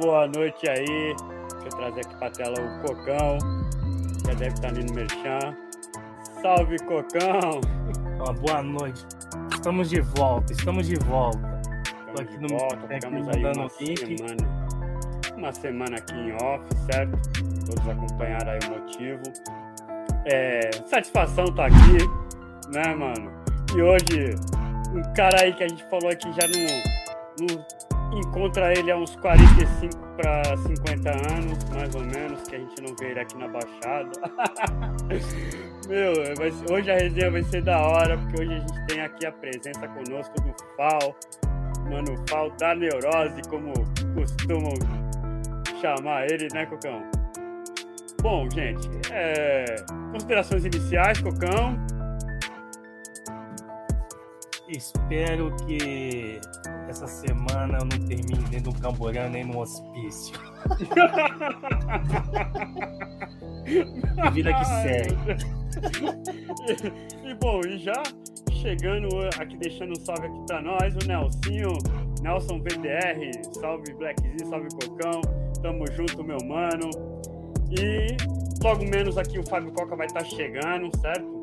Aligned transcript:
Boa 0.00 0.26
noite 0.28 0.68
aí. 0.68 1.14
Deixa 1.52 1.66
eu 1.66 1.76
trazer 1.76 2.00
aqui 2.00 2.16
pra 2.16 2.30
tela 2.30 2.54
o 2.60 2.80
Cocão. 2.86 3.38
Já 4.26 4.34
deve 4.34 4.54
estar 4.54 4.68
ali 4.68 4.84
no 4.84 4.94
Merchan. 4.94 5.56
Salve, 6.40 6.76
Cocão! 6.84 7.60
Uma 8.16 8.32
boa 8.32 8.62
noite. 8.62 9.04
Estamos 9.52 9.90
de 9.90 10.00
volta, 10.00 10.52
estamos 10.52 10.86
de 10.86 10.96
volta. 10.96 11.60
Estamos 11.84 12.20
aqui 12.20 12.38
de 12.38 12.52
no- 12.52 12.58
volta, 12.58 12.88
ficamos 12.88 13.28
aí 13.28 13.44
uma 13.44 13.68
semana. 13.68 14.62
Uma 15.36 15.52
semana 15.52 15.96
aqui 15.96 16.14
em 16.14 16.32
off, 16.34 16.64
certo? 16.90 17.18
Todos 17.66 17.88
acompanharam 17.88 18.52
aí 18.52 18.58
o 18.68 18.70
motivo. 18.80 19.22
É, 20.26 20.70
satisfação 20.86 21.46
tá 21.54 21.66
aqui, 21.66 21.98
né, 22.72 22.94
mano? 22.94 23.30
E 23.76 23.82
hoje, 23.82 24.36
um 24.94 25.14
cara 25.14 25.42
aí 25.42 25.52
que 25.54 25.64
a 25.64 25.68
gente 25.68 25.82
falou 25.88 26.10
aqui 26.10 26.30
já 26.32 26.46
não, 26.48 27.46
não 27.56 27.64
encontra 28.18 28.72
ele 28.72 28.90
há 28.90 28.96
uns 28.96 29.14
45 29.16 29.96
para 30.16 30.56
50 30.56 31.10
anos, 31.10 31.64
mais 31.70 31.94
ou 31.94 32.02
menos, 32.04 32.42
que 32.48 32.56
a 32.56 32.58
gente 32.58 32.82
não 32.82 32.94
vê 32.96 33.10
ele 33.12 33.20
aqui 33.20 33.36
na 33.38 33.48
Baixada. 33.48 34.10
Meu, 35.88 36.14
ser- 36.14 36.72
hoje 36.72 36.90
a 36.90 36.94
resenha 36.96 37.30
vai 37.30 37.42
ser 37.42 37.62
da 37.62 37.78
hora, 37.80 38.16
porque 38.18 38.42
hoje 38.42 38.54
a 38.54 38.58
gente 38.60 38.86
tem 38.86 39.00
aqui 39.00 39.26
a 39.26 39.32
presença 39.32 39.88
conosco 39.88 40.34
do 40.42 40.54
Fal, 40.76 41.16
Mano 41.90 42.14
Fal 42.28 42.50
da 42.58 42.74
Neurose, 42.74 43.42
como 43.48 43.72
costumam 44.14 44.72
chamar 45.80 46.26
ele, 46.30 46.48
né, 46.52 46.66
Cocão? 46.66 47.02
Bom, 48.22 48.48
gente, 48.50 48.88
é, 49.10 49.64
considerações 50.12 50.64
iniciais, 50.64 51.20
Cocão. 51.20 51.76
Espero 54.76 55.54
que 55.66 56.40
essa 56.88 57.06
semana 57.06 57.78
eu 57.78 57.84
não 57.84 58.06
termine 58.06 58.42
dentro 58.50 58.72
de 58.72 58.78
um 58.78 58.80
camborão 58.80 59.30
nem 59.30 59.44
no 59.44 59.60
hospício. 59.60 60.34
E 63.64 64.30
vida 64.30 64.52
que 64.54 64.64
segue. 64.64 65.16
e, 67.24 67.30
e, 67.30 67.34
bom, 67.34 67.60
e 67.66 67.78
já 67.78 68.02
chegando 68.50 69.08
aqui, 69.38 69.56
deixando 69.56 69.92
um 69.92 70.04
salve 70.04 70.26
aqui 70.26 70.46
pra 70.46 70.60
nós, 70.60 70.94
o 70.94 71.06
Nelsinho, 71.06 71.70
Nelson 72.20 72.60
VDR, 72.60 73.30
salve 73.60 73.92
Blackzinho, 73.94 74.46
salve 74.48 74.68
Cocão, 74.70 75.20
tamo 75.62 75.84
junto, 75.92 76.22
meu 76.22 76.38
mano. 76.46 76.90
E 77.70 78.16
logo 78.62 78.84
menos 78.84 79.16
aqui 79.16 79.38
o 79.38 79.48
Fábio 79.48 79.72
Coca 79.72 79.96
vai 79.96 80.06
estar 80.06 80.24
chegando, 80.24 80.90
certo? 81.00 81.41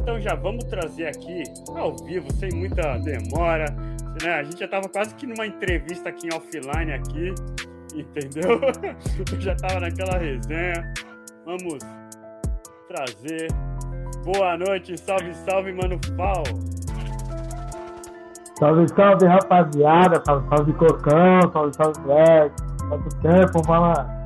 Então 0.00 0.20
já 0.20 0.34
vamos 0.34 0.64
trazer 0.64 1.06
aqui 1.06 1.42
ao 1.76 1.96
vivo, 1.96 2.30
sem 2.32 2.50
muita 2.54 2.98
demora. 2.98 3.66
Né? 4.22 4.32
A 4.32 4.42
gente 4.42 4.58
já 4.58 4.68
tava 4.68 4.88
quase 4.88 5.14
que 5.14 5.26
numa 5.26 5.46
entrevista 5.46 6.08
aqui 6.08 6.28
em 6.28 6.34
offline 6.34 6.92
aqui, 6.92 7.34
entendeu? 7.94 8.60
Eu 9.32 9.40
já 9.40 9.54
tava 9.56 9.80
naquela 9.80 10.18
resenha. 10.18 10.92
Vamos 11.44 11.78
trazer. 12.88 13.48
Boa 14.24 14.56
noite, 14.58 14.98
salve, 14.98 15.34
salve, 15.34 15.72
mano 15.72 15.98
Fal. 16.16 16.44
Salve, 18.58 18.86
salve, 18.88 19.26
rapaziada. 19.26 20.22
Salve, 20.24 20.48
salve, 20.48 20.72
Cocão. 20.74 21.52
Salve, 21.52 21.76
salve, 21.76 22.00
Black. 22.02 22.54
Quanto 22.88 23.08
tempo, 23.20 23.68
mano? 23.68 24.20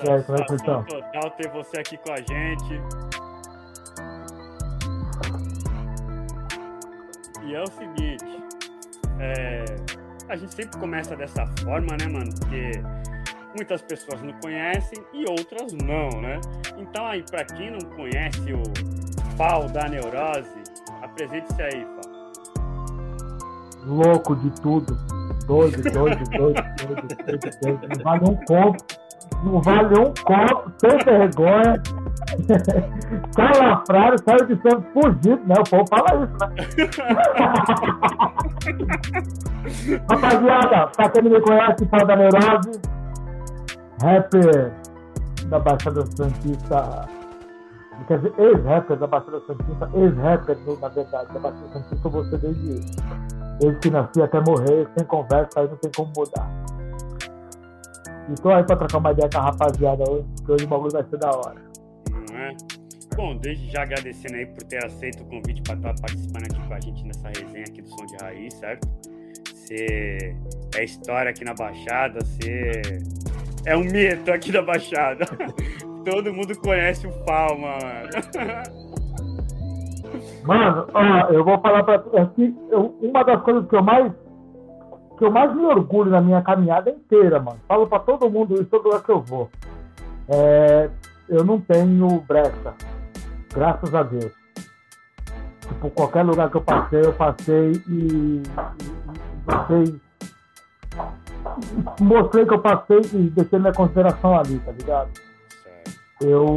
É 0.00 0.04
Satisfação 0.04 0.56
estão? 0.56 0.84
total 0.84 1.30
ter 1.30 1.50
você 1.50 1.78
aqui 1.78 1.96
com 1.98 2.12
a 2.12 2.16
gente. 2.16 2.82
E 7.46 7.54
é 7.54 7.62
o 7.62 7.66
seguinte, 7.68 8.42
é, 9.20 9.64
a 10.28 10.34
gente 10.36 10.52
sempre 10.52 10.78
começa 10.80 11.14
dessa 11.14 11.46
forma, 11.62 11.96
né, 11.96 12.08
mano? 12.08 12.32
Porque 12.40 12.72
muitas 13.54 13.82
pessoas 13.82 14.20
não 14.20 14.32
conhecem 14.40 14.98
e 15.12 15.24
outras 15.30 15.72
não, 15.72 16.20
né? 16.20 16.40
Então 16.76 17.06
aí, 17.06 17.22
pra 17.22 17.44
quem 17.44 17.70
não 17.70 17.88
conhece 17.90 18.52
o 18.52 18.62
Fal 19.36 19.68
da 19.68 19.88
Neurose, 19.88 20.60
apresente-se 21.02 21.62
aí, 21.62 21.86
Fal. 21.86 22.16
Louco 23.84 24.34
de 24.34 24.50
tudo. 24.60 24.96
Doido, 25.46 25.80
doido, 25.82 26.24
doido, 26.30 26.62
doido, 26.76 27.16
doido, 27.24 27.60
doido. 27.62 27.88
Não 27.96 28.02
vale 28.02 28.24
um 28.24 28.36
copo. 28.44 29.05
Não 29.42 29.60
vale 29.60 29.98
um 29.98 30.12
copo, 30.24 30.72
sem 30.78 30.98
vergonha. 30.98 31.82
Salafrário, 33.32 34.18
saiu 34.24 34.46
de 34.46 34.56
sempre 34.62 34.86
fugido, 34.92 35.40
né? 35.46 35.54
O 35.58 35.64
povo 35.70 35.84
fala 35.88 36.24
isso, 36.24 36.36
né? 36.40 36.48
Rapaziada, 40.10 40.86
pra 40.96 41.08
quem 41.10 41.22
não 41.22 41.30
me 41.30 41.40
conhece, 41.40 41.86
fala 41.86 42.04
da 42.04 42.16
Neurose. 42.16 42.80
Rapper 44.02 44.72
da 45.48 45.58
Baixada 45.58 46.04
Santista. 46.06 47.08
Quer 48.08 48.18
dizer, 48.18 48.34
ex-rapper 48.38 48.96
da 48.98 49.06
Baixada 49.06 49.40
Santista, 49.46 49.90
ex-rapper, 49.94 50.56
na 50.80 50.88
verdade, 50.88 51.32
da 51.32 51.40
Baixada 51.40 51.68
Santista, 51.68 52.06
eu 52.06 52.10
vou 52.10 52.24
ser 52.24 52.38
desde 52.38 52.80
desde 53.58 53.78
que 53.80 53.90
nasci 53.90 54.22
até 54.22 54.40
morrer, 54.40 54.86
sem 54.96 55.06
conversa, 55.06 55.60
aí 55.60 55.68
não 55.68 55.76
tem 55.76 55.90
como 55.96 56.12
mudar. 56.16 56.48
E 58.28 58.34
tô 58.40 58.50
aí 58.50 58.64
pra 58.64 58.76
trocar 58.76 58.98
uma 58.98 59.12
ideia 59.12 59.28
com 59.32 59.38
a 59.38 59.42
rapaziada 59.42 60.04
hoje, 60.10 60.26
porque 60.36 60.52
hoje 60.52 60.64
o 60.64 60.68
bagulho 60.68 60.90
vai 60.90 61.04
ser 61.04 61.18
da 61.18 61.30
hora. 61.30 61.62
não 62.30 62.38
é? 62.38 62.56
Bom, 63.16 63.36
desde 63.38 63.70
já 63.70 63.82
agradecendo 63.82 64.34
aí 64.34 64.46
por 64.46 64.62
ter 64.64 64.84
aceito 64.84 65.22
o 65.22 65.26
convite 65.26 65.62
para 65.62 65.74
estar 65.76 65.94
participando 66.00 66.44
aqui 66.44 66.68
com 66.68 66.74
a 66.74 66.80
gente 66.80 67.04
nessa 67.06 67.28
resenha 67.28 67.64
aqui 67.68 67.80
do 67.82 67.88
Som 67.88 68.06
de 68.06 68.16
Raiz, 68.22 68.54
certo? 68.54 68.88
Você 69.54 70.36
é 70.76 70.84
história 70.84 71.30
aqui 71.30 71.44
na 71.44 71.54
Baixada, 71.54 72.18
você 72.22 72.82
é 73.64 73.76
um 73.76 73.84
mito 73.84 74.30
aqui 74.30 74.52
da 74.52 74.60
Baixada. 74.62 75.24
Todo 76.04 76.32
mundo 76.32 76.56
conhece 76.60 77.06
o 77.06 77.12
Fal, 77.24 77.58
mano. 77.58 78.10
Mano, 80.44 80.86
ó, 80.94 81.32
eu 81.32 81.44
vou 81.44 81.60
falar 81.60 81.82
pra 81.82 81.98
tu, 81.98 82.16
é 82.16 82.22
eu- 82.70 82.96
uma 83.02 83.24
das 83.24 83.42
coisas 83.42 83.68
que 83.68 83.74
eu 83.74 83.82
mais 83.82 84.12
que 85.16 85.24
eu 85.24 85.30
mais 85.30 85.54
me 85.54 85.64
orgulho 85.64 86.10
na 86.10 86.20
minha 86.20 86.42
caminhada 86.42 86.90
inteira, 86.90 87.40
mano. 87.40 87.58
Falo 87.66 87.86
pra 87.86 87.98
todo 87.98 88.30
mundo 88.30 88.54
isso 88.54 88.66
todo 88.66 88.84
lugar 88.84 89.02
que 89.02 89.10
eu 89.10 89.20
vou. 89.20 89.50
É, 90.28 90.90
eu 91.28 91.44
não 91.44 91.60
tenho 91.60 92.20
brecha. 92.20 92.74
Graças 93.52 93.94
a 93.94 94.02
Deus. 94.02 94.32
Tipo, 95.60 95.90
qualquer 95.90 96.22
lugar 96.24 96.50
que 96.50 96.56
eu 96.56 96.62
passei, 96.62 97.00
eu 97.00 97.12
passei 97.12 97.72
e, 97.88 97.90
e, 97.90 98.42
e. 99.72 100.00
Mostrei 102.00 102.44
que 102.46 102.54
eu 102.54 102.60
passei 102.60 103.00
e 103.12 103.30
deixei 103.30 103.58
minha 103.58 103.72
consideração 103.72 104.38
ali, 104.38 104.58
tá 104.60 104.72
ligado? 104.72 105.10
eu 106.20 106.54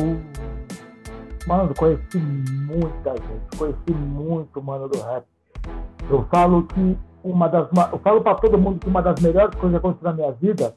mano, 1.46 1.74
conheci 1.75 2.18
muita 2.18 3.12
gente, 3.12 3.58
conheci 3.58 3.92
muito 3.92 4.62
mano 4.62 4.88
do 4.88 5.01
rap. 5.01 5.25
Eu 6.10 6.25
falo 6.31 6.63
que 6.63 6.98
uma 7.24 7.48
das 7.48 7.68
eu 7.92 8.00
falo 8.00 8.21
pra 8.21 8.36
todo 8.36 8.57
mundo 8.57 8.80
que 8.80 8.88
uma 8.88 9.01
das 9.01 9.19
melhores 9.21 9.56
coisas 9.56 9.71
que 9.71 9.86
aconteceu 9.86 10.10
na 10.10 10.16
minha 10.16 10.31
vida 10.31 10.75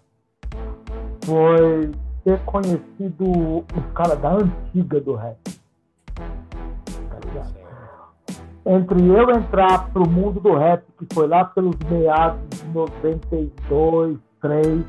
foi 1.25 1.91
ter 2.25 2.39
conhecido 2.45 3.59
os 3.59 3.93
caras 3.95 4.19
da 4.21 4.35
antiga 4.35 5.01
do 5.01 5.15
rap. 5.15 5.39
Tá? 7.11 7.47
Entre 8.65 9.07
eu 9.07 9.31
entrar 9.31 9.91
pro 9.93 10.09
mundo 10.09 10.39
do 10.41 10.55
rap, 10.57 10.85
que 10.99 11.15
foi 11.15 11.27
lá 11.27 11.45
pelos 11.45 11.77
meados 11.91 12.41
de 12.51 12.69
92, 12.69 14.19
3, 14.41 14.85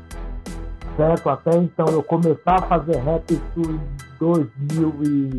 certo? 0.96 1.28
Até 1.28 1.56
então 1.56 1.86
eu 1.86 2.02
começar 2.02 2.54
a 2.54 2.62
fazer 2.62 2.96
rap 2.98 3.32
isso 3.32 3.70
em 3.70 3.80
2000 4.18 4.94
e 5.02 5.38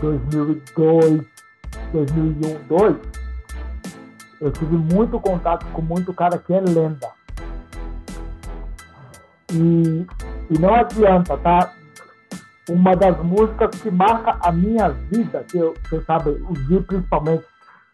2002, 0.00 1.26
2001, 1.92 2.68
2. 2.68 3.23
Eu 4.44 4.52
tive 4.52 4.76
muito 4.76 5.18
contato 5.18 5.64
com 5.72 5.80
muito 5.80 6.12
cara 6.12 6.36
que 6.36 6.52
é 6.52 6.60
lenda. 6.60 7.10
E, 9.50 10.06
e 10.50 10.58
não 10.58 10.74
adianta, 10.74 11.34
tá? 11.38 11.72
Uma 12.68 12.94
das 12.94 13.16
músicas 13.24 13.80
que 13.80 13.90
marca 13.90 14.36
a 14.42 14.52
minha 14.52 14.90
vida, 14.90 15.42
que 15.50 15.56
eu, 15.56 15.72
você 15.88 16.02
sabe, 16.02 16.28
o 16.28 16.52
Gui 16.52 16.82
principalmente, 16.82 17.46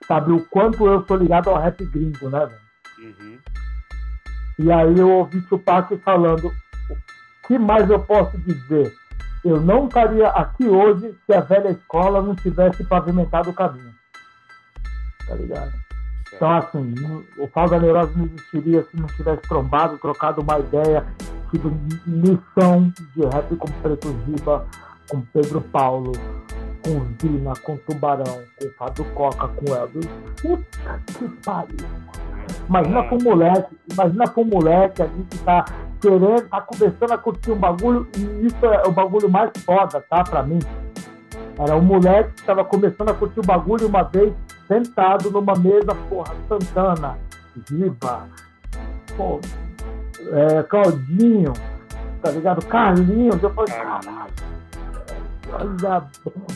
sabe 0.09 0.33
o 0.33 0.45
quanto 0.47 0.89
eu 0.89 1.07
sou 1.07 1.19
ligado 1.19 1.51
ao 1.51 1.61
rap 1.61 1.85
gringo, 1.85 2.29
né, 2.29 2.45
velho? 2.45 2.61
Uhum. 2.99 3.39
E 4.59 4.73
aí 4.73 4.99
eu 4.99 5.09
ouvi 5.09 5.41
Tupac 5.43 5.97
falando, 5.99 6.49
o 6.49 7.47
que 7.47 7.61
mais 7.61 7.89
eu 7.89 8.01
posso 8.01 8.37
dizer? 8.39 8.93
Eu 9.45 9.61
não 9.61 9.87
estaria 9.87 10.27
aqui 10.31 10.67
hoje 10.67 11.17
se 11.25 11.33
a 11.33 11.43
velha 11.43 11.71
escola 11.71 12.21
não 12.21 12.35
tivesse 12.35 12.83
pavimentado 12.83 13.51
o 13.51 13.55
caminho. 13.55 13.95
Tá 15.29 15.37
ligado? 15.37 15.90
Então, 16.41 16.57
assim, 16.57 16.95
o 17.37 17.47
Fal 17.49 17.69
da 17.69 17.79
Neurose 17.79 18.17
não 18.17 18.25
existiria 18.25 18.83
se 18.91 18.97
não 18.97 19.07
tivesse 19.09 19.43
trombado, 19.43 19.99
trocado 19.99 20.41
uma 20.41 20.59
ideia, 20.59 21.05
tido 21.51 21.71
missão 22.07 22.91
de 23.15 23.27
rap 23.27 23.55
com 23.57 23.69
Preto 23.83 24.09
Giba, 24.25 24.65
com 25.11 25.21
Pedro 25.21 25.61
Paulo, 25.61 26.13
com 26.83 27.05
Zina, 27.21 27.53
com 27.63 27.77
Tubarão, 27.77 28.41
com 28.59 28.71
Fábio 28.79 29.05
Coca, 29.13 29.49
com 29.49 29.75
Elvis. 29.75 30.09
Puta 30.41 31.03
que 31.09 31.29
pariu. 31.45 31.77
Imagina 32.71 33.03
com 33.03 33.17
um 33.17 33.23
moleque, 33.23 33.77
imagina 33.93 34.29
com 34.29 34.43
moleque 34.43 35.03
ali 35.03 35.27
que 35.29 35.39
tá 35.41 35.67
querendo, 36.01 36.49
tá 36.49 36.63
começando 36.63 37.13
a 37.13 37.19
curtir 37.19 37.51
um 37.51 37.59
bagulho, 37.59 38.09
e 38.17 38.47
isso 38.47 38.65
é 38.65 38.89
o 38.89 38.93
bagulho 38.93 39.29
mais 39.29 39.51
foda, 39.63 40.03
tá? 40.09 40.25
Pra 40.25 40.43
mim. 40.43 40.59
Era 41.59 41.77
um 41.77 41.83
moleque 41.83 42.33
que 42.33 42.45
tava 42.45 42.65
começando 42.65 43.11
a 43.11 43.15
curtir 43.15 43.41
o 43.41 43.47
bagulho 43.47 43.87
uma 43.87 44.05
vez, 44.05 44.33
sentado 44.71 45.33
numa 45.33 45.55
mesa, 45.59 45.93
porra, 46.09 46.33
Santana, 46.49 47.19
Viva, 47.69 48.29
pô, 49.17 49.41
é, 50.31 50.63
Claudinho, 50.63 51.53
tá 52.23 52.31
ligado? 52.31 52.65
Carlinhos, 52.67 53.43
eu 53.43 53.51
falei, 53.51 53.75
caralho. 53.75 54.51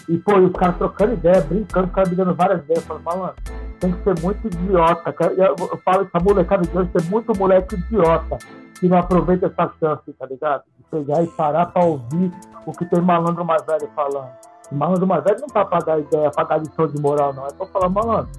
E, 0.08 0.16
pô, 0.18 0.38
e 0.38 0.44
os 0.44 0.52
caras 0.52 0.76
trocando 0.76 1.14
ideia, 1.14 1.40
brincando, 1.40 1.88
os 1.88 1.92
caras 1.92 2.10
me 2.10 2.14
dando 2.14 2.34
várias 2.36 2.62
ideias. 2.62 2.88
Eu 2.88 3.00
falei, 3.00 3.20
mano, 3.20 3.34
tem 3.80 3.92
que 3.92 4.04
ser 4.04 4.20
muito 4.22 4.46
idiota. 4.46 5.12
Cara. 5.12 5.32
Eu, 5.32 5.56
eu 5.58 5.76
falo 5.84 6.02
essa 6.02 6.24
molecada 6.24 6.62
de 6.62 6.78
hoje 6.78 6.90
tem 6.90 7.10
muito 7.10 7.36
moleque 7.36 7.74
idiota 7.74 8.38
que 8.78 8.88
não 8.88 8.98
aproveita 8.98 9.46
essa 9.46 9.72
chance, 9.80 10.12
tá 10.12 10.26
ligado? 10.26 10.62
De 10.78 10.84
pegar 10.90 11.24
e 11.24 11.26
parar 11.26 11.66
pra 11.66 11.84
ouvir 11.84 12.30
o 12.64 12.70
que 12.70 12.84
tem 12.84 13.00
malandro 13.00 13.44
mais 13.44 13.64
velho 13.66 13.90
falando. 13.96 14.53
O 14.70 14.74
malandro 14.74 15.06
mais 15.06 15.22
velho 15.24 15.40
não 15.40 15.48
tá 15.48 15.64
pra 15.64 15.78
dar 15.78 15.98
ideia, 15.98 16.30
pra 16.30 16.44
dar 16.44 16.58
lição 16.58 16.86
de 16.86 17.00
moral, 17.00 17.32
não. 17.32 17.46
É 17.46 17.52
pra 17.52 17.66
falar, 17.66 17.88
malandro, 17.88 18.30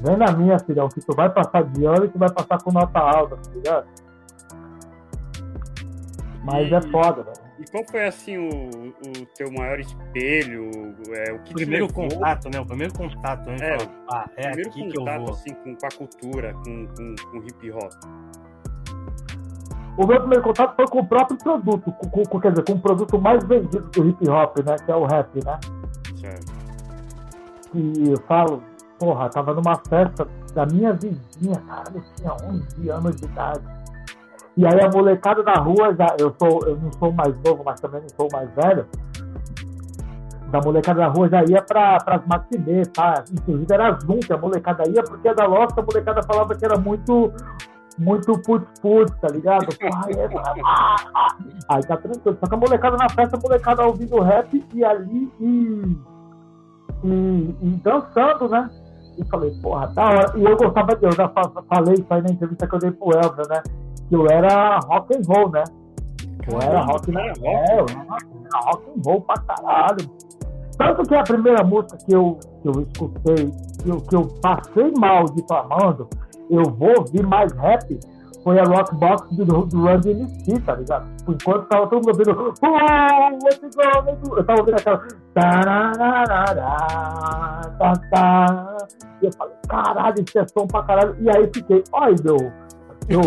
vem 0.00 0.16
na 0.16 0.32
minha, 0.32 0.58
filhão, 0.58 0.88
que 0.88 1.00
tu 1.00 1.14
vai 1.14 1.28
passar 1.30 1.64
de 1.64 1.84
ano 1.84 2.04
e 2.04 2.08
tu 2.08 2.18
vai 2.18 2.30
passar 2.30 2.62
com 2.62 2.72
nota 2.72 2.98
alta, 2.98 3.36
tá 3.36 3.50
ligado? 3.54 3.86
Mas 6.42 6.70
e, 6.70 6.74
é 6.74 6.82
foda, 6.82 7.22
velho. 7.22 7.50
E 7.58 7.64
qual 7.70 7.84
foi, 7.84 8.06
assim, 8.06 8.38
o, 8.38 8.48
o 8.48 9.26
teu 9.36 9.52
maior 9.52 9.78
espelho? 9.78 10.70
É, 11.10 11.32
o 11.32 11.40
que 11.40 11.52
primeiro 11.52 11.92
contato, 11.92 12.48
né? 12.48 12.58
O 12.58 12.64
primeiro 12.64 12.94
contato, 12.94 13.50
né? 13.50 13.56
É, 13.60 13.76
ah, 14.10 14.28
é 14.36 14.48
primeiro 14.48 14.70
aqui 14.70 14.80
contato, 14.80 14.92
que 14.92 14.98
eu 14.98 15.24
vou. 15.26 15.34
assim, 15.34 15.54
com, 15.54 15.76
com 15.76 15.86
a 15.86 15.90
cultura, 15.90 16.54
com, 16.54 16.86
com, 16.86 17.14
com 17.30 17.36
hip 17.46 17.70
hop. 17.72 17.92
O 19.96 20.06
meu 20.06 20.18
primeiro 20.20 20.42
contato 20.42 20.76
foi 20.76 20.86
com 20.86 21.00
o 21.00 21.06
próprio 21.06 21.36
produto, 21.38 21.92
com, 21.92 22.22
com, 22.24 22.40
quer 22.40 22.52
dizer, 22.52 22.64
com 22.64 22.72
o 22.72 22.80
produto 22.80 23.20
mais 23.20 23.44
vendido 23.44 23.88
do 23.90 24.08
hip 24.08 24.28
hop, 24.28 24.58
né? 24.58 24.76
Que 24.84 24.90
é 24.90 24.96
o 24.96 25.04
rap, 25.04 25.44
né? 25.44 25.58
Certo. 26.16 26.52
E 27.74 28.10
eu 28.10 28.16
falo, 28.26 28.62
porra, 28.98 29.28
tava 29.28 29.54
numa 29.54 29.76
festa 29.88 30.26
da 30.54 30.66
minha 30.66 30.92
vizinha, 30.92 31.60
cara, 31.68 31.92
eu 31.94 32.02
tinha 32.16 32.32
11 32.32 32.90
anos 32.90 33.16
de 33.16 33.24
idade 33.24 33.80
e 34.56 34.66
aí 34.66 34.80
a 34.80 34.90
molecada 34.90 35.42
da 35.42 35.54
rua, 35.54 35.94
já, 35.94 36.14
eu, 36.18 36.34
sou, 36.38 36.60
eu 36.66 36.76
não 36.76 36.92
sou 36.92 37.12
mais 37.12 37.34
novo, 37.44 37.62
mas 37.64 37.80
também 37.80 38.02
não 38.02 38.08
sou 38.10 38.28
mais 38.30 38.50
velho. 38.54 38.86
Da 40.50 40.60
molecada 40.60 41.00
da 41.00 41.06
rua 41.06 41.28
já 41.28 41.44
ia 41.44 41.62
para 41.62 41.96
as 42.04 42.26
matinês, 42.26 42.88
tá? 42.88 43.24
Inclusive 43.32 43.72
era 43.72 43.96
que 43.96 44.32
a 44.32 44.36
molecada 44.36 44.88
ia, 44.88 45.02
porque 45.02 45.28
a 45.28 45.32
da 45.32 45.46
Losta 45.46 45.80
a 45.80 45.84
molecada 45.84 46.22
falava 46.24 46.54
que 46.54 46.64
era 46.64 46.76
muito 46.78 47.32
muito 48.00 48.32
putz-putz, 48.42 49.14
tá 49.20 49.28
ligado? 49.28 49.66
É... 50.10 50.28
Aí 51.68 51.82
tá 51.84 51.96
tranquilo. 51.96 52.36
Só 52.40 52.46
que 52.46 52.54
a 52.54 52.58
molecada 52.58 52.96
na 52.96 53.08
festa, 53.08 53.36
a 53.36 53.40
molecada 53.40 53.86
ouvindo 53.86 54.20
rap 54.20 54.66
e 54.74 54.84
ali 54.84 55.30
e, 55.38 55.96
e, 57.04 57.56
e 57.62 57.80
dançando, 57.82 58.48
né? 58.48 58.68
E 59.18 59.24
falei, 59.26 59.52
porra, 59.62 59.86
da 59.88 60.06
hora. 60.06 60.32
E 60.36 60.44
eu 60.44 60.56
gostava 60.56 60.96
de. 60.96 61.04
Eu 61.04 61.12
já 61.12 61.28
falei 61.28 61.94
isso 61.94 62.06
aí 62.10 62.22
na 62.22 62.30
entrevista 62.30 62.66
que 62.66 62.74
eu 62.74 62.78
dei 62.78 62.90
pro 62.90 63.12
Elvio, 63.12 63.48
né? 63.48 63.62
que 64.10 64.16
eu 64.16 64.26
era 64.28 64.80
rock 64.80 65.16
and 65.16 65.22
roll, 65.26 65.50
né? 65.50 65.62
Eu 66.48 66.60
era 66.60 66.80
rock, 66.82 67.12
né? 67.12 67.32
É, 67.42 67.80
eu 67.80 67.86
era 67.88 68.60
rock 68.60 68.90
and 68.90 69.02
roll 69.06 69.20
pra 69.20 69.36
caralho. 69.36 70.10
Tanto 70.76 71.02
que 71.04 71.14
a 71.14 71.22
primeira 71.22 71.62
música 71.62 71.96
que 71.98 72.12
eu, 72.12 72.38
que 72.60 72.68
eu 72.68 72.82
escutei, 72.82 73.52
que 73.82 73.88
eu, 73.88 74.00
que 74.00 74.16
eu 74.16 74.26
passei 74.42 74.92
mal 74.98 75.26
de 75.26 75.46
famando, 75.46 76.08
eu 76.50 76.64
vou 76.64 76.98
ouvir 76.98 77.26
mais 77.26 77.52
rap, 77.52 77.98
foi 78.42 78.58
a 78.58 78.64
Rockbox 78.64 79.36
do, 79.36 79.66
do 79.66 79.82
Run 79.82 80.00
DMC, 80.00 80.60
tá 80.60 80.74
ligado? 80.74 81.06
Enquanto 81.28 81.66
tava 81.68 81.86
todo 81.88 82.06
mundo 82.06 82.08
ouvindo, 82.10 82.54
let's 83.44 83.76
go, 83.76 84.00
let's 84.04 84.28
go. 84.28 84.36
Eu 84.36 84.44
tava 84.44 84.60
ouvindo 84.60 84.76
aquela. 84.76 85.06
E 89.22 89.26
eu 89.26 89.32
falei, 89.32 89.54
caralho, 89.68 90.24
isso 90.26 90.38
é 90.38 90.48
som 90.48 90.66
pra 90.66 90.82
caralho. 90.82 91.16
E 91.20 91.28
aí 91.28 91.50
fiquei, 91.52 91.84
olha, 91.92 92.16
meu 92.24 92.70
eu... 93.10 93.20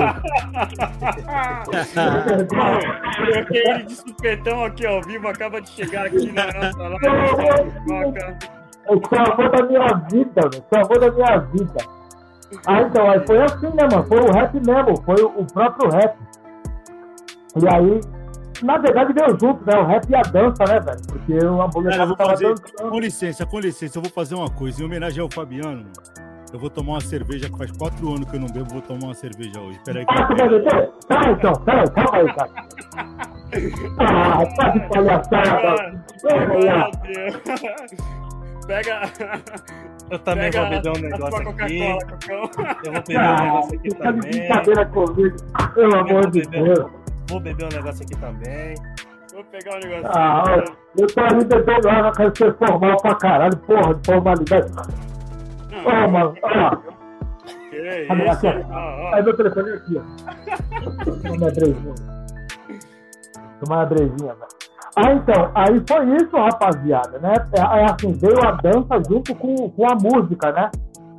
Ele 3.52 3.84
de 3.84 3.96
supetão 3.96 4.64
aqui 4.64 4.86
ao 4.86 5.02
vivo, 5.02 5.28
acaba 5.28 5.62
de 5.62 5.70
chegar 5.70 6.06
aqui 6.06 6.32
na 6.32 6.46
nossa 6.46 6.88
live. 6.88 7.02
O 8.88 9.02
amor 9.16 9.50
da 9.52 9.64
minha 9.66 9.94
vida, 10.10 10.42
esse 10.54 10.64
é 10.72 10.78
o 10.78 10.86
amor 10.86 11.00
da 11.00 11.12
minha 11.12 11.38
vida. 11.38 12.03
Ah, 12.66 12.82
então, 12.82 13.10
aí 13.10 13.26
foi 13.26 13.42
assim, 13.42 13.68
né, 13.68 13.88
mano? 13.92 14.04
Foi 14.04 14.20
o 14.20 14.32
rap 14.32 14.54
mesmo, 14.56 15.02
foi 15.04 15.24
o 15.24 15.46
próprio 15.54 15.90
rap. 15.90 16.18
E 17.62 17.68
aí, 17.68 18.02
na 18.64 18.78
verdade, 18.78 19.14
veio 19.14 19.38
junto, 19.40 19.66
né? 19.66 19.78
O 19.78 19.86
rap 19.86 20.10
e 20.10 20.16
a 20.16 20.22
dança, 20.22 20.64
né, 20.66 20.80
velho? 20.80 21.02
Porque 21.08 21.34
a 21.34 21.68
mulher 21.68 21.98
tava 21.98 22.16
fazer... 22.16 22.50
dançando. 22.50 22.90
Com 22.92 23.00
licença, 23.00 23.46
com 23.46 23.60
licença, 23.60 23.98
eu 23.98 24.02
vou 24.02 24.12
fazer 24.12 24.36
uma 24.36 24.50
coisa. 24.50 24.82
Em 24.82 24.86
homenagem 24.86 25.22
ao 25.22 25.30
Fabiano, 25.30 25.84
mano. 25.84 25.92
Eu 26.54 26.60
vou 26.60 26.70
tomar 26.70 26.94
uma 26.94 27.02
cerveja 27.02 27.50
que 27.50 27.58
faz 27.58 27.72
quatro 27.72 28.08
anos 28.10 28.30
que 28.30 28.36
eu 28.36 28.40
não 28.40 28.48
bebo, 28.48 28.70
vou 28.72 28.82
tomar 28.82 29.06
uma 29.06 29.16
cerveja 29.16 29.60
hoje. 29.60 29.80
Peraí. 29.84 30.06
Ah, 30.08 30.24
tu 30.28 30.36
vai? 30.36 30.88
Tá, 31.08 31.32
então, 31.32 31.54
peraí, 31.66 31.90
calma 31.90 32.18
aí, 32.18 32.34
cara. 32.36 32.52
Ah, 33.98 34.46
tá 34.56 34.70
de 34.70 34.80
palhaçada. 34.88 36.06
Pega. 38.68 39.02
Eu 40.10 40.20
também 40.20 40.52
Pega 40.52 40.62
vou 40.62 40.70
beber 40.70 40.90
um 40.90 41.02
negócio 41.02 41.50
aqui. 41.50 41.80
Eu 42.86 42.94
vou 42.94 43.02
beber 43.02 43.18
ah, 43.18 43.34
um 43.34 43.46
negócio 43.46 43.80
aqui 43.80 43.90
tá 43.90 44.04
também. 44.04 44.32
brincadeira 44.32 44.86
comigo, 44.86 45.38
pelo 45.74 45.96
amor 45.96 46.30
de 46.30 46.42
Deus. 46.42 46.92
Vou 47.30 47.40
beber 47.40 47.66
um 47.66 47.76
negócio 47.76 48.04
aqui 48.04 48.16
também. 48.20 48.76
Vou 49.34 49.44
pegar 49.46 49.76
um 49.76 49.80
negócio 49.80 50.08
ah, 50.18 50.56
aqui. 50.56 50.74
Eu 51.00 51.08
tô 51.08 51.22
ali 51.22 51.46
bebendo 51.46 51.90
água, 51.90 52.12
quero 52.12 52.38
ser 52.38 52.54
formal 52.58 52.98
pra 53.02 53.16
caralho, 53.16 53.58
porra, 53.58 53.96
de 53.96 54.06
formalidade. 54.06 54.72
Ó, 55.86 56.08
mano, 56.08 56.36
ó. 56.44 56.76
Que 57.70 58.04
isso? 58.04 58.32
Aqui, 58.32 58.48
ó. 58.72 59.16
Aí 59.16 59.24
meu 59.24 59.36
telefone 59.36 59.70
é 59.70 59.74
aqui, 59.74 59.98
ó. 59.98 61.04
Toma 61.04 61.36
uma 61.36 61.52
brezinha. 61.52 61.96
Toma 63.60 63.76
uma 63.76 63.86
brezinha, 63.86 64.34
velho. 64.36 64.63
Ah, 64.96 65.12
então, 65.12 65.52
aí 65.56 65.84
foi 65.88 66.16
isso, 66.18 66.36
rapaziada, 66.36 67.18
né? 67.18 67.34
É, 67.54 67.80
é 67.80 67.86
assim, 67.86 68.14
veio 68.14 68.38
a 68.46 68.52
dança 68.52 69.02
junto 69.10 69.34
com, 69.36 69.70
com 69.72 69.86
a 69.88 69.96
música, 69.96 70.52
né? 70.52 70.70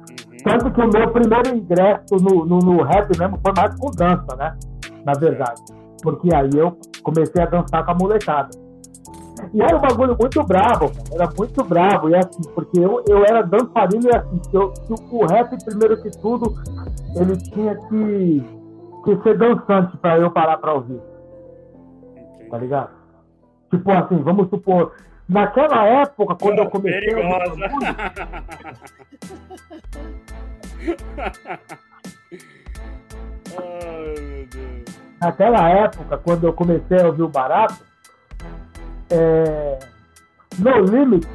Uhum. 0.08 0.36
Tanto 0.44 0.70
que 0.70 0.80
o 0.80 0.88
meu 0.88 1.10
primeiro 1.10 1.56
ingresso 1.56 2.16
no, 2.20 2.44
no, 2.44 2.58
no 2.60 2.82
rap 2.82 3.18
mesmo 3.18 3.38
foi 3.42 3.52
mais 3.56 3.74
com 3.76 3.90
dança, 3.90 4.36
né? 4.36 4.56
Na 5.04 5.12
verdade. 5.14 5.60
Porque 6.02 6.32
aí 6.32 6.50
eu 6.54 6.78
comecei 7.02 7.42
a 7.42 7.46
dançar 7.46 7.84
com 7.84 7.90
a 7.90 7.94
molecada. 7.94 8.50
E 9.52 9.60
era 9.60 9.76
um 9.76 9.80
bagulho 9.80 10.16
muito 10.18 10.42
bravo, 10.44 10.92
era 11.12 11.28
muito 11.36 11.64
bravo. 11.64 12.08
E 12.08 12.14
assim, 12.14 12.42
porque 12.54 12.78
eu, 12.78 13.02
eu 13.08 13.24
era 13.24 13.42
dançarino 13.42 14.06
e 14.06 14.16
assim, 14.16 14.40
eu, 14.52 14.72
o 15.10 15.26
rap, 15.26 15.64
primeiro 15.64 16.00
que 16.00 16.10
tudo, 16.18 16.54
ele 17.16 17.36
tinha 17.36 17.74
que, 17.88 18.44
que 19.04 19.22
ser 19.22 19.36
dançante 19.36 19.96
para 19.96 20.18
eu 20.18 20.30
parar 20.30 20.58
para 20.58 20.74
ouvir. 20.74 21.00
Tá 22.48 22.58
ligado? 22.58 23.03
Tipo 23.74 23.90
assim, 23.90 24.22
vamos 24.22 24.48
supor, 24.50 24.92
naquela 25.28 25.84
época, 25.84 26.36
quando 26.36 26.58
eu 26.58 26.70
comecei 26.70 27.12
a 27.12 27.18
ouvir 27.18 27.64
Naquela 35.20 35.68
época, 35.70 36.18
quando 36.18 36.46
eu 36.46 36.52
comecei 36.52 37.00
a 37.00 37.06
ouvir 37.06 37.22
o 37.22 37.28
barato, 37.28 37.82
é, 39.10 39.78
No 40.58 40.82
Limit, 40.82 41.26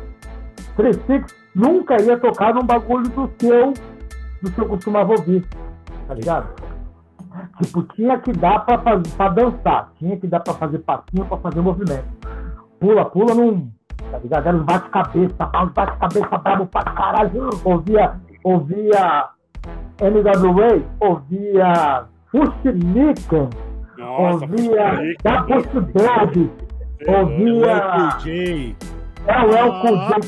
36 0.77 1.25
nunca 1.53 2.01
ia 2.01 2.17
tocar 2.17 2.53
num 2.53 2.63
bagulho 2.63 3.09
do 3.09 3.29
seu, 3.39 3.73
do 4.41 4.51
que 4.51 4.61
eu 4.61 4.69
costumava 4.69 5.11
ouvir, 5.11 5.45
tá 6.07 6.13
ligado? 6.13 6.47
Tipo, 7.61 7.83
tinha 7.93 8.17
que 8.19 8.31
dar 8.31 8.59
pra 8.59 8.77
dançar, 9.29 9.91
tinha 9.99 10.15
que 10.17 10.27
dar 10.27 10.39
pra 10.39 10.53
fazer 10.53 10.79
passinho, 10.79 11.25
pra 11.25 11.37
fazer 11.37 11.59
movimento. 11.61 12.05
Pula, 12.79 13.03
pula 13.05 13.35
num, 13.35 13.69
tá 14.09 14.17
ligado? 14.19 14.47
Era 14.47 14.55
um 14.57 14.63
bate-cabeça, 14.63 15.51
um 15.61 15.67
bate-cabeça 15.67 16.37
bravo 16.37 16.65
pra 16.67 16.83
caralho. 16.83 17.49
Ouvia, 17.65 18.13
ouvia 18.43 19.29
NWA, 19.99 20.81
ouvia 21.01 22.05
Fushiniken, 22.31 23.49
ouvia 23.99 25.15
Da 25.21 25.43
Possibility, 25.43 26.49
ouvia. 27.05 28.09
É 29.27 29.41
o 29.41 29.51
El 29.55 29.71
J. 29.81 30.19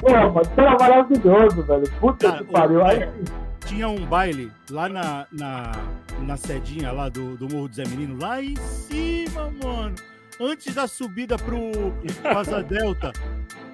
Pô, 0.00 0.10
mano, 0.10 0.42
era 0.56 0.76
maravilhoso, 0.78 1.62
velho. 1.62 1.90
Puta 2.00 2.32
que 2.38 2.44
pariu. 2.44 2.84
Aí, 2.84 3.08
tinha 3.66 3.88
um 3.88 4.04
baile 4.06 4.50
lá 4.70 4.88
na, 4.88 5.26
na, 5.30 5.72
na 6.20 6.36
sedinha 6.36 6.92
lá 6.92 7.08
do, 7.08 7.36
do 7.36 7.48
Morro 7.48 7.68
do 7.68 7.74
Zé 7.74 7.84
Menino, 7.86 8.18
lá 8.20 8.42
em 8.42 8.56
cima, 8.56 9.52
mano. 9.62 9.94
Antes 10.40 10.74
da 10.74 10.88
subida 10.88 11.36
pro 11.36 11.70
Casa 12.22 12.62
Delta. 12.64 13.12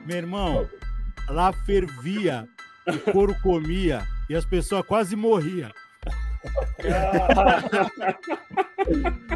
Meu 0.04 0.16
irmão, 0.16 0.68
lá 1.28 1.52
fervia, 1.52 2.48
o 2.86 3.12
couro 3.12 3.34
comia 3.42 4.02
e 4.28 4.34
as 4.34 4.44
pessoas 4.44 4.84
quase 4.84 5.14
morriam. 5.16 5.70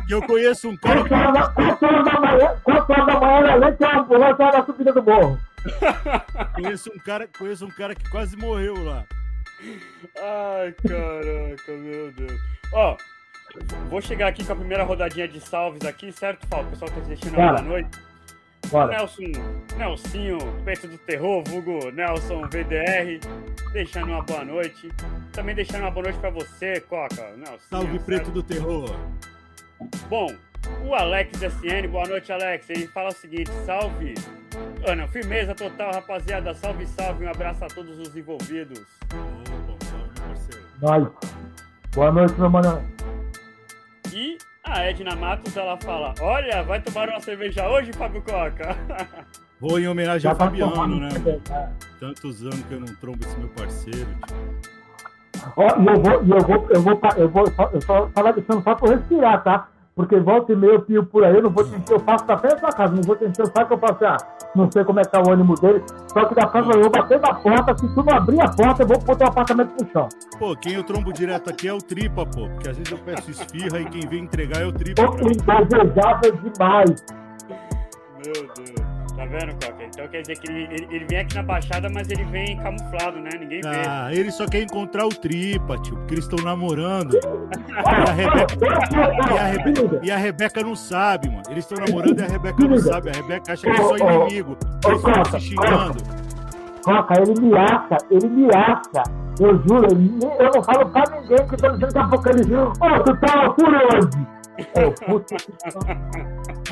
E 0.09 0.12
eu 0.12 0.23
conheço 0.23 0.69
um 0.69 0.76
cara. 0.76 1.05
Quatro 1.09 1.87
horas 1.87 2.05
da 2.05 2.21
manhã, 2.21 2.57
quatro 2.62 2.93
horas 2.93 3.07
da 3.07 3.21
manhã, 3.21 3.52
além 3.52 3.75
de 3.75 3.85
uma 3.85 4.00
ambulância 4.00 4.47
na 4.47 4.64
subida 4.64 4.93
do 4.93 5.02
morro. 5.02 5.38
conheço 6.55 6.90
um 6.95 6.99
cara, 6.99 7.29
conheço 7.38 7.64
um 7.67 7.71
cara 7.71 7.95
que 7.95 8.09
quase 8.11 8.37
morreu 8.37 8.83
lá. 8.85 9.05
Ai, 10.19 10.75
caraca, 10.87 11.73
meu 11.73 12.12
Deus. 12.12 12.40
Ó, 12.73 12.97
vou 13.88 14.00
chegar 14.00 14.29
aqui 14.29 14.45
com 14.45 14.52
a 14.52 14.57
primeira 14.57 14.85
rodadinha 14.85 15.29
de 15.29 15.40
salves 15.40 15.85
aqui, 15.85 16.12
certo, 16.12 16.47
Paulo? 16.47 16.67
O 16.69 16.71
pessoal 16.71 16.90
tá 16.90 17.00
assistindo 17.00 17.35
boa 17.35 17.61
noite. 17.61 18.10
Bora. 18.69 18.97
Nelson, 18.97 19.33
Nelsinho, 19.76 20.38
peito 20.64 20.87
do 20.87 20.99
terror, 20.99 21.43
vulgo 21.45 21.90
Nelson 21.90 22.43
VDR, 22.43 23.19
deixando 23.73 24.12
uma 24.12 24.23
boa 24.23 24.45
noite. 24.45 24.88
Também 25.33 25.55
deixando 25.55 25.83
uma 25.83 25.90
boa 25.90 26.05
noite 26.05 26.19
pra 26.19 26.31
você, 26.31 26.81
Coca. 26.81 27.37
Nelson. 27.37 27.59
Salve 27.69 27.99
preto 28.00 28.31
do 28.31 28.43
terror. 28.43 28.95
Bom, 30.09 30.29
o 30.85 30.95
Alex 30.95 31.40
SN, 31.40 31.88
boa 31.90 32.07
noite, 32.07 32.33
Alex. 32.33 32.69
Ele 32.71 32.87
fala 32.88 33.09
o 33.09 33.12
seguinte: 33.12 33.50
salve. 33.64 34.14
Ah, 34.87 34.95
não, 34.95 35.09
firmeza 35.09 35.55
total, 35.55 35.93
rapaziada. 35.93 36.55
Salve, 36.55 36.87
salve. 36.87 37.25
Um 37.25 37.31
abraço 37.31 37.64
a 37.64 37.69
todos 37.69 37.99
os 37.99 38.14
envolvidos. 38.17 38.87
Salve, 39.11 40.21
parceiro. 40.21 41.14
Boa 41.95 42.12
noite, 42.12 42.35
meu 42.38 42.50
mano. 42.50 42.83
E 44.12 44.38
a 44.73 44.85
Edna 44.89 45.15
Matos, 45.17 45.57
ela 45.57 45.77
fala: 45.79 46.15
Olha, 46.21 46.62
vai 46.62 46.81
tomar 46.81 47.09
uma 47.09 47.21
cerveja 47.21 47.69
hoje, 47.69 47.93
Fábio 47.93 48.23
Coca? 48.23 48.77
Vou 49.61 49.79
em 49.79 49.87
homenagem 49.87 50.31
ao 50.31 50.35
tá 50.37 50.47
Fabiano, 50.47 50.99
né? 50.99 51.09
tá? 51.45 51.71
Tantos 51.99 52.43
anos 52.43 52.62
que 52.62 52.73
eu 52.73 52.81
não 52.81 52.95
trombo 52.97 53.19
esse 53.27 53.37
meu 53.39 53.49
parceiro. 53.50 54.09
Ó, 55.55 55.67
e 55.79 55.87
eu 55.87 56.00
vou, 56.00 56.12
eu 56.12 56.43
vou, 56.43 56.69
eu 56.71 56.81
vou, 56.83 57.00
eu 57.19 57.29
vou, 57.29 57.47
só- 57.53 57.71
eu 57.73 57.81
só 57.83 58.09
falar 58.09 58.33
deixando 58.33 58.62
só 58.62 58.75
pra 58.75 58.89
eu 58.89 58.97
respirar, 58.97 59.43
tá? 59.45 59.69
Porque 59.94 60.18
volta 60.18 60.52
e 60.52 60.56
meia 60.56 60.73
eu 60.73 60.82
pio 60.82 61.04
por 61.04 61.25
aí, 61.25 61.35
eu 61.35 61.42
não 61.42 61.50
vou 61.50 61.64
te 61.64 61.70
encher, 61.70 61.92
eu 61.92 62.00
faço 62.00 62.25
da 62.25 62.38
frente 62.38 62.61
da 62.61 62.73
casa, 62.73 62.94
não 62.94 63.02
vou 63.02 63.16
te 63.16 63.25
encher 63.25 63.42
o 63.42 63.47
saco, 63.47 63.75
eu 63.75 63.80
assim, 63.82 64.04
ah, 64.04 64.16
não 64.54 64.70
sei 64.70 64.85
como 64.85 65.00
é 65.00 65.02
que 65.02 65.11
tá 65.11 65.20
o 65.20 65.30
ânimo 65.30 65.54
dele, 65.56 65.82
só 66.12 66.25
que 66.25 66.35
da 66.35 66.47
próxima 66.47 66.75
eu 66.75 66.82
vou 66.82 66.90
bater 66.90 67.20
na 67.20 67.35
porta, 67.35 67.76
se 67.76 67.94
tu 67.94 68.02
não 68.02 68.16
abrir 68.16 68.40
a 68.40 68.49
porta, 68.49 68.82
eu 68.82 68.87
vou 68.87 68.99
botar 69.00 69.25
o 69.26 69.28
apartamento 69.28 69.73
no 69.82 69.90
chão. 69.90 70.09
Pô, 70.38 70.56
quem 70.56 70.75
eu 70.75 70.85
trombo 70.85 71.12
direto 71.12 71.50
aqui 71.50 71.68
é 71.68 71.73
o 71.73 71.78
Tripa, 71.78 72.25
pô. 72.25 72.49
Porque 72.49 72.70
às 72.70 72.76
vezes 72.78 72.92
eu 72.92 72.99
peço 72.99 73.30
esfirra 73.30 73.80
e 73.80 73.85
quem 73.87 74.09
vem 74.09 74.25
entregar 74.25 74.62
é 74.62 74.66
o 74.66 74.73
Tripa. 74.73 75.04
Tô 75.04 75.14
indesejável 75.16 76.32
demais. 76.32 77.04
Meu 78.25 78.49
Deus. 78.56 78.79
Tá 79.21 79.27
vendo, 79.27 79.53
Coca? 79.53 79.85
Então 79.85 80.09
quer 80.09 80.23
dizer 80.23 80.39
que 80.39 80.50
ele, 80.50 80.62
ele, 80.73 80.89
ele 80.91 81.05
vem 81.05 81.19
aqui 81.19 81.35
na 81.35 81.43
Baixada, 81.43 81.91
mas 81.93 82.09
ele 82.11 82.25
vem 82.25 82.57
camuflado, 82.57 83.21
né? 83.21 83.29
Ninguém 83.39 83.61
vê. 83.61 83.69
Ah, 83.87 84.09
ele 84.11 84.31
só 84.31 84.47
quer 84.47 84.62
encontrar 84.62 85.05
o 85.05 85.11
Tripa, 85.11 85.77
tio, 85.77 85.95
porque 85.97 86.15
eles 86.15 86.25
estão 86.25 86.43
namorando. 86.43 87.12
E 87.12 88.09
a, 88.09 88.12
Rebeca, 88.12 88.57
e, 89.35 89.39
a 89.39 89.45
Rebe- 89.45 90.00
e 90.05 90.11
a 90.11 90.17
Rebeca 90.17 90.62
não 90.62 90.75
sabe, 90.75 91.29
mano. 91.29 91.43
Eles 91.50 91.71
estão 91.71 91.85
namorando 91.87 92.19
e 92.19 92.23
a 92.23 92.29
Rebeca 92.29 92.65
não 92.67 92.79
sabe. 92.79 93.11
A 93.11 93.12
Rebeca 93.12 93.53
acha 93.53 93.62
que 93.62 93.69
é 93.69 93.83
só 93.83 93.97
inimigo. 93.99 94.57
Eles 94.87 95.05
ficam 95.05 95.25
se 95.27 95.41
xingando. 95.41 96.03
Coca, 96.83 97.15
ele 97.21 97.41
me 97.43 97.59
acha, 97.59 97.97
ele 98.11 98.27
me 98.27 98.49
acha. 98.55 99.03
Eu 99.39 99.62
juro, 99.69 99.87
eu 100.39 100.50
não 100.55 100.62
falo 100.62 100.89
pra 100.89 101.05
ninguém 101.21 101.47
que 101.47 101.57
tô 101.59 101.69
dizendo 101.73 101.93
daqui 101.93 101.99
a 101.99 102.09
pouco 102.09 102.29
ele 102.31 102.55
Ô, 102.57 103.03
tu 103.05 103.17
tá 103.21 103.50
por 103.50 103.69
onde? 103.69 104.39
É, 104.75 104.90
puta. 105.07 105.37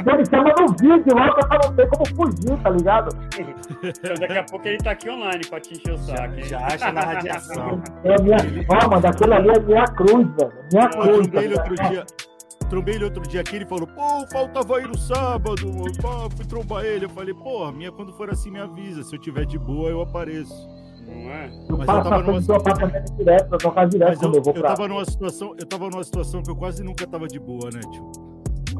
Ele 0.07 0.25
chama 0.27 0.55
no 0.61 0.69
vídeo 0.79 1.15
lá 1.15 1.35
pra 1.35 1.59
não 1.65 1.75
ter 1.75 1.89
como 1.89 2.07
fugir, 2.07 2.57
tá 2.63 2.71
ligado? 2.71 3.09
Então 3.83 4.15
daqui 4.21 4.39
a 4.39 4.45
pouco 4.45 4.69
ele 4.69 4.79
tá 4.79 4.91
aqui 4.93 5.11
online 5.11 5.47
pra 5.49 5.61
te 5.61 5.75
encher 5.75 5.93
o 5.95 5.99
saco, 5.99 6.35
hein? 6.35 6.45
Já 6.45 6.67
acha 6.67 6.93
na 6.93 7.01
radiação. 7.01 7.83
É 8.05 8.21
minha. 8.23 8.37
Ó, 8.69 8.89
mano, 8.89 9.07
aquilo 9.07 9.35
ali 9.35 9.49
é 9.51 9.59
minha 9.61 9.85
cruz, 9.85 10.27
velho. 10.37 10.53
Minha 10.73 10.85
Eu 10.85 10.91
cruz. 10.91 11.19
trombei 11.29 11.45
ele 11.45 11.55
outro 11.55 11.75
dia. 11.75 12.07
Trombei 12.69 12.95
ele 12.97 13.05
outro 13.05 13.23
dia 13.23 13.41
aqui, 13.41 13.57
ele 13.57 13.67
falou, 13.67 13.87
pô, 13.87 14.27
faltava 14.31 14.77
aí 14.77 14.87
no 14.87 14.97
sábado. 14.97 15.73
Pô, 16.01 16.31
fui 16.37 16.45
trombar 16.47 16.85
ele. 16.85 17.07
Eu 17.07 17.11
falei, 17.11 17.33
porra, 17.35 17.73
minha, 17.73 17.91
quando 17.91 18.13
for 18.13 18.31
assim, 18.31 18.51
me 18.51 18.61
avisa. 18.61 19.03
Se 19.03 19.17
eu 19.17 19.21
tiver 19.21 19.47
de 19.47 19.59
boa, 19.59 19.89
eu 19.89 20.03
apareço. 20.03 20.55
Não 21.09 21.31
é? 21.31 21.47
Eu 21.47 21.51
Mas 21.51 21.61
eu 21.71 21.77
passo 21.87 22.09
tava 22.11 22.23
numa- 22.23 22.41
do 22.41 22.55
apartamento 22.55 23.13
direto, 23.17 23.53
eu 23.53 23.59
tocar 23.59 23.85
direto 23.89 24.09
Mas 24.09 24.23
eu, 24.23 24.29
quando 24.29 24.35
eu 24.37 24.43
vou 24.43 24.55
eu 24.55 24.61
pra. 24.61 24.75
tava 24.75 24.89
numa 24.89 25.05
situação, 25.05 25.55
eu 25.59 25.67
tava 25.67 25.89
numa 25.91 26.05
situação 26.05 26.43
que 26.43 26.51
eu 26.51 26.57
quase 26.57 26.83
nunca 26.85 27.07
tava 27.07 27.27
de 27.27 27.39
boa, 27.39 27.71
né, 27.73 27.81
tio? 27.91 28.11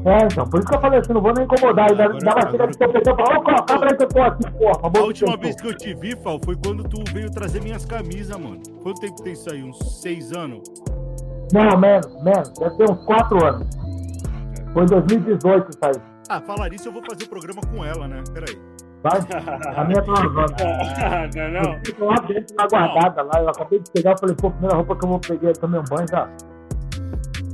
É, 0.05 0.23
então, 0.31 0.47
por 0.49 0.59
isso 0.59 0.69
que 0.69 0.75
eu 0.75 0.79
falei 0.81 0.99
assim, 0.99 1.11
não 1.11 1.21
vou 1.21 1.33
nem 1.33 1.43
incomodar. 1.43 1.89
Ainda 1.91 2.03
Agora- 2.05 2.19
dá 2.19 2.33
uma 2.35 2.51
chega 2.51 2.67
de 2.67 2.77
competição 2.77 3.13
e 3.13 3.17
fala, 3.17 3.37
ô, 3.39 3.43
Coca, 3.43 3.73
abre 3.73 3.89
aí 3.91 3.97
que 3.97 4.03
eu 4.03 4.07
tô 4.07 4.21
aqui, 4.21 4.51
porra. 4.51 4.79
A 4.83 5.03
última 5.03 5.37
vez 5.37 5.55
que 5.57 5.67
eu 5.67 5.73
te 5.77 5.93
vi, 5.93 6.15
Fal, 6.15 6.39
foi 6.45 6.55
quando 6.55 6.83
tu 6.85 7.03
veio 7.11 7.29
trazer 7.29 7.61
minhas 7.61 7.83
camisas, 7.83 8.37
mano. 8.37 8.61
Quanto 8.81 9.01
tempo 9.01 9.21
tem 9.21 9.33
isso 9.33 9.51
aí? 9.51 9.61
Uns 9.61 9.77
seis 10.01 10.31
anos? 10.31 10.61
Não, 11.51 11.77
menos, 11.77 12.23
menos. 12.23 12.49
Deve 12.59 12.77
ter 12.77 12.89
uns 12.89 13.03
4 13.05 13.45
anos. 13.45 13.67
Foi 14.71 14.83
em 14.83 14.85
2018 14.85 15.69
isso 15.71 15.79
aí. 15.81 15.91
Ah, 16.29 16.39
falar 16.39 16.71
isso, 16.71 16.87
eu 16.87 16.93
vou 16.93 17.01
fazer 17.03 17.25
o 17.25 17.29
programa 17.29 17.59
com 17.61 17.83
ela, 17.83 18.07
né? 18.07 18.23
Peraí. 18.33 18.57
A 19.03 19.83
minha 19.85 20.01
tá 20.01 20.11
lavando. 20.11 20.53
não, 21.35 21.41
é 21.41 21.51
não. 21.51 21.73
Eu 21.73 21.79
fico 21.85 22.05
lá 22.05 22.15
dentro, 22.15 22.55
na 22.55 22.67
guardada 22.67 23.23
lá. 23.23 23.41
Eu 23.41 23.49
acabei 23.49 23.79
de 23.79 23.91
pegar, 23.91 24.11
eu 24.11 24.17
falei, 24.17 24.35
pô, 24.35 24.47
a 24.47 24.51
primeira 24.51 24.75
roupa 24.75 24.95
que 24.95 25.05
eu 25.05 25.09
vou 25.09 25.19
pegar, 25.19 25.49
eu 25.49 25.53
tomei 25.53 25.79
um 25.79 25.83
banho 25.83 26.07
já. 26.09 26.29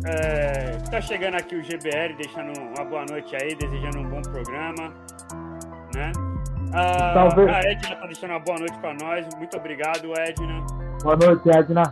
É, 0.07 0.77
tá 0.89 1.01
chegando 1.01 1.35
aqui 1.35 1.55
o 1.55 1.63
GBR, 1.63 2.15
deixando 2.15 2.53
uma 2.59 2.85
boa 2.85 3.05
noite 3.09 3.35
aí, 3.35 3.55
desejando 3.55 3.99
um 3.99 4.09
bom 4.09 4.21
programa, 4.21 4.93
né? 5.95 6.11
Ah, 6.73 7.11
Talvez. 7.13 7.49
A 7.49 7.59
Edna 7.59 7.95
tá 7.95 8.05
deixando 8.05 8.29
uma 8.31 8.39
boa 8.39 8.59
noite 8.59 8.77
pra 8.79 8.93
nós, 8.93 9.27
muito 9.35 9.57
obrigado, 9.57 10.13
Edna. 10.19 10.65
Boa 11.01 11.15
noite, 11.15 11.49
Edna. 11.49 11.91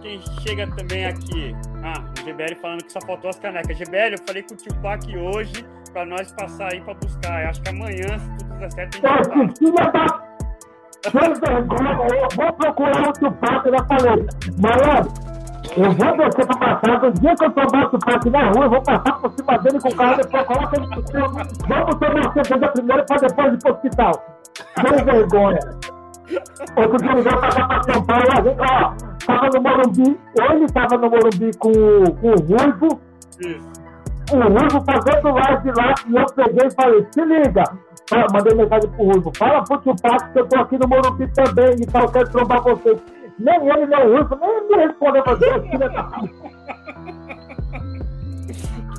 Quem 0.00 0.20
chega 0.40 0.66
também 0.74 1.06
aqui, 1.06 1.54
ah, 1.84 2.04
o 2.20 2.24
GBR 2.24 2.56
falando 2.56 2.82
que 2.84 2.92
só 2.92 3.00
faltou 3.00 3.30
as 3.30 3.38
canecas. 3.38 3.76
GBR, 3.78 4.14
eu 4.14 4.26
falei 4.26 4.42
com 4.42 4.54
o 4.54 4.56
tio 4.56 4.74
Pac 4.82 5.16
hoje 5.16 5.64
pra 5.92 6.04
nós 6.04 6.32
passar 6.32 6.72
aí 6.72 6.80
pra 6.80 6.94
buscar. 6.94 7.44
Eu 7.44 7.50
acho 7.50 7.62
que 7.62 7.70
amanhã, 7.70 8.18
se 8.18 8.36
tudo 8.38 8.51
Ô, 8.62 8.68
vai. 8.68 9.46
que 9.48 9.58
filha 9.58 9.90
da... 9.90 10.32
Sem 11.02 11.34
vergonha, 11.34 12.06
eu 12.14 12.28
vou 12.36 12.52
procurar 12.52 13.08
o 13.08 13.12
Tupac, 13.12 13.66
eu 13.66 13.72
já 13.72 13.84
falei. 13.86 14.26
Malandro, 14.60 15.12
eu 15.76 15.90
vou 15.90 16.16
descer 16.16 16.46
pra 16.46 16.56
passar, 16.56 17.04
o 17.04 17.10
dia 17.10 17.34
que 17.34 17.44
eu 17.44 17.50
tomar 17.50 17.86
o 17.86 17.90
Tupac 17.90 18.30
na 18.30 18.50
rua, 18.50 18.64
eu 18.64 18.70
vou 18.70 18.82
passar 18.82 19.12
por 19.18 19.32
cima 19.32 19.58
dele 19.58 19.80
com 19.80 19.88
o 19.88 19.96
carro, 19.96 20.16
depois 20.16 20.46
coloca 20.46 20.76
ele 20.76 20.86
no 20.86 21.10
chão. 21.10 21.26
Vamos 21.68 21.94
tomar 21.96 22.32
cerveja 22.32 22.72
primeiro 22.72 23.04
pra 23.06 23.16
depois 23.16 23.52
ir 23.52 23.58
pro 23.58 23.72
hospital. 23.72 24.12
Sem 24.80 25.04
vergonha. 25.04 25.58
Outro 26.76 26.96
dia 26.98 27.14
veio 27.14 27.40
passar 27.40 27.68
pra 27.68 27.82
São 27.82 28.06
Paulo, 28.06 28.28
a 28.30 28.42
gente, 28.42 28.60
ó, 28.60 28.94
tava 29.26 29.48
no 29.52 29.60
Morumbi, 29.60 30.20
ele 30.38 30.66
tava 30.68 30.98
no 30.98 31.10
Morumbi 31.10 31.50
com, 31.58 31.72
com 31.72 32.28
o 32.28 32.36
Ruivo, 32.36 33.00
Isso. 33.40 33.81
O 34.36 34.48
Ruivo 34.48 34.84
fazendo 34.84 35.30
live 35.34 35.72
lá 35.76 35.94
e 36.08 36.16
eu 36.16 36.26
peguei 36.34 36.66
e 36.66 36.70
falei, 36.74 37.06
se 37.12 37.24
liga. 37.24 37.64
Fa- 38.08 38.26
Mandei 38.32 38.54
mensagem 38.54 38.90
pro 38.90 39.04
Ruivo, 39.04 39.32
fala 39.36 39.62
pro 39.64 39.78
tio 39.78 39.94
Paco 40.02 40.32
que 40.32 40.38
eu 40.40 40.48
tô 40.48 40.58
aqui 40.60 40.78
no 40.78 40.88
Morumbi 40.88 41.26
também 41.32 41.74
e 41.80 41.86
tal, 41.86 42.08
quero 42.10 42.30
trombar 42.30 42.62
você. 42.62 42.96
Nem 43.38 43.68
ele, 43.68 43.86
nem 43.86 44.00
o 44.06 44.12
Ruivo, 44.16 44.36
nem 44.40 44.68
me 44.68 44.86
respondeu 44.86 45.22
pra 45.22 45.34
Deus, 45.34 45.62
filha 45.68 45.88
da. 45.88 46.08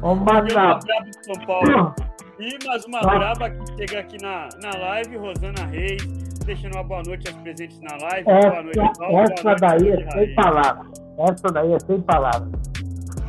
Ô, 0.02 0.14
E 0.14 0.20
Maná. 0.20 0.80
de 0.80 1.26
São 1.26 1.46
Paulo. 1.46 1.94
E 2.40 2.58
mais 2.68 2.84
uma 2.86 3.00
braba 3.00 3.50
que 3.50 3.76
chega 3.78 4.00
aqui 4.00 4.18
na, 4.22 4.50
na 4.62 4.76
live, 4.78 5.18
Rosana 5.18 5.66
Reis, 5.72 6.04
deixando 6.46 6.74
uma 6.76 6.84
boa 6.84 7.02
noite 7.06 7.28
aos 7.30 7.38
presentes 7.42 7.80
na 7.82 7.96
live. 8.08 8.24
boa 8.26 8.64
noite, 8.64 8.80
Essa, 8.80 8.92
Val, 9.00 9.10
boa 9.12 9.22
essa 9.24 9.44
noite, 9.44 9.62
daí 9.62 9.90
é 9.92 10.12
sem 10.12 10.36
palavras. 10.36 10.88
Essa 11.20 11.48
daí 11.54 11.74
é 11.74 11.80
sem 11.80 12.02
palavras. 12.02 12.50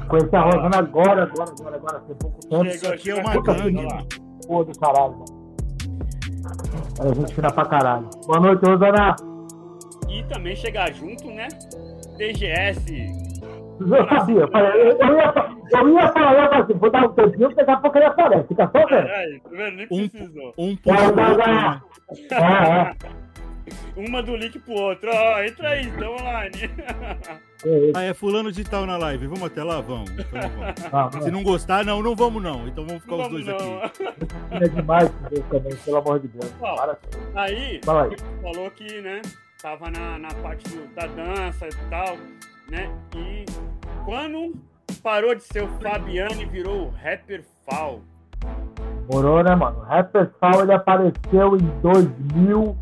Conheci 0.08 0.37
a 0.37 0.40
Rosana 0.42 0.76
agora, 0.78 1.23
agora, 1.25 1.50
agora, 1.58 1.76
agora, 1.76 2.00
tem 2.00 2.16
pouco 2.16 2.40
tempo. 2.40 2.64
Chegou, 2.70 2.92
aqui 2.92 3.11
é 3.11 3.14
uma 3.14 3.42
gangue, 3.42 3.73
mano. 3.73 4.06
Pô, 4.46 4.64
do 4.64 4.78
caralho, 4.78 5.12
mano. 5.12 5.44
A 7.00 7.14
gente 7.14 7.34
fina 7.34 7.50
pra 7.50 7.64
caralho. 7.64 8.08
Boa 8.26 8.40
noite, 8.40 8.64
Rosana. 8.66 9.16
E 10.08 10.23
também 10.25 10.54
chegar 10.54 10.92
junto, 10.92 11.26
né? 11.30 11.49
DGS. 12.18 12.84
Eu 13.80 14.08
sabia, 14.08 14.42
eu, 14.42 15.16
ia, 15.16 15.34
eu 15.73 15.88
ia 15.94 16.12
falar, 16.12 16.34
eu 16.54 16.62
assim, 16.62 16.75
vou 16.75 16.90
dar 16.90 17.04
um 17.06 17.08
tempinho, 17.12 17.49
porque 17.49 17.64
daqui 17.64 17.70
a 17.73 17.76
pouco 17.78 17.99
ele 17.99 18.04
aparece. 18.06 18.46
Fica 18.46 18.70
só 18.70 18.87
vendo. 18.87 19.08
Aí, 19.08 19.40
tá 19.40 19.50
vendo? 19.50 19.76
Nem 19.76 19.87
Um, 19.90 20.08
precisou. 20.08 20.54
um 20.56 20.76
puxa 20.76 21.02
o 21.02 21.06
outro, 21.08 21.37
né? 21.38 21.82
É, 22.30 22.78
é. 22.78 23.24
Uma 23.97 24.23
do 24.23 24.37
link 24.37 24.59
pro 24.59 24.73
outro. 24.75 25.11
Ó, 25.12 25.42
entra 25.42 25.71
aí, 25.71 25.90
tá 25.92 26.11
online. 26.11 26.71
Ah, 27.94 28.02
é 28.02 28.12
fulano 28.12 28.52
de 28.52 28.62
tal 28.62 28.85
na 28.85 28.99
live. 28.99 29.26
Vamos 29.26 29.44
até 29.44 29.64
lá? 29.64 29.80
Vamos. 29.80 30.11
Então 30.11 30.50
vamos. 30.92 31.25
Se 31.25 31.30
não 31.30 31.42
gostar, 31.42 31.83
não, 31.83 32.02
não 32.02 32.14
vamos 32.14 32.42
não. 32.42 32.68
Então 32.68 32.85
vamos 32.87 33.02
ficar 33.02 33.16
os 33.16 33.28
dois 33.28 33.47
não. 33.47 33.83
aqui. 33.83 34.04
É 34.62 34.68
demais 34.68 35.11
Deus 35.30 35.44
também, 35.47 35.75
pelo 35.76 35.97
amor 35.97 36.21
de 36.21 36.28
Deus. 36.28 36.52
Para. 36.61 36.99
Aí, 37.35 37.80
Fala 37.83 38.04
aí. 38.04 38.16
falou 38.42 38.71
que, 38.71 39.00
né, 39.00 39.23
tava 39.62 39.90
na, 39.90 40.18
na 40.18 40.28
parte 40.42 40.68
do- 40.68 40.94
da 40.94 41.06
dança 41.06 41.66
e 41.66 41.88
tal, 41.88 42.18
né? 42.71 42.90
E 43.16 43.47
quando 44.04 44.52
parou 45.02 45.35
de 45.35 45.42
ser 45.44 45.62
o 45.62 45.68
Fabiano 45.80 46.42
e 46.42 46.44
virou 46.44 46.88
o 46.88 46.90
rapper 46.90 47.42
Fal. 47.66 48.02
Morou, 49.11 49.42
né, 49.42 49.54
mano? 49.54 49.78
O 49.78 49.83
Rapper 49.85 50.30
Fall, 50.38 50.62
ele 50.64 50.73
apareceu 50.75 51.56
em 51.56 51.80
2000 51.80 52.14
2001, 52.44 52.76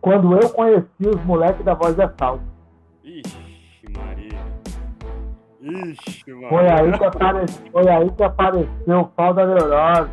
quando 0.00 0.32
eu 0.38 0.48
conheci 0.50 1.06
os 1.06 1.22
moleques 1.24 1.64
da 1.64 1.74
Voz 1.74 1.94
de 1.94 2.02
Assalto. 2.02 2.42
Ixi, 3.04 3.86
Maria. 3.96 4.38
Ixi, 5.60 6.32
Maria. 6.32 6.48
Foi 6.48 6.68
aí 6.68 6.98
que 6.98 7.04
apareceu, 7.04 7.72
foi 7.72 7.88
aí 7.88 8.10
que 8.10 8.22
apareceu 8.22 9.00
o 9.00 9.04
pau 9.06 9.34
da 9.34 9.46
neurose. 9.46 10.10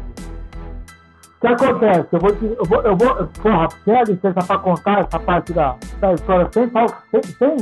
O 1.38 1.40
que 1.40 1.48
acontece? 1.48 2.08
Eu 2.12 2.20
vou, 2.20 2.30
eu 2.32 2.66
vou, 2.66 2.82
eu 2.82 2.98
vou 2.98 3.28
porra, 3.42 3.68
tem 3.86 3.96
a 3.96 4.04
licença 4.04 4.42
para 4.48 4.60
contar 4.60 5.00
essa 5.00 5.20
parte 5.20 5.54
da, 5.54 5.78
da 6.00 6.14
história 6.14 6.50
sem, 6.52 6.70
sem, 6.72 7.24
sem, 7.24 7.58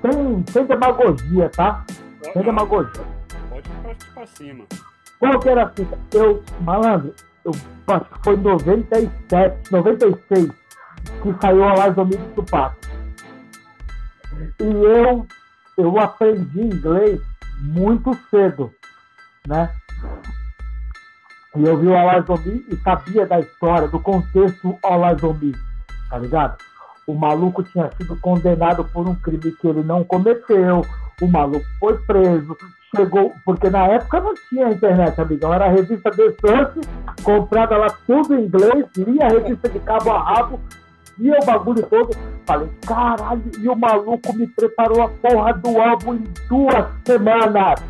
sem, 0.00 0.44
sem 0.46 0.66
demagogia, 0.66 1.50
tá? 1.50 1.84
Sem 2.32 2.42
demagogia. 2.42 3.04
Pode 3.50 3.68
partir 3.82 4.12
pra 4.14 4.26
cima. 4.26 4.64
Qual 5.18 5.38
que 5.40 5.48
era 5.48 5.64
a 5.64 5.68
fita? 5.68 5.98
Eu, 6.14 6.42
malandro, 6.60 7.12
eu 7.44 7.52
acho 7.92 8.04
que 8.10 8.24
foi 8.24 8.34
em 8.34 8.40
97, 8.40 9.72
96 9.72 10.48
que 11.22 11.34
saiu 11.40 11.64
a 11.64 11.74
Live 11.74 12.04
do 12.04 12.34
Tupac. 12.34 12.76
E 14.60 14.64
eu, 14.64 15.26
eu 15.76 15.98
aprendi 15.98 16.60
inglês 16.60 17.20
muito 17.60 18.14
cedo, 18.30 18.72
né? 19.46 19.70
E 21.56 21.64
eu 21.64 21.76
vi 21.78 21.88
o 21.88 21.96
Alazomi 21.96 22.64
e 22.68 22.76
sabia 22.76 23.26
da 23.26 23.40
história, 23.40 23.88
do 23.88 23.98
contexto 23.98 24.78
Alazomi, 24.84 25.52
tá 26.10 26.18
ligado? 26.18 26.56
O 27.06 27.14
maluco 27.14 27.62
tinha 27.62 27.90
sido 27.96 28.16
condenado 28.20 28.84
por 28.84 29.08
um 29.08 29.14
crime 29.14 29.50
que 29.52 29.66
ele 29.66 29.82
não 29.82 30.04
cometeu, 30.04 30.82
o 31.20 31.26
maluco 31.26 31.64
foi 31.80 31.98
preso, 32.02 32.56
chegou, 32.94 33.32
porque 33.44 33.68
na 33.70 33.86
época 33.86 34.20
não 34.20 34.34
tinha 34.48 34.70
internet, 34.70 35.20
amigão, 35.20 35.52
era 35.52 35.66
a 35.66 35.70
revista 35.70 36.10
The 36.10 36.34
Surf, 36.40 36.80
comprada 37.22 37.76
lá 37.76 37.88
tudo 38.06 38.34
em 38.34 38.44
inglês, 38.44 38.86
lia 38.96 39.26
a 39.26 39.28
revista 39.28 39.68
de 39.68 39.78
cabo 39.80 40.10
a 40.10 40.22
rabo, 40.22 40.60
via 41.18 41.38
o 41.40 41.44
bagulho 41.44 41.82
todo, 41.86 42.16
falei, 42.46 42.68
caralho, 42.86 43.42
e 43.58 43.68
o 43.68 43.76
maluco 43.76 44.32
me 44.34 44.46
preparou 44.46 45.02
a 45.02 45.08
porra 45.08 45.52
do 45.54 45.80
álbum 45.80 46.14
em 46.14 46.24
duas 46.48 46.86
semanas. 47.04 47.82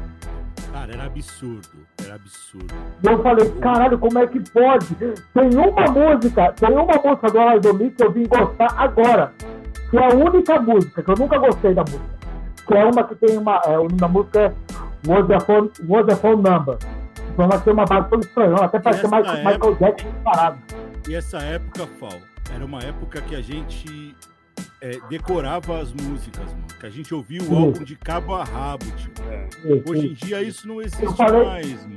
Cara, 0.73 0.93
era 0.93 1.05
absurdo, 1.05 1.69
era 2.05 2.15
absurdo. 2.15 2.75
E 3.03 3.07
eu 3.07 3.23
falei, 3.23 3.51
caralho, 3.61 3.99
como 3.99 4.19
é 4.19 4.27
que 4.27 4.41
pode? 4.51 4.95
Tem 4.95 5.15
uma 5.35 5.91
música, 5.91 6.53
tem 6.53 6.71
uma 6.71 6.85
música 6.85 7.31
do 7.31 7.61
Domi 7.61 7.91
que 7.91 8.03
eu 8.03 8.13
vim 8.13 8.27
gostar 8.27 8.75
agora, 8.77 9.33
que 9.91 9.97
é 9.97 10.05
a 10.05 10.15
única 10.15 10.61
música, 10.61 11.03
que 11.03 11.11
eu 11.11 11.17
nunca 11.17 11.39
gostei 11.39 11.75
da 11.75 11.83
música, 11.83 12.05
que 12.69 12.75
é 12.75 12.85
uma 12.85 13.03
que 13.03 13.15
tem 13.15 13.39
uma, 13.39 13.61
é, 13.65 13.79
o 13.79 13.85
nome 13.85 13.97
da 13.97 14.09
música 14.09 14.55
é 16.13 16.17
phone 16.17 16.43
Number. 16.43 16.77
Então 17.33 17.45
ela 17.47 17.59
tem 17.59 17.73
uma 17.73 17.85
base 17.85 18.09
toda 18.11 18.27
estranha, 18.27 18.55
até 18.57 18.79
parece 18.79 19.05
Michael, 19.05 19.25
época, 19.25 19.51
Michael 19.51 19.75
Jackson 19.77 20.09
parado. 20.23 20.59
E 21.09 21.15
essa 21.15 21.39
época, 21.39 21.87
Fal, 21.99 22.19
era 22.55 22.65
uma 22.65 22.81
época 22.81 23.23
que 23.23 23.35
a 23.35 23.41
gente 23.41 24.15
é, 24.83 24.99
decorava 25.09 25.81
as 25.81 25.93
músicas, 25.93 26.45
mano. 26.53 26.67
Que 26.79 26.87
a 26.87 26.91
gente 26.91 27.15
ouvia 27.15 27.43
o 27.43 27.57
álbum 27.57 27.85
de 27.85 27.97
cabo 27.97 28.35
a 28.35 28.45
rabo, 28.45 28.85
tio. 28.97 29.13
É. 29.31 29.49
Hoje 29.89 30.09
em 30.09 30.15
dia 30.15 30.43
isso 30.43 30.69
não 30.69 30.83
existe 30.83 31.17
falei, 31.17 31.45
mais, 31.45 31.87
mano. 31.87 31.97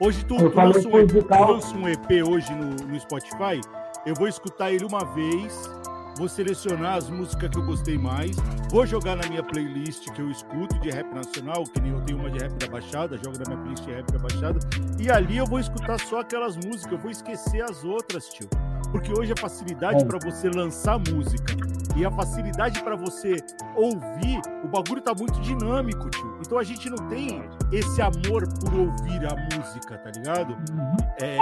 Hoje 0.00 0.24
tu, 0.24 0.36
tu 0.36 0.56
lança, 0.56 0.88
um, 0.88 1.06
tu 1.06 1.26
lança 1.30 1.76
um 1.76 1.88
EP 1.88 2.26
hoje 2.28 2.52
no, 2.54 2.88
no 2.88 2.98
Spotify, 2.98 3.60
eu 4.04 4.14
vou 4.16 4.26
escutar 4.26 4.72
ele 4.72 4.84
uma 4.84 5.04
vez 5.04 5.70
vou 6.16 6.28
selecionar 6.28 6.96
as 6.96 7.08
músicas 7.08 7.48
que 7.48 7.58
eu 7.58 7.62
gostei 7.64 7.98
mais, 7.98 8.36
vou 8.70 8.86
jogar 8.86 9.16
na 9.16 9.28
minha 9.28 9.42
playlist 9.42 10.10
que 10.12 10.20
eu 10.20 10.30
escuto 10.30 10.78
de 10.80 10.90
rap 10.90 11.12
nacional, 11.14 11.64
que 11.64 11.80
nem 11.80 11.92
eu 11.92 12.00
tenho 12.02 12.18
uma 12.18 12.30
de 12.30 12.38
rap 12.38 12.52
da 12.54 12.66
Baixada, 12.66 13.16
jogo 13.16 13.38
na 13.38 13.44
minha 13.46 13.58
playlist 13.58 13.84
de 13.84 13.92
rap 13.92 14.12
da 14.12 14.18
Baixada, 14.18 14.58
e 14.98 15.10
ali 15.10 15.36
eu 15.36 15.46
vou 15.46 15.60
escutar 15.60 15.98
só 16.00 16.20
aquelas 16.20 16.56
músicas, 16.56 16.92
eu 16.92 16.98
vou 16.98 17.10
esquecer 17.10 17.62
as 17.62 17.84
outras, 17.84 18.28
tio. 18.28 18.48
Porque 18.90 19.10
hoje 19.18 19.32
a 19.32 19.40
facilidade 19.40 20.04
para 20.04 20.18
você 20.18 20.50
lançar 20.50 20.98
música 20.98 21.56
e 21.96 22.04
a 22.04 22.10
facilidade 22.10 22.82
para 22.82 22.94
você 22.94 23.36
ouvir, 23.74 24.40
o 24.62 24.68
bagulho 24.68 25.00
tá 25.00 25.14
muito 25.18 25.40
dinâmico, 25.40 26.10
tio. 26.10 26.38
Então 26.44 26.58
a 26.58 26.62
gente 26.62 26.90
não 26.90 27.08
tem 27.08 27.42
esse 27.72 28.02
amor 28.02 28.46
por 28.60 28.74
ouvir 28.74 29.26
a 29.26 29.56
música, 29.56 29.96
tá 29.96 30.10
ligado? 30.14 30.56
É, 31.20 31.38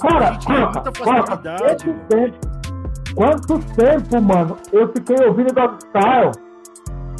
cara, 0.00 0.30
a 0.30 0.32
gente 0.32 0.46
tem 0.46 0.60
muita 0.60 0.92
facilidade. 0.92 1.84
Cara, 1.84 2.77
Quanto 3.18 3.58
tempo, 3.74 4.22
mano, 4.22 4.56
eu 4.72 4.92
fiquei 4.92 5.16
ouvindo 5.26 5.52
Dogstyle? 5.52 6.30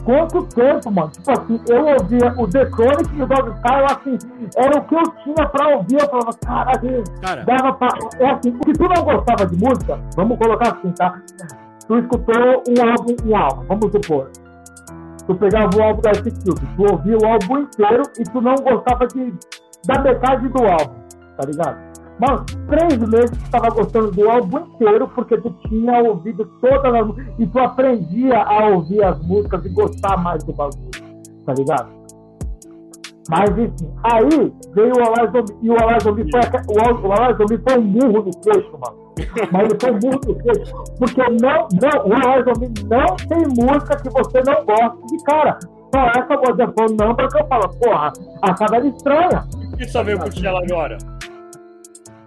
Quanto 0.05 0.47
tempo, 0.55 0.93
mano? 0.93 1.11
Tipo 1.11 1.33
assim, 1.33 1.61
eu 1.69 1.87
ouvia 1.87 2.35
o 2.39 2.47
The 2.47 2.71
Chronic 2.71 3.17
e 3.17 3.23
o 3.23 3.27
Dogstyle, 3.27 3.85
assim, 3.85 4.19
era 4.57 4.79
o 4.79 4.85
que 4.85 4.95
eu 4.95 5.03
tinha 5.25 5.49
pra 5.49 5.77
ouvir. 5.77 6.01
Eu 6.01 6.09
falava, 6.09 6.39
caralho, 6.47 7.05
Cara. 7.21 7.45
dava 7.45 7.73
pra. 7.73 7.89
É 8.21 8.31
assim, 8.31 8.53
porque 8.53 8.75
tu 8.75 8.85
não 8.85 9.03
gostava 9.03 9.45
de 9.45 9.57
música, 9.57 9.99
vamos 10.15 10.39
colocar 10.39 10.77
assim, 10.77 10.93
tá? 10.93 11.21
Tu 11.89 11.99
escutou 11.99 12.63
um 12.69 12.91
álbum, 12.91 13.17
um 13.25 13.37
álbum, 13.37 13.65
vamos 13.67 13.91
supor. 13.91 14.31
Tu 15.27 15.35
pegava 15.35 15.77
o 15.77 15.83
álbum 15.83 16.01
da 16.01 16.13
Ice 16.13 16.31
Cube, 16.31 16.61
tu 16.77 16.93
ouvia 16.93 17.19
o 17.19 17.27
álbum 17.27 17.59
inteiro 17.59 18.03
e 18.21 18.23
tu 18.23 18.41
não 18.41 18.55
gostava 18.55 19.05
de, 19.09 19.35
da 19.85 20.01
metade 20.01 20.49
do 20.49 20.63
álbum, 20.63 20.95
tá 21.37 21.45
ligado? 21.45 21.77
Mano, 22.21 22.45
três 22.69 22.99
meses 22.99 23.31
tu 23.31 23.51
tava 23.51 23.71
gostando 23.71 24.11
do 24.11 24.29
álbum 24.29 24.59
inteiro 24.59 25.09
porque 25.15 25.37
tu 25.39 25.51
tinha 25.69 26.01
ouvido 26.03 26.45
todas 26.61 26.93
as 26.93 27.39
e 27.39 27.47
tu 27.47 27.59
aprendia 27.59 28.43
a 28.43 28.69
ouvir 28.71 29.05
as 29.05 29.21
músicas 29.25 29.65
e 29.65 29.69
gostar 29.69 30.17
mais 30.17 30.43
do 30.43 30.53
bagulho, 30.53 30.91
tá 31.47 31.55
ligado? 31.55 31.99
Mas 33.31 33.51
enfim, 33.51 33.93
aí 34.05 34.53
veio 34.75 34.93
o 34.97 35.05
Alaz 35.05 35.31
e 35.63 35.71
o 35.71 36.01
Zombi 36.03 36.27
foi, 36.31 36.41
o, 36.41 37.37
Zombi 37.37 37.63
foi 37.69 37.79
um 37.79 37.87
burro 37.93 38.25
no 38.25 38.41
queixo, 38.41 38.73
mano. 38.73 38.97
Mas 39.53 39.63
ele 39.65 39.79
foi 39.81 39.91
um 39.93 39.99
burro 39.99 40.21
no 40.27 40.35
queixo. 40.43 40.75
Porque 40.99 41.21
não, 41.21 41.69
não, 41.81 42.39
o 42.39 42.45
Zombi 42.45 42.73
não 42.89 43.17
tem 43.17 43.65
música 43.65 43.97
que 43.97 44.09
você 44.09 44.43
não 44.47 44.65
gosta 44.65 45.07
de 45.07 45.25
cara. 45.25 45.59
Só 45.95 46.07
essa 46.07 46.37
voz 46.37 46.93
não, 46.93 47.15
porque 47.15 47.43
eu 47.43 47.47
falo, 47.47 47.69
porra, 47.81 48.13
a 48.43 48.55
cara 48.55 48.77
era 48.77 48.87
estranha. 48.89 49.45
Por 49.71 49.79
que 49.79 49.89
só 49.89 50.03
veio 50.03 50.19
curtir 50.19 50.47
ela 50.47 50.63
agora? 50.63 50.99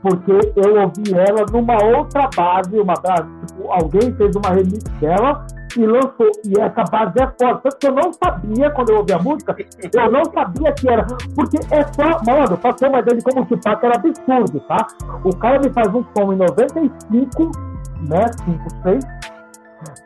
Porque 0.01 0.31
eu 0.31 0.81
ouvi 0.81 1.13
ela 1.13 1.45
numa 1.51 1.83
outra 1.97 2.29
base, 2.35 2.79
uma 2.79 2.95
base, 2.95 3.29
tipo, 3.47 3.71
alguém 3.71 4.13
fez 4.15 4.35
uma 4.35 4.49
remix 4.49 4.83
dela 4.99 5.45
e 5.77 5.85
lançou. 5.85 6.31
E 6.45 6.59
essa 6.59 6.83
base 6.83 7.13
é 7.19 7.27
forte. 7.27 7.63
Tanto 7.63 7.77
que 7.77 7.87
eu 7.87 7.91
não 7.93 8.13
sabia, 8.13 8.71
quando 8.71 8.89
eu 8.89 8.97
ouvi 8.97 9.13
a 9.13 9.19
música, 9.19 9.55
eu 9.93 10.11
não 10.11 10.25
sabia 10.25 10.71
que 10.73 10.89
era. 10.89 11.05
Porque 11.35 11.57
é 11.69 11.83
só. 11.93 12.19
Mano, 12.25 12.57
pra 12.57 12.73
ter 12.73 12.87
uma 12.87 12.99
ideia 12.99 13.17
de 13.17 13.23
como 13.23 13.41
o 13.41 13.45
Tupac 13.45 13.85
era 13.85 13.95
absurdo, 13.95 14.59
tá? 14.61 14.87
O 15.23 15.35
cara 15.37 15.59
me 15.59 15.69
faz 15.69 15.87
um 15.93 16.03
som 16.17 16.33
em 16.33 16.37
95, 16.37 17.51
né? 18.09 18.25
5, 18.45 18.69
6. 18.83 19.05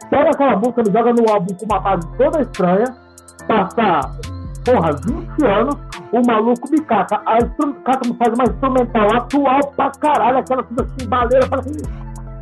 Pega 0.09 0.29
aquela 0.29 0.55
música, 0.57 0.83
me 0.83 0.91
joga 0.91 1.13
no 1.13 1.29
álbum 1.29 1.53
com 1.55 1.65
uma 1.65 1.79
base 1.79 2.07
toda 2.17 2.41
estranha. 2.41 2.95
Passa, 3.47 4.11
porra, 4.65 4.91
20 5.05 5.45
anos 5.45 5.75
o 6.11 6.25
maluco 6.25 6.69
me 6.71 6.81
cata. 6.81 7.21
A 7.25 7.37
cata 7.83 8.07
me 8.07 8.15
faz 8.15 8.33
uma 8.33 8.43
instrumental 8.45 9.15
atual 9.15 9.59
pra 9.75 9.91
caralho, 9.91 10.39
aquela 10.39 10.63
coisa 10.63 10.83
assim, 10.83 11.07
baleira, 11.07 11.47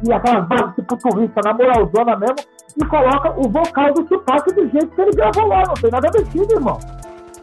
e 0.05 0.11
aquelas 0.11 0.47
bases 0.47 0.75
tipo 0.75 0.97
turista, 0.97 1.41
na 1.43 1.53
moralzona 1.53 2.17
mesmo, 2.17 2.35
e 2.77 2.85
coloca 2.85 3.31
o 3.37 3.49
vocal 3.49 3.93
do 3.93 4.03
Tupac 4.03 4.53
do 4.53 4.69
jeito 4.69 4.87
que 4.87 5.01
ele 5.01 5.11
gravou 5.11 5.47
lá, 5.47 5.63
não 5.67 5.73
tem 5.75 5.91
nada 5.91 6.09
vestido, 6.11 6.53
irmão. 6.53 6.77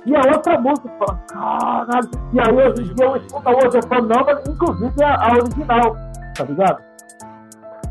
E 0.07 0.17
a 0.17 0.21
outra 0.35 0.59
música, 0.61 0.89
fala, 0.99 1.21
caralho, 1.29 2.11
e 2.33 2.41
aí 2.41 2.69
hoje 2.69 2.95
dia 2.95 3.07
eu 3.07 3.17
escuto 3.17 3.49
a 3.49 3.53
outra 3.53 3.81
falando, 3.83 4.51
inclusive 4.51 5.05
a, 5.05 5.15
a 5.15 5.33
original, 5.33 5.97
tá 6.37 6.45
ligado? 6.45 6.83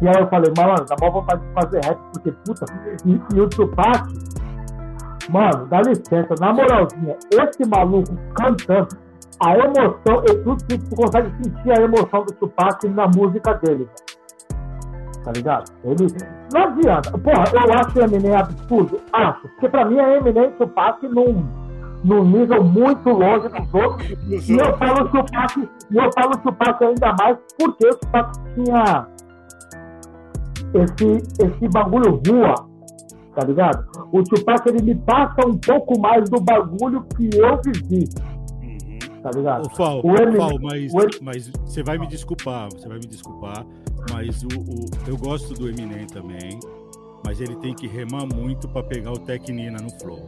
E 0.02 0.08
aí 0.08 0.16
eu 0.18 0.28
falei, 0.28 0.54
mano, 0.58 0.86
dá 0.86 0.96
mó 1.02 1.12
vontade 1.12 1.42
de 1.42 1.54
fazer 1.54 1.86
rap, 1.86 2.00
porque 2.14 2.32
puta, 2.32 2.66
e, 3.06 3.22
e 3.36 3.42
o 3.42 3.50
Tupac, 3.50 4.08
Mano, 5.30 5.68
dá 5.68 5.82
licença, 5.82 6.34
na 6.40 6.52
moralzinha, 6.52 7.16
esse 7.32 7.70
maluco 7.70 8.18
cantando, 8.36 8.90
a 9.40 9.56
emoção, 9.58 10.24
eu, 10.28 10.44
tu, 10.44 10.58
tu, 10.68 10.78
tu 10.78 10.96
consegue 10.96 11.32
sentir 11.44 11.72
a 11.72 11.82
emoção 11.82 12.26
do 12.26 12.34
Tupac 12.34 12.88
na 12.90 13.08
música 13.08 13.54
dele. 13.56 13.88
Tá 15.24 15.32
ligado? 15.34 15.72
Ele. 15.84 16.08
Não 16.54 16.64
adianta. 16.64 17.18
Porra, 17.18 17.46
eu 17.54 17.74
acho 17.74 18.00
o 18.00 18.04
Eminem 18.04 18.36
absurdo. 18.36 19.00
Acho. 19.14 19.42
Porque 19.42 19.70
pra 19.70 19.86
mim 19.86 19.98
é 19.98 20.18
Eminem 20.18 20.46
e 20.46 20.52
Tupac 20.52 21.08
num, 21.08 21.46
num 22.04 22.24
nível 22.26 22.64
muito 22.64 23.10
longe 23.10 23.48
dos 23.50 23.74
outros. 23.74 24.10
E 24.28 24.58
eu 24.58 24.78
falo 24.78 25.08
Tupac, 25.10 25.70
e 25.92 25.98
eu 25.98 26.12
falo 26.14 26.38
Tupac 26.38 26.84
ainda 26.84 27.16
mais 27.20 27.38
porque 27.58 27.88
o 27.88 27.96
Tupac 27.96 28.32
tinha 28.56 29.08
esse, 30.74 31.44
esse 31.44 31.68
bagulho 31.70 32.22
rua 32.28 32.69
tá 33.40 33.46
ligado? 33.46 33.88
O 34.12 34.22
Tupac, 34.24 34.68
ele 34.68 34.82
me 34.84 34.96
passa 34.96 35.48
um 35.48 35.58
pouco 35.58 36.00
mais 36.00 36.30
do 36.30 36.42
bagulho 36.42 37.06
que 37.16 37.30
eu 37.38 37.62
vivi. 37.64 38.10
Uhum. 38.62 39.22
Tá 39.22 39.32
ligado? 39.32 39.66
Ô, 39.66 39.70
Fal, 39.76 40.02
o 40.04 40.16
Eminem, 40.16 40.38
Fal, 40.38 40.60
mas, 40.62 40.94
o 40.94 41.24
mas 41.24 41.50
você 41.50 41.82
vai 41.84 41.98
me 41.98 42.08
desculpar, 42.08 42.68
você 42.72 42.88
vai 42.88 42.98
me 42.98 43.08
desculpar, 43.08 43.66
mas 44.12 44.44
o, 44.44 44.48
o, 44.48 44.86
eu 45.08 45.18
gosto 45.18 45.54
do 45.54 45.70
Eminem 45.70 46.06
também, 46.08 46.60
mas 47.26 47.40
ele 47.40 47.56
tem 47.58 47.74
que 47.74 47.88
remar 47.88 48.26
muito 48.26 48.68
pra 48.68 48.84
pegar 48.84 49.12
o 49.12 49.20
Tecnina 49.20 49.80
no 49.82 49.90
flow. 50.00 50.28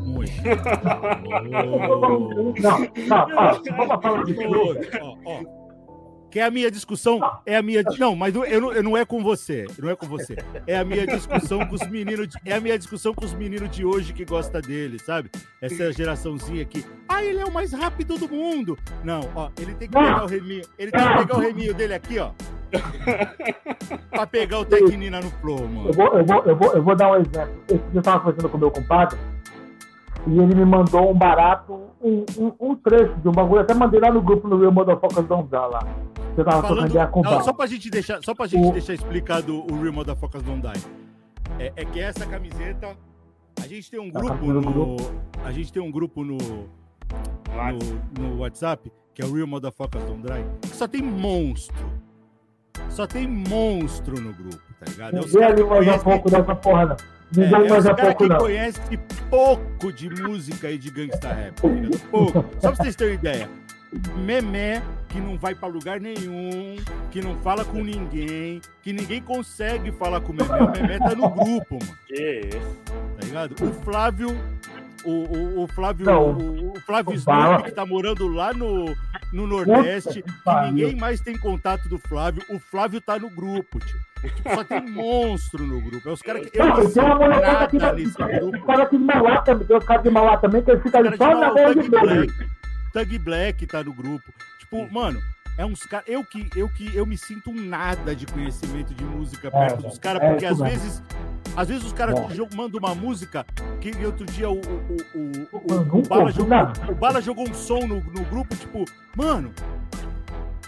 Muito. 0.00 0.32
oh. 1.66 2.54
Não, 2.60 2.78
não, 3.06 3.36
ó, 3.36 3.60
vamos 3.76 4.02
falar 4.02 4.24
de 4.24 4.34
flow. 4.34 4.74
Ó, 5.02 5.16
ó. 5.24 5.59
Que 6.30 6.38
é 6.38 6.44
a 6.44 6.50
minha 6.50 6.70
discussão, 6.70 7.20
é 7.44 7.56
a 7.56 7.62
minha. 7.62 7.82
Não, 7.98 8.14
mas 8.14 8.32
não, 8.32 8.44
eu, 8.44 8.60
não, 8.60 8.72
eu 8.72 8.82
não 8.82 8.96
é 8.96 9.04
com 9.04 9.22
você, 9.22 9.66
não 9.78 9.90
é 9.90 9.96
com 9.96 10.06
você. 10.06 10.36
É 10.66 10.78
a 10.78 10.84
minha 10.84 11.06
discussão 11.06 11.66
com 11.66 11.74
os 11.74 11.86
meninos, 11.88 12.28
de, 12.28 12.38
é 12.44 12.54
a 12.54 12.60
minha 12.60 12.78
discussão 12.78 13.12
com 13.12 13.24
os 13.24 13.34
meninos 13.34 13.70
de 13.70 13.84
hoje 13.84 14.12
que 14.12 14.24
gosta 14.24 14.60
dele, 14.60 14.98
sabe? 14.98 15.30
Essa 15.60 15.92
geraçãozinha 15.92 16.62
aqui. 16.62 16.84
Ah, 17.08 17.24
ele 17.24 17.40
é 17.40 17.44
o 17.44 17.52
mais 17.52 17.72
rápido 17.72 18.16
do 18.16 18.28
mundo. 18.28 18.78
Não, 19.02 19.28
ó, 19.34 19.50
ele 19.58 19.74
tem 19.74 19.88
que 19.88 19.98
pegar 19.98 20.24
o 20.24 20.26
reminho, 20.26 20.62
ele 20.78 20.90
tem 20.90 21.00
que 21.00 21.18
pegar 21.18 21.36
o 21.36 21.40
reminho 21.40 21.74
dele 21.74 21.94
aqui, 21.94 22.18
ó. 22.18 22.30
pra 24.10 24.26
pegar 24.26 24.60
o 24.60 24.64
Tecnina 24.64 25.20
no 25.20 25.30
flow, 25.30 25.66
mano. 25.66 25.88
Eu 25.88 25.92
vou, 25.92 26.06
eu 26.18 26.24
vou, 26.24 26.44
eu 26.44 26.56
vou, 26.56 26.72
eu 26.74 26.82
vou 26.82 26.94
dar 26.94 27.10
um 27.10 27.16
exemplo. 27.16 27.54
Esse 27.68 27.82
eu 27.92 28.02
tava 28.02 28.24
fazendo 28.24 28.48
com 28.48 28.58
meu 28.58 28.70
compadre 28.70 29.18
e 30.26 30.38
ele 30.38 30.54
me 30.54 30.64
mandou 30.64 31.10
um 31.10 31.14
barato, 31.14 31.80
um, 32.00 32.24
um, 32.38 32.52
um 32.60 32.76
trecho 32.76 33.14
de 33.16 33.28
um 33.28 33.32
bagulho. 33.32 33.62
Até 33.62 33.74
mandei 33.74 34.00
lá 34.00 34.12
no 34.12 34.20
grupo 34.20 34.46
no 34.46 34.58
Real 34.58 34.72
Motherfuckers 34.72 35.26
Don't 35.26 35.48
Die 35.48 35.56
lá. 35.56 35.80
Você 36.34 36.44
tava 36.44 36.62
Falando, 36.62 37.22
não, 37.24 37.42
só 37.42 37.52
pra 37.52 37.66
gente 37.66 37.90
deixar, 37.90 38.22
só 38.22 38.34
pra 38.34 38.46
gente 38.46 38.68
o... 38.68 38.72
deixar 38.72 38.94
explicado 38.94 39.64
o 39.70 39.80
Real 39.80 39.92
Motherfuckers 39.92 40.42
Don't 40.44 40.60
Die. 40.60 40.84
É, 41.58 41.72
é, 41.76 41.84
que 41.84 42.00
essa 42.00 42.26
camiseta. 42.26 42.96
A 43.62 43.66
gente 43.66 43.90
tem 43.90 44.00
um 44.00 44.10
grupo 44.10 44.46
no. 44.46 44.96
A 45.44 45.52
gente 45.52 45.72
tem 45.72 45.82
um 45.82 45.90
grupo 45.90 46.24
no, 46.24 46.38
no, 46.38 46.68
no 48.18 48.38
WhatsApp, 48.38 48.90
que 49.14 49.22
é 49.22 49.26
o 49.26 49.32
Real 49.34 49.46
Motherfuckers 49.46 50.04
Don't 50.04 50.22
Die, 50.22 50.44
que 50.62 50.76
só 50.76 50.86
tem 50.86 51.02
monstro. 51.02 51.90
Só 52.88 53.06
tem 53.06 53.26
monstro 53.26 54.20
no 54.20 54.32
grupo, 54.32 54.62
tá 54.78 54.86
ligado? 54.90 55.16
É 55.16 55.44
ali 55.44 55.64
mais 55.64 56.00
um 56.00 56.04
pouco 56.04 56.30
dessa 56.30 56.54
porra, 56.54 56.86
não. 56.86 57.19
Ninguém 57.34 57.66
é, 57.66 57.68
mais 57.68 57.86
é 57.86 57.94
pouco, 57.94 58.22
que 58.24 58.28
não. 58.28 58.38
conhece 58.38 58.80
pouco 59.28 59.92
de 59.92 60.10
música 60.10 60.70
e 60.70 60.78
de 60.78 60.90
gangsta 60.90 61.32
rap, 61.32 61.54
tá 61.54 61.68
Pouco. 62.10 62.44
Só 62.60 62.72
pra 62.72 62.84
vocês 62.84 62.96
terem 62.96 63.14
ideia. 63.14 63.48
Memé 64.16 64.82
que 65.08 65.20
não 65.20 65.36
vai 65.36 65.54
para 65.54 65.68
lugar 65.68 66.00
nenhum, 66.00 66.76
que 67.10 67.20
não 67.20 67.36
fala 67.38 67.64
com 67.64 67.82
ninguém, 67.82 68.60
que 68.82 68.92
ninguém 68.92 69.20
consegue 69.20 69.90
falar 69.92 70.20
com 70.20 70.32
o 70.32 70.34
Memé. 70.36 70.62
O 70.62 70.70
Memé 70.70 70.98
tá 70.98 71.14
no 71.14 71.28
grupo, 71.28 71.78
mano. 71.80 71.98
Que 72.06 72.40
isso? 72.48 72.78
Tá 72.86 73.26
ligado? 73.26 73.54
O 73.64 73.72
Flávio, 73.82 74.28
o, 75.04 75.10
o, 75.10 75.64
o 75.64 75.68
Flávio, 75.68 76.08
o, 76.10 76.72
o, 76.72 76.80
Flávio 76.80 77.14
Snoop, 77.14 77.64
que 77.64 77.72
tá 77.72 77.86
morando 77.86 78.28
lá 78.28 78.52
no, 78.52 78.94
no 79.32 79.46
Nordeste, 79.46 80.22
que 80.22 80.50
ninguém 80.66 80.96
mais 80.96 81.20
tem 81.20 81.36
contato 81.38 81.88
do 81.88 81.98
Flávio. 81.98 82.42
O 82.48 82.58
Flávio 82.58 83.00
tá 83.00 83.18
no 83.18 83.30
grupo, 83.30 83.78
tio. 83.78 83.98
Tipo, 84.20 84.54
só 84.54 84.64
tem 84.64 84.90
monstro 84.90 85.66
no 85.66 85.80
grupo. 85.80 86.08
É 86.08 86.12
os 86.12 86.22
caras 86.22 86.48
que. 86.48 86.58
Eu 86.58 86.66
não 86.66 86.88
sei 86.88 87.02
nada 87.02 87.92
nesse 87.94 88.16
grupo. 88.16 88.56
Os 88.58 88.64
caras 88.64 88.86
aqui 88.86 88.98
de 88.98 89.04
Mauá 89.04 89.42
também, 89.42 89.66
tem 89.66 89.76
os 89.76 89.84
caras 89.84 90.02
de 90.02 90.10
Mauá 90.10 90.36
também, 90.36 90.62
que 90.62 90.70
eles 90.70 90.82
ficam 90.82 91.00
ali 91.00 91.16
só 91.16 91.34
na 91.34 91.48
rua 91.48 91.74
de 91.74 91.90
Thug 92.92 93.18
Black 93.18 93.66
tá 93.66 93.82
no 93.82 93.92
grupo. 93.92 94.32
Tipo, 94.58 94.92
mano, 94.92 95.20
é 95.56 95.64
uns 95.64 95.82
caras. 95.84 96.06
Eu 96.08 96.24
que, 96.24 96.48
eu 96.56 96.68
que 96.68 96.94
eu 96.94 97.06
me 97.06 97.16
sinto 97.16 97.52
nada 97.52 98.14
de 98.14 98.26
conhecimento 98.26 98.94
de 98.94 99.04
música 99.04 99.48
é, 99.48 99.50
perto 99.50 99.86
é, 99.86 99.88
dos 99.88 99.98
caras, 99.98 100.28
porque 100.28 100.44
é, 100.44 100.48
às 100.48 100.58
vezes. 100.58 101.02
Às 101.56 101.68
vezes 101.68 101.84
os 101.84 101.92
caras 101.92 102.14
mandam 102.54 102.78
uma 102.78 102.94
música 102.94 103.44
que 103.80 103.92
outro 104.04 104.24
dia 104.26 104.48
o, 104.48 104.54
o, 104.54 104.96
o, 105.14 105.48
o, 105.52 105.98
o 105.98 106.02
Bala, 106.02 106.30
jogou, 106.30 106.58
o 106.88 106.94
Bala 106.94 107.20
jogou 107.20 107.48
um 107.48 107.54
som 107.54 107.86
no, 107.86 108.00
no 108.00 108.24
grupo, 108.24 108.54
tipo, 108.56 108.84
mano, 109.16 109.52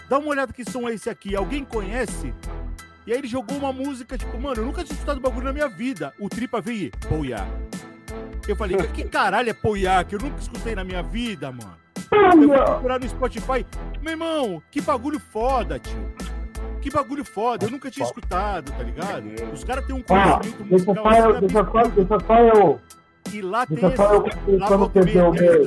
dá 0.09 0.19
uma 0.19 0.29
olhada 0.29 0.53
que 0.53 0.69
som 0.69 0.87
é 0.87 0.93
esse 0.93 1.09
aqui. 1.09 1.35
Alguém 1.35 1.63
conhece? 1.63 2.33
E 3.05 3.11
aí 3.11 3.17
ele 3.17 3.27
jogou 3.27 3.57
uma 3.57 3.73
música, 3.73 4.17
tipo, 4.17 4.39
mano, 4.39 4.61
eu 4.61 4.65
nunca 4.65 4.83
tinha 4.83 4.93
escutado 4.93 5.19
bagulho 5.19 5.45
na 5.45 5.53
minha 5.53 5.67
vida. 5.67 6.13
O 6.19 6.29
Tripa 6.29 6.61
veio, 6.61 6.91
Poiá. 7.09 7.45
Eu 8.47 8.55
falei, 8.55 8.77
que 8.77 9.03
caralho 9.05 9.49
é 9.49 9.53
Poiá? 9.53 10.03
Que 10.03 10.15
eu 10.15 10.19
nunca 10.19 10.39
escutei 10.39 10.75
na 10.75 10.83
minha 10.83 11.01
vida, 11.01 11.51
mano. 11.51 11.77
Eu 12.11 12.47
vou 12.47 12.63
procurar 12.63 12.99
no 12.99 13.09
Spotify. 13.09 13.65
Meu 14.01 14.11
irmão, 14.11 14.61
que 14.69 14.81
bagulho 14.81 15.19
foda, 15.19 15.79
tio. 15.79 16.13
Que 16.83 16.91
bagulho 16.91 17.23
foda. 17.23 17.65
Eu 17.65 17.71
nunca 17.71 17.89
tinha 17.89 18.05
escutado, 18.05 18.73
tá 18.73 18.83
ligado? 18.83 19.23
Os 19.53 19.63
caras 19.63 19.85
têm 19.85 19.95
um 19.95 20.01
conhecimento 20.01 20.61
ah, 20.61 20.65
musical. 20.65 21.89
Deixa 21.89 22.19
só, 22.27 22.37
eu. 22.39 22.81
E 23.31 23.41
lá 23.41 23.65
tem 23.65 23.77
esse, 23.77 24.01
eu, 24.01 24.59
lá 24.59 24.67
volta 24.75 25.01
meia 25.01 25.23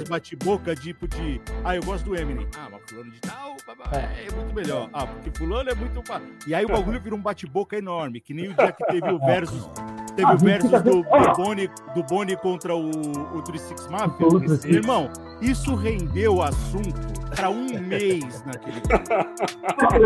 bate-boca, 0.07 0.77
tipo 0.77 1.09
de. 1.09 1.41
Ah, 1.65 1.75
eu 1.75 1.83
gosto 1.83 2.05
do 2.05 2.15
Eminem. 2.15 2.47
Ah, 2.59 2.69
mas 2.71 2.83
fulano 2.87 3.11
de 3.11 3.21
tal 3.21 3.57
é. 3.93 4.27
é 4.27 4.35
muito 4.37 4.55
melhor. 4.55 4.91
Ah, 4.93 5.07
porque 5.07 5.31
fulano 5.39 5.71
é 5.71 5.75
muito. 5.75 6.03
E 6.47 6.55
aí 6.55 6.67
o 6.67 6.69
bagulho 6.69 7.01
vira 7.01 7.15
um 7.15 7.21
bate-boca 7.21 7.79
enorme, 7.79 8.21
que 8.21 8.35
nem 8.35 8.49
o 8.49 8.55
dia 8.55 8.73
que 8.73 8.85
teve 8.85 9.11
o 9.11 9.19
versus 9.25 9.71
Teve 10.17 10.33
o 10.33 10.39
versus 10.39 10.83
do, 10.83 11.03
do, 11.03 11.33
Boni, 11.37 11.71
do 11.95 12.03
Boni 12.05 12.37
contra 12.37 12.75
o, 12.75 12.89
o 12.89 13.43
36 13.43 13.89
Mafia. 13.89 14.27
Irmão, 14.65 15.11
isso 15.43 15.75
rendeu 15.75 16.43
assunto 16.43 17.17
para 17.35 17.51
um 17.51 17.67
mês 17.79 18.43
naquele 18.47 18.81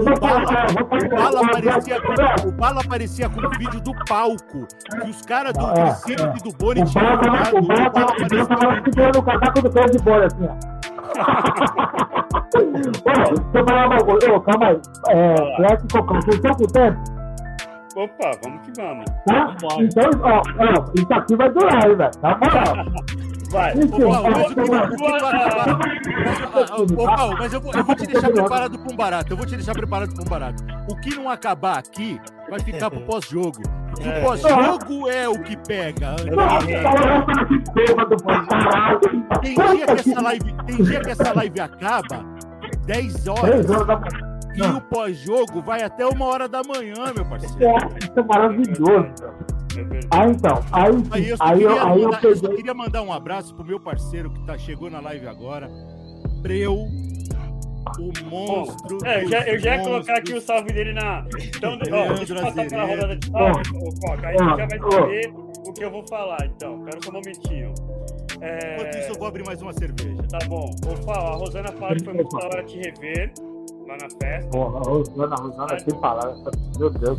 o 0.01 0.20
Bala, 0.20 0.66
o, 0.81 1.09
Bala 1.09 1.40
aparecia 1.46 2.01
com, 2.01 2.49
o 2.49 2.53
Bala 2.53 2.81
aparecia 2.81 3.29
com 3.29 3.40
o 3.40 3.51
vídeo 3.51 3.81
do 3.81 3.92
palco 4.07 4.66
que 5.01 5.11
os 5.11 5.23
caras 5.23 5.53
do 5.53 5.73
Triciclo 5.73 6.27
é, 6.27 6.37
e 6.37 6.42
do 6.42 6.53
Boni 6.57 6.85
tinham 6.85 7.14
jogado. 7.14 7.57
O 7.57 7.62
Bala 7.62 8.11
aparecia 8.11 9.12
no 9.14 9.23
casaco 9.23 9.62
do 9.62 9.70
pé 9.70 9.85
de 9.87 9.99
bola, 9.99 10.27
assim, 10.27 10.49
ó. 10.49 10.81
Ô, 12.57 12.61
deixa 12.62 13.59
eu 13.59 13.64
falar 13.64 13.87
uma 13.87 13.99
coisa. 14.05 14.40
Calma 14.40 14.66
aí. 14.66 14.81
É, 15.09 15.57
Clássico 15.57 15.88
Cocão, 15.92 16.20
vocês 16.20 16.37
estão 16.37 16.55
com 16.55 16.66
tempo? 16.66 17.19
Opa, 17.96 18.31
vamos 18.44 18.64
que 18.64 18.72
vamos. 18.81 19.05
Tá? 19.26 19.57
Então, 19.81 20.11
ó, 20.22 20.38
ó, 20.38 20.42
isso 20.94 21.12
aqui 21.12 21.35
vai 21.37 21.50
durar, 21.50 21.88
hein, 21.88 21.96
velho? 21.96 22.11
Na 22.22 22.38
moral. 22.38 22.76
Vai. 23.50 23.72
Ô, 26.96 27.37
mas 27.37 27.53
eu 27.53 27.61
vou, 27.61 27.74
eu 27.74 27.85
vou 27.85 27.96
te 27.96 28.07
deixar 28.07 28.31
preparado 28.31 28.79
para 28.79 28.92
um 28.92 28.96
barato. 28.96 29.33
Eu 29.33 29.37
vou 29.37 29.44
te 29.44 29.57
deixar 29.57 29.72
preparado 29.72 30.14
para 30.14 30.22
um 30.22 30.29
barato. 30.29 30.62
O 30.88 30.94
que 31.00 31.16
não 31.16 31.29
acabar 31.29 31.79
aqui 31.79 32.20
vai 32.48 32.61
ficar 32.61 32.90
pro 32.90 33.00
pós-jogo. 33.00 33.61
O 33.98 34.09
é. 34.09 34.20
pós-jogo 34.20 35.09
é 35.09 35.29
o 35.29 35.42
que 35.42 35.57
pega. 35.57 36.14
Tem 39.42 39.55
dia 39.55 39.87
que 39.87 40.11
essa 40.11 40.22
live, 40.22 40.55
tem 40.64 40.76
dia 40.76 41.00
que 41.00 41.11
essa 41.11 41.35
live 41.35 41.61
acaba 41.61 42.24
10 42.87 43.26
horas. 43.26 43.66
10 43.66 43.70
horas 43.70 43.87
da 43.87 44.30
E 44.55 44.63
o 44.63 44.81
pós-jogo 44.81 45.63
vai 45.63 45.83
até 45.83 46.07
uma 46.07 46.27
hora 46.27 46.49
da 46.49 46.63
manhã, 46.63 47.13
meu 47.15 47.25
parceiro. 47.25 47.65
É, 47.65 47.99
isso 47.99 48.19
é 48.19 48.23
maravilhoso. 48.23 49.15
Ah, 50.11 50.27
então. 50.27 50.65
Aí, 50.73 50.91
aí, 51.11 51.29
eu, 51.29 51.37
aí, 51.39 51.63
eu, 51.63 51.71
aí 51.71 52.03
mandar, 52.03 52.25
eu, 52.25 52.33
peguei... 52.33 52.51
eu 52.51 52.57
queria 52.57 52.75
mandar 52.75 53.03
um 53.03 53.13
abraço 53.13 53.55
pro 53.55 53.65
meu 53.65 53.79
parceiro 53.79 54.31
que 54.31 54.45
tá, 54.45 54.59
chegou 54.59 54.91
na 54.91 55.01
live 55.01 55.27
agora. 55.29 55.69
Breu, 56.43 56.75
o 57.99 58.25
monstro. 58.29 58.99
É, 59.05 59.23
eu 59.23 59.29
já, 59.29 59.41
eu 59.47 59.59
já 59.59 59.77
ia 59.77 59.83
colocar 59.83 60.19
aqui 60.19 60.35
o 60.35 60.41
salve 60.41 60.73
dele 60.73 60.93
na. 60.93 61.25
Então, 61.57 61.75
ó, 61.75 62.13
deixa 62.15 62.35
eu 62.35 62.43
passar 62.43 62.67
pela 62.67 62.85
rodada 62.85 63.17
de 63.17 63.31
salve, 63.31 63.63
Coca. 64.01 64.27
Aí 64.27 64.37
você 64.37 64.45
já 64.45 64.67
vai 64.67 64.79
saber 64.79 65.33
o 65.67 65.73
que 65.73 65.85
eu 65.85 65.91
vou 65.91 66.07
falar, 66.09 66.47
então. 66.47 66.85
Quero 66.85 67.05
só 67.05 67.11
um 67.11 67.15
momentinho. 67.15 67.75
É... 68.41 68.75
Enquanto 68.75 68.99
isso, 68.99 69.13
eu 69.13 69.19
vou 69.19 69.29
abrir 69.29 69.47
mais 69.47 69.63
uma 69.63 69.73
cerveja. 69.73 70.23
Tá 70.31 70.39
bom. 70.47 70.71
Ô, 70.85 71.11
a 71.11 71.37
Rosana 71.37 71.69
fala 71.73 71.95
que 71.95 72.05
foi 72.05 72.15
muito 72.15 72.37
da 72.37 72.47
hora 72.47 72.65
te 72.65 72.77
rever 72.77 73.33
lá 73.90 73.96
na 73.96 74.09
festa. 74.22 74.50
Porra, 74.50 74.79
a 74.79 74.83
Rosana, 74.83 75.35
a 75.35 75.40
Rosana 75.40 75.79
sem 75.81 76.00
palavras, 76.00 76.42
meu 76.79 76.90
Deus. 76.90 77.18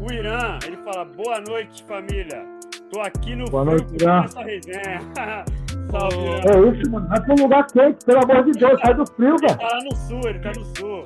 O 0.00 0.12
Irã, 0.12 0.58
ele 0.64 0.76
fala, 0.78 1.04
boa 1.04 1.40
noite, 1.46 1.84
família. 1.84 2.46
Tô 2.90 3.00
aqui 3.00 3.34
no 3.36 3.44
boa 3.46 3.64
noite, 3.64 3.94
Irã. 4.00 4.22
nessa 4.22 4.42
resenha. 4.42 5.00
Salve, 5.90 6.16
Irã. 6.16 6.40
É 6.44 6.70
isso, 6.70 6.90
mano. 6.90 7.08
Vai 7.08 7.20
pra 7.20 7.34
um 7.34 7.42
lugar 7.42 7.66
quente, 7.66 8.04
pelo 8.04 8.24
amor 8.24 8.44
de 8.44 8.52
Deus, 8.52 8.80
sai 8.80 8.94
do 8.94 9.06
frio, 9.06 9.36
velho. 9.38 9.52
Ele 9.52 9.58
tá 9.58 9.68
lá 9.68 9.84
no 9.84 9.96
sul, 9.96 10.20
ele 10.24 10.38
tá 10.38 10.52
no 10.56 10.64
sul. 10.76 11.04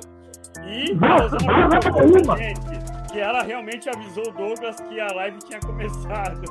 E 0.65 0.93
vai, 0.95 1.27
vai, 1.27 1.69
vai, 1.69 2.23
vai, 2.23 3.02
que 3.13 3.19
ela 3.19 3.43
realmente 3.43 3.87
avisou 3.87 4.27
o 4.27 4.31
Douglas 4.31 4.81
que 4.81 4.99
a 4.99 5.07
live 5.13 5.37
tinha 5.39 5.59
começado. 5.59 6.41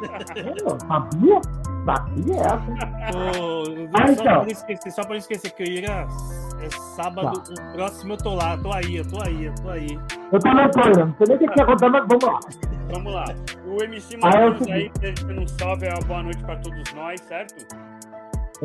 Sabia? 0.86 1.40
Sabia 1.84 2.36
essa? 2.36 3.38
Oh, 3.40 3.64
ah, 3.92 4.06
só, 4.06 4.12
então. 4.12 4.40
pra 4.42 4.52
esquecer, 4.52 4.90
só 4.92 5.02
pra 5.02 5.10
não 5.10 5.16
esquecer 5.16 5.50
que 5.50 5.62
eu 5.64 5.66
ia 5.66 6.06
é 6.62 6.70
sábado, 6.94 7.42
tá. 7.42 7.52
o 7.52 7.72
próximo 7.72 8.12
eu 8.12 8.16
tô 8.18 8.34
lá, 8.36 8.56
tô 8.56 8.72
aí, 8.72 8.96
eu 8.96 9.08
tô 9.10 9.20
aí, 9.20 9.46
eu 9.46 9.54
tô 9.56 9.70
aí. 9.70 9.98
Eu 10.30 10.38
também 10.38 10.70
tô 10.70 10.80
aí, 10.80 10.96
não 10.96 11.14
sei 11.16 11.26
nem 11.26 11.36
o 11.36 11.38
que, 11.40 11.48
que 11.48 11.60
aconteceu, 11.60 11.90
mas 11.90 12.06
vamos 12.06 12.24
lá. 12.24 12.40
Vamos 12.92 13.12
lá. 13.12 13.24
O 13.66 13.82
MC 13.82 14.16
ah, 14.22 14.72
aí, 14.72 14.92
desejando 15.00 15.40
um 15.40 15.48
salve, 15.48 15.88
uma 15.88 15.98
boa 16.06 16.22
noite 16.22 16.44
pra 16.44 16.56
todos 16.56 16.94
nós, 16.94 17.20
certo? 17.22 17.66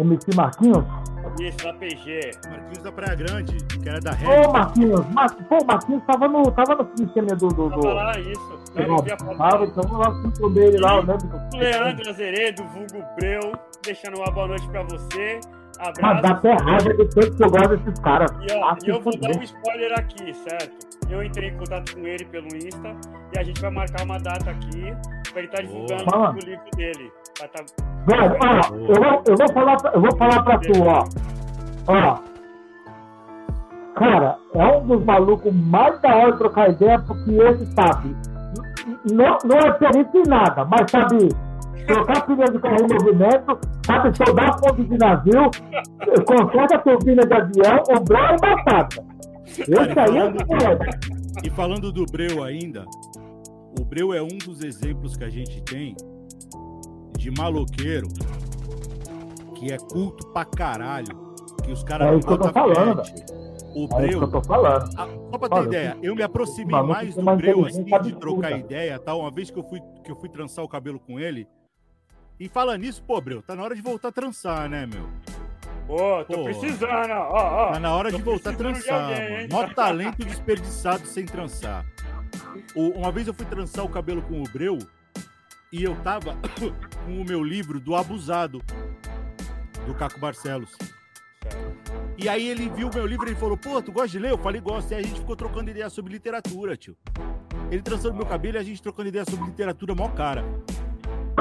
MC 0.01 0.35
Marquinhos? 0.35 0.83
Isso, 1.39 1.57
da 1.57 1.73
PG. 1.73 2.31
Marquinhos 2.49 2.83
da 2.83 2.91
Praia 2.91 3.15
Grande, 3.15 3.57
que 3.65 3.89
era 3.89 3.99
da 3.99 4.11
Red. 4.11 4.47
Ô, 4.47 4.51
Marquinhos, 4.51 5.13
Mar... 5.13 5.35
pô, 5.47 5.63
Marquinhos 5.65 6.03
tava 6.05 6.27
no, 6.27 6.51
tava 6.51 6.75
no 6.75 7.05
esquema 7.05 7.27
do... 7.27 7.47
do, 7.47 7.69
do... 7.69 7.81
Tava 7.81 7.93
lá, 7.93 8.19
isso. 8.19 8.59
Tava, 8.75 9.67
tava 9.67 9.97
lá 9.97 10.11
com 10.11 10.45
o 10.45 10.49
dele 10.49 10.77
lá, 10.77 10.95
eu 10.95 11.01
lembro. 11.01 11.29
Leandro 11.53 12.09
Azeredo, 12.09 12.63
vulgo 12.63 13.05
Breu, 13.15 13.51
deixando 13.83 14.17
uma 14.17 14.31
boa 14.31 14.47
noite 14.47 14.67
pra 14.69 14.83
você. 14.83 15.39
Abraço. 15.79 16.01
Mas 16.01 16.21
dá 16.21 16.29
até 16.29 16.53
raiva 16.53 16.93
do 16.93 17.09
tanto 17.09 17.35
que 17.35 17.43
eu 17.43 17.51
gosto 17.51 17.77
desses 17.77 17.99
caras. 17.99 18.31
E, 18.31 18.53
ó, 18.53 18.75
e 18.83 18.89
eu 18.89 19.01
vou 19.01 19.19
dar 19.19 19.37
um 19.37 19.43
spoiler 19.43 19.93
aqui, 19.99 20.33
certo? 20.33 20.87
Eu 21.09 21.23
entrei 21.23 21.49
em 21.49 21.57
contato 21.57 21.95
com 21.95 22.05
ele 22.05 22.25
pelo 22.25 22.47
Insta 22.47 22.95
e 23.33 23.39
a 23.39 23.43
gente 23.43 23.61
vai 23.61 23.69
marcar 23.69 24.03
uma 24.03 24.17
data 24.17 24.49
aqui 24.49 24.93
pra 25.31 25.41
ele 25.41 25.47
estar 25.47 25.57
tá 25.57 25.63
divulgando 25.63 26.05
oh. 26.13 26.31
o 26.31 26.39
livro 26.39 26.69
dele. 26.75 27.11
Tá... 27.37 27.63
Velho, 28.07 28.35
ó, 28.41 28.75
eu 28.75 28.95
vou, 28.95 29.23
eu, 29.27 29.37
vou 29.37 29.53
falar, 29.53 29.77
eu 29.93 30.01
vou 30.01 30.17
falar 30.17 30.43
pra 30.43 30.57
tu, 30.57 30.71
ó. 30.83 31.03
Ó. 31.87 32.17
Cara, 33.93 34.37
é 34.55 34.65
um 34.65 34.87
dos 34.87 35.05
malucos 35.05 35.53
mais 35.53 36.01
da 36.01 36.15
hora 36.15 36.31
de 36.31 36.37
trocar 36.39 36.69
ideia, 36.71 36.99
porque 36.99 37.31
esse 37.31 37.65
sabe. 37.73 38.15
Não, 39.11 39.37
não 39.45 39.57
é 39.57 39.71
perito 39.73 40.17
em 40.17 40.27
nada, 40.27 40.65
mas 40.65 40.89
sabe 40.89 41.29
trocar 41.85 42.25
pneu 42.25 42.51
de 42.51 42.59
carro 42.59 42.77
em 42.79 42.93
movimento, 42.93 43.59
sabe 43.85 44.17
soldar 44.17 44.59
ponto 44.59 44.83
de 44.83 44.97
navio, 44.97 45.51
conserta 46.25 46.79
turbina 46.79 47.25
de 47.25 47.33
avião, 47.33 47.83
ombrar 47.89 48.35
e 48.35 48.37
batata. 48.41 49.03
Esse 49.45 49.99
aí 49.99 50.17
é 50.17 51.47
E 51.47 51.49
falando 51.51 51.91
do 51.91 52.05
Breu 52.05 52.43
ainda, 52.43 52.83
o 53.79 53.85
Breu 53.85 54.13
é 54.13 54.21
um 54.21 54.37
dos 54.39 54.63
exemplos 54.63 55.15
que 55.15 55.23
a 55.23 55.29
gente 55.29 55.61
tem 55.63 55.95
de 57.27 57.31
maloqueiro 57.31 58.07
que 59.55 59.71
é 59.71 59.77
culto 59.77 60.27
pra 60.27 60.45
caralho. 60.45 61.35
Que 61.63 61.71
os 61.71 61.83
caras 61.83 62.07
é 62.07 62.15
isso 62.15 62.27
que 62.27 62.33
eu 62.33 62.37
tô 62.37 62.53
falando, 62.53 63.01
O 63.75 63.83
é 63.83 63.87
Breu. 63.87 64.05
É 64.05 64.09
que 64.09 64.15
eu 64.15 64.31
tô 64.31 64.41
falando. 64.41 64.89
Ah, 64.97 65.07
só 65.31 65.37
pra 65.37 65.49
ter 65.49 65.55
Olha, 65.55 65.65
ideia, 65.65 65.97
eu 66.01 66.15
me 66.15 66.23
aproximei 66.23 66.81
mais 66.83 67.15
do 67.15 67.35
Breu 67.35 67.65
assim, 67.65 67.83
de 67.83 68.13
trocar 68.13 68.51
ideia 68.57 68.97
tal. 68.97 69.19
Uma 69.19 69.31
vez 69.31 69.51
que 69.51 69.59
eu, 69.59 69.63
fui, 69.63 69.81
que 70.03 70.09
eu 70.09 70.15
fui 70.15 70.29
trançar 70.29 70.63
o 70.63 70.69
cabelo 70.69 70.99
com 70.99 71.19
ele. 71.19 71.47
E 72.39 72.47
falando 72.47 72.81
nisso, 72.81 73.03
pô, 73.03 73.19
Breu, 73.19 73.41
tá 73.41 73.55
na 73.55 73.63
hora 73.63 73.75
de 73.75 73.81
voltar 73.81 74.09
a 74.09 74.11
trançar, 74.11 74.69
né, 74.69 74.85
meu? 74.85 75.09
Pô, 75.87 76.23
tô 76.25 76.37
pô, 76.37 76.43
precisando, 76.45 77.11
ó, 77.11 77.29
ó. 77.31 77.71
Tá 77.73 77.79
na 77.79 77.93
hora 77.93 78.11
de 78.11 78.21
voltar 78.21 78.51
a 78.51 78.55
trançar, 78.55 79.07
de 79.07 79.21
alguém, 79.21 79.47
mano. 79.47 79.67
Mó 79.67 79.73
talento 79.73 80.23
desperdiçado 80.23 81.05
sem 81.05 81.25
trançar. 81.25 81.85
O, 82.75 82.89
uma 82.91 83.11
vez 83.11 83.27
eu 83.27 83.33
fui 83.33 83.45
trançar 83.45 83.83
o 83.83 83.89
cabelo 83.89 84.21
com 84.21 84.41
o 84.41 84.43
Breu 84.43 84.77
e 85.71 85.83
eu 85.83 85.95
tava 86.01 86.37
com 87.05 87.21
o 87.21 87.25
meu 87.25 87.43
livro 87.43 87.79
do 87.79 87.95
Abusado, 87.95 88.61
do 89.85 89.93
Caco 89.93 90.19
Barcelos. 90.19 90.77
E 92.17 92.27
aí 92.27 92.47
ele 92.47 92.69
viu 92.69 92.89
o 92.89 92.93
meu 92.93 93.05
livro 93.05 93.29
e 93.31 93.35
falou, 93.35 93.57
pô, 93.57 93.81
tu 93.81 93.91
gosta 93.91 94.09
de 94.09 94.19
ler? 94.19 94.31
Eu 94.31 94.37
falei, 94.37 94.59
gosto. 94.59 94.91
E 94.91 94.95
aí 94.95 95.03
a 95.03 95.07
gente 95.07 95.19
ficou 95.19 95.35
trocando 95.35 95.69
ideia 95.69 95.89
sobre 95.89 96.13
literatura, 96.13 96.75
tio. 96.75 96.97
Ele 97.69 97.81
trançando 97.81 98.15
meu 98.15 98.25
cabelo 98.25 98.57
e 98.57 98.59
a 98.59 98.63
gente 98.63 98.81
trocando 98.81 99.09
ideia 99.09 99.25
sobre 99.25 99.45
literatura 99.45 99.93
mó 99.93 100.09
cara. 100.09 100.43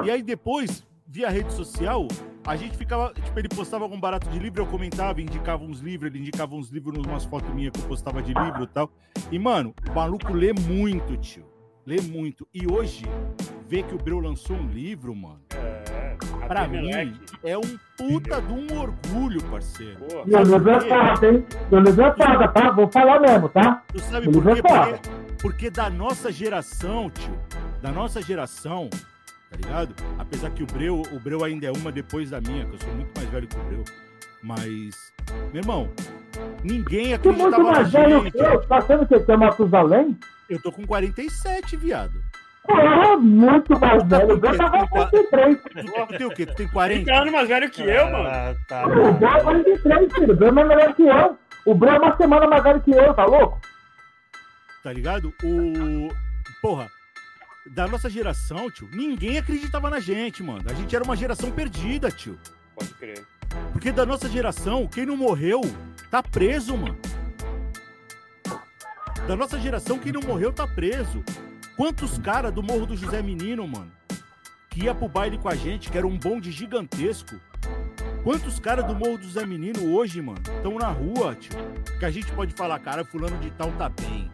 E 0.04 0.10
aí 0.10 0.22
depois, 0.22 0.86
via 1.06 1.30
rede 1.30 1.52
social, 1.52 2.06
a 2.46 2.56
gente 2.56 2.76
ficava, 2.76 3.12
tipo, 3.14 3.38
ele 3.38 3.48
postava 3.48 3.84
algum 3.84 3.98
barato 3.98 4.28
de 4.28 4.38
livro, 4.38 4.62
eu 4.62 4.66
comentava, 4.66 5.20
indicava 5.20 5.64
uns 5.64 5.80
livros, 5.80 6.10
ele 6.10 6.20
indicava 6.20 6.54
uns 6.54 6.68
livros 6.68 6.98
numas 6.98 7.24
fotos 7.24 7.52
minhas 7.54 7.72
que 7.72 7.80
eu 7.80 7.88
postava 7.88 8.22
de 8.22 8.34
livro 8.34 8.64
e 8.64 8.66
tal. 8.66 8.90
E, 9.32 9.38
mano, 9.38 9.74
o 9.88 9.94
maluco 9.94 10.32
lê 10.32 10.52
muito, 10.52 11.16
tio. 11.16 11.55
Lê 11.86 12.00
muito. 12.00 12.48
E 12.52 12.66
hoje, 12.66 13.04
ver 13.68 13.84
que 13.84 13.94
o 13.94 13.98
Breu 13.98 14.18
lançou 14.18 14.56
um 14.56 14.68
livro, 14.68 15.14
mano. 15.14 15.40
É, 15.54 16.16
pra 16.48 16.66
mim, 16.66 16.90
é 17.44 17.56
um 17.56 17.78
puta 17.96 18.42
de 18.42 18.52
um 18.52 18.80
orgulho, 18.80 19.40
parceiro. 19.44 20.00
O 20.26 20.42
livro 20.42 20.70
é 20.70 20.80
foda, 20.80 21.30
hein? 21.30 21.46
O 21.70 21.78
livro 21.78 22.02
é 22.02 22.12
foda, 22.12 22.48
tá? 22.48 22.70
Vou 22.72 22.90
falar 22.90 23.20
mesmo, 23.20 23.48
tá? 23.50 23.84
Tu 23.92 24.00
sabe 24.00 24.28
por 24.32 24.42
quê? 24.42 24.50
É 24.50 24.62
porque, 24.62 25.08
porque 25.40 25.70
da 25.70 25.88
nossa 25.88 26.32
geração, 26.32 27.08
tio, 27.08 27.38
da 27.80 27.92
nossa 27.92 28.20
geração, 28.20 28.90
tá 29.48 29.56
ligado? 29.56 29.94
Apesar 30.18 30.50
que 30.50 30.64
o 30.64 30.66
Breu, 30.66 31.02
o 31.12 31.20
Breu 31.20 31.44
ainda 31.44 31.68
é 31.68 31.70
uma 31.70 31.92
depois 31.92 32.30
da 32.30 32.40
minha, 32.40 32.66
que 32.66 32.74
eu 32.74 32.80
sou 32.80 32.94
muito 32.94 33.16
mais 33.16 33.30
velho 33.30 33.46
que 33.46 33.56
o 33.56 33.62
Breu. 33.62 33.84
Mas, 34.42 35.12
meu 35.52 35.62
irmão, 35.62 35.88
ninguém 36.64 37.14
acreditava 37.14 37.58
muito 37.58 37.72
mais 37.72 37.92
velho 37.92 38.22
gente. 38.24 38.32
que 38.32 38.38
eu. 38.38 38.66
Tá 38.66 38.80
sendo 38.80 39.06
que 39.06 39.16
você 39.16 39.30
é 39.30 39.36
Matusalém? 39.36 40.18
Eu 40.48 40.60
tô 40.60 40.70
com 40.70 40.86
47, 40.86 41.76
viado. 41.76 42.22
Ah, 42.68 43.16
muito 43.16 43.78
mais 43.78 44.02
velho. 44.04 44.30
Eu 44.32 44.40
tava 44.40 44.80
com 44.80 44.88
43. 44.88 45.58
Tu 45.62 46.18
tem 46.18 46.26
o 46.26 46.30
quê? 46.30 46.46
Tu 46.46 46.54
tem 46.54 46.68
40? 46.68 47.04
30 47.04 47.20
anos 47.20 47.32
mais 47.32 47.48
velho 47.48 47.70
que 47.70 47.82
eu, 47.82 48.10
mano. 48.10 48.28
Ah, 48.28 48.54
tá. 48.68 48.86
O 48.86 49.12
Breu 49.12 49.28
é 49.28 49.40
43, 49.40 50.12
filho. 50.12 50.32
O 50.32 50.36
Breu 50.36 50.48
é 50.48 50.52
mais 50.52 50.68
velho 50.68 50.94
que 50.94 51.02
eu. 51.02 51.38
O 51.64 51.74
Breu 51.74 51.94
é 51.94 51.98
uma 51.98 52.16
semana 52.16 52.46
mais 52.46 52.62
velho 52.62 52.80
que 52.80 52.90
eu, 52.90 53.14
tá 53.14 53.24
louco? 53.24 53.60
Tá 54.82 54.92
ligado? 54.92 55.32
O. 55.42 56.08
Porra, 56.62 56.88
da 57.74 57.86
nossa 57.86 58.08
geração, 58.08 58.70
tio, 58.70 58.88
ninguém 58.92 59.38
acreditava 59.38 59.90
na 59.90 60.00
gente, 60.00 60.42
mano. 60.42 60.64
A 60.68 60.74
gente 60.74 60.94
era 60.94 61.04
uma 61.04 61.16
geração 61.16 61.50
perdida, 61.50 62.10
tio. 62.10 62.38
Pode 62.74 62.94
crer. 62.94 63.24
Porque 63.72 63.92
da 63.92 64.04
nossa 64.04 64.28
geração, 64.28 64.86
quem 64.86 65.06
não 65.06 65.16
morreu 65.16 65.60
tá 66.10 66.22
preso, 66.22 66.76
mano. 66.76 66.96
Da 69.26 69.34
nossa 69.34 69.58
geração, 69.58 69.98
quem 69.98 70.12
não 70.12 70.20
morreu 70.22 70.52
tá 70.52 70.68
preso. 70.68 71.24
Quantos 71.76 72.16
caras 72.16 72.52
do 72.52 72.62
Morro 72.62 72.86
do 72.86 72.96
José 72.96 73.20
Menino, 73.20 73.66
mano, 73.66 73.90
que 74.70 74.84
ia 74.84 74.94
pro 74.94 75.08
baile 75.08 75.36
com 75.36 75.48
a 75.48 75.54
gente, 75.56 75.90
que 75.90 75.98
era 75.98 76.06
um 76.06 76.16
bonde 76.16 76.52
gigantesco. 76.52 77.34
Quantos 78.22 78.60
caras 78.60 78.84
do 78.86 78.94
Morro 78.94 79.18
do 79.18 79.24
José 79.24 79.44
Menino 79.44 79.92
hoje, 79.92 80.22
mano, 80.22 80.38
estão 80.38 80.78
na 80.78 80.88
rua, 80.88 81.34
tio? 81.34 81.56
Que 81.98 82.04
a 82.04 82.10
gente 82.10 82.30
pode 82.32 82.54
falar, 82.54 82.78
cara, 82.78 83.04
fulano 83.04 83.36
de 83.38 83.50
tal 83.50 83.72
tá 83.72 83.88
bem. 83.88 84.30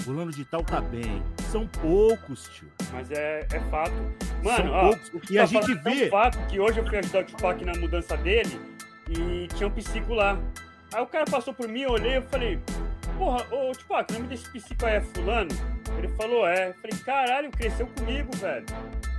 Fulano 0.00 0.30
de 0.30 0.44
tal 0.46 0.64
tá 0.64 0.80
bem. 0.80 1.22
São 1.50 1.66
poucos, 1.66 2.48
tio. 2.54 2.68
Mas 2.90 3.10
é, 3.10 3.46
é 3.52 3.60
fato. 3.70 3.92
Mano, 4.42 4.64
São 4.64 4.72
ó, 4.72 4.80
poucos. 4.88 5.30
e 5.30 5.34
tá 5.34 5.42
a 5.42 5.46
gente 5.46 5.74
vê. 5.74 6.04
É 6.04 6.06
um 6.06 6.10
fato 6.10 6.38
que 6.46 6.58
hoje 6.58 6.78
eu 6.78 6.86
fui 6.86 6.98
ajudar 6.98 7.20
o 7.20 7.24
Tupac 7.24 7.64
na 7.64 7.74
mudança 7.74 8.16
dele 8.16 8.58
e 9.10 9.46
tinha 9.54 9.68
um 9.68 9.70
psico 9.70 10.14
lá. 10.14 10.38
Aí 10.92 11.02
o 11.02 11.06
cara 11.06 11.26
passou 11.26 11.52
por 11.52 11.68
mim, 11.68 11.82
eu 11.82 11.90
olhei 11.90 12.16
e 12.18 12.22
falei, 12.22 12.60
porra, 13.18 13.44
ô 13.50 13.72
Tupac, 13.72 14.10
o 14.10 14.14
nome 14.14 14.28
desse 14.28 14.48
psico 14.50 14.86
aí 14.86 14.96
é 14.96 15.00
fulano? 15.00 15.50
Ele 15.98 16.08
falou, 16.08 16.46
é. 16.46 16.70
Eu 16.70 16.74
falei, 16.74 16.98
caralho, 17.04 17.50
cresceu 17.50 17.88
comigo, 17.98 18.30
velho. 18.36 18.66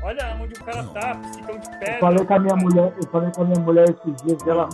Olha 0.03 0.37
onde 0.39 0.53
o 0.53 0.63
cara 0.63 0.83
tá, 0.83 1.15
psicão 1.15 1.57
de 1.57 1.69
pedra. 1.79 1.95
Eu 1.95 1.99
falei 1.99 2.25
com 2.25 2.33
a 2.33 2.39
minha 2.39 2.55
mulher, 2.55 2.93
eu 2.95 3.07
falei 3.09 3.31
com 3.35 3.41
a 3.41 3.45
minha 3.45 3.59
mulher 3.59 3.85
esses 3.89 4.21
dias, 4.23 4.47
ela, 4.47 4.69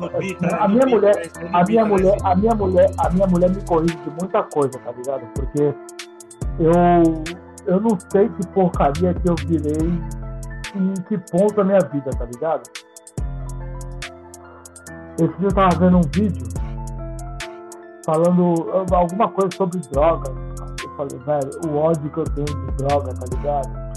a 0.60 0.68
minha 0.68 0.86
mulher, 0.86 1.32
a 1.54 1.64
minha 1.64 1.86
mulher, 1.86 2.18
a 2.24 2.36
minha 2.36 2.56
mulher, 2.56 2.92
a 2.98 3.10
minha 3.10 3.28
mulher 3.28 3.50
me 3.50 3.64
corrige 3.64 3.96
de 3.96 4.10
muita 4.10 4.44
coisa, 4.44 4.78
tá 4.80 4.92
ligado? 4.92 5.26
Porque 5.34 5.74
eu, 6.60 7.24
eu 7.66 7.80
não 7.80 7.98
sei 8.12 8.28
que 8.30 8.48
porcaria 8.48 9.14
que 9.14 9.30
eu 9.30 9.36
virei 9.48 9.90
em 10.76 10.94
que 11.08 11.18
ponto 11.32 11.56
da 11.56 11.64
minha 11.64 11.80
vida, 11.80 12.10
tá 12.12 12.26
ligado? 12.26 12.64
Esse 15.20 15.38
dia 15.38 15.48
eu 15.48 15.54
tava 15.54 15.78
vendo 15.78 15.98
um 15.98 16.02
vídeo 16.14 16.48
falando 18.06 18.86
alguma 18.92 19.30
coisa 19.30 19.50
sobre 19.56 19.80
droga. 19.92 20.32
Eu 20.84 20.90
falei, 20.96 21.20
velho, 21.20 21.52
o 21.68 21.78
ódio 21.78 22.10
que 22.12 22.18
eu 22.20 22.24
tenho 22.26 22.46
de 22.46 22.72
droga, 22.78 23.14
tá 23.14 23.26
ligado? 23.36 23.92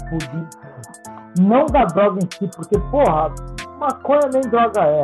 Não 1.39 1.65
da 1.65 1.85
droga 1.85 2.19
em 2.23 2.29
si, 2.37 2.49
porque, 2.55 2.79
porra, 2.91 3.33
maconha 3.79 4.29
nem 4.33 4.41
droga 4.43 4.81
é. 4.81 5.03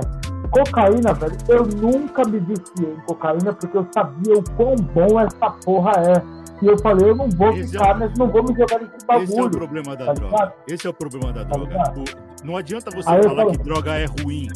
Cocaína, 0.52 1.14
velho, 1.14 1.38
eu 1.48 1.66
nunca 1.66 2.26
me 2.26 2.40
viciei 2.40 2.94
em 2.94 3.00
cocaína 3.02 3.54
porque 3.54 3.78
eu 3.78 3.88
sabia 3.94 4.34
o 4.38 4.44
quão 4.56 4.76
bom 4.76 5.20
essa 5.20 5.50
porra 5.64 5.92
é. 5.98 6.42
E 6.62 6.68
eu 6.68 6.78
falei, 6.78 7.10
eu 7.10 7.16
não 7.16 7.30
vou 7.30 7.50
esse 7.52 7.72
ficar, 7.72 7.90
é... 7.90 7.94
mas 7.96 8.18
não 8.18 8.28
vou 8.28 8.44
me 8.44 8.54
jogar 8.56 8.80
nesse 8.80 9.06
bagulho. 9.06 9.24
Esse 9.24 9.40
é 9.40 9.44
o 9.44 9.50
problema 9.50 9.96
da 9.96 10.06
tá 10.06 10.14
droga. 10.14 10.36
Ligado? 10.36 10.54
Esse 10.68 10.88
é 10.88 10.90
o 10.90 10.94
problema 10.94 11.34
da 11.34 11.46
tá 11.46 11.58
droga. 11.58 12.04
não 12.44 12.58
adianta 12.58 12.92
você 12.92 13.10
Aí 13.10 13.24
falar 13.24 13.46
que 13.52 13.58
droga 13.58 13.94
é 13.96 14.06
ruim. 14.06 14.48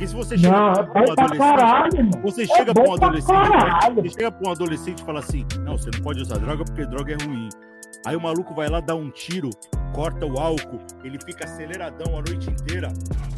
Porque 0.00 0.08
se 0.08 0.14
você 0.14 0.38
chega 0.38 0.56
não, 0.56 0.72
pra 0.86 1.02
um 1.02 1.12
adolescente. 1.12 1.38
Caralho, 1.38 2.22
você 2.22 2.46
chega 2.46 2.70
é 2.70 2.74
pra 2.74 2.88
um 2.88 2.94
adolescente. 2.94 4.02
Você 4.02 4.08
chega 4.08 4.32
pra 4.32 4.48
um 4.48 4.52
adolescente 4.52 5.00
e 5.00 5.04
fala 5.04 5.18
assim: 5.18 5.46
Não, 5.62 5.76
você 5.76 5.90
não 5.92 6.02
pode 6.02 6.22
usar 6.22 6.38
droga 6.38 6.64
porque 6.64 6.86
droga 6.86 7.12
é 7.12 7.22
ruim. 7.22 7.50
Aí 8.06 8.16
o 8.16 8.20
maluco 8.20 8.54
vai 8.54 8.66
lá 8.70 8.80
dar 8.80 8.94
um 8.94 9.10
tiro, 9.10 9.50
corta 9.92 10.24
o 10.24 10.38
álcool, 10.40 10.78
ele 11.04 11.18
fica 11.22 11.44
aceleradão 11.44 12.16
a 12.16 12.22
noite 12.22 12.48
inteira, 12.48 12.90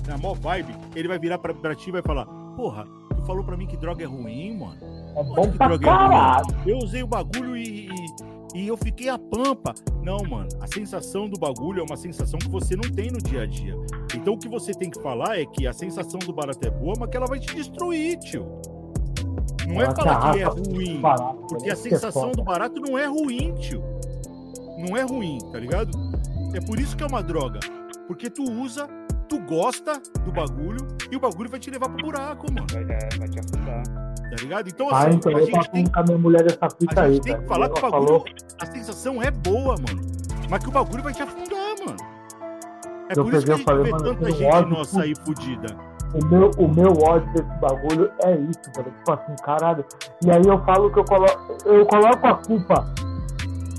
na 0.06 0.16
mó 0.16 0.34
vibe, 0.34 0.72
ele 0.94 1.08
vai 1.08 1.18
virar 1.18 1.38
pra, 1.38 1.52
pra 1.52 1.74
ti 1.74 1.88
e 1.88 1.92
vai 1.92 2.02
falar: 2.02 2.26
Porra, 2.54 2.84
tu 3.16 3.24
falou 3.24 3.42
pra 3.42 3.56
mim 3.56 3.66
que 3.66 3.76
droga 3.76 4.04
é 4.04 4.06
ruim, 4.06 4.56
mano. 4.56 4.78
É 5.16 5.24
bom 5.24 5.50
que 5.50 5.58
pra 5.58 5.66
droga 5.66 5.84
caralho. 5.84 6.46
É 6.48 6.54
ruim? 6.54 6.70
Eu 6.70 6.78
usei 6.78 7.02
o 7.02 7.08
bagulho 7.08 7.56
e, 7.56 7.88
e, 7.88 8.06
e, 8.54 8.66
eu 8.66 8.76
fiquei 8.76 9.08
a 9.08 9.18
pampa. 9.18 9.74
Não, 10.02 10.18
mano. 10.24 10.48
A 10.60 10.66
sensação 10.66 11.28
do 11.28 11.38
bagulho 11.38 11.80
é 11.80 11.82
uma 11.82 11.96
sensação 11.96 12.38
que 12.38 12.48
você 12.48 12.76
não 12.76 12.90
tem 12.90 13.10
no 13.10 13.18
dia 13.18 13.42
a 13.42 13.46
dia. 13.46 13.74
Então 14.14 14.34
o 14.34 14.38
que 14.38 14.48
você 14.48 14.72
tem 14.72 14.90
que 14.90 15.00
falar 15.00 15.38
é 15.38 15.46
que 15.46 15.66
a 15.66 15.72
sensação 15.72 16.18
do 16.20 16.32
barato 16.32 16.66
é 16.66 16.70
boa, 16.70 16.94
mas 16.98 17.08
que 17.08 17.16
ela 17.16 17.26
vai 17.26 17.38
te 17.38 17.54
destruir, 17.54 18.18
tio. 18.18 18.46
Não 19.66 19.80
é 19.80 19.94
falar 19.94 20.32
que 20.32 20.40
é 20.40 20.44
ruim. 20.44 21.00
Porque 21.48 21.70
a 21.70 21.76
sensação 21.76 22.32
do 22.32 22.42
barato 22.42 22.80
não 22.80 22.98
é 22.98 23.06
ruim, 23.06 23.54
tio. 23.54 23.82
Não 24.78 24.96
é 24.96 25.02
ruim, 25.02 25.38
tá 25.52 25.58
ligado? 25.58 25.90
É 26.54 26.60
por 26.60 26.78
isso 26.78 26.96
que 26.96 27.02
é 27.02 27.06
uma 27.06 27.22
droga. 27.22 27.60
Porque 28.06 28.28
tu 28.28 28.42
usa 28.42 28.88
tu 29.32 29.38
gosta 29.40 29.98
do 30.26 30.30
bagulho 30.30 30.86
e 31.10 31.16
o 31.16 31.20
bagulho 31.20 31.48
vai 31.48 31.58
te 31.58 31.70
levar 31.70 31.88
pro 31.88 32.04
buraco, 32.04 32.52
mano. 32.52 32.66
Vai, 32.70 32.82
é, 32.82 33.08
vai 33.16 33.28
te 33.28 33.40
afundar. 33.40 34.11
Tá 34.32 34.36
ligado? 34.40 34.66
Então, 34.66 34.88
ah, 34.88 34.98
assim, 34.98 35.16
então 35.16 35.36
a 35.36 35.42
gente 35.42 35.70
tem 35.70 35.86
com 35.86 36.00
a 36.00 36.02
minha 36.04 36.16
mulher 36.16 36.42
dessa 36.42 36.70
fita 36.70 37.02
a 37.02 37.10
gente 37.10 37.28
aí, 37.28 37.34
tem 37.34 37.42
que 37.42 37.46
falar 37.46 37.68
que 37.68 37.78
o 37.78 37.82
bagulho, 37.82 38.06
falou... 38.06 38.24
a 38.62 38.66
sensação 38.66 39.22
é 39.22 39.30
boa, 39.30 39.74
mano. 39.76 40.00
Mas 40.48 40.62
que 40.62 40.70
o 40.70 40.72
bagulho 40.72 41.02
vai 41.02 41.12
te 41.12 41.22
afundar, 41.22 41.74
mano. 41.84 41.96
É 43.10 43.18
eu 43.18 43.24
por 43.24 43.34
isso 43.34 43.44
que 43.44 43.52
a 43.52 43.56
gente 43.56 43.64
falei, 43.66 43.84
vê 43.84 43.90
mano, 43.90 44.04
tanta 44.04 44.30
gente 44.30 44.44
ódio, 44.44 44.70
nossa 44.70 45.02
aí 45.02 45.12
fudida. 45.22 45.76
O 46.14 46.24
meu, 46.24 46.50
o 46.56 46.66
meu 46.66 46.92
ódio 47.02 47.30
desse 47.34 47.60
bagulho 47.60 48.10
é 48.24 48.34
isso, 48.36 48.72
cara. 48.74 48.90
Tipo 48.90 49.12
assim, 49.12 49.36
caralho. 49.44 49.84
E 50.24 50.30
aí 50.30 50.42
eu 50.46 50.64
falo 50.64 50.90
que 50.90 50.98
eu 50.98 51.04
coloco, 51.04 51.58
eu 51.66 51.84
coloco 51.84 52.26
a 52.26 52.34
culpa 52.34 52.94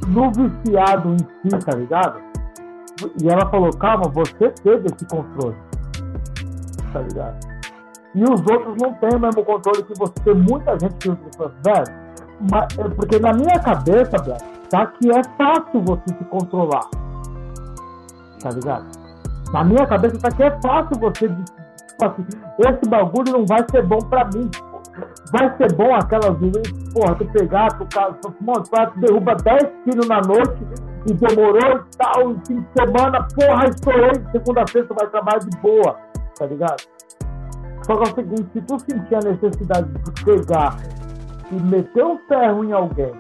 no 0.08 0.32
viciado 0.32 1.16
em 1.16 1.50
si, 1.50 1.66
tá 1.66 1.76
ligado? 1.76 2.22
E 3.24 3.28
ela 3.28 3.50
falou, 3.50 3.72
calma, 3.72 4.08
você 4.08 4.50
teve 4.50 4.86
esse 4.86 5.06
controle. 5.08 5.58
Tá 6.92 7.02
ligado? 7.02 7.53
E 8.16 8.24
os 8.24 8.42
outros 8.42 8.76
não 8.80 8.94
têm 8.94 9.16
o 9.16 9.20
mesmo 9.20 9.44
controle 9.44 9.84
que 9.84 9.94
você. 9.98 10.14
Tem 10.24 10.36
muita 10.36 10.78
gente 10.80 10.96
que 10.96 11.10
usa 11.10 11.52
velho. 11.64 12.04
Mas, 12.52 12.78
é 12.78 12.90
porque 12.90 13.20
na 13.20 13.34
minha 13.34 13.60
cabeça, 13.60 14.18
velho, 14.24 14.38
tá 14.70 14.88
que 14.88 15.12
é 15.12 15.24
fácil 15.38 15.82
você 15.82 16.04
se 16.08 16.24
controlar. 16.26 16.88
Tá 18.42 18.50
ligado? 18.52 18.86
Na 19.52 19.64
minha 19.64 19.86
cabeça 19.86 20.20
tá 20.20 20.32
que 20.32 20.44
é 20.44 20.52
fácil 20.62 21.00
você. 21.00 21.28
Tipo 21.28 22.06
assim, 22.06 22.26
esse 22.60 22.90
bagulho 22.90 23.34
não 23.34 23.46
vai 23.46 23.66
ser 23.72 23.84
bom 23.84 24.00
pra 24.00 24.26
mim. 24.26 24.50
Vai 25.32 25.58
ser 25.58 25.74
bom 25.74 25.96
aquelas 25.96 26.38
vezes, 26.40 26.72
porra, 26.94 27.16
tu 27.16 27.26
pegar, 27.32 27.68
tu, 27.80 27.88
tu 28.22 28.36
mostrar, 28.42 28.92
tu 28.92 29.00
derruba 29.00 29.34
10 29.36 29.64
quilos 29.84 30.08
na 30.08 30.22
noite 30.22 30.68
e 31.08 31.14
demorou 31.14 31.78
e 31.78 31.98
tal, 31.98 32.32
e 32.32 32.46
fim 32.46 32.62
de 32.62 32.68
semana, 32.78 33.28
porra, 33.34 33.70
estourei, 33.70 34.12
segunda-feira 34.32 34.88
tu 34.88 34.94
vai 34.94 35.08
trabalhar 35.08 35.40
de 35.40 35.58
boa, 35.58 35.98
tá 36.38 36.46
ligado? 36.46 36.93
Só 37.86 37.98
que 37.98 38.10
é 38.10 38.12
o 38.12 38.16
seguinte, 38.16 38.50
se 38.54 38.62
tu 38.62 38.80
sentir 38.80 39.16
a 39.16 39.20
necessidade 39.20 39.90
de 39.92 40.24
pegar 40.24 40.78
e 41.52 41.56
meter 41.56 42.06
um 42.06 42.18
ferro 42.28 42.64
em 42.64 42.72
alguém 42.72 43.12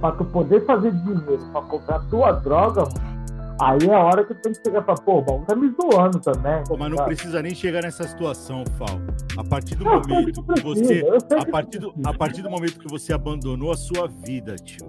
pra 0.00 0.12
tu 0.12 0.24
poder 0.26 0.64
fazer 0.66 0.92
dinheiro 0.92 1.38
pra 1.52 1.62
comprar 1.62 2.00
tua 2.08 2.32
droga, 2.32 2.82
mano, 2.82 3.56
aí 3.60 3.78
é 3.88 3.94
a 3.94 4.02
hora 4.02 4.24
que 4.24 4.34
tu 4.34 4.40
tem 4.42 4.52
que 4.52 4.60
chegar 4.64 4.82
pra, 4.82 4.94
pô, 4.94 5.20
bom, 5.22 5.44
tá 5.44 5.54
me 5.54 5.70
zoando 5.70 6.20
também. 6.20 6.64
Pô, 6.66 6.76
mas 6.76 6.90
não 6.90 6.96
sabe? 6.96 7.14
precisa 7.14 7.42
nem 7.42 7.54
chegar 7.54 7.82
nessa 7.82 8.06
situação, 8.08 8.64
Fal. 8.78 8.98
A 9.38 9.44
partir 9.44 9.76
do 9.76 9.84
momento 9.84 10.42
que, 10.42 10.54
que 10.54 10.62
você. 10.62 11.04
A 11.38 11.46
partir 11.50 11.78
do, 11.78 11.94
a 12.04 12.14
partir 12.14 12.42
do 12.42 12.50
momento 12.50 12.78
que 12.78 12.88
você 12.88 13.12
abandonou 13.12 13.70
a 13.70 13.76
sua 13.76 14.08
vida, 14.08 14.56
tio. 14.56 14.86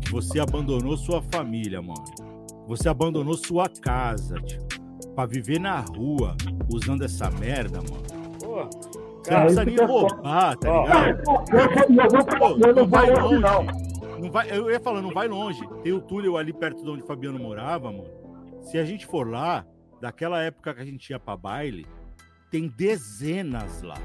Que 0.00 0.10
você 0.10 0.40
abandonou 0.40 0.96
sua 0.96 1.22
família, 1.22 1.80
mano. 1.80 2.04
Você 2.66 2.88
abandonou 2.88 3.34
sua 3.36 3.68
casa, 3.68 4.36
tio. 4.40 4.83
Pra 5.14 5.26
viver 5.26 5.60
na 5.60 5.80
rua 5.80 6.36
usando 6.68 7.04
essa 7.04 7.30
merda, 7.30 7.78
mano. 7.78 8.02
Você 9.24 9.30
não 9.30 9.40
precisa 9.40 9.64
nem 9.64 9.76
roubar, 9.76 10.56
tá 10.56 10.82
ligado? 10.82 11.22
Não 12.74 12.86
vai 12.86 13.10
longe. 13.10 13.84
Não 14.20 14.30
vai, 14.30 14.50
eu 14.50 14.70
ia 14.70 14.80
falar, 14.80 15.02
não 15.02 15.12
vai 15.12 15.28
longe. 15.28 15.60
Tem 15.82 15.92
o 15.92 16.00
túnel 16.00 16.36
ali 16.36 16.52
perto 16.52 16.82
de 16.82 16.90
onde 16.90 17.02
o 17.02 17.06
Fabiano 17.06 17.38
morava, 17.38 17.90
mano. 17.90 18.08
Se 18.62 18.78
a 18.78 18.84
gente 18.84 19.06
for 19.06 19.28
lá, 19.28 19.64
daquela 20.00 20.42
época 20.42 20.74
que 20.74 20.80
a 20.80 20.84
gente 20.84 21.10
ia 21.10 21.18
pra 21.18 21.36
baile, 21.36 21.86
tem 22.50 22.68
dezenas 22.68 23.82
lá. 23.82 23.96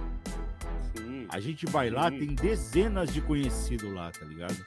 Sim, 0.95 1.27
a 1.29 1.39
gente 1.39 1.65
vai 1.65 1.89
sim. 1.89 1.95
lá, 1.95 2.09
tem 2.09 2.35
dezenas 2.35 3.13
de 3.13 3.21
conhecidos 3.21 3.91
lá, 3.93 4.11
tá 4.11 4.25
ligado? 4.25 4.57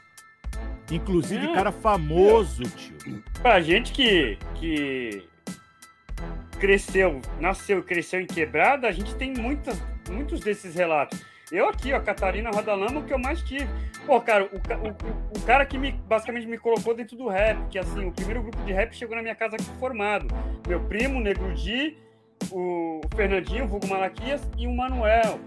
Inclusive 0.91 1.47
é. 1.47 1.55
cara 1.55 1.73
famoso, 1.73 2.63
tio. 2.63 3.23
Pra 3.41 3.61
gente 3.61 3.93
que, 3.93 4.39
que 4.55 5.23
cresceu, 6.63 7.21
nasceu 7.41 7.81
e 7.81 7.83
cresceu 7.83 8.21
em 8.21 8.27
quebrada, 8.27 8.87
a 8.87 8.93
gente 8.93 9.17
tem 9.17 9.35
muitas, 9.35 9.83
muitos 10.09 10.39
desses 10.39 10.77
relatos. 10.77 11.21
Eu 11.51 11.69
aqui, 11.69 11.93
ó, 11.93 11.99
Catarina 11.99 12.51
Roda 12.53 12.73
Lama, 12.73 13.01
o 13.01 13.05
que 13.05 13.13
eu 13.13 13.19
mais 13.19 13.43
tive. 13.43 13.67
Pô, 14.07 14.21
cara, 14.21 14.45
o, 14.45 14.57
o, 14.57 15.39
o, 15.39 15.43
cara 15.45 15.67
que 15.67 15.77
me, 15.77 15.91
basicamente 15.91 16.47
me 16.47 16.57
colocou 16.57 16.95
dentro 16.95 17.17
do 17.17 17.27
rap, 17.27 17.59
que 17.69 17.81
assim, 17.81 18.05
o 18.07 18.13
primeiro 18.13 18.43
grupo 18.43 18.63
de 18.63 18.73
rap 18.73 18.95
chegou 18.95 19.17
na 19.17 19.23
minha 19.23 19.35
casa 19.35 19.57
aqui 19.57 19.65
formado. 19.81 20.29
Meu 20.69 20.79
primo, 20.85 21.21
Negro 21.21 21.53
Di, 21.53 21.99
o 22.53 23.01
Fernandinho, 23.17 23.65
o 23.65 23.69
Vulgo 23.69 23.89
Malaquias 23.89 24.41
e 24.57 24.69
o 24.69 24.73
Manuel. 24.73 25.41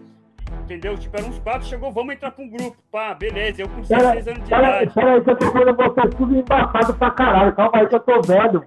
Entendeu? 0.64 0.98
Tipo, 0.98 1.18
eram 1.18 1.30
uns 1.30 1.38
quatro, 1.40 1.68
chegou, 1.68 1.92
vamos 1.92 2.16
entrar 2.16 2.32
pra 2.32 2.44
um 2.44 2.50
grupo. 2.50 2.76
Pá, 2.92 3.14
beleza, 3.14 3.62
eu 3.62 3.70
com 3.70 3.82
16 3.82 4.28
anos 4.28 4.44
de 4.44 4.50
pera, 4.50 4.68
idade. 4.68 4.94
Peraí, 4.94 5.22
que 5.22 5.30
eu 5.30 5.36
tô 5.36 5.52
vendo 5.52 5.76
você 5.76 6.10
tudo 6.10 6.36
embaçado 6.36 6.94
pra 6.96 7.12
caralho. 7.12 7.54
Calma 7.54 7.72
aí 7.76 7.88
que 7.88 7.96
eu 7.96 8.00
tô 8.00 8.22
velho. 8.22 8.66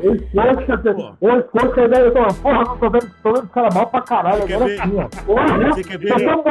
eu 0.00 0.14
esqueço, 0.14 1.16
eu 1.20 1.40
esqueço 1.40 1.72
que 1.72 1.80
eu 1.80 2.12
tô. 2.12 2.34
Porra, 2.34 2.64
não 2.64 2.78
tô 2.78 2.90
vendo, 2.90 3.14
tô 3.22 3.32
vendo 3.34 3.44
os 3.44 3.50
caras 3.50 3.74
mal 3.74 3.86
pra 3.88 4.00
caralho. 4.00 4.42
Agora 4.44 4.64
ver, 4.64 4.82
sim, 4.82 4.96
ó. 4.96 5.08
Porra, 5.24 5.58
você 5.58 5.84
quer 5.84 5.98
ver? 5.98 6.08
Tá 6.08 6.18
mano, 6.18 6.42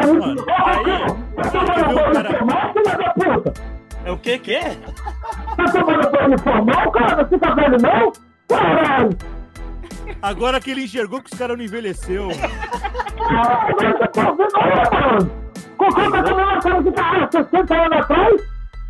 aí, 0.58 0.84
você 1.36 1.60
quer 1.60 1.88
ver 1.88 1.96
o 1.96 2.14
cara... 2.14 3.54
É 4.06 4.12
o 4.12 4.18
que 4.18 4.40
que 4.40 4.56
é? 4.56 4.76
Tá 5.58 5.66
tomando 5.72 6.12
banho 6.12 6.40
formal, 6.40 6.92
cara? 6.92 7.26
Você 7.26 7.38
tá 7.40 7.54
velho 7.56 7.78
não? 7.82 8.12
Caralho! 8.48 9.37
Agora 10.22 10.60
que 10.60 10.72
ele 10.72 10.84
enxergou 10.84 11.22
que 11.22 11.32
os 11.32 11.38
caras 11.38 11.58
não 11.58 11.64
envelheceu. 11.64 12.30
Cocô 15.78 16.12
tá 16.12 16.24
comendo 16.24 16.50
a 16.50 16.60
cara 16.62 16.82
de 16.82 16.92
cara 16.92 17.30
60 17.32 17.76
anos 17.76 17.98
atrás? 18.00 18.42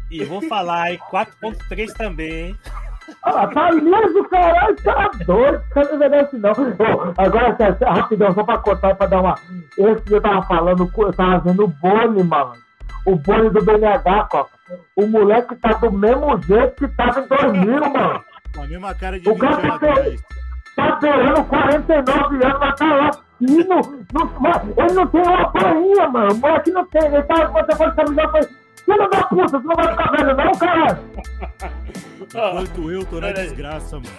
E 0.09 0.23
vou 0.23 0.41
falar, 0.47 0.91
hein? 0.91 0.99
4.3 1.11 1.93
também, 1.93 2.47
hein? 2.47 2.57
Ah, 3.23 3.47
tá 3.47 3.71
liso, 3.71 4.23
caralho, 4.29 4.75
tá 4.83 5.11
doido, 5.25 5.63
você 5.73 5.83
não 5.83 5.95
envelhece 5.95 6.37
não. 6.37 6.51
Oh, 6.51 7.21
agora, 7.21 7.57
rapidão, 7.85 8.33
só 8.33 8.43
pra 8.43 8.57
cortar, 8.57 8.95
pra 8.95 9.07
dar 9.07 9.21
uma... 9.21 9.35
Esse 9.77 10.01
que 10.01 10.13
eu 10.13 10.21
tava 10.21 10.41
falando, 10.43 10.91
eu 10.97 11.13
tava 11.13 11.39
vendo 11.39 11.63
o 11.63 11.67
Boni, 11.67 12.23
mano. 12.23 12.53
O 13.05 13.15
Boni 13.15 13.49
do 13.49 13.63
BNH, 13.63 14.27
Coca. 14.29 14.51
O 14.95 15.07
moleque 15.07 15.55
tá 15.55 15.73
do 15.73 15.91
mesmo 15.91 16.41
jeito 16.41 16.75
que 16.75 16.87
tava 16.95 17.21
em 17.21 17.27
2000, 17.27 17.79
mano. 17.89 18.23
Com 18.53 18.63
a 18.63 18.67
mesma 18.67 18.93
cara 18.93 19.19
de 19.19 19.29
o 19.29 19.33
20 19.33 19.43
anos. 19.45 20.21
Tá 20.77 20.95
beirando 21.01 21.43
49 21.43 22.45
anos, 22.45 22.59
mas 22.59 22.75
tá 22.75 22.85
lá 22.85 23.11
fino. 23.39 23.81
Não, 24.13 24.85
ele 24.85 24.93
não 24.93 25.07
tem 25.07 25.21
uma 25.21 25.51
painha, 25.51 26.07
mano. 26.07 26.33
O 26.33 26.37
moleque 26.37 26.71
não 26.71 26.85
tem. 26.85 27.05
Ele 27.05 27.23
tá, 27.23 27.47
você 27.47 27.75
pode 27.75 27.95
caminhar 27.95 28.31
pra 28.31 28.41
Filho 28.87 29.09
da 29.09 29.23
puta, 29.23 29.59
você 29.59 29.67
não 29.67 29.75
vai 29.75 29.87
ficar 29.89 30.11
velho, 30.11 30.37
não, 30.37 30.51
cara? 30.53 30.99
Enquanto 32.21 32.91
eu 32.91 33.05
tô 33.05 33.19
na 33.19 33.31
desgraça, 33.33 33.97
mano. 33.97 34.17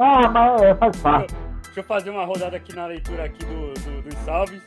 Ah, 0.00 0.28
mas 0.28 0.62
é, 0.62 0.74
faz 0.74 0.96
parte. 0.96 1.34
Deixa 1.66 1.80
eu 1.80 1.84
fazer 1.84 2.10
uma 2.10 2.24
rodada 2.24 2.56
aqui 2.56 2.74
na 2.74 2.86
leitura 2.86 3.24
aqui 3.24 3.44
do, 3.44 3.72
do 3.74 4.02
dos 4.02 4.14
salves. 4.24 4.60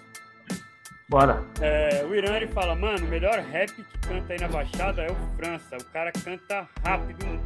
Bora. 1.10 1.44
É, 1.60 2.06
o 2.10 2.16
Irã 2.16 2.38
ele 2.38 2.48
fala, 2.48 2.74
mano, 2.74 3.06
o 3.06 3.10
melhor 3.10 3.38
rap 3.40 3.70
que 3.70 4.08
canta 4.08 4.34
aí 4.34 4.40
na 4.40 4.48
Baixada 4.48 5.02
é 5.02 5.12
o 5.12 5.16
França. 5.36 5.76
O 5.76 5.86
cara 5.92 6.12
canta 6.14 6.66
rápido. 6.86 7.40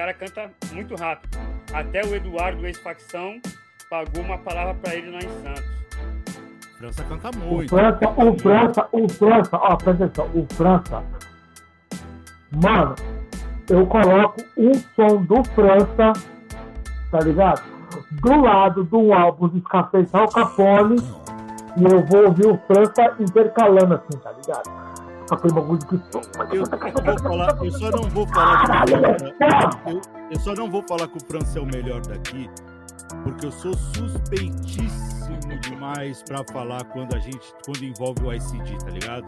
O 0.00 0.02
cara 0.02 0.14
canta 0.14 0.50
muito 0.72 0.94
rápido. 0.94 1.38
Até 1.74 2.00
o 2.06 2.14
Eduardo, 2.14 2.66
ex-facção, 2.66 3.38
pagou 3.90 4.24
uma 4.24 4.38
palavra 4.38 4.72
para 4.72 4.94
ele 4.94 5.10
lá 5.10 5.18
em 5.18 5.28
Santos. 5.42 5.64
França 6.78 7.04
canta 7.04 7.30
muito. 7.36 7.66
O 7.66 7.78
França, 7.78 8.08
o 8.16 8.38
França, 8.38 8.88
o 8.92 9.08
França, 9.10 9.56
ó, 9.58 9.76
presta 9.76 10.04
atenção, 10.06 10.30
o 10.34 10.46
França. 10.54 11.04
Mano, 12.50 12.94
eu 13.68 13.86
coloco 13.86 14.42
um 14.56 14.72
som 14.72 15.22
do 15.22 15.44
França, 15.50 16.14
tá 17.10 17.20
ligado? 17.20 17.62
Do 18.22 18.40
lado 18.40 18.84
do 18.84 19.12
álbum 19.12 19.50
de 19.50 19.60
Scarface 19.60 20.16
Al 20.16 20.30
Capone, 20.30 20.96
e 21.76 21.84
eu 21.84 22.02
vou 22.06 22.24
ouvir 22.24 22.46
o 22.46 22.58
França 22.66 23.16
intercalando 23.20 23.96
assim, 23.96 24.18
tá 24.18 24.32
ligado? 24.32 24.89
Aquele 25.34 25.54
bagulho 25.54 25.78
que. 25.86 25.94
Eu, 25.94 26.64
vou 27.04 27.18
falar, 27.18 27.58
eu 27.62 27.70
só 27.72 27.90
não 27.90 28.02
vou 28.10 28.26
falar 28.26 28.84
que 28.84 28.92
eu, 29.90 30.00
eu 30.30 30.40
só 30.40 30.54
não 30.54 30.70
vou 30.70 30.82
falar 30.82 31.08
que 31.08 31.16
o 31.16 31.24
França 31.26 31.58
é 31.58 31.62
o 31.62 31.66
melhor 31.66 32.00
daqui, 32.02 32.50
porque 33.22 33.46
eu 33.46 33.52
sou 33.52 33.74
suspeitíssimo 33.74 35.38
demais 35.62 36.22
para 36.22 36.44
falar 36.52 36.84
quando 36.84 37.14
a 37.14 37.18
gente 37.18 37.52
quando 37.64 37.82
envolve 37.84 38.24
o 38.24 38.32
ICD, 38.32 38.78
tá 38.78 38.90
ligado? 38.90 39.26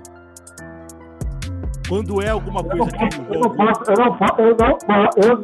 Quando 1.88 2.22
é 2.22 2.30
alguma 2.30 2.62
coisa 2.64 2.90
que 2.90 3.05
envolve. 3.05 3.34
Eu 3.34 3.40
não 3.40 3.50
posso, 3.50 3.90
eu 3.90 3.96
não 3.98 4.16
posso, 4.16 4.40
eu 4.40 4.57
não 4.57 4.78
posso, 4.78 5.18
eu 5.18 5.28
não 5.28 5.42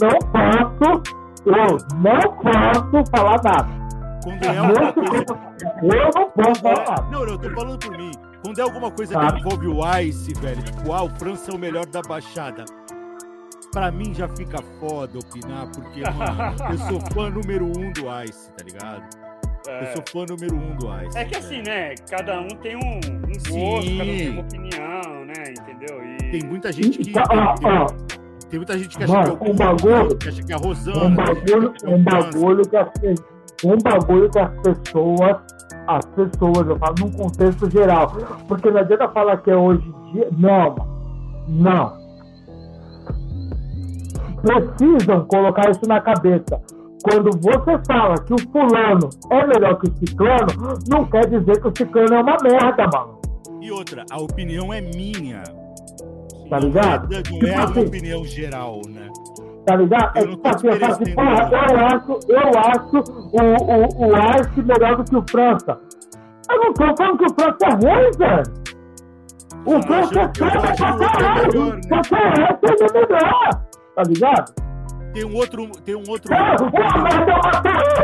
posso, 0.78 1.18
eu 1.46 1.52
não 1.96 2.90
posso 2.90 3.10
falar 3.10 3.42
nada. 3.42 3.68
Quando 4.22 4.44
é 4.44 4.58
alguma 4.58 4.92
coisa. 4.92 5.24
Eu 5.82 6.10
não 6.14 6.30
posso 6.30 6.60
falar 6.62 6.84
nada. 6.84 7.02
Não, 7.10 7.20
não, 7.20 7.28
eu 7.28 7.38
tô 7.38 7.50
falando 7.50 7.78
por 7.78 7.96
mim. 7.96 8.27
Quando 8.42 8.58
é 8.58 8.62
alguma 8.62 8.90
coisa 8.90 9.18
que 9.18 9.26
tá. 9.26 9.38
envolve 9.38 9.66
o 9.66 9.98
Ice, 10.00 10.32
velho, 10.34 10.62
tipo, 10.62 10.92
ah, 10.92 11.04
o 11.04 11.10
França 11.10 11.50
é 11.50 11.54
o 11.54 11.58
melhor 11.58 11.86
da 11.86 12.02
Baixada. 12.02 12.64
Pra 13.72 13.90
mim 13.90 14.14
já 14.14 14.28
fica 14.28 14.58
foda 14.80 15.18
opinar, 15.18 15.68
porque, 15.72 16.02
mano, 16.02 16.54
eu 16.70 16.78
sou 16.78 17.00
fã 17.12 17.30
número 17.30 17.66
um 17.66 17.92
do 17.92 18.06
Ice, 18.24 18.50
tá 18.52 18.64
ligado? 18.64 19.02
É. 19.66 19.82
Eu 19.82 19.86
sou 19.96 20.04
fã 20.10 20.26
número 20.26 20.56
um 20.56 20.76
do 20.76 20.86
Ice. 21.02 21.18
É 21.18 21.24
que 21.24 21.36
assim, 21.36 21.62
né? 21.62 21.94
Cada 22.10 22.40
um 22.40 22.48
tem 22.48 22.76
um, 22.76 22.78
um 22.78 23.32
gosto, 23.50 23.98
cada 23.98 24.10
um 24.10 24.16
tem 24.16 24.30
uma 24.30 24.42
opinião, 24.42 25.24
né? 25.26 25.44
Entendeu? 25.50 26.04
E... 26.04 26.30
Tem 26.30 26.48
muita 26.48 26.72
gente 26.72 26.98
que. 26.98 27.18
Ah, 27.18 27.54
ah, 27.64 27.86
tem 28.48 28.58
muita 28.58 28.78
gente 28.78 28.96
que 28.96 29.04
acha 29.04 29.12
mano, 29.12 29.36
que 29.36 29.44
é 29.44 29.48
o 29.48 29.52
um 29.52 29.56
bagulho, 29.56 30.16
que 30.16 30.28
acha 30.28 30.42
que 30.42 30.52
é 30.52 30.54
a 30.54 30.58
Rosana. 30.58 31.04
Um 31.04 31.14
bagulho, 31.14 31.72
que, 31.72 31.86
é 31.86 31.88
um 31.88 32.02
bagulho 32.02 32.68
que, 32.68 32.76
as, 32.76 32.88
um 33.64 33.78
bagulho 33.78 34.30
que 34.30 34.38
as 34.38 34.50
pessoas 34.60 35.36
as 35.88 36.04
pessoas, 36.04 36.68
eu 36.68 36.78
falo 36.78 36.94
num 37.00 37.10
contexto 37.10 37.70
geral. 37.70 38.12
Porque 38.46 38.70
não 38.70 38.80
adianta 38.80 39.08
falar 39.08 39.38
que 39.38 39.50
é 39.50 39.56
hoje 39.56 39.82
em 39.88 40.12
dia. 40.12 40.28
Não, 40.36 40.76
não. 41.48 41.98
Precisam 44.42 45.24
colocar 45.24 45.70
isso 45.70 45.86
na 45.88 46.00
cabeça. 46.00 46.60
Quando 47.02 47.30
você 47.40 47.78
fala 47.86 48.14
que 48.16 48.34
o 48.34 48.50
fulano 48.52 49.08
é 49.30 49.46
melhor 49.46 49.78
que 49.78 49.88
o 49.88 49.96
ciclano, 49.96 50.78
não 50.88 51.04
quer 51.06 51.26
dizer 51.26 51.60
que 51.60 51.68
o 51.68 51.72
ciclano 51.74 52.14
é 52.14 52.20
uma 52.20 52.36
merda, 52.42 52.86
mano. 52.92 53.18
E 53.62 53.70
outra, 53.70 54.04
a 54.10 54.20
opinião 54.20 54.72
é 54.72 54.80
minha. 54.80 55.42
Tá 56.50 56.58
ligado? 56.58 57.08
Não 57.08 57.18
é, 57.18 57.22
não 57.42 57.48
é 57.48 57.56
uma 57.56 57.66
tipo 57.66 57.78
assim, 57.78 57.88
opinião 57.88 58.24
geral, 58.24 58.80
né? 58.88 59.08
Tá 59.68 59.76
ligado? 59.76 60.16
É 60.16 60.26
tipo 60.26 60.48
assim, 60.48 60.66
eu 60.66 60.80
falo 60.80 60.92
assim, 60.92 61.14
porra, 61.14 61.50
eu 61.52 61.86
acho, 61.86 62.18
eu 62.26 62.48
acho 62.58 62.96
o, 63.34 63.40
o, 63.68 64.08
o 64.08 64.16
Arce 64.16 64.62
melhor 64.62 64.96
do 64.96 65.04
que 65.04 65.14
o 65.14 65.24
França. 65.30 65.78
Eu 66.50 66.58
não 66.58 66.72
tô 66.72 66.96
falando 66.96 67.18
que 67.18 67.26
o 67.26 67.34
França 67.34 67.58
é 67.66 67.72
ruim, 67.74 68.10
velho. 68.16 68.42
O 69.66 69.82
França 69.82 70.20
é 70.20 70.32
foda 70.38 70.58
pra 70.58 70.72
caralho. 70.74 71.80
Só 71.86 72.00
que 72.00 72.14
o 72.14 72.16
Arce 72.16 72.64
é 72.64 72.92
melhor. 72.94 73.50
Tá 73.94 74.02
ligado? 74.04 74.54
Tem 75.12 75.24
um 75.26 75.36
outro. 75.36 75.70
Tem 75.84 75.94
um 75.96 76.04
outro. 76.08 76.34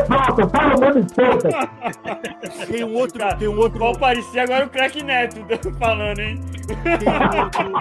Pronto, 0.05 0.49
fala 0.49 0.75
o 0.75 0.79
nome 0.79 1.03
todo. 1.15 1.49
Tem 2.67 2.83
um 2.83 2.93
outro. 2.93 3.37
Tem 3.39 3.47
um 3.47 3.57
outro. 3.57 3.99
Parecer 3.99 4.39
agora 4.41 4.65
o 4.67 4.69
craque 4.69 5.03
Neto 5.03 5.41
falando, 5.79 6.19
hein? 6.19 6.39
Tem 6.83 7.09
um 7.09 7.41
outro. 7.43 7.73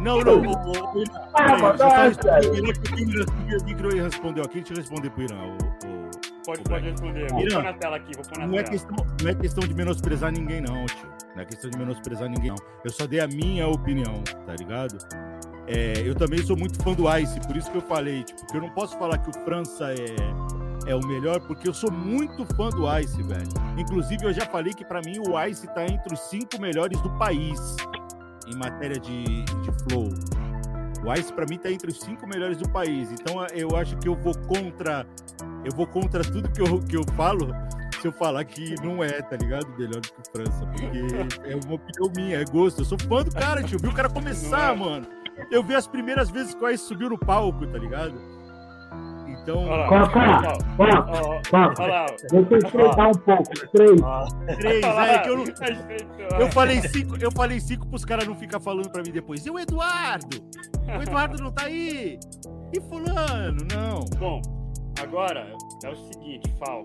Não, 0.00 0.20
não. 0.20 0.40
O, 0.40 0.46
o, 0.46 1.00
o, 1.00 1.04
Ah, 1.34 2.06
é, 2.06 2.56
Irã, 2.56 2.72
que 2.72 2.94
o 2.94 2.98
Irã- 2.98 3.88
o 3.88 3.92
Irã 3.96 4.04
respondeu 4.04 4.44
aqui. 4.44 4.58
Deixa 4.58 4.72
eu 4.72 4.76
responder 4.78 5.10
pro 5.10 5.22
Irã. 5.22 5.36
o- 5.36 5.86
o- 5.86 5.98
Pode, 6.44 6.62
pode 6.62 6.90
responder. 6.90 7.30
Vou 7.30 7.42
pôr 7.46 7.62
na 7.62 7.72
tela 7.74 7.96
aqui, 7.96 8.12
vou 8.16 8.24
pôr 8.24 8.38
na 8.38 8.46
Não 8.46 8.54
é, 8.54 8.62
tela. 8.62 8.70
questão, 8.70 8.96
não 9.22 9.30
é 9.30 9.34
questão 9.34 9.68
de 9.68 9.74
menosprezar 9.74 10.32
ninguém, 10.32 10.60
não, 10.62 10.86
tio. 10.86 11.08
Não 11.36 11.42
é 11.42 11.44
questão 11.44 11.70
de 11.70 11.78
menosprezar 11.78 12.28
ninguém, 12.28 12.48
não. 12.50 12.56
Eu 12.84 12.90
só 12.90 13.06
dei 13.06 13.20
a 13.20 13.28
minha 13.28 13.68
opinião, 13.68 14.22
tá 14.46 14.54
ligado? 14.58 14.96
É, 15.66 16.00
eu 16.02 16.14
também 16.14 16.38
sou 16.42 16.56
muito 16.56 16.82
fã 16.82 16.94
do 16.94 17.04
Ice, 17.18 17.38
por 17.46 17.54
isso 17.54 17.70
que 17.70 17.76
eu 17.76 17.82
falei, 17.82 18.24
tipo, 18.24 18.46
que 18.46 18.56
eu 18.56 18.62
não 18.62 18.70
posso 18.70 18.98
falar 18.98 19.18
que 19.18 19.28
o 19.28 19.44
França 19.44 19.92
é, 19.92 20.90
é 20.90 20.94
o 20.94 21.06
melhor, 21.06 21.38
porque 21.40 21.68
eu 21.68 21.74
sou 21.74 21.92
muito 21.92 22.46
fã 22.56 22.70
do 22.70 22.86
Ice, 22.98 23.22
velho. 23.22 23.46
Inclusive, 23.76 24.24
eu 24.24 24.32
já 24.32 24.46
falei 24.46 24.72
que 24.72 24.86
pra 24.86 25.02
mim 25.04 25.18
o 25.18 25.38
Ice 25.44 25.66
tá 25.74 25.84
entre 25.84 26.14
os 26.14 26.20
cinco 26.30 26.58
melhores 26.58 26.98
do 27.02 27.10
país 27.18 27.60
em 28.50 28.56
matéria 28.56 28.98
de, 28.98 29.44
de 29.44 29.72
flow. 29.84 30.08
O 31.04 31.14
Ice 31.14 31.32
pra 31.32 31.46
mim 31.48 31.58
tá 31.58 31.70
entre 31.70 31.90
os 31.90 32.00
cinco 32.00 32.26
melhores 32.26 32.58
do 32.58 32.68
país. 32.68 33.10
Então 33.12 33.46
eu 33.54 33.76
acho 33.76 33.96
que 33.98 34.08
eu 34.08 34.16
vou 34.16 34.36
contra. 34.46 35.06
Eu 35.64 35.72
vou 35.74 35.86
contra 35.86 36.22
tudo 36.22 36.50
que 36.50 36.60
eu, 36.60 36.80
que 36.80 36.96
eu 36.96 37.04
falo 37.16 37.54
se 38.00 38.06
eu 38.06 38.12
falar 38.12 38.44
que 38.44 38.74
não 38.82 39.02
é, 39.02 39.20
tá 39.22 39.36
ligado? 39.36 39.68
Melhor 39.76 40.00
do 40.00 40.08
que 40.08 40.20
o 40.20 40.32
França. 40.32 40.66
Porque 40.66 41.48
é 41.48 41.56
uma 41.56 41.74
opinião 41.74 42.12
minha, 42.16 42.40
é 42.40 42.44
gosto. 42.44 42.80
Eu 42.80 42.84
sou 42.84 42.98
fã 42.98 43.22
do 43.22 43.32
cara, 43.32 43.62
tio. 43.62 43.78
Vi 43.78 43.88
o 43.88 43.94
cara 43.94 44.08
começar, 44.08 44.74
é. 44.74 44.76
mano. 44.76 45.06
Eu 45.50 45.62
vi 45.62 45.74
as 45.74 45.86
primeiras 45.86 46.30
vezes 46.30 46.54
que 46.54 46.64
o 46.64 46.68
Ice 46.68 46.84
subiu 46.84 47.10
no 47.10 47.18
palco, 47.18 47.66
tá 47.66 47.78
ligado? 47.78 48.20
Então, 49.48 49.64
Olha 49.64 49.76
lá. 51.90 52.06
deixa 52.30 52.54
eu 52.54 52.58
estreitar 52.58 53.08
um 53.08 53.12
pouco. 53.12 53.44
Três. 53.72 54.02
Ah, 54.02 54.26
três, 54.60 54.84
é 54.84 55.18
que 55.20 55.28
eu 55.30 55.36
não. 55.38 55.44
Eu 56.38 56.52
falei 56.52 56.80
cinco, 56.82 57.16
eu 57.18 57.32
falei 57.32 57.58
cinco 57.58 57.86
pros 57.88 58.04
caras 58.04 58.26
não 58.26 58.34
ficar 58.34 58.60
falando 58.60 58.90
pra 58.90 59.02
mim 59.02 59.10
depois. 59.10 59.44
E 59.46 59.50
o 59.50 59.58
Eduardo? 59.58 60.36
O 60.86 61.02
Eduardo 61.02 61.42
não 61.42 61.50
tá 61.50 61.64
aí? 61.64 62.18
E 62.72 62.80
fulano? 62.82 63.66
Não. 63.74 64.04
Bom, 64.18 64.42
agora 65.00 65.50
é 65.84 65.88
o 65.88 65.96
seguinte, 65.96 66.52
Fal. 66.58 66.84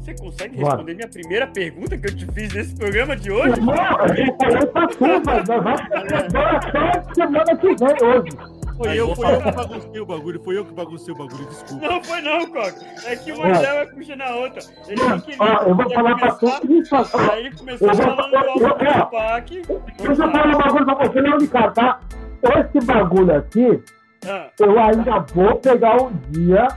Você 0.00 0.14
consegue 0.16 0.56
Bora. 0.56 0.70
responder 0.70 0.94
minha 0.94 1.08
primeira 1.08 1.46
pergunta 1.46 1.96
que 1.98 2.06
eu 2.06 2.16
te 2.16 2.26
fiz 2.32 2.52
nesse 2.54 2.74
programa 2.74 3.14
de 3.14 3.30
hoje? 3.30 3.60
Não, 3.60 3.74
eu 3.74 4.36
falei 4.40 4.66
pra 4.66 4.86
tu, 4.88 5.04
mas 5.24 5.48
nós 5.48 5.62
vamos 5.62 5.80
agora 5.92 6.56
até 6.56 7.14
semana 7.14 7.56
que 7.56 7.66
vem, 7.76 8.08
hoje. 8.08 8.61
Foi 8.82 8.98
eu, 9.00 9.14
foi 9.14 9.34
eu 9.34 9.40
que 9.42 9.52
baguncei 9.52 10.00
o 10.00 10.06
bagulho, 10.06 10.42
foi 10.44 10.58
eu 10.58 10.64
que 10.64 10.72
baguncei 10.74 11.14
o 11.14 11.16
bagulho, 11.16 11.46
desculpa. 11.46 11.88
Não 11.88 12.02
foi 12.04 12.20
não, 12.20 12.46
Coca. 12.46 12.74
É 13.06 13.16
que 13.16 13.32
uma 13.32 13.48
ideia 13.48 13.74
vai 13.74 13.86
puxando 13.86 14.20
a 14.22 14.36
outra. 14.36 14.62
Ele 14.88 15.02
não 15.02 15.20
queria, 15.20 15.36
Ó, 15.40 15.62
eu 15.68 15.74
vou 15.76 15.90
falar 15.90 16.16
pra 16.16 16.32
tu 16.32 16.72
isso, 16.72 16.94
ó, 16.96 17.32
Aí 17.32 17.46
ele 17.46 17.56
começou 17.56 17.88
Eu 17.88 17.94
vou- 17.94 18.04
falando 18.04 18.30
do 18.30 18.36
eu- 18.36 18.68
eu- 18.68 18.94
do 18.98 19.06
Parque. 19.10 19.62
Deixa 19.62 20.12
eu 20.12 20.16
falar 20.32 20.46
um 20.48 20.58
bagulho 20.58 20.84
pra 20.86 20.94
você, 20.94 21.20
não, 21.22 21.38
Ricardo, 21.38 21.74
tá? 21.74 22.00
Esse 22.42 22.86
bagulho 22.86 23.36
aqui, 23.36 23.82
Ah, 24.26 24.46
eu 24.60 24.78
ainda 24.78 25.18
vou 25.34 25.56
pegar 25.56 25.96
um 26.02 26.12
dia. 26.30 26.68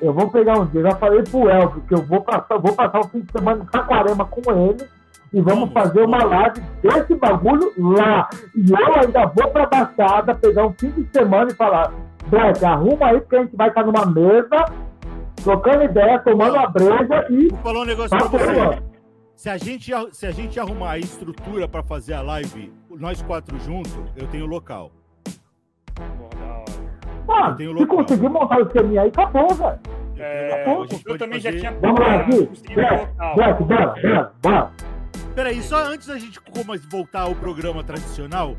Eu 0.00 0.12
vou 0.12 0.28
pegar 0.30 0.58
um 0.58 0.66
dia. 0.66 0.82
Já 0.82 0.90
falei 0.96 1.22
pro 1.22 1.48
Elvio 1.48 1.82
que 1.86 1.94
eu 1.94 2.02
vou 2.06 2.20
passar, 2.22 2.58
vou 2.58 2.72
passar 2.74 3.00
o 3.00 3.08
fim 3.08 3.20
de 3.20 3.32
semana 3.32 3.62
em 3.64 3.66
Saquarema 3.76 4.24
com 4.24 4.40
ele. 4.52 4.88
E 5.32 5.40
vamos 5.40 5.72
fazer 5.72 6.02
uma 6.04 6.22
live 6.24 6.60
desse 6.82 7.14
bagulho 7.14 7.72
lá. 7.78 8.28
E 8.54 8.70
eu 8.70 8.94
ainda 9.00 9.26
vou 9.26 9.48
pra 9.50 9.66
Baixada, 9.66 10.34
pegar 10.34 10.66
um 10.66 10.72
fim 10.78 10.90
de 10.90 11.08
semana 11.12 11.50
e 11.50 11.54
falar: 11.54 11.92
Black, 12.26 12.64
arruma 12.64 13.06
aí, 13.06 13.20
porque 13.20 13.36
a 13.36 13.42
gente 13.42 13.56
vai 13.56 13.68
estar 13.68 13.84
numa 13.84 14.04
mesa, 14.06 14.64
trocando 15.42 15.84
ideia, 15.84 16.18
tomando 16.18 16.54
uma 16.54 16.66
breja 16.68 17.26
e. 17.30 17.48
Vou 17.48 17.58
falar 17.60 17.80
um 17.80 17.84
negócio 17.84 18.10
pra 18.18 18.26
você. 18.28 18.82
Se 19.34 19.48
a 19.48 19.56
gente, 19.56 19.90
se 20.12 20.26
a 20.26 20.30
gente 20.30 20.60
arrumar 20.60 20.90
a 20.92 20.98
estrutura 20.98 21.66
pra 21.66 21.82
fazer 21.82 22.14
a 22.14 22.22
live, 22.22 22.72
nós 22.90 23.22
quatro 23.22 23.58
juntos, 23.58 23.92
eu 24.16 24.26
tenho 24.28 24.46
local. 24.46 24.92
Mano, 27.26 27.56
tenho 27.56 27.78
se 27.78 27.86
conseguir 27.86 28.28
montar 28.28 28.58
o 28.58 28.62
esqueminha 28.66 29.02
aí, 29.02 29.08
acabou, 29.08 29.48
velho. 29.54 29.78
Eu 30.16 30.24
É. 30.24 30.64
A 30.64 30.86
eu 31.06 31.18
também 31.18 31.40
já 31.40 31.48
fazer- 31.50 31.60
tinha 31.60 31.72
Vamos 31.80 32.00
lá, 32.00 32.14
aqui. 32.16 32.50
Black. 32.74 33.08
Black, 33.34 33.64
bora, 33.64 33.86
bora, 34.00 34.32
bora. 34.42 34.70
Peraí, 35.34 35.62
só 35.62 35.86
antes 35.86 36.06
da 36.06 36.18
gente 36.18 36.38
voltar 36.88 37.22
ao 37.22 37.34
programa 37.34 37.82
tradicional, 37.82 38.56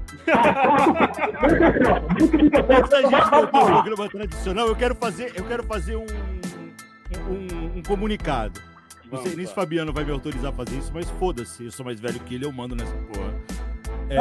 antes 2.70 2.90
da 2.90 3.02
gente 3.02 3.12
voltar 3.12 3.36
ao 3.36 3.48
programa 3.48 4.10
tradicional, 4.10 4.68
eu 4.68 4.76
quero 4.76 4.96
fazer, 4.96 5.34
eu 5.36 5.44
quero 5.46 5.64
fazer 5.64 5.96
um, 5.96 6.06
um, 7.30 7.78
um 7.78 7.84
comunicado. 7.84 8.60
Não 9.12 9.22
sei 9.22 9.36
nem 9.36 9.46
se 9.46 9.52
o. 9.52 9.56
Fabiano 9.56 9.94
vai 9.94 10.04
me 10.04 10.12
autorizar 10.12 10.52
a 10.52 10.56
fazer 10.56 10.76
isso, 10.78 10.92
mas 10.92 11.08
foda-se, 11.12 11.66
eu 11.66 11.72
sou 11.72 11.86
mais 11.86 12.00
velho 12.00 12.20
que 12.22 12.34
ele, 12.34 12.46
eu 12.46 12.52
mando 12.52 12.76
nessa 12.76 12.96
porra. 12.96 13.34
É, 14.10 14.18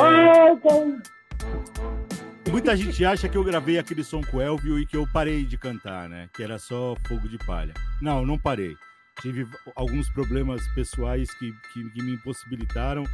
muita 2.51 2.77
gente 2.77 3.03
acha 3.05 3.29
que 3.29 3.37
eu 3.37 3.43
gravei 3.43 3.79
aquele 3.79 4.05
som 4.05 4.21
com 4.23 4.37
o 4.37 4.43
Elvio 4.43 4.79
e 4.79 4.85
que 4.85 4.97
eu 4.97 5.07
parei 5.11 5.45
de 5.45 5.57
cantar, 5.57 6.09
né? 6.09 6.29
Que 6.35 6.43
era 6.43 6.59
só 6.59 6.95
fogo 7.09 7.27
de 7.29 7.39
palha. 7.39 7.73
Não, 8.01 8.27
não 8.27 8.39
parei. 8.39 8.77
Tive 9.21 9.47
alguns 9.77 10.09
problemas 10.11 10.67
pessoais 10.75 11.33
que, 11.35 11.53
que, 11.73 11.91
que 11.91 12.03
me 12.03 12.15
impossibilitaram 12.15 13.05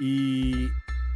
e, 0.00 0.68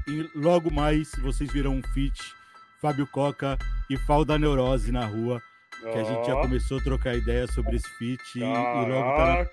e 0.07 0.31
logo 0.35 0.73
mais 0.73 1.11
vocês 1.21 1.51
viram 1.53 1.73
um 1.75 1.83
feat 1.93 2.33
Fábio 2.81 3.07
Coca 3.07 3.59
e 3.91 3.97
Falda 3.97 4.39
Neurose 4.39 4.93
na 4.93 5.05
rua, 5.05 5.43
que 5.81 5.99
a 5.99 6.05
gente 6.05 6.27
já 6.27 6.41
começou 6.41 6.79
a 6.79 6.83
trocar 6.83 7.17
ideia 7.17 7.47
sobre 7.49 7.77
esse 7.77 7.89
feat 7.99 8.39
e, 8.39 8.41
e 8.41 8.45
logo 8.45 9.17
tá 9.17 9.27
na 9.27 9.47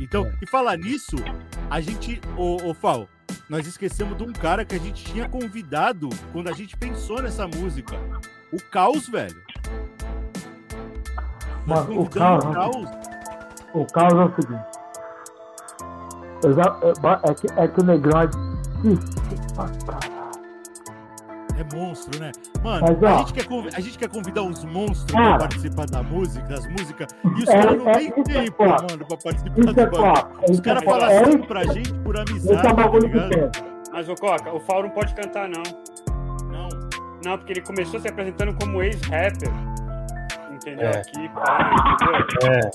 então, 0.00 0.32
e 0.40 0.46
falar 0.46 0.76
nisso, 0.76 1.16
a 1.68 1.80
gente, 1.80 2.20
ô, 2.36 2.70
ô 2.70 2.74
Fal, 2.74 3.08
nós 3.48 3.66
esquecemos 3.66 4.16
de 4.16 4.22
um 4.22 4.32
cara 4.32 4.64
que 4.64 4.76
a 4.76 4.78
gente 4.78 5.04
tinha 5.04 5.28
convidado 5.28 6.08
quando 6.32 6.48
a 6.48 6.52
gente 6.52 6.76
pensou 6.76 7.20
nessa 7.20 7.48
música. 7.48 7.96
O 8.52 8.62
Caos, 8.62 9.08
velho. 9.08 9.42
Nós 11.66 11.80
Mano, 11.86 12.00
o 12.02 12.08
convidamos 12.08 12.54
Caos- 12.54 12.97
O 13.74 13.84
caso 13.86 14.16
é 14.16 14.24
o 14.24 14.34
seguinte. 14.34 14.64
Eu 16.44 16.54
já, 16.54 16.62
é, 16.82 17.30
é 17.30 17.34
que, 17.34 17.46
é 17.56 17.68
que 17.68 17.80
o 17.80 17.84
Negrão 17.84 18.20
é 18.22 18.26
difícil 18.26 19.54
pra 19.54 19.64
caralho. 19.86 20.18
É 21.58 21.76
monstro, 21.76 22.20
né? 22.20 22.30
Mano, 22.62 22.86
Mas, 22.86 23.02
a, 23.02 23.16
gente 23.18 23.32
quer, 23.34 23.44
conv- 23.46 23.68
a 23.74 23.80
gente 23.80 23.98
quer 23.98 24.08
convidar 24.08 24.42
uns 24.42 24.64
monstros 24.64 25.10
Cara. 25.10 25.30
pra 25.30 25.38
participar 25.48 25.86
da 25.86 26.02
música, 26.04 26.46
das 26.46 26.64
músicas, 26.68 27.08
e 27.24 27.42
os 27.42 27.48
É, 27.48 27.60
caras 27.60 27.78
não 27.78 27.88
é, 27.90 27.94
têm 27.94 28.06
é 28.16 28.22
tempo, 28.22 28.56
foda. 28.56 28.70
mano, 28.88 29.06
pra 29.06 29.16
participar 29.16 29.58
Isso 29.60 29.74
do 29.74 29.80
é 29.80 29.86
bagulho. 29.86 30.42
Os 30.44 30.50
Isso 30.50 30.62
caras 30.62 30.82
é 30.82 30.86
falam 30.86 31.08
É 31.08 31.20
assim 31.20 31.30
isso- 31.30 31.46
pra 31.48 31.64
gente 31.64 31.92
por 31.94 32.16
amizade, 32.16 32.66
é 32.68 33.48
tá. 33.48 33.62
Mas, 33.92 34.08
ô 34.08 34.14
Coca, 34.14 34.54
o 34.54 34.60
Fal 34.60 34.82
não 34.84 34.90
pode 34.90 35.12
cantar, 35.14 35.48
não. 35.48 35.62
Não. 36.52 36.68
Não, 37.24 37.38
porque 37.38 37.54
ele 37.54 37.62
começou 37.62 37.98
se 37.98 38.06
apresentando 38.06 38.54
como 38.60 38.80
ex-rapper. 38.80 39.50
Entendeu? 40.52 40.86
É. 40.90 40.98
Aqui, 41.00 41.28
pá, 41.30 41.74
entendeu? 42.04 42.52
é. 42.52 42.70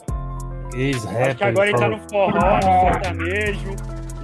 Ex-rapper. 0.76 1.28
Acho 1.28 1.38
que 1.38 1.44
agora 1.44 1.70
ele 1.70 1.78
tá 1.78 1.90
no 1.90 2.00
forró, 2.10 2.56
no 2.56 2.62
sertanejo, 2.94 3.76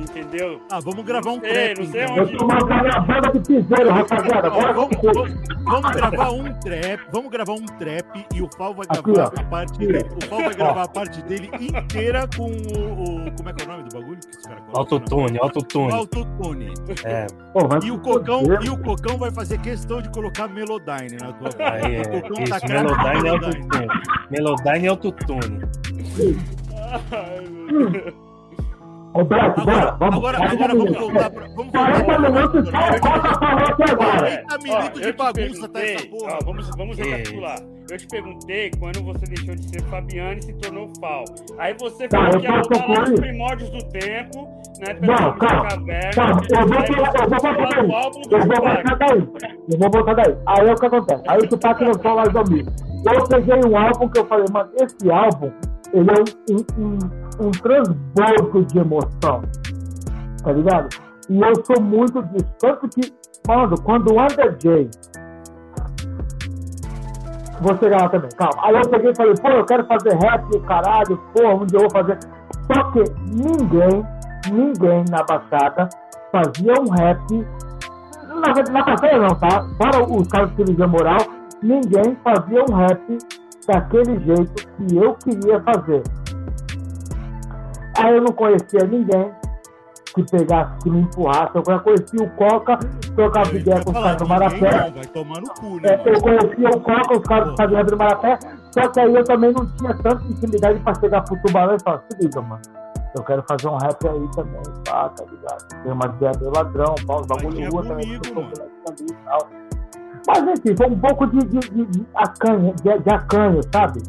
entendeu? 0.10 0.62
Ah, 0.72 0.80
vamos 0.80 1.04
gravar 1.06 1.32
um 1.32 1.40
sei, 1.40 1.50
trap. 1.74 1.80
não 1.80 1.92
sei 1.92 2.04
então. 2.04 2.18
Eu 2.18 2.38
tô 2.38 2.48
mandando 2.48 2.88
a 2.96 3.00
banda 3.00 3.32
de 3.32 3.40
piseiro, 3.40 3.90
rapaziada. 3.90 4.50
Bora 4.50 4.74
vamos, 4.74 4.98
vamos- 5.02 5.34
vamos 5.64 5.92
gravar 5.92 6.32
um 6.32 6.54
trap, 6.60 7.00
vamos 7.12 7.32
gravar 7.32 7.54
um 7.54 7.66
trap 7.66 8.26
e 8.36 8.42
o 8.42 8.50
Fal 8.58 8.74
vai 8.74 8.86
Aqui, 8.90 9.12
gravar 9.12 9.34
ó. 9.38 9.40
a 9.40 9.44
parte 9.46 9.80
dele. 9.80 10.10
O 10.24 10.26
Fal 10.28 10.40
vai 10.40 10.54
gravar 10.54 10.84
a 10.84 10.88
parte 10.88 11.22
dele 11.24 11.50
inteira 11.60 12.28
com 12.36 12.44
o, 12.52 13.26
o- 13.28 13.32
como 13.36 13.50
é 13.50 13.54
que 13.54 13.64
é 13.64 13.66
o 13.66 13.70
nome 13.70 13.84
do 13.90 14.00
bagulho 14.00 14.20
que? 14.20 14.50
Autotune, 14.74 15.40
autotune. 15.40 15.94
Autotune. 15.94 16.74
É, 17.06 17.28
Pô, 17.54 17.60
E 17.84 17.92
o 17.92 18.00
Cocão, 18.00 18.42
e 18.64 18.70
o 18.70 18.78
Cocão 18.82 19.18
vai 19.18 19.32
fazer 19.32 19.58
questão 19.60 20.02
de 20.02 20.10
colocar 20.10 20.48
Melodyne 20.48 21.18
na 21.22 21.34
tua 21.34 21.50
voz. 21.50 21.60
aí 21.60 21.96
é. 21.98 22.02
O 22.02 22.22
Cocão 22.22 22.44
Isso, 22.44 22.52
tá 22.52 22.60
craque 22.60 22.74
Melodyne 22.84 23.24
Melodyne. 23.24 23.26
é 23.26 23.30
autotune. 23.30 23.88
Melodyne 24.30 24.86
é 24.86 24.90
autotune. 24.90 25.60
Ai, 27.12 27.46
meu 27.72 27.90
Deus. 27.90 28.29
Ô, 29.14 29.24
Black, 29.24 29.66
bora, 29.66 29.74
Agora, 29.80 29.98
vamos. 30.00 30.16
agora, 30.18 30.38
agora 30.52 30.76
vamos 30.76 30.98
voltar 30.98 31.30
pra, 31.32 31.48
vamos 31.48 31.72
voltar 31.72 32.04
40 32.04 32.06
pra- 32.06 32.20
minutos 32.30 32.70
só 32.70 33.00
Coca 33.00 33.40
falou 33.40 33.66
até 33.68 33.92
agora. 33.92 34.20
40 34.20 34.46
Ó, 34.54 34.58
minutos 34.64 35.02
de 35.02 35.12
bagunça 35.14 35.70
tá 35.70 35.80
essa 35.84 36.08
porra. 36.08 36.34
ó, 36.34 36.46
vamos, 36.46 36.70
vamos 36.78 36.98
recapitular. 36.98 37.56
eu 37.90 37.98
te 37.98 38.08
perguntei 38.08 38.72
quando 38.80 39.04
você 39.04 39.26
deixou 39.26 39.56
de 39.56 39.68
ser 39.68 39.82
Fabiano 39.86 40.38
e 40.38 40.42
se 40.44 40.54
tornou 40.54 40.90
Fal. 41.02 41.24
Aí 41.58 41.76
você 41.80 42.08
falou 42.08 42.30
tá, 42.32 42.40
que 42.40 42.46
ia 42.46 42.52
voltar 42.52 42.88
lá 42.88 43.00
nos 43.10 43.20
primórdios 43.20 43.70
do 43.72 43.80
tempo, 43.90 44.48
né? 44.80 44.96
Não, 45.02 45.38
calma, 45.38 45.68
caverna. 45.70 46.12
Calma, 46.14 46.42
eu 46.50 46.68
vou, 46.68 46.78
eu 46.78 47.30
vou 47.30 47.40
voltar 47.40 47.70
daí. 47.70 47.90
Eu 48.30 48.40
vou 48.40 48.50
voltar 48.62 48.96
daí. 48.96 49.28
Eu 49.72 49.80
vou 49.80 49.90
voltar 49.92 50.14
daí. 50.14 50.38
Aí 50.46 50.68
é 50.68 50.72
o 50.72 50.76
que 50.76 50.86
acontece. 50.86 51.24
Aí 51.28 51.38
o 51.40 51.50
Tupac 51.50 51.84
lançou 51.84 52.14
lá 52.14 52.24
do 52.26 52.44
domingo. 52.44 52.72
Eu 53.12 53.24
peguei 53.28 53.56
um 53.66 53.76
álbum 53.78 54.08
que 54.10 54.20
eu 54.20 54.26
falei, 54.28 54.46
mano, 54.52 54.70
esse 54.80 55.10
álbum, 55.12 55.52
ele 55.94 56.10
é 56.10 56.54
um, 56.54 56.84
um, 56.84 57.48
um, 57.48 57.52
transbordo 57.52 58.66
de 58.66 58.80
emoção. 58.80 59.42
Tá 60.44 60.52
ligado? 60.52 60.90
E 61.30 61.42
eu 61.42 61.66
sou 61.66 61.82
muito 61.82 62.22
disso. 62.24 62.54
Tanto 62.60 62.88
que, 62.90 63.14
mano, 63.48 63.76
quando 63.84 64.14
o 64.14 64.22
Under 64.22 64.58
J 64.58 64.90
Vou 67.62 67.78
chegar 67.78 68.04
lá 68.04 68.10
também, 68.10 68.30
calma. 68.38 68.62
Aí 68.64 68.76
eu 68.76 68.90
peguei 68.90 69.12
e 69.12 69.16
falei, 69.16 69.34
pô, 69.42 69.50
eu 69.50 69.66
quero 69.66 69.86
fazer 69.86 70.16
rap, 70.16 70.60
caralho, 70.62 71.18
porra, 71.34 71.56
onde 71.56 71.76
eu 71.76 71.82
vou 71.82 71.92
fazer. 71.92 72.18
Só 72.72 72.92
que 72.92 73.04
ninguém, 73.28 74.06
ninguém 74.50 75.04
na 75.10 75.24
Baixada 75.24 75.90
fazia 76.32 76.74
um 76.80 76.90
rap. 76.90 77.48
Na, 78.28 78.54
na 78.72 78.84
Baixada 78.84 79.18
não, 79.18 79.36
tá? 79.36 79.68
Fora 79.78 80.06
os 80.10 80.28
caras 80.30 80.52
que 80.52 80.64
liga 80.64 80.88
moral, 80.88 81.20
ninguém 81.62 82.18
fazia 82.24 82.64
um 82.70 82.74
rap 82.74 83.18
daquele 83.70 84.20
jeito 84.22 84.68
que 84.68 84.98
eu 84.98 85.14
queria 85.16 85.62
fazer. 85.62 86.02
Aí 88.00 88.16
eu 88.16 88.22
não 88.22 88.34
conhecia 88.34 88.84
ninguém, 88.86 89.32
que 90.16 90.24
pegasse, 90.24 90.80
que 90.80 90.90
me 90.90 91.02
empurrasse. 91.02 91.52
Eu 91.56 91.64
já 91.66 91.80
conheci 91.80 92.18
o 92.18 92.30
Coca, 92.32 92.80
trocava 93.16 93.56
ideia 93.56 93.84
com 93.84 93.92
os 93.92 93.98
caras 93.98 94.18
do 94.18 94.28
Marapé. 94.28 94.92
Vai 94.92 95.06
tomar 95.14 95.42
no 95.42 95.54
cu, 95.54 95.76
né? 95.82 95.90
É, 95.90 96.10
eu 96.10 96.22
conhecia 96.22 96.70
o 96.70 96.80
Coca, 96.82 97.18
os 97.18 97.24
caras 97.28 97.56
do 97.56 97.76
Rap 97.76 97.88
do 97.88 97.98
Marapé. 97.98 98.40
Só 98.72 98.88
que 98.90 99.00
aí 99.00 99.14
eu 99.14 99.24
também 99.24 99.54
não 99.54 99.66
tinha 99.76 99.94
tanta 99.98 100.24
intimidade 100.26 100.80
pra 100.80 100.94
chegar 100.96 101.22
pro 101.22 101.40
Tubarão 101.42 101.76
e 101.76 101.84
falar: 101.84 102.04
se 102.10 102.18
liga, 102.22 102.42
mano. 102.42 102.62
Eu 103.16 103.24
quero 103.24 103.44
fazer 103.48 103.68
um 103.68 103.78
rap 103.78 104.08
aí 104.08 104.32
também, 104.36 104.62
pá, 104.88 105.10
tá 105.10 105.26
ligado? 105.26 105.84
Tem 105.84 105.92
uma 105.92 106.06
ideia 106.06 106.32
de 106.32 106.44
ladrão, 106.44 106.96
pá, 107.08 107.16
os 107.16 107.26
bagulho 107.28 107.72
rua 107.72 107.84
também. 107.84 108.20
Mas 110.30 110.48
enfim, 110.48 110.78
foi 110.78 110.88
um 110.88 111.00
pouco 111.00 111.26
de, 111.26 111.40
de, 111.40 111.60
de, 111.60 111.86
de 111.86 112.06
acanho, 112.14 112.76
de, 112.84 113.00
de 113.00 113.10
acanho, 113.10 113.62
sabe? 113.74 114.00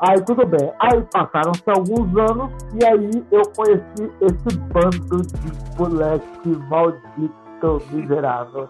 Aí 0.00 0.18
tudo 0.22 0.46
bem. 0.46 0.72
Aí 0.80 1.06
passaram-se 1.12 1.62
alguns 1.68 2.16
anos 2.18 2.50
e 2.72 2.84
aí 2.86 3.24
eu 3.30 3.42
conheci 3.54 4.10
esse 4.22 4.58
bando 4.72 5.22
de 5.22 5.78
moleque 5.78 6.48
maldito, 6.70 7.82
miserável, 7.92 8.66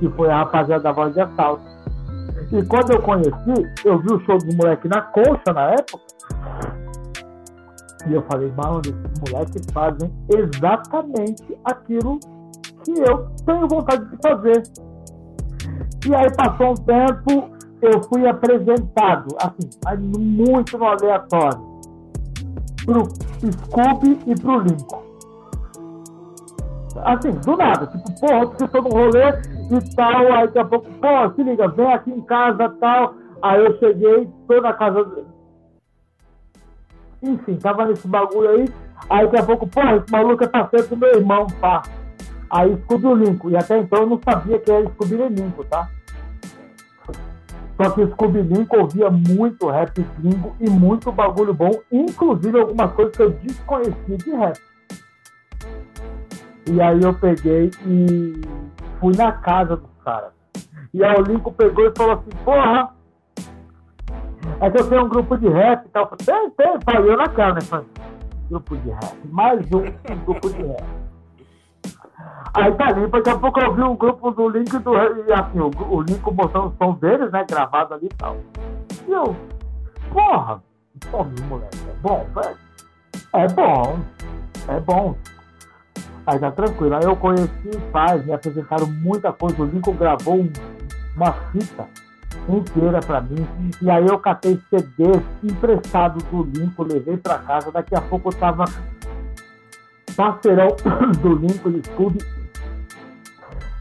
que 0.00 0.08
foi 0.10 0.28
a 0.28 0.38
rapaziada 0.38 0.82
da 0.82 0.92
voz 0.92 1.14
de 1.14 1.20
assalto. 1.20 1.62
E 2.50 2.62
quando 2.66 2.92
eu 2.92 3.00
conheci, 3.00 3.72
eu 3.84 3.98
vi 4.00 4.12
o 4.12 4.20
show 4.24 4.36
dos 4.36 4.56
moleques 4.56 4.90
na 4.90 5.02
concha 5.02 5.52
na 5.54 5.70
época. 5.70 6.02
E 8.08 8.12
eu 8.12 8.22
falei, 8.22 8.52
mano, 8.56 8.80
esses 8.80 9.32
moleques 9.32 9.66
fazem 9.72 10.12
exatamente 10.28 11.56
aquilo 11.64 12.18
que 12.84 12.98
eu 13.08 13.28
tenho 13.46 13.68
vontade 13.68 14.04
de 14.10 14.16
fazer. 14.20 14.62
E 16.06 16.14
aí 16.14 16.30
passou 16.36 16.72
um 16.72 16.74
tempo, 16.74 17.50
eu 17.80 18.02
fui 18.02 18.26
apresentado, 18.26 19.28
assim, 19.40 19.70
muito 20.18 20.76
no 20.76 20.84
aleatório, 20.84 21.60
pro 22.84 23.08
Scooby 23.40 24.20
e 24.26 24.34
pro 24.34 24.60
Lincoln. 24.60 25.02
Assim, 27.04 27.30
do 27.30 27.56
nada, 27.56 27.86
tipo, 27.86 28.20
porra, 28.20 28.46
você 28.46 28.68
tô 28.68 28.82
no 28.82 28.90
rolê 28.90 29.30
e 29.70 29.94
tal, 29.96 30.32
aí 30.32 30.46
daqui 30.46 30.58
a 30.58 30.64
pouco, 30.64 30.90
pô, 30.92 31.34
se 31.34 31.42
liga, 31.42 31.68
vem 31.68 31.92
aqui 31.92 32.10
em 32.10 32.20
casa 32.22 32.68
tal. 32.80 33.14
Aí 33.42 33.64
eu 33.64 33.76
cheguei, 33.78 34.28
tô 34.46 34.60
na 34.60 34.72
casa. 34.72 35.24
Enfim, 37.22 37.56
tava 37.56 37.86
nesse 37.86 38.06
bagulho 38.06 38.48
aí. 38.48 38.68
Aí 39.10 39.24
daqui 39.24 39.38
a 39.38 39.42
pouco, 39.42 39.66
pô, 39.66 39.80
esse 39.80 40.10
maluco 40.12 40.44
é 40.44 40.46
parceiro 40.46 40.88
do 40.88 40.96
meu 40.96 41.14
irmão, 41.14 41.46
pá. 41.60 41.82
Aí 42.54 42.80
Scooby 42.82 43.08
e 43.08 43.14
Lincoln. 43.14 43.50
E 43.50 43.56
até 43.56 43.78
então 43.78 44.02
eu 44.02 44.06
não 44.06 44.20
sabia 44.22 44.58
que 44.60 44.70
era 44.70 44.88
Scooby 44.90 45.14
e 45.16 45.28
Lincoln, 45.28 45.64
tá? 45.64 45.90
Só 47.76 47.90
que 47.90 48.02
o 48.02 48.10
Scooby 48.12 48.42
Link 48.42 48.76
ouvia 48.76 49.10
muito 49.10 49.68
rap 49.68 50.00
gringo 50.18 50.54
e 50.60 50.70
muito 50.70 51.10
bagulho 51.10 51.52
bom, 51.52 51.72
inclusive 51.90 52.60
algumas 52.60 52.92
coisas 52.92 53.16
que 53.16 53.22
eu 53.22 53.30
desconhecia 53.30 54.16
de 54.16 54.30
rap. 54.30 54.60
E 56.70 56.80
aí 56.80 57.02
eu 57.02 57.12
peguei 57.14 57.72
e 57.84 58.40
fui 59.00 59.16
na 59.16 59.32
casa 59.32 59.76
dos 59.76 59.90
caras. 60.04 60.30
E 60.92 61.02
aí 61.02 61.20
o 61.20 61.22
Lincoln 61.22 61.52
pegou 61.54 61.86
e 61.86 61.92
falou 61.96 62.12
assim, 62.12 62.30
porra, 62.44 62.94
é 64.60 64.70
que 64.70 64.80
eu 64.80 64.88
tenho 64.88 65.04
um 65.06 65.08
grupo 65.08 65.36
de 65.36 65.48
rap 65.48 65.84
e 65.84 65.88
tal. 65.88 66.06
Tem, 66.24 66.50
tem, 66.50 66.80
falei 66.84 67.10
eu 67.10 67.16
na 67.16 67.26
cara, 67.26 67.54
né? 67.54 67.84
Grupo 68.48 68.76
de 68.76 68.90
rap, 68.90 69.16
mais 69.24 69.66
um 69.72 70.24
grupo 70.24 70.48
de 70.50 70.62
rap. 70.62 71.03
Aí 72.54 72.72
tá 72.74 72.86
ali, 72.86 73.08
daqui 73.08 73.30
a 73.30 73.36
pouco 73.36 73.60
eu 73.60 73.74
vi 73.74 73.82
um 73.82 73.96
grupo 73.96 74.30
do 74.30 74.48
Link 74.48 74.78
do. 74.78 74.94
E 74.94 75.32
assim, 75.32 75.58
o, 75.58 75.70
o 75.90 76.02
Link 76.02 76.22
mostrando 76.22 76.68
o 76.68 76.74
som 76.76 76.94
deles, 76.94 77.32
né? 77.32 77.44
Gravado 77.50 77.94
ali 77.94 78.06
e 78.06 78.16
tal. 78.16 78.36
E 79.08 79.10
eu, 79.10 79.36
porra, 80.12 80.62
porra, 81.10 81.30
moleque, 81.48 81.78
é 81.90 81.94
bom, 82.00 82.26
velho. 82.32 82.56
É 83.32 83.48
bom, 83.48 83.98
é 84.68 84.80
bom. 84.80 85.16
Aí 86.26 86.38
tá 86.38 86.52
tranquilo. 86.52 86.94
Aí 86.94 87.02
eu 87.02 87.16
conheci 87.16 87.70
pais, 87.90 88.24
me 88.24 88.32
apresentaram 88.32 88.86
muita 88.86 89.32
coisa. 89.32 89.60
O 89.60 89.66
Lincoln 89.66 89.96
gravou 89.96 90.36
um, 90.36 90.52
uma 91.16 91.32
fita 91.32 91.88
inteira 92.48 93.00
pra 93.00 93.20
mim. 93.20 93.44
E 93.82 93.90
aí 93.90 94.06
eu 94.06 94.18
catei 94.20 94.60
CDs 94.70 95.24
emprestados 95.42 96.22
do 96.24 96.44
Lincoln, 96.44 96.84
levei 96.84 97.16
pra 97.16 97.38
casa. 97.38 97.72
Daqui 97.72 97.96
a 97.96 98.00
pouco 98.00 98.28
eu 98.28 98.32
tava 98.38 98.64
parceirão 100.16 100.68
do 101.20 101.34
Lincoln 101.34 101.82
Scooby 101.82 102.43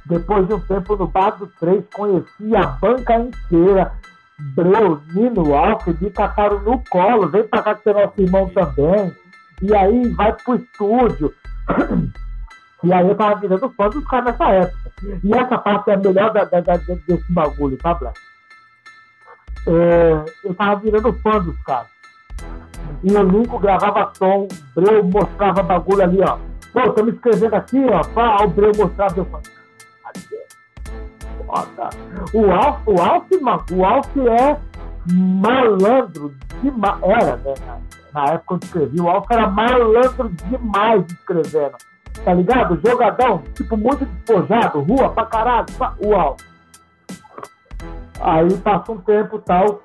depois 0.05 0.47
de 0.47 0.53
um 0.53 0.59
tempo 0.59 0.95
no 0.95 1.07
Bar 1.07 1.37
do 1.37 1.47
3, 1.59 1.83
conheci 1.93 2.55
a 2.55 2.67
banca 2.67 3.15
inteira. 3.17 3.91
Breu, 4.55 5.01
Nino, 5.13 5.53
Alf, 5.55 5.87
me 5.87 6.09
cataram 6.09 6.59
no 6.61 6.83
colo, 6.89 7.29
vem 7.29 7.47
pra 7.47 7.61
cá 7.61 7.75
com 7.75 7.83
seu 7.83 7.93
nosso 7.93 8.21
irmão 8.21 8.49
também. 8.49 9.15
E 9.61 9.73
aí 9.75 10.09
vai 10.09 10.33
pro 10.33 10.55
estúdio. 10.55 11.33
E 12.83 12.91
aí 12.91 13.07
eu 13.07 13.15
tava 13.15 13.39
virando 13.39 13.69
fã 13.69 13.87
dos 13.87 14.05
caras 14.07 14.25
nessa 14.25 14.51
época. 14.51 14.91
E 15.23 15.33
essa 15.33 15.57
parte 15.57 15.89
é 15.89 15.93
a 15.93 15.97
melhor 15.97 16.33
da, 16.33 16.43
da, 16.43 16.59
da 16.59 16.75
desse 16.75 17.31
bagulho, 17.31 17.77
tá, 17.77 17.93
Black? 17.93 18.19
É, 19.65 20.25
eu 20.43 20.53
tava 20.53 20.81
virando 20.81 21.13
fã 21.21 21.39
dos 21.39 21.57
caras. 21.63 21.87
E 23.01 23.13
o 23.13 23.23
Nico 23.23 23.57
gravava 23.59 24.11
som, 24.15 24.47
o 24.49 24.81
Breu 24.81 25.03
mostrava 25.03 25.63
bagulho 25.63 26.03
ali, 26.03 26.19
ó. 26.21 26.37
Pô, 26.73 26.91
tô 26.91 27.03
me 27.03 27.11
escrevendo 27.11 27.53
aqui, 27.53 27.85
ó. 27.85 28.03
Pá, 28.13 28.43
o 28.43 28.49
Breu 28.49 28.71
mostrava, 28.77 29.17
eu 29.17 29.25
falei, 29.25 29.45
foda. 31.53 31.89
O 32.33 32.51
Alf, 32.51 32.87
o 32.87 33.01
Alf, 33.01 33.27
o 33.71 33.85
Alf 33.85 34.17
é 34.17 34.57
malandro 35.11 36.33
demais. 36.61 37.01
Era, 37.03 37.37
né? 37.37 37.53
Na, 38.13 38.25
época 38.25 38.55
eu 38.55 38.59
escrevi, 38.63 39.01
o 39.01 39.09
Alf 39.09 39.27
era 39.29 39.47
malandro 39.47 40.29
demais 40.49 41.05
escrevendo. 41.05 41.77
Tá 42.23 42.33
ligado? 42.33 42.79
Jogadão, 42.85 43.43
tipo, 43.55 43.75
muito 43.75 44.05
despojado, 44.05 44.81
rua 44.81 45.09
pra 45.09 45.25
caralho, 45.25 45.65
o 45.99 46.13
Alf. 46.15 46.41
Aí 48.21 48.57
passa 48.57 48.91
um 48.91 48.97
tempo 48.99 49.39
tal, 49.39 49.81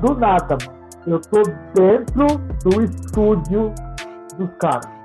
do 0.00 0.14
nada, 0.14 0.56
mano. 0.66 0.76
Eu 1.06 1.20
tô 1.20 1.40
dentro 1.74 2.26
do 2.64 2.82
estúdio 2.82 3.72
dos 4.36 4.50
caras 4.58 4.95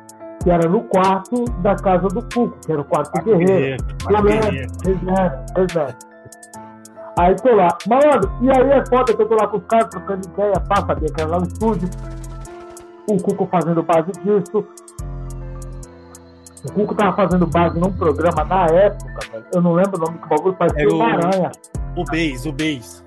que 0.41 0.49
era 0.49 0.67
no 0.67 0.81
quarto 0.83 1.45
da 1.61 1.75
casa 1.75 2.07
do 2.07 2.21
Cuco, 2.33 2.57
que 2.65 2.71
era 2.71 2.81
o 2.81 2.85
quarto 2.85 3.11
do 3.13 3.23
Guerreiro. 3.23 3.83
Exato, 5.57 6.05
Aí 7.19 7.35
tô 7.35 7.55
lá. 7.55 7.77
Malandro, 7.87 8.31
e 8.41 8.49
aí 8.49 8.71
é 8.71 8.85
foda 8.85 9.13
que 9.13 9.21
eu 9.21 9.27
tô 9.27 9.35
lá 9.35 9.47
com 9.47 9.57
os 9.57 9.65
caras 9.65 9.89
trocando 9.89 10.27
ideia, 10.27 10.53
pá, 10.67 10.77
sabia 10.77 11.09
que 11.09 11.21
era 11.21 11.29
lá 11.29 11.39
no 11.39 11.47
estúdio. 11.47 11.89
O 13.07 13.17
Cuco 13.21 13.47
fazendo 13.51 13.83
base 13.83 14.11
disso. 14.23 14.65
O 16.63 16.71
Cuco 16.73 16.95
tava 16.95 17.15
fazendo 17.15 17.45
base 17.47 17.79
num 17.79 17.91
programa 17.91 18.43
na 18.45 18.65
época, 18.67 19.19
velho. 19.31 19.45
Eu 19.53 19.61
não 19.61 19.73
lembro 19.73 19.97
o 19.97 20.05
nome 20.05 20.19
do 20.19 20.27
bagulho, 20.27 20.55
parecia 20.55 20.87
o 20.87 21.01
Aranha. 21.01 21.51
O 21.95 22.03
Beis, 22.05 22.45
o 22.45 22.51
Beis. 22.51 23.03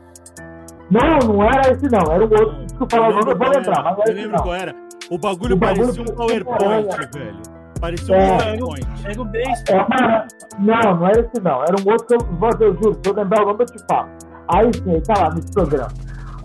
Não, 0.90 1.18
não 1.26 1.42
era 1.42 1.72
esse 1.72 1.88
não, 1.88 2.12
era 2.12 2.24
o 2.24 2.30
outro. 2.30 2.66
Desculpa 2.66 2.96
falar 2.96 3.08
o 3.08 3.14
nome, 3.14 3.30
eu 3.32 3.38
vou 3.38 3.48
lembrar, 3.48 3.82
mas 3.82 3.96
não 3.96 4.02
era 4.02 4.12
esse 4.12 4.28
não. 4.28 4.42
Qual 4.42 4.54
era. 4.54 4.83
O 5.10 5.18
bagulho, 5.18 5.54
o 5.54 5.58
bagulho 5.58 5.86
parecia 5.86 6.02
um 6.02 6.16
PowerPoint, 6.16 7.10
velho. 7.12 7.42
Parecia 7.80 8.14
um 8.14 8.18
é, 8.18 8.56
PowerPoint. 8.56 8.86
Era 9.04 9.20
o 9.20 9.24
base. 9.24 9.64
É, 9.68 10.26
não, 10.58 10.96
não 10.96 11.06
era 11.06 11.20
esse 11.20 11.40
não. 11.42 11.62
Era 11.62 11.76
um 11.80 11.90
outro 11.90 12.06
que 12.06 12.14
eu, 12.14 12.68
eu 12.68 12.74
juro, 12.74 12.94
se 12.94 13.10
eu 13.10 13.14
lembrar 13.14 13.42
o 13.42 13.46
nome 13.46 13.62
eu 13.62 13.66
te 13.66 13.86
falo. 13.86 14.08
Aí 14.48 14.70
sim, 14.74 14.90
ele 14.90 15.00
tá 15.02 15.14
lá 15.18 15.34
nesse 15.34 15.52
programa. 15.52 15.88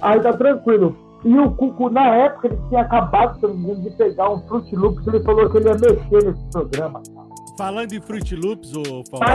Aí 0.01 0.19
tá 0.19 0.33
tranquilo. 0.33 0.95
E 1.23 1.37
o 1.37 1.51
Cuco, 1.51 1.89
na 1.89 2.15
época, 2.15 2.47
ele 2.47 2.59
tinha 2.69 2.81
acabado 2.81 3.39
de 3.39 3.89
pegar 3.91 4.29
um 4.29 4.41
Fruit 4.47 4.73
Loops, 4.73 5.05
ele 5.07 5.21
falou 5.23 5.49
que 5.49 5.57
ele 5.57 5.67
ia 5.67 5.75
mexer 5.75 6.25
nesse 6.25 6.45
programa. 6.51 7.01
Falando 7.57 7.93
em 7.93 8.01
Fruit 8.01 8.35
Loops, 8.35 8.73
ô 8.75 9.03
Fausto, 9.09 9.25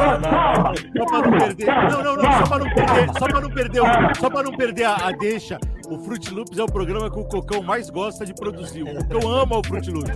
só 0.96 1.04
para 1.04 1.30
não 1.30 1.38
perder. 1.38 1.66
Não, 1.66 2.02
não, 2.02 2.16
não, 2.16 2.32
só 2.32 2.46
para 2.46 2.58
não 2.58 2.74
perder, 2.74 3.18
só 3.18 3.26
para 3.26 3.40
não 3.40 3.50
perder, 3.50 3.82
só 4.16 4.30
para 4.30 4.42
não 4.42 4.56
perder 4.56 4.84
a, 4.84 4.94
a, 4.94 5.12
deixa. 5.12 5.58
O 5.88 5.98
Fruit 5.98 6.32
Loops 6.32 6.58
é 6.58 6.62
o 6.62 6.66
programa 6.66 7.10
que 7.10 7.18
o 7.18 7.24
Cocão 7.24 7.62
mais 7.62 7.90
gosta 7.90 8.24
de 8.24 8.34
produzir. 8.34 8.82
O 8.82 8.94
Cocão 8.94 9.30
ama 9.30 9.58
o 9.58 9.66
Fruit 9.66 9.90
Loops. 9.90 10.10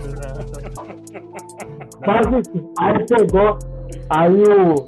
Aí 2.79 3.05
pegou, 3.05 3.59
aí 4.09 4.43
o. 4.43 4.85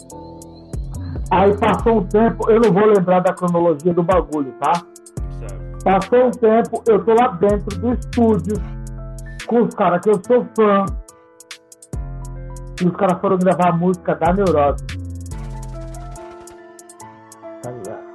Aí 1.30 1.58
passou 1.58 2.00
um 2.00 2.04
tempo, 2.08 2.50
eu 2.50 2.60
não 2.60 2.74
vou 2.74 2.86
lembrar 2.86 3.20
da 3.22 3.34
cronologia 3.34 3.94
do 3.94 4.04
bagulho, 4.04 4.52
tá? 4.60 4.74
Passou 5.84 6.28
um 6.28 6.32
tempo, 6.32 6.84
eu 6.88 7.04
tô 7.04 7.14
lá 7.14 7.28
dentro 7.30 7.80
do 7.80 7.94
estúdio 7.94 8.56
com 9.48 9.64
os 9.64 9.76
caras 9.76 10.02
que 10.02 10.10
eu 10.10 10.22
sou 10.26 10.46
fã. 10.56 10.86
E 12.80 12.86
os 12.86 12.96
caras 12.96 13.20
foram 13.20 13.38
gravar 13.38 13.70
a 13.70 13.74
música 13.74 14.16
da 14.16 14.34
Neurose. 14.34 14.86
Tá 17.62 17.72
ligado? 17.72 18.12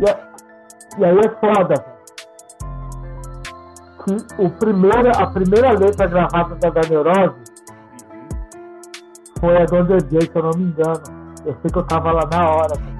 E, 0.00 0.04
é, 0.04 0.28
e 0.98 1.04
aí 1.04 1.18
é 1.18 1.28
foda, 1.40 1.96
que 4.06 4.42
o 4.42 4.50
primeiro, 4.50 5.10
a 5.16 5.26
primeira 5.26 5.72
letra 5.72 6.06
gravada 6.06 6.54
da, 6.56 6.70
da 6.70 6.80
Neurose 6.88 7.34
foi 9.40 9.56
a 9.56 9.64
do 9.64 9.76
Under 9.76 10.02
J, 10.02 10.20
se 10.20 10.30
eu 10.34 10.42
não 10.42 10.50
me 10.56 10.64
engano. 10.64 11.02
Eu 11.44 11.56
sei 11.60 11.70
que 11.70 11.78
eu 11.78 11.82
tava 11.84 12.12
lá 12.12 12.22
na 12.30 12.50
hora. 12.50 12.95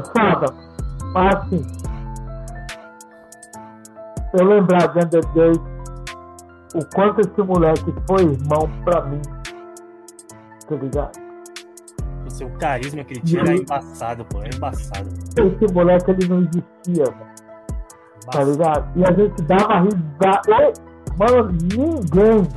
Foda. 0.00 0.46
Mas 1.12 1.34
assim, 1.36 1.66
eu 4.38 4.44
lembrar 4.46 4.88
de 4.88 4.98
Under 4.98 5.24
Day, 5.32 5.52
o 6.74 6.84
quanto 6.94 7.20
esse 7.20 7.42
moleque 7.42 7.94
foi 8.08 8.22
irmão 8.24 8.68
pra 8.84 9.02
mim. 9.02 9.22
Tá 10.68 10.74
ligado? 10.74 11.12
O 12.26 12.30
seu 12.30 12.50
carisma 12.58 13.04
que 13.04 13.14
ele 13.14 13.20
tinha 13.20 13.42
era 13.42 13.56
embaçado, 13.56 14.24
pô. 14.24 14.42
É 14.42 14.50
embaçado. 14.54 15.08
Esse 15.36 15.72
moleque 15.72 16.10
ele 16.10 16.26
não 16.26 16.38
existia, 16.40 17.04
mano. 17.04 17.34
Tá 18.32 18.42
ligado? 18.42 18.98
E 18.98 19.04
a 19.04 19.12
gente 19.12 19.42
dava 19.42 19.80
risada. 19.80 20.72
Mano, 21.16 21.52
ninguém, 21.52 22.48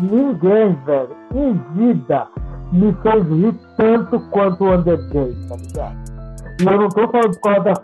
ninguém, 0.00 0.74
velho, 0.86 1.16
em 1.34 1.52
vida 1.74 2.28
me 2.72 2.96
fez 3.02 3.26
rir 3.26 3.54
tanto 3.76 4.20
quanto 4.30 4.64
o 4.64 4.74
Under 4.74 4.96
Day, 5.10 5.36
tá 5.48 5.56
ligado? 5.56 6.19
E 6.60 6.64
eu 6.64 6.78
não 6.78 6.88
tô 6.88 7.08
falando 7.08 7.34
por 7.34 7.40
causa 7.40 7.62
das, 7.62 7.82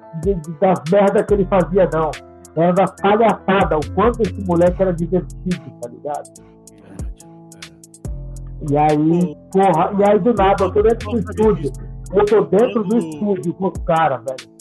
das 0.60 0.82
merdas 0.90 1.26
que 1.26 1.34
ele 1.34 1.46
fazia, 1.46 1.88
não. 1.92 2.10
Era 2.54 2.72
da 2.72 2.86
palhaçada, 2.86 3.76
o 3.76 3.94
quanto 3.94 4.22
esse 4.22 4.44
moleque 4.46 4.82
era 4.82 4.92
divertido, 4.92 5.70
tá 5.80 5.88
ligado? 5.88 6.56
E 8.70 8.76
aí, 8.76 9.36
porra, 9.52 9.92
e 9.98 10.10
aí 10.10 10.18
do 10.18 10.32
nada, 10.32 10.64
eu 10.64 10.72
tô 10.72 10.82
dentro 10.82 11.10
do 11.10 11.18
estúdio. 11.18 11.72
Eu 12.12 12.24
tô 12.24 12.40
dentro 12.42 12.84
do 12.84 12.96
estúdio 12.96 13.54
com 13.54 13.66
os 13.68 13.78
caras, 13.84 14.24
velho. 14.24 14.56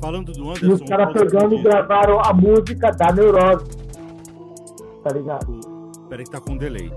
Falando 0.00 0.32
do 0.32 0.48
Anderson. 0.50 0.66
E 0.66 0.72
os 0.72 0.80
caras 0.82 1.12
pegando 1.12 1.54
e 1.54 1.62
gravaram 1.62 2.20
a 2.20 2.32
música 2.32 2.90
da 2.90 3.12
Neurose. 3.12 3.64
Tá 5.02 5.12
ligado? 5.12 5.60
Peraí 6.08 6.24
que 6.24 6.30
tá 6.30 6.40
com 6.40 6.52
um 6.52 6.58
delay. 6.58 6.90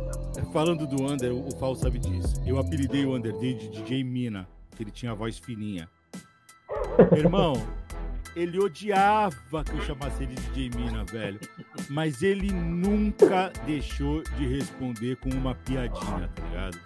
Falando 0.51 0.87
do 0.87 1.03
Under, 1.03 1.31
o 1.31 1.55
Paulo 1.57 1.75
sabe 1.75 1.99
disso. 1.99 2.41
Eu 2.45 2.59
apelidei 2.59 3.05
o 3.05 3.15
Under 3.15 3.33
de 3.33 3.53
DJ 3.69 4.03
Mina, 4.03 4.47
que 4.75 4.83
ele 4.83 4.91
tinha 4.91 5.11
a 5.11 5.15
voz 5.15 5.37
fininha. 5.37 5.87
Irmão, 7.15 7.53
ele 8.35 8.59
odiava 8.59 9.63
que 9.63 9.71
eu 9.71 9.81
chamasse 9.81 10.23
ele 10.23 10.35
de 10.35 10.41
DJ 10.49 10.69
Mina, 10.75 11.03
velho. 11.05 11.39
Mas 11.89 12.21
ele 12.21 12.51
nunca 12.51 13.51
deixou 13.65 14.23
de 14.37 14.47
responder 14.47 15.15
com 15.17 15.29
uma 15.29 15.55
piadinha, 15.55 16.29
tá 16.35 16.43
ligado? 16.47 16.79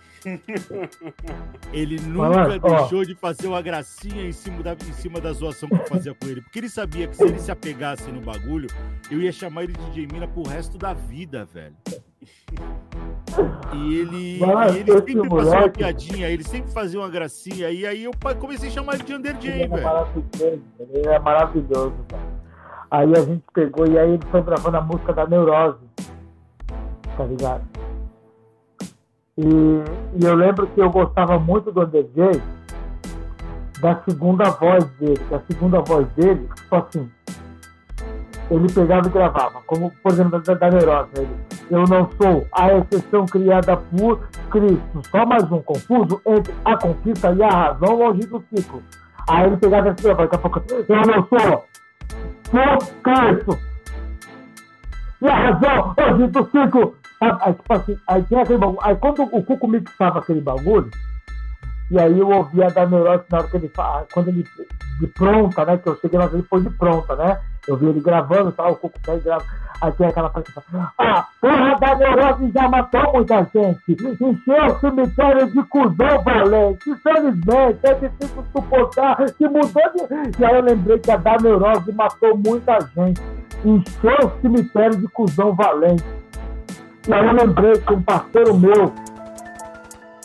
Ele 1.73 1.99
nunca 1.99 2.57
deixou 2.59 3.03
de 3.03 3.13
fazer 3.13 3.47
uma 3.47 3.61
gracinha 3.61 4.25
em 4.25 4.31
cima, 4.31 4.63
da, 4.63 4.73
em 4.73 4.93
cima 4.93 5.19
da 5.19 5.33
zoação 5.33 5.67
que 5.67 5.75
eu 5.75 5.85
fazia 5.85 6.13
com 6.13 6.27
ele. 6.27 6.41
Porque 6.41 6.59
ele 6.59 6.69
sabia 6.69 7.07
que 7.07 7.15
se 7.17 7.23
ele 7.23 7.39
se 7.39 7.51
apegasse 7.51 8.09
no 8.11 8.21
bagulho, 8.21 8.69
eu 9.11 9.21
ia 9.21 9.31
chamar 9.31 9.63
ele 9.63 9.73
de 9.73 9.85
DJ 9.89 10.07
Mina 10.11 10.27
pro 10.27 10.43
resto 10.43 10.77
da 10.77 10.93
vida, 10.93 11.45
velho. 11.45 11.75
E 13.73 13.95
ele, 13.95 14.39
Mas, 14.39 14.75
ele 14.75 14.91
sempre 14.91 15.29
fazia 15.29 15.59
uma 15.59 15.69
piadinha, 15.69 16.29
ele 16.29 16.43
sempre 16.43 16.71
fazia 16.71 16.99
uma 16.99 17.09
gracinha. 17.09 17.69
E 17.71 17.85
aí 17.85 18.03
eu 18.03 18.11
comecei 18.39 18.69
a 18.69 18.71
chamar 18.71 18.95
ele 18.95 19.03
de 19.03 19.13
Under 19.13 19.37
J, 19.37 19.67
velho. 19.67 20.63
Ele 20.79 21.07
é 21.07 21.19
maravilhoso, 21.19 21.93
velho. 22.09 22.33
Aí 22.91 23.11
a 23.11 23.21
gente 23.21 23.43
pegou 23.53 23.87
e 23.87 23.97
aí 23.97 24.11
ele 24.11 24.25
foi 24.29 24.41
gravando 24.43 24.77
a 24.77 24.81
música 24.81 25.13
da 25.13 25.25
Neurose. 25.25 25.79
Tá 27.17 27.25
ligado? 27.25 27.63
E, 29.35 29.45
e 30.21 30.25
eu 30.25 30.35
lembro 30.35 30.67
que 30.67 30.79
eu 30.79 30.91
gostava 30.91 31.39
muito 31.39 31.71
do 31.71 31.81
Under 31.81 32.05
J 32.15 32.41
da 33.81 33.99
segunda 34.03 34.51
voz 34.51 34.85
dele. 34.99 35.19
Que 35.27 35.33
a 35.33 35.41
segunda 35.41 35.79
voz 35.81 36.07
dele, 36.09 36.47
tipo 36.55 36.75
assim, 36.75 37.11
ele 38.49 38.71
pegava 38.71 39.07
e 39.07 39.11
gravava, 39.11 39.61
como 39.65 39.91
por 40.01 40.11
exemplo 40.11 40.41
da, 40.41 40.53
da 40.53 40.69
Neurose. 40.69 41.09
Ele, 41.15 41.35
eu 41.71 41.83
não 41.85 42.09
sou 42.21 42.47
a 42.51 42.73
exceção 42.73 43.25
criada 43.25 43.77
por 43.77 44.27
Cristo, 44.49 45.01
só 45.09 45.25
mais 45.25 45.43
um 45.51 45.61
confuso 45.61 46.21
entre 46.25 46.53
a 46.65 46.77
conquista 46.77 47.31
e 47.31 47.43
a 47.43 47.49
razão 47.49 47.95
longe 47.95 48.27
do 48.27 48.43
ciclo. 48.53 48.83
Aí 49.29 49.47
ele 49.47 49.57
pegava 49.57 49.89
e 49.89 49.93
gravava, 49.93 50.23
daqui 50.23 50.35
a 50.35 50.39
pouco, 50.39 50.63
eu 50.69 51.01
não 51.01 51.27
sou, 51.27 51.65
sou 52.51 52.93
Cristo. 53.03 53.59
E 55.21 55.27
a 55.27 55.35
razão 55.35 55.95
longe 55.97 56.27
do 56.27 56.45
ciclo. 56.49 56.95
Aí, 57.21 57.53
tipo 57.53 57.73
assim, 57.73 57.97
aí 58.09 58.23
tinha 58.23 58.41
aquele 58.41 58.59
bagulho. 58.59 58.79
Aí 58.81 58.95
quando 58.97 59.23
o 59.23 59.43
Cuco 59.43 59.67
mixava 59.67 60.19
aquele 60.19 60.41
bagulho, 60.41 60.91
e 61.89 61.99
aí 61.99 62.19
eu 62.19 62.27
ouvia 62.29 62.67
da 62.67 62.85
neurose 62.85 63.23
na 63.31 63.39
hora 63.39 63.47
que 63.47 63.55
ele 63.55 63.69
fala, 63.69 64.05
quando 64.13 64.27
ele 64.29 64.45
de 64.99 65.07
pronta, 65.07 65.65
né? 65.65 65.77
Que 65.77 65.87
eu 65.87 65.97
cheguei 65.97 66.19
lá, 66.19 66.25
ele 66.25 66.43
foi 66.43 66.61
de 66.61 66.69
pronta, 66.71 67.15
né? 67.15 67.39
Eu 67.67 67.77
vi 67.77 67.87
ele 67.87 68.01
gravando, 68.01 68.51
tal, 68.51 68.73
o 68.73 68.75
Cuco 68.75 68.99
tá 69.01 69.15
grava. 69.15 69.45
Aí 69.81 69.91
tem 69.93 70.07
aquela 70.07 70.29
parte 70.29 70.51
que 70.51 70.61
fala, 70.61 70.93
ah, 70.97 71.27
porra 71.41 71.75
da 71.79 71.95
neurose 71.95 72.51
já 72.51 72.67
matou 72.69 73.13
muita 73.13 73.43
gente. 73.43 73.91
Encheu 73.91 74.65
o 74.65 74.79
cemitério 74.79 75.51
de 75.51 75.63
cuzão 75.63 76.23
valente. 76.23 76.89
Infelizmente, 76.89 77.79
é 77.83 77.93
difícil 77.93 78.43
suportar. 78.51 79.27
Se 79.29 79.47
mudou 79.47 79.83
de. 79.93 80.41
E 80.41 80.45
aí 80.45 80.55
eu 80.55 80.61
lembrei 80.61 80.99
que 80.99 81.11
a 81.11 81.17
da 81.17 81.37
neurose 81.37 81.91
matou 81.93 82.37
muita 82.37 82.79
gente. 82.95 83.21
Encheu 83.63 84.27
o 84.27 84.41
cemitério 84.41 84.97
de 84.97 85.07
cuzão 85.07 85.53
valente. 85.53 86.03
E 87.07 87.13
aí 87.13 87.25
eu 87.25 87.33
lembrei 87.33 87.73
que 87.73 87.93
um 87.93 88.01
parceiro 88.01 88.57
meu 88.57 88.93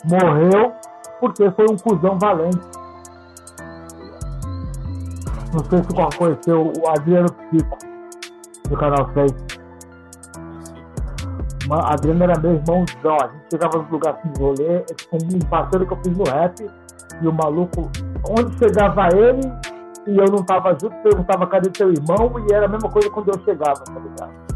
morreu 0.05 0.73
porque 1.19 1.51
foi 1.51 1.65
um 1.69 1.77
cuzão 1.77 2.17
valente. 2.17 2.78
Não 5.51 5.63
sei 5.65 5.83
se 5.83 6.17
conheceu 6.17 6.73
o 6.77 6.89
Adriano 6.89 7.29
Pico, 7.49 7.77
do 8.69 8.77
canal 8.77 9.09
6. 9.13 9.33
Adriano 11.71 12.23
era 12.23 12.39
meu 12.39 12.53
irmãozão. 12.53 13.17
A 13.21 13.27
gente 13.27 13.45
chegava 13.51 13.77
nos 13.79 13.89
lugares 13.89 14.19
assim, 14.19 14.41
rolê, 14.41 14.85
com 15.09 15.17
um 15.17 15.39
parceiro 15.49 15.85
que 15.87 15.93
eu 15.93 15.97
fiz 16.03 16.17
no 16.17 16.23
rap, 16.23 16.69
e 17.21 17.27
o 17.27 17.33
maluco, 17.33 17.89
onde 18.29 18.57
chegava 18.57 19.09
ele 19.15 19.41
e 20.07 20.17
eu 20.17 20.25
não 20.25 20.43
tava 20.43 20.71
junto, 20.71 20.95
perguntava 21.03 21.45
cadê 21.47 21.69
teu 21.69 21.91
irmão, 21.91 22.31
e 22.47 22.53
era 22.53 22.65
a 22.65 22.69
mesma 22.69 22.89
coisa 22.89 23.09
quando 23.09 23.29
eu 23.29 23.39
chegava, 23.43 23.83
tá 23.83 23.99
ligado? 23.99 24.49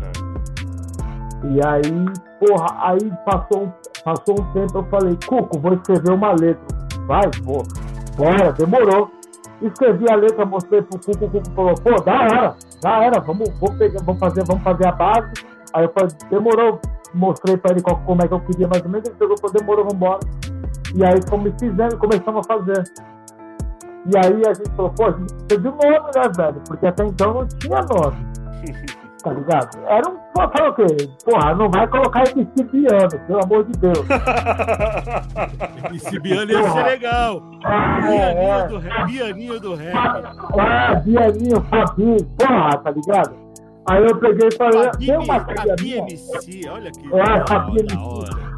E 1.46 1.66
aí, 1.66 2.06
porra, 2.40 2.68
aí 2.80 3.14
passou, 3.26 3.72
passou 4.04 4.40
um 4.40 4.54
tempo, 4.54 4.78
eu 4.78 4.84
falei, 4.86 5.18
Cuco, 5.28 5.60
vou 5.60 5.74
escrever 5.74 6.12
uma 6.12 6.32
letra. 6.32 6.66
Vai, 7.06 7.30
pô, 7.44 7.62
bora, 8.16 8.54
demorou. 8.54 9.12
Escrevi 9.64 10.12
a 10.12 10.16
letra, 10.16 10.46
mostrei 10.46 10.82
pro 10.82 11.00
Cuco, 11.00 11.26
o 11.26 11.30
Cuco 11.30 11.52
falou, 11.56 11.74
pô, 11.76 12.02
da 12.02 12.22
hora, 12.22 12.56
da 12.82 13.00
hora, 13.00 13.20
vamos, 13.22 13.50
vamos, 13.60 13.78
pegar, 13.78 14.04
vamos, 14.04 14.20
fazer, 14.20 14.44
vamos 14.46 14.62
fazer 14.62 14.88
a 14.88 14.92
base. 14.92 15.32
Aí 15.74 15.86
eu 15.86 15.92
falei, 15.92 16.16
demorou, 16.30 16.82
mostrei 17.14 17.56
pra 17.56 17.72
ele 17.72 17.82
qual, 17.82 17.98
como 18.06 18.22
é 18.22 18.28
que 18.28 18.34
eu 18.34 18.42
queria 18.42 18.68
mais 18.68 18.84
ou 18.84 18.90
menos, 18.90 19.08
ele 19.08 19.18
pegou, 19.18 19.38
falou, 19.38 19.54
demorou, 19.56 19.88
vambora. 19.90 20.20
E 20.94 21.04
aí 21.06 21.20
fomos 21.30 21.54
fizendo, 21.58 21.98
começamos 21.98 22.46
a 22.46 22.54
fazer. 22.54 22.84
E 24.14 24.18
aí 24.18 24.42
a 24.46 24.54
gente 24.54 24.70
falou, 24.76 24.92
pô, 24.92 25.06
a 25.06 25.12
gente 25.12 25.34
precisa 25.34 25.62
de 25.62 25.70
nome, 25.70 26.12
né, 26.14 26.32
velho? 26.36 26.62
Porque 26.68 26.86
até 26.86 27.06
então 27.06 27.34
não 27.34 27.48
tinha 27.48 27.82
nome. 27.82 28.33
Tá 29.24 29.32
ligado? 29.32 29.80
Era 29.88 30.10
um. 30.10 30.18
Falou 30.36 30.72
o 30.72 30.74
quê? 30.74 30.86
Porra, 31.24 31.56
não 31.56 31.70
vai 31.70 31.88
colocar 31.88 32.24
MC 32.30 32.64
Biano, 32.64 33.10
pelo 33.28 33.44
amor 33.44 33.64
de 33.64 33.72
Deus. 33.80 34.00
MC 35.90 36.20
Biano 36.20 36.52
ia 36.52 36.70
ser 36.70 36.84
legal. 36.84 37.40
Bianinho, 37.40 38.22
é, 38.22 38.68
do 38.68 38.78
rap, 38.80 39.06
Bianinho 39.06 39.60
do 39.60 39.76
rap. 39.76 39.96
É, 40.60 40.96
Bianinho, 41.02 41.62
Fabi, 41.62 42.18
porra, 42.38 42.78
tá 42.78 42.92
ligado? 42.92 43.36
Aí 43.90 44.04
eu 44.04 44.18
peguei 44.18 44.48
e 44.48 44.56
falei, 44.56 44.84
Fabi, 44.84 45.06
tem 45.06 45.18
uma 45.18 45.40
Fabi 45.40 45.94
MC, 45.94 46.70
olha 46.70 46.92
que 46.92 47.16
é, 47.16 47.48
Fabi 47.48 47.80
MC. 47.80 47.98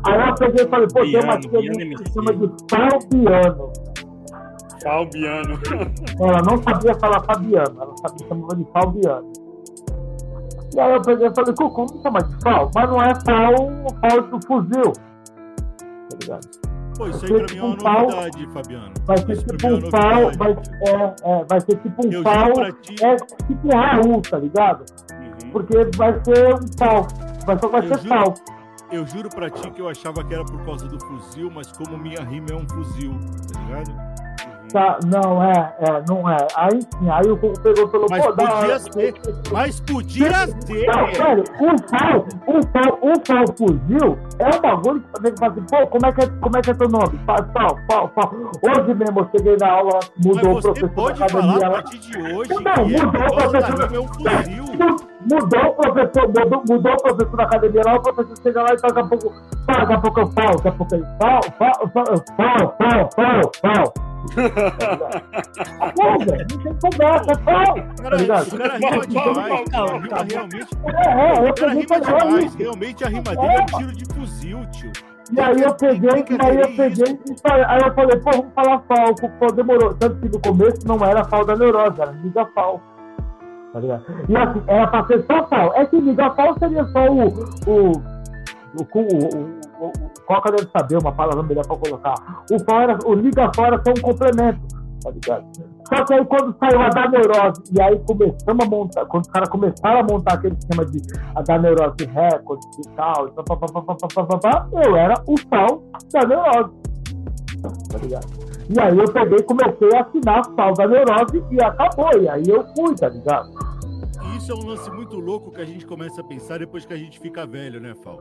Aí 0.08 0.28
eu 0.28 0.36
peguei 0.36 0.66
e 0.66 0.70
falei, 0.70 0.88
pô, 0.94 1.02
tem 1.02 1.24
uma 1.24 1.40
tia 1.40 1.62
que 1.62 1.98
se 1.98 2.14
chama 2.14 2.34
de 2.34 2.48
Fabiano. 2.70 3.74
Fabiano. 4.82 5.60
Ela 6.20 6.42
não 6.44 6.62
sabia 6.62 6.96
falar 6.96 7.22
Fabiano, 7.24 7.82
ela 7.82 7.98
sabia 7.98 8.28
chamava 8.28 8.56
de 8.56 8.66
Fabiano. 8.72 9.34
E 10.76 10.80
aí 10.80 10.92
eu 10.92 11.02
peguei 11.02 11.28
e 11.28 11.34
falei, 11.34 11.54
como 11.56 11.96
me 11.96 12.02
chama 12.04 12.22
de 12.22 12.44
Fal? 12.44 12.70
Mas 12.76 12.90
não 12.90 13.02
é 13.02 13.16
Fal, 13.16 13.56
Fal 14.02 14.22
do 14.28 14.46
fuzil. 14.46 14.92
Tá 14.92 16.18
ligado? 16.22 16.76
Pô, 16.98 17.08
isso 17.08 17.26
aí 17.26 17.34
pra 17.34 17.54
mim 17.54 17.58
é 17.58 17.64
uma 17.64 17.78
pau, 17.78 18.02
novidade, 18.02 18.48
Fabiano. 18.54 18.94
Vai 19.06 19.18
ser 19.18 19.32
isso 19.32 19.46
tipo 19.46 19.68
é 19.68 19.74
um 19.74 19.90
pau, 19.90 20.32
vai, 20.38 20.52
é, 20.52 21.16
é, 21.24 21.46
vai 21.46 21.62
ser 21.62 21.76
tipo 21.78 22.08
um 22.08 22.12
eu 22.12 22.24
pau, 22.24 22.52
é 22.64 22.72
tipo 22.72 23.68
um 23.68 23.78
Raul, 23.78 24.22
tá 24.22 24.38
ligado? 24.38 24.86
Uhum. 25.14 25.52
Porque 25.52 25.78
vai 25.96 26.14
ser 26.24 26.56
um 26.56 26.78
pau, 26.78 27.08
vai, 27.46 27.60
só 27.60 27.68
vai 27.68 27.80
eu 27.82 27.88
ser 27.88 28.00
juro, 28.00 28.10
pau. 28.10 28.34
Eu 28.92 29.08
juro 29.08 29.30
pra 29.30 29.50
ti 29.50 29.72
que 29.72 29.82
eu 29.82 29.90
achava 29.90 30.24
que 30.24 30.34
era 30.34 30.46
por 30.46 30.64
causa 30.66 30.88
do 30.88 31.00
fuzil, 31.06 31.52
mas 31.52 31.72
como 31.72 31.98
minha 31.98 32.22
rima 32.22 32.48
é 32.52 32.56
um 32.56 32.68
fuzil, 32.70 33.14
tá 33.52 33.60
ligado? 33.62 34.15
Tá, 34.72 35.00
não, 35.06 35.44
é, 35.44 35.76
é, 35.80 36.04
não 36.08 36.30
é. 36.30 36.38
Aí 36.56 36.82
sim, 36.82 37.10
aí 37.10 37.30
o 37.30 37.36
Google 37.36 37.62
pegou 37.62 37.88
pelo 37.88 38.06
Mas 38.10 38.26
podia 38.26 38.80
ser, 38.80 39.14
mas 39.52 39.80
podia 39.82 40.48
ser. 40.48 40.86
Não, 40.88 41.14
sério, 41.14 41.44
um 41.62 41.76
pau, 41.76 42.28
um 42.48 42.60
pau, 42.62 43.00
um 43.02 43.14
pau 43.14 43.56
fuzil 43.58 44.18
é 44.40 44.58
um 44.58 44.62
bagulho 44.62 45.02
que 45.02 45.22
você 45.22 45.36
fala 45.38 45.52
assim, 45.52 45.66
pô, 45.70 45.88
como 45.88 46.06
é 46.06 46.12
que 46.12 46.22
é, 46.22 46.28
como 46.28 46.58
é, 46.58 46.62
que 46.62 46.72
é 46.72 46.74
teu 46.74 46.90
nome? 46.90 47.20
Pau, 47.26 47.38
pau, 47.88 48.10
pau. 48.10 48.34
Hoje 48.62 48.94
mesmo 48.94 49.20
eu 49.20 49.30
cheguei 49.36 49.58
na 49.58 49.72
aula, 49.72 50.00
mudou 50.24 50.58
o 50.58 50.62
professor 50.62 50.90
pode 50.90 51.20
da 51.20 51.26
academia. 51.26 51.60
Falar 51.60 51.68
a 51.68 51.72
partir 51.72 52.00
de 52.00 52.18
hoje 52.18 52.54
não, 52.54 52.88
mudou 52.88 53.28
o 53.28 53.36
professor. 53.36 53.94
É 53.94 54.00
um 54.00 54.08
fuzil. 54.08 55.15
Mudou 55.26 55.60
o 55.60 55.74
professor, 55.74 56.28
mudou, 56.28 56.64
mudou 56.70 56.94
o 56.94 56.98
professor 56.98 57.38
da 57.38 57.44
academia 57.44 57.82
lá, 57.84 57.96
o 57.96 58.02
professor 58.02 58.38
chega 58.44 58.62
lá 58.62 58.74
e 58.74 58.78
daqui 58.78 59.00
a 59.00 59.04
pouco, 59.06 59.34
daqui 59.66 59.94
a 59.94 60.00
pouco 60.00 60.20
eu 60.20 60.30
pau, 60.30 60.56
daqui 60.56 60.68
a 60.68 60.72
pouco 60.72 60.96
ele 60.96 61.06
pau, 61.20 61.42
pau, 61.58 61.88
pau, 61.90 62.04
pau, 62.38 62.76
pau, 62.78 63.10
pau, 63.16 63.52
pau. 63.62 63.94
Pô, 65.96 66.18
velho, 66.26 66.48
não 66.52 66.60
tem 66.64 66.76
conversa, 66.80 67.32
é 67.32 67.38
pau. 67.38 67.76
Tá? 67.76 67.84
O 67.86 68.04
cara 68.04 68.18
rima 68.18 69.08
demais. 69.08 69.70
Calma, 69.70 70.00
realmente. 70.30 70.70
É, 70.86 71.10
é, 71.10 71.50
eu 71.50 71.54
peguei. 71.54 71.86
Realmente 72.58 73.04
a 73.04 73.08
rima 73.08 73.24
dele 73.24 73.48
é 73.48 73.62
um 73.62 73.66
tiro 73.66 73.92
de 73.94 74.06
fuzil, 74.14 74.66
tio. 74.72 74.92
E 75.32 75.40
aí 75.40 75.60
eu 75.60 75.74
peguei, 75.74 76.26
aí 76.40 76.62
eu 76.62 76.76
peguei 76.76 77.20
e 77.30 77.42
falei, 77.42 77.66
aí 77.66 77.82
eu 77.82 77.94
falei, 77.96 78.20
pô, 78.20 78.32
vamos 78.32 78.54
falar 78.54 78.80
falco, 78.88 79.30
pô, 79.40 79.48
demorou. 79.48 79.94
Tanto 79.96 80.18
que 80.18 80.30
no 80.30 80.40
começo 80.40 80.88
não 80.88 81.04
era 81.04 81.24
fal 81.26 81.44
da 81.44 81.56
neurose, 81.56 82.00
era 82.00 82.12
liga 82.12 82.46
fal. 82.54 82.80
Tá 83.76 83.82
ligado? 83.82 84.06
E 84.30 84.38
assim, 84.38 84.64
era 84.68 84.88
pra 84.88 85.06
ser 85.06 85.26
só 85.26 85.46
fal. 85.48 85.74
É 85.76 85.86
que 85.86 86.00
liga 86.00 86.32
fal 86.32 86.58
seria 86.58 86.86
só 86.86 87.12
o, 87.12 87.28
o, 87.68 87.92
o, 87.92 89.02
o 89.02 89.66
o, 89.78 89.92
Coca 90.26 90.50
deve 90.52 90.70
saber 90.72 90.98
uma 90.98 91.12
palavra 91.12 91.44
melhor 91.44 91.68
para 91.68 91.76
colocar. 91.76 92.16
O, 92.50 92.60
fora, 92.64 92.98
o 93.06 93.14
liga 93.14 93.52
fora 93.54 93.82
são 93.84 93.92
um 93.92 94.02
complemento, 94.02 94.62
tá 95.04 95.12
ligado? 95.12 95.46
Só 95.90 96.06
que 96.06 96.14
aí 96.14 96.26
quando 96.26 96.56
saiu 96.58 96.82
a 96.82 96.88
da 96.88 97.10
neurose, 97.10 97.64
e 97.74 97.82
aí 97.82 98.00
começamos 98.00 98.66
a 98.66 98.70
montar, 98.70 99.06
quando 99.08 99.26
os 99.26 99.30
caras 99.30 99.50
começaram 99.50 100.00
a 100.00 100.04
montar 100.04 100.36
aquele 100.36 100.56
esquema 100.56 100.86
de 100.86 101.02
a 101.36 101.42
da 101.42 101.60
neurose 101.60 102.06
recorde 102.06 102.66
e 102.80 102.90
tal, 102.96 103.28
pá, 103.28 103.58
pá, 103.58 104.40
pá, 104.40 104.68
eu 104.86 104.96
era 104.96 105.16
o 105.28 105.36
sal 105.50 105.84
da 106.14 106.26
neurose. 106.26 106.74
Tá 107.92 107.98
ligado? 107.98 108.45
E 108.70 108.80
aí 108.80 108.98
eu 108.98 109.12
peguei 109.12 109.42
comecei 109.44 109.96
a 109.96 110.02
assinar 110.02 110.44
sal 110.56 110.74
da 110.74 110.88
neurose 110.88 111.44
e 111.52 111.64
acabou. 111.64 112.22
E 112.22 112.28
aí 112.28 112.44
eu 112.48 112.66
fui, 112.76 112.96
tá 112.96 113.10
ligado? 113.10 113.50
Isso 114.36 114.52
é 114.52 114.56
um 114.56 114.66
lance 114.66 114.90
muito 114.92 115.20
louco 115.20 115.52
que 115.52 115.62
a 115.62 115.66
gente 115.66 115.86
começa 115.86 116.22
a 116.22 116.24
pensar 116.24 116.60
depois 116.60 116.86
que 116.86 116.94
a 116.94 116.98
gente 116.98 117.20
fica 117.20 117.46
velho, 117.46 117.80
né, 117.80 117.94
Fal? 118.04 118.18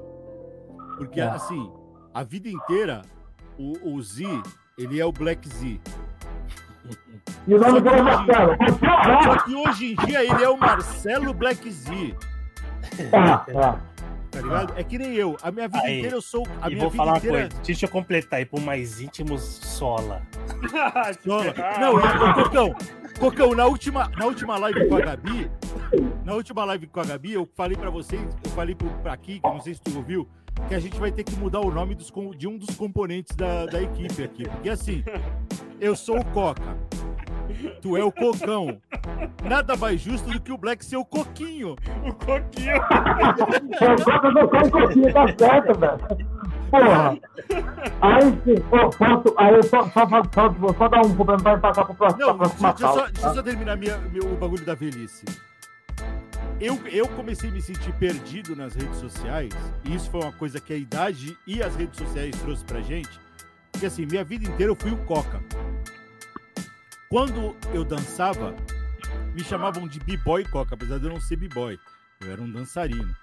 Porque, 0.97 1.21
é. 1.21 1.25
assim, 1.25 1.71
a 2.13 2.23
vida 2.23 2.49
inteira, 2.49 3.03
o, 3.59 3.95
o 3.95 4.03
Z, 4.03 4.25
ele 4.79 5.01
é 5.01 5.07
o 5.07 5.13
Black 5.13 5.49
Z. 5.49 5.81
E 7.47 7.55
o 7.55 7.61
nome 7.61 7.81
dele 7.81 7.97
é 7.97 8.03
Marcelo. 8.03 8.57
Só 9.25 9.45
que 9.45 9.55
hoje 9.55 9.93
em 9.93 10.07
dia 10.07 10.23
ele 10.23 10.45
é 10.45 10.49
o 10.49 10.57
Marcelo 10.57 11.33
Black 11.33 11.71
Z. 11.71 12.15
Tá, 13.11 13.39
tá. 13.39 13.81
Tá 14.35 14.41
ligado? 14.41 14.75
É 14.77 14.83
que 14.83 14.99
nem 14.99 15.15
eu. 15.15 15.37
A 15.41 15.53
minha 15.53 15.69
vida 15.69 15.85
aí, 15.85 15.99
inteira 15.99 16.17
eu 16.17 16.23
sou. 16.23 16.45
A 16.61 16.69
e 16.69 16.75
minha 16.75 16.81
vou 16.81 16.91
vida 16.91 17.05
falar 17.05 17.19
inteira... 17.19 17.37
uma 17.37 17.49
coisa. 17.49 17.63
Deixa 17.65 17.87
eu 17.87 17.89
completar 17.89 18.39
aí, 18.41 18.45
por 18.45 18.61
mais 18.61 19.01
íntimos, 19.01 19.43
sola. 19.43 20.23
sola. 21.23 21.55
Não, 21.81 22.35
Cocão, 22.35 22.75
Cocão, 23.21 23.55
na 23.55 23.67
última, 23.67 24.11
na 24.19 24.27
última 24.27 24.59
live 24.59 24.89
com 24.89 24.97
a 24.97 25.01
Gabi, 25.01 25.51
na 26.25 26.35
última 26.35 26.65
live 26.65 26.87
com 26.89 27.01
a 27.01 27.05
Gabi, 27.05 27.33
eu 27.33 27.49
falei 27.55 27.77
pra 27.77 27.91
vocês, 27.91 28.21
eu 28.43 28.51
falei 28.51 28.75
pra 28.75 29.13
aqui, 29.13 29.39
que 29.39 29.49
não 29.49 29.61
sei 29.61 29.75
se 29.75 29.81
tu 29.81 29.97
ouviu, 29.97 30.29
que 30.69 30.75
a 30.75 30.81
gente 30.81 30.99
vai 30.99 31.13
ter 31.13 31.23
que 31.23 31.37
mudar 31.37 31.61
o 31.61 31.71
nome 31.71 31.95
dos, 31.95 32.13
de 32.37 32.49
um 32.49 32.59
dos 32.59 32.75
componentes 32.75 33.37
da, 33.37 33.67
da 33.67 33.81
equipe 33.81 34.25
aqui. 34.25 34.49
Porque 34.49 34.69
assim, 34.69 35.05
eu 35.81 35.95
sou 35.95 36.19
o 36.19 36.25
Coca, 36.27 36.77
tu 37.81 37.97
é 37.97 38.05
o 38.05 38.13
Cocão. 38.13 38.81
Nada 39.45 39.77
mais 39.77 40.01
justo 40.01 40.31
do 40.31 40.41
que 40.41 40.53
o 40.53 40.59
Black 40.59 40.85
ser 40.85 40.97
o 40.97 41.05
Coquinho. 41.05 41.77
O 42.07 42.13
Coquinho. 42.15 42.77
o 42.77 44.05
Coca 44.05 44.31
não 44.31 44.45
o 44.45 44.71
Coquinho, 44.71 45.13
tá 45.13 45.27
certo, 45.39 45.79
velho. 45.79 46.35
Porra. 46.71 47.19
Aí 48.01 48.23
sim, 48.45 48.61
posso, 48.69 49.35
aí 49.39 49.55
eu 49.55 49.63
só, 49.63 49.83
só, 49.91 50.07
só, 50.33 50.75
só 50.79 50.89
dar 50.89 51.07
um 51.07 51.15
complementar 51.15 51.59
e 51.59 51.61
passar 51.61 51.85
pro 51.85 51.95
próximo. 51.95 52.27
Não, 52.27 52.39
deixa, 52.39 52.75
só, 52.79 53.07
deixa 53.07 53.27
eu 53.27 53.35
só 53.35 53.43
terminar 53.43 53.77
minha, 53.77 53.99
meu, 53.99 54.25
o 54.25 54.37
bagulho 54.37 54.65
da 54.65 54.75
velhice 54.75 55.25
eu, 56.61 56.79
eu 56.89 57.09
comecei 57.09 57.51
a 57.51 57.53
me 57.53 57.61
sentir 57.61 57.93
perdido 57.95 58.55
nas 58.55 58.75
redes 58.75 58.99
sociais, 58.99 59.53
e 59.85 59.95
isso 59.95 60.11
foi 60.11 60.21
uma 60.21 60.33
coisa 60.33 60.61
que 60.61 60.73
a 60.73 60.77
idade 60.77 61.37
e 61.47 61.63
as 61.63 61.75
redes 61.77 61.99
sociais 61.99 62.35
trouxe 62.41 62.65
pra 62.65 62.81
gente, 62.81 63.21
porque 63.73 63.87
assim, 63.87 64.07
minha 64.07 64.25
vida 64.25 64.49
inteira 64.49 64.71
eu 64.71 64.77
fui 64.77 64.93
o 64.93 64.97
Coca. 65.05 65.43
Quando 67.15 67.57
eu 67.73 67.85
dançava, 67.85 68.57
me 69.37 69.45
chamavam 69.45 69.87
de 69.87 70.01
B-Boy 70.01 70.45
Coca, 70.47 70.75
apesar 70.75 70.99
de 70.99 71.05
eu 71.05 71.11
não 71.11 71.21
ser 71.21 71.37
B-Boy. 71.37 71.79
Eu 72.21 72.33
era 72.33 72.43
um 72.43 72.51
dançarino. 72.51 73.15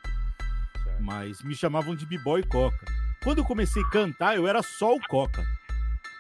Mas 1.02 1.42
me 1.42 1.54
chamavam 1.54 1.94
de 1.94 2.06
B-Boy 2.06 2.42
Coca. 2.44 2.86
Quando 3.22 3.40
eu 3.40 3.44
comecei 3.44 3.84
a 3.84 3.90
cantar, 3.90 4.38
eu 4.38 4.48
era 4.48 4.64
só 4.64 4.96
o 4.96 5.08
Coca. 5.10 5.44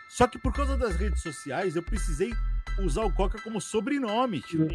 Só 0.09 0.27
que 0.27 0.37
por 0.37 0.51
causa 0.51 0.75
das 0.75 0.97
redes 0.97 1.21
sociais, 1.21 1.77
eu 1.77 1.81
precisei 1.81 2.33
usar 2.77 3.05
o 3.05 3.13
Coca 3.13 3.41
como 3.41 3.61
sobrenome. 3.61 4.41
Tipo. 4.41 4.67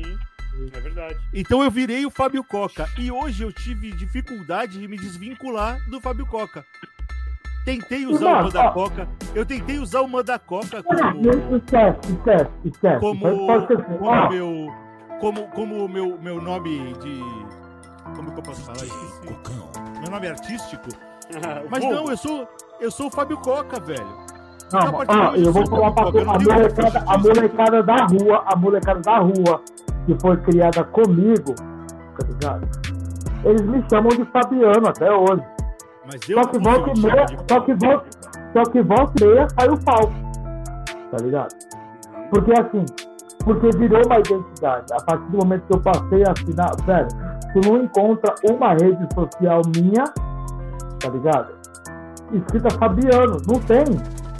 É 0.73 0.81
verdade. 0.81 1.21
Então 1.35 1.63
eu 1.63 1.71
virei 1.71 2.07
o 2.07 2.11
Fábio 2.11 2.43
Coca. 2.43 2.89
E 2.97 3.11
hoje 3.11 3.43
eu 3.43 3.53
tive 3.53 3.93
dificuldade 3.93 4.81
de 4.81 4.89
me 4.89 4.97
desvincular 4.97 5.79
do 5.91 6.01
Fábio 6.01 6.25
Coca. 6.25 6.65
Tentei 7.67 8.07
usar 8.07 8.21
Não, 8.21 8.41
o 8.41 8.45
Manda 8.45 8.71
Coca. 8.71 9.09
Eu 9.35 9.45
tentei 9.45 9.79
usar 9.81 10.01
o 10.03 10.09
Manda 10.09 10.39
Coca 10.39 10.85
como. 10.85 11.01
Esquece, 11.57 12.13
esquece, 12.13 12.51
esquece. 12.65 13.01
Como, 13.01 13.21
como 13.21 14.29
meu. 14.31 14.73
Como, 15.21 15.49
como 15.49 15.89
meu, 15.89 16.17
meu 16.23 16.41
nome 16.41 16.95
de. 17.01 17.21
Como 18.15 18.31
que 18.31 18.39
eu 18.39 18.43
posso 18.45 18.63
falar? 18.63 18.77
Esqueci. 18.77 20.01
Meu 20.01 20.11
nome 20.13 20.27
é 20.29 20.31
artístico. 20.31 20.89
Mas 21.69 21.85
não, 21.85 22.09
eu 22.09 22.17
sou. 22.17 22.49
Eu 22.81 22.91
sou 22.93 23.09
o 23.09 23.11
Fábio 23.11 23.37
Coca, 23.39 23.81
velho. 23.81 24.07
Não, 24.73 25.01
ah, 25.09 25.33
eu 25.37 25.53
vou 25.53 25.67
falar 25.67 25.91
pra 25.91 26.13
tu, 26.13 26.19
a 26.19 26.39
molecada, 26.39 27.05
a 27.07 27.19
molecada 27.19 27.83
da 27.83 28.07
rua, 28.07 28.45
a 28.47 28.57
molecada 28.57 29.01
da 29.01 29.19
rua 29.19 29.63
que 30.07 30.17
foi 30.21 30.37
criada 30.39 30.85
comigo, 30.85 31.55
tá 31.55 32.27
ligado? 32.27 32.69
Eles 33.45 33.63
me 33.63 33.85
chamam 33.91 34.11
de 34.11 34.25
Fabiano 34.27 34.89
até 34.89 35.11
hoje. 35.11 35.56
Mas 36.07 36.29
eu 36.29 36.43
só 36.43 36.49
que 36.49 36.59
volta 36.59 36.93
e 36.95 37.03
meia, 37.03 37.27
só 37.49 37.61
que 37.61 37.75
volta, 37.75 38.07
só 38.53 38.63
que 38.71 38.83
volta 38.83 39.25
e 39.25 39.27
meia 39.27 39.49
sai 39.51 39.69
o 39.69 39.77
falso. 39.79 40.15
Tá 41.11 41.17
ligado? 41.23 41.55
Porque 42.31 42.53
assim, 42.53 42.85
porque 43.45 43.71
virou 43.79 44.03
uma 44.07 44.19
identidade. 44.19 44.93
A 44.93 45.03
partir 45.05 45.31
do 45.31 45.39
momento 45.39 45.65
que 45.67 45.75
eu 45.75 45.81
passei 45.81 46.25
a 46.25 46.33
assinar, 46.33 46.77
velho, 46.85 47.09
tu 47.53 47.69
não 47.69 47.83
encontra 47.83 48.35
uma 48.51 48.73
rede 48.75 49.07
social 49.15 49.63
minha, 49.75 50.05
tá 51.01 51.09
ligado? 51.09 51.55
Escrita 52.33 52.71
Fabiano, 52.71 53.37
não 53.47 53.61
tem. 53.61 53.85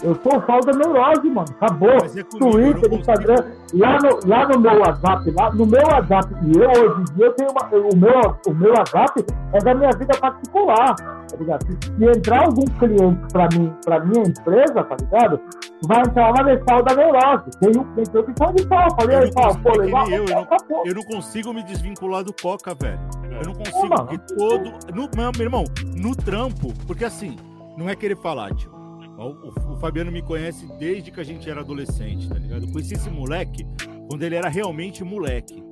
Eu 0.07 0.15
sou 0.23 0.39
o 0.39 0.61
da 0.61 0.73
neurose, 0.73 1.29
mano. 1.29 1.49
Acabou. 1.61 1.91
É 1.91 2.23
Twitter, 2.23 2.95
Instagram. 2.95 3.45
Lá 3.75 3.99
no, 3.99 4.29
lá 4.29 4.49
no 4.49 4.61
meu 4.61 4.79
WhatsApp, 4.79 5.31
lá 5.33 5.53
no 5.53 5.67
meu 5.67 5.83
WhatsApp, 5.83 6.33
e 6.45 6.57
eu 6.57 6.71
hoje 6.71 7.01
em 7.01 7.17
dia 7.17 7.27
eu 7.27 7.33
tenho 7.33 7.51
uma, 7.51 7.67
o, 7.67 7.97
meu, 7.97 8.37
o 8.47 8.55
meu 8.55 8.73
WhatsApp 8.75 9.27
é 9.53 9.59
da 9.59 9.75
minha 9.75 9.91
vida 9.91 10.17
particular, 10.21 10.95
tá 10.95 11.37
ligado? 11.37 11.67
Se, 11.67 12.05
entrar 12.05 12.45
algum 12.45 12.65
cliente 12.79 13.33
pra 13.33 13.49
mim, 13.53 13.75
pra 13.85 14.05
minha 14.05 14.23
empresa, 14.23 14.85
tá 14.85 14.97
ligado? 15.01 15.41
Vai 15.89 16.01
entrar 16.03 16.31
lá 16.31 16.45
nesse 16.45 16.65
tal 16.65 16.85
da 16.85 16.95
neurose. 16.95 17.51
Tem 17.59 17.71
um 17.71 17.85
cliente 17.93 18.11
que 18.11 18.39
fala 18.39 18.53
de 18.53 18.67
pau, 18.69 18.97
falei 19.01 19.17
aí, 19.17 19.35
pau, 19.35 19.57
pô, 19.57 19.77
legal. 19.77 20.09
Eu, 20.09 20.25
eu, 20.25 20.47
não, 20.71 20.87
eu 20.87 20.95
não 20.95 21.03
consigo 21.03 21.53
me 21.53 21.65
desvincular 21.65 22.23
do 22.23 22.33
Coca, 22.33 22.77
velho. 22.81 23.01
Eu 23.25 23.43
não 23.45 23.55
consigo, 23.55 23.89
porque 23.89 24.19
todo. 24.37 24.73
No, 24.95 25.11
meu 25.37 25.45
irmão, 25.45 25.65
no 25.97 26.15
trampo, 26.15 26.73
porque 26.87 27.05
assim, 27.05 27.37
não 27.77 27.89
é 27.89 27.97
querer 27.97 28.17
falar, 28.17 28.55
tio 28.55 28.77
o, 29.25 29.73
o, 29.73 29.77
Fabiano 29.79 30.13
me 30.13 30.23
conhece 30.23 30.67
desde 30.79 31.11
que 31.11 31.21
a 31.21 31.25
gente 31.25 31.49
era 31.49 31.61
adolescente, 31.61 32.29
tá 32.29 32.35
ligado? 32.35 32.67
Eu 32.67 32.73
conheci 32.73 32.95
esse 32.95 33.11
moleque 33.11 33.67
quando 34.09 34.23
ele 34.23 34.35
era 34.35 34.49
realmente 34.49 35.03
moleque. 35.03 35.65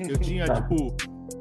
Eu 0.00 0.18
tinha, 0.18 0.44
tipo, 0.44 0.94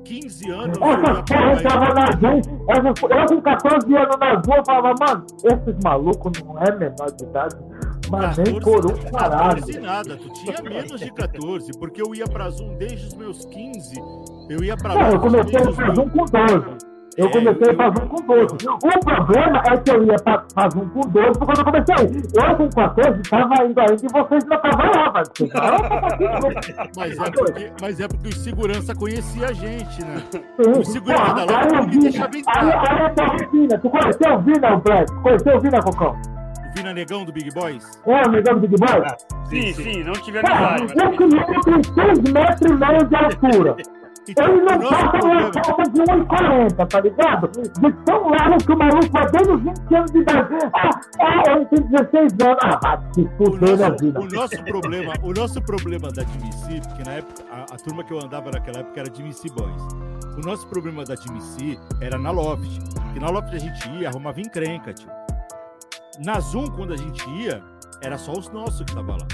15 0.03 0.49
anos. 0.51 0.78
Essas 0.78 1.22
porra 1.22 1.53
entravam 1.53 1.93
na 1.93 2.05
rua. 2.05 3.18
Eu 3.18 3.26
com 3.28 3.41
14 3.41 3.95
anos 3.95 4.18
na 4.20 4.34
rua 4.34 4.64
falava, 4.66 4.93
mano, 4.99 5.26
esses 5.43 5.84
malucos 5.84 6.43
não 6.43 6.58
é 6.60 6.76
menor 6.76 7.12
de 7.12 7.24
idade. 7.26 7.55
Mas 8.10 8.38
nem 8.38 8.60
por 8.60 8.86
um 8.86 8.95
caralho. 9.12 9.62
14 9.62 9.80
nada, 9.80 10.18
tu 10.18 10.30
tinha 10.34 10.62
menos 10.62 10.99
de 10.99 11.12
14, 11.12 11.72
porque 11.78 12.01
eu 12.01 12.16
ia 12.16 12.26
pra 12.26 12.49
Zoom 12.49 12.78
desde 12.78 13.08
os 13.08 13.14
meus 13.16 13.45
15. 13.45 13.95
Eu 14.49 14.64
ia 14.64 14.78
pra 14.78 14.95
Não, 14.95 15.10
eu 15.10 15.20
comecei 15.20 15.60
a 15.60 15.74
fazer 15.74 15.99
um 15.99 16.10
com 16.10 16.26
12. 16.26 16.87
Eu 17.18 17.32
comecei 17.32 17.72
a 17.72 17.76
fazer 17.76 18.03
um 18.03 18.07
com 18.07 18.22
12. 18.22 18.45
O 18.68 18.99
problema 18.99 19.63
é 19.65 19.78
que 19.78 19.89
eu 19.89 20.03
ia 20.03 20.15
fazer 20.53 20.78
um 20.78 20.89
com 20.89 21.01
12 21.01 21.39
porque 21.39 21.59
eu 21.59 21.65
comecei. 21.65 22.24
Eu 22.36 22.55
com 22.55 22.70
14 22.70 23.22
estava 23.22 23.65
indo 23.65 23.80
ainda 23.80 23.95
e 23.95 24.07
vocês 24.07 24.45
não 24.45 24.57
estavam 24.57 24.91
lá, 24.91 25.11
mas 25.13 25.28
mas, 26.95 27.18
é 27.20 27.32
porque, 27.32 27.72
mas 27.82 27.99
é 27.99 28.07
porque 28.07 28.28
o 28.28 28.34
segurança 28.34 28.93
conhecia 28.93 29.47
a 29.47 29.53
gente, 29.53 30.05
né? 30.05 30.22
Sim. 30.32 30.80
O 30.80 30.86
segurança 30.86 31.34
da 31.34 31.45
loja 31.45 31.82
me 31.88 31.97
deixava 31.97 32.38
entrar. 32.38 32.63
Aí, 32.63 32.72
aí 32.72 33.41
é 33.41 33.47
Vina. 33.51 33.80
Tu 33.80 33.89
conheceu 33.89 34.34
o 34.34 34.39
Vina, 34.41 34.76
o 34.76 34.82
Black? 34.82 35.13
Conheceu 35.24 35.57
o 35.57 35.59
Vina, 35.59 35.82
Cocão? 35.82 36.11
O 36.11 36.78
Vina 36.78 36.93
Negão 36.93 37.26
do 37.26 37.34
Big 37.34 37.51
Boys? 37.51 37.99
É, 38.05 38.28
o 38.28 38.30
Negão 38.30 38.59
do 38.59 38.68
Big 38.68 38.76
Boys? 38.78 39.03
Ah, 39.11 39.18
sim, 39.49 39.74
sim, 39.74 39.84
sim, 39.84 40.03
não 40.03 40.13
tive 40.13 40.38
amizade. 40.38 40.84
Esse 40.84 41.18
menino 41.18 41.61
tem 41.63 41.84
6 41.84 42.20
metros 42.32 42.72
e 42.72 42.76
meio 42.76 43.05
de 43.05 43.15
altura. 43.15 43.76
Então, 44.30 44.46
ele 44.46 44.62
não 44.62 44.80
passa 44.80 45.26
uma 45.26 45.54
falta 45.54 45.84
de 45.90 46.02
1,40, 46.02 46.88
tá 46.88 47.00
ligado? 47.00 47.48
De 47.48 47.92
tão 48.04 48.30
largo 48.30 48.58
que 48.58 48.72
o 48.72 48.78
maluco 48.78 49.10
vai 49.12 49.26
os 49.42 49.62
20 49.62 49.96
anos 49.96 50.12
de 50.12 50.20
idade. 50.20 50.56
Ah, 50.74 50.90
ah 51.22 51.52
ele 51.52 51.66
tem 51.66 51.82
16 51.88 52.34
anos. 52.42 52.58
Ah, 52.64 52.80
vai 52.82 53.14
se 53.14 53.30
fuder 53.38 53.78
na 53.78 53.90
vida. 53.92 54.20
O 54.20 54.28
nosso 54.28 54.64
problema, 54.64 55.14
o 55.24 55.34
nosso 55.34 55.62
problema 55.62 56.12
da 56.12 56.24
DMC, 56.24 56.82
porque 56.88 57.04
na 57.04 57.12
época, 57.14 57.44
a, 57.52 57.62
a, 57.74 57.78
turma 57.78 58.04
que 58.04 58.12
eu 58.12 58.20
andava 58.20 58.52
naquela 58.52 58.80
época 58.80 59.00
era 59.00 59.10
DMC 59.10 59.50
Boys. 59.52 59.84
O 60.38 60.42
nosso 60.46 60.68
problema 60.68 61.04
da 61.06 61.16
DMC 61.16 61.80
era 62.02 62.18
na 62.18 62.32
Loft. 62.32 62.80
Porque 62.94 63.20
na 63.20 63.30
Loft 63.30 63.56
a 63.56 63.60
gente 63.60 63.90
ia, 63.92 64.10
arrumava 64.10 64.42
encrenca, 64.42 64.94
tio. 64.94 65.10
Na 66.20 66.40
Zoom, 66.40 66.68
quando 66.72 66.94
a 66.94 66.98
gente 66.98 67.28
ia, 67.30 67.64
era 68.02 68.18
só 68.18 68.34
os 68.34 68.50
nossos 68.50 68.82
que 68.82 68.92
estavam 68.92 69.18
lá. 69.18 69.28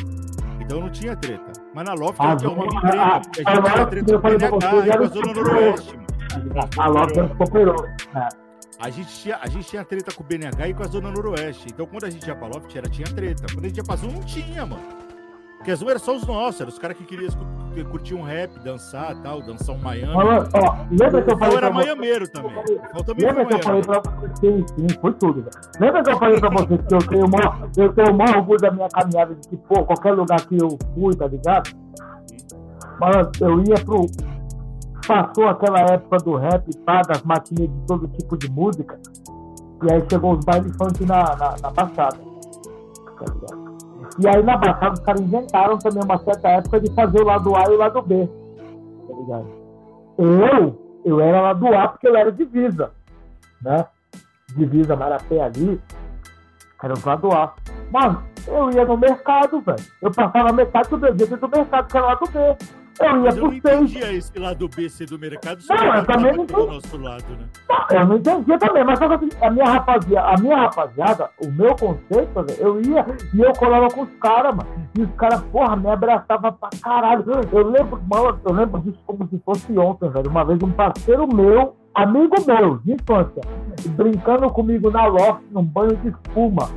Então 0.63 0.79
não 0.79 0.89
tinha 0.89 1.15
treta. 1.15 1.51
Mas 1.73 1.85
na 1.85 1.93
Loft 1.93 2.17
ah, 2.19 2.35
tinha 2.35 2.49
uma 2.49 2.81
treta. 2.81 3.01
A, 3.03 3.17
a, 3.17 3.95
gente 3.95 4.05
tinha 4.05 4.19
treta 4.19 4.49
com 4.49 4.55
o 4.55 4.59
BNH 4.59 4.93
e 4.93 4.97
com 4.97 5.03
a 5.03 5.07
Zona 5.07 5.33
Noroeste. 5.33 5.99
A 6.77 6.87
Loft 6.87 7.35
cooperou. 7.37 7.85
É. 8.15 8.43
A 8.79 8.89
gente, 8.89 9.13
tinha, 9.13 9.39
a 9.41 9.47
gente 9.47 9.67
tinha 9.67 9.85
treta 9.85 10.13
com 10.13 10.23
o 10.23 10.25
BNH 10.25 10.67
e 10.67 10.73
com 10.73 10.83
a 10.83 10.87
Zona 10.87 11.11
Noroeste. 11.11 11.67
Então 11.69 11.85
quando 11.85 12.05
a 12.05 12.09
gente 12.09 12.25
ia 12.27 12.35
pra 12.35 12.47
Loft, 12.47 12.75
era, 12.75 12.89
tinha 12.89 13.07
treta. 13.07 13.45
Quando 13.53 13.65
a 13.65 13.67
gente 13.67 13.77
ia 13.77 13.83
pra 13.83 13.95
Zoom, 13.95 14.11
não 14.11 14.21
tinha, 14.21 14.65
mano. 14.65 15.02
Porque 15.63 15.71
as 15.71 15.81
era 15.81 15.97
só 15.97 16.13
os 16.13 16.27
nossos, 16.27 16.59
eram 16.59 16.69
os 16.69 16.77
caras 16.77 16.97
que 16.97 17.05
queriam 17.05 17.31
curtir 17.89 18.13
um 18.13 18.21
rap, 18.21 18.51
dançar 18.59 19.15
tal, 19.23 19.41
dançar 19.41 19.73
um 19.73 19.79
Miami. 19.79 20.13
Olha, 20.13 20.45
ó, 20.53 20.75
lembra 20.91 21.21
que 21.21 21.31
eu 21.31 21.37
falei. 21.37 21.55
era 21.55 21.71
maiameiro 21.71 22.27
também. 22.27 22.51
também 23.05 23.25
lembra 23.25 23.45
que 23.45 23.53
eu 23.53 23.63
falei 23.63 23.81
pra 23.81 24.01
vocês? 24.01 24.39
Sim, 24.41 24.65
sim, 24.67 24.99
foi 24.99 25.13
tudo. 25.13 25.45
Lembra 25.79 26.03
que 26.03 26.09
eu 26.09 26.17
falei 26.17 26.37
pra 26.37 26.49
vocês 26.49 26.81
que 26.85 26.93
eu 26.93 26.99
tenho, 27.07 27.25
uma, 27.27 27.69
eu 27.77 27.93
tenho 27.93 28.11
o 28.11 28.17
maior 28.17 28.37
orgulho 28.39 28.59
da 28.59 28.71
minha 28.71 28.89
caminhada 28.89 29.35
de 29.35 29.47
que, 29.47 29.55
pô, 29.55 29.85
qualquer 29.85 30.11
lugar 30.11 30.45
que 30.45 30.57
eu 30.61 30.77
fui, 30.93 31.15
tá 31.15 31.27
ligado? 31.27 31.69
Mas 32.99 33.27
eu 33.39 33.63
ia 33.63 33.75
pro. 33.85 34.05
Passou 35.07 35.47
aquela 35.47 35.79
época 35.79 36.17
do 36.17 36.35
rap, 36.35 36.77
pá, 36.79 37.01
das 37.03 37.23
matinhas 37.23 37.71
de 37.71 37.87
todo 37.87 38.05
tipo 38.09 38.37
de 38.37 38.51
música. 38.51 38.99
E 39.81 39.93
aí 39.93 40.03
chegou 40.11 40.33
os 40.33 40.43
bailes 40.43 40.75
funk 40.75 41.05
na, 41.05 41.23
na, 41.37 41.55
na 41.61 41.69
Baixada. 41.69 42.17
Tá 42.17 43.33
ligado? 43.33 43.62
E 44.19 44.27
aí 44.27 44.43
na 44.43 44.57
Baixada 44.57 44.93
os 44.93 44.99
caras 44.99 45.21
inventaram 45.21 45.77
também 45.77 46.03
uma 46.03 46.17
certa 46.19 46.49
época 46.49 46.79
de 46.79 46.93
fazer 46.93 47.21
o 47.21 47.25
lado 47.25 47.55
A 47.55 47.63
e 47.63 47.75
o 47.75 47.77
lado 47.77 48.01
B. 48.01 48.29
Tá 49.07 49.13
ligado? 49.15 49.47
Eu, 50.17 51.01
eu 51.05 51.19
era 51.19 51.41
lado 51.41 51.67
A 51.73 51.87
porque 51.87 52.07
eu 52.07 52.15
era 52.15 52.31
divisa. 52.31 52.91
Né? 53.61 53.85
Divisa 54.55 54.95
Marapé 54.95 55.41
ali, 55.41 55.81
era 56.83 56.93
o 56.93 57.07
lado 57.07 57.31
A. 57.31 57.53
Mano, 57.89 58.23
eu 58.45 58.69
ia 58.71 58.85
no 58.85 58.97
mercado, 58.97 59.61
velho. 59.61 59.83
Eu 60.01 60.11
passava 60.11 60.51
metade 60.51 60.89
do 60.89 60.97
dia 60.99 61.13
dentro 61.13 61.37
do 61.37 61.49
mercado, 61.49 61.87
que 61.87 61.97
era 61.97 62.05
o 62.05 62.09
lado 62.09 62.29
B. 62.29 62.57
Eu 62.99 63.05
ia 63.05 63.21
Mas 63.23 63.37
eu 63.37 63.43
não 63.43 63.53
entendia 63.53 64.13
esse 64.13 64.37
lado 64.37 64.69
B 64.69 64.89
ser 64.89 65.07
do 65.07 65.17
mercado, 65.17 65.59
não, 65.67 65.95
eu 65.95 66.05
também 66.05 66.33
não 66.33 66.45
do 66.45 66.67
nosso 66.67 66.97
lado, 66.97 67.25
né? 67.29 67.45
Não, 67.69 67.97
eu 67.97 68.07
não 68.07 68.17
entendia 68.17 68.57
também, 68.59 68.83
mas 68.83 68.99
a 69.01 69.49
minha 69.49 69.65
rapaziada, 69.65 70.27
a 70.27 70.37
minha 70.37 70.57
rapaziada, 70.57 71.29
o 71.43 71.51
meu 71.51 71.75
conceito, 71.75 72.45
eu 72.59 72.81
ia 72.81 73.05
e 73.33 73.41
eu 73.41 73.51
colava 73.53 73.87
com 73.89 74.01
os 74.01 74.09
caras, 74.21 74.55
mano. 74.55 74.69
E 74.95 75.01
os 75.01 75.11
caras, 75.15 75.41
porra, 75.51 75.75
me 75.75 75.89
abraçavam 75.89 76.53
pra 76.53 76.69
caralho. 76.81 77.25
Eu 77.51 77.67
lembro, 77.67 78.01
mano, 78.07 78.39
eu 78.45 78.53
lembro 78.53 78.81
disso 78.81 78.99
como 79.05 79.27
se 79.27 79.39
fosse 79.39 79.77
ontem, 79.77 80.09
velho. 80.09 80.29
Uma 80.29 80.45
vez 80.45 80.61
um 80.61 80.71
parceiro 80.71 81.27
meu, 81.33 81.75
amigo 81.95 82.35
meu, 82.45 82.77
de 82.77 82.93
infância, 82.93 83.41
brincando 83.89 84.49
comigo 84.49 84.91
na 84.91 85.05
loft, 85.07 85.41
num 85.51 85.63
banho 85.63 85.95
de 85.97 86.09
espuma. 86.09 86.69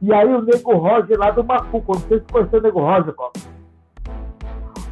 E 0.00 0.12
aí 0.12 0.32
o 0.32 0.42
nego 0.42 0.74
Roger 0.76 1.18
lá 1.18 1.30
do 1.30 1.44
Macuco, 1.44 1.92
não 1.94 2.00
sei 2.00 2.18
se 2.18 2.24
conheceu 2.32 2.60
o 2.60 2.62
nego 2.62 2.80
Roger, 2.80 3.12
Copa. 3.14 3.53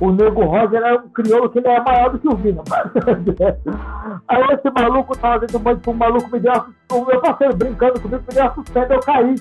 O 0.02 0.10
Nego 0.10 0.42
Roger 0.44 0.82
era 0.82 1.00
um 1.00 1.08
crioulo 1.10 1.48
que 1.48 1.60
ele 1.60 1.68
era 1.68 1.80
maior 1.80 2.10
do 2.10 2.18
que 2.18 2.26
o 2.26 2.34
Vina. 2.34 2.60
Aí 4.26 4.42
esse 4.50 4.68
maluco 4.74 5.16
tava 5.16 5.38
dentro 5.38 5.60
do 5.60 5.62
banho, 5.62 5.80
o 5.86 5.94
maluco 5.94 6.28
me 6.28 6.40
deu 6.40 6.52
o 6.90 7.04
meu 7.04 7.20
parceiro 7.20 7.54
brincando 7.54 8.00
comigo, 8.00 8.24
me 8.28 8.34
deu 8.34 8.44
uma 8.44 8.94
eu 8.94 9.00
caí. 9.00 9.36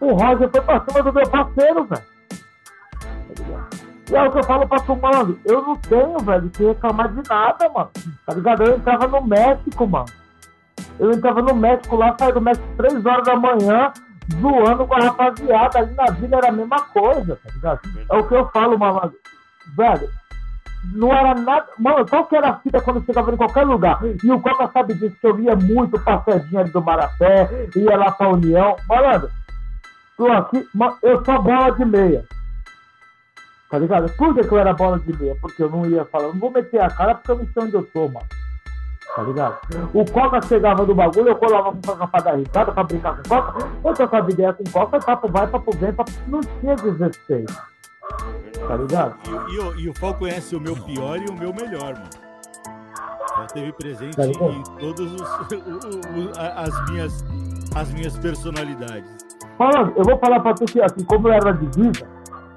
O 0.00 0.14
Roger 0.14 0.50
foi 0.50 0.60
pra 0.62 0.84
cima 0.84 1.00
do 1.00 1.12
meu 1.12 1.30
parceiro, 1.30 1.84
velho. 1.84 2.02
E 4.10 4.16
é 4.16 4.22
o 4.24 4.32
que 4.32 4.38
eu 4.38 4.42
falo 4.42 4.66
pra 4.66 4.80
tu, 4.80 4.96
mano, 4.96 5.38
eu 5.44 5.62
não 5.62 5.76
tenho, 5.76 6.18
velho, 6.18 6.50
que 6.50 6.64
reclamar 6.64 7.14
de 7.14 7.28
nada, 7.28 7.68
mano. 7.68 7.90
Tá 8.26 8.34
ligado? 8.34 8.64
Eu 8.64 8.76
entrava 8.78 9.06
no 9.06 9.24
México, 9.28 9.86
mano. 9.86 10.06
Eu 10.98 11.12
entrava 11.12 11.40
no 11.40 11.54
México 11.54 11.94
lá, 11.94 12.16
saía 12.18 12.34
do 12.34 12.40
México 12.40 12.66
3 12.78 13.06
horas 13.06 13.24
da 13.24 13.36
manhã, 13.36 13.92
zoando 14.40 14.88
com 14.88 14.94
a 14.94 15.04
rapaziada. 15.04 15.78
Ali 15.78 15.94
na 15.94 16.06
vila 16.06 16.38
era 16.38 16.48
a 16.48 16.52
mesma 16.52 16.80
coisa, 16.80 17.36
tá 17.36 17.50
ligado? 17.54 17.80
É 18.10 18.16
o 18.16 18.26
que 18.26 18.34
eu 18.34 18.48
falo, 18.48 18.76
mano 18.76 19.12
velho, 19.76 20.08
não 20.92 21.12
era 21.12 21.34
nada. 21.34 21.66
Mano, 21.78 22.06
qual 22.06 22.26
que 22.26 22.36
era 22.36 22.50
a 22.50 22.58
fita 22.58 22.80
quando 22.80 23.04
chegava 23.04 23.32
em 23.32 23.36
qualquer 23.36 23.64
lugar? 23.64 24.00
E 24.22 24.30
o 24.30 24.40
Coca 24.40 24.70
sabe 24.72 24.94
disso, 24.94 25.16
que 25.20 25.26
eu 25.26 25.38
ia 25.40 25.56
muito 25.56 25.98
pra 26.00 26.22
Cedinha 26.22 26.64
do 26.64 26.82
Marapé, 26.82 27.68
ia 27.74 27.96
lá 27.96 28.12
pra 28.12 28.28
União. 28.28 28.76
Malandro, 28.88 29.28
tô 30.16 30.30
aqui, 30.30 30.66
eu 31.02 31.24
sou 31.24 31.42
bola 31.42 31.72
de 31.72 31.84
meia. 31.84 32.24
Tá 33.70 33.78
ligado? 33.78 34.10
Por 34.16 34.34
que, 34.34 34.44
que 34.44 34.52
eu 34.52 34.58
era 34.58 34.72
bola 34.72 34.98
de 34.98 35.12
meia? 35.12 35.36
Porque 35.40 35.62
eu 35.62 35.70
não 35.70 35.84
ia 35.84 36.04
falar, 36.06 36.28
não 36.28 36.38
vou 36.38 36.50
meter 36.50 36.80
a 36.80 36.88
cara 36.88 37.14
porque 37.14 37.30
eu 37.30 37.38
não 37.38 37.46
sei 37.52 37.62
onde 37.64 37.74
eu 37.74 37.88
sou, 37.92 38.08
mano. 38.08 38.26
Tá 39.14 39.22
ligado? 39.22 39.58
O 39.92 40.04
Coca 40.10 40.40
chegava 40.42 40.86
do 40.86 40.94
bagulho, 40.94 41.28
eu 41.28 41.36
colava 41.36 41.72
com 41.72 41.78
o 41.78 41.82
Coca 41.82 42.06
pra 42.06 42.20
dar 42.20 42.36
risada, 42.36 42.72
pra 42.72 42.84
brincar 42.84 43.16
com 43.16 43.20
o 43.20 43.28
Coca. 43.28 43.68
Eu 43.84 43.94
trocava 43.94 44.30
ideia 44.30 44.52
com 44.52 44.62
o 44.62 44.70
Coca, 44.70 45.00
papo 45.00 45.28
vai, 45.28 45.46
papo 45.46 45.76
vem, 45.76 45.92
papo... 45.92 46.12
não 46.28 46.40
tinha 46.40 46.76
16. 46.76 47.46
Tá 48.66 48.76
ligado? 48.76 49.14
E, 49.26 49.80
e, 49.80 49.84
e, 49.84 49.88
o 49.88 49.94
Fal 49.94 50.14
conhece 50.14 50.56
o 50.56 50.60
meu 50.60 50.74
pior 50.74 51.18
e 51.18 51.26
o 51.26 51.34
meu 51.34 51.52
melhor, 51.52 51.94
mano. 51.94 52.28
Já 53.36 53.46
teve 53.46 53.72
presente 53.72 54.16
tá 54.16 54.26
em 54.26 54.32
todas 54.78 55.12
as 56.56 56.90
minhas, 56.90 57.24
as 57.76 57.92
minhas 57.92 58.18
personalidades. 58.18 59.16
Falando, 59.56 59.92
eu 59.96 60.04
vou 60.04 60.18
falar 60.18 60.40
pra 60.40 60.54
tu 60.54 60.64
que 60.64 60.80
assim, 60.80 61.04
como 61.04 61.28
eu 61.28 61.32
era 61.34 61.52
divisa, 61.52 62.06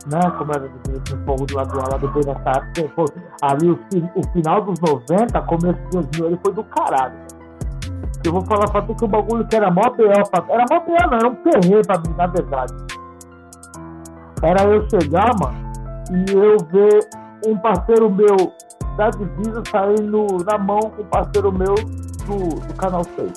né? 0.07 0.19
Como 0.37 0.51
era 0.51 0.67
divisa 0.67 1.15
no 1.15 1.25
fogo 1.25 1.45
do 1.45 1.55
lado 1.55 1.71
do 1.71 1.77
lado 1.77 2.07
do 2.07 2.27
nessa 2.27 2.49
época, 2.49 2.93
pô, 2.95 3.05
ali 3.41 3.69
o, 3.69 3.79
o 4.15 4.23
final 4.33 4.61
dos 4.63 4.79
90, 4.79 5.41
começo 5.41 5.79
dos 5.91 6.05
2000, 6.07 6.27
ele 6.27 6.39
foi 6.43 6.53
do 6.53 6.63
caralho. 6.63 7.15
Eu 8.23 8.31
vou 8.33 8.41
falar 8.45 8.69
pra 8.69 8.81
tu 8.83 8.95
que 8.95 9.05
o 9.05 9.07
bagulho 9.07 9.47
que 9.47 9.55
era 9.55 9.71
mó 9.71 9.89
B.O. 9.89 10.11
Era 10.11 10.65
mó 10.69 10.79
B.O. 10.79 11.09
não, 11.09 11.17
era 11.17 11.27
um 11.27 11.35
terreno 11.35 11.81
pra 11.81 11.97
mim, 11.97 12.15
na 12.15 12.27
verdade. 12.27 12.73
Era 14.43 14.63
eu 14.63 14.87
chegar, 14.89 15.31
mano, 15.39 15.70
e 16.11 16.31
eu 16.33 16.57
ver 16.71 17.09
um 17.47 17.57
parceiro 17.57 18.09
meu 18.09 18.53
da 18.97 19.09
divisa 19.09 19.63
saindo 19.69 20.27
na 20.45 20.57
mão 20.57 20.79
com 20.79 21.01
um 21.01 21.05
parceiro 21.05 21.51
meu 21.51 21.75
do, 21.75 22.59
do 22.59 22.73
Canal 22.75 23.03
6. 23.03 23.31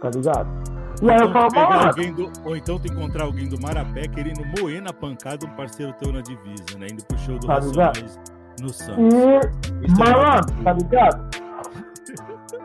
Tá 0.00 0.10
ligado? 0.10 0.48
E 1.02 1.10
aí 1.10 1.20
eu 1.20 1.32
falo, 1.32 1.48
mano. 1.54 2.32
Ou 2.44 2.56
então 2.56 2.78
tu 2.78 2.92
encontrar 2.92 3.24
alguém 3.24 3.48
do 3.48 3.60
Marapé 3.60 4.08
querendo 4.08 4.44
moer 4.58 4.82
na 4.82 4.92
pancada 4.92 5.46
um 5.46 5.50
parceiro 5.50 5.92
teu 5.94 6.12
na 6.12 6.20
divisa, 6.20 6.78
né? 6.78 6.88
Indo 6.90 7.04
pro 7.04 7.18
show 7.18 7.38
do 7.38 7.46
tá 7.46 7.54
Racionais 7.54 8.18
no 8.60 8.68
Santos. 8.70 9.14
E, 9.14 9.98
malandro, 9.98 10.64
tá 10.64 10.72
ligado? 10.72 11.48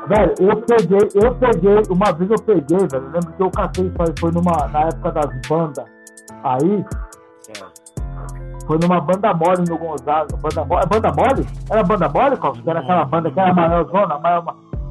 velho, 0.08 0.34
eu 0.40 0.62
peguei, 0.62 1.10
eu 1.16 1.36
peguei, 1.36 1.82
uma 1.90 2.12
vez 2.12 2.32
eu 2.32 2.42
peguei, 2.42 2.78
velho. 2.78 3.06
Eu 3.06 3.12
lembro 3.12 3.34
que 3.34 3.44
eu 3.44 3.52
catei 3.52 3.92
foi 4.20 4.32
numa, 4.32 4.68
na 4.68 4.82
época 4.82 5.12
das 5.12 5.48
bandas 5.48 5.86
aí. 6.44 6.86
Foi 8.66 8.78
numa 8.80 9.02
banda 9.02 9.34
mole 9.34 9.64
no 9.68 9.78
Gonzaga. 9.78 10.38
Banda 10.38 10.66
mole, 10.66 10.84
é 10.84 10.86
banda 10.86 11.12
mole? 11.12 11.48
Era 11.70 11.84
banda 11.84 12.10
mole? 12.10 12.38
Que 12.38 12.70
era 12.70 12.80
aquela 12.80 13.06
banda 13.06 13.32
que 13.32 13.40
era 13.40 13.52
a 13.52 13.54
maior 13.54 13.86
zona, 13.86 14.20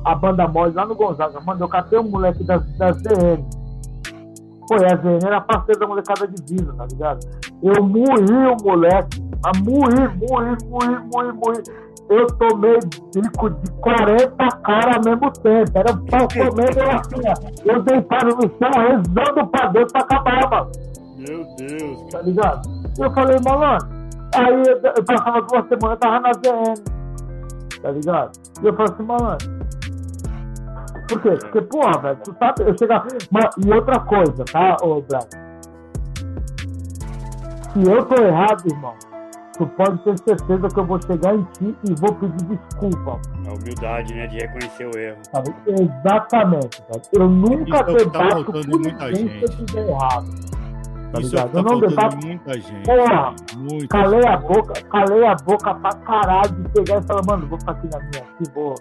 a, 0.04 0.14
banda 0.14 0.46
mole 0.48 0.74
lá 0.74 0.84
no 0.84 0.94
Gonzaga. 0.94 1.40
Mano, 1.40 1.64
eu 1.64 1.68
catei 1.68 1.98
um 1.98 2.10
moleque 2.10 2.44
das, 2.44 2.62
das 2.76 2.96
ZN. 2.98 3.42
Pô, 4.68 4.74
a 4.74 4.96
ZN 4.96 5.26
era 5.26 5.40
parceiro 5.40 5.80
da 5.80 5.86
molecada 5.86 6.26
de 6.26 6.54
vida, 6.54 6.72
tá 6.74 6.86
ligado? 6.90 7.20
Eu 7.62 7.82
moí 7.82 8.30
o 8.30 8.56
moleque. 8.62 9.22
Mas 9.42 9.60
moí, 9.62 9.94
moí, 10.28 10.56
moí, 10.68 10.98
moí, 11.12 11.32
moí. 11.32 11.62
eu 12.10 12.26
tomei 12.36 12.78
bico 13.14 13.50
de 13.50 13.70
40 13.80 14.48
caras 14.58 14.96
ao 14.96 15.02
mesmo 15.04 15.30
tempo. 15.32 15.70
Era 15.74 15.92
um 15.92 16.04
pau 16.04 16.28
comendo 16.28 16.80
assim. 16.90 17.64
Eu 17.64 17.82
deitado 17.82 18.36
no 18.36 18.42
chão, 18.42 18.70
rezando 18.82 19.46
pra 19.46 19.66
Deus 19.68 19.90
pra 19.90 20.02
acabar, 20.02 20.50
mano. 20.50 20.70
Meu 21.16 21.46
Deus. 21.56 22.12
Tá 22.12 22.20
ligado? 22.20 22.81
E 22.98 23.02
eu 23.02 23.10
falei, 23.12 23.36
malandro. 23.44 23.88
Aí 24.34 24.62
eu 24.96 25.04
passava 25.04 25.42
duas 25.42 25.68
semanas, 25.68 25.90
eu 25.92 25.96
tava 25.96 26.20
na 26.20 26.30
VM. 26.30 27.02
Tá 27.82 27.90
ligado? 27.90 28.32
E 28.62 28.66
eu 28.66 28.74
falei 28.74 28.92
assim, 28.92 29.02
malandro. 29.02 29.62
Por 31.08 31.20
quê? 31.20 31.30
Porque, 31.40 31.60
porra, 31.62 31.98
velho, 32.00 32.18
tu 32.24 32.34
sabe, 32.38 32.62
eu 32.62 32.78
chegava. 32.78 33.06
E 33.58 33.72
outra 33.72 34.00
coisa, 34.00 34.44
tá, 34.50 34.76
ô 34.82 35.02
Black? 35.02 35.28
Se 37.72 37.82
eu 37.90 38.04
tô 38.04 38.22
errado, 38.22 38.66
irmão, 38.66 38.94
tu 39.58 39.66
pode 39.66 39.98
ter 40.04 40.18
certeza 40.18 40.68
que 40.68 40.78
eu 40.78 40.84
vou 40.84 41.00
chegar 41.02 41.34
em 41.34 41.42
ti 41.52 41.76
e 41.88 41.94
vou 41.94 42.14
pedir 42.14 42.44
desculpa. 42.44 43.20
A 43.46 43.52
humildade, 43.52 44.14
né, 44.14 44.26
de 44.26 44.38
reconhecer 44.38 44.86
o 44.86 44.98
erro. 44.98 45.18
Sabe? 45.32 45.54
Exatamente, 45.66 46.82
velho. 46.88 47.02
Eu 47.12 47.28
nunca 47.28 47.80
Isso 47.80 47.90
é 47.90 48.04
que 48.04 48.10
tá 48.10 48.44
por 48.44 48.66
ninguém 48.66 49.14
gente. 49.14 49.38
se 49.38 49.42
eu 49.42 49.64
estiver 49.64 49.88
errado. 49.88 50.26
Tá 51.12 51.20
Isso 51.20 51.36
é 51.36 51.42
ligado? 51.42 51.48
que 51.48 51.52
tá 51.52 51.58
Eu 51.58 51.62
não 51.62 51.90
faltando 51.90 52.26
muita 52.26 52.54
gente. 52.54 52.82
Porra, 52.86 53.34
Muita 53.56 53.88
Calei 53.88 54.26
a 54.26 54.36
gente. 54.36 54.46
boca, 54.46 54.72
calei 54.90 55.26
a 55.26 55.34
boca 55.34 55.74
pra 55.74 55.90
caralho 55.92 56.52
de 56.52 56.68
pegar 56.70 56.98
e 56.98 57.02
falar, 57.02 57.22
mano, 57.26 57.46
vou 57.48 57.58
ficar 57.58 57.72
aqui 57.72 57.88
na 57.92 57.98
minha 57.98 58.22
aqui, 58.22 58.50
vou, 58.54 58.74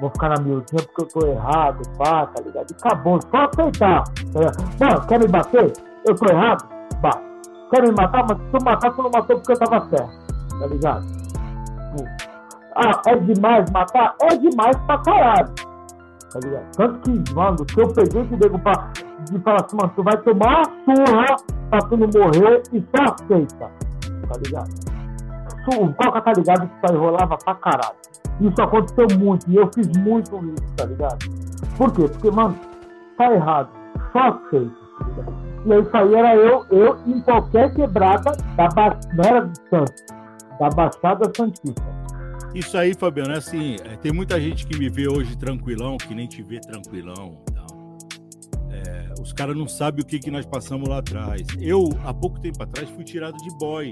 vou 0.00 0.10
ficar 0.10 0.28
na 0.28 0.36
miudinha 0.42 0.82
porque 0.82 1.02
eu 1.02 1.08
tô 1.08 1.26
errado, 1.26 1.82
pá, 1.98 2.26
tá 2.26 2.42
ligado? 2.42 2.66
E 2.70 2.74
acabou, 2.86 3.18
só 3.22 3.36
aceitar. 3.44 4.04
Tá? 4.04 4.86
Mano, 4.86 5.06
quer 5.08 5.18
me 5.18 5.26
bater? 5.28 5.72
Eu 6.06 6.14
tô 6.14 6.26
errado? 6.32 6.68
Bate. 7.00 7.26
Quer 7.70 7.82
me 7.82 7.90
matar? 7.92 8.24
Mas 8.28 8.38
se 8.38 8.44
tu 8.52 8.64
matar, 8.64 8.90
tu 8.92 9.02
não 9.02 9.10
matou 9.10 9.36
porque 9.36 9.52
eu 9.52 9.58
tava 9.58 9.88
certo. 9.90 10.26
Tá 10.60 10.66
ligado? 10.68 11.04
Ah, 12.76 13.02
é 13.06 13.16
demais 13.16 13.70
matar? 13.72 14.14
É 14.22 14.36
demais 14.36 14.76
pra 14.86 14.98
caralho. 14.98 15.48
Tá 16.32 16.40
ligado? 16.44 16.70
Tanto 16.76 16.98
que, 17.00 17.34
mano, 17.34 17.56
se 17.68 17.80
eu 17.80 17.88
peguei 17.92 18.22
esse 18.22 18.36
nego 18.36 18.58
pra 18.58 18.90
de 19.32 19.38
falar 19.40 19.64
assim, 19.64 19.76
mano, 19.76 19.92
tu 19.94 20.02
vai 20.02 20.16
tomar 20.22 20.62
uma 20.86 20.96
surra 20.96 21.36
pra 21.70 21.78
tu 21.80 21.96
não 21.96 22.08
morrer 22.14 22.62
e 22.72 22.84
só 22.94 23.14
aceita. 23.14 23.70
Tá 24.28 24.40
ligado? 24.44 24.70
O 25.68 25.92
Coca 25.94 26.20
tá 26.20 26.32
ligado 26.32 26.68
que 26.68 26.76
isso 26.76 26.92
aí 26.92 26.96
rolava 26.96 27.36
pra 27.38 27.54
caralho. 27.56 27.96
Isso 28.40 28.62
aconteceu 28.62 29.18
muito 29.18 29.50
e 29.50 29.56
eu 29.56 29.68
fiz 29.74 29.88
muito 29.98 30.36
isso, 30.36 30.74
tá 30.76 30.84
ligado? 30.84 31.18
Por 31.76 31.92
quê? 31.92 32.08
Porque, 32.08 32.30
mano, 32.30 32.56
tá 33.16 33.32
errado. 33.32 33.68
Só 34.12 34.18
aceita. 34.18 34.86
Tá 35.16 35.46
e 35.66 35.72
aí 35.72 35.80
isso 35.80 35.96
aí 35.96 36.14
era 36.14 36.36
eu, 36.36 36.64
eu 36.70 36.96
em 37.06 37.20
qualquer 37.22 37.74
quebrada 37.74 38.32
da 38.56 38.68
ba... 38.68 38.98
não 39.14 39.24
era 39.24 39.40
do 39.46 39.56
Santos, 39.68 40.04
da 40.60 40.68
Baixada 40.68 41.32
Santista. 41.36 41.96
Isso 42.54 42.78
aí, 42.78 42.94
Fabiano, 42.94 43.32
é 43.32 43.38
assim, 43.38 43.76
é, 43.84 43.96
tem 43.96 44.12
muita 44.12 44.40
gente 44.40 44.66
que 44.66 44.78
me 44.78 44.88
vê 44.88 45.08
hoje 45.08 45.36
tranquilão, 45.36 45.98
que 45.98 46.14
nem 46.14 46.26
te 46.26 46.42
vê 46.42 46.60
tranquilão. 46.60 47.38
e 47.50 47.52
tal. 47.52 47.75
É, 48.76 49.14
os 49.20 49.32
caras 49.32 49.56
não 49.56 49.66
sabem 49.68 50.02
o 50.02 50.06
que, 50.06 50.18
que 50.18 50.30
nós 50.30 50.44
passamos 50.46 50.88
lá 50.88 50.98
atrás. 50.98 51.46
Eu, 51.60 51.88
há 52.04 52.12
pouco 52.12 52.40
tempo 52.40 52.62
atrás, 52.62 52.88
fui 52.90 53.04
tirado 53.04 53.36
de 53.38 53.50
boy. 53.58 53.90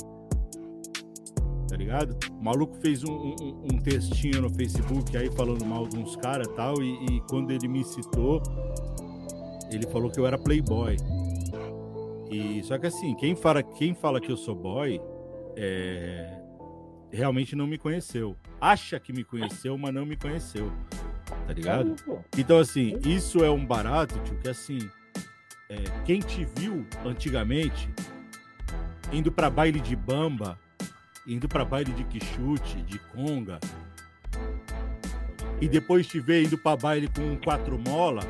Tá 1.68 1.76
ligado? 1.76 2.16
O 2.30 2.44
maluco 2.44 2.76
fez 2.80 3.02
um, 3.02 3.12
um- 3.12 3.62
um 3.72 3.78
textinho 3.78 4.42
no 4.42 4.50
Facebook 4.54 5.16
aí 5.16 5.30
falando 5.32 5.64
mal 5.64 5.88
de 5.88 5.96
uns 5.98 6.14
caras 6.16 6.46
tal, 6.54 6.80
e, 6.82 7.04
e 7.06 7.20
quando 7.28 7.50
ele 7.50 7.66
me 7.66 7.82
citou, 7.84 8.40
ele 9.72 9.86
falou 9.88 10.10
que 10.10 10.20
eu 10.20 10.26
era 10.26 10.38
playboy. 10.38 10.96
E 12.30 12.62
só 12.64 12.78
que 12.78 12.86
assim, 12.86 13.14
quem 13.16 13.34
fala, 13.34 13.62
quem 13.62 13.94
fala 13.94 14.20
que 14.20 14.30
eu 14.30 14.36
sou 14.36 14.54
boy, 14.54 15.00
é, 15.56 16.38
realmente 17.10 17.56
não 17.56 17.66
me 17.66 17.78
conheceu. 17.78 18.36
Acha 18.60 19.00
que 19.00 19.12
me 19.12 19.24
conheceu, 19.24 19.76
mas 19.76 19.92
não 19.92 20.06
me 20.06 20.16
conheceu. 20.16 20.70
Tá 21.46 21.52
ligado? 21.52 21.94
Então, 22.36 22.58
assim, 22.58 22.98
isso 23.04 23.44
é 23.44 23.50
um 23.50 23.64
barato, 23.64 24.18
tio, 24.20 24.36
que 24.38 24.48
assim, 24.48 24.78
é, 25.68 25.76
quem 26.04 26.20
te 26.20 26.46
viu 26.56 26.86
antigamente 27.04 27.88
indo 29.12 29.30
pra 29.30 29.50
baile 29.50 29.78
de 29.78 29.94
bamba, 29.94 30.58
indo 31.26 31.46
pra 31.46 31.64
baile 31.64 31.92
de 31.92 32.04
quichute, 32.04 32.82
de 32.82 32.98
conga, 32.98 33.58
e 35.60 35.68
depois 35.68 36.06
te 36.06 36.18
vê 36.18 36.42
indo 36.44 36.56
pra 36.56 36.76
baile 36.76 37.08
com 37.08 37.36
quatro 37.36 37.78
mola, 37.78 38.22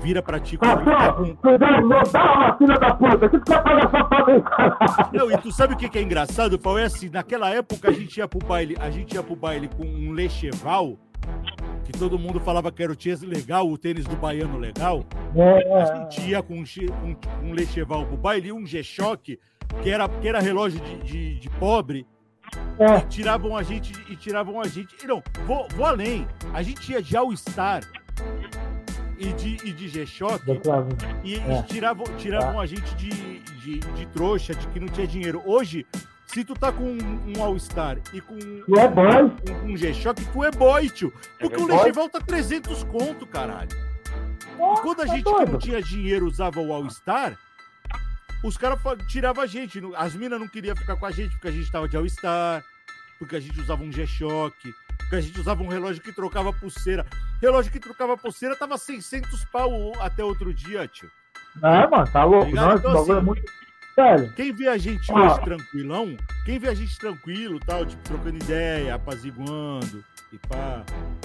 vira 0.00 0.22
pra 0.22 0.38
ti 0.38 0.56
com, 0.56 0.66
cuidado, 0.66 1.88
não 1.88 2.02
dá 2.12 2.32
uma 2.34 2.58
filha 2.58 2.78
da 2.78 2.94
puta, 2.94 3.28
que 3.28 3.38
tu 3.38 3.44
pagar 3.44 3.90
caralho? 3.90 5.10
Não, 5.12 5.30
e 5.30 5.38
tu 5.38 5.50
sabe 5.50 5.74
o 5.74 5.76
que 5.76 5.88
que 5.88 5.98
é 5.98 6.02
engraçado, 6.02 6.58
Paulo? 6.58 6.78
É 6.78 6.84
assim, 6.84 7.08
naquela 7.08 7.50
época 7.50 7.88
a 7.88 7.92
gente 7.92 8.18
ia 8.18 8.28
pro 8.28 8.38
baile, 8.38 8.76
a 8.78 8.90
gente 8.90 9.14
ia 9.14 9.22
pro 9.22 9.34
baile 9.34 9.68
com 9.68 9.84
um 9.84 10.12
lecheval, 10.12 10.98
que 11.90 11.98
todo 11.98 12.18
mundo 12.18 12.40
falava 12.40 12.70
que 12.70 12.82
era 12.82 12.92
o 12.92 12.96
tênis 12.96 13.22
legal, 13.22 13.68
o 13.68 13.76
tênis 13.76 14.04
do 14.04 14.16
baiano 14.16 14.58
legal. 14.58 15.04
A 15.34 15.80
É, 15.82 16.08
gente 16.08 16.30
ia 16.30 16.42
com 16.42 16.54
um, 16.54 16.64
um, 17.04 17.48
um 17.48 17.52
lecheval 17.52 18.06
pro 18.06 18.16
baile 18.16 18.52
um 18.52 18.64
G-Shock, 18.66 19.38
que 19.82 19.90
era, 19.90 20.08
que 20.08 20.28
era 20.28 20.40
relógio 20.40 20.80
de, 20.80 20.96
de, 21.02 21.34
de 21.40 21.50
pobre, 21.50 22.06
é, 22.78 22.96
e 22.98 23.00
tiravam 23.08 23.56
a 23.56 23.62
gente, 23.62 23.92
e 24.10 24.16
tiravam 24.16 24.60
a 24.60 24.66
gente. 24.66 24.94
E 25.02 25.06
não, 25.06 25.22
vou, 25.46 25.66
vou 25.76 25.86
além. 25.86 26.26
A 26.52 26.62
gente 26.62 26.90
ia 26.92 27.02
de 27.02 27.16
All-Star 27.16 27.82
e 29.18 29.32
de, 29.34 29.68
e 29.68 29.72
de 29.72 29.88
G-Shock. 29.88 30.44
E, 31.22 31.34
É. 31.36 31.60
e 31.60 31.62
tiravam, 31.64 32.06
tiravam 32.16 32.60
a 32.60 32.66
gente 32.66 32.94
de, 32.96 33.10
de, 33.60 33.78
de 33.80 34.06
trouxa, 34.06 34.54
de 34.54 34.66
que 34.68 34.80
não 34.80 34.88
tinha 34.88 35.06
dinheiro. 35.06 35.42
Hoje, 35.44 35.86
se 36.32 36.44
tu 36.44 36.54
tá 36.54 36.70
com 36.72 36.84
um, 36.84 37.32
um 37.36 37.42
All-Star 37.42 37.98
e 38.12 38.20
com 38.20 38.34
um, 38.34 38.62
Tu 38.64 38.78
é 38.78 38.88
boy? 38.88 39.24
um, 39.64 39.72
um 39.72 39.76
G-Shock, 39.76 40.24
tu 40.26 40.44
é 40.44 40.50
boy, 40.50 40.88
tio. 40.88 41.12
Porque 41.38 41.56
o 41.56 41.66
verdade. 41.66 41.82
Lecheval 41.88 42.08
tá 42.08 42.20
300 42.20 42.84
conto, 42.84 43.26
caralho. 43.26 43.70
E 44.56 44.80
quando 44.82 45.02
a 45.02 45.06
tá 45.06 45.14
gente 45.14 45.24
que 45.24 45.44
não 45.50 45.58
tinha 45.58 45.82
dinheiro 45.82 46.26
usava 46.26 46.60
o 46.60 46.72
All-Star, 46.72 47.36
os 48.44 48.56
caras 48.56 48.78
tiravam 49.08 49.42
a 49.42 49.46
gente. 49.46 49.80
As 49.96 50.14
minas 50.14 50.38
não 50.40 50.48
queriam 50.48 50.76
ficar 50.76 50.96
com 50.96 51.06
a 51.06 51.10
gente 51.10 51.32
porque 51.32 51.48
a 51.48 51.52
gente 51.52 51.70
tava 51.70 51.88
de 51.88 51.96
All-Star, 51.96 52.62
porque 53.18 53.36
a 53.36 53.40
gente 53.40 53.58
usava 53.60 53.82
um 53.82 53.90
G-Shock, 53.90 54.74
porque 54.98 55.16
a 55.16 55.20
gente 55.20 55.38
usava 55.40 55.62
um 55.62 55.68
relógio 55.68 56.02
que 56.02 56.12
trocava 56.12 56.52
pulseira. 56.52 57.04
Relógio 57.42 57.72
que 57.72 57.80
trocava 57.80 58.16
pulseira 58.16 58.54
tava 58.54 58.78
600 58.78 59.44
pau 59.46 59.92
até 60.00 60.22
outro 60.22 60.54
dia, 60.54 60.86
tio. 60.86 61.10
É, 61.62 61.86
mano, 61.88 62.06
tá 62.12 62.22
louco. 62.22 62.50
Não, 62.54 62.70
esse 62.70 62.78
Então, 62.78 62.92
bagulho 62.92 63.12
é 63.12 63.16
assim, 63.16 63.26
muito 63.26 63.42
sério. 64.00 64.32
Quem 64.34 64.52
vê 64.52 64.68
a 64.68 64.78
gente 64.78 65.12
Ah. 65.12 65.20
hoje 65.26 65.40
tranquilão, 65.42 66.16
quem 66.44 66.58
vê 66.58 66.68
a 66.68 66.74
gente 66.74 66.98
tranquilo, 66.98 67.58
tal, 67.64 67.84
tipo, 67.84 68.02
trocando 68.02 68.36
ideia, 68.36 68.94
apaziguando 68.94 70.02
e 70.32 70.38
pá, 70.48 70.82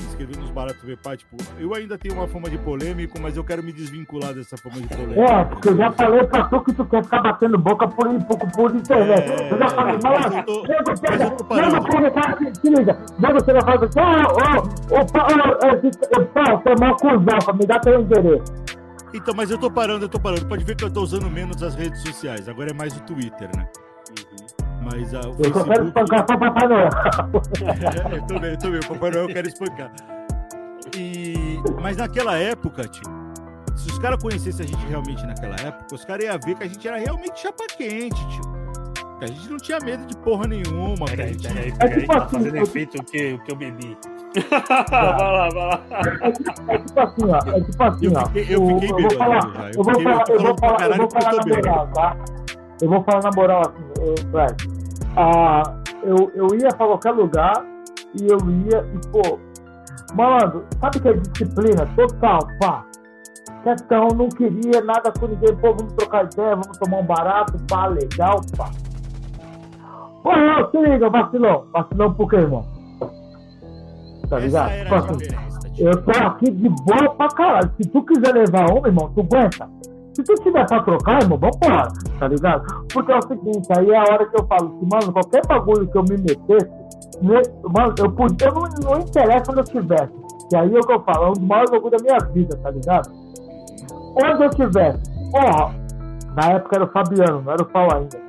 escrevendo 0.10 0.44
uns 0.44 0.50
baratos 0.52 0.80
pá, 1.04 1.16
tipo, 1.16 1.38
eu 1.60 1.74
ainda 1.76 1.98
tenho 1.98 2.16
uma 2.16 2.28
fama 2.28 2.50
de 2.50 2.58
polêmico, 2.58 3.20
mas 3.22 3.38
eu 3.38 3.44
quero 3.44 3.62
me 3.64 3.72
desvincular 3.72 4.34
dessa 4.34 4.58
fama 4.58 4.76
de 4.78 4.88
polêmico. 4.88 5.22
É, 5.22 5.46
porque 5.46 5.70
eu 5.70 5.78
já 5.78 5.92
falei 5.92 6.24
pra 6.26 6.44
tu 6.46 6.62
que 6.62 6.74
tu 6.74 6.86
quer 6.86 7.04
ficar 7.04 7.22
batendo 7.22 7.58
boca 7.58 7.88
por, 7.88 8.08
por, 8.26 8.38
por 8.52 8.76
internet. 8.76 9.30
É, 9.32 9.52
eu 9.54 9.58
já 9.60 9.68
falei, 9.70 9.94
mas 9.96 10.04
malandro, 10.04 10.38
eu 10.40 10.44
tô- 10.46 10.68
nego 10.68 10.84
mas 10.88 11.00
pega, 11.00 11.24
eu 11.26 11.32
tô 11.32 11.46
parando. 11.46 11.74
nego 11.74 11.86
pega, 11.88 12.12
cara, 12.12 12.38
se 12.38 12.62
se 12.62 12.70
liga, 12.70 13.00
nego 13.20 13.46
chega 13.46 13.60
e 13.60 13.62
fala 13.62 13.86
assim, 13.86 14.00
ô, 14.00 14.96
ô, 14.96 15.02
ô, 15.02 15.06
pá, 15.06 15.28
ô, 15.28 15.88
esse- 15.88 16.20
ô, 16.20 16.26
pá, 16.26 16.44
você 16.56 16.70
é 16.70 16.76
mó 16.80 16.96
cuzão, 16.96 17.56
me 17.60 17.66
dá 17.68 17.80
teu 17.80 18.02
endereço. 18.02 18.54
Então, 19.16 19.34
mas 19.34 19.50
eu 19.50 19.58
tô 19.58 19.72
parando, 19.72 20.06
eu 20.06 20.10
tô 20.10 20.20
parando. 20.20 20.46
Pode 20.46 20.64
ver 20.66 20.76
que 20.76 20.84
eu 20.84 20.92
tô 20.92 21.02
usando 21.02 21.30
menos 21.30 21.64
as 21.64 21.74
redes 21.74 22.02
sociais, 22.02 22.50
agora 22.50 22.72
é 22.72 22.74
mais 22.74 22.96
o 22.96 23.00
Twitter, 23.02 23.50
né? 23.56 23.68
Mas 24.84 25.14
a, 25.14 25.22
o 25.22 25.36
Eu 25.40 25.54
só 25.54 25.64
quero 25.64 25.86
Facebook... 25.86 25.88
espancar 25.88 26.26
só 26.30 26.38
Papai 26.38 26.68
Noel. 26.68 26.90
É, 28.12 28.16
eu 28.18 28.28
também, 28.28 28.52
eu 28.52 28.58
também. 28.58 28.80
O 28.80 28.88
Papai 28.88 29.12
Noel 29.12 29.24
eu 29.24 29.34
quero 29.34 29.48
espancar. 29.48 29.92
E... 30.96 31.60
Mas 31.82 31.98
naquela 31.98 32.38
época, 32.38 32.88
tio, 32.88 33.04
se 33.76 33.90
os 33.90 33.98
caras 34.00 34.22
conhecessem 34.22 34.66
a 34.66 34.68
gente 34.70 34.86
realmente 34.86 35.26
naquela 35.26 35.56
época, 35.56 35.96
os 35.96 36.06
caras 36.06 36.26
iam 36.26 36.40
ver 36.46 36.56
que 36.56 36.64
a 36.64 36.68
gente 36.68 36.88
era 36.88 36.98
realmente 36.98 37.40
chapa 37.40 37.66
quente, 37.68 38.28
tio. 38.28 38.65
A 39.22 39.28
gente 39.28 39.50
não 39.50 39.58
tinha 39.58 39.80
medo 39.80 40.06
de 40.06 40.18
porra 40.18 40.48
nenhuma. 40.48 41.06
Peraí, 41.06 41.34
gente... 41.34 41.48
peraí, 41.48 41.70
É 41.70 41.76
peraí, 41.78 42.02
tipo 42.02 42.14
tá 42.14 42.24
assim, 42.24 42.36
fazendo 42.38 42.56
eu- 42.58 42.64
efeito 42.64 42.98
o 43.00 43.04
que, 43.06 43.34
o 43.34 43.40
que 43.44 43.52
eu 43.52 43.56
bebi. 43.56 43.98
vai 44.90 45.02
lá, 45.02 45.50
vai 45.50 45.68
lá. 45.68 45.82
É 46.22 46.32
tipo, 46.32 46.72
é 46.72 46.78
tipo 46.78 47.00
assim, 47.00 47.24
ó. 47.32 47.38
É 47.56 47.62
tipo 47.62 47.84
assim, 47.84 48.06
Eu 48.06 48.14
ó. 48.14 48.26
fiquei- 48.26 48.56
eu 48.56 48.68
fiquei 48.68 48.88
vou 48.90 48.98
bêbado 48.98 49.16
falar, 49.18 49.72
eu 49.72 49.72
eu 49.78 49.84
vou 49.84 50.02
falar, 50.02 50.24
eu 50.28 50.36
eu 50.36 50.42
vou 50.42 50.58
falar, 50.58 50.82
eu 50.90 50.96
vou 50.98 51.06
eu 51.06 51.12
falar 51.12 51.36
na 51.36 51.56
moral, 51.56 51.88
tá? 51.94 52.18
Eu 52.82 52.90
vou 52.90 53.04
falar 53.04 53.24
na 53.24 53.32
moral 53.36 53.62
assim, 53.62 54.28
Fred. 54.32 54.56
Ah, 55.16 55.64
eu, 56.04 56.32
eu 56.36 56.48
ia 56.60 56.68
pra 56.76 56.88
qualquer 56.88 57.12
lugar 57.12 57.66
e 58.20 58.28
eu 58.28 58.38
ia 58.68 58.86
e, 58.94 59.08
pô, 59.12 59.40
malandro, 60.14 60.66
sabe 60.82 61.00
que 61.00 61.08
é 61.08 61.14
disciplina 61.14 61.86
total, 61.96 62.40
pá. 62.60 62.86
Questão, 63.64 64.10
não 64.10 64.28
queria 64.30 64.82
nada 64.84 65.12
com 65.18 65.28
ninguém, 65.28 65.56
pô, 65.56 65.74
vamos 65.74 65.94
trocar 65.94 66.26
ideia, 66.26 66.56
vamos 66.56 66.78
tomar 66.78 66.98
um 66.98 67.06
barato, 67.06 67.54
pá, 67.70 67.88
legal, 67.88 68.42
pá. 68.58 68.70
Pô, 70.26 70.36
não, 70.36 70.72
se 70.72 70.78
liga, 70.80 71.08
vacilão. 71.08 71.66
Vacilão 71.72 72.12
por 72.16 72.28
quê, 72.28 72.38
irmão? 72.38 72.66
Tá 74.28 74.40
ligado? 74.40 74.72
Tipo 74.72 74.96
assim, 74.96 75.18
tio. 75.76 75.88
eu 75.88 76.04
tô 76.04 76.12
aqui 76.12 76.50
de 76.50 76.68
boa 76.68 77.14
pra 77.16 77.28
caralho. 77.28 77.72
Se 77.80 77.88
tu 77.90 78.04
quiser 78.04 78.34
levar 78.34 78.72
uma, 78.72 78.88
irmão, 78.88 79.12
tu 79.14 79.22
aguenta. 79.22 79.70
Se 80.16 80.24
tu 80.24 80.34
tiver 80.42 80.66
pra 80.66 80.82
trocar, 80.82 81.22
irmão, 81.22 81.38
vambora, 81.38 81.90
tá 82.18 82.28
ligado? 82.28 82.88
Porque 82.92 83.12
é 83.12 83.18
o 83.20 83.22
seguinte, 83.22 83.68
aí 83.78 83.92
é 83.92 83.98
a 83.98 84.02
hora 84.02 84.26
que 84.26 84.36
eu 84.36 84.48
falo 84.48 84.80
que, 84.80 84.86
mano, 84.92 85.14
qualquer 85.14 85.46
bagulho 85.46 85.88
que 85.88 85.96
eu 85.96 86.04
me 86.04 86.18
metesse, 86.18 86.72
né, 87.22 87.42
mano, 87.64 87.94
eu, 88.00 88.12
podia, 88.12 88.50
não, 88.50 88.64
não 88.84 89.00
interessa 89.02 89.52
onde 89.52 89.60
eu 89.60 89.64
estivesse. 89.64 90.14
Que 90.50 90.56
aí 90.56 90.76
é 90.76 90.80
o 90.80 90.82
que 90.82 90.92
eu 90.92 91.04
falo, 91.04 91.26
é 91.26 91.30
um 91.30 91.34
dos 91.34 91.44
maiores 91.44 91.70
bagulhos 91.70 92.02
da 92.02 92.04
minha 92.04 92.32
vida, 92.34 92.58
tá 92.64 92.72
ligado? 92.72 93.12
Onde 94.16 94.44
eu 94.44 94.50
estivesse, 94.50 95.04
porra, 95.32 95.76
na 96.36 96.52
época 96.54 96.78
era 96.78 96.86
o 96.86 96.88
Fabiano, 96.88 97.44
não 97.44 97.52
era 97.52 97.62
o 97.62 97.66
Paulo 97.66 97.94
ainda. 97.94 98.25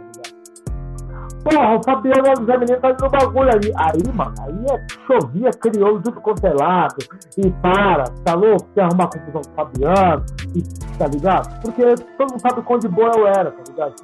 Porra, 1.47 1.77
o 1.77 1.83
Fabiano 1.85 2.43
e 2.43 2.45
Zé 2.45 2.59
Menino 2.59 2.81
tá 2.81 2.89
no 3.01 3.09
bagulho 3.09 3.51
aí. 3.51 3.73
Aí, 3.77 4.13
mano, 4.13 4.35
aí 4.41 4.67
é, 4.69 4.87
chovia 5.07 5.51
crioulo 5.53 6.03
tudo 6.03 6.21
quanto 6.21 6.45
é 6.45 6.53
lado. 6.53 6.97
E 7.39 7.49
para, 7.63 8.03
tá 8.25 8.35
louco? 8.35 8.67
Quer 8.75 8.83
arrumar 8.83 9.07
confusão 9.07 9.43
com 9.43 9.51
o 9.51 9.55
Fabiano, 9.55 10.27
e, 10.57 10.63
tá 10.99 11.07
ligado? 11.07 11.61
Porque 11.61 11.95
todo 12.19 12.31
mundo 12.33 12.41
sabe 12.41 12.63
quão 12.63 12.81
de 12.81 12.89
boa 12.89 13.13
eu 13.17 13.29
era, 13.29 13.53
tá 13.53 13.63
ligado? 13.69 13.95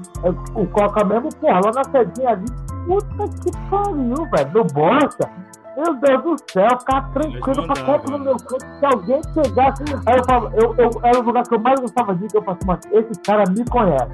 O 0.55 0.67
Coca 0.69 1.05
mesmo, 1.05 1.31
porra, 1.41 1.61
lá 1.65 1.73
na 1.75 1.85
sedinha 1.85 2.31
ali, 2.31 2.47
puta 2.87 3.29
que 3.43 3.51
pariu, 3.69 4.31
velho, 4.31 4.53
no 4.55 4.65
bosta. 4.73 5.29
Meu 5.77 5.95
Deus 5.95 6.23
do 6.23 6.37
céu, 6.53 6.69
ficar 6.79 7.13
tranquilo 7.13 7.67
pra 7.67 7.85
quieto 7.85 8.11
no 8.11 8.19
meu 8.21 8.37
canto. 8.37 8.67
Se 8.79 8.87
alguém 8.87 9.21
chegasse. 9.35 9.83
Aí 10.07 10.17
eu 10.17 10.25
falo, 10.25 10.51
eu, 10.55 10.75
eu, 10.77 10.91
era 11.03 11.19
o 11.19 11.23
lugar 11.23 11.43
que 11.43 11.55
eu 11.55 11.59
mais 11.59 11.81
gostava 11.81 12.15
de 12.15 12.25
ir, 12.25 12.29
que 12.29 12.37
eu 12.37 12.43
falei 12.43 12.61
assim, 12.61 12.67
mas 12.93 13.05
esse 13.05 13.21
cara 13.23 13.45
me 13.51 13.65
conhece. 13.65 14.13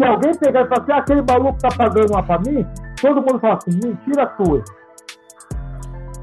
Se 0.00 0.06
alguém 0.06 0.34
pegar 0.34 0.62
e 0.62 0.68
falar 0.68 0.80
assim, 0.80 0.92
ah, 0.92 0.96
aquele 0.96 1.20
maluco 1.20 1.58
tá 1.58 1.68
pagando 1.76 2.10
uma 2.10 2.22
pra 2.22 2.38
mim, 2.38 2.66
todo 2.98 3.16
mundo 3.16 3.38
fala 3.38 3.58
assim, 3.58 3.78
mentira 3.84 4.32
sua. 4.34 4.64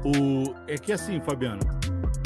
O... 0.04 0.52
É 0.66 0.76
que 0.76 0.92
assim, 0.92 1.20
Fabiano, 1.20 1.60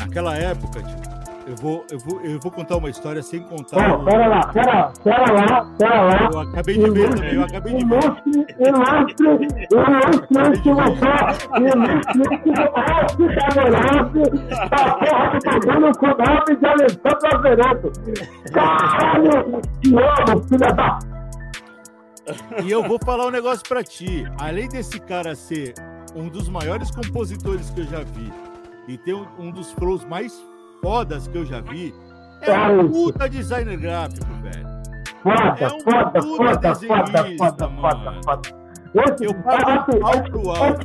naquela 0.01 0.35
época, 0.35 0.83
tipo, 0.83 1.03
eu 1.47 1.55
vou, 1.57 1.85
eu, 1.91 1.99
vou, 1.99 2.23
eu 2.23 2.41
vou 2.41 2.51
contar 2.51 2.79
uma 2.79 2.89
história 2.89 3.23
sem 3.23 3.43
contar. 3.43 3.93
Oh, 3.93 4.03
pera 4.03 4.29
lá, 4.29 4.47
pera, 4.47 4.95
pera 5.05 5.31
lá, 5.31 5.67
pera 5.77 6.03
lá. 6.03 6.31
Eu 6.33 6.41
acabei 6.41 6.79
de 6.79 6.91
ver 6.91 7.11
também, 7.11 7.35
eu 7.35 7.43
acabei 7.43 7.77
de 7.77 7.85
ver. 7.85 7.97
Ilustre, 7.97 8.47
ilustre, 9.21 9.69
ilustre, 9.71 10.63
que 10.63 10.71
ilustre, 10.71 12.39
que 12.39 12.53
tá 12.53 12.65
da 12.65 12.73
porra 14.95 15.31
do 15.33 15.39
pagando 15.45 15.99
com 15.99 16.07
o 16.07 16.17
nome 16.17 16.57
de 16.57 16.67
Alessandro 16.67 17.29
Averoto. 17.35 17.93
Caralho, 18.55 19.61
te 19.83 19.95
amo, 19.95 20.43
filha 20.49 20.73
da 20.73 21.12
e 22.65 22.71
eu 22.71 22.83
vou 22.83 22.99
falar 23.05 23.27
um 23.27 23.31
negócio 23.31 23.67
para 23.69 23.83
ti. 23.83 24.25
Além 24.39 24.69
desse 24.69 24.99
cara 25.01 25.35
ser 25.35 25.75
um 26.15 26.29
dos 26.29 26.49
maiores 26.49 26.91
compositores 26.91 27.71
que 27.71 27.81
eu 27.81 27.87
já 27.87 28.01
vi 28.01 28.33
e 28.89 28.99
ter 28.99 29.15
um, 29.15 29.27
um 29.39 29.51
dos 29.51 29.73
flows 29.73 30.05
mais 30.05 30.33
fodas 30.83 31.27
que 31.29 31.39
eu 31.39 31.45
já 31.45 31.61
vi, 31.61 31.95
é 32.41 32.53
um 32.69 32.89
puta 32.89 33.29
designer 33.29 33.77
gráfico, 33.77 34.27
velho. 34.43 34.73
Foda, 35.23 35.57
é 35.61 35.67
um 35.69 35.81
foda, 35.81 36.23
foda, 36.23 36.75
foda, 36.75 37.37
foda, 37.39 37.69
foda, 37.69 38.21
foda. 38.25 38.63
Esse, 38.95 39.25
eu 39.25 39.35
pago 39.43 39.71
é, 39.71 40.01
pau 40.01 40.23
pro 40.25 40.51
Alf. 40.51 40.81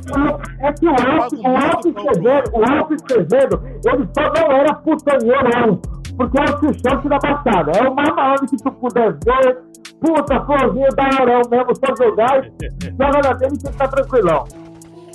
É, 0.60 0.72
que 0.72 0.86
o 0.86 0.90
Alf, 0.90 1.32
o 1.34 1.46
Alf 1.46 1.84
escrevendo, 1.84 2.50
o 2.54 2.64
Alf 2.64 2.90
escrevendo, 2.90 3.62
ele 3.84 4.08
só 4.14 4.32
não 4.32 4.52
era 4.56 4.74
putanheiro, 4.76 5.44
não. 5.44 5.97
Porque 6.18 6.36
é 6.36 6.42
o 6.42 6.58
t-shirt 6.58 7.04
da 7.04 7.18
passada. 7.18 7.70
É 7.78 7.88
o 7.88 7.94
mais 7.94 8.14
malandro 8.14 8.46
que 8.48 8.56
tu 8.56 8.72
puder 8.72 9.16
ver, 9.24 9.58
puta, 10.00 10.44
florzinha 10.44 10.88
da 10.88 11.04
Arão 11.04 11.42
mesmo, 11.48 11.76
só 11.76 11.94
jogar 11.96 12.42
joga 12.42 13.20
na 13.22 13.32
dele 13.34 13.54
e 13.54 13.60
fica 13.60 13.72
tá 13.78 13.88
tranquilão. 13.88 14.44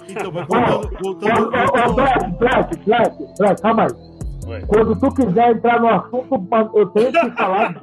Então, 0.08 0.32
mas 0.32 0.48
voltando, 0.48 0.90
voltando... 1.04 1.94
Black, 1.94 2.38
Black, 2.40 2.78
Black, 2.86 3.18
Black, 3.38 3.62
calma 3.62 3.84
aí. 3.84 4.13
Quando 4.68 5.00
tu 5.00 5.14
quiser 5.14 5.52
entrar 5.52 5.80
no 5.80 5.90
assunto, 5.90 6.48
eu 6.76 6.88
tenho 6.88 7.12
que 7.12 7.32
falar. 7.32 7.82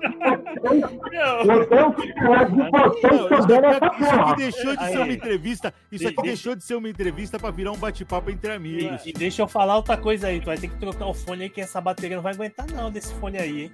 eu 1.44 1.66
tenho 1.66 1.92
que 1.92 2.14
falar 2.14 2.44
de 2.44 2.70
vocês 2.70 3.28
também 3.28 3.60
nessa 3.60 3.90
porra. 3.90 4.00
Isso 4.00 4.20
aqui 4.20 4.36
deixou 4.36 4.76
de 4.76 4.86
ser 4.86 4.98
uma 4.98 5.12
entrevista. 5.12 5.74
Isso 5.90 6.08
aqui 6.08 6.22
deixou 6.22 6.56
de 6.56 6.64
ser 6.64 6.74
uma 6.74 6.88
entrevista 6.88 7.38
pra 7.38 7.50
virar 7.50 7.72
um 7.72 7.78
bate-papo 7.78 8.30
entre 8.30 8.52
amigos. 8.52 9.04
E, 9.04 9.10
e, 9.10 9.12
deixa 9.12 9.42
eu 9.42 9.48
falar 9.48 9.76
outra 9.76 9.96
coisa 9.96 10.28
aí. 10.28 10.40
Tu 10.40 10.46
vai 10.46 10.58
ter 10.58 10.68
que 10.68 10.76
trocar 10.76 11.06
o 11.06 11.14
fone 11.14 11.44
aí, 11.44 11.50
que 11.50 11.60
essa 11.60 11.80
bateria 11.80 12.16
não 12.16 12.22
vai 12.22 12.34
aguentar, 12.34 12.66
não, 12.72 12.90
desse 12.90 13.14
fone 13.14 13.38
aí, 13.38 13.62
hein? 13.62 13.70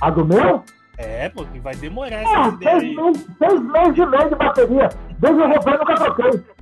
A 0.00 0.10
do 0.10 0.24
meu? 0.24 0.62
É, 0.98 1.28
porque 1.30 1.58
vai 1.58 1.74
demorar 1.74 2.16
essa 2.16 2.44
ah, 2.44 2.48
ideia 2.48 2.80
seis, 2.80 2.96
meses, 2.96 3.26
seis 3.38 3.60
meses 3.60 3.94
de 3.94 4.06
meio 4.06 4.28
de 4.28 4.34
bateria. 4.34 4.88
Desde 5.18 5.40
eu 5.40 5.48
vou 5.48 5.78
nunca 5.78 5.94
troquei. 5.94 6.44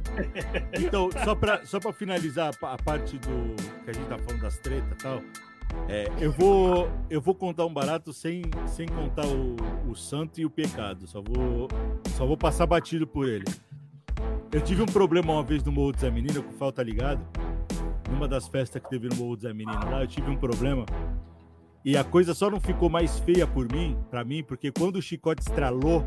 Então, 0.75 1.09
só 1.25 1.35
pra, 1.35 1.65
só 1.65 1.79
pra 1.79 1.93
finalizar 1.93 2.53
a, 2.63 2.77
parte 2.79 3.17
do 3.19 3.55
que 3.85 3.91
a 3.91 3.93
gente 3.93 4.07
tá 4.07 4.19
falando 4.19 4.41
das 4.43 4.59
tretas 4.59 4.91
e 4.93 5.03
tal, 5.03 5.23
é, 5.89 6.09
eu, 6.19 6.33
vou, 6.33 6.91
eu 7.09 7.21
vou 7.21 7.35
contar 7.35 7.65
um 7.65 7.73
barato 7.73 8.13
sem, 8.13 8.43
sem 8.67 8.87
contar 8.89 9.27
o, 9.27 9.57
o 9.89 9.95
santo 9.95 10.41
e 10.41 10.45
o 10.45 10.51
pecado. 10.51 11.07
Só 11.07 11.23
vou, 11.23 11.69
só 12.17 12.27
vou 12.27 12.37
passar 12.37 12.67
batido 12.67 13.07
por 13.07 13.29
ele. 13.29 13.45
Eu 14.53 14.61
tive 14.61 14.83
um 14.83 14.87
problema 14.87 15.33
uma 15.33 15.43
vez 15.43 15.63
no 15.63 15.73
Morro 15.73 15.93
do 15.93 16.01
Zé 16.01 16.11
Menino, 16.11 16.43
com 16.43 16.53
falta 16.53 16.83
ligado. 16.83 17.21
Numa 18.11 18.27
das 18.27 18.49
festas 18.49 18.83
que 18.83 18.91
teve 18.91 19.09
no 19.09 19.17
Morro 19.17 19.37
do 19.37 19.43
Zé 19.43 19.53
Menino 19.53 19.91
lá, 19.91 20.03
eu 20.03 20.09
tive 20.09 20.29
um 20.31 20.37
problema 20.37 20.85
e 21.85 21.97
a 21.97 22.05
coisa 22.05 22.35
só 22.35 22.51
não 22.51 22.61
ficou 22.61 22.91
mais 22.91 23.19
feia 23.21 23.47
por 23.47 23.71
mim, 23.73 23.99
para 24.11 24.23
mim, 24.23 24.43
porque 24.43 24.71
quando 24.71 24.97
o 24.97 25.03
chicote 25.03 25.43
estralou, 25.43 26.05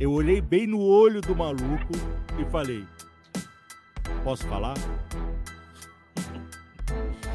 eu 0.00 0.10
olhei 0.10 0.40
bem 0.40 0.66
no 0.66 0.80
olho 0.80 1.20
do 1.20 1.34
maluco 1.34 1.92
e 2.38 2.44
falei: 2.50 2.84
Posso 4.24 4.46
falar? 4.48 4.74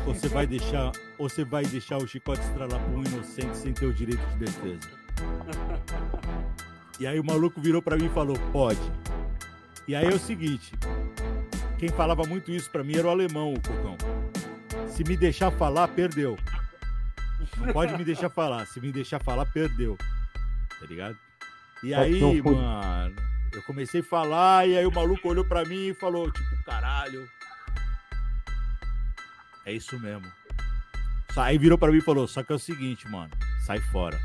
Você 0.06 0.28
vai 0.28 0.46
deixar, 0.46 0.92
você 1.18 1.46
vai 1.46 1.64
deixar 1.64 1.98
o 1.98 2.08
chicote 2.08 2.42
estralar 2.42 2.84
para 2.84 2.98
um 2.98 3.04
inocente 3.04 3.56
sem 3.56 3.74
ter 3.74 3.86
o 3.86 3.94
direito 3.94 4.26
de 4.32 4.46
defesa? 4.46 4.90
E 7.00 7.08
aí 7.08 7.20
o 7.20 7.24
maluco 7.24 7.62
virou 7.62 7.82
para 7.82 7.96
mim 7.96 8.08
e 8.08 8.10
falou: 8.10 8.36
"Pode". 8.52 8.82
E 9.88 9.96
aí 9.96 10.06
é 10.06 10.14
o 10.14 10.20
seguinte, 10.20 10.74
quem 11.78 11.90
falava 11.90 12.24
muito 12.24 12.52
isso 12.52 12.70
para 12.70 12.84
mim 12.84 12.98
era 12.98 13.08
o 13.08 13.10
alemão, 13.10 13.54
o 13.54 13.62
Cocão. 13.62 13.98
Se 14.88 15.04
me 15.04 15.16
deixar 15.16 15.50
falar, 15.52 15.88
perdeu. 15.88 16.36
Não 17.58 17.74
pode 17.74 17.98
me 17.98 18.04
deixar 18.04 18.30
falar. 18.30 18.66
Se 18.66 18.80
me 18.80 18.92
deixar 18.92 19.20
falar, 19.20 19.46
perdeu. 19.46 19.98
Tá 20.80 20.86
ligado? 20.88 21.18
E 21.84 21.94
aí, 21.94 22.42
mano, 22.42 23.16
eu 23.54 23.62
comecei 23.64 24.02
a 24.02 24.04
falar 24.04 24.68
e 24.68 24.78
aí 24.78 24.86
o 24.86 24.92
maluco 24.92 25.28
olhou 25.30 25.46
pra 25.46 25.64
mim 25.64 25.88
e 25.88 25.94
falou, 25.94 26.32
tipo, 26.32 26.64
caralho. 26.66 27.28
É 29.66 29.74
isso 29.74 30.00
mesmo. 30.00 30.28
Aí 31.38 31.58
virou 31.58 31.78
pra 31.78 31.92
mim 31.92 32.00
e 32.00 32.02
falou, 32.02 32.28
só 32.28 32.44
que 32.44 32.52
é 32.52 32.56
o 32.56 32.60
seguinte, 32.60 33.08
mano, 33.10 33.32
sai 33.66 33.80
fora. 33.80 34.20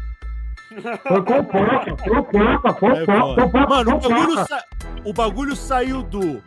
Mano, 3.68 3.96
o 3.96 4.00
bagulho, 4.00 4.46
sa... 4.46 4.64
o 5.04 5.12
bagulho 5.12 5.56
saiu 5.56 6.02
do. 6.02 6.42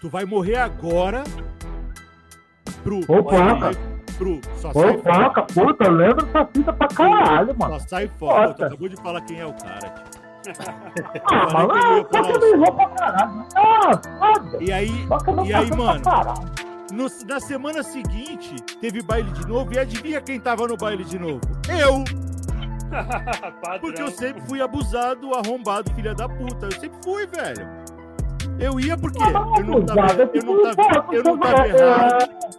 Tu 0.00 0.08
vai 0.08 0.24
morrer 0.24 0.56
agora. 0.56 1.24
Pro. 2.82 3.00
Opa, 3.08 3.70
Só 4.56 4.70
Pô, 4.72 4.80
sai 4.80 4.98
fora. 4.98 5.42
puta, 5.42 5.84
eu 5.84 5.92
lembro 5.92 6.24
dessa 6.24 6.46
fita 6.46 6.72
pra 6.72 6.88
caralho, 6.88 7.54
mano. 7.58 7.80
Só 7.80 7.88
sai 7.88 8.08
fora. 8.18 8.54
Tu 8.54 8.64
acabou 8.64 8.88
de 8.88 8.96
falar 8.96 9.20
quem 9.22 9.40
é 9.40 9.46
o 9.46 9.52
cara, 9.52 9.90
tio. 10.10 10.26
Ah, 11.28 11.52
mano, 11.52 12.04
pra 12.04 12.88
caralho. 12.90 13.46
Ah, 13.56 14.00
foda. 14.18 14.62
E 14.62 14.72
aí, 14.72 14.90
e 15.44 15.52
aí 15.52 15.70
mano, 15.76 16.02
no, 16.92 17.06
na 17.26 17.40
semana 17.40 17.82
seguinte, 17.82 18.54
teve 18.80 19.02
baile 19.02 19.30
de 19.32 19.46
novo. 19.46 19.74
E 19.74 19.78
adivinha 19.78 20.20
quem 20.20 20.38
tava 20.38 20.66
no 20.68 20.76
baile 20.76 21.04
de 21.04 21.18
novo? 21.18 21.40
Eu! 21.68 22.04
Porque 23.80 24.00
eu 24.00 24.10
sempre 24.10 24.40
fui 24.42 24.60
abusado, 24.60 25.34
arrombado, 25.34 25.92
filha 25.94 26.14
da 26.14 26.28
puta. 26.28 26.66
Eu 26.66 26.72
sempre 26.72 26.98
fui, 27.02 27.26
velho. 27.26 27.86
Eu 28.58 28.80
ia 28.80 28.96
porque 28.96 29.22
eu 29.22 29.32
não 29.64 29.84
tava, 29.84 30.30
eu 30.32 30.42
não 30.42 30.74
tava, 30.74 31.14
eu 31.14 31.22
não 31.22 31.38
tava 31.38 31.68
errado. 31.68 32.55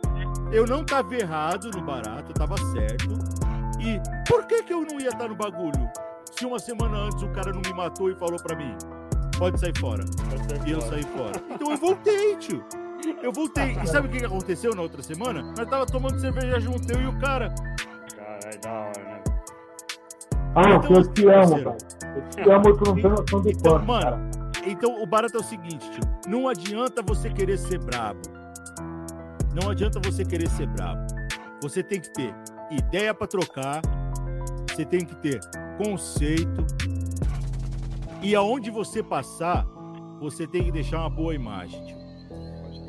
Eu 0.52 0.66
não 0.66 0.84
tava 0.84 1.16
errado 1.16 1.70
no 1.72 1.82
barato, 1.82 2.32
eu 2.32 2.34
tava 2.34 2.58
certo. 2.72 3.10
E 3.80 4.00
por 4.28 4.46
que 4.46 4.64
que 4.64 4.74
eu 4.74 4.82
não 4.82 5.00
ia 5.00 5.10
estar 5.10 5.28
no 5.28 5.36
bagulho? 5.36 5.90
Se 6.32 6.46
uma 6.46 6.60
semana 6.60 6.98
antes 6.98 7.22
o 7.22 7.30
cara 7.30 7.52
não 7.52 7.62
me 7.62 7.74
matou 7.74 8.10
e 8.10 8.16
falou 8.16 8.42
pra 8.42 8.56
mim, 8.56 8.76
pode 9.38 9.60
sair 9.60 9.78
fora. 9.78 10.04
Pode 10.30 10.50
sair 10.50 10.68
e 10.68 10.72
eu 10.72 10.82
saí 10.82 11.04
fora. 11.04 11.42
Então 11.52 11.72
eu 11.72 11.78
voltei, 11.78 12.36
tio. 12.38 12.64
Eu 13.22 13.32
voltei. 13.32 13.78
E 13.84 13.88
sabe 13.88 14.08
o 14.08 14.12
que 14.12 14.26
aconteceu 14.26 14.74
na 14.74 14.82
outra 14.82 15.04
semana? 15.04 15.42
Nós 15.42 15.70
tava 15.70 15.86
tomando 15.86 16.20
cerveja 16.20 16.60
junto, 16.60 16.92
eu 16.92 17.02
e 17.02 17.08
o 17.08 17.20
cara. 17.20 17.54
Caralho, 18.16 18.62
da 18.62 18.72
hora, 18.72 19.04
né? 19.04 19.22
Ah, 20.56 20.70
então, 20.76 20.96
eu 20.96 21.14
te 21.14 21.28
amo, 21.28 21.64
cara. 21.64 21.78
Eu 22.16 22.30
te 22.30 22.50
amo, 22.50 22.78
tu 22.78 22.86
não 22.86 22.96
tem 22.96 23.10
noção 23.10 23.42
de 23.42 23.52
então, 23.52 23.74
quanto, 23.74 23.86
Mano, 23.86 24.02
cara. 24.02 24.30
então 24.66 25.04
o 25.04 25.06
barato 25.06 25.38
é 25.38 25.40
o 25.40 25.44
seguinte, 25.44 25.90
tio. 25.92 26.02
Não 26.28 26.50
adianta 26.50 27.04
você 27.04 27.30
querer 27.30 27.58
ser 27.58 27.80
brabo. 27.80 28.37
Não 29.60 29.72
adianta 29.72 30.00
você 30.00 30.24
querer 30.24 30.48
ser 30.50 30.68
brabo. 30.68 31.08
Você 31.64 31.82
tem 31.82 32.00
que 32.00 32.14
ter 32.14 32.34
ideia 32.70 33.12
para 33.12 33.26
trocar, 33.26 33.82
você 34.70 34.86
tem 34.86 35.04
que 35.04 35.16
ter 35.16 35.40
conceito. 35.84 36.64
E 38.22 38.36
aonde 38.36 38.70
você 38.70 39.02
passar, 39.02 39.66
você 40.20 40.46
tem 40.46 40.64
que 40.64 40.72
deixar 40.72 41.00
uma 41.00 41.10
boa 41.10 41.34
imagem. 41.34 41.84
Tio. 41.86 41.98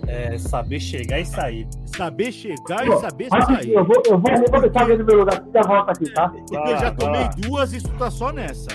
É 0.07 0.37
saber 0.37 0.79
chegar 0.79 1.21
e 1.21 1.25
sair. 1.25 1.67
Saber 1.87 2.33
chegar 2.33 2.85
Pô, 2.87 2.95
e 2.95 3.01
saber 3.01 3.29
sair. 3.29 3.73
Eu 3.73 3.85
vou, 3.85 4.03
eu 4.07 4.19
vou, 4.19 4.31
eu 4.31 4.51
vou 4.51 4.61
deixar 4.61 4.91
ele 4.91 4.99
no 4.99 5.07
meu 5.07 5.19
lugar, 5.21 5.43
volta 5.67 5.93
aqui, 5.93 6.13
tá? 6.13 6.29
Porque 6.29 6.71
eu 6.71 6.79
já 6.79 6.91
tomei 6.95 7.29
duas 7.39 7.73
e 7.73 7.79
isso 7.79 7.89
tá 7.95 8.11
só 8.11 8.31
nessa. 8.31 8.69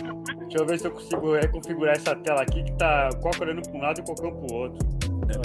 Deixa 0.53 0.63
eu 0.63 0.67
ver 0.67 0.79
se 0.79 0.85
eu 0.85 0.91
consigo 0.91 1.33
reconfigurar 1.33 1.95
essa 1.95 2.15
tela 2.15 2.43
aqui 2.43 2.63
que 2.63 2.71
tá 2.73 3.09
Coca 3.23 3.41
olhando 3.41 3.63
pra 3.63 3.71
um 3.71 3.81
lado 3.81 4.01
e 4.01 4.03
Cocão 4.03 4.35
pro 4.35 4.55
outro. 4.55 4.87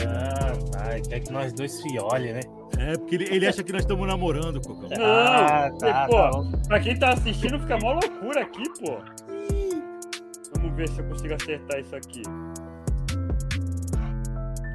Ah, 0.07 0.53
tá. 0.71 1.01
Quer 1.09 1.21
que 1.21 1.33
nós 1.33 1.51
dois 1.55 1.73
se 1.73 1.99
olhem, 1.99 2.35
né? 2.35 2.41
É, 2.79 2.93
porque 2.93 3.15
ele, 3.15 3.25
ele 3.35 3.47
acha 3.47 3.63
que 3.63 3.73
nós 3.73 3.81
estamos 3.81 4.07
namorando, 4.07 4.61
Cocão. 4.61 4.87
Não, 4.91 5.07
ah, 5.07 5.71
tá, 5.81 6.07
pô, 6.07 6.15
tá 6.15 6.59
pra 6.69 6.81
quem 6.81 6.99
tá 6.99 7.15
assistindo 7.15 7.59
fica 7.59 7.79
mó 7.79 7.93
loucura 7.93 8.43
aqui, 8.43 8.63
pô. 8.81 8.99
Vamos 10.55 10.77
ver 10.77 10.89
se 10.91 11.01
eu 11.01 11.07
consigo 11.07 11.33
acertar 11.33 11.81
isso 11.81 11.97
aqui. 11.97 12.23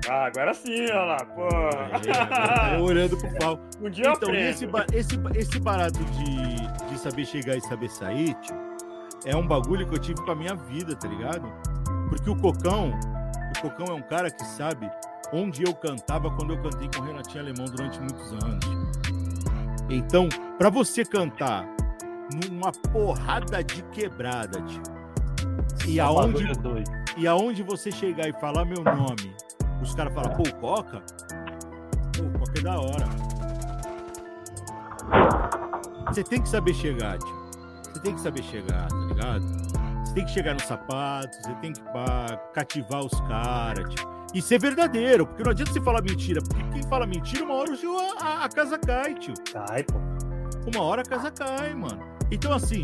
Ah, 0.09 0.25
agora 0.25 0.51
sim, 0.55 0.81
olha 0.85 1.03
lá, 1.03 1.25
pô. 1.25 1.47
É, 2.73 2.81
olhando 2.81 3.15
pro 3.17 3.35
pau. 3.35 3.59
Um 3.83 3.89
dia 3.89 4.13
então, 4.15 4.33
eu 4.33 4.49
esse, 4.49 4.65
esse, 4.93 5.19
esse 5.35 5.59
barato 5.59 5.99
de, 5.99 6.89
de 6.89 6.97
saber 6.97 7.25
chegar 7.25 7.57
e 7.57 7.61
saber 7.61 7.89
sair, 7.89 8.33
tio, 8.35 8.55
é 9.25 9.35
um 9.35 9.47
bagulho 9.47 9.87
que 9.87 9.95
eu 9.95 9.99
tive 9.99 10.21
com 10.21 10.31
a 10.31 10.35
minha 10.35 10.55
vida, 10.55 10.95
tá 10.95 11.07
ligado? 11.07 11.51
Porque 12.09 12.29
o 12.29 12.35
Cocão, 12.35 12.91
o 13.57 13.61
Cocão 13.61 13.87
é 13.87 13.93
um 13.93 14.01
cara 14.01 14.29
que 14.29 14.43
sabe 14.45 14.89
onde 15.31 15.63
eu 15.63 15.73
cantava 15.73 16.29
quando 16.31 16.53
eu 16.53 16.61
cantei 16.61 16.89
com 16.93 17.01
o 17.01 17.05
Renatinho 17.05 17.39
Alemão 17.39 17.65
durante 17.65 17.99
muitos 17.99 18.31
anos. 18.33 18.65
Então, 19.89 20.29
para 20.57 20.69
você 20.69 21.03
cantar 21.03 21.65
numa 22.49 22.71
porrada 22.91 23.63
de 23.63 23.81
quebrada, 23.83 24.61
tio, 24.61 24.81
e 25.87 25.99
aonde, 25.99 26.45
e 27.17 27.27
aonde 27.27 27.63
você 27.63 27.91
chegar 27.91 28.27
e 28.27 28.33
falar 28.33 28.65
meu 28.65 28.83
nome 28.83 29.33
os 29.83 29.93
caras 29.93 30.13
falam, 30.13 30.31
pô, 30.31 30.43
Coca? 30.61 31.03
Pô, 32.15 32.39
Coca 32.39 32.59
é 32.59 32.61
da 32.61 32.79
hora. 32.79 33.05
Você 36.07 36.23
tem 36.23 36.41
que 36.41 36.47
saber 36.47 36.73
chegar, 36.73 37.17
tio. 37.17 37.42
Você 38.03 38.09
tem 38.09 38.15
que 38.15 38.21
saber 38.21 38.43
chegar, 38.43 38.87
tá 38.89 38.95
ligado? 38.97 39.45
Você 40.03 40.13
tem 40.13 40.25
que 40.25 40.31
chegar 40.31 40.53
nos 40.55 40.63
sapatos, 40.63 41.37
você 41.37 41.53
tem 41.61 41.71
que 41.71 41.81
pá, 41.83 42.37
cativar 42.53 42.99
os 42.99 43.17
caras, 43.21 43.95
tio. 43.95 44.05
E 44.33 44.41
ser 44.41 44.59
verdadeiro, 44.59 45.25
porque 45.25 45.41
não 45.41 45.51
adianta 45.51 45.71
você 45.71 45.79
falar 45.79 46.01
mentira, 46.01 46.41
porque 46.41 46.61
quem 46.73 46.83
fala 46.89 47.07
mentira, 47.07 47.45
uma 47.45 47.53
hora 47.53 47.71
a, 47.71 48.25
a, 48.25 48.43
a 48.43 48.49
casa 48.49 48.77
cai, 48.77 49.13
tio. 49.13 49.33
Cai, 49.53 49.83
pô. 49.83 49.99
Uma 50.69 50.83
hora 50.83 51.01
a 51.01 51.05
casa 51.05 51.31
cai, 51.31 51.73
mano. 51.73 51.97
Então, 52.29 52.51
assim, 52.51 52.81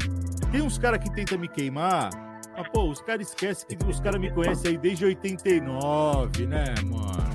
tem 0.53 0.61
uns 0.61 0.77
caras 0.77 1.03
que 1.03 1.13
tentam 1.13 1.37
me 1.37 1.49
queimar, 1.49 2.11
mas, 2.57 2.69
pô, 2.69 2.89
os 2.89 3.01
caras 3.01 3.27
esquecem 3.27 3.77
que 3.77 3.85
os 3.89 3.99
caras 3.99 4.21
me 4.21 4.31
conhecem 4.31 4.71
aí 4.71 4.77
desde 4.77 5.03
89, 5.03 6.45
né, 6.45 6.75
mano? 6.85 7.29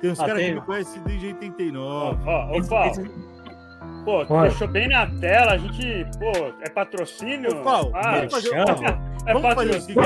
Tem 0.00 0.10
uns 0.10 0.18
ah, 0.18 0.26
caras 0.26 0.42
que 0.42 0.54
me 0.54 0.60
conhecem 0.60 1.02
desde 1.04 1.26
89. 1.28 2.20
Ó, 2.26 2.58
ó, 2.58 2.68
Paulo. 2.68 3.23
Pô, 4.04 4.24
tu 4.26 4.40
deixou 4.42 4.68
bem 4.68 4.88
na 4.88 5.06
tela, 5.06 5.52
a 5.52 5.58
gente, 5.58 6.06
pô, 6.18 6.30
é 6.60 6.68
patrocínio? 6.68 7.60
Ô, 7.60 7.62
Paulo, 7.62 7.90
ah, 7.94 8.16
vamos 8.16 8.34
fazer, 8.34 8.50
ó, 8.50 8.64
é 9.26 9.32
vamos 9.32 9.54
patrocínio. 9.54 10.02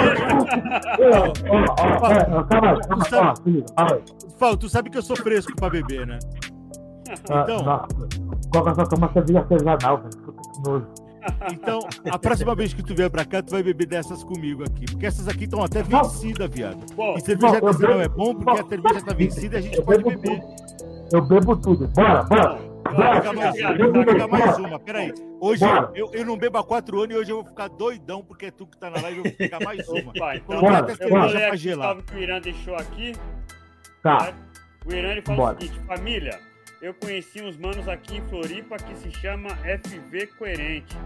Paulo, 4.39 4.57
tu 4.57 4.69
sabe 4.69 4.91
que 4.91 4.99
eu 4.99 5.03
sou 5.03 5.17
fresco 5.17 5.55
pra 5.57 5.69
beber, 5.69 6.07
né? 6.07 6.19
Ah, 7.31 7.43
então... 7.43 7.65
Qual 8.53 8.65
que 8.65 8.81
é 8.81 8.83
a 8.83 8.87
toma 8.87 9.13
cerveja 9.13 9.41
artesanal, 9.41 9.99
velho? 9.99 10.87
Então, 11.53 11.81
a 12.11 12.19
próxima 12.19 12.55
vez 12.55 12.73
que 12.73 12.83
tu 12.83 12.95
vier 12.95 13.11
pra 13.11 13.25
cá, 13.25 13.43
tu 13.43 13.51
vai 13.51 13.63
beber 13.63 13.87
dessas 13.87 14.25
comigo 14.25 14.63
aqui. 14.63 14.87
Porque 14.87 15.07
essas 15.07 15.29
aqui 15.29 15.45
estão 15.45 15.63
até 15.63 15.83
vencidas, 15.83 16.49
viado. 16.51 16.79
e 17.17 17.21
cerveja 17.21 17.57
artesanal 17.57 18.01
é 18.01 18.09
bom 18.09 18.35
porque 18.35 18.61
a 18.61 18.65
cerveja 18.65 19.03
tá 19.05 19.13
vencida 19.13 19.57
e 19.57 19.59
a 19.59 19.63
gente 19.63 19.83
pode 19.83 20.05
beber. 20.05 20.43
Eu 21.13 21.23
bebo 21.27 21.57
tudo. 21.57 21.89
Bora, 21.89 22.23
bora. 22.23 22.68
Pegar 22.97 24.29
mais, 24.29 24.29
mais 24.29 24.59
uma. 24.59 24.79
Peraí. 24.79 25.13
Hoje 25.41 25.65
eu, 25.95 26.11
eu 26.13 26.25
não 26.25 26.37
bebo 26.37 26.59
há 26.59 26.65
quatro 26.65 27.01
anos 27.01 27.15
e 27.15 27.19
hoje 27.19 27.31
eu 27.31 27.37
vou 27.37 27.47
ficar 27.47 27.69
doidão 27.69 28.23
porque 28.23 28.47
é 28.47 28.51
tu 28.51 28.67
que 28.67 28.79
tá 28.79 28.91
na 28.91 29.01
live. 29.03 29.19
Eu 29.19 29.25
vou 29.25 29.33
pegar 29.33 29.61
mais 29.61 29.89
uma. 29.89 30.13
Vai, 30.19 30.37
então, 30.39 30.61
bora, 30.61 30.79
até 30.79 30.95
cerveja 30.95 31.39
pra 31.39 31.57
gelar. 31.57 31.97
que 32.03 32.15
o 32.15 32.19
Irã 32.19 32.41
deixou 32.41 32.75
aqui. 32.75 33.13
Tá. 34.03 34.33
O 34.87 34.93
Irã 34.93 35.11
ele 35.11 35.23
fala 35.23 35.37
bora. 35.37 35.57
o 35.57 35.61
seguinte: 35.61 35.81
família 35.87 36.49
eu 36.81 36.95
conheci 36.95 37.43
uns 37.43 37.57
manos 37.57 37.89
aqui 37.89 38.19
em 38.19 38.23
Floripa 38.29 38.77
que 38.77 38.95
se 38.97 39.11
chama 39.11 39.49
FV 39.57 40.27
Coerente. 40.39 40.97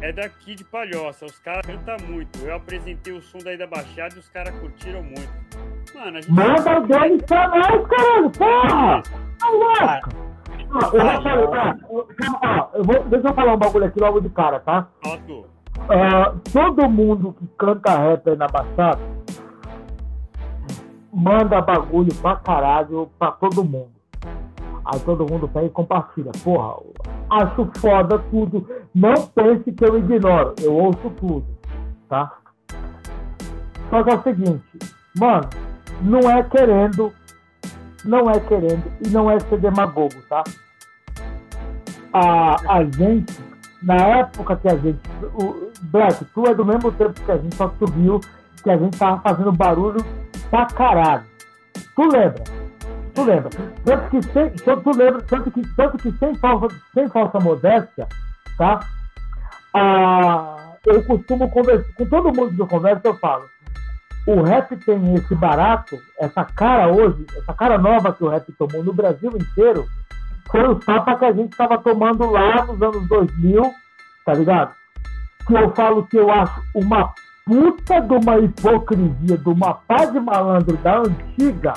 É 0.00 0.12
daqui 0.12 0.54
de 0.54 0.64
Palhoça, 0.64 1.26
os 1.26 1.38
caras 1.38 1.66
cantam 1.66 1.96
muito. 2.08 2.38
Eu 2.40 2.54
apresentei 2.54 3.12
o 3.12 3.22
som 3.22 3.38
daí 3.38 3.56
da 3.56 3.66
Baixada 3.66 4.16
e 4.16 4.18
os 4.18 4.28
caras 4.28 4.58
curtiram 4.58 5.02
muito. 5.02 5.30
Mano, 5.94 6.18
a 6.18 6.20
gente. 6.20 6.32
Manda 6.32 6.80
deles 6.80 7.22
pra 7.22 7.48
nós, 7.48 7.88
caralho! 7.88 8.30
Porra! 8.30 9.02
Tá 9.38 10.00
eu 12.74 12.84
vou, 12.84 13.04
deixa 13.04 13.28
eu 13.28 13.34
falar 13.34 13.54
um 13.54 13.58
bagulho 13.58 13.84
aqui 13.86 14.00
logo 14.00 14.20
de 14.20 14.28
cara, 14.30 14.60
tá? 14.60 14.88
Uh, 15.04 16.38
todo 16.52 16.88
mundo 16.88 17.34
que 17.38 17.46
canta 17.58 17.96
rap 17.96 18.30
aí 18.30 18.36
na 18.36 18.46
Baixada 18.46 19.00
manda 21.12 21.60
bagulho 21.60 22.12
pra 22.16 22.36
caralho 22.36 23.08
pra 23.18 23.30
todo 23.32 23.64
mundo. 23.64 23.92
Aí 24.84 25.00
todo 25.00 25.30
mundo 25.30 25.48
pega 25.48 25.66
e 25.66 25.70
compartilha. 25.70 26.32
Porra, 26.42 26.76
acho 27.30 27.70
foda 27.78 28.18
tudo. 28.30 28.68
Não 28.94 29.14
pense 29.28 29.72
que 29.72 29.84
eu 29.84 29.96
ignoro. 29.98 30.54
Eu 30.60 30.74
ouço 30.74 31.10
tudo. 31.18 31.46
Tá? 32.08 32.38
Só 33.90 34.02
que 34.02 34.10
é 34.10 34.14
o 34.14 34.22
seguinte, 34.22 34.78
mano, 35.18 35.48
não 36.02 36.30
é 36.30 36.42
querendo, 36.42 37.12
não 38.04 38.30
é 38.30 38.40
querendo 38.40 38.84
e 39.06 39.08
não 39.10 39.30
é 39.30 39.38
ser 39.40 39.58
demagogo, 39.60 40.14
tá? 40.28 40.42
A, 42.14 42.76
a 42.76 42.84
gente, 42.84 43.38
na 43.82 43.96
época 43.96 44.56
que 44.56 44.68
a 44.68 44.76
gente. 44.76 45.00
O, 45.34 45.70
Black, 45.82 46.24
tu 46.26 46.46
é 46.46 46.54
do 46.54 46.64
mesmo 46.64 46.90
tempo 46.92 47.12
que 47.12 47.30
a 47.30 47.36
gente, 47.36 47.54
só 47.56 47.68
que 47.68 47.78
tu 47.78 47.86
viu 47.90 48.20
que 48.62 48.70
a 48.70 48.76
gente 48.78 48.96
tava 48.96 49.20
fazendo 49.20 49.52
barulho 49.52 50.02
pra 50.48 50.64
caralho. 50.66 51.24
Tu 51.94 52.02
lembra? 52.02 52.44
Tu 53.14 53.22
lembra? 53.22 53.50
Tanto 53.84 54.10
que 54.10 54.22
sem, 54.22 54.50
tu 54.50 54.90
lembra, 54.96 55.22
tanto 55.22 55.50
que, 55.50 55.74
tanto 55.76 55.98
que 55.98 56.12
sem, 56.12 56.34
falsa, 56.36 56.68
sem 56.94 57.08
falsa 57.08 57.38
modéstia, 57.38 58.08
tá? 58.56 58.80
Ah, 59.74 60.76
eu 60.86 61.04
costumo 61.04 61.50
conversar, 61.50 61.92
com 61.94 62.06
todo 62.06 62.34
mundo 62.34 62.54
que 62.54 62.62
eu 62.62 62.66
converso, 62.66 63.02
eu 63.04 63.14
falo, 63.18 63.44
o 64.26 64.42
rap 64.42 64.76
tem 64.76 65.14
esse 65.14 65.34
barato, 65.34 65.98
essa 66.18 66.44
cara 66.44 66.88
hoje, 66.88 67.26
essa 67.36 67.52
cara 67.52 67.76
nova 67.76 68.12
que 68.12 68.24
o 68.24 68.28
rap 68.28 68.50
tomou 68.52 68.82
no 68.82 68.92
Brasil 68.92 69.30
inteiro, 69.36 69.86
foi 70.50 70.68
o 70.68 70.74
tapa 70.76 71.16
que 71.16 71.24
a 71.24 71.32
gente 71.32 71.52
estava 71.52 71.78
tomando 71.78 72.30
lá 72.30 72.64
nos 72.64 72.80
anos 72.80 73.08
2000, 73.08 73.62
tá 74.24 74.34
ligado? 74.34 74.74
Que 75.46 75.54
eu 75.54 75.70
falo 75.74 76.06
que 76.06 76.16
eu 76.16 76.30
acho 76.30 76.62
uma 76.74 77.12
puta 77.46 78.00
de 78.00 78.14
uma 78.14 78.38
hipocrisia, 78.38 79.36
de 79.36 79.48
uma 79.48 79.74
paz 79.74 80.12
de 80.12 80.20
malandro 80.20 80.76
da 80.78 81.00
antiga, 81.00 81.74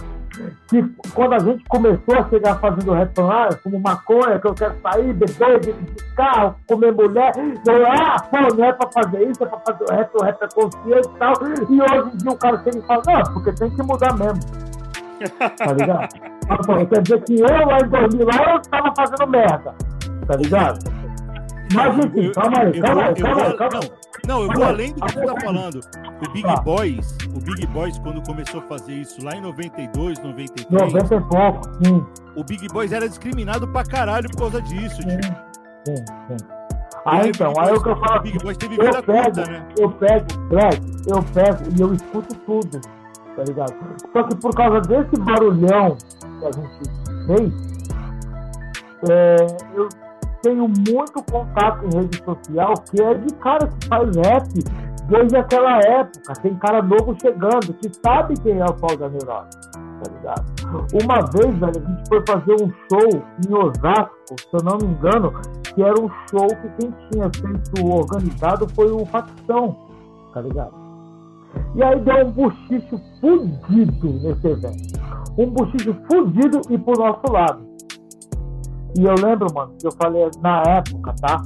que 0.68 0.84
quando 1.14 1.34
a 1.34 1.40
gente 1.40 1.64
começou 1.68 2.16
a 2.16 2.30
chegar 2.30 2.60
fazendo 2.60 2.94
rap 2.94 3.18
lá, 3.20 3.50
como 3.64 3.80
maconha, 3.80 4.40
que 4.40 4.48
eu 4.48 4.54
quero 4.54 4.76
sair, 4.82 5.14
beber, 5.14 5.60
dirigir 5.60 6.16
carro, 6.16 6.56
comer 6.68 6.94
mulher, 6.94 7.32
eu, 7.38 7.88
ah, 7.88 8.16
pô, 8.30 8.56
não 8.56 8.66
é 8.66 8.74
pra 8.74 8.90
fazer 8.92 9.30
isso, 9.30 9.44
é 9.44 9.48
pra 9.48 9.60
fazer 9.60 9.84
o 9.84 9.96
rap, 9.96 10.16
o 10.16 10.24
rap 10.24 10.42
é 10.42 10.48
consciente 10.48 11.08
e 11.08 11.18
tal. 11.18 11.34
E 11.70 11.82
hoje 11.82 12.14
em 12.14 12.18
dia 12.18 12.32
o 12.32 12.38
cara 12.38 12.62
chega 12.64 12.78
e 12.78 12.82
fala, 12.84 13.04
não, 13.08 13.34
porque 13.34 13.52
tem 13.54 13.70
que 13.70 13.84
mudar 13.84 14.14
mesmo. 14.14 14.40
Tá 15.58 15.74
ligado? 15.74 16.08
quer 16.90 17.02
dizer 17.02 17.24
que 17.24 17.40
eu 17.40 17.68
lá 17.68 17.78
em 17.80 17.90
2000 17.90 18.26
lá 18.26 18.54
eu 18.54 18.62
tava 18.62 18.94
fazendo 18.96 19.28
merda. 19.28 19.76
Tá 20.28 20.36
ligado? 20.36 20.80
Mas 21.74 21.98
enfim, 22.06 22.32
calma 22.32 22.60
aí, 22.60 22.82
calma 22.82 23.04
aí, 23.04 23.16
calma 23.16 23.44
aí, 23.44 23.58
calma 23.58 23.80
aí. 23.82 23.92
Não, 24.26 24.42
eu 24.42 24.50
vou 24.52 24.64
além 24.64 24.94
do 24.94 25.02
que 25.02 25.14
você 25.14 25.26
tá 25.26 25.42
falando. 25.42 25.80
O 26.26 26.32
Big 26.32 26.48
tá. 26.48 26.56
Boys, 26.62 27.18
o 27.36 27.40
Big 27.40 27.68
Boys, 27.68 27.98
quando 28.00 28.22
começou 28.26 28.62
a 28.62 28.64
fazer 28.64 28.94
isso 28.94 29.24
lá 29.24 29.36
em 29.36 29.42
92, 29.42 30.20
93. 30.20 30.94
90 30.94 31.16
e 31.16 31.22
pouco, 31.22 31.62
sim. 31.84 32.06
O 32.36 32.44
Big 32.44 32.68
Boys 32.70 32.92
era 32.92 33.08
discriminado 33.08 33.68
pra 33.68 33.84
caralho 33.84 34.30
por 34.32 34.38
causa 34.38 34.62
disso, 34.62 35.02
sim, 35.02 35.22
sim, 35.86 35.96
sim. 36.28 36.38
Aí 37.06 37.30
então, 37.30 37.54
aí 37.58 37.74
o 37.74 37.82
que 37.82 37.90
eu 37.90 37.96
falo. 37.98 38.20
O 38.20 38.24
Big 38.24 38.38
Boys 38.40 38.58
teve 38.58 38.76
vida 38.76 39.04
pego, 39.04 39.24
curta, 39.24 39.52
né? 39.52 39.68
Eu 39.78 39.92
pego, 39.92 40.26
Black, 40.50 40.82
eu 41.08 41.24
pego 41.24 41.64
e 41.78 41.82
eu 41.82 41.94
escuto 41.94 42.36
tudo, 42.36 42.82
tá 43.36 43.44
ligado? 43.44 43.74
Só 44.12 44.24
que 44.24 44.36
por 44.36 44.54
causa 44.56 44.82
desse 44.82 45.22
barulhão 45.22 45.98
que 46.40 46.46
a 46.46 46.52
gente 46.52 47.28
fez, 47.28 47.54
é, 49.10 49.36
eu 49.76 49.90
tenho 50.42 50.68
muito 50.68 51.24
contato 51.32 51.86
em 51.86 51.98
rede 51.98 52.24
social 52.24 52.74
que 52.90 53.02
é 53.02 53.14
de 53.16 53.34
cara 53.36 53.68
que 53.68 53.88
faz 53.88 54.16
rap 54.16 54.48
desde 55.08 55.38
aquela 55.38 55.80
época. 55.80 56.34
Tem 56.42 56.56
cara 56.56 56.82
novo 56.82 57.16
chegando 57.20 57.74
que 57.74 57.92
sabe 58.04 58.34
quem 58.42 58.60
é 58.60 58.66
o 58.66 58.74
Paulo 58.74 58.98
da 58.98 59.10
Neurose, 59.10 59.50
tá 59.72 60.12
ligado? 60.12 60.46
Uma 61.02 61.22
vez, 61.32 61.58
velho, 61.60 61.86
a 61.86 61.90
gente 61.90 62.10
foi 62.10 62.24
fazer 62.28 62.54
um 62.64 62.72
show 62.90 63.24
em 63.48 63.54
Osasco, 63.54 64.36
se 64.40 64.54
eu 64.54 64.64
não 64.64 64.78
me 64.78 64.94
engano, 64.94 65.34
que 65.64 65.82
era 65.82 66.00
um 66.00 66.10
show 66.30 66.48
que 66.48 66.70
quem 66.80 66.94
tinha 67.12 67.30
feito 67.34 67.88
organizado 67.88 68.68
foi 68.76 68.92
o 68.92 69.06
Facção, 69.06 69.76
tá 70.34 70.42
ligado? 70.42 70.74
E 71.76 71.84
aí 71.84 72.00
deu 72.02 72.28
um 72.28 72.32
buchicho 72.32 73.02
fudido 73.20 74.14
nesse 74.22 74.48
evento. 74.48 74.97
Um 75.38 75.50
buchicho 75.52 75.96
fudido 76.10 76.62
e 76.70 76.78
pro 76.78 76.94
nosso 76.94 77.32
lado. 77.32 77.68
E 78.98 79.06
eu 79.06 79.14
lembro, 79.14 79.48
mano, 79.54 79.74
que 79.80 79.86
eu 79.86 79.92
falei 79.92 80.30
na 80.42 80.64
época, 80.64 81.14
tá? 81.22 81.42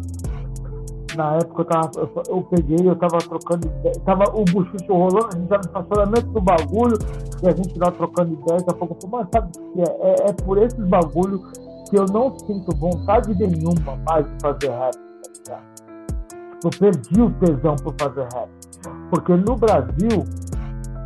Na 1.16 1.36
época 1.36 1.62
eu, 1.62 1.66
tava, 1.66 1.92
eu, 1.98 2.24
eu 2.30 2.44
peguei, 2.44 2.88
eu 2.88 2.96
tava 2.96 3.18
trocando 3.18 3.68
ideia, 3.68 3.96
tava 4.06 4.24
o 4.34 4.46
buchicho 4.46 4.94
rolando, 4.94 5.28
a 5.34 5.38
gente 5.38 5.50
tava 5.50 5.62
no 5.64 5.68
estacionamento 5.68 6.28
do 6.28 6.42
bagulho, 6.42 6.98
e 7.44 7.48
a 7.48 7.52
gente 7.52 7.78
lá 7.78 7.92
trocando 7.92 8.34
ideia, 8.34 8.60
daqui 8.60 8.72
a 8.72 8.74
pouco 8.74 8.96
eu 8.96 9.10
falei, 9.10 9.26
mas 9.26 9.30
sabe 9.34 9.52
o 9.58 9.74
que 9.74 9.82
é? 9.82 10.08
é? 10.08 10.30
É 10.30 10.34
por 10.34 10.58
esses 10.58 10.88
bagulho 10.88 11.42
que 11.90 11.98
eu 11.98 12.06
não 12.06 12.40
sinto 12.40 12.74
vontade 12.78 13.36
nenhuma 13.36 13.98
mais 14.08 14.26
de 14.26 14.42
fazer 14.42 14.70
rap, 14.70 14.96
tá 15.46 15.62
Eu 16.64 16.70
perdi 16.80 17.22
o 17.22 17.32
tesão 17.32 17.76
por 17.76 17.94
fazer 18.00 18.28
rap. 18.34 18.50
Porque 19.10 19.36
no 19.36 19.58
Brasil, 19.58 20.24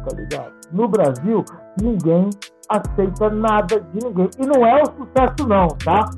tá 0.08 0.16
ligado? 0.16 0.54
No 0.72 0.88
Brasil, 0.88 1.44
ninguém 1.82 2.30
aceita 2.70 3.30
nada 3.30 3.80
de 3.80 4.06
ninguém. 4.06 4.30
E 4.40 4.46
não 4.46 4.66
é 4.66 4.82
o 4.82 4.86
sucesso, 4.86 5.48
não, 5.48 5.68
tá? 5.68 6.10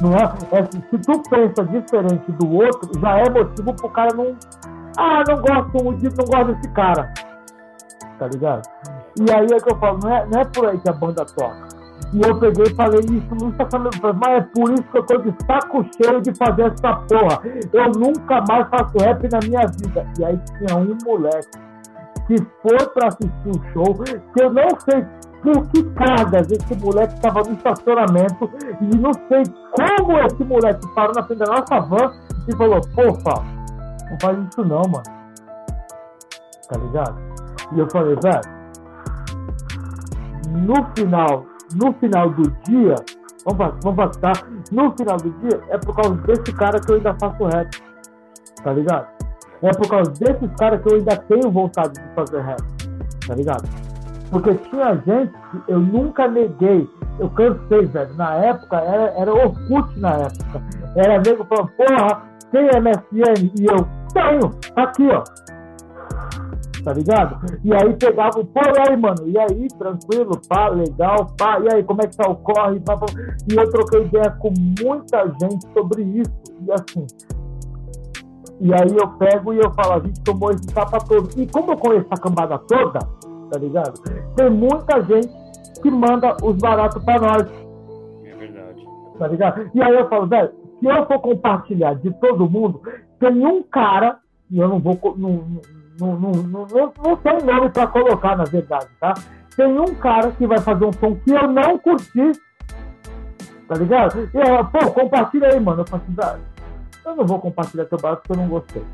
Não 0.00 0.12
é, 0.12 0.22
é, 0.52 0.64
se 0.64 0.98
tu 0.98 1.22
pensa 1.28 1.64
diferente 1.64 2.30
do 2.32 2.52
outro, 2.52 2.90
já 3.00 3.18
é 3.18 3.30
motivo 3.30 3.74
pro 3.74 3.88
cara 3.90 4.14
não. 4.14 4.36
Ah, 4.96 5.22
não 5.26 5.36
gosto 5.36 5.84
muito, 5.84 6.16
não 6.16 6.24
gosto 6.24 6.54
desse 6.54 6.68
cara. 6.72 7.12
Tá 8.18 8.28
ligado? 8.28 8.62
E 9.20 9.32
aí 9.32 9.46
é 9.46 9.60
que 9.60 9.72
eu 9.72 9.76
falo, 9.78 9.98
não 10.02 10.10
é, 10.10 10.26
não 10.26 10.40
é 10.40 10.44
por 10.44 10.66
aí 10.68 10.78
que 10.78 10.88
a 10.88 10.92
banda 10.92 11.24
toca. 11.24 11.68
E 12.12 12.22
eu 12.22 12.38
peguei 12.38 12.64
e 12.66 12.74
falei 12.74 13.00
isso 13.00 13.34
no 13.34 13.50
estacionamento. 13.50 14.14
Mas 14.14 14.38
é 14.38 14.40
por 14.40 14.72
isso 14.72 14.82
que 14.84 14.98
eu 14.98 15.02
tô 15.04 15.18
de 15.18 15.34
saco 15.46 15.84
cheio 15.96 16.20
de 16.22 16.34
fazer 16.36 16.72
essa 16.72 16.94
porra. 16.94 17.40
Eu 17.72 17.90
nunca 17.92 18.42
mais 18.48 18.68
faço 18.68 18.98
rap 18.98 19.28
na 19.30 19.40
minha 19.44 19.66
vida. 19.66 20.06
E 20.18 20.24
aí 20.24 20.40
tinha 20.58 20.78
um 20.78 20.96
moleque 21.04 21.58
que 22.26 22.36
foi 22.62 22.86
pra 22.94 23.08
assistir 23.08 23.48
o 23.48 23.72
show, 23.72 23.94
que 24.04 24.42
eu 24.42 24.52
não 24.52 24.68
sei 24.80 25.04
cargas 25.94 26.50
esse 26.50 26.76
moleque 26.76 27.14
estava 27.14 27.42
no 27.42 27.52
estacionamento 27.52 28.50
e 28.80 28.96
não 28.96 29.12
sei 29.12 29.42
como 29.72 30.18
esse 30.18 30.44
moleque 30.44 30.86
parou 30.94 31.14
na 31.14 31.22
frente 31.22 31.38
da 31.38 31.46
nossa 31.46 31.80
van 31.80 32.12
e 32.48 32.56
falou, 32.56 32.80
pô, 32.94 33.04
não 33.04 34.18
faz 34.20 34.38
isso 34.38 34.64
não, 34.64 34.82
mano. 34.82 35.02
Tá 36.68 36.78
ligado? 36.78 37.18
E 37.72 37.78
eu 37.78 37.88
falei, 37.90 38.16
velho, 38.16 38.40
no 40.50 40.74
final 40.96 41.46
no 41.74 41.92
final 41.94 42.30
do 42.30 42.50
dia, 42.64 42.94
vamos, 43.44 43.74
vamos 43.82 44.16
passar, 44.16 44.48
no 44.72 44.94
final 44.96 45.16
do 45.18 45.30
dia, 45.40 45.60
é 45.68 45.78
por 45.78 45.94
causa 45.94 46.14
desse 46.22 46.52
cara 46.54 46.80
que 46.80 46.92
eu 46.92 46.96
ainda 46.96 47.14
faço 47.20 47.44
rap. 47.44 47.68
Tá 48.62 48.72
ligado? 48.72 49.06
É 49.62 49.70
por 49.70 49.88
causa 49.88 50.10
desses 50.12 50.50
caras 50.56 50.80
que 50.82 50.88
eu 50.88 50.96
ainda 50.96 51.16
tenho 51.16 51.50
vontade 51.50 51.92
de 51.92 52.14
fazer 52.14 52.40
rap. 52.40 52.62
Tá 53.26 53.34
ligado? 53.34 53.87
Porque 54.30 54.54
tinha 54.54 54.94
gente 55.06 55.32
que 55.32 55.72
eu 55.72 55.80
nunca 55.80 56.28
neguei. 56.28 56.88
Eu 57.18 57.30
cansei, 57.30 57.86
velho. 57.86 58.14
Na 58.14 58.34
época, 58.34 58.76
era, 58.76 59.10
era 59.18 59.34
Orkut 59.34 59.98
na 59.98 60.10
época. 60.10 60.62
Era 60.96 61.18
nego 61.18 61.44
falando, 61.44 61.70
porra, 61.76 62.22
tem 62.52 62.66
MSN? 62.66 63.52
E 63.58 63.66
eu, 63.66 63.88
tenho, 64.12 64.50
tá 64.74 64.82
aqui, 64.82 65.08
ó 65.08 65.24
tá 66.88 66.94
ligado? 66.94 67.38
E 67.62 67.74
aí 67.74 67.94
pegava, 67.96 68.42
pô, 68.44 68.60
e 68.60 68.88
aí, 68.88 68.96
mano, 68.96 69.26
e 69.26 69.38
aí, 69.38 69.68
tranquilo, 69.78 70.40
pá, 70.48 70.68
legal, 70.68 71.26
pá, 71.36 71.60
e 71.60 71.74
aí, 71.74 71.82
como 71.82 72.00
é 72.02 72.06
que 72.06 72.16
tá 72.16 72.30
o 72.30 72.36
corre, 72.36 72.80
pá, 72.80 72.96
pá. 72.96 73.06
E 73.50 73.54
eu 73.54 73.70
troquei 73.70 74.04
ideia 74.04 74.30
com 74.38 74.52
muita 74.82 75.26
gente 75.40 75.66
sobre 75.74 76.02
isso, 76.02 76.32
e 76.60 76.72
assim. 76.72 77.06
E 78.60 78.72
aí 78.72 78.96
eu 78.96 79.08
pego 79.18 79.52
e 79.52 79.58
eu 79.58 79.70
falo, 79.72 79.94
a 79.94 79.98
gente 80.00 80.20
tomou 80.22 80.50
esse 80.50 80.66
tapa 80.68 80.98
todo. 80.98 81.28
E 81.36 81.46
como 81.46 81.72
eu 81.72 81.76
conheço 81.76 82.08
a 82.10 82.16
cambada 82.16 82.58
toda, 82.58 82.98
tá 83.50 83.58
ligado? 83.58 84.00
Tem 84.36 84.50
muita 84.50 85.02
gente 85.02 85.28
que 85.82 85.90
manda 85.90 86.36
os 86.42 86.56
baratos 86.56 87.02
pra 87.04 87.18
nós. 87.18 87.48
É 88.24 88.34
verdade. 88.34 88.86
Tá 89.18 89.26
ligado? 89.26 89.70
E 89.74 89.82
aí 89.82 89.94
eu 89.94 90.08
falo, 90.08 90.26
velho, 90.26 90.50
se 90.80 90.86
eu 90.86 91.06
for 91.06 91.20
compartilhar 91.20 91.94
de 91.94 92.12
todo 92.20 92.48
mundo, 92.48 92.82
tem 93.18 93.44
um 93.44 93.62
cara, 93.62 94.18
e 94.50 94.58
eu 94.58 94.68
não 94.68 94.78
vou. 94.78 94.98
Não, 95.16 95.60
não, 95.98 96.16
não, 96.16 96.32
não, 96.32 96.92
não 97.04 97.16
tem 97.16 97.42
nome 97.44 97.70
para 97.70 97.86
colocar, 97.88 98.36
na 98.36 98.44
verdade, 98.44 98.86
tá? 99.00 99.14
Tem 99.56 99.66
um 99.66 99.94
cara 99.96 100.30
que 100.30 100.46
vai 100.46 100.58
fazer 100.58 100.84
um 100.84 100.92
som 100.92 101.16
que 101.16 101.32
eu 101.32 101.48
não 101.48 101.76
curti, 101.78 102.32
tá 103.66 103.74
ligado? 103.74 104.30
E 104.32 104.36
eu, 104.36 104.64
pô, 104.66 104.92
compartilha 104.92 105.48
aí, 105.48 105.58
mano. 105.58 105.82
Eu 105.82 105.86
falo 105.86 106.02
assim, 106.06 106.38
eu 107.04 107.16
não 107.16 107.26
vou 107.26 107.40
compartilhar 107.40 107.86
teu 107.86 107.98
barato 107.98 108.22
porque 108.22 108.38
eu 108.38 108.44
não 108.44 108.48
gostei. 108.48 108.84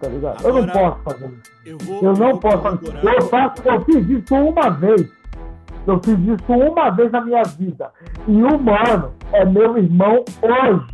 Tá 0.00 0.08
ligado? 0.08 0.38
Agora, 0.38 0.54
eu 0.54 0.66
não 0.66 0.72
posso 0.72 1.02
fazer 1.02 1.26
isso. 1.26 1.52
Eu, 1.66 1.78
vou, 1.78 2.02
eu 2.02 2.12
não 2.14 2.30
eu 2.30 2.38
posso 2.38 2.58
fazer 2.58 2.88
isso. 2.88 3.08
Eu, 3.08 3.22
faço, 3.22 3.68
eu 3.68 3.84
fiz 3.84 4.08
isso 4.08 4.34
uma 4.34 4.70
vez. 4.70 5.12
Eu 5.86 6.00
fiz 6.02 6.18
isso 6.18 6.52
uma 6.52 6.90
vez 6.90 7.12
na 7.12 7.20
minha 7.20 7.42
vida. 7.42 7.90
E 8.26 8.42
o 8.42 8.58
mano 8.58 9.12
é 9.32 9.44
meu 9.44 9.76
irmão 9.76 10.24
hoje. 10.40 10.86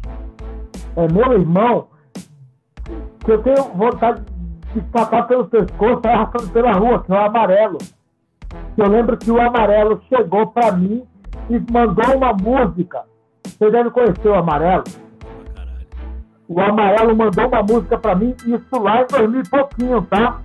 É 0.97 1.13
meu 1.13 1.33
irmão 1.33 1.89
que 3.25 3.31
eu 3.31 3.43
tenho 3.43 3.63
vontade 3.75 4.23
de 4.73 4.79
escapar 4.81 5.27
pelo 5.29 5.47
pescoço 5.47 6.01
e 6.05 6.09
arrastando 6.09 6.49
pela 6.51 6.73
rua, 6.73 7.03
que 7.03 7.13
é 7.13 7.15
o 7.15 7.25
amarelo. 7.25 7.79
Eu 8.77 8.89
lembro 8.89 9.17
que 9.17 9.31
o 9.31 9.41
amarelo 9.41 10.03
chegou 10.09 10.49
para 10.49 10.73
mim 10.73 11.05
e 11.49 11.73
mandou 11.73 12.17
uma 12.17 12.33
música. 12.33 13.05
Você 13.45 13.71
deve 13.71 13.91
conhecer 13.91 14.29
o 14.29 14.35
amarelo. 14.35 14.85
O 16.49 16.61
amarelo 16.61 17.17
mandou 17.17 17.49
uma 17.49 17.63
música 17.63 17.99
para 17.99 18.15
mim, 18.15 18.35
isso 18.47 18.81
lá 18.81 19.03
em 19.03 19.07
2000 19.07 19.41
e 19.41 19.49
pouquinho, 19.49 20.03
tá? 20.03 20.41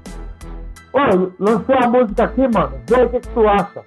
Oi, 0.94 1.32
lancei 1.40 1.76
a 1.76 1.88
música 1.88 2.24
aqui, 2.24 2.48
mano. 2.48 2.74
Vê 2.90 3.04
o 3.04 3.10
que, 3.10 3.20
que 3.20 3.30
tu 3.30 3.48
acha. 3.48 3.82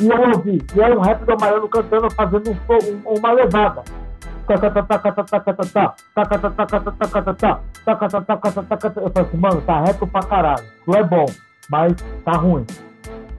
E 0.00 0.08
eu 0.08 0.20
ouvi. 0.20 0.60
E 0.74 0.80
é 0.80 0.94
um 0.94 1.00
rap 1.00 1.24
do 1.24 1.32
amarelo 1.32 1.68
cantando, 1.68 2.10
fazendo 2.10 2.50
um, 2.50 3.18
uma 3.18 3.32
levada. 3.32 3.82
Eu 9.06 9.10
falei 9.10 9.28
assim, 9.28 9.36
mano, 9.36 9.60
tá 9.62 9.80
reto 9.80 10.06
pra 10.08 10.22
caralho. 10.22 10.64
Tu 10.84 10.94
é 10.96 11.04
bom, 11.04 11.26
mas 11.70 11.94
tá 12.24 12.32
ruim. 12.32 12.66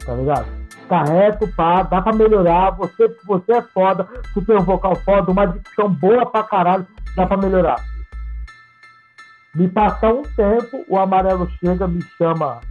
Tá 0.06 0.14
ligado? 0.14 0.46
Tá 0.88 1.04
reto, 1.04 1.48
pá, 1.56 1.84
dá 1.84 2.02
pra 2.02 2.14
melhorar. 2.14 2.72
Você, 2.72 3.14
você 3.26 3.54
é 3.54 3.62
foda, 3.62 4.08
tu 4.34 4.44
tem 4.44 4.56
um 4.58 4.64
vocal 4.64 4.96
foda, 4.96 5.32
uma 5.32 5.46
dicção 5.46 5.90
boa 5.90 6.26
pra 6.26 6.44
caralho, 6.44 6.88
dá 7.16 7.26
pra 7.26 7.38
melhorar. 7.38 7.91
Me 9.54 9.68
passa 9.68 10.08
um 10.08 10.22
tempo, 10.22 10.86
o 10.88 10.98
amarelo 10.98 11.50
chega, 11.60 11.88
me 11.88 12.02
chama 12.18 12.62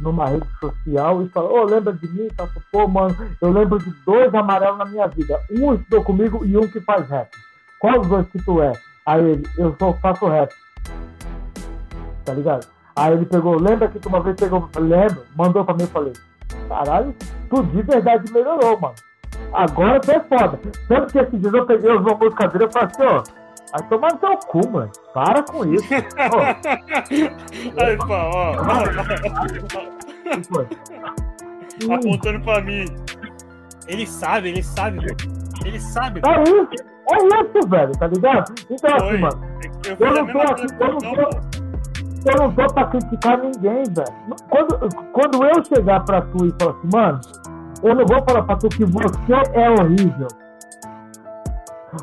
numa 0.00 0.26
rede 0.26 0.46
social 0.60 1.22
e 1.22 1.28
fala, 1.30 1.48
ô, 1.48 1.60
oh, 1.60 1.64
lembra 1.64 1.94
de 1.94 2.06
mim? 2.08 2.28
Tá, 2.36 2.46
pô, 2.70 2.86
mano, 2.86 3.16
eu 3.40 3.50
lembro 3.50 3.78
de 3.78 3.90
dois 4.04 4.32
amarelos 4.34 4.78
na 4.78 4.84
minha 4.84 5.06
vida. 5.06 5.40
Um 5.50 5.74
estudou 5.74 6.04
comigo 6.04 6.44
e 6.44 6.56
um 6.56 6.68
que 6.68 6.80
faz 6.82 7.08
rap. 7.08 7.30
Qual 7.78 8.00
dos 8.00 8.08
dois 8.08 8.28
que 8.28 8.42
tu 8.44 8.60
é? 8.60 8.72
Aí 9.06 9.24
ele, 9.24 9.48
eu 9.56 9.74
só 9.78 9.94
faço 9.94 10.26
rap. 10.26 10.52
Tá 12.24 12.34
ligado? 12.34 12.66
Aí 12.94 13.12
ele 13.14 13.24
pegou, 13.24 13.58
lembra 13.58 13.88
que 13.88 13.98
tu 13.98 14.08
uma 14.08 14.20
vez 14.20 14.36
pegou, 14.36 14.68
lembro, 14.78 15.22
mandou 15.34 15.64
pra 15.64 15.74
mim 15.74 15.84
e 15.84 15.86
falei, 15.86 16.12
caralho, 16.68 17.14
tu 17.48 17.62
de 17.62 17.82
verdade 17.82 18.30
melhorou, 18.30 18.78
mano. 18.78 18.94
Agora 19.52 20.00
tu 20.00 20.10
é 20.10 20.20
foda. 20.20 20.58
Tanto 20.88 21.12
que 21.12 21.18
esses 21.18 21.40
dias 21.40 21.54
eu 21.54 21.64
peguei 21.64 21.90
os 21.90 22.02
músicas 22.02 22.52
dele 22.52 22.64
e 22.64 22.72
falei 22.72 22.88
assim, 22.88 23.02
ó, 23.02 23.45
vai 23.72 23.88
tomar 23.88 24.12
no 24.12 24.18
teu 24.18 24.36
cu, 24.48 24.68
mano. 24.70 24.90
Para 25.12 25.42
com 25.42 25.64
isso. 25.72 25.86
Aí, 27.82 27.96
pá, 27.98 28.30
ó. 28.34 28.54
Apontando 31.94 32.40
pra 32.40 32.60
mim. 32.62 32.84
Ele 33.88 34.06
sabe, 34.06 34.48
ele 34.48 34.62
sabe, 34.62 34.98
ele 35.64 35.80
sabe. 35.80 36.20
É 36.24 36.42
isso, 36.42 36.68
é 37.12 37.16
isso, 37.16 37.68
velho, 37.68 37.92
tá 37.92 38.08
ligado? 38.08 38.52
Então, 38.68 38.90
Oi. 38.90 39.08
assim, 39.08 39.18
mano, 39.18 39.40
eu, 39.86 39.96
eu 40.06 40.12
não 40.12 40.26
tô 40.26 40.40
aqui, 40.40 40.66
eu 40.80 40.88
não 40.88 40.98
tô, 40.98 42.30
eu 42.30 42.36
não 42.36 42.52
tô 42.52 42.74
pra 42.74 42.86
criticar 42.86 43.38
ninguém, 43.38 43.84
velho. 43.84 44.36
Quando, 44.50 44.88
quando 45.12 45.44
eu 45.44 45.64
chegar 45.64 46.04
pra 46.04 46.20
tu 46.22 46.46
e 46.46 46.54
falar 46.58 46.72
assim, 46.72 46.88
mano, 46.92 47.20
eu 47.84 47.94
não 47.94 48.06
vou 48.06 48.24
falar 48.24 48.42
pra 48.42 48.56
tu 48.56 48.68
que 48.68 48.84
você 48.84 49.32
é 49.54 49.70
horrível. 49.70 50.28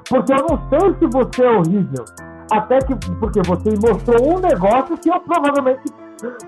Porque 0.09 0.33
eu 0.33 0.45
não 0.49 0.69
sei 0.69 0.95
se 0.99 1.07
você 1.07 1.43
é 1.43 1.49
horrível. 1.49 2.05
Até 2.51 2.79
que, 2.79 2.95
porque 3.19 3.41
você 3.45 3.69
mostrou 3.81 4.35
um 4.35 4.39
negócio 4.39 4.97
que 4.97 5.09
eu 5.09 5.19
provavelmente 5.21 5.81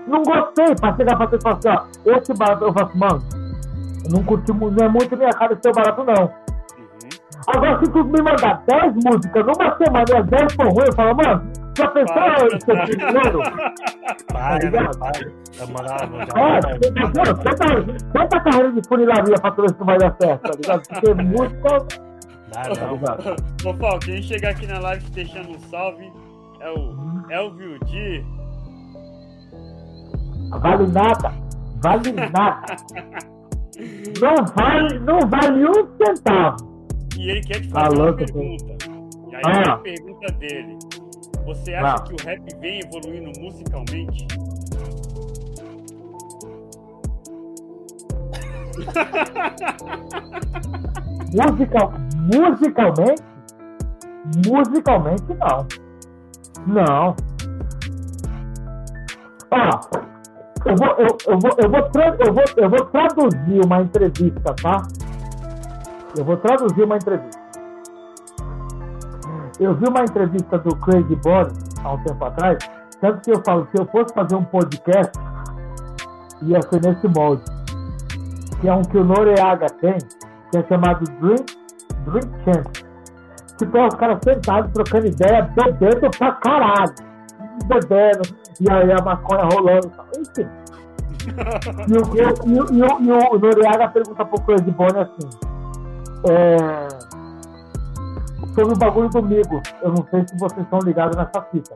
não 0.06 0.22
gostei. 0.22 0.74
Pra 0.80 0.96
chegar 0.96 1.16
pra 1.16 1.26
tu 1.26 1.36
e 1.36 1.42
falar 1.42 1.56
assim, 1.56 1.68
ó, 1.68 2.16
esse 2.16 2.34
barato, 2.34 2.64
eu 2.64 2.72
falo 2.72 2.86
assim, 2.86 2.98
mano, 2.98 3.22
eu 4.04 4.10
não 4.12 4.22
curti, 4.24 4.52
não 4.52 4.84
é 4.84 4.88
muito 4.88 5.16
minha 5.16 5.30
cara 5.30 5.52
esse 5.52 5.62
teu 5.62 5.72
barato, 5.72 6.04
não. 6.04 6.30
Agora, 7.48 7.78
se 7.78 7.90
tu 7.90 8.04
me 8.04 8.22
mandar 8.22 8.62
10 8.66 8.94
músicas 9.04 9.46
numa 9.46 9.76
semana 9.76 10.04
e 10.10 10.16
as 10.16 10.26
10 10.26 10.52
for 10.54 10.68
ruim, 10.68 10.86
eu 10.86 10.92
falo, 10.94 11.16
mano, 11.16 11.52
já 11.76 11.88
pensou 11.88 12.60
seu 12.64 12.76
primeiro? 12.84 13.40
Para, 14.32 14.58
tá 14.70 14.90
para. 14.98 16.78
Tenta, 16.78 17.84
tenta 18.12 18.36
a 18.36 18.40
carreira 18.40 18.72
de 18.72 18.88
funilaria 18.88 19.34
pra 19.40 19.50
tu 19.50 19.62
ver 19.62 19.70
se 19.70 19.84
vai 19.84 19.98
dar 19.98 20.16
certo, 20.20 20.42
tá 20.42 20.50
ligado? 20.56 20.82
Porque 20.88 21.14
música. 21.14 22.05
Dá, 22.52 22.64
não. 22.68 23.70
Ô, 23.70 23.74
Paulo, 23.74 23.98
quem 24.00 24.22
chegar 24.22 24.50
aqui 24.50 24.66
na 24.66 24.78
live 24.78 25.08
deixando 25.10 25.50
um 25.50 25.58
salve 25.68 26.10
é 26.60 26.70
o 26.70 26.94
Elvio 27.30 27.78
D. 27.80 28.24
Vale 30.60 30.86
nada. 30.86 31.32
Vale 31.82 32.12
nada. 32.12 32.76
Não 34.20 34.36
vale, 34.54 34.98
não 35.00 35.18
vale 35.28 35.66
um 35.66 35.88
centavo. 35.98 36.56
E 37.18 37.30
ele 37.30 37.40
quer 37.42 37.60
te 37.60 37.68
fazer 37.68 38.00
uma 38.00 38.14
pergunta. 38.14 38.76
E 39.30 39.34
aí 39.34 39.42
ah. 39.44 39.72
a 39.72 39.78
pergunta 39.78 40.32
dele. 40.34 40.78
Você 41.44 41.74
acha 41.74 41.94
ah. 41.94 42.02
que 42.02 42.14
o 42.14 42.16
rap 42.24 42.40
vem 42.60 42.80
evoluindo 42.80 43.32
musicalmente? 43.40 44.26
Musical, 51.32 51.92
musicalmente? 52.32 53.22
Musicalmente 54.46 55.24
não. 55.34 55.66
Não. 56.66 57.16
Ó, 59.50 59.80
eu 60.64 60.76
vou, 60.76 60.88
eu, 60.98 61.18
eu, 61.26 61.38
vou, 61.38 61.50
eu, 61.58 61.70
vou, 61.70 61.80
eu, 62.18 62.34
vou, 62.34 62.44
eu 62.56 62.70
vou 62.70 62.84
traduzir 62.86 63.64
uma 63.64 63.82
entrevista, 63.82 64.54
tá? 64.62 64.82
Eu 66.16 66.24
vou 66.24 66.36
traduzir 66.38 66.82
uma 66.82 66.96
entrevista. 66.96 67.46
Eu 69.60 69.74
vi 69.74 69.88
uma 69.88 70.02
entrevista 70.02 70.58
do 70.58 70.76
Craig 70.76 71.14
Boris 71.22 71.54
há 71.82 71.92
um 71.92 72.02
tempo 72.02 72.24
atrás, 72.24 72.58
tanto 73.00 73.20
que 73.22 73.30
eu 73.30 73.42
falo, 73.44 73.66
se 73.70 73.80
eu 73.80 73.86
fosse 73.86 74.12
fazer 74.12 74.34
um 74.34 74.44
podcast, 74.44 75.12
ia 76.42 76.60
ser 76.62 76.80
nesse 76.82 77.08
molde. 77.08 77.44
Que 78.60 78.68
é 78.68 78.74
um 78.74 78.82
que 78.82 78.98
o 78.98 79.04
Noreaga 79.04 79.66
tem, 79.80 79.96
que 80.62 80.74
é 80.74 80.76
chamado 80.76 81.04
Drink, 81.20 81.58
Drink 82.06 82.28
Champ. 82.44 82.66
Que 83.58 83.66
tem 83.66 83.86
os 83.86 83.94
caras 83.94 84.18
sentados 84.22 84.72
trocando 84.72 85.06
ideia, 85.06 85.42
bebendo 85.54 86.10
pra 86.18 86.32
caralho. 86.32 86.94
Bebendo, 87.66 88.22
e 88.60 88.70
aí 88.70 88.92
a 88.92 89.02
maconha 89.02 89.44
rolando. 89.44 89.90
Enfim. 90.18 90.46
e, 91.88 91.96
o, 91.96 92.14
e, 92.14 92.20
e, 92.20 93.06
e, 93.06 93.12
o, 93.12 93.34
o 93.34 93.38
Noreaga 93.38 93.88
pergunta 93.88 94.24
pro 94.24 94.40
Craig 94.42 94.70
Boris 94.70 94.96
assim 94.96 95.56
é, 96.28 96.88
sobre 98.54 98.74
o 98.74 98.78
bagulho 98.78 99.08
do 99.08 99.22
Migos. 99.22 99.62
Eu 99.82 99.90
não 99.90 100.06
sei 100.10 100.26
se 100.26 100.38
vocês 100.38 100.62
estão 100.62 100.78
ligados 100.80 101.16
nessa 101.16 101.42
fita. 101.50 101.74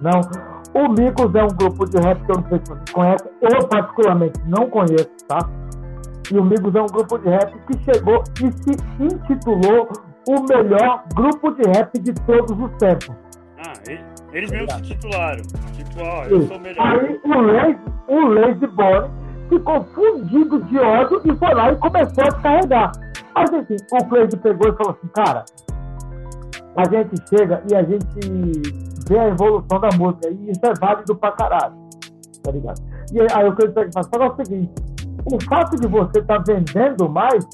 Não. 0.00 0.20
O 0.74 0.88
Migos 0.88 1.34
é 1.34 1.44
um 1.44 1.48
grupo 1.48 1.84
de 1.86 1.98
rap 1.98 2.24
que 2.24 2.32
eu 2.32 2.36
não 2.36 2.48
sei 2.48 2.58
se 2.58 2.72
vocês 2.72 2.90
conhecem. 2.92 3.30
Eu, 3.40 3.68
particularmente, 3.68 4.40
não 4.46 4.68
conheço, 4.68 5.10
tá? 5.28 5.38
E 6.30 6.38
o 6.38 6.44
Migos 6.44 6.74
é 6.74 6.82
um 6.82 6.86
grupo 6.86 7.18
de 7.18 7.28
rap 7.28 7.52
que 7.66 7.78
chegou 7.84 8.22
e 8.40 8.52
se 8.52 8.76
intitulou 9.00 9.88
o 10.28 10.42
melhor 10.48 11.04
grupo 11.14 11.50
de 11.52 11.62
rap 11.68 11.98
de 11.98 12.12
todos 12.26 12.58
os 12.58 12.70
tempos. 12.78 13.14
Ah, 13.58 13.72
eles 14.32 14.50
mesmos 14.50 14.74
se 14.74 14.82
titularam. 14.82 15.42
Tipo, 15.76 16.00
ó, 16.00 16.24
eu 16.24 16.46
sou 16.46 16.56
o 16.56 16.60
melhor. 16.60 16.86
Aí 16.86 17.20
o 17.24 17.40
Lazy, 17.40 17.78
o 18.08 18.20
Lazy 18.26 18.66
Boy 18.68 19.10
ficou 19.48 19.84
fundido 19.94 20.62
de 20.64 20.78
ódio 20.78 21.20
e 21.24 21.36
foi 21.36 21.54
lá 21.54 21.72
e 21.72 21.76
começou 21.76 22.24
a 22.24 22.28
descarregar. 22.28 22.92
Mas 23.34 23.52
assim, 23.52 23.76
o 23.92 24.04
Cleide 24.08 24.36
pegou 24.36 24.68
e 24.68 24.76
falou 24.76 24.92
assim, 24.92 25.08
cara, 25.14 25.44
a 26.76 26.84
gente 26.88 27.28
chega 27.28 27.62
e 27.70 27.74
a 27.74 27.82
gente 27.82 28.20
vê 29.08 29.18
a 29.18 29.28
evolução 29.28 29.80
da 29.80 29.88
música 29.96 30.28
e 30.30 30.50
isso 30.50 30.60
é 30.64 30.74
válido 30.74 31.16
pra 31.16 31.32
caralho. 31.32 31.74
Tá 32.42 32.50
ligado? 32.50 32.80
E 33.12 33.20
aí 33.20 33.48
o 33.48 33.54
Cleide 33.54 33.74
pega 33.74 33.90
e 33.90 34.10
fala, 34.10 34.32
o 34.32 34.36
seguinte, 34.36 34.72
o 35.24 35.40
fato 35.44 35.76
de 35.76 35.86
você 35.86 36.18
estar 36.18 36.42
tá 36.42 36.52
vendendo 36.52 37.08
mais 37.08 37.46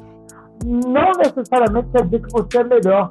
não 0.64 1.12
necessariamente 1.12 1.88
quer 1.90 2.04
dizer 2.04 2.22
que 2.22 2.32
você 2.32 2.58
é 2.58 2.64
melhor. 2.64 3.10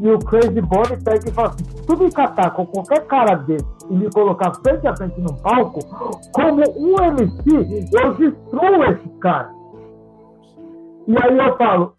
E 0.00 0.08
o 0.08 0.18
Crazy 0.18 0.62
Bonnie 0.62 0.96
pega 1.04 1.28
e 1.28 1.32
fala 1.32 1.48
assim: 1.48 1.64
se 1.64 1.82
tu 1.86 1.98
me 1.98 2.10
catar 2.10 2.50
com 2.52 2.64
qualquer 2.66 3.06
cara 3.06 3.36
desse 3.36 3.66
e 3.90 3.94
me 3.94 4.10
colocar 4.10 4.54
frente 4.54 4.86
a 4.86 4.96
frente 4.96 5.20
num 5.20 5.36
palco, 5.36 5.80
como 6.32 6.62
um 6.78 7.04
MC, 7.04 7.88
eu 7.92 8.14
destruo 8.14 8.84
esse 8.84 9.08
cara. 9.20 9.50
E 11.06 11.14
aí 11.22 11.38
eu 11.38 11.56
falo, 11.56 11.94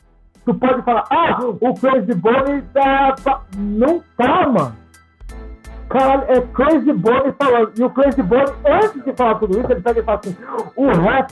tu 0.45 0.53
pode 0.55 0.81
falar, 0.81 1.03
ah, 1.11 1.39
o 1.43 1.73
Crazy 1.75 2.15
Bonnie 2.15 2.63
tá. 2.73 3.15
Não 3.55 4.01
tá, 4.17 4.49
mano. 4.49 4.75
Caralho, 5.89 6.23
é 6.27 6.41
Crazy 6.41 6.93
Bonnie 6.93 7.33
falando. 7.37 7.71
E 7.77 7.83
o 7.83 7.89
Crazy 7.91 8.23
Bonnie, 8.23 8.53
antes 8.65 9.03
de 9.03 9.13
falar 9.13 9.35
tudo 9.35 9.59
isso, 9.59 9.71
ele 9.71 9.81
pega 9.81 9.99
e 9.99 10.03
fala 10.03 10.19
assim: 10.19 10.35
o 10.75 10.87
rap 10.87 11.31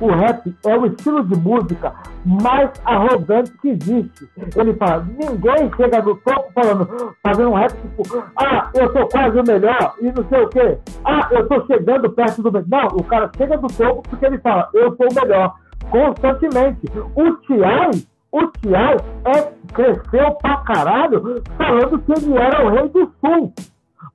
o 0.00 0.08
rap 0.08 0.54
é 0.66 0.76
o 0.76 0.86
estilo 0.86 1.24
de 1.24 1.36
música 1.38 1.94
mais 2.24 2.70
arrogante 2.84 3.52
que 3.58 3.68
existe. 3.70 4.28
Ele 4.56 4.74
fala, 4.74 5.06
ninguém 5.06 5.70
chega 5.76 6.02
no 6.02 6.16
topo 6.16 6.52
falando, 6.52 7.14
fazendo 7.22 7.50
um 7.50 7.54
rap 7.54 7.72
tipo, 7.72 8.24
ah, 8.36 8.70
eu 8.74 8.92
sou 8.92 9.08
quase 9.08 9.38
o 9.38 9.44
melhor 9.46 9.94
e 10.00 10.12
não 10.12 10.28
sei 10.28 10.42
o 10.42 10.48
quê. 10.48 10.78
Ah, 11.04 11.28
eu 11.30 11.48
tô 11.48 11.66
chegando 11.66 12.10
perto 12.10 12.42
do 12.42 12.52
melhor. 12.52 12.66
Não, 12.68 12.86
o 12.98 13.04
cara 13.04 13.30
chega 13.36 13.58
do 13.58 13.68
topo 13.68 14.02
porque 14.08 14.26
ele 14.26 14.38
fala, 14.38 14.68
eu 14.74 14.96
sou 14.96 15.06
o 15.10 15.14
melhor. 15.14 15.54
Constantemente. 15.90 16.90
O 17.14 17.32
Tiai, 17.42 17.90
o 18.32 18.46
Tiai 18.58 18.96
é, 19.26 19.52
cresceu 19.72 20.34
pra 20.40 20.56
caralho 20.58 21.42
falando 21.56 21.98
que 21.98 22.12
ele 22.12 22.36
era 22.36 22.64
o 22.64 22.70
rei 22.70 22.88
do 22.88 23.12
sul. 23.20 23.52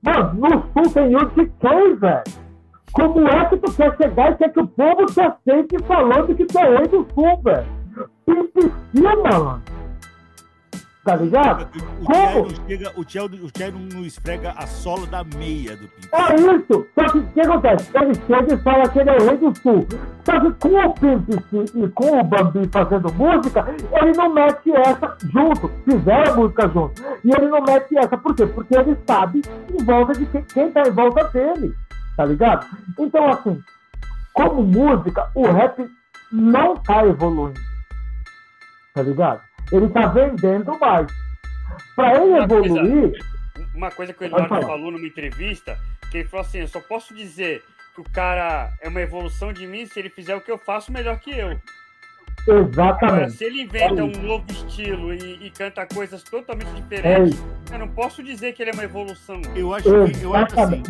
Mano, 0.02 0.34
no 0.34 0.62
sul 0.72 0.92
tem 0.92 1.14
o 1.14 1.24
de 1.30 1.46
quem, 1.60 1.94
velho? 1.96 2.49
Como 2.92 3.28
é 3.28 3.44
que 3.46 3.56
tu 3.58 3.72
quer 3.72 3.96
chegar 3.96 4.32
e 4.32 4.36
quer 4.36 4.52
que 4.52 4.60
o 4.60 4.66
povo 4.66 5.06
te 5.06 5.20
aceite 5.20 5.76
falando 5.86 6.34
que 6.34 6.44
tu 6.44 6.58
é 6.58 6.76
rei 6.76 6.88
do 6.88 7.06
sul, 7.14 7.40
velho? 7.42 7.66
Impossível, 8.26 9.22
mano. 9.22 9.62
Tá 11.04 11.16
ligado? 11.16 11.66
O, 11.98 12.04
Como? 12.04 12.46
Não 12.46 12.68
chega, 12.68 12.92
o 12.94 13.04
Thiago, 13.04 13.78
não 13.92 14.04
esfrega 14.04 14.52
a 14.54 14.66
sola 14.66 15.06
da 15.06 15.24
meia 15.24 15.74
do 15.74 15.88
Pimp. 15.88 16.12
É 16.12 16.34
isso! 16.34 16.86
Só 16.94 17.04
que 17.10 17.18
o 17.18 17.26
que 17.28 17.40
acontece? 17.40 17.90
Ele 17.94 18.14
chega 18.14 18.54
e 18.54 18.58
fala 18.58 18.88
que 18.88 18.98
ele 18.98 19.10
é 19.10 19.16
o 19.16 19.26
rei 19.26 19.36
do 19.38 19.58
sul. 19.58 19.86
Só 20.26 20.40
que 20.40 20.52
com 20.60 20.68
o 20.68 20.94
Pimp 20.94 21.28
e 21.74 21.88
com 21.88 22.20
o 22.20 22.24
Bambi 22.24 22.68
fazendo 22.70 23.12
música, 23.14 23.64
ele 23.92 24.12
não 24.12 24.34
mete 24.34 24.72
essa 24.72 25.16
junto. 25.32 25.70
Fizeram 25.84 26.36
música 26.36 26.68
junto. 26.68 27.02
E 27.24 27.30
ele 27.30 27.46
não 27.48 27.62
mete 27.62 27.96
essa. 27.96 28.18
Por 28.18 28.34
quê? 28.34 28.46
Porque 28.46 28.76
ele 28.76 28.96
sabe 29.06 29.40
em 29.72 29.82
volta 29.82 30.12
de 30.12 30.26
quem, 30.26 30.42
quem 30.44 30.70
tá 30.70 30.82
em 30.86 30.92
volta 30.92 31.24
dele 31.28 31.74
tá 32.20 32.26
ligado? 32.26 32.66
Então, 32.98 33.30
assim, 33.30 33.62
como 34.34 34.62
música, 34.62 35.30
o 35.34 35.50
rap 35.50 35.90
não 36.30 36.76
tá 36.76 37.06
evoluindo, 37.06 37.58
tá 38.92 39.00
ligado? 39.00 39.40
Ele 39.72 39.88
tá 39.88 40.06
vendendo 40.08 40.78
mais. 40.78 41.06
Pra 41.96 42.16
ele 42.16 42.32
uma 42.32 42.44
evoluir. 42.44 43.10
Coisa, 43.10 43.70
uma 43.74 43.90
coisa 43.90 44.12
que 44.12 44.22
o 44.22 44.26
Eduardo 44.26 44.60
falou 44.66 44.92
numa 44.92 45.06
entrevista, 45.06 45.78
que 46.10 46.18
ele 46.18 46.28
falou 46.28 46.44
assim: 46.44 46.58
eu 46.58 46.68
só 46.68 46.80
posso 46.80 47.14
dizer 47.14 47.62
que 47.94 48.02
o 48.02 48.10
cara 48.12 48.70
é 48.82 48.88
uma 48.90 49.00
evolução 49.00 49.50
de 49.50 49.66
mim 49.66 49.86
se 49.86 49.98
ele 49.98 50.10
fizer 50.10 50.36
o 50.36 50.42
que 50.42 50.52
eu 50.52 50.58
faço 50.58 50.92
melhor 50.92 51.18
que 51.20 51.30
eu. 51.30 51.58
Exatamente. 52.46 53.04
Agora, 53.04 53.30
se 53.30 53.44
ele 53.44 53.62
inventa 53.62 54.00
é 54.00 54.04
um 54.04 54.22
novo 54.22 54.44
estilo 54.48 55.12
e, 55.12 55.46
e, 55.46 55.50
canta 55.50 55.86
coisas 55.86 56.22
totalmente 56.22 56.70
diferentes, 56.72 57.38
é 57.70 57.74
eu 57.74 57.78
não 57.78 57.88
posso 57.88 58.22
dizer 58.22 58.52
que 58.52 58.62
ele 58.62 58.70
é 58.70 58.74
uma 58.74 58.84
evolução. 58.84 59.40
Eu 59.54 59.74
acho 59.74 59.84
que 59.84 60.22
eu 60.22 60.34
acho 60.34 60.60
assim. 60.60 60.82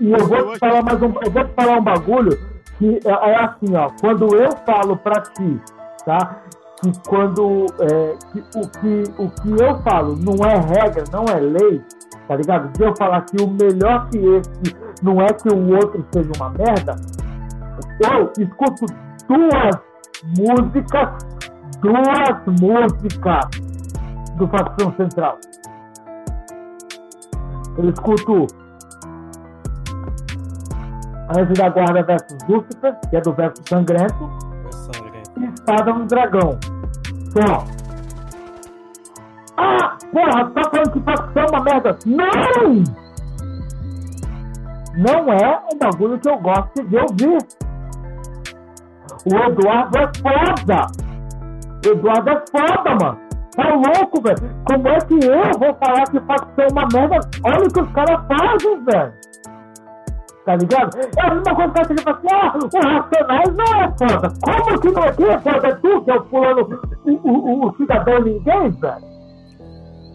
E 0.00 0.12
eu 0.12 0.26
vou 0.26 0.38
eu 0.38 0.52
te 0.54 0.58
falar 0.58 0.82
mais 0.82 1.02
um, 1.02 1.12
eu 1.22 1.30
vou 1.30 1.44
te 1.44 1.54
falar 1.54 1.78
um 1.78 1.82
bagulho 1.82 2.38
que 2.78 3.00
é, 3.04 3.10
é 3.10 3.36
assim, 3.36 3.74
ó. 3.74 3.90
Quando 4.00 4.34
eu 4.34 4.50
falo 4.64 4.96
pra 4.96 5.20
ti, 5.20 5.60
tá? 6.04 6.42
Que 6.82 6.92
quando 7.08 7.66
é, 7.80 8.16
que, 8.32 8.58
o, 8.58 8.68
que, 8.68 9.22
o 9.22 9.30
que 9.30 9.62
eu 9.62 9.82
falo 9.82 10.16
não 10.16 10.44
é 10.44 10.56
regra, 10.56 11.04
não 11.12 11.24
é 11.24 11.38
lei, 11.38 11.82
tá 12.26 12.36
ligado? 12.36 12.72
De 12.72 12.82
eu 12.82 12.94
falar 12.96 13.22
que 13.22 13.42
o 13.42 13.46
melhor 13.46 14.08
que 14.10 14.18
esse 14.18 14.74
não 15.02 15.20
é 15.20 15.26
que 15.26 15.48
o 15.48 15.74
outro 15.74 16.04
seja 16.12 16.30
uma 16.36 16.50
merda, 16.50 16.96
eu 18.00 18.32
escuto 18.38 18.86
duas 19.28 19.93
músicas, 20.22 21.08
duas 21.80 22.60
músicas 22.60 23.44
do 24.36 24.48
Facção 24.48 24.94
Central. 24.96 25.38
Eu 27.76 27.90
escuto 27.90 28.46
Anjo 31.36 31.54
da 31.54 31.68
Guarda 31.70 32.02
versus 32.02 32.38
Lúcifer, 32.48 32.96
que 33.08 33.16
é 33.16 33.20
do 33.20 33.32
verso 33.32 33.62
sangrento, 33.68 34.30
e 35.38 35.44
Espada 35.46 35.92
no 35.92 36.06
Dragão. 36.06 36.58
Só. 37.32 37.64
Ah, 39.56 39.96
porra, 40.12 40.50
tá 40.50 40.70
falando 40.70 40.92
que 40.92 41.00
facção 41.00 41.42
é 41.42 41.46
uma 41.50 41.64
merda. 41.64 41.98
Não! 42.06 42.84
Não 44.96 45.32
é 45.32 45.60
um 45.72 45.78
bagulho 45.78 46.18
que 46.18 46.28
eu 46.28 46.38
gosto 46.38 46.84
de 46.84 46.96
ouvir. 46.96 47.38
O 49.26 49.36
Eduardo 49.36 49.98
é 49.98 50.10
foda. 50.20 50.86
O 51.84 51.88
Eduardo 51.88 52.30
é 52.30 52.44
foda, 52.50 52.90
mano. 53.02 53.24
Tá 53.56 53.68
louco, 53.72 54.20
velho? 54.20 54.56
Como 54.66 54.88
é 54.88 54.98
que 54.98 55.14
eu 55.14 55.58
vou 55.58 55.74
falar 55.74 56.04
que 56.10 56.20
facção 56.20 56.64
é 56.64 56.72
uma 56.72 56.88
merda? 56.92 57.20
Olha 57.44 57.66
o 57.66 57.72
que 57.72 57.80
os 57.80 57.92
caras 57.92 58.20
fazem, 58.26 58.84
velho. 58.84 59.12
Tá 60.44 60.56
ligado? 60.56 60.98
É 60.98 61.22
a 61.22 61.34
mesma 61.34 61.54
coisa 61.54 61.72
que 61.72 61.88
gente 61.88 62.02
fala 62.02 62.16
assim, 62.16 62.28
ah, 62.32 62.52
o 62.58 62.88
Racionais 62.88 63.56
não 63.56 63.80
é 63.80 63.94
foda. 63.96 64.34
Como 64.44 64.80
que 64.80 64.90
não 64.90 65.04
é? 65.04 65.12
Quem 65.12 65.26
é 65.26 65.38
foda? 65.38 65.68
É 65.68 65.74
tu, 65.76 66.02
que 66.02 66.10
é 66.10 66.14
o 66.16 66.24
fulano, 66.24 66.80
o, 67.04 67.30
o, 67.30 67.66
o 67.66 67.76
cidadão 67.76 68.20
ninguém, 68.20 68.70
velho. 68.70 69.14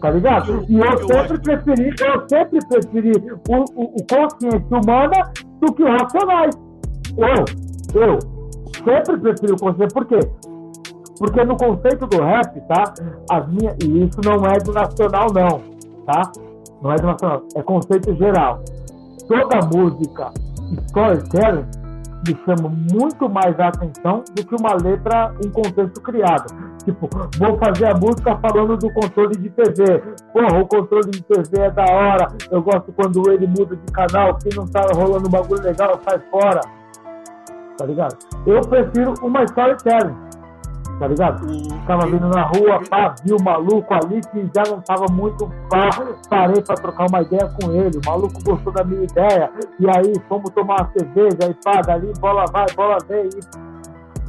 Tá 0.00 0.10
ligado? 0.10 0.64
E 0.68 0.78
eu 0.78 0.98
sempre 0.98 1.38
preferi, 1.40 1.94
eu 2.00 2.28
sempre 2.28 2.58
preferi 2.68 3.12
o, 3.48 3.54
o, 3.74 3.84
o 3.84 4.06
consciência 4.06 4.76
humana 4.76 5.32
do 5.60 5.72
que 5.74 5.82
o 5.82 5.90
Racionais. 5.90 6.54
Eu, 7.18 8.00
eu, 8.00 8.18
sempre 8.84 9.18
prefiro 9.18 9.54
o 9.54 9.58
conceito. 9.58 9.94
Por 9.94 10.04
quê? 10.06 10.20
Porque 11.18 11.44
no 11.44 11.56
conceito 11.56 12.06
do 12.06 12.22
rap, 12.22 12.60
tá? 12.66 12.94
As 13.30 13.46
minhas, 13.48 13.76
e 13.84 14.04
isso 14.04 14.20
não 14.24 14.44
é 14.46 14.58
do 14.58 14.72
nacional, 14.72 15.26
não, 15.32 15.60
tá? 16.06 16.32
Não 16.80 16.92
é 16.92 16.96
do 16.96 17.06
nacional, 17.06 17.42
é 17.54 17.62
conceito 17.62 18.14
geral. 18.16 18.62
Toda 19.28 19.66
música 19.66 20.32
storytelling 20.88 21.66
me 22.26 22.36
chama 22.44 22.68
muito 22.92 23.28
mais 23.28 23.58
a 23.58 23.68
atenção 23.68 24.22
do 24.34 24.44
que 24.44 24.54
uma 24.54 24.74
letra, 24.74 25.32
um 25.44 25.50
contexto 25.50 26.00
criado. 26.02 26.46
Tipo, 26.84 27.08
vou 27.38 27.58
fazer 27.58 27.86
a 27.86 27.94
música 27.94 28.36
falando 28.36 28.76
do 28.76 28.92
controle 28.92 29.36
de 29.36 29.50
TV. 29.50 30.02
Porra, 30.32 30.60
o 30.60 30.66
controle 30.66 31.10
de 31.10 31.22
TV 31.22 31.60
é 31.60 31.70
da 31.70 31.84
hora. 31.84 32.28
Eu 32.50 32.62
gosto 32.62 32.92
quando 32.92 33.30
ele 33.30 33.46
muda 33.46 33.76
de 33.76 33.92
canal. 33.92 34.36
Quem 34.36 34.52
não 34.56 34.66
tá 34.66 34.86
rolando 34.94 35.28
um 35.28 35.30
bagulho 35.30 35.62
legal, 35.62 35.98
sai 36.08 36.18
fora. 36.30 36.60
Tá 37.80 37.86
ligado? 37.86 38.14
Eu 38.46 38.60
prefiro 38.60 39.14
uma 39.22 39.42
storytelling. 39.44 40.14
Tá 40.98 41.06
ligado? 41.06 41.46
Tava 41.86 42.06
vindo 42.06 42.28
na 42.28 42.42
rua, 42.42 42.78
pá, 42.90 43.14
vi 43.24 43.32
o 43.32 43.42
maluco 43.42 43.94
ali 43.94 44.20
que 44.20 44.50
já 44.54 44.70
não 44.70 44.82
tava 44.82 45.06
muito 45.10 45.50
pá. 45.70 45.88
Parei 46.28 46.60
pra 46.60 46.74
trocar 46.74 47.06
uma 47.08 47.22
ideia 47.22 47.50
com 47.58 47.72
ele. 47.72 47.96
O 47.96 48.06
maluco 48.06 48.34
gostou 48.44 48.70
da 48.70 48.84
minha 48.84 49.04
ideia. 49.04 49.50
E 49.78 49.88
aí 49.88 50.12
fomos 50.28 50.50
tomar 50.50 50.82
uma 50.82 50.92
cerveja 50.92 51.50
e 51.50 51.54
pá, 51.64 51.80
dali 51.80 52.12
bola 52.20 52.44
vai, 52.52 52.66
bola 52.76 52.98
vem. 53.08 53.30
E, 53.34 53.38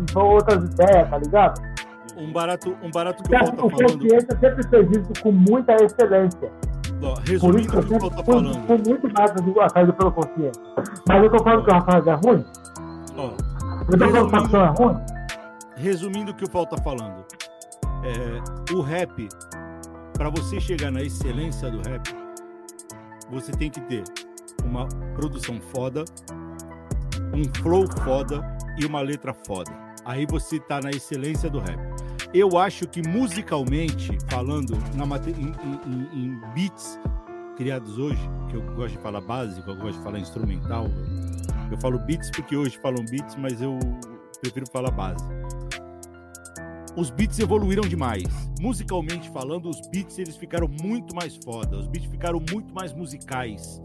e 0.01 0.11
são 0.13 0.25
outras 0.25 0.63
ideias, 0.63 1.09
tá 1.09 1.17
ligado? 1.17 1.61
Um 2.15 2.31
barato, 2.31 2.73
um 2.81 2.89
barato 2.89 3.21
que 3.21 3.35
o 3.35 3.37
Paulo 3.37 3.51
tá 3.51 3.57
falando. 3.57 3.73
O 3.73 3.99
consciência 3.99 4.39
sempre 4.39 4.67
fez 4.69 4.91
isso 4.91 5.23
com 5.23 5.31
muita 5.33 5.73
excelência. 5.73 6.49
Ó, 7.03 7.15
resumindo 7.27 7.79
o 7.79 7.83
que 7.83 7.93
o 7.95 7.99
Paulo 7.99 8.15
tá 8.15 8.23
falando. 8.23 8.67
Foi 8.67 8.77
muito 8.77 9.13
mais 9.13 9.31
atraído 9.31 9.91
pelo 9.91 10.11
consciência. 10.13 10.63
Mas 11.05 11.21
eu 11.21 11.29
tô 11.29 11.43
falando 11.43 11.65
que 11.65 11.69
o 11.69 11.73
Rafael 11.73 12.03
é 12.07 12.13
ruim? 12.25 12.45
Ó? 13.17 13.33
Resumindo 15.75 16.31
o 16.31 16.35
que 16.35 16.45
o 16.45 16.49
Paulo 16.49 16.67
tá 16.67 16.77
falando. 16.77 17.25
É, 18.03 18.73
o 18.73 18.81
rap, 18.81 19.27
para 20.13 20.29
você 20.29 20.59
chegar 20.59 20.91
na 20.91 21.01
excelência 21.01 21.69
do 21.69 21.81
rap, 21.87 22.15
você 23.29 23.51
tem 23.51 23.69
que 23.69 23.81
ter 23.81 24.03
uma 24.63 24.87
produção 25.15 25.59
foda, 25.73 26.03
um 27.33 27.43
flow 27.61 27.87
foda 28.03 28.41
e 28.77 28.85
uma 28.85 29.01
letra 29.01 29.33
foda. 29.45 29.71
Aí 30.05 30.25
você 30.25 30.59
tá 30.59 30.79
na 30.81 30.89
excelência 30.89 31.49
do 31.49 31.59
rap. 31.59 31.79
Eu 32.33 32.57
acho 32.57 32.87
que 32.87 33.07
musicalmente, 33.07 34.17
falando 34.29 34.77
na, 34.95 35.05
em, 35.27 35.53
em, 35.85 36.25
em, 36.25 36.41
beats 36.53 36.99
criados 37.57 37.97
hoje, 37.97 38.21
que 38.49 38.55
eu 38.55 38.61
gosto 38.75 38.95
de 38.95 38.99
falar 38.99 39.21
básico, 39.21 39.69
eu 39.69 39.75
gosto 39.75 39.97
de 39.97 40.03
falar 40.03 40.19
instrumental. 40.19 40.85
Eu 41.71 41.77
falo 41.77 41.97
beats 41.99 42.29
porque 42.29 42.55
hoje 42.55 42.77
falam 42.79 43.03
beats, 43.09 43.35
mas 43.37 43.61
eu 43.61 43.79
prefiro 44.41 44.65
falar 44.69 44.91
base. 44.91 45.25
Os 46.97 47.09
beats 47.09 47.39
evoluíram 47.39 47.87
demais. 47.87 48.25
Musicalmente 48.59 49.29
falando, 49.29 49.69
os 49.69 49.79
beats 49.87 50.19
eles 50.19 50.35
ficaram 50.35 50.69
muito 50.83 51.15
mais 51.15 51.37
foda. 51.37 51.77
Os 51.77 51.87
beats 51.87 52.11
ficaram 52.11 52.43
muito 52.51 52.73
mais 52.73 52.93
musicais, 52.93 53.81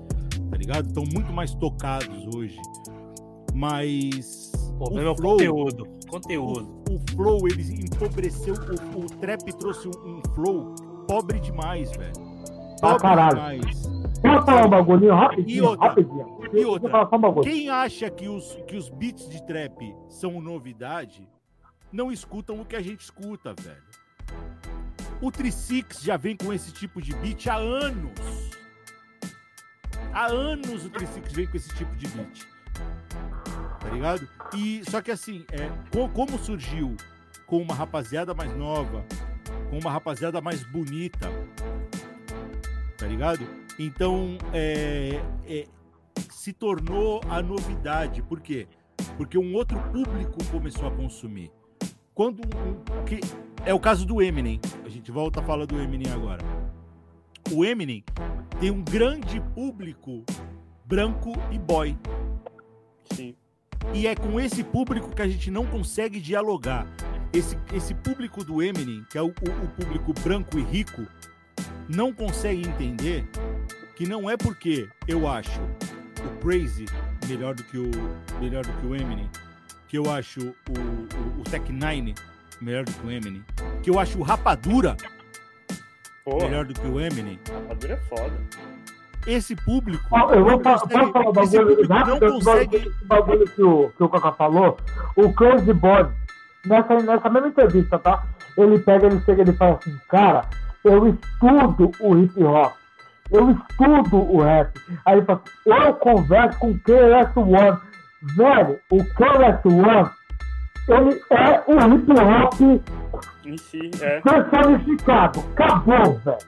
tá 0.50 0.56
ligado? 0.56 0.88
Estão 0.88 1.04
muito 1.14 1.32
mais 1.32 1.54
tocados 1.54 2.26
hoje. 2.34 2.58
Mas 3.54 4.52
o 4.70 4.78
problema 4.78 5.08
é 5.08 5.12
o 5.12 5.16
conteúdo. 5.16 5.88
Conteúdo. 6.08 6.82
O, 6.90 6.94
o 6.96 7.00
flow, 7.14 7.48
ele 7.48 7.84
empobreceu. 7.84 8.54
O, 8.94 9.00
o 9.00 9.06
trap 9.06 9.52
trouxe 9.52 9.88
um, 9.88 9.90
um, 9.90 10.22
flow 10.34 10.74
pobre 11.06 11.38
demais, 11.38 11.90
velho. 11.92 12.12
Pobre 12.80 12.96
ah, 12.96 12.98
caralho. 12.98 13.60
demais. 13.60 13.82
Posso 14.20 14.46
falar 14.46 14.66
um 14.66 14.70
bagulhinho 14.70 15.14
rapidinho? 15.14 15.56
E 15.56 15.62
outra, 15.62 15.88
rapidinho. 15.88 16.35
E 16.52 16.64
outra 16.64 17.08
quem 17.42 17.68
acha 17.68 18.10
que 18.10 18.28
os, 18.28 18.56
que 18.66 18.76
os 18.76 18.88
beats 18.88 19.28
de 19.28 19.44
trap 19.46 19.94
são 20.08 20.40
novidade, 20.40 21.28
não 21.92 22.10
escutam 22.12 22.60
o 22.60 22.64
que 22.64 22.76
a 22.76 22.82
gente 22.82 23.00
escuta, 23.00 23.54
velho. 23.60 23.82
O 25.20 25.30
Trisix 25.30 26.02
já 26.02 26.16
vem 26.16 26.36
com 26.36 26.52
esse 26.52 26.72
tipo 26.72 27.00
de 27.00 27.14
beat 27.16 27.46
há 27.46 27.56
anos. 27.56 28.50
Há 30.12 30.26
anos 30.26 30.84
o 30.84 30.90
Trisix 30.90 31.32
vem 31.32 31.46
com 31.46 31.56
esse 31.56 31.74
tipo 31.74 31.94
de 31.96 32.06
beat 32.08 32.46
tá 33.86 33.92
ligado? 33.92 34.28
E 34.54 34.82
só 34.90 35.00
que 35.00 35.10
assim, 35.10 35.44
é, 35.52 35.70
como 36.12 36.38
surgiu 36.38 36.96
com 37.46 37.58
uma 37.58 37.74
rapaziada 37.74 38.34
mais 38.34 38.54
nova, 38.56 39.04
com 39.70 39.78
uma 39.78 39.90
rapaziada 39.90 40.40
mais 40.40 40.64
bonita, 40.64 41.30
tá 42.98 43.06
ligado? 43.06 43.46
Então, 43.78 44.38
é, 44.52 45.20
é, 45.46 45.66
se 46.30 46.52
tornou 46.52 47.20
a 47.28 47.42
novidade. 47.42 48.22
Por 48.22 48.40
quê? 48.40 48.66
Porque 49.16 49.36
um 49.38 49.54
outro 49.54 49.78
público 49.90 50.38
começou 50.50 50.86
a 50.86 50.90
consumir. 50.90 51.50
Quando 52.14 52.40
que 53.04 53.20
é 53.66 53.74
o 53.74 53.80
caso 53.80 54.06
do 54.06 54.22
Eminem. 54.22 54.60
A 54.84 54.88
gente 54.88 55.10
volta 55.10 55.40
a 55.40 55.42
falar 55.42 55.66
do 55.66 55.76
Eminem 55.78 56.12
agora. 56.12 56.42
O 57.50 57.64
Eminem 57.64 58.04
tem 58.60 58.70
um 58.70 58.80
grande 58.80 59.40
público 59.54 60.24
branco 60.84 61.32
e 61.50 61.58
boy. 61.58 61.98
Sim. 63.12 63.34
E 63.92 64.06
é 64.06 64.14
com 64.14 64.38
esse 64.40 64.62
público 64.62 65.10
que 65.14 65.20
a 65.20 65.28
gente 65.28 65.50
não 65.50 65.66
consegue 65.66 66.20
dialogar. 66.20 66.86
Esse, 67.32 67.58
esse 67.74 67.92
público 67.92 68.44
do 68.44 68.62
Eminem, 68.62 69.04
que 69.10 69.18
é 69.18 69.22
o, 69.22 69.26
o, 69.26 69.30
o 69.30 69.68
público 69.76 70.14
branco 70.22 70.58
e 70.58 70.62
rico, 70.62 71.02
não 71.88 72.12
consegue 72.12 72.66
entender 72.66 73.28
que 73.96 74.06
não 74.06 74.30
é 74.30 74.36
porque 74.36 74.88
eu 75.08 75.28
acho 75.28 75.60
o 76.24 76.40
Crazy 76.40 76.86
melhor 77.28 77.54
do 77.54 77.62
que 77.64 77.78
o, 77.78 77.90
melhor 78.40 78.64
do 78.64 78.72
que 78.72 78.86
o 78.86 78.94
Eminem, 78.94 79.30
que 79.88 79.98
eu 79.98 80.10
acho 80.10 80.40
o, 80.40 80.72
o, 80.72 81.40
o 81.40 81.44
Tech 81.44 81.72
Nine 81.72 82.14
melhor 82.60 82.84
do 82.84 82.92
que 82.92 83.06
o 83.06 83.10
Eminem, 83.10 83.44
que 83.82 83.90
eu 83.90 83.98
acho 83.98 84.18
o 84.18 84.22
Rapadura 84.22 84.96
Porra. 86.24 86.44
melhor 86.46 86.64
do 86.64 86.74
que 86.74 86.86
o 86.86 87.00
Eminem. 87.00 87.38
Rapadura 87.50 87.94
é 87.94 87.96
foda 87.96 88.36
esse 89.26 89.56
público. 89.56 90.04
Eu 90.30 90.44
vou 90.44 90.60
falar, 90.62 90.80
consegue, 90.80 91.12
falar 91.12 91.28
um 91.28 91.32
bagulho 91.32 91.88
rápido, 91.88 92.32
consegue... 92.32 92.92
bagulho 93.04 93.44
que 93.44 93.62
o, 93.62 93.90
que 93.90 94.02
o 94.02 94.08
Cacá 94.08 94.32
falou. 94.32 94.76
O 95.16 95.32
Crazy 95.32 95.72
Boy, 95.72 96.06
nessa, 96.64 96.94
nessa 96.94 97.28
mesma 97.28 97.48
entrevista, 97.48 97.98
tá? 97.98 98.24
Ele 98.56 98.78
pega, 98.78 99.06
ele 99.06 99.20
chega 99.22 99.42
e 99.42 99.48
ele 99.48 99.52
fala 99.56 99.78
assim, 99.78 99.98
cara, 100.08 100.48
eu 100.84 101.08
estudo 101.08 101.90
o 102.00 102.16
hip 102.16 102.42
hop. 102.42 102.74
Eu 103.30 103.50
estudo 103.50 104.16
o 104.16 104.42
rap. 104.42 104.78
Aí 105.04 105.16
ele 105.16 105.26
fala 105.26 105.42
assim, 105.44 105.86
eu 105.86 105.94
converso 105.94 106.58
com 106.58 106.70
o 106.70 106.78
KS1. 106.78 107.80
Velho, 108.36 108.80
o 108.90 108.96
KS1, 108.96 110.10
ele 110.88 111.20
é 111.30 111.84
o 111.84 111.94
hip 111.94 112.12
hop 112.12 112.54
si, 113.56 113.90
é. 114.02 114.20
personificado. 114.20 115.44
Acabou, 115.54 116.18
velho. 116.18 116.38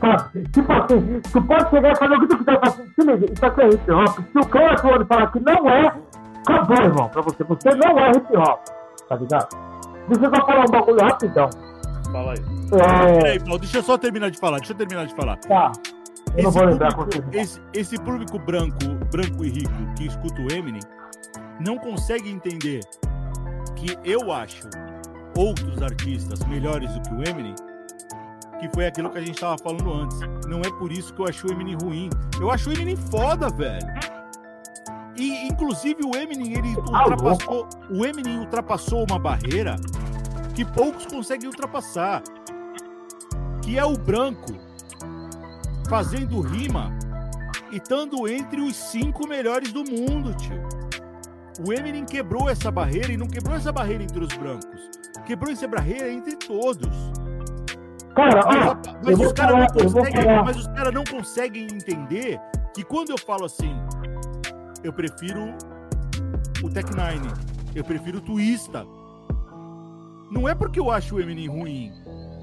Sabe? 0.00 0.48
Tipo 0.48 0.72
assim, 0.72 1.20
tu 1.32 1.42
pode 1.42 1.70
chegar 1.70 1.92
e 1.92 1.96
fazer 1.96 2.14
o 2.14 2.20
que 2.20 2.26
tu 2.26 2.38
quiser, 2.38 2.60
assim, 2.62 2.86
se 2.86 3.02
liga, 3.02 3.32
isso 3.32 3.46
aqui 3.46 3.60
é 3.62 3.68
hip 3.68 3.90
hop. 3.90 4.18
Se 4.18 4.38
o 4.38 4.46
cara 4.46 4.78
for 4.78 5.06
falar 5.06 5.26
que 5.30 5.40
não 5.40 5.68
é, 5.68 5.92
acabou, 6.46 6.84
irmão, 6.84 7.08
pra 7.08 7.22
você. 7.22 7.44
Você 7.44 7.68
não 7.74 7.98
é 7.98 8.10
hip 8.10 8.36
hop, 8.36 8.60
tá 9.08 9.16
ligado? 9.16 9.48
Deixa 10.08 10.26
eu 10.26 10.34
só 10.34 10.46
falar 10.46 10.64
um 10.64 10.70
bagulho 10.70 11.00
rapidão. 11.00 11.50
Fala 12.12 12.32
aí. 12.32 12.38
É... 12.72 13.18
Peraí, 13.18 13.40
Paulo, 13.40 13.58
deixa 13.58 13.78
eu 13.78 13.82
só 13.82 13.98
terminar 13.98 14.30
de 14.30 14.38
falar, 14.38 14.58
deixa 14.58 14.72
eu 14.72 14.76
terminar 14.76 15.06
de 15.06 15.14
falar. 15.14 15.36
Tá. 15.36 15.72
Eu 16.36 16.44
não 16.44 16.50
vou 16.50 16.64
lembrar 16.64 16.94
público, 16.94 17.28
esse, 17.32 17.60
esse 17.72 17.96
público 17.98 18.38
branco, 18.38 18.76
branco 19.10 19.44
e 19.44 19.50
rico 19.50 19.94
que 19.96 20.06
escuta 20.06 20.40
o 20.42 20.52
Eminem 20.52 20.82
não 21.60 21.78
consegue 21.78 22.28
entender 22.28 22.80
que 23.76 23.96
eu 24.04 24.32
acho 24.32 24.68
outros 25.36 25.80
artistas 25.82 26.40
melhores 26.46 26.92
do 26.94 27.02
que 27.02 27.14
o 27.14 27.28
Eminem 27.28 27.54
que 28.58 28.68
foi 28.74 28.86
aquilo 28.86 29.10
que 29.10 29.18
a 29.18 29.20
gente 29.20 29.38
tava 29.38 29.58
falando 29.58 29.92
antes. 29.92 30.18
Não 30.48 30.60
é 30.60 30.70
por 30.78 30.90
isso 30.90 31.12
que 31.12 31.20
eu 31.20 31.26
acho 31.26 31.46
o 31.46 31.52
Eminem 31.52 31.76
ruim. 31.82 32.08
Eu 32.40 32.50
acho 32.50 32.70
o 32.70 32.72
Eminem 32.72 32.96
foda, 32.96 33.48
velho. 33.50 33.86
E 35.16 35.46
inclusive 35.46 36.04
o 36.04 36.16
Eminem 36.16 36.54
ele 36.54 36.76
ultrapassou, 36.76 37.68
o 37.90 38.04
Eminem 38.04 38.38
ultrapassou 38.38 39.04
uma 39.08 39.18
barreira 39.18 39.76
que 40.54 40.64
poucos 40.64 41.06
conseguem 41.06 41.48
ultrapassar, 41.48 42.22
que 43.62 43.78
é 43.78 43.84
o 43.84 43.96
branco 43.96 44.52
fazendo 45.88 46.40
rima 46.40 46.90
e 47.70 47.76
estando 47.76 48.28
entre 48.28 48.60
os 48.60 48.76
cinco 48.76 49.26
melhores 49.26 49.72
do 49.72 49.84
mundo, 49.84 50.34
tio. 50.34 50.62
O 51.66 51.72
Eminem 51.72 52.04
quebrou 52.04 52.48
essa 52.48 52.70
barreira 52.70 53.12
e 53.12 53.16
não 53.16 53.28
quebrou 53.28 53.56
essa 53.56 53.70
barreira 53.70 54.02
entre 54.02 54.24
os 54.24 54.34
brancos, 54.34 54.90
quebrou 55.24 55.52
essa 55.52 55.68
barreira 55.68 56.10
entre 56.10 56.36
todos. 56.36 56.88
Cara, 58.14 58.40
ó, 58.44 58.76
mas, 59.04 59.18
os 59.18 59.32
caras 59.32 60.94
não, 60.94 61.02
não 61.02 61.04
conseguem 61.04 61.64
entender 61.64 62.40
que 62.72 62.84
quando 62.84 63.10
eu 63.10 63.18
falo 63.18 63.44
assim, 63.44 63.74
eu 64.82 64.92
prefiro 64.92 65.54
o 66.62 66.70
Tech 66.70 66.88
Nine, 66.90 67.32
eu 67.74 67.84
prefiro 67.84 68.18
o 68.18 68.20
Twista. 68.20 68.86
Não 70.30 70.48
é 70.48 70.54
porque 70.54 70.78
eu 70.78 70.90
acho 70.90 71.16
o 71.16 71.20
Eminem 71.20 71.48
ruim, 71.48 71.92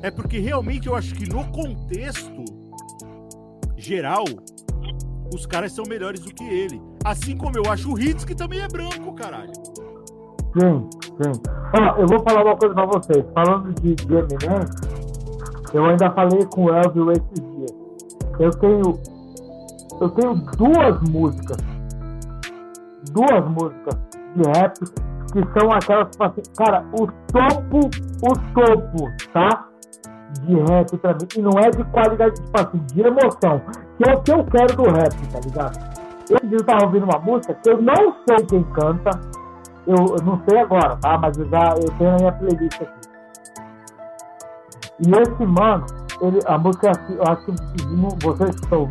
é 0.02 0.12
porque 0.12 0.40
realmente 0.40 0.88
eu 0.88 0.96
acho 0.96 1.14
que 1.14 1.28
no 1.28 1.46
contexto 1.52 2.61
geral, 3.82 4.24
os 5.34 5.46
caras 5.46 5.72
são 5.72 5.84
melhores 5.88 6.22
do 6.22 6.34
que 6.34 6.44
ele. 6.44 6.82
Assim 7.04 7.38
como 7.38 7.58
eu 7.58 7.72
acho 7.72 7.92
o 7.92 8.00
Hits 8.00 8.26
que 8.26 8.36
também 8.36 8.62
é 8.62 8.68
branco, 8.68 9.14
caralho. 9.14 9.54
Sim, 10.54 10.90
sim. 11.22 11.42
Ó, 11.74 11.98
eu 11.98 12.08
vou 12.08 12.20
falar 12.24 12.44
uma 12.44 12.58
coisa 12.58 12.76
pra 12.76 12.86
vocês. 12.86 13.26
Falando 13.34 13.74
de, 13.82 13.96
de 13.96 14.14
Eminem, 14.14 14.66
eu 15.74 15.86
ainda 15.86 16.12
falei 16.12 16.46
com 16.46 16.66
o 16.66 16.76
Elvio 16.76 17.12
esses 17.12 17.42
dias. 17.56 17.72
Eu 18.40 18.52
tenho. 18.52 19.00
Eu 20.00 20.10
tenho 20.10 20.34
duas 20.58 21.02
músicas. 21.10 21.58
Duas 23.12 23.50
músicas 23.50 23.98
de 24.36 24.44
rap 24.50 24.74
que 25.32 25.60
são 25.60 25.72
aquelas, 25.72 26.10
tipo 26.12 26.24
assim, 26.24 26.42
cara, 26.58 26.86
o 26.94 27.08
topo, 27.32 27.90
o 28.22 28.34
topo, 28.54 29.10
tá? 29.34 29.71
De 30.42 30.56
rap 30.72 30.98
pra 30.98 31.14
mim. 31.14 31.28
E 31.36 31.42
não 31.42 31.60
é 31.60 31.70
de 31.70 31.84
qualidade, 31.86 32.36
tipo 32.36 32.60
assim, 32.60 32.78
de 32.94 33.02
emoção. 33.02 33.62
Que 33.98 34.10
é 34.10 34.14
o 34.14 34.22
que 34.22 34.32
eu 34.32 34.44
quero 34.46 34.76
do 34.76 34.84
rap, 34.84 35.16
tá 35.32 35.40
ligado? 35.40 35.92
Eu 36.30 36.64
tava 36.66 36.86
ouvindo 36.86 37.04
uma 37.04 37.20
música 37.20 37.54
que 37.56 37.70
eu 37.70 37.82
não 37.82 38.16
sei 38.28 38.46
quem 38.48 38.64
canta. 38.74 39.12
Eu, 39.86 40.16
eu 40.18 40.24
não 40.24 40.42
sei 40.48 40.60
agora, 40.60 40.96
tá? 40.98 41.18
Mas 41.18 41.38
eu 41.38 41.46
já 41.50 41.76
eu 41.76 41.92
tenho 41.98 42.12
na 42.12 42.18
minha 42.18 42.32
playlist 42.32 42.82
aqui. 42.82 43.02
E 45.00 45.12
esse 45.20 45.46
mano, 45.46 45.86
ele, 46.22 46.40
a 46.46 46.58
música 46.58 46.88
é 46.88 46.92
assim, 46.92 47.16
eu 47.16 47.24
acho 47.24 47.46
que 47.46 48.26
vocês 48.26 48.50
estão 48.52 48.90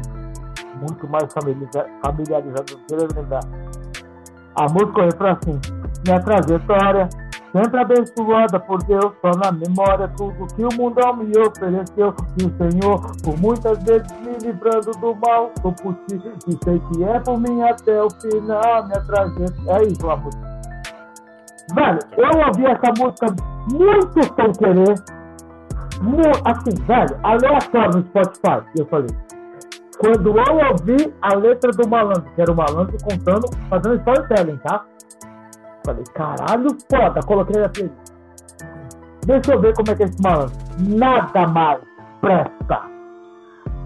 muito 0.81 1.09
mais 1.09 1.33
familiarizados 1.33 2.79
eu 2.91 3.09
lembrar. 3.17 3.41
A 4.57 4.63
música 4.65 5.03
é 5.03 5.31
assim, 5.31 5.61
minha 6.05 6.21
trajetória 6.21 7.09
sempre 7.53 7.81
abençoada 7.81 8.61
por 8.61 8.83
Deus, 8.85 9.13
só 9.21 9.31
na 9.39 9.53
memória 9.53 10.09
tudo 10.17 10.47
que 10.55 10.65
o 10.65 10.69
mundo 10.77 11.01
me 11.17 11.37
ofereceu. 11.39 12.15
E 12.39 12.45
o 12.45 12.71
Senhor, 12.71 13.01
por 13.23 13.39
muitas 13.39 13.83
vezes 13.83 14.11
me 14.21 14.39
livrando 14.39 14.91
do 14.93 15.15
mal, 15.17 15.51
sou 15.61 15.73
por 15.73 15.95
ti 16.07 16.21
e 16.47 16.65
sei 16.65 16.79
que 16.79 17.05
é 17.05 17.21
por 17.21 17.39
mim 17.39 17.63
até 17.63 18.03
o 18.03 18.09
final, 18.11 18.87
minha 18.87 19.01
trajetória. 19.05 19.83
É 19.83 19.85
isso 19.85 20.11
a 20.11 20.17
música. 20.17 20.51
Velho, 21.75 21.99
eu 22.17 22.47
ouvi 22.47 22.67
essa 22.67 22.93
música 22.99 23.27
muito 23.73 24.23
sem 24.23 24.53
querer, 24.53 24.95
muito, 26.03 26.43
assim, 26.45 26.75
velho, 26.85 27.19
aleatório 27.23 27.99
no 27.99 28.07
Spotify. 28.07 28.67
Eu 28.77 28.87
falei, 28.87 29.11
quando 30.01 30.35
eu 30.35 30.71
ouvi 30.71 31.15
a 31.23 31.35
letra 31.35 31.71
do 31.71 31.89
malandro, 31.89 32.25
que 32.35 32.41
era 32.41 32.51
o 32.51 32.57
malandro 32.57 32.97
contando, 33.05 33.47
fazendo 33.69 33.97
storytelling, 33.97 34.57
tá? 34.59 34.85
Falei, 35.85 36.05
caralho, 36.15 36.77
foda, 36.91 37.21
coloquei 37.27 37.69
playlist. 37.69 38.11
Deixa 39.27 39.53
eu 39.53 39.61
ver 39.61 39.75
como 39.75 39.91
é 39.91 39.95
que 39.95 40.03
é 40.03 40.07
esse 40.07 40.23
malandro. 40.23 40.55
Nada 40.79 41.47
mais 41.49 41.81
presta. 42.21 42.83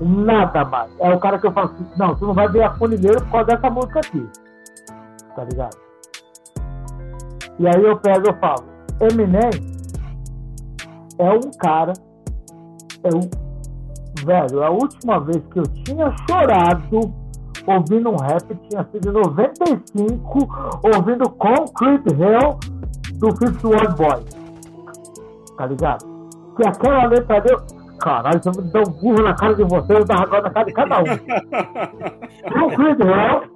Nada 0.00 0.64
mais. 0.64 0.90
É 0.98 1.14
o 1.14 1.18
cara 1.18 1.38
que 1.38 1.46
eu 1.46 1.52
falo 1.52 1.70
assim, 1.72 1.86
não, 1.96 2.14
tu 2.16 2.26
não 2.26 2.34
vai 2.34 2.48
ver 2.48 2.62
a 2.62 2.74
funileira 2.74 3.20
por 3.20 3.30
causa 3.30 3.46
dessa 3.46 3.70
música 3.70 4.00
aqui. 4.00 4.28
Tá 5.34 5.44
ligado? 5.44 5.76
E 7.58 7.68
aí 7.68 7.84
eu 7.84 7.96
pego 7.98 8.30
e 8.30 8.32
falo, 8.40 8.64
Eminem 9.00 9.74
é 11.18 11.30
um 11.30 11.50
cara, 11.58 11.92
é 13.04 13.14
um 13.14 13.30
velho, 14.24 14.62
a 14.64 14.70
última 14.70 15.20
vez 15.20 15.42
que 15.52 15.60
eu 15.60 15.66
tinha 15.84 16.12
chorado 16.28 17.14
ouvindo 17.66 18.10
um 18.10 18.16
rap 18.16 18.42
tinha 18.68 18.84
sido 18.84 19.08
em 19.08 19.12
95, 19.12 20.80
ouvindo 20.82 21.30
Concrete 21.30 22.08
Hell 22.10 22.58
do 23.14 23.36
Fifth 23.36 23.64
World 23.64 23.96
Boy. 23.96 24.24
Tá 25.56 25.66
ligado? 25.66 26.04
Que 26.56 26.66
aquela 26.66 27.06
letra 27.06 27.40
deu. 27.40 27.58
Caralho, 28.00 28.42
você 28.42 28.60
me 28.60 28.70
deu 28.70 28.82
um 28.82 28.92
burro 28.92 29.22
na 29.22 29.34
cara 29.34 29.54
de 29.54 29.64
você, 29.64 29.94
eu 29.94 30.04
tava 30.04 30.22
agora 30.24 30.42
na 30.42 30.50
cara 30.50 30.66
de 30.66 30.72
cada 30.72 31.00
um. 31.00 31.04
Concrete 32.52 33.02
Hell. 33.02 33.54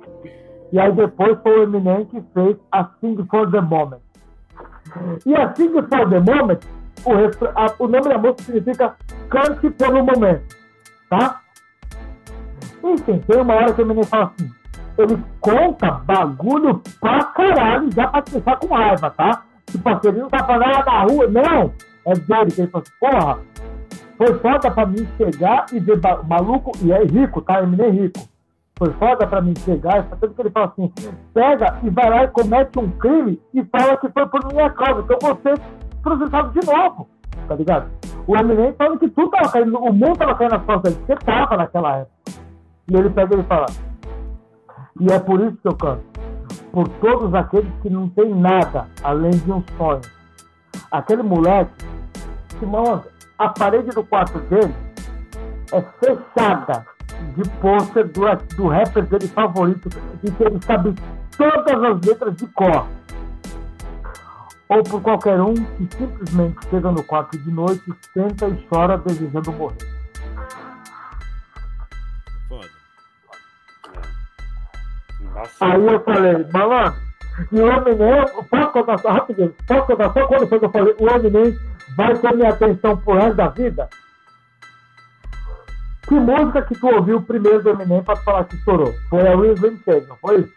E 0.70 0.78
aí 0.78 0.92
depois 0.92 1.38
foi 1.42 1.60
o 1.60 1.62
Eminem 1.62 2.04
que 2.06 2.22
fez 2.34 2.56
a 2.72 2.84
Sing 3.00 3.16
for 3.30 3.50
the 3.50 3.60
Moment. 3.60 4.00
E 5.26 5.34
a 5.34 5.54
Sing 5.54 5.72
for 5.72 6.08
the 6.08 6.20
Moment, 6.20 6.60
o, 7.04 7.84
o 7.84 7.88
nome 7.88 8.08
da 8.08 8.18
música 8.18 8.42
significa 8.42 8.96
Cante 9.28 9.70
pelo 9.70 10.04
Momento. 10.04 10.56
Tá? 11.10 11.40
Enfim, 12.92 13.18
tem 13.18 13.40
uma 13.40 13.54
hora 13.54 13.72
que 13.72 13.82
o 13.82 13.86
menino 13.86 14.06
fala 14.06 14.32
assim, 14.38 14.50
ele 14.96 15.22
conta 15.40 15.90
bagulho 15.90 16.82
pra 17.00 17.24
caralho, 17.24 17.90
já 17.92 18.08
pra 18.08 18.22
te 18.22 18.40
com 18.40 18.74
raiva, 18.74 19.10
tá? 19.10 19.42
Tipo 19.66 19.88
assim, 19.88 20.08
ele 20.08 20.20
não 20.20 20.28
tá 20.28 20.44
falando 20.44 20.72
nada 20.72 20.90
na 20.90 21.02
rua, 21.02 21.28
não. 21.28 21.72
É 22.06 22.14
dele, 22.14 22.50
que 22.50 22.60
ele 22.62 22.70
fala 22.70 22.84
assim, 22.84 22.94
porra, 23.00 23.38
foi 24.16 24.34
foda 24.38 24.70
pra 24.70 24.86
mim 24.86 25.06
chegar 25.16 25.66
e 25.72 25.78
ver 25.78 26.00
maluco, 26.26 26.72
e 26.82 26.92
é 26.92 27.04
rico, 27.04 27.42
tá? 27.42 27.62
Ele 27.62 27.76
nem 27.76 27.90
rico. 27.90 28.20
Foi 28.78 28.90
foda 28.92 29.26
pra 29.26 29.40
mim 29.40 29.54
chegar, 29.64 30.04
tanto 30.04 30.34
que 30.34 30.40
ele 30.40 30.50
fala 30.50 30.66
assim, 30.66 30.92
pega 31.34 31.78
e 31.82 31.90
vai 31.90 32.08
lá 32.08 32.24
e 32.24 32.28
comete 32.28 32.78
um 32.78 32.90
crime 32.92 33.40
e 33.52 33.64
fala 33.64 33.96
que 33.96 34.08
foi 34.08 34.26
por 34.26 34.46
minha 34.52 34.70
causa, 34.70 35.02
então 35.02 35.18
você 35.20 35.54
processado 36.02 36.58
de 36.58 36.64
novo, 36.64 37.08
tá 37.48 37.54
ligado? 37.54 37.90
O 38.26 38.36
Eminem 38.36 38.72
fala 38.74 38.96
que 38.96 39.08
tudo 39.08 39.30
tava 39.30 39.50
caindo, 39.50 39.76
o 39.78 39.92
mundo 39.92 40.16
tava 40.16 40.34
caindo 40.36 40.52
nas 40.52 40.62
costas 40.64 40.94
dele, 40.94 41.06
você 41.06 41.16
tava 41.26 41.56
naquela 41.56 41.96
época. 41.98 42.17
E 42.90 42.96
ele 42.96 43.10
pega 43.10 43.36
e 43.36 43.42
fala: 43.44 43.66
E 45.00 45.12
é 45.12 45.18
por 45.18 45.40
isso 45.40 45.56
que 45.58 45.68
eu 45.68 45.76
canto. 45.76 46.04
Por 46.72 46.88
todos 47.00 47.34
aqueles 47.34 47.72
que 47.82 47.90
não 47.90 48.08
têm 48.08 48.34
nada 48.34 48.86
além 49.02 49.30
de 49.30 49.52
um 49.52 49.62
sonho. 49.76 50.00
Aquele 50.90 51.22
moleque 51.22 51.72
que, 52.58 52.64
mano, 52.64 53.04
a 53.38 53.48
parede 53.48 53.90
do 53.90 54.02
quarto 54.04 54.38
dele 54.40 54.74
é 55.72 55.82
fechada 55.82 56.86
de 57.36 57.48
pôster 57.60 58.08
do, 58.08 58.56
do 58.56 58.68
rapper 58.68 59.06
dele 59.06 59.28
favorito 59.28 59.88
e 60.22 60.30
que 60.30 60.42
ele 60.42 60.60
sabe 60.62 60.94
todas 61.36 61.82
as 61.82 62.06
letras 62.06 62.36
de 62.36 62.46
cor. 62.48 62.86
Ou 64.68 64.82
por 64.82 65.02
qualquer 65.02 65.40
um 65.40 65.54
que 65.54 65.88
simplesmente 65.96 66.56
chega 66.68 66.90
no 66.90 67.02
quarto 67.02 67.38
de 67.38 67.50
noite, 67.50 67.82
senta 68.12 68.48
e 68.48 68.66
chora 68.68 68.98
desejando 68.98 69.52
morrer. 69.52 69.97
Aí 75.60 75.86
eu 75.86 76.00
falei, 76.00 76.46
malandro, 76.52 77.00
e 77.52 77.60
o 77.60 77.70
Eminem, 77.70 78.24
posso 78.50 78.72
contar 78.72 78.98
só 78.98 79.12
rapidinho, 79.12 79.54
posso 79.66 79.86
contar 79.86 80.12
só 80.12 80.26
quando 80.26 80.48
foi 80.48 80.58
que 80.58 80.64
eu 80.64 80.70
falei, 80.70 80.96
o 80.98 81.08
Eminem 81.08 81.56
vai 81.96 82.18
ter 82.18 82.34
minha 82.34 82.48
atenção 82.50 82.96
pro 82.96 83.14
resto 83.14 83.36
da 83.36 83.48
vida? 83.48 83.88
Que 86.08 86.14
música 86.14 86.62
que 86.62 86.74
tu 86.74 86.88
ouviu 86.88 87.22
primeiro 87.22 87.62
do 87.62 87.70
Eminem 87.70 88.02
pra 88.02 88.16
falar 88.16 88.44
que 88.44 88.56
estourou? 88.56 88.92
Foi 89.08 89.28
a 89.28 89.36
Will 89.36 89.54
Vintage, 89.54 90.06
não 90.06 90.16
foi 90.16 90.40
isso? 90.40 90.52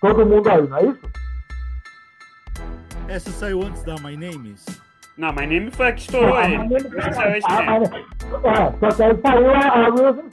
Todo 0.00 0.26
mundo 0.26 0.48
aí, 0.48 0.68
não 0.68 0.76
é 0.76 0.84
isso? 0.84 1.10
Essa 3.08 3.30
saiu 3.30 3.62
antes 3.62 3.82
da 3.82 3.94
My 3.96 4.16
Name 4.16 4.52
Is? 4.52 4.83
Não, 5.16 5.32
My 5.32 5.46
Name 5.46 5.70
foi 5.70 5.88
a 5.88 5.92
que 5.92 6.00
estourou 6.00 6.40
ele. 6.42 6.56
É, 6.56 6.58
só 8.80 8.88
que 8.96 9.02
aí 9.02 9.16
saiu 9.22 9.50
a, 9.54 9.68
a 9.68 9.88
Wilson 9.90 10.28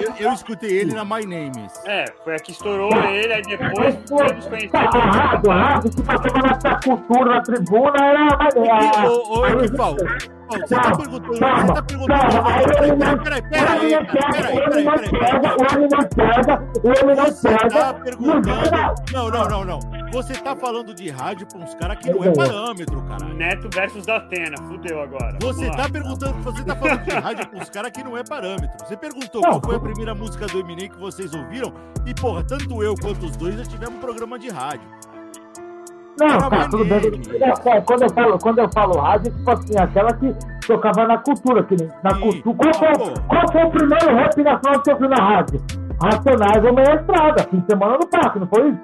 eu, 0.00 0.14
eu 0.18 0.32
escutei 0.32 0.78
ele 0.78 0.94
na 0.94 1.04
My 1.04 1.26
Name. 1.26 1.66
É, 1.84 2.06
foi 2.24 2.36
a 2.36 2.38
que 2.38 2.52
estourou 2.52 2.90
ele, 3.04 3.34
aí 3.34 3.42
depois 3.42 3.96
eles 4.30 4.46
conheceram. 4.46 4.88
A 4.94 4.98
rádio, 4.98 5.50
a 5.50 5.54
rádio 5.54 5.90
que 5.90 6.02
passava 6.02 6.38
na 6.64 6.80
cultura, 6.80 7.24
na 7.34 7.42
tribuna, 7.42 7.98
era 7.98 8.28
a. 8.28 9.10
Ô, 9.10 9.40
ô, 9.40 10.45
Você 10.48 10.74
tá 10.74 10.96
perguntando, 10.96 11.26
você 11.26 11.72
tá 11.72 11.82
perguntando. 11.82 13.22
Peraí, 13.22 13.42
peraí, 13.42 13.42
peraí, 13.42 14.06
peraí. 14.32 14.56
O 14.56 14.60
homem 14.62 15.88
não 15.90 16.04
pega, 16.08 16.62
o 16.82 16.88
homem 16.88 17.16
não 17.16 17.24
pega. 17.24 17.32
Você 17.32 17.68
tá 17.68 17.94
perguntando. 17.94 18.70
Não, 19.12 19.30
não, 19.30 19.48
não, 19.48 19.64
não. 19.64 19.80
Você 20.12 20.34
tá 20.34 20.54
falando 20.54 20.94
de 20.94 21.10
rádio 21.10 21.46
pra 21.48 21.58
uns 21.58 21.74
caras 21.74 21.98
que 21.98 22.10
não 22.10 22.24
é 22.24 22.32
parâmetro, 22.32 23.02
caralho. 23.02 23.34
Neto 23.34 23.68
versus 23.74 24.06
da 24.06 24.16
Atena, 24.16 24.56
fudeu 24.68 25.02
agora. 25.02 25.36
Você 25.42 25.70
tá 25.70 25.88
perguntando, 25.88 26.34
você 26.42 26.64
tá 26.64 26.76
falando 26.76 27.04
de 27.04 27.10
rádio 27.10 27.48
pra 27.48 27.58
uns 27.60 27.70
caras 27.70 27.90
que 27.90 28.04
não 28.04 28.16
é 28.16 28.22
parâmetro. 28.24 28.86
Você 28.86 28.96
perguntou 28.96 29.42
qual 29.42 29.60
foi 29.60 29.76
a 29.76 29.80
primeira 29.80 30.14
música 30.14 30.46
do 30.46 30.60
Eminem 30.60 30.88
que 30.88 30.98
vocês 30.98 31.34
ouviram 31.34 31.72
e, 32.06 32.14
porra, 32.14 32.44
tanto 32.44 32.82
eu 32.82 32.94
quanto 32.94 33.26
os 33.26 33.36
dois 33.36 33.56
já 33.56 33.64
tivemos 33.64 33.96
um 33.96 34.00
programa 34.00 34.38
de 34.38 34.48
rádio. 34.48 34.88
Não, 36.18 36.38
tá, 36.48 36.68
tudo 36.70 36.84
bem. 36.84 37.00
É, 37.40 37.80
quando, 37.82 38.02
eu 38.02 38.10
falo, 38.10 38.38
quando 38.38 38.58
eu 38.58 38.68
falo 38.72 38.98
rádio, 38.98 39.32
tipo 39.32 39.50
assim, 39.50 39.78
aquela 39.78 40.12
que 40.14 40.34
tocava 40.66 41.06
na 41.06 41.18
cultura, 41.18 41.62
que 41.64 41.76
nem 41.76 41.88
na 42.02 42.14
cultura. 42.14 42.56
Qual 42.56 42.74
foi, 42.74 43.14
qual 43.28 43.52
foi 43.52 43.64
o 43.64 43.70
primeiro 43.70 44.16
rap 44.16 44.42
nacional 44.42 44.80
que 44.80 44.84
você 44.84 44.92
ouviu 44.92 45.08
na 45.08 45.16
rádio? 45.16 45.60
Racionais 46.02 46.64
ou 46.64 46.74
meia 46.74 46.94
estrada, 46.94 47.42
fim 47.50 47.58
de 47.60 47.66
semana 47.66 47.98
no 47.98 48.08
parque, 48.08 48.38
não 48.38 48.46
foi 48.46 48.68
isso? 48.70 48.82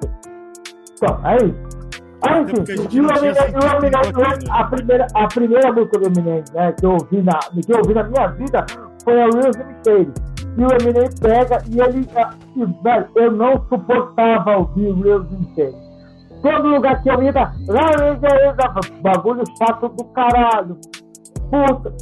Então, 0.97 1.21
é 1.27 1.37
isso. 1.37 1.83
Aí, 2.23 2.43
enfim, 2.43 2.87
e 2.93 3.01
o 3.01 3.07
Eminem, 3.11 4.51
a 4.51 4.65
primeira, 4.65 5.07
a 5.15 5.27
primeira 5.27 5.73
música 5.73 5.99
do 5.99 6.07
Eminem 6.07 6.45
né, 6.55 6.73
que, 6.73 6.87
eu 6.87 6.93
ouvi 6.93 7.21
na, 7.21 7.39
que 7.39 7.73
eu 7.73 7.79
ouvi 7.79 7.95
na 7.95 8.05
minha 8.05 8.27
vida 8.29 8.65
foi 9.03 9.21
a 9.21 9.27
Real 9.27 9.53
Shade. 9.85 10.13
E 10.57 10.65
o 10.65 10.69
Eminem 10.81 11.11
pega 11.21 11.59
e 11.69 11.81
ele. 11.81 12.09
E, 12.55 12.65
velho, 12.83 13.09
eu 13.17 13.33
não 13.33 13.67
suportava 13.69 14.59
ouvir 14.59 14.93
Real 15.03 15.27
Shade. 15.57 15.92
Todo 16.43 16.69
lugar 16.69 17.03
que 17.03 17.09
eu 17.09 17.23
ia, 17.23 17.33
bagulho 19.01 19.45
chato 19.59 19.89
do 19.89 20.05
caralho. 20.07 20.77
Puta. 21.51 21.95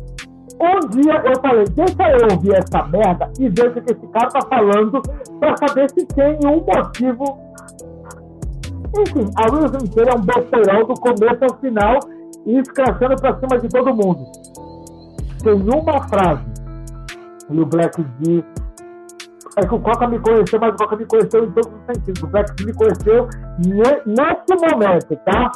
Um 0.63 0.89
dia 0.91 1.23
eu 1.25 1.41
falei, 1.41 1.65
deixa 1.65 2.03
eu 2.11 2.29
ouvir 2.33 2.55
essa 2.55 2.87
merda 2.89 3.31
e 3.39 3.49
ver 3.49 3.69
o 3.69 3.73
que 3.73 3.93
esse 3.93 4.07
cara 4.09 4.29
tá 4.29 4.41
falando 4.43 5.01
pra 5.39 5.57
saber 5.57 5.91
se 5.91 6.07
tem 6.07 6.39
um 6.45 6.63
motivo. 6.65 7.39
Enfim, 8.99 9.31
a 9.37 9.51
Wilson 9.51 9.79
inteira 9.85 10.11
é 10.11 10.15
um 10.17 10.21
besterol 10.21 10.87
do 10.87 10.95
começo 11.01 11.45
ao 11.45 11.57
final 11.61 11.99
e 12.45 12.59
escrachando 12.59 13.17
pra 13.17 13.39
cima 13.39 13.59
de 13.59 13.69
todo 13.69 13.95
mundo. 13.95 14.25
Tem 15.43 15.55
uma 15.55 16.03
frase 16.09 16.45
e 17.51 17.61
o 17.61 17.67
Black 17.67 18.03
D. 18.21 18.45
É 19.61 19.67
que 19.67 19.75
o 19.75 19.81
Coca 19.81 20.09
me 20.09 20.19
conheceu, 20.19 20.59
mas 20.59 20.73
o 20.73 20.77
Coca 20.79 20.97
me 20.97 21.05
conheceu 21.05 21.45
em 21.45 21.51
todos 21.51 21.71
os 21.71 21.95
sentidos. 21.95 22.23
O 22.23 22.27
Black 22.29 22.65
me 22.65 22.73
conheceu 22.73 23.29
nesse 24.07 24.73
momento, 24.73 25.17
tá? 25.27 25.53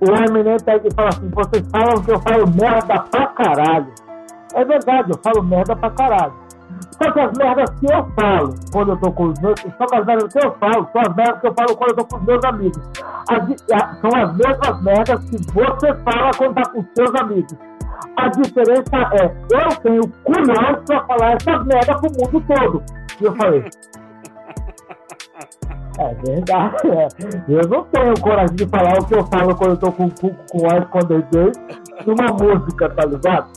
O 0.00 0.14
Eminem 0.14 0.56
pega 0.62 0.86
e 0.86 0.94
fala 0.94 1.08
assim: 1.08 1.30
vocês 1.30 1.66
falam 1.70 2.02
que 2.02 2.10
eu 2.10 2.20
falo 2.20 2.46
merda 2.50 2.98
pra 3.10 3.26
caralho. 3.28 3.92
É 4.54 4.64
verdade, 4.64 5.10
eu 5.10 5.18
falo 5.22 5.42
merda 5.42 5.74
pra 5.74 5.90
caralho. 5.90 6.34
Só 7.02 7.10
que 7.12 7.20
as 7.20 7.32
merdas 7.38 7.70
que 7.80 7.86
eu 7.86 8.06
falo 8.14 8.54
quando 8.72 8.90
eu 8.90 8.96
tô 8.98 9.12
com 9.12 9.28
os 9.28 9.40
meus. 9.40 9.60
Só 9.60 9.86
que 9.86 9.96
as 9.96 10.04
merdas 10.04 10.32
que 10.32 10.46
eu 10.46 10.52
falo 10.58 10.88
são 10.92 11.00
as 11.00 11.16
merdas 11.16 11.40
que 11.40 11.46
eu 11.46 11.54
falo 11.54 11.76
quando 11.76 11.90
eu 11.90 11.96
tô 11.96 12.04
com 12.04 12.16
os 12.16 12.22
meus 12.24 12.44
amigos. 12.44 12.90
As, 13.30 14.00
são 14.00 14.10
as 14.14 14.36
mesmas 14.36 14.82
merdas 14.82 15.24
que 15.24 15.52
você 15.52 15.94
fala 16.04 16.30
quando 16.36 16.54
tá 16.54 16.70
com 16.70 16.80
os 16.80 16.86
seus 16.94 17.14
amigos. 17.14 17.69
A 18.16 18.28
diferença 18.28 18.96
é, 19.12 19.24
eu 19.52 19.76
tenho 19.82 20.08
culhão 20.24 20.84
pra 20.86 21.06
falar 21.06 21.36
essas 21.36 21.66
merdas 21.66 22.00
pro 22.00 22.10
mundo 22.10 22.44
todo. 22.46 22.82
E 23.20 23.24
eu 23.24 23.36
falei. 23.36 23.64
É 25.98 26.14
verdade. 26.14 26.76
É. 26.88 27.08
Eu 27.46 27.68
não 27.68 27.84
tenho 27.84 28.18
coragem 28.22 28.56
de 28.56 28.66
falar 28.68 28.98
o 28.98 29.04
que 29.04 29.14
eu 29.14 29.26
falo 29.26 29.54
quando 29.54 29.72
eu 29.72 29.76
tô 29.76 29.92
com 29.92 30.08
com, 30.08 30.30
com 30.30 30.66
Ice 30.66 30.86
Condensate 30.86 31.60
numa 32.06 32.32
música, 32.32 32.88
tá 32.88 33.04
ligado? 33.04 33.52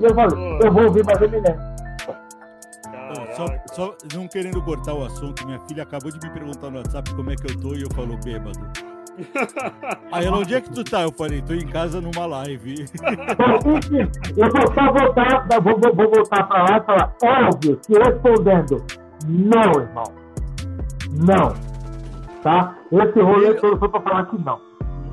E 0.00 0.04
eu 0.04 0.14
falei, 0.14 0.58
eu 0.64 0.72
vou 0.72 0.84
ouvir 0.84 1.04
mais 1.04 1.22
Eminem. 1.22 1.56
Só, 3.36 3.46
só 3.72 3.96
não 4.12 4.26
querendo 4.26 4.60
cortar 4.62 4.94
o 4.94 5.04
assunto, 5.04 5.46
minha 5.46 5.60
filha 5.60 5.84
acabou 5.84 6.10
de 6.10 6.18
me 6.18 6.32
perguntar 6.32 6.70
no 6.70 6.78
WhatsApp 6.78 7.14
como 7.14 7.30
é 7.30 7.36
que 7.36 7.52
eu 7.52 7.60
tô 7.60 7.74
e 7.74 7.82
eu 7.82 7.90
falo 7.94 8.18
bêbado. 8.18 8.58
Aí 10.12 10.26
ela, 10.26 10.38
onde 10.38 10.54
é 10.54 10.60
que 10.60 10.70
tu 10.70 10.84
tá? 10.84 11.02
Eu 11.02 11.12
falei, 11.12 11.42
tô 11.42 11.54
em 11.54 11.66
casa 11.66 12.00
numa 12.00 12.26
live. 12.26 12.86
eu 14.36 14.50
vou 14.50 14.74
só 14.74 14.92
voltar, 14.92 15.46
vou, 15.60 15.78
vou, 15.78 15.94
vou 15.94 16.10
voltar 16.10 16.44
pra 16.44 16.62
lá 16.64 16.78
e 16.78 16.84
falar, 16.84 17.14
óbvio, 17.22 17.78
se 17.82 17.92
respondendo, 17.92 18.84
não, 19.26 19.80
irmão. 19.80 20.04
Não. 21.10 21.54
Tá? 22.42 22.76
Esse 22.92 23.20
rolê 23.20 23.54
todo 23.54 23.78
foi 23.78 23.88
pra 23.88 24.00
falar 24.00 24.26
que 24.26 24.38
não. 24.38 24.60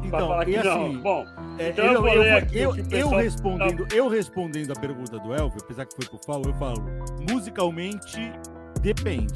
Então, 0.04 0.44
e 0.44 0.56
assim, 0.56 0.94
não. 0.94 1.02
Bom, 1.02 1.26
é, 1.58 1.70
então 1.70 1.86
eu, 1.86 2.08
eu, 2.08 2.24
eu, 2.24 2.76
eu, 2.92 3.10
respondendo, 3.10 3.88
tá... 3.88 3.96
eu 3.96 4.08
respondendo 4.08 4.72
a 4.72 4.80
pergunta 4.80 5.18
do 5.20 5.34
Elvio, 5.34 5.60
apesar 5.62 5.86
que 5.86 5.96
foi 5.96 6.06
pro 6.06 6.20
Paulo, 6.26 6.50
eu 6.50 6.54
falo, 6.54 6.84
musicalmente 7.30 8.32
depende. 8.82 9.34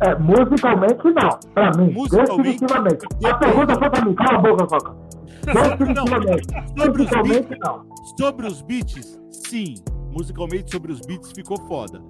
É, 0.00 0.14
musicalmente 0.16 1.04
não, 1.04 1.38
pra 1.54 1.70
mim. 1.72 1.92
Musicalmente, 1.92 2.60
definitivamente. 2.60 3.06
A 3.24 3.34
pergunta 3.34 3.74
foi 3.78 3.90
pra 3.90 4.04
mim, 4.04 4.14
cala 4.14 4.38
a 4.38 4.42
boca, 4.42 4.66
Coca. 4.66 5.06
Definitivamente. 5.46 6.48
Sobre 6.76 7.02
musicalmente 7.02 7.48
beats, 7.48 7.58
não. 7.60 7.86
Sobre 8.18 8.46
os 8.46 8.62
beats, 8.62 9.20
sim. 9.30 9.74
Musicalmente 10.10 10.70
sobre 10.72 10.92
os 10.92 11.00
beats 11.00 11.32
ficou 11.32 11.58
foda. 11.66 12.02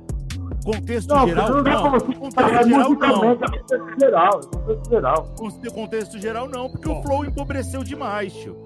Contexto 0.64 1.14
não, 1.14 1.28
geral, 1.28 1.48
não. 1.50 1.62
não. 1.62 2.00
Contexto 2.00 2.68
geral, 2.68 2.90
não. 2.90 3.36
Contexto 3.36 4.00
geral, 4.00 4.40
contexto 4.40 4.90
geral. 4.90 5.34
Contexto 5.74 6.18
geral, 6.18 6.48
não, 6.48 6.70
porque 6.70 6.88
Bom. 6.88 7.00
o 7.00 7.02
flow 7.02 7.24
empobreceu 7.24 7.84
demais, 7.84 8.32
tio. 8.32 8.56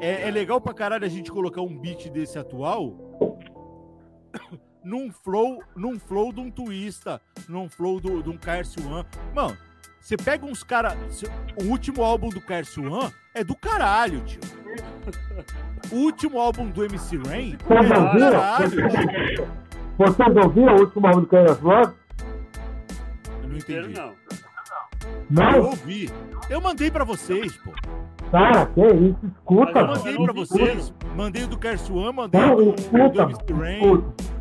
É, 0.00 0.28
é 0.28 0.30
legal 0.30 0.60
pra 0.60 0.72
caralho 0.74 1.04
a 1.04 1.08
gente 1.08 1.30
colocar 1.30 1.60
um 1.60 1.76
beat 1.78 2.08
desse 2.10 2.38
atual 2.38 2.94
num 4.84 5.10
flow, 5.10 5.62
num 5.76 5.98
flow 5.98 6.32
de 6.32 6.40
um 6.40 6.50
twista, 6.50 7.20
num 7.48 7.68
flow 7.68 8.00
do, 8.00 8.22
de 8.22 8.30
um 8.30 8.36
KRS-One. 8.36 9.06
Mano, 9.34 9.56
você 10.00 10.16
pega 10.16 10.44
uns 10.44 10.62
caras. 10.62 10.96
O 11.62 11.66
último 11.66 12.02
álbum 12.02 12.28
do 12.28 12.40
KRS-One 12.40 13.12
é 13.34 13.44
do 13.44 13.54
caralho, 13.54 14.20
tio. 14.22 14.40
O 15.90 15.96
último 15.96 16.38
álbum 16.38 16.68
do 16.70 16.84
MC 16.84 17.16
Rain 17.18 17.56
é 17.68 17.82
do 17.82 18.18
caralho, 18.18 18.70
tio. 18.70 19.62
Vocês 19.98 20.36
ouviram 20.36 20.76
o 20.76 20.80
último 20.80 21.06
álbum 21.06 21.20
do 21.20 21.26
Kanye 21.26 21.48
West? 21.62 21.92
Eu 23.42 23.48
não 23.48 23.56
entendi. 23.56 23.94
Não. 23.94 24.12
Não? 25.30 25.56
Eu 25.56 25.64
ouvi. 25.66 26.10
Eu 26.48 26.60
mandei 26.60 26.90
pra 26.90 27.04
vocês, 27.04 27.56
pô. 27.58 27.72
Tá, 28.30 28.66
que 28.66 28.80
isso, 28.80 29.18
escuta. 29.26 29.78
Eu 29.78 29.86
mandei 29.86 30.16
pra 30.16 30.32
vocês. 30.32 30.94
Mandei 31.14 31.44
o 31.44 31.46
do 31.46 31.58
Kersuan, 31.58 32.12
mandei 32.12 32.40
não, 32.40 32.56
do, 32.56 32.74
escuta, 32.74 33.08
do 33.08 33.22
MC 33.22 33.52
Rain. 33.52 33.76
Escuta. 33.76 34.31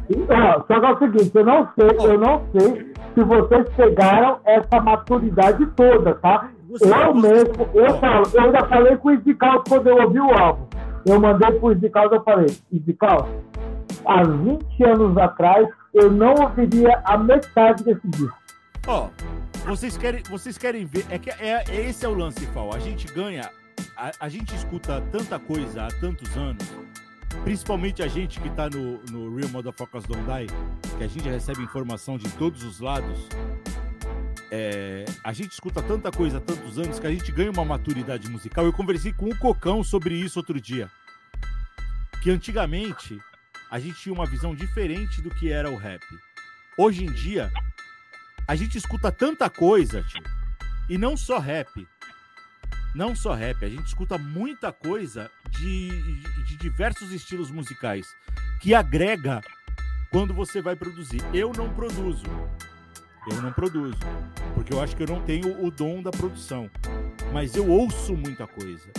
Só 0.67 0.79
que 0.79 0.85
é 0.85 0.91
o 0.91 0.99
seguinte, 0.99 1.31
eu 1.33 1.45
não 1.45 1.69
sei, 1.75 1.89
eu 1.99 2.19
não 2.19 2.41
sei 2.51 2.93
se 3.13 3.23
vocês 3.23 3.69
pegaram 3.75 4.39
essa 4.45 4.81
maturidade 4.81 5.65
toda, 5.75 6.15
tá? 6.15 6.49
Eu 6.79 7.13
mesmo, 7.13 7.69
eu 7.73 7.97
falo, 7.99 8.25
eu 8.33 8.41
ainda 8.41 8.65
falei 8.65 8.95
com 8.97 9.09
o 9.09 9.11
Isical 9.11 9.63
quando 9.67 9.87
eu 9.87 9.97
ouvi 9.97 10.19
o 10.19 10.31
álbum. 10.31 10.65
Eu 11.05 11.19
mandei 11.19 11.51
pro 11.59 11.73
Isical 11.73 12.09
e 12.11 12.15
eu 12.15 12.23
falei, 12.23 12.57
Isical, 12.71 13.27
há 14.05 14.23
20 14.23 14.83
anos 14.85 15.17
atrás, 15.17 15.67
eu 15.93 16.09
não 16.09 16.33
ouviria 16.35 17.01
a 17.03 17.17
metade 17.17 17.83
desse 17.83 18.07
disco. 18.07 18.37
Ó, 18.87 19.07
oh, 19.07 19.69
vocês 19.69 19.97
querem, 19.97 20.23
vocês 20.29 20.57
querem 20.57 20.85
ver, 20.85 21.05
é 21.09 21.19
que 21.19 21.29
é, 21.29 21.63
é 21.69 21.89
esse 21.89 22.05
é 22.05 22.09
o 22.09 22.13
lance, 22.13 22.45
Fal. 22.47 22.73
A 22.73 22.79
gente 22.79 23.11
ganha, 23.13 23.49
a, 23.97 24.11
a, 24.19 24.29
gente 24.29 24.55
escuta 24.55 25.03
tanta 25.11 25.37
coisa 25.37 25.83
há 25.83 25.87
tantos 25.99 26.35
anos, 26.35 26.65
principalmente 27.43 28.03
a 28.03 28.07
gente 28.07 28.39
que 28.39 28.49
tá 28.49 28.69
no, 28.69 29.01
no 29.11 29.35
Real 29.35 29.49
Motherfuckers 29.49 30.05
Don't 30.05 30.23
Die, 30.23 30.97
que 30.97 31.03
a 31.03 31.07
gente 31.07 31.27
recebe 31.27 31.61
informação 31.61 32.17
de 32.17 32.29
todos 32.31 32.63
os 32.63 32.79
lados. 32.79 33.27
É, 34.51 35.05
a 35.23 35.31
gente 35.31 35.51
escuta 35.51 35.81
tanta 35.81 36.11
coisa 36.11 36.37
há 36.37 36.41
tantos 36.41 36.77
anos 36.77 36.99
que 36.99 37.07
a 37.07 37.11
gente 37.11 37.31
ganha 37.31 37.51
uma 37.51 37.63
maturidade 37.63 38.29
musical. 38.29 38.65
Eu 38.65 38.73
conversei 38.73 39.13
com 39.13 39.29
o 39.29 39.37
Cocão 39.37 39.83
sobre 39.83 40.15
isso 40.15 40.39
outro 40.39 40.59
dia. 40.59 40.89
Que 42.21 42.29
antigamente 42.29 43.19
a 43.71 43.79
gente 43.79 44.01
tinha 44.01 44.13
uma 44.13 44.25
visão 44.25 44.53
diferente 44.53 45.21
do 45.21 45.29
que 45.29 45.51
era 45.51 45.69
o 45.69 45.77
rap. 45.77 46.03
Hoje 46.77 47.05
em 47.05 47.11
dia, 47.11 47.51
a 48.47 48.55
gente 48.55 48.77
escuta 48.77 49.11
tanta 49.11 49.49
coisa, 49.49 50.03
tio, 50.03 50.21
e 50.89 50.97
não 50.97 51.15
só 51.15 51.39
rap. 51.39 51.87
Não 52.93 53.15
só 53.15 53.33
rap, 53.33 53.63
a 53.63 53.69
gente 53.69 53.87
escuta 53.87 54.17
muita 54.17 54.71
coisa 54.71 55.31
de, 55.49 55.89
de 56.43 56.57
diversos 56.57 57.11
estilos 57.11 57.49
musicais 57.49 58.05
que 58.59 58.73
agrega 58.73 59.41
quando 60.11 60.33
você 60.33 60.61
vai 60.61 60.75
produzir. 60.75 61.21
Eu 61.33 61.53
não 61.53 61.73
produzo. 61.73 62.25
Eu 63.29 63.41
não 63.41 63.53
produzo, 63.53 63.99
porque 64.55 64.73
eu 64.73 64.81
acho 64.81 64.95
que 64.95 65.03
eu 65.03 65.07
não 65.07 65.21
tenho 65.21 65.63
o 65.63 65.69
dom 65.69 66.01
da 66.01 66.09
produção. 66.09 66.69
Mas 67.31 67.55
eu 67.55 67.69
ouço 67.69 68.13
muita 68.15 68.47
coisa. 68.47 68.89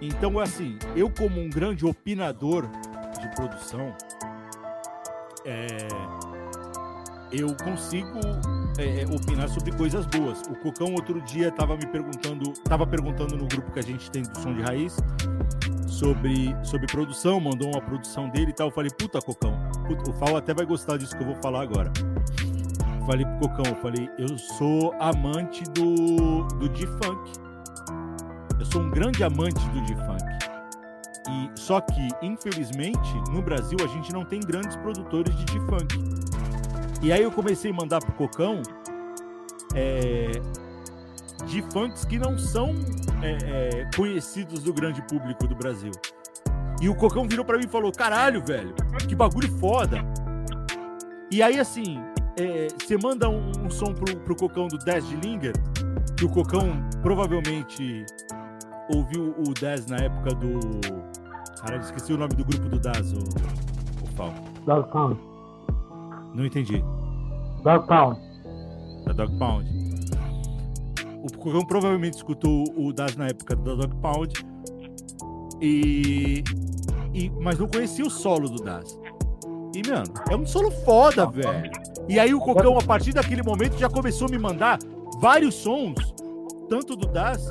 Então, 0.00 0.38
assim, 0.38 0.76
eu 0.96 1.08
como 1.08 1.40
um 1.40 1.48
grande 1.48 1.86
opinador 1.86 2.68
de 3.20 3.34
produção, 3.36 3.94
é, 5.44 5.88
eu 7.32 7.54
consigo 7.56 8.18
é, 8.78 9.04
opinar 9.14 9.48
sobre 9.48 9.72
coisas 9.72 10.06
boas. 10.06 10.42
O 10.42 10.54
Cocão 10.56 10.94
outro 10.94 11.20
dia 11.22 11.48
estava 11.48 11.76
me 11.76 11.86
perguntando, 11.86 12.52
estava 12.52 12.86
perguntando 12.86 13.36
no 13.36 13.46
grupo 13.46 13.70
que 13.72 13.78
a 13.78 13.82
gente 13.82 14.10
tem 14.10 14.22
do 14.22 14.38
Som 14.38 14.54
de 14.54 14.62
Raiz 14.62 14.96
sobre, 15.86 16.56
sobre 16.64 16.86
produção, 16.86 17.38
mandou 17.38 17.68
uma 17.68 17.80
produção 17.80 18.28
dele 18.30 18.50
e 18.50 18.54
tal. 18.54 18.68
Eu 18.68 18.72
falei, 18.72 18.90
puta, 18.90 19.20
Cocão, 19.20 19.52
puta, 19.86 20.10
o 20.10 20.12
Fal 20.14 20.36
até 20.36 20.54
vai 20.54 20.64
gostar 20.64 20.96
disso 20.96 21.16
que 21.16 21.22
eu 21.22 21.26
vou 21.26 21.36
falar 21.36 21.62
agora. 21.62 21.92
Falei 23.06 23.26
pro 23.26 23.48
Cocão, 23.48 23.72
eu 23.72 23.76
falei, 23.76 24.10
eu 24.18 24.38
sou 24.38 24.94
amante 25.00 25.64
do, 25.72 26.46
do 26.58 26.74
G-Funk. 26.74 27.32
Eu 28.58 28.66
sou 28.66 28.82
um 28.82 28.90
grande 28.90 29.22
amante 29.22 29.60
do 29.70 29.86
G-Funk. 29.86 30.30
E 31.28 31.60
só 31.60 31.80
que, 31.80 32.08
infelizmente, 32.22 33.14
no 33.30 33.42
Brasil 33.42 33.78
a 33.82 33.86
gente 33.86 34.12
não 34.12 34.24
tem 34.24 34.40
grandes 34.40 34.76
produtores 34.76 35.34
de 35.44 35.60
funk. 35.60 35.98
E 37.02 37.12
aí 37.12 37.22
eu 37.22 37.30
comecei 37.30 37.70
a 37.70 37.74
mandar 37.74 38.00
pro 38.00 38.12
Cocão 38.12 38.62
é, 39.74 40.30
de 41.46 41.62
funks 41.72 42.04
que 42.04 42.18
não 42.18 42.38
são 42.38 42.74
é, 43.22 43.38
é, 43.80 43.90
conhecidos 43.96 44.62
do 44.62 44.72
grande 44.72 45.00
público 45.02 45.46
do 45.46 45.54
Brasil. 45.54 45.92
E 46.80 46.88
o 46.88 46.94
Cocão 46.94 47.26
virou 47.26 47.44
para 47.44 47.58
mim 47.58 47.64
e 47.66 47.68
falou: 47.68 47.90
caralho, 47.92 48.44
velho, 48.44 48.74
que 49.08 49.14
bagulho 49.14 49.50
foda. 49.58 49.98
E 51.30 51.42
aí, 51.42 51.58
assim, 51.58 52.02
é, 52.38 52.68
você 52.68 52.96
manda 52.96 53.28
um, 53.28 53.50
um, 53.64 53.70
som 53.70 53.94
pro, 53.94 54.16
pro 54.20 54.36
Cocão 54.36 54.68
do 54.68 54.78
Dez 54.78 55.06
de 55.08 55.16
Linger, 55.16 55.54
que 56.16 56.24
o 56.24 56.28
Cocão 56.28 56.88
provavelmente 57.02 58.04
ouviu 58.92 59.34
o 59.38 59.54
Dez 59.54 59.86
na 59.86 59.96
época 59.96 60.34
do 60.34 60.60
Caralho, 61.60 61.82
esqueci 61.82 62.12
o 62.12 62.16
nome 62.16 62.34
do 62.34 62.44
grupo 62.44 62.68
do 62.68 62.78
Daz, 62.78 63.12
o, 63.12 63.18
o 63.18 64.06
Fal. 64.16 64.34
Dog 64.66 64.90
Pound. 64.90 65.29
Não 66.34 66.44
entendi. 66.46 66.84
Dog 67.62 67.86
Pound. 67.86 68.20
Da 69.06 69.12
Dog 69.12 69.38
Pound. 69.38 69.80
O 71.22 71.38
Cocão 71.38 71.64
provavelmente 71.64 72.14
escutou 72.14 72.64
o 72.76 72.92
Daz 72.92 73.16
na 73.16 73.26
época 73.26 73.56
da 73.56 73.74
Dog 73.74 73.94
Pound. 73.96 74.46
E 75.60 76.42
e, 77.12 77.30
mas 77.40 77.58
não 77.58 77.66
conhecia 77.66 78.04
o 78.04 78.10
solo 78.10 78.48
do 78.48 78.62
Das. 78.62 78.98
E, 79.74 79.88
mano, 79.88 80.12
é 80.28 80.36
um 80.36 80.46
solo 80.46 80.70
foda, 80.70 81.26
velho. 81.26 81.70
E 82.08 82.18
aí 82.18 82.34
o 82.34 82.40
Cocão, 82.40 82.78
a 82.78 82.82
partir 82.82 83.12
daquele 83.12 83.42
momento, 83.42 83.78
já 83.78 83.88
começou 83.88 84.26
a 84.28 84.30
me 84.30 84.38
mandar 84.38 84.78
vários 85.20 85.54
sons, 85.54 86.14
tanto 86.68 86.96
do 86.96 87.06
Das 87.06 87.48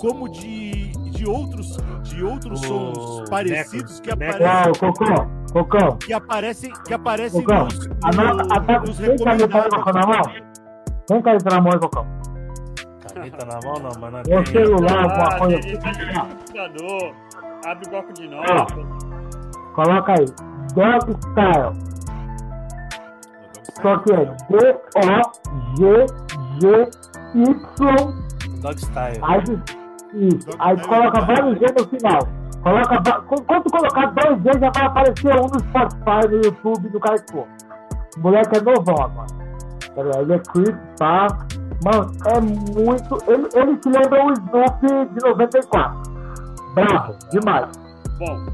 como 0.00 0.28
de, 0.28 0.92
de 1.10 1.28
outros, 1.28 1.76
de 2.02 2.22
outros 2.22 2.60
sons 2.60 3.24
parecidos 3.28 3.98
que 4.00 4.10
aparecem. 4.10 4.72
Cocão, 4.78 5.28
Cocão. 5.52 5.96
Que 5.98 6.12
aparecem, 6.12 6.72
que 6.86 6.94
aparecem 6.94 7.42
Cocão, 7.42 7.64
nos, 7.64 7.86
no- 7.86 7.94
nos 8.86 8.98
Tem 8.98 9.16
caneta 9.18 9.62
aí, 9.62 9.70
Cocão, 9.70 9.92
na 9.92 10.06
mão? 10.06 10.22
Tem 11.06 11.22
caneta 11.22 11.50
na 11.54 11.60
mão, 11.60 11.78
Cocão? 11.80 12.06
Caneta 13.14 13.46
na 13.46 13.58
mão, 13.64 13.74
não, 13.82 13.90
mas 14.00 14.12
não 14.12 14.20
É 14.34 14.40
o 14.40 14.46
celular, 14.46 14.92
Ah, 14.92 15.02
alguma 15.02 15.38
coisa 15.38 15.58
computador, 16.28 17.02
abre 17.66 17.86
o 17.86 17.90
bloco 17.90 18.12
de 18.14 18.28
notas. 18.28 18.66
Coloca 19.74 20.12
aí. 20.12 20.26
Dog 20.74 21.16
Style. 21.20 21.72
Só 23.80 23.90
que 23.98 24.12
é 24.12 24.18
D-O-G-G-Y. 26.58 28.60
Dog 28.60 28.78
Style. 28.80 29.18
Aí, 29.22 29.42
isso. 30.14 30.48
Aí 30.58 30.76
coloca 30.86 31.20
vários 31.20 31.58
G 31.58 31.66
no 31.78 31.88
final. 31.88 32.18
Coloca, 32.62 33.22
quando 33.22 33.70
colocar 33.70 34.06
dois 34.06 34.42
G, 34.42 34.60
já 34.60 34.70
vai 34.70 34.86
aparecer 34.86 35.34
um 35.36 35.46
no 35.46 35.60
Spotify, 35.60 36.28
no 36.28 36.44
YouTube, 36.44 36.88
do 36.88 37.00
cara 37.00 37.18
que 37.18 37.32
for. 37.32 37.46
O 38.16 38.20
moleque 38.20 38.56
é 38.56 38.60
novão 38.60 39.04
agora. 39.04 39.26
Tá? 39.94 40.20
Ele 40.20 40.34
é 40.34 40.38
tá? 40.96 41.26
Mano, 41.84 42.12
é 42.26 42.40
muito. 42.40 43.18
Ele, 43.28 43.48
ele 43.54 43.76
te 43.78 43.88
lembra 43.88 44.24
o 44.24 44.32
Snoop 44.32 44.80
de 45.12 45.28
94. 45.28 46.02
Bravo, 46.74 47.18
demais. 47.30 47.68
Bom, 48.18 48.46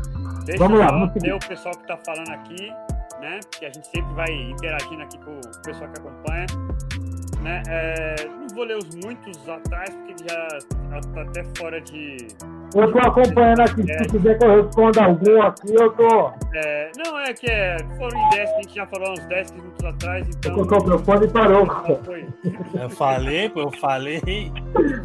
deixa 0.45 0.63
Vamos 0.63 0.79
lá, 0.79 0.87
vamos 0.87 1.13
ver 1.15 1.35
o 1.35 1.39
pessoal 1.39 1.75
que 1.75 1.87
tá 1.87 1.99
falando 2.05 2.31
aqui, 2.31 2.71
né? 3.21 3.41
Que 3.59 3.67
a 3.67 3.71
gente 3.71 3.87
sempre 3.87 4.15
vai 4.15 4.31
interagindo 4.31 5.03
aqui 5.03 5.19
com 5.19 5.33
o 5.33 5.63
pessoal 5.63 5.91
que 5.91 6.01
acompanha. 6.01 6.47
Né? 7.45 7.63
É, 7.69 8.15
não 8.27 8.49
vou 8.55 8.65
ler 8.65 8.79
os 8.79 8.89
muitos 9.05 9.47
atrás, 9.47 9.91
porque 9.91 10.15
já 10.27 10.49
tá 11.13 11.21
até 11.21 11.45
fora 11.59 11.79
de. 11.79 12.27
Eu 12.75 12.91
tô 12.91 12.99
acompanhando 12.99 13.61
aqui. 13.61 13.83
Se 13.83 13.99
tu 13.99 14.13
quiser 14.13 14.39
que 14.39 14.45
eu 14.47 14.63
responda 14.65 15.05
algum 15.05 15.43
aqui, 15.43 15.75
eu 15.75 15.93
tô. 15.93 16.33
É, 16.55 16.91
não, 16.97 17.19
é 17.21 17.35
que 17.35 17.51
é, 17.51 17.77
foram 17.99 18.27
ideias 18.29 18.51
que 18.51 18.57
a 18.57 18.63
gente 18.63 18.75
já 18.75 18.87
falou 18.87 19.13
uns 19.13 19.27
10 19.27 19.53
minutos 19.53 19.85
atrás, 19.85 20.27
então. 20.27 20.57
Eu 20.57 20.63
o 20.63 20.65
microfone 20.65 21.27
e 21.27 21.31
parou. 21.31 21.67
foi. 22.03 22.27
Eu 22.81 22.89
falei, 22.89 23.49
pô, 23.51 23.61
eu 23.61 23.73
falei. 23.73 24.23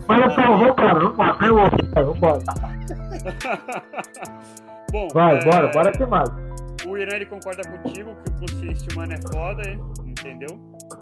Fala 0.07 0.34
pra 0.34 0.66
eu, 0.66 0.74
cara. 0.76 0.99
Vamos 0.99 1.18
vai, 1.18 2.03
vamos 2.03 2.18
embora. 2.18 2.40
Bom, 4.91 5.07
Vai, 5.14 5.38
é, 5.38 5.44
bora, 5.44 5.68
bora 5.68 5.91
que 5.91 6.06
mais. 6.06 6.30
O 6.88 6.98
Irã 6.98 7.18
ele 7.18 7.26
concorda 7.26 7.61
contigo 7.70 8.16
que 8.24 8.32
o 8.32 8.40
consciência 8.40 8.88
humana 8.94 9.16
é 9.16 9.34
foda, 9.34 9.61
entendeu? 10.06 10.57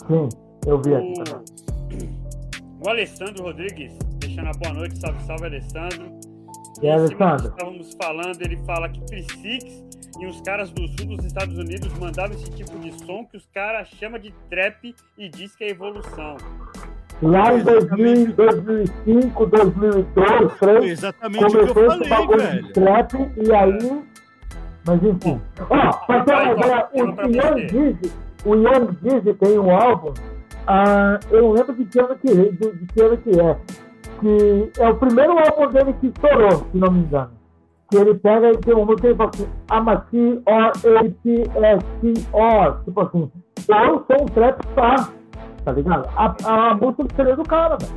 Sim, 0.07 0.29
eu 0.65 0.81
vi 0.81 0.95
aqui 0.95 1.13
também. 1.23 2.09
O, 2.81 2.85
o 2.85 2.89
Alessandro 2.89 3.43
Rodrigues, 3.43 3.97
deixando 4.19 4.47
a 4.47 4.51
boa 4.53 4.73
noite, 4.73 4.99
salve, 4.99 5.23
salve, 5.25 5.45
Alessandro. 5.45 6.19
E 6.81 6.89
Alessandro? 6.89 7.47
Estávamos 7.49 7.97
falando, 8.01 8.41
ele 8.41 8.57
fala 8.65 8.89
que 8.89 8.99
Prisix 9.05 9.83
e 10.19 10.25
os 10.25 10.41
caras 10.41 10.69
do 10.71 10.87
sul 10.87 11.15
dos 11.15 11.25
Estados 11.25 11.57
Unidos 11.57 11.91
mandavam 11.99 12.35
esse 12.35 12.49
tipo 12.51 12.77
de 12.79 12.91
som 13.05 13.25
que 13.25 13.37
os 13.37 13.45
caras 13.47 13.87
chamam 13.89 14.19
de 14.19 14.33
trap 14.49 14.95
e 15.17 15.29
diz 15.29 15.55
que 15.55 15.63
é 15.63 15.69
evolução. 15.69 16.37
Lá 17.21 17.53
em 17.53 17.63
2000, 17.63 18.33
2005, 18.33 19.45
2002, 19.47 20.05
Foi 20.53 20.67
2003, 20.67 20.91
exatamente 20.91 21.45
o 21.45 21.49
que 21.49 21.57
eu 21.57 21.73
começou 21.73 22.01
esse 22.01 22.09
bagulho 22.09 22.63
de 22.63 22.73
trap 22.73 23.13
e 23.15 23.53
aí. 23.53 24.03
Mas 24.85 25.03
enfim. 25.03 25.41
Ó, 25.69 25.93
pra 26.05 26.23
ter 26.23 26.33
uma 26.33 27.27
ideia, 27.27 27.97
o 28.45 28.55
Young 28.55 28.97
Dizzy 29.01 29.33
tem 29.33 29.59
um 29.59 29.71
álbum, 29.71 30.13
ah, 30.67 31.19
eu 31.31 31.51
lembro 31.51 31.73
de 31.75 31.85
que 31.85 31.99
ano 31.99 32.15
que, 32.17 32.27
de, 32.27 32.51
de 32.51 32.85
que 32.93 33.01
ano 33.01 33.17
que 33.17 33.39
é, 33.39 33.57
que 34.19 34.71
é 34.81 34.89
o 34.89 34.95
primeiro 34.95 35.31
álbum 35.39 35.67
dele 35.71 35.93
que 35.93 36.07
estourou, 36.07 36.51
se 36.51 36.77
não 36.77 36.91
me 36.91 36.99
engano. 36.99 37.31
Que 37.89 37.97
ele 37.97 38.15
pega 38.15 38.51
e 38.51 38.57
tem 38.57 38.73
uma 38.73 38.85
música 38.85 39.07
e 39.09 39.15
fala 39.15 39.29
assim, 39.29 39.47
I'm 39.71 39.89
a 39.89 40.03
C-R-A-P-S-C-O, 41.47 42.83
tipo 42.83 43.01
assim, 43.01 43.31
eu 43.69 44.05
sou 44.05 44.21
um 44.23 44.25
trap 44.25 44.61
star, 44.71 45.11
tá 45.63 45.71
ligado? 45.71 46.09
A, 46.15 46.35
a 46.71 46.75
música 46.75 47.05
seria 47.15 47.35
do 47.35 47.43
cara, 47.43 47.77
velho. 47.77 47.91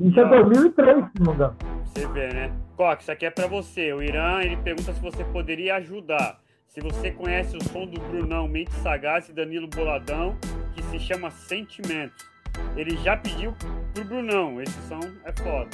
Isso 0.00 0.18
é 0.18 0.22
Ah. 0.24 0.28
2003, 0.42 0.96
se 0.96 1.02
não 1.20 1.32
me 1.32 1.34
engano. 1.34 1.54
Você 1.84 2.06
vê, 2.08 2.28
né? 2.32 2.50
Cox, 2.76 3.02
isso 3.02 3.12
aqui 3.12 3.26
é 3.26 3.30
pra 3.30 3.46
você. 3.46 3.92
O 3.92 4.02
Irã, 4.02 4.40
ele 4.40 4.56
pergunta 4.56 4.92
se 4.92 5.00
você 5.02 5.22
poderia 5.24 5.76
ajudar. 5.76 6.38
Se 6.70 6.80
você 6.80 7.10
conhece 7.10 7.56
o 7.56 7.64
som 7.64 7.84
do 7.84 8.00
Brunão 8.00 8.46
Mente 8.46 8.70
Sagaz 8.74 9.28
e 9.28 9.32
Danilo 9.32 9.66
Boladão, 9.66 10.36
que 10.72 10.80
se 10.84 11.00
chama 11.00 11.28
Sentimentos. 11.30 12.24
Ele 12.76 12.96
já 12.98 13.16
pediu 13.16 13.56
pro 13.92 14.04
Brunão. 14.04 14.60
Esse 14.62 14.80
som 14.88 15.00
é 15.24 15.32
foda. 15.32 15.68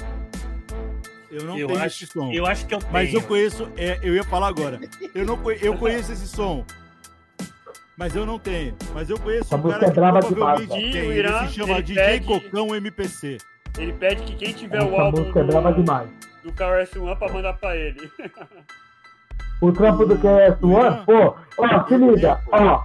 Eu 1.31 1.45
não 1.45 1.59
Eu 1.59 1.67
tenho 1.69 1.81
acho, 1.83 2.05
esse 2.05 2.13
som. 2.13 2.33
eu 2.33 2.47
acho 2.47 2.67
que 2.67 2.75
eu 2.75 2.79
tenho. 2.79 2.93
Mas 2.93 3.13
eu 3.13 3.23
conheço, 3.23 3.71
é, 3.77 3.99
eu 4.03 4.15
ia 4.15 4.25
falar 4.25 4.49
agora. 4.49 4.81
Eu, 5.15 5.27
não 5.27 5.39
eu 5.51 5.77
conheço 5.77 6.13
esse 6.13 6.27
som. 6.27 6.65
Mas 7.99 8.17
eu 8.17 8.25
não 8.25 8.39
tenho. 8.39 8.75
Mas 8.95 9.11
eu 9.11 9.19
conheço 9.19 9.55
Essa 9.55 9.57
um 9.57 9.71
cara 9.71 9.85
é 9.87 9.89
que 9.89 9.95
provavelmente 9.95 10.35
demais, 10.35 10.69
tem. 10.69 10.97
Ele 10.97 11.09
o 11.09 11.13
Irã, 11.13 11.47
se 11.49 11.55
chama 11.55 11.73
ele 11.75 11.83
DJ 11.83 12.05
pede- 12.05 12.27
Cocão 12.27 12.75
MPC. 12.75 13.39
Ele 13.79 13.93
pede 13.93 14.23
que 14.23 14.35
quem 14.37 14.53
tiver 14.55 14.83
o 14.83 14.87
Essa 14.95 15.03
álbum 15.03 15.29
é 15.39 15.45
braba 15.45 15.73
do, 15.73 15.83
demais. 15.83 16.11
do 16.43 16.53
KRS-One 16.53 17.17
pra 17.17 17.33
mandar 17.33 17.53
pra 17.55 17.77
ele. 17.77 18.11
O 19.61 19.73
trampo 19.73 20.05
do 20.05 20.17
KS1, 20.17 21.05
pô, 21.05 21.35
ó, 21.59 21.85
se 21.89 21.97
liga, 21.97 22.39
ó, 22.53 22.83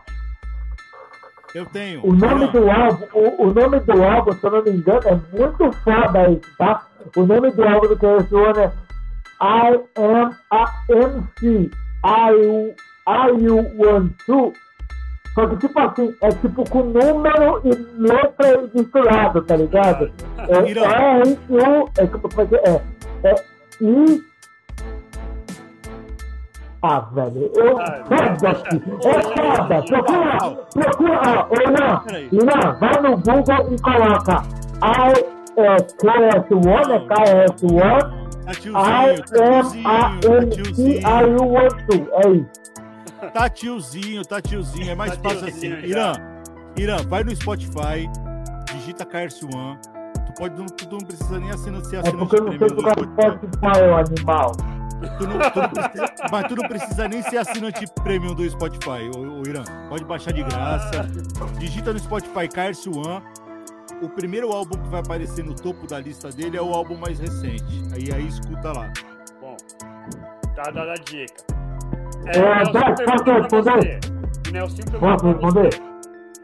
Eu 1.53 1.65
tenho. 1.65 2.05
o 2.05 2.13
nome 2.13 2.47
do 2.47 2.71
álbum, 2.71 3.05
o, 3.13 3.47
o 3.47 3.53
nome 3.53 3.79
do 3.81 4.03
álbum, 4.03 4.31
se 4.31 4.43
eu 4.45 4.51
não 4.51 4.63
me 4.63 4.71
engano, 4.71 5.01
é 5.05 5.37
muito 5.37 5.71
foda 5.83 6.29
isso, 6.29 6.57
tá? 6.57 6.87
O 7.15 7.25
nome 7.25 7.51
do 7.51 7.63
álbum 7.63 7.87
do 7.89 7.97
KS1 7.97 8.57
é 8.57 8.71
I 9.43 9.79
Am 9.97 10.31
a 10.51 10.65
MC, 10.89 11.69
I, 12.05 12.75
I 13.07 13.49
Want 13.77 14.11
To, 14.27 14.53
só 15.33 15.47
que 15.47 15.55
tipo 15.57 15.79
assim, 15.79 16.13
é 16.21 16.29
tipo 16.29 16.69
com 16.69 16.83
número 16.83 17.61
e 17.65 17.73
letra 18.01 18.69
misturado, 18.73 19.41
tá 19.41 19.55
ligado? 19.55 20.11
É 20.37 20.69
Irã. 20.69 20.83
R, 20.85 21.39
U, 21.49 21.89
é 21.97 22.07
como 22.07 22.41
é 22.41 22.45
que 22.45 22.55
é? 22.55 22.81
É 23.23 23.35
I. 23.81 24.30
Ah, 26.83 26.99
velho, 27.13 27.51
eu. 27.55 27.79
Ah, 27.79 28.03
Foda 28.05 28.49
aqui. 28.49 28.81
É 29.05 29.21
foda. 29.21 29.83
Procura, 29.83 30.65
procura. 30.73 31.21
Ó, 31.23 31.47
ô, 31.49 31.55
Ilan, 32.31 32.77
vai 32.79 33.01
no 33.01 33.17
Google 33.17 33.73
e 33.73 33.81
coloca 33.81 34.43
I, 34.81 35.13
é, 35.57 35.75
KS1, 35.77 36.89
é 36.89 36.99
KS1. 37.05 38.21
Tá 38.43 38.51
I 38.51 39.21
tiozinho, 39.21 39.23
tá 39.23 39.37
am 39.37 39.61
a 39.61 39.61
tiozinho, 39.61 39.83
tá 39.83 40.37
MC, 40.37 40.63
tiozinho. 40.63 40.99
I 40.99 41.21
you 41.29 41.43
want 41.47 41.75
to. 41.87 41.97
É 42.13 42.29
isso. 42.31 42.61
Tá 43.33 43.49
tiozinho, 43.49 44.25
tá 44.25 44.41
tiozinho. 44.41 44.89
É 44.91 44.95
mais 44.95 45.15
Tá 45.17 45.29
fácil 45.29 45.47
assim. 45.47 45.67
Irã, 45.67 46.13
Irã, 46.75 46.97
vai 47.07 47.23
no 47.23 47.35
Spotify, 47.35 48.09
digita 48.73 49.05
KRS-One. 49.05 49.77
Tu, 50.25 50.33
pode, 50.37 50.57
não, 50.59 50.65
tu 50.65 50.87
não 50.91 50.97
precisa 50.99 51.39
nem 51.39 51.51
assinar, 51.51 51.81
ser 51.81 51.97
É 51.97 51.99
assinante 51.99 52.17
porque 52.17 52.35
eu 52.37 52.45
não 52.45 52.57
sei 52.57 52.67
tocar 52.69 52.95
Spotify. 52.97 54.17
Animal. 54.17 54.51
Tu 55.17 55.27
não, 55.27 55.39
tu 55.39 55.59
não 55.59 55.69
precisa, 55.69 56.05
mas 56.31 56.47
tu 56.47 56.55
não 56.55 56.67
precisa 56.67 57.07
nem 57.07 57.21
ser 57.23 57.37
assinante 57.37 57.85
premium 58.03 58.35
do 58.35 58.47
Spotify, 58.47 59.09
ô, 59.15 59.39
ô 59.39 59.43
Irã. 59.47 59.63
Pode 59.89 60.05
baixar 60.05 60.31
de 60.31 60.43
graça. 60.43 61.07
Digita 61.57 61.91
no 61.91 61.99
Spotify 61.99 62.47
KRS-One. 62.47 63.23
O 64.01 64.09
primeiro 64.09 64.51
álbum 64.51 64.77
que 64.77 64.89
vai 64.89 64.99
aparecer 64.99 65.43
no 65.43 65.55
topo 65.55 65.87
da 65.87 65.99
lista 65.99 66.29
dele 66.29 66.57
é 66.57 66.61
o 66.61 66.73
álbum 66.73 66.97
mais 66.97 67.19
recente. 67.19 67.83
Aí, 67.93 68.11
aí 68.13 68.27
escuta 68.27 68.71
lá. 68.73 68.91
Bom, 69.39 69.57
tá 70.55 70.63
dada 70.71 70.91
a 70.91 70.95
dica. 70.95 71.43
É, 72.27 72.31
Dé, 72.71 72.95
pergunta 72.95 73.23
posso 73.23 73.31
responder? 73.41 73.99
Nelson 74.51 74.99
Posso 74.99 75.27
responder? 75.27 75.69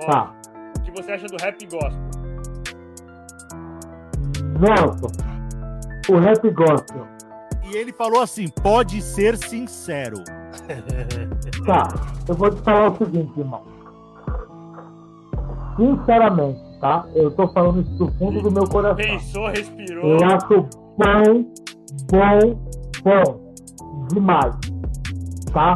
Tá. 0.05 0.33
O 0.77 0.81
que 0.81 0.91
você 0.91 1.11
acha 1.11 1.27
do 1.27 1.37
rap 1.37 1.65
gospel? 1.65 2.07
Nelson, 4.59 5.11
o 6.09 6.19
rap 6.19 6.49
gospel. 6.51 7.16
E 7.69 7.75
ele 7.75 7.91
falou 7.91 8.21
assim: 8.21 8.47
pode 8.47 9.01
ser 9.01 9.37
sincero. 9.37 10.23
Tá, 11.65 11.87
eu 12.29 12.35
vou 12.35 12.49
te 12.49 12.61
falar 12.61 12.91
o 12.91 12.97
seguinte, 12.97 13.37
irmão. 13.37 13.61
Sinceramente, 15.75 16.59
tá? 16.79 17.05
Eu 17.13 17.29
tô 17.31 17.47
falando 17.49 17.81
isso 17.81 17.91
do 17.97 18.11
fundo 18.13 18.41
do 18.41 18.51
meu 18.51 18.63
coração. 18.67 18.95
Pensou, 18.95 19.47
respirou. 19.47 20.11
Eu 20.11 20.25
acho 20.25 20.69
bom, 20.97 21.45
bom, 22.09 22.59
bom. 23.03 23.53
Demais. 24.13 24.55
Tá? 25.51 25.75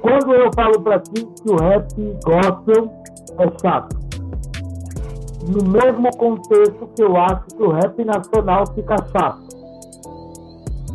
Quando 0.00 0.32
eu 0.32 0.50
falo 0.54 0.80
pra 0.80 0.98
ti 1.00 1.26
que 1.42 1.50
o 1.50 1.56
rap 1.56 1.94
gospel 2.24 2.90
é 3.38 3.58
chato. 3.60 4.00
No 5.46 5.70
mesmo 5.70 6.10
contexto 6.16 6.88
que 6.96 7.02
eu 7.02 7.16
acho 7.16 7.46
que 7.56 7.62
o 7.62 7.70
rap 7.72 8.04
nacional 8.04 8.66
fica 8.74 8.96
chato. 9.12 9.49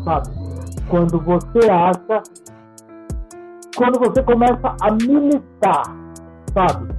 Sabe? 0.06 0.46
quando 0.90 1.20
você 1.20 1.70
acha. 1.70 2.24
Quando 3.76 4.00
você 4.00 4.24
começa 4.24 4.76
a 4.82 4.92
militar, 4.92 5.84
sabe? 6.54 6.94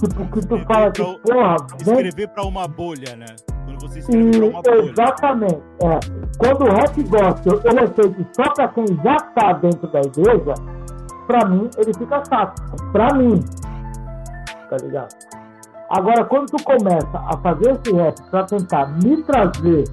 Tipo, 0.00 0.26
que 0.32 0.46
tu 0.46 0.58
fala 0.66 0.90
que, 0.90 1.02
porra. 1.02 1.56
Escrever 1.78 2.28
pra 2.28 2.42
uma 2.44 2.66
bolha, 2.66 3.16
né? 3.16 3.26
Quando 3.64 3.80
você 3.80 3.98
escreve 3.98 4.28
e, 4.28 4.38
pra 4.38 4.46
uma 4.46 4.62
bolha. 4.62 4.90
Exatamente. 4.90 5.62
É. 5.82 6.00
Quando 6.38 6.62
o 6.62 6.74
rap 6.74 7.02
gospel 7.04 7.60
ele 7.64 7.80
é 7.80 7.86
feito 7.88 8.26
só 8.34 8.50
pra 8.54 8.68
quem 8.68 8.86
já 9.04 9.16
tá 9.16 9.52
dentro 9.52 9.86
da 9.92 10.00
igreja, 10.00 10.54
pra 11.26 11.44
mim 11.44 11.68
ele 11.76 11.92
fica 11.94 12.22
chato. 12.24 12.62
Pra 12.92 13.12
mim. 13.14 13.40
Tá 14.70 14.76
ligado? 14.82 15.14
Agora, 15.90 16.24
quando 16.24 16.46
tu 16.46 16.64
começa 16.64 17.18
a 17.18 17.36
fazer 17.36 17.72
esse 17.72 17.94
rap 17.94 18.14
pra 18.30 18.44
tentar 18.44 18.86
me 19.02 19.22
trazer, 19.24 19.84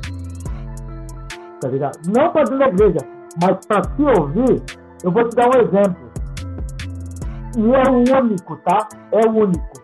tá 1.60 1.68
ligado? 1.68 2.00
Não 2.08 2.32
pra 2.32 2.44
dentro 2.44 2.60
da 2.60 2.68
igreja, 2.68 3.00
mas 3.42 3.66
pra 3.66 3.82
te 3.82 4.02
ouvir, 4.02 4.64
eu 5.04 5.12
vou 5.12 5.28
te 5.28 5.36
dar 5.36 5.48
um 5.48 5.62
exemplo. 5.62 6.10
E 7.58 7.76
é 7.76 7.92
o 7.92 8.24
único, 8.24 8.56
tá? 8.58 8.88
É 9.12 9.28
o 9.28 9.32
único. 9.32 9.80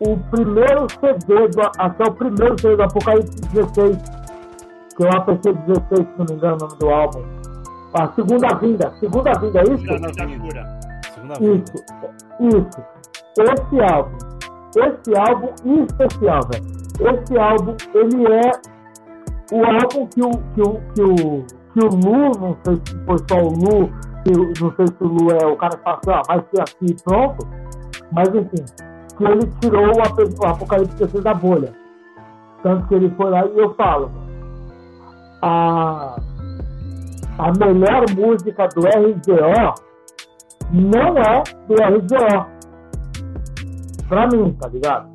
O 0.00 0.16
primeiro 0.30 0.86
CD, 1.00 1.48
do, 1.48 1.62
até 1.78 2.04
o 2.04 2.12
primeiro 2.12 2.60
CD 2.60 2.76
do 2.76 2.82
Apocalipse 2.82 3.40
16, 3.52 3.96
que 4.96 5.04
é 5.04 5.06
o 5.06 5.16
APC 5.16 5.52
16, 5.52 5.84
se 5.90 6.18
não 6.18 6.26
me 6.28 6.34
engano, 6.34 6.56
o 6.56 6.58
nome 6.58 6.78
do 6.78 6.90
álbum. 6.90 7.24
A 7.94 8.12
segunda 8.12 8.48
vinda, 8.56 8.92
segunda 8.98 9.32
vinda, 9.38 9.60
é 9.60 9.62
isso? 9.62 9.86
Segunda 9.86 10.26
vinda. 10.26 10.80
Segunda 11.14 11.34
vinda. 11.34 11.62
Isso, 11.62 11.84
isso. 12.40 12.94
Esse 13.38 13.80
álbum 13.92 14.34
esse 14.76 15.16
álbum 15.16 15.52
especial, 15.84 16.40
velho. 16.50 16.64
Esse 17.00 17.38
álbum, 17.38 17.76
ele 17.94 18.26
é 18.32 18.50
o 19.52 19.64
álbum 19.64 20.06
que 20.08 20.22
o, 20.22 20.30
que 20.54 20.62
o, 20.62 20.80
que 20.94 21.02
o, 21.02 21.44
que 21.72 21.84
o 21.84 21.88
Lu, 21.88 22.30
não 22.40 22.56
sei 22.64 22.76
se 22.76 23.04
foi 23.04 23.16
só 23.28 23.38
o 23.38 23.48
Lu, 23.50 23.92
que, 24.24 24.62
não 24.62 24.74
sei 24.76 24.86
se 24.86 25.02
o 25.02 25.06
Lu 25.06 25.30
é 25.30 25.46
o 25.46 25.56
cara 25.56 25.76
que 25.76 25.84
fala 25.84 25.98
assim, 25.98 26.10
ah, 26.10 26.22
vai 26.26 26.44
ser 26.50 26.60
aqui 26.60 26.96
pronto, 27.04 27.48
mas 28.12 28.28
enfim, 28.28 28.64
que 29.16 29.24
ele 29.24 29.46
tirou 29.60 29.86
o, 29.86 30.46
Apocalipse 30.46 30.96
16 30.96 31.24
da 31.24 31.34
bolha. 31.34 31.72
Tanto 32.62 32.88
que 32.88 32.94
ele 32.94 33.10
foi 33.10 33.30
lá 33.30 33.44
e 33.44 33.58
eu 33.58 33.74
falo, 33.74 34.10
a, 35.42 36.16
a 37.38 37.52
melhor 37.58 38.04
música 38.16 38.68
do 38.68 38.80
RZO 38.80 39.74
não 40.72 41.18
é 41.18 41.42
do 41.68 41.74
RZO, 41.74 42.54
Pra 44.08 44.26
mim, 44.26 44.52
tá 44.60 44.68
ligado? 44.68 45.10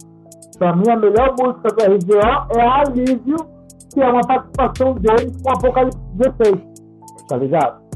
Pra 0.57 0.75
mim, 0.75 0.89
a 0.89 0.95
melhor 0.95 1.35
música 1.39 1.69
do 1.69 1.83
RGO 1.83 2.19
é 2.55 2.61
Alívio, 2.61 3.37
que 3.93 4.01
é 4.01 4.07
uma 4.07 4.21
participação 4.21 4.93
dele 4.95 5.31
com 5.43 5.51
Apocalipse 5.51 5.99
16, 6.15 6.61
tá 7.27 7.37
ligado? 7.37 7.89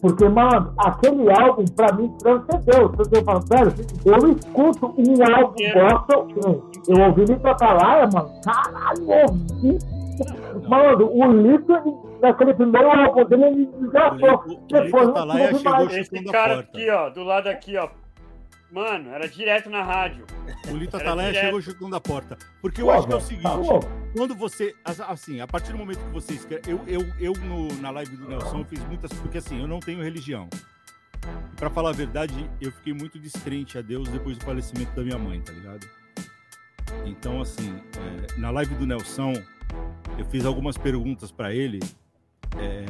Porque, 0.00 0.28
mano, 0.28 0.72
aquele 0.78 1.30
álbum, 1.30 1.64
pra 1.76 1.92
mim, 1.92 2.10
transcendeu. 2.18 2.90
Se 3.04 3.16
eu 3.16 3.24
falo, 3.24 3.42
sério, 3.42 3.74
eu 4.06 4.32
escuto 4.32 4.94
um 4.96 5.36
álbum 5.36 5.54
gospel, 5.74 6.28
eu 6.88 7.06
ouvi 7.06 7.24
Lito 7.26 7.46
Atalaia, 7.46 8.08
mano, 8.12 8.30
caralho, 8.42 9.06
ouvi. 9.06 9.78
Mano, 10.68 11.10
o 11.12 11.32
Lito, 11.32 12.18
naquele 12.22 12.54
primeiro 12.54 12.90
álbum 12.90 13.24
dele, 13.26 13.44
ele 13.44 13.66
desgastou. 13.78 14.42
Depois, 14.68 15.92
Esse 15.92 16.24
cara 16.24 16.60
aqui, 16.60 16.90
ó, 16.90 17.10
do 17.10 17.22
lado 17.22 17.48
aqui, 17.48 17.76
ó, 17.76 17.88
Mano, 18.70 19.10
era 19.10 19.28
direto 19.28 19.68
na 19.68 19.82
rádio. 19.82 20.24
O 20.70 20.76
Lito 20.76 20.96
Atalaia 20.96 21.34
chegou 21.34 21.60
chutando 21.60 21.96
a 21.96 22.00
porta. 22.00 22.38
Porque 22.62 22.80
eu 22.80 22.86
Pô, 22.86 22.92
acho 22.92 23.06
que 23.06 23.12
é 23.12 23.16
o 23.16 23.20
seguinte: 23.20 23.42
tá 23.42 23.88
quando 24.16 24.34
você. 24.34 24.74
Assim, 24.84 25.40
a 25.40 25.46
partir 25.46 25.72
do 25.72 25.78
momento 25.78 25.98
que 25.98 26.12
você 26.12 26.34
escreve. 26.34 26.70
Eu, 26.70 26.80
eu, 26.86 27.00
eu 27.18 27.32
no, 27.32 27.72
na 27.80 27.90
live 27.90 28.16
do 28.16 28.28
Nelson, 28.28 28.60
eu 28.60 28.64
fiz 28.64 28.80
muitas. 28.86 29.12
Porque 29.14 29.38
assim, 29.38 29.60
eu 29.60 29.66
não 29.66 29.80
tenho 29.80 30.02
religião. 30.02 30.48
Para 31.56 31.68
falar 31.68 31.90
a 31.90 31.92
verdade, 31.92 32.48
eu 32.60 32.70
fiquei 32.72 32.92
muito 32.92 33.18
descrente 33.18 33.76
a 33.76 33.82
Deus 33.82 34.08
depois 34.08 34.38
do 34.38 34.44
falecimento 34.44 34.92
da 34.94 35.02
minha 35.02 35.18
mãe, 35.18 35.40
tá 35.40 35.52
ligado? 35.52 35.86
Então, 37.04 37.40
assim, 37.40 37.74
é, 37.98 38.38
na 38.38 38.50
live 38.50 38.74
do 38.76 38.86
Nelson, 38.86 39.32
eu 40.16 40.24
fiz 40.26 40.44
algumas 40.44 40.78
perguntas 40.78 41.30
para 41.30 41.54
ele. 41.54 41.80
É, 42.56 42.84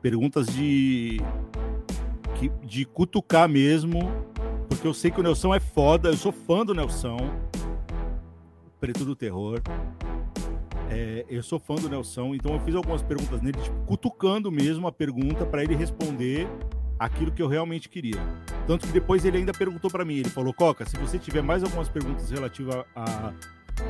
perguntas 0.00 0.46
de, 0.46 1.20
de 2.62 2.84
cutucar 2.84 3.48
mesmo 3.48 4.00
porque 4.84 4.88
eu 4.88 4.94
sei 4.94 5.10
que 5.10 5.20
o 5.20 5.22
Nelson 5.22 5.54
é 5.54 5.60
foda, 5.60 6.08
eu 6.08 6.16
sou 6.16 6.32
fã 6.32 6.64
do 6.64 6.74
Nelson, 6.74 7.16
preto 8.80 9.04
do 9.04 9.16
terror. 9.16 9.62
É, 10.90 11.24
eu 11.28 11.42
sou 11.42 11.58
fã 11.58 11.74
do 11.76 11.88
Nelson, 11.88 12.34
então 12.34 12.52
eu 12.52 12.60
fiz 12.60 12.74
algumas 12.74 13.00
perguntas 13.00 13.40
nele, 13.40 13.56
tipo, 13.58 13.76
cutucando 13.86 14.50
mesmo 14.50 14.86
a 14.86 14.92
pergunta 14.92 15.46
para 15.46 15.62
ele 15.62 15.74
responder 15.74 16.46
aquilo 16.98 17.32
que 17.32 17.40
eu 17.40 17.48
realmente 17.48 17.88
queria. 17.88 18.20
Tanto 18.66 18.86
que 18.86 18.92
depois 18.92 19.24
ele 19.24 19.38
ainda 19.38 19.52
perguntou 19.52 19.90
para 19.90 20.04
mim, 20.04 20.16
ele 20.16 20.28
falou: 20.28 20.52
"Coca, 20.52 20.84
se 20.84 20.96
você 20.98 21.18
tiver 21.18 21.42
mais 21.42 21.64
algumas 21.64 21.88
perguntas 21.88 22.30
relativas 22.30 22.84
à, 22.94 23.32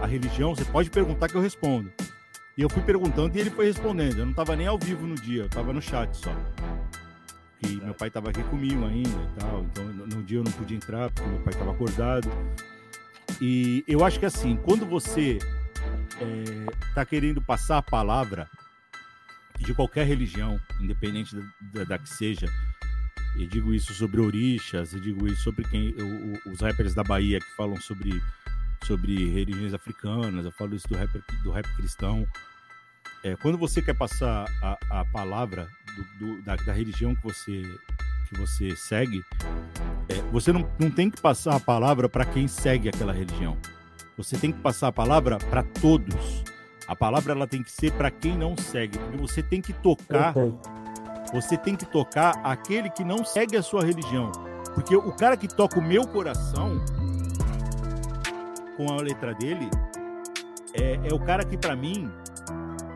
à 0.00 0.06
religião, 0.06 0.54
você 0.54 0.64
pode 0.64 0.90
perguntar 0.90 1.28
que 1.28 1.34
eu 1.34 1.40
respondo". 1.40 1.90
E 2.56 2.62
eu 2.62 2.70
fui 2.70 2.82
perguntando 2.82 3.36
e 3.36 3.40
ele 3.40 3.50
foi 3.50 3.66
respondendo. 3.66 4.18
Eu 4.18 4.26
não 4.26 4.30
estava 4.30 4.54
nem 4.54 4.68
ao 4.68 4.78
vivo 4.78 5.06
no 5.06 5.16
dia, 5.16 5.42
eu 5.42 5.46
estava 5.46 5.72
no 5.72 5.82
chat 5.82 6.16
só 6.16 6.30
que 7.60 7.76
meu 7.76 7.94
pai 7.94 8.08
estava 8.08 8.30
aqui 8.30 8.42
comigo 8.44 8.84
ainda 8.84 9.08
e 9.08 9.40
tal. 9.40 9.62
Então, 9.64 9.84
no 9.84 10.22
dia 10.22 10.38
eu 10.38 10.44
não 10.44 10.52
podia 10.52 10.76
entrar 10.76 11.10
porque 11.10 11.28
meu 11.28 11.40
pai 11.40 11.52
estava 11.52 11.72
acordado. 11.72 12.28
E 13.40 13.84
eu 13.88 14.04
acho 14.04 14.18
que 14.18 14.26
assim, 14.26 14.56
quando 14.56 14.86
você 14.86 15.38
está 16.88 17.02
é, 17.02 17.04
querendo 17.04 17.40
passar 17.42 17.78
a 17.78 17.82
palavra 17.82 18.48
de 19.58 19.74
qualquer 19.74 20.06
religião, 20.06 20.60
independente 20.80 21.34
da, 21.72 21.84
da, 21.84 21.98
que 21.98 22.08
seja, 22.08 22.46
eu 23.36 23.46
digo 23.46 23.72
isso 23.72 23.92
sobre 23.94 24.20
orixas, 24.20 24.92
eu 24.92 25.00
digo 25.00 25.26
isso 25.26 25.42
sobre 25.42 25.64
quem 25.64 25.94
os 26.46 26.60
rappers 26.60 26.94
da 26.94 27.02
Bahia 27.02 27.40
que 27.40 27.56
falam 27.56 27.76
sobre 27.80 28.22
sobre 28.84 29.30
religiões 29.30 29.72
africanas, 29.72 30.44
eu 30.44 30.52
falo 30.52 30.74
isso 30.74 30.86
do 30.88 30.94
rap, 30.94 31.10
do 31.42 31.50
rap 31.50 31.66
cristão. 31.74 32.26
É, 33.22 33.34
quando 33.36 33.56
você 33.56 33.80
quer 33.80 33.96
passar 33.96 34.44
a, 34.62 35.00
a 35.00 35.04
palavra 35.06 35.66
do, 35.96 36.18
do, 36.18 36.42
da, 36.42 36.56
da, 36.56 36.72
religião 36.72 37.14
que 37.14 37.22
você, 37.22 37.62
que 38.28 38.38
você 38.38 38.74
segue, 38.76 39.22
é, 40.08 40.14
você 40.32 40.52
não, 40.52 40.68
não 40.78 40.90
tem 40.90 41.10
que 41.10 41.20
passar 41.20 41.54
a 41.56 41.60
palavra 41.60 42.08
para 42.08 42.24
quem 42.24 42.48
segue 42.48 42.88
aquela 42.88 43.12
religião. 43.12 43.56
Você 44.16 44.36
tem 44.36 44.52
que 44.52 44.60
passar 44.60 44.88
a 44.88 44.92
palavra 44.92 45.38
para 45.38 45.62
todos. 45.62 46.44
A 46.86 46.94
palavra 46.94 47.32
ela 47.32 47.46
tem 47.46 47.62
que 47.62 47.70
ser 47.70 47.92
para 47.92 48.10
quem 48.10 48.36
não 48.36 48.56
segue, 48.56 48.98
porque 48.98 49.16
você 49.16 49.42
tem 49.42 49.60
que 49.60 49.72
tocar. 49.72 50.34
Você 51.32 51.56
tem 51.56 51.74
que 51.74 51.86
tocar 51.86 52.40
aquele 52.44 52.90
que 52.90 53.02
não 53.02 53.24
segue 53.24 53.56
a 53.56 53.62
sua 53.62 53.82
religião, 53.82 54.30
porque 54.74 54.94
o 54.94 55.12
cara 55.12 55.36
que 55.36 55.48
toca 55.48 55.80
o 55.80 55.82
meu 55.82 56.06
coração 56.06 56.84
com 58.76 58.92
a 58.92 59.02
letra 59.02 59.34
dele 59.34 59.68
é, 60.74 61.00
é 61.08 61.14
o 61.14 61.18
cara 61.18 61.44
que 61.44 61.56
para 61.56 61.74
mim 61.74 62.10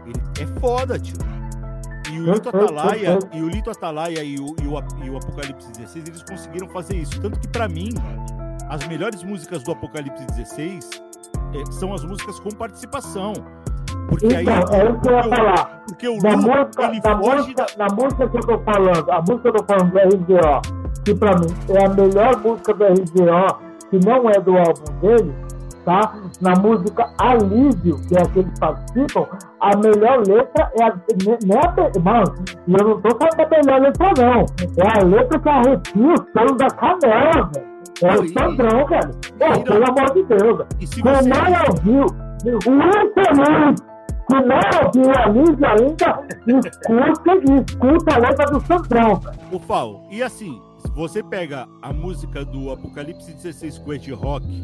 ele 0.07 0.21
é 0.41 0.61
foda, 0.61 0.99
tio. 0.99 1.38
E 2.19 2.21
o 2.21 2.33
Lito 2.33 2.49
Atalaia, 2.49 3.19
e 3.33 3.43
o 3.43 3.49
Lito 3.49 3.71
Atalaia 3.71 4.23
e 4.25 4.39
o, 4.39 4.57
e 4.61 4.67
o, 4.67 5.05
e 5.05 5.11
o 5.11 5.17
Apocalipse 5.17 5.71
16, 5.73 6.09
eles 6.09 6.23
conseguiram 6.23 6.69
fazer 6.69 6.97
isso. 6.97 7.21
Tanto 7.21 7.39
que, 7.39 7.49
para 7.49 7.69
mim, 7.69 7.95
as 8.69 8.87
melhores 8.89 9.23
músicas 9.23 9.63
do 9.63 9.73
Apocalipse 9.73 10.25
16 10.27 10.91
é, 11.55 11.73
são 11.73 11.95
as 11.95 12.05
músicas 12.05 12.41
com 12.41 12.51
participação. 12.51 13.33
Porque 14.09 14.27
então, 14.27 14.39
aí, 14.39 14.81
é 14.81 14.91
isso 14.91 15.01
que 15.01 15.09
eu 15.09 15.13
ia 15.13 15.23
falar. 15.23 15.83
Porque 15.87 16.09
o 16.09 16.19
da 16.19 16.31
Lu, 16.31 16.37
música, 16.37 16.85
ele 16.85 17.01
da 17.01 17.19
foge... 17.19 17.37
Música, 17.37 17.67
da... 17.77 17.87
Na 17.87 17.95
música 17.95 18.29
que 18.29 18.37
eu 18.37 18.41
tô 18.41 18.59
falando, 18.59 19.11
a 19.11 19.21
música 19.21 19.41
que 19.41 19.49
eu 19.49 19.53
tô 19.53 19.65
falando 19.65 19.93
do 19.93 19.99
RZO, 19.99 21.03
que 21.05 21.15
pra 21.15 21.39
mim 21.39 21.55
é 21.69 21.85
a 21.85 21.89
melhor 21.89 22.43
música 22.43 22.75
do 22.75 22.85
RZO, 22.85 23.59
que 23.91 24.07
não 24.07 24.31
é 24.31 24.41
do 24.41 24.57
álbum 24.57 25.01
dele, 25.01 25.35
tá? 25.89 26.15
Na 26.43 26.53
música 26.61 27.11
Alívio, 27.17 27.99
que 28.07 28.15
é 28.15 28.21
a 28.21 28.27
que 28.27 28.41
eles 28.41 28.59
participam, 28.59 29.27
a 29.61 29.77
melhor 29.79 30.19
letra 30.19 30.71
é 30.79 30.85
a. 30.85 30.89
É 30.89 30.91
a 30.91 32.01
mano, 32.01 32.35
e 32.67 32.73
eu 32.73 32.89
não 32.89 33.01
tô 33.01 33.09
falando 33.17 33.37
da 33.37 33.49
melhor 33.49 33.81
letra, 33.81 34.13
não. 34.19 34.45
É 34.77 35.01
a 35.01 35.05
letra 35.05 35.39
que 35.39 35.49
arrepia 35.49 36.15
os 36.15 36.21
pelos 36.33 36.57
da 36.59 36.67
canela, 36.69 37.51
velho. 37.55 37.69
É 38.03 38.13
o 38.13 38.29
Sandrão, 38.29 38.87
velho. 38.87 39.11
Pô, 39.39 39.61
pelo 39.65 39.85
amor 39.89 40.13
de 40.13 40.23
Deus. 40.25 40.67
Quem 40.91 41.03
não 41.27 41.43
ouviu, 41.69 42.07
o 42.45 42.75
infeliz 43.07 43.81
que 44.29 44.35
não 44.35 44.61
ouviu 44.85 45.11
a 45.11 45.25
Alívio 45.25 45.67
ainda, 45.67 46.09
escuta, 46.47 47.33
escuta 47.71 48.15
a 48.15 48.19
letra 48.19 48.47
do 48.47 48.61
Sandrão. 48.61 49.21
O 49.51 49.59
Fal, 49.59 50.03
e 50.11 50.23
assim, 50.23 50.61
você 50.95 51.23
pega 51.23 51.69
a 51.83 51.93
música 51.93 52.45
do 52.45 52.71
Apocalipse 52.71 53.33
16 53.33 53.79
com 53.79 53.93
Ed 53.95 54.13
Rock 54.13 54.63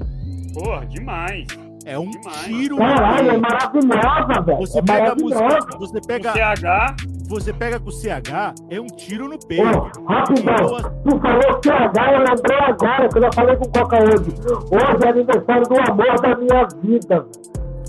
Porra, 0.55 0.87
demais. 0.87 1.47
É 1.85 1.99
um 1.99 2.09
demais. 2.09 2.45
tiro. 2.45 2.77
Caralho, 2.77 3.31
é 3.33 3.37
maravilhosa, 3.37 4.41
velho. 4.41 4.59
Você 4.59 4.79
é 4.79 4.83
pega 4.83 5.13
a 5.13 5.15
música, 5.17 5.79
você 5.79 6.01
pega. 6.01 6.31
O 6.31 6.33
CH. 6.33 6.97
Você 7.29 7.53
pega 7.53 7.81
com 7.81 7.89
o 7.89 7.93
CH, 7.93 8.55
é 8.71 8.81
um 8.81 8.87
tiro 8.87 9.29
no 9.29 9.39
peito. 9.39 9.65
Oh, 9.65 10.05
rapidão, 10.05 10.55
então, 10.55 10.93
tu 11.05 11.21
falou 11.21 11.61
CH, 11.63 12.13
eu 12.13 12.19
lembrei 12.19 12.59
agora, 12.61 13.09
que 13.09 13.19
eu 13.19 13.23
já 13.23 13.33
falei 13.33 13.57
com 13.57 13.65
o 13.65 13.73
Coca 13.73 13.97
hoje. 13.97 14.31
Hoje 14.71 15.05
é 15.05 15.09
aniversário 15.09 15.63
do 15.67 15.91
amor 15.91 16.21
da 16.21 16.37
minha 16.37 16.69
vida. 16.83 17.27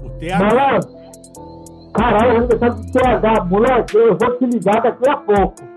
O 0.03 0.09
TH. 0.17 0.79
Caralho, 1.93 2.33
eu 2.33 2.47
deixar 2.47 2.69
de 2.69 2.91
TH, 2.91 3.45
moleque, 3.45 3.97
eu 3.97 4.17
vou 4.17 4.37
te 4.37 4.45
ligar 4.45 4.81
daqui 4.81 5.09
a 5.09 5.17
pouco. 5.17 5.74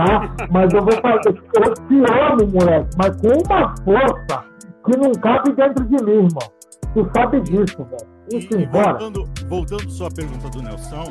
Tá? 0.00 0.34
Mas 0.50 0.72
eu 0.72 0.82
vou 0.82 0.92
fazer. 0.92 1.42
Eu 1.54 1.74
te 1.74 1.94
amo, 2.10 2.50
moleque, 2.52 2.88
mas 2.96 3.16
com 3.20 3.28
uma 3.28 3.74
força 3.84 4.44
que 4.86 4.96
não 4.96 5.12
cabe 5.12 5.52
dentro 5.52 5.84
de 5.84 6.02
mim, 6.02 6.24
irmão. 6.24 6.52
Tu 6.94 7.10
sabe 7.14 7.40
disso, 7.42 7.84
velho. 7.84 8.10
Enfim, 8.32 8.60
e, 8.60 8.66
voltando, 8.66 9.24
voltando 9.46 9.90
só 9.90 10.06
à 10.06 10.10
pergunta 10.10 10.48
do 10.48 10.62
Nelson, 10.62 11.04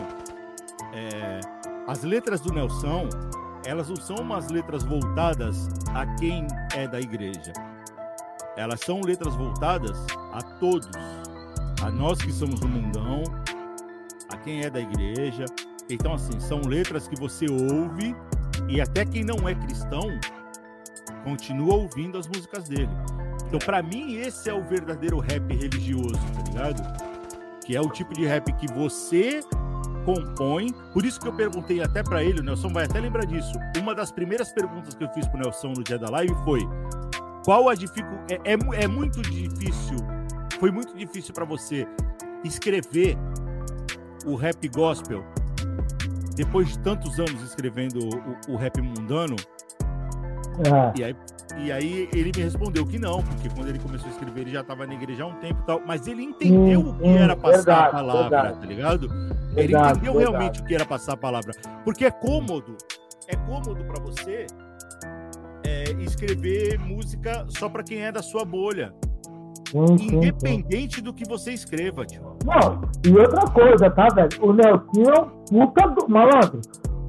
é, 0.94 1.40
as 1.88 2.03
letras 2.03 2.41
do 2.41 2.52
Nelson, 2.52 3.07
elas 3.64 3.90
não 3.90 3.95
são 3.95 4.16
umas 4.18 4.49
letras 4.49 4.84
voltadas 4.84 5.70
a 5.94 6.07
quem 6.16 6.48
é 6.76 6.88
da 6.88 6.99
igreja. 6.99 7.53
Elas 8.57 8.80
são 8.80 9.02
letras 9.02 9.36
voltadas 9.36 10.03
a 10.34 10.41
todos, 10.60 10.90
a 11.84 11.91
nós 11.91 12.20
que 12.20 12.32
somos 12.32 12.60
do 12.60 12.68
mundão, 12.68 13.22
a 14.34 14.38
quem 14.38 14.64
é 14.64 14.70
da 14.70 14.80
igreja. 14.80 15.45
Então, 15.90 16.16
assim, 16.16 16.40
são 16.40 16.61
letras 16.61 17.07
que 17.07 17.20
você 17.20 17.45
ouve 17.49 18.16
e 18.69 18.79
até 18.79 19.03
quem 19.03 19.23
não 19.23 19.49
é 19.49 19.55
cristão 19.55 20.07
continua 21.23 21.75
ouvindo 21.75 22.17
as 22.17 22.27
músicas 22.27 22.69
dele. 22.69 22.89
Então, 23.47 23.59
para 23.59 23.81
mim, 23.81 24.15
esse 24.15 24.49
é 24.49 24.53
o 24.53 24.63
verdadeiro 24.63 25.19
rap 25.19 25.51
religioso, 25.53 26.13
tá 26.35 26.43
ligado? 26.47 26.99
Que 27.65 27.75
é 27.75 27.81
o 27.81 27.89
tipo 27.89 28.13
de 28.13 28.25
rap 28.25 28.53
que 28.53 28.67
você 28.71 29.41
compõe. 30.05 30.71
Por 30.93 31.03
isso 31.03 31.19
que 31.19 31.27
eu 31.27 31.33
perguntei 31.33 31.81
até 31.81 32.03
para 32.03 32.23
ele, 32.23 32.41
o 32.41 32.43
Nelson 32.43 32.69
vai 32.69 32.85
até 32.85 32.99
lembrar 32.99 33.25
disso. 33.25 33.53
Uma 33.77 33.95
das 33.95 34.11
primeiras 34.11 34.51
perguntas 34.51 34.93
que 34.93 35.03
eu 35.03 35.09
fiz 35.09 35.27
pro 35.27 35.39
Nelson 35.39 35.69
no 35.69 35.83
dia 35.83 35.97
da 35.97 36.09
live 36.09 36.33
foi: 36.43 36.61
qual 37.43 37.69
a 37.69 37.75
dificuldade? 37.75 38.39
É, 38.45 38.53
é, 38.53 38.83
é 38.83 38.87
muito 38.87 39.21
difícil, 39.23 39.97
foi 40.59 40.71
muito 40.71 40.95
difícil 40.95 41.33
para 41.33 41.45
você 41.45 41.87
escrever 42.43 43.17
o 44.25 44.35
rap 44.35 44.67
gospel 44.69 45.25
depois 46.40 46.70
de 46.70 46.80
tantos 46.80 47.20
anos 47.20 47.41
escrevendo 47.44 47.99
o, 47.99 48.53
o 48.53 48.56
rap 48.56 48.82
mundano? 48.82 49.36
É. 50.66 50.99
E 50.99 51.03
aí 51.03 51.16
e 51.57 51.72
aí 51.72 52.10
ele 52.14 52.32
me 52.34 52.44
respondeu 52.44 52.86
que 52.86 52.98
não, 52.98 53.22
porque 53.22 53.49
quando 53.49 53.68
ele 53.68 53.80
começou 53.80 54.07
a 54.07 54.11
escrever, 54.11 54.41
ele 54.41 54.52
já 54.52 54.61
estava 54.61 54.88
na 54.88 54.94
igreja 54.94 55.24
há 55.24 55.28
um 55.28 55.34
tempo 55.36 55.60
e 55.61 55.66
tal. 55.66 55.82
Mas 55.86 56.07
ele 56.07 56.24
entendeu 56.24 56.80
hum, 56.80 56.90
o 56.91 56.98
que 56.98 57.07
era 57.07 57.36
passar 57.36 57.57
verdade, 57.57 57.88
a 57.88 57.91
palavra, 57.91 58.30
verdade. 58.30 58.60
tá 58.60 58.66
ligado? 58.66 59.10
Verdade, 59.10 59.60
ele 59.60 59.76
entendeu 59.76 60.18
realmente 60.18 60.61
o 60.61 60.64
que 60.64 60.76
era 60.76 60.86
passar 60.86 61.14
a 61.14 61.18
palavra. 61.18 61.52
Porque 61.84 62.06
é 62.06 62.11
cômodo, 62.11 62.78
é 63.28 63.36
cômodo 63.36 63.84
para 63.84 64.02
você 64.02 64.48
é, 65.66 65.91
escrever 65.99 66.80
música 66.80 67.45
só 67.49 67.68
para 67.68 67.84
quem 67.84 67.99
é 67.99 68.11
da 68.11 68.22
sua 68.22 68.45
bolha. 68.45 68.94
Sim, 69.71 70.15
Independente 70.15 70.95
sim, 70.95 70.99
sim. 70.99 71.03
do 71.03 71.13
que 71.13 71.27
você 71.27 71.51
escreva, 71.51 72.05
tio. 72.05 72.37
Não, 72.43 72.81
e 73.05 73.15
outra 73.15 73.45
coisa, 73.51 73.89
tá, 73.89 74.07
velho? 74.07 74.29
O 74.41 74.53
Nelson 74.53 75.11
é 75.11 75.21
um 75.21 75.67
puta 75.67 75.87
do. 75.89 76.09
Malandro, 76.09 76.61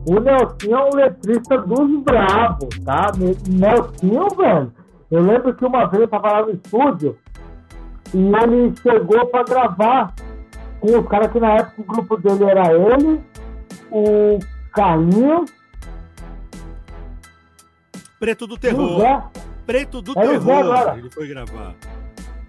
o 0.06 0.20
Nelson 0.20 0.70
é 0.70 0.84
um 0.84 0.96
letrista 0.96 1.58
dos 1.58 2.02
bravos, 2.02 2.78
tá? 2.84 3.12
Nelson, 3.48 4.36
velho. 4.36 4.72
Eu 5.10 5.22
lembro 5.22 5.54
que 5.54 5.64
uma 5.64 5.86
vez 5.86 6.02
eu 6.02 6.08
tava 6.08 6.32
lá 6.32 6.42
no 6.42 6.52
estúdio 6.52 7.18
e 8.14 8.18
ele 8.18 8.74
chegou 8.76 9.26
para 9.26 9.44
gravar 9.44 10.14
com 10.80 10.98
os 10.98 11.08
caras 11.08 11.32
que 11.32 11.40
na 11.40 11.56
época 11.56 11.82
o 11.82 11.84
grupo 11.84 12.16
dele 12.16 12.44
era 12.44 12.72
ele, 12.72 13.20
o 13.90 14.38
Carlinhos. 14.72 15.50
Preto 18.18 18.46
do 18.46 18.56
Terror. 18.58 19.30
Preto 19.66 20.02
do 20.02 20.12
era 20.18 20.28
Terror. 20.28 20.84
Zé, 20.84 20.98
ele 20.98 21.10
foi 21.10 21.28
gravar. 21.28 21.74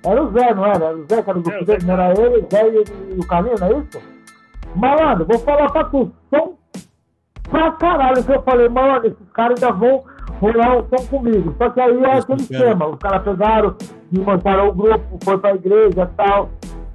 Era 0.04 0.24
o 0.24 0.32
Zé, 0.32 0.54
não 0.54 0.66
era? 0.66 0.86
Era 0.86 0.98
o 0.98 1.06
Zé 1.08 1.22
que 1.22 1.30
era 1.30 1.40
o 1.40 1.42
grupo 1.42 1.66
dele, 1.66 1.86
não 1.86 1.94
era 1.94 2.12
ele, 2.20 2.38
o 2.38 2.48
Zé 2.50 2.68
e, 2.70 3.20
o 3.20 3.28
Carlinhos, 3.28 3.62
não 3.62 3.68
é 3.68 3.72
isso? 3.74 4.02
Malandro, 4.76 5.26
vou 5.26 5.40
falar 5.40 5.70
pra 5.72 5.84
tu, 5.86 6.12
são 6.30 6.58
pra 7.50 7.72
caralho 7.74 8.24
que 8.24 8.32
eu 8.32 8.42
falei, 8.42 8.70
mano, 8.70 9.06
esses 9.06 9.32
caras 9.34 9.62
ainda 9.62 9.76
vão 9.78 10.04
rolar 10.40 10.78
um 10.78 10.88
som 10.90 11.06
comigo. 11.08 11.54
Só 11.58 11.70
que 11.70 11.80
aí 11.80 12.04
é 12.04 12.18
aquele 12.18 12.42
esquema, 12.42 12.88
os 12.88 12.98
caras 12.98 13.24
pegaram, 13.24 13.76
desmontaram 14.12 14.70
o 14.70 14.74
grupo, 14.74 15.20
foi 15.24 15.38
pra 15.38 15.56
igreja 15.56 16.10
e 16.12 16.16
tal. 16.16 16.50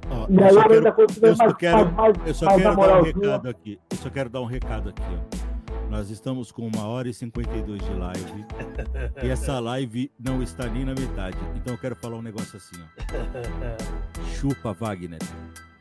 Oh, 0.08 0.26
e 0.28 0.42
aí 0.42 0.54
eu, 0.54 0.72
ainda 0.72 0.92
continuei 0.92 1.34
mais, 1.36 1.52
quero, 1.54 1.92
mais, 1.92 2.14
Eu 2.24 2.34
só 2.34 2.46
mais 2.46 2.62
quero 2.62 2.76
dar 2.76 2.98
um 2.98 3.02
recado 3.02 3.48
aqui. 3.48 3.78
Eu 3.90 3.96
só 3.96 4.10
quero 4.10 4.30
dar 4.30 4.40
um 4.40 4.44
recado 4.46 4.88
aqui, 4.90 5.02
ó. 5.02 5.55
Nós 5.96 6.10
estamos 6.10 6.52
com 6.52 6.66
uma 6.66 6.86
hora 6.86 7.08
e 7.08 7.14
52 7.14 7.82
de 7.82 7.94
live. 7.94 8.44
e 9.24 9.28
essa 9.30 9.58
live 9.58 10.12
não 10.20 10.42
está 10.42 10.68
nem 10.68 10.84
na 10.84 10.94
metade. 10.94 11.38
Então 11.54 11.72
eu 11.72 11.78
quero 11.78 11.96
falar 11.96 12.18
um 12.18 12.22
negócio 12.22 12.58
assim, 12.58 12.76
ó. 12.82 14.24
Chupa, 14.36 14.74
Wagner. 14.74 15.20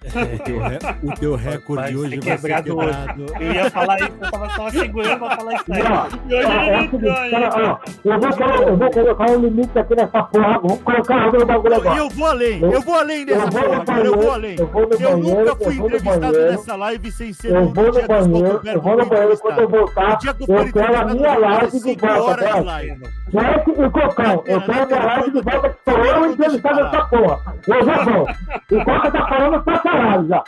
O 0.06 0.44
teu, 0.44 0.60
re... 0.60 0.77
o 1.03 1.19
teu 1.19 1.36
recorde 1.36 1.98
hoje 1.98 2.19
vai 2.19 2.38
ser 2.38 2.64
quebrado. 2.64 3.26
Eu 3.40 3.52
ia 3.52 3.69
falar 3.72 3.99
isso, 3.99 4.11
eu 4.22 4.32
tava 4.32 4.49
só 4.49 4.69
segurando 4.69 5.19
pra 5.19 5.38
falar 5.38 5.53
isso 5.56 5.73
aí. 5.73 5.82
E 6.27 6.36
hoje 6.36 6.48
Eu 8.06 8.19
vou, 8.19 8.30
colocar, 8.30 8.61
eu 8.61 8.77
vou 8.77 8.91
colocar 8.91 9.32
um 9.32 9.40
limite 9.40 9.80
aqui 9.80 9.95
nessa 9.95 10.23
porra. 10.23 10.60
Vamos 10.60 10.82
colocar 10.82 11.27
o 11.27 11.45
bagulho 11.45 11.76
agora. 11.76 11.98
Eu 11.98 12.10
vou 12.10 12.27
além, 12.27 12.61
eu 12.61 12.82
vou 12.82 12.95
além 12.95 13.26
dessa 13.26 13.48
porra, 13.49 13.99
eu 13.99 14.18
vou 14.18 14.32
além. 14.32 14.56
Eu, 14.60 14.68
vou 14.68 14.90
eu 14.99 15.18
nunca 15.18 15.56
fui 15.56 15.76
entrevistado 15.76 16.41
nessa 16.41 16.76
live 16.76 17.11
sem 17.11 17.34
ser 17.34 17.56
eu 17.56 17.69
vou 17.69 17.86
no 17.86 18.07
banheiro, 18.07 18.61
eu 18.65 18.82
vou 18.82 18.98
no 18.98 19.06
banheiro 19.06 19.38
quando 19.40 19.60
eu 19.60 19.69
voltar. 19.69 20.19
Eu 20.48 20.72
quero 20.72 20.98
a 20.98 21.06
minha 21.06 21.38
live 21.38 21.80
de 21.80 21.95
volta, 21.95 22.36
Jack 23.32 23.72
e 23.72 23.90
Cocão, 23.90 24.44
eu 24.45 24.61
quero 24.61 24.84
a 24.84 24.86
minha 24.86 25.03
live 25.06 25.32
de 25.32 25.41
volta 25.41 25.69
que 25.69 25.91
sou 25.91 26.06
eu 26.06 26.26
entrevistado 26.32 26.84
nessa 26.84 27.06
porra. 27.06 27.56
Eu 27.68 27.86
já 27.86 28.03
vou. 28.03 28.27
O 28.72 28.86
Coca 28.86 29.11
tá 29.11 29.27
falando 29.27 29.64
pra 29.64 29.80
caralho 29.97 30.27
já. 30.27 30.43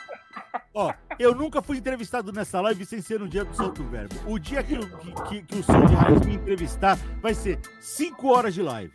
Eu 1.19 1.33
nunca 1.33 1.61
fui 1.61 1.77
entrevistado 1.77 2.31
nessa 2.31 2.61
live 2.61 2.85
sem 2.85 3.01
ser 3.01 3.19
no 3.19 3.27
dia 3.27 3.43
do 3.43 3.55
Santo 3.55 3.83
Verbo. 3.83 4.15
O 4.25 4.37
dia 4.37 4.61
que, 4.61 4.77
que, 4.77 5.11
que, 5.23 5.41
que 5.41 5.71
o 5.71 5.87
de 5.87 5.95
Raiz 5.95 6.25
me 6.25 6.35
entrevistar 6.35 6.97
vai 7.21 7.33
ser 7.33 7.59
5 7.79 8.27
horas 8.27 8.53
de 8.53 8.61
live. 8.61 8.93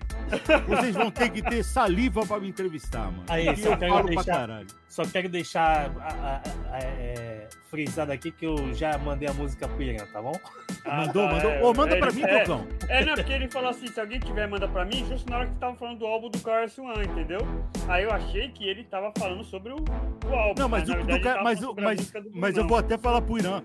Vocês 0.68 0.94
vão 0.94 1.10
ter 1.10 1.30
que 1.30 1.42
ter 1.42 1.64
saliva 1.64 2.24
pra 2.24 2.38
me 2.38 2.48
entrevistar, 2.48 3.10
mano. 3.10 3.24
Aí, 3.28 3.56
só 3.56 3.70
eu 3.70 3.76
quero, 3.76 4.06
deixar, 4.06 4.64
só 4.88 5.04
quero 5.04 5.28
deixar 5.28 5.90
a, 5.98 6.08
a, 6.08 6.42
a, 6.74 6.78
é, 6.78 7.48
frisado 7.68 8.12
aqui 8.12 8.30
que 8.30 8.46
eu 8.46 8.72
já 8.74 8.96
mandei 8.98 9.28
a 9.28 9.32
música 9.32 9.66
pro 9.66 9.82
Irã, 9.82 10.04
tá 10.12 10.22
bom? 10.22 10.38
Ah, 10.84 11.06
mandou, 11.06 11.26
mandou. 11.26 11.50
É, 11.50 11.62
oh, 11.62 11.74
manda 11.74 11.96
é, 11.96 11.98
pra 11.98 12.12
mim, 12.12 12.22
é, 12.22 12.40
Cocão. 12.40 12.66
É, 12.88 13.04
não, 13.04 13.14
porque 13.14 13.32
ele 13.32 13.48
falou 13.48 13.70
assim: 13.70 13.86
se 13.86 14.00
alguém 14.00 14.20
tiver, 14.20 14.46
manda 14.46 14.68
pra 14.68 14.84
mim, 14.84 15.04
justo 15.08 15.30
na 15.30 15.38
hora 15.38 15.46
que 15.46 15.54
tava 15.56 15.76
falando 15.76 15.98
do 15.98 16.06
álbum 16.06 16.28
do 16.28 16.38
Carlos 16.40 16.78
One, 16.78 17.04
entendeu? 17.04 17.40
Aí 17.88 18.04
eu 18.04 18.10
achei 18.10 18.48
que 18.50 18.68
ele 18.68 18.84
tava 18.84 19.12
falando 19.18 19.42
sobre 19.44 19.72
o, 19.72 19.76
o 19.76 20.34
álbum. 20.34 20.60
Não, 20.60 20.68
mas, 20.68 20.88
mas, 20.88 21.00
o, 21.00 21.04
verdade, 21.04 21.42
mas, 21.42 21.62
o, 21.62 21.74
mas, 22.12 22.24
mas 22.34 22.56
eu 22.56 22.66
vou 22.66 22.76
até 22.76 22.98
falar 22.98 23.22
pro 23.22 23.38
Irã. 23.38 23.62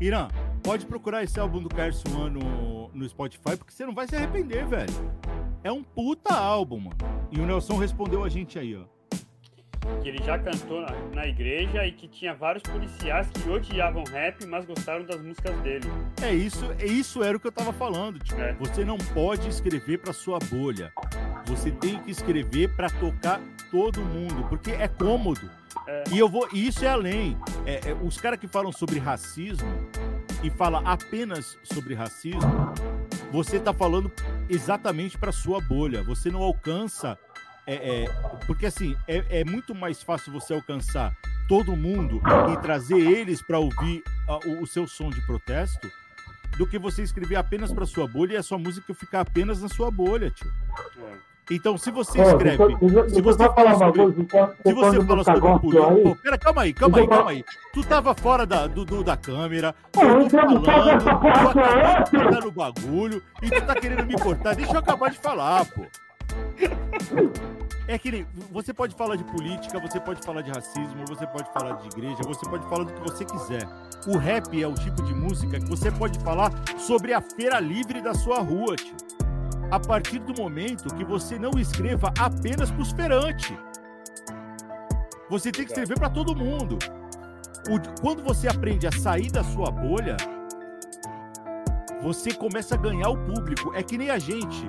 Irã, 0.00 0.28
pode 0.62 0.86
procurar 0.86 1.22
esse 1.22 1.38
álbum 1.38 1.62
do 1.62 1.68
Carlos 1.68 2.02
One 2.06 2.42
no, 2.42 2.88
no 2.88 3.08
Spotify, 3.08 3.56
porque 3.56 3.72
você 3.72 3.86
não 3.86 3.94
vai 3.94 4.06
se 4.06 4.16
arrepender, 4.16 4.66
velho. 4.66 4.92
É 5.62 5.72
um 5.72 5.82
puta 5.82 6.34
álbum, 6.34 6.78
mano. 6.78 6.96
E 7.30 7.40
o 7.40 7.46
Nelson 7.46 7.76
respondeu 7.76 8.24
a 8.24 8.28
gente 8.28 8.58
aí, 8.58 8.76
ó. 8.76 8.84
Que 10.02 10.08
ele 10.08 10.22
já 10.24 10.36
cantou 10.38 10.80
na, 10.80 10.92
na 11.14 11.26
igreja 11.26 11.86
e 11.86 11.92
que 11.92 12.08
tinha 12.08 12.34
vários 12.34 12.62
policiais 12.62 13.28
que 13.30 13.48
odiavam 13.48 14.02
rap, 14.04 14.44
mas 14.46 14.64
gostaram 14.64 15.04
das 15.04 15.20
músicas 15.22 15.56
dele. 15.60 15.86
É 16.22 16.34
isso, 16.34 16.64
é 16.78 16.86
isso 16.86 17.22
era 17.22 17.36
o 17.36 17.40
que 17.40 17.46
eu 17.46 17.52
tava 17.52 17.72
falando. 17.72 18.18
Tipo, 18.18 18.40
é. 18.40 18.52
Você 18.54 18.84
não 18.84 18.98
pode 18.98 19.48
escrever 19.48 19.98
pra 19.98 20.12
sua 20.12 20.38
bolha. 20.50 20.92
Você 21.46 21.70
tem 21.70 22.02
que 22.02 22.10
escrever 22.10 22.74
para 22.74 22.90
tocar 22.90 23.40
todo 23.70 24.00
mundo, 24.00 24.44
porque 24.48 24.72
é 24.72 24.88
cômodo. 24.88 25.48
É. 25.86 26.04
E 26.12 26.18
eu 26.18 26.28
vou, 26.28 26.48
e 26.52 26.66
isso 26.66 26.84
é 26.84 26.88
além. 26.88 27.36
É, 27.64 27.90
é, 27.90 27.94
os 27.94 28.18
caras 28.18 28.38
que 28.38 28.46
falam 28.46 28.72
sobre 28.72 28.98
racismo 28.98 29.68
e 30.42 30.50
fala 30.50 30.80
apenas 30.84 31.58
sobre 31.62 31.94
racismo, 31.94 32.72
você 33.32 33.56
está 33.56 33.72
falando 33.72 34.10
exatamente 34.48 35.18
para 35.18 35.32
sua 35.32 35.60
bolha. 35.60 36.02
Você 36.02 36.30
não 36.30 36.42
alcança. 36.42 37.18
É, 37.66 38.04
é, 38.04 38.08
porque 38.46 38.66
assim, 38.66 38.96
é, 39.08 39.44
muito 39.44 39.74
mais 39.74 40.00
fácil 40.00 40.32
você 40.32 40.54
alcançar 40.54 41.12
todo 41.48 41.76
mundo 41.76 42.22
e 42.52 42.56
trazer 42.60 42.98
eles 42.98 43.42
para 43.42 43.58
ouvir 43.58 44.02
a, 44.28 44.36
o, 44.46 44.62
o, 44.62 44.66
seu 44.66 44.86
som 44.86 45.10
de 45.10 45.20
protesto 45.26 45.90
do 46.56 46.66
que 46.66 46.78
você 46.78 47.02
escrever 47.02 47.36
apenas 47.36 47.72
para 47.72 47.84
sua 47.86 48.06
bolha 48.06 48.34
e 48.34 48.36
a 48.36 48.42
sua 48.42 48.58
música 48.58 48.94
ficar 48.94 49.20
apenas 49.20 49.62
na 49.62 49.68
sua 49.68 49.90
bolha, 49.90 50.30
tio. 50.30 50.52
É. 50.98 51.35
Então, 51.50 51.78
se 51.78 51.90
você 51.92 52.20
escreve. 52.20 52.56
Deixa, 52.56 52.94
deixa, 52.94 53.08
se 53.10 53.20
você 53.20 53.44
fala 53.44 53.74
sobre, 53.78 54.02
coisa, 54.02 54.20
então, 54.20 54.52
se 54.66 54.72
você 54.72 55.04
fala 55.04 55.24
sobre 55.24 55.58
político. 55.60 56.18
Pera, 56.22 56.38
calma 56.38 56.62
aí, 56.62 56.72
calma 56.72 56.98
aí, 56.98 57.08
calma 57.08 57.30
aí. 57.30 57.44
Tu 57.72 57.84
tava 57.84 58.14
fora 58.14 58.44
da, 58.44 58.66
do, 58.66 58.84
do 58.84 59.04
da 59.04 59.16
câmera. 59.16 59.74
Eu 59.94 60.28
tô 60.28 60.30
falando, 60.30 60.60
tu 60.62 60.70
acabou 60.70 62.34
de 62.34 62.44
no 62.44 62.50
bagulho 62.50 63.22
e 63.40 63.50
tu 63.50 63.64
tá 63.64 63.74
querendo 63.76 64.04
me 64.06 64.18
cortar. 64.18 64.56
Deixa 64.56 64.72
eu 64.72 64.78
acabar 64.78 65.10
de 65.10 65.18
falar, 65.18 65.64
pô. 65.66 65.86
É 67.86 67.96
que 67.96 68.26
você 68.50 68.74
pode 68.74 68.96
falar 68.96 69.14
de 69.14 69.22
política, 69.22 69.78
você 69.78 70.00
pode 70.00 70.20
falar 70.26 70.42
de 70.42 70.50
racismo, 70.50 71.04
você 71.06 71.24
pode 71.28 71.48
falar 71.52 71.74
de 71.76 71.86
igreja, 71.86 72.18
você 72.24 72.44
pode 72.48 72.68
falar 72.68 72.82
do 72.82 72.92
que 72.92 73.00
você 73.00 73.24
quiser. 73.24 73.62
O 74.08 74.16
rap 74.16 74.60
é 74.60 74.66
o 74.66 74.74
tipo 74.74 75.00
de 75.04 75.14
música 75.14 75.60
que 75.60 75.66
você 75.66 75.92
pode 75.92 76.18
falar 76.18 76.50
sobre 76.76 77.12
a 77.12 77.20
feira 77.20 77.60
livre 77.60 78.00
da 78.00 78.12
sua 78.14 78.40
rua, 78.40 78.74
tio 78.74 78.96
a 79.70 79.80
partir 79.80 80.18
do 80.20 80.40
momento 80.40 80.94
que 80.94 81.04
você 81.04 81.38
não 81.38 81.50
escreva 81.58 82.12
apenas 82.18 82.70
para 82.70 82.82
os 82.82 82.92
ferantes. 82.92 83.56
Você 85.28 85.50
tem 85.50 85.64
que 85.64 85.72
escrever 85.72 85.98
para 85.98 86.10
todo 86.10 86.36
mundo. 86.36 86.78
o, 87.68 88.00
quando 88.00 88.22
você 88.22 88.48
aprende 88.48 88.86
a 88.86 88.92
sair 88.92 89.30
da 89.30 89.42
sua 89.42 89.70
bolha, 89.70 90.16
você 92.00 92.32
começa 92.32 92.74
a 92.76 92.78
ganhar 92.78 93.08
o 93.08 93.16
público. 93.16 93.72
É 93.74 93.82
que 93.82 93.98
nem 93.98 94.10
a 94.10 94.18
gente. 94.18 94.68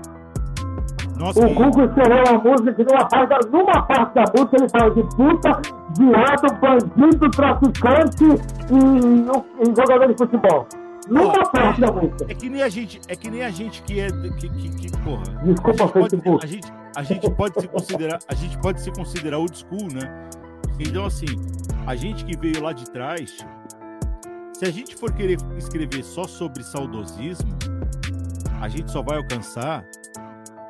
Nossa, 1.16 1.46
o 1.46 1.54
Google 1.54 1.86
escreveu 1.86 2.24
uma 2.30 2.44
música 2.44 2.84
numa 2.84 3.08
parte, 3.08 3.50
numa 3.52 3.82
parte 3.84 4.14
da 4.14 4.24
música 4.36 4.58
ele 4.58 4.70
fala 4.70 4.92
de 4.92 5.04
puta, 5.16 5.62
viado, 5.98 6.60
bandido, 6.62 7.32
traficante 7.32 8.24
e, 8.72 9.70
e 9.70 9.76
jogador 9.76 10.08
de 10.08 10.18
futebol. 10.18 10.68
Numa 11.10 11.40
oh, 11.40 11.50
parte 11.52 11.82
da 11.82 11.92
música. 11.92 12.26
É 12.30 12.36
que 12.36 12.50
nem 12.50 12.62
a 12.62 12.70
gente, 12.70 13.02
é 13.08 13.16
que 13.16 13.30
nem 13.30 13.44
a 13.44 13.50
gente 13.50 13.82
que 13.84 14.00
é 14.00 14.08
que, 14.10 14.50
que, 14.50 14.70
que 14.70 14.98
porra. 15.00 15.24
Desculpa, 15.44 15.84
a 15.84 16.02
gente, 16.02 16.18
pode, 16.22 16.44
a 16.44 16.48
gente, 16.48 16.74
a 16.96 17.04
gente 17.04 17.32
pode 17.32 17.62
se 17.62 17.68
considerar, 17.68 18.20
a 18.28 18.36
gente 18.36 18.58
pode 18.60 18.82
se 18.82 18.92
considerar 18.92 19.38
old 19.40 19.58
school, 19.58 19.88
né? 19.94 20.30
Então 20.80 21.06
assim, 21.06 21.28
a 21.86 21.96
gente 21.96 22.26
que 22.26 22.38
veio 22.38 22.62
lá 22.62 22.74
de 22.74 22.90
trás, 22.92 23.38
se 24.54 24.66
a 24.66 24.72
gente 24.72 24.96
for 24.96 25.12
querer 25.14 25.38
escrever 25.58 26.04
só 26.04 26.24
sobre 26.24 26.64
saudosismo, 26.64 27.56
a 28.60 28.68
gente 28.68 28.92
só 28.92 29.02
vai 29.02 29.18
alcançar 29.18 29.86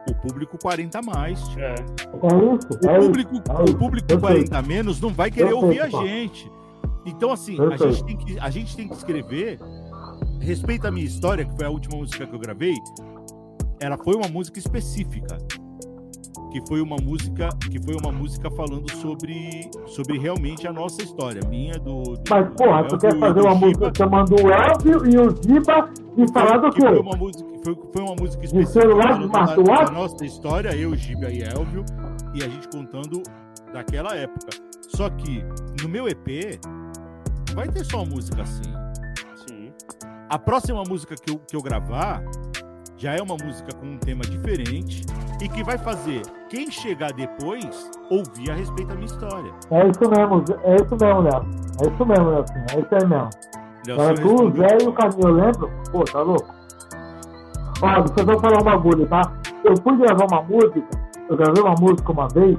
o 0.09 0.15
público 0.15 0.57
40 0.57 1.01
mais. 1.01 1.41
É. 1.57 1.75
O 2.13 2.19
público, 2.19 3.35
o 3.35 3.75
público 3.75 4.19
40 4.19 4.61
menos 4.61 5.01
não 5.01 5.09
vai 5.09 5.29
querer 5.29 5.53
ouvir 5.53 5.81
a 5.81 5.89
gente. 5.89 6.51
Então, 7.05 7.31
assim, 7.31 7.57
a 7.59 7.77
gente, 7.77 8.03
tem 8.03 8.17
que, 8.17 8.39
a 8.39 8.49
gente 8.49 8.75
tem 8.75 8.87
que 8.87 8.95
escrever. 8.95 9.59
Respeita 10.39 10.87
a 10.87 10.91
minha 10.91 11.05
história, 11.05 11.45
que 11.45 11.55
foi 11.55 11.65
a 11.65 11.69
última 11.69 11.97
música 11.97 12.25
que 12.25 12.33
eu 12.33 12.39
gravei. 12.39 12.75
Ela 13.79 13.97
foi 13.97 14.15
uma 14.15 14.27
música 14.27 14.59
específica 14.59 15.37
que 16.51 16.61
foi 16.67 16.81
uma 16.81 16.95
música 17.01 17.49
que 17.69 17.79
foi 17.79 17.95
uma 17.95 18.11
música 18.11 18.49
falando 18.51 18.89
sobre 18.95 19.69
sobre 19.85 20.17
realmente 20.17 20.67
a 20.67 20.73
nossa 20.73 21.01
história, 21.01 21.41
minha 21.47 21.73
do. 21.73 22.01
do 22.01 22.23
Mas 22.29 22.49
porra, 22.55 22.83
do 22.83 22.89
tu 22.89 22.97
quer 22.97 23.19
fazer 23.19 23.41
uma 23.41 23.55
música 23.55 23.91
chamando 23.95 24.35
o 24.35 24.51
Elvio 24.51 25.09
e 25.09 25.17
o 25.17 25.35
Giba 25.43 25.89
e 26.17 26.31
falar 26.31 26.57
do 26.57 26.71
quê? 26.71 26.81
Foi 26.81 26.99
uma 26.99 27.17
música, 27.17 27.49
foi, 27.63 27.75
foi 27.93 28.01
uma 28.01 28.15
música 28.15 28.45
específica 28.45 28.81
celular, 28.81 29.27
da, 29.27 29.83
da 29.85 29.91
nossa 29.91 30.25
história, 30.25 30.75
eu, 30.75 30.95
Giba 30.95 31.29
e 31.29 31.41
Elvio, 31.43 31.83
e 32.33 32.43
a 32.43 32.47
gente 32.47 32.67
contando 32.69 33.21
daquela 33.73 34.15
época. 34.15 34.49
Só 34.89 35.09
que 35.09 35.43
no 35.81 35.89
meu 35.89 36.07
EP 36.07 36.59
vai 37.53 37.67
ter 37.67 37.83
só 37.85 37.97
uma 37.97 38.15
música 38.15 38.41
assim. 38.41 38.86
A 40.29 40.37
próxima 40.37 40.83
música 40.83 41.15
que 41.15 41.31
eu, 41.31 41.39
que 41.39 41.55
eu 41.55 41.61
gravar 41.61 42.21
já 42.97 43.13
é 43.13 43.21
uma 43.21 43.37
música 43.41 43.73
com 43.79 43.85
um 43.85 43.97
tema 43.97 44.23
diferente 44.23 45.01
e 45.41 45.47
que 45.47 45.63
vai 45.63 45.77
fazer 45.77 46.21
quem 46.49 46.69
chegar 46.69 47.13
depois 47.13 47.89
ouvir 48.09 48.51
a 48.51 48.55
respeito 48.55 48.89
da 48.89 48.95
minha 48.95 49.05
história. 49.05 49.53
É 49.71 49.87
isso 49.87 50.01
mesmo, 50.09 50.43
é 50.63 50.75
isso 50.75 50.97
mesmo, 50.99 51.21
Léo. 51.21 51.45
É 51.79 51.87
isso 51.87 52.05
mesmo, 52.05 52.29
Léo. 52.29 52.45
É 52.73 52.79
isso 52.79 52.95
aí 52.95 53.07
mesmo. 53.07 53.29
Era 53.87 54.13
tu, 54.15 54.43
o 54.43 54.51
Zé 54.57 54.77
e 54.81 54.87
o 54.87 54.91
Caminho, 54.91 55.27
eu 55.27 55.33
lembro? 55.33 55.71
Pô, 55.91 56.03
tá 56.03 56.21
louco? 56.21 56.53
Ó, 57.81 58.01
vocês 58.01 58.25
vão 58.25 58.39
falar 58.39 58.59
um 58.59 58.65
bagulho, 58.65 59.07
tá? 59.07 59.21
Eu 59.63 59.77
fui 59.77 59.95
gravar 59.95 60.25
uma 60.29 60.41
música, 60.41 60.89
eu 61.29 61.37
gravei 61.37 61.63
uma 61.63 61.75
música 61.79 62.11
uma 62.11 62.27
vez 62.27 62.57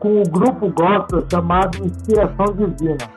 com 0.00 0.08
o 0.08 0.20
um 0.20 0.22
grupo 0.24 0.70
gospel 0.70 1.24
chamado 1.30 1.86
Inspiração 1.86 2.46
Divina. 2.46 3.15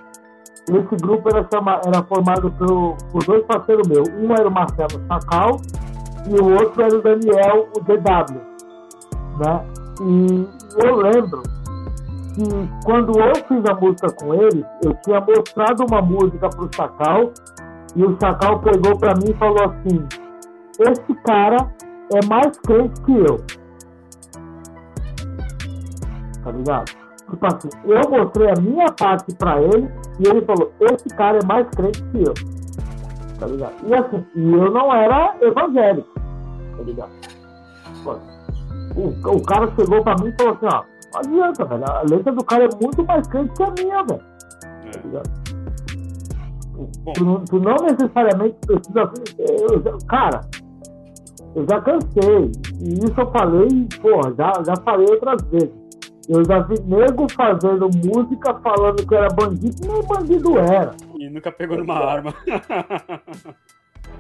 Esse 0.70 0.96
grupo 1.02 1.30
era, 1.30 1.48
era 1.86 2.04
formado 2.04 2.52
por, 2.52 2.96
por 3.12 3.24
dois 3.26 3.44
parceiros 3.46 3.88
meus. 3.88 4.08
Um 4.10 4.32
era 4.34 4.48
o 4.48 4.52
Marcelo 4.52 5.02
Sacal 5.08 5.60
e 6.28 6.40
o 6.40 6.54
outro 6.54 6.82
era 6.82 6.96
o 6.96 7.02
Daniel, 7.02 7.68
o 7.76 7.80
DW. 7.82 8.40
Né? 9.40 9.66
E 10.02 10.48
eu 10.86 10.96
lembro 10.98 11.42
que 12.36 12.86
quando 12.86 13.20
eu 13.20 13.36
fiz 13.36 13.66
a 13.66 13.74
música 13.74 14.08
com 14.14 14.34
eles, 14.36 14.64
eu 14.84 14.94
tinha 15.04 15.20
mostrado 15.20 15.86
uma 15.90 16.02
música 16.02 16.50
para 16.50 16.64
o 16.64 16.70
Chacal 16.74 17.34
e 17.96 18.04
o 18.04 18.18
Chacal 18.22 18.60
pegou 18.60 18.98
para 18.98 19.16
mim 19.16 19.32
e 19.32 19.34
falou 19.34 19.64
assim: 19.64 20.08
Esse 20.80 21.14
cara 21.26 21.58
é 22.14 22.26
mais 22.28 22.58
crente 22.60 23.02
que 23.02 23.12
eu. 23.12 23.38
Tá 26.44 26.52
ligado? 26.52 26.99
Tipo 27.30 27.46
assim, 27.46 27.70
eu 27.86 28.10
mostrei 28.10 28.50
a 28.50 28.62
minha 28.62 28.92
parte 28.92 29.34
para 29.36 29.62
ele 29.62 29.90
e 30.20 30.28
ele 30.28 30.42
falou: 30.46 30.72
Esse 30.82 31.10
cara 31.10 31.38
é 31.38 31.46
mais 31.46 31.68
crente 31.70 32.04
que 32.04 32.24
eu. 32.24 32.34
Tá 33.40 33.46
ligado? 33.46 33.74
E 33.86 33.94
assim, 33.94 34.26
e 34.36 34.52
eu 34.52 34.72
não 34.72 34.94
era 34.94 35.36
evangélico. 35.42 36.10
Tá 36.78 36.84
ligado? 36.84 37.12
O, 38.96 39.36
o 39.36 39.44
cara 39.44 39.72
chegou 39.76 40.04
pra 40.04 40.16
mim 40.16 40.30
e 40.30 40.36
falou 40.38 40.54
assim, 40.56 40.66
ó, 40.66 40.84
não 41.14 41.20
adianta, 41.20 41.66
velho. 41.66 41.86
A 41.86 42.02
letra 42.02 42.34
do 42.34 42.44
cara 42.44 42.66
é 42.66 42.70
muito 42.82 43.06
mais 43.06 43.28
quente 43.28 43.54
que 43.54 43.64
a 43.64 43.72
minha, 43.72 44.04
velho. 44.04 44.22
É. 44.86 44.92
Tá 44.92 45.00
ligado? 45.04 45.50
Tu, 47.16 47.44
tu, 47.50 47.60
não 47.60 47.76
necessariamente 47.76 48.58
precisa. 48.66 49.12
Eu, 49.38 49.98
cara, 50.08 50.42
eu 51.56 51.66
já 51.70 51.82
cansei. 51.82 52.52
E 52.82 52.94
isso 52.94 53.20
eu 53.20 53.32
falei, 53.32 53.88
porra, 54.02 54.34
já, 54.38 54.54
já 54.66 54.76
falei 54.84 55.08
outras 55.10 55.42
vezes. 55.50 55.79
Eu 56.30 56.46
já 56.46 56.60
vi 56.60 56.80
nego 56.82 57.28
fazendo 57.34 57.90
música 57.90 58.54
falando 58.60 59.04
que 59.04 59.16
era 59.16 59.30
bandido, 59.30 59.92
nem 59.92 60.04
bandido 60.04 60.60
era. 60.60 60.96
E 61.18 61.28
nunca 61.28 61.52
pegou 61.52 61.76
numa 61.76 61.98
arma. 61.98 62.32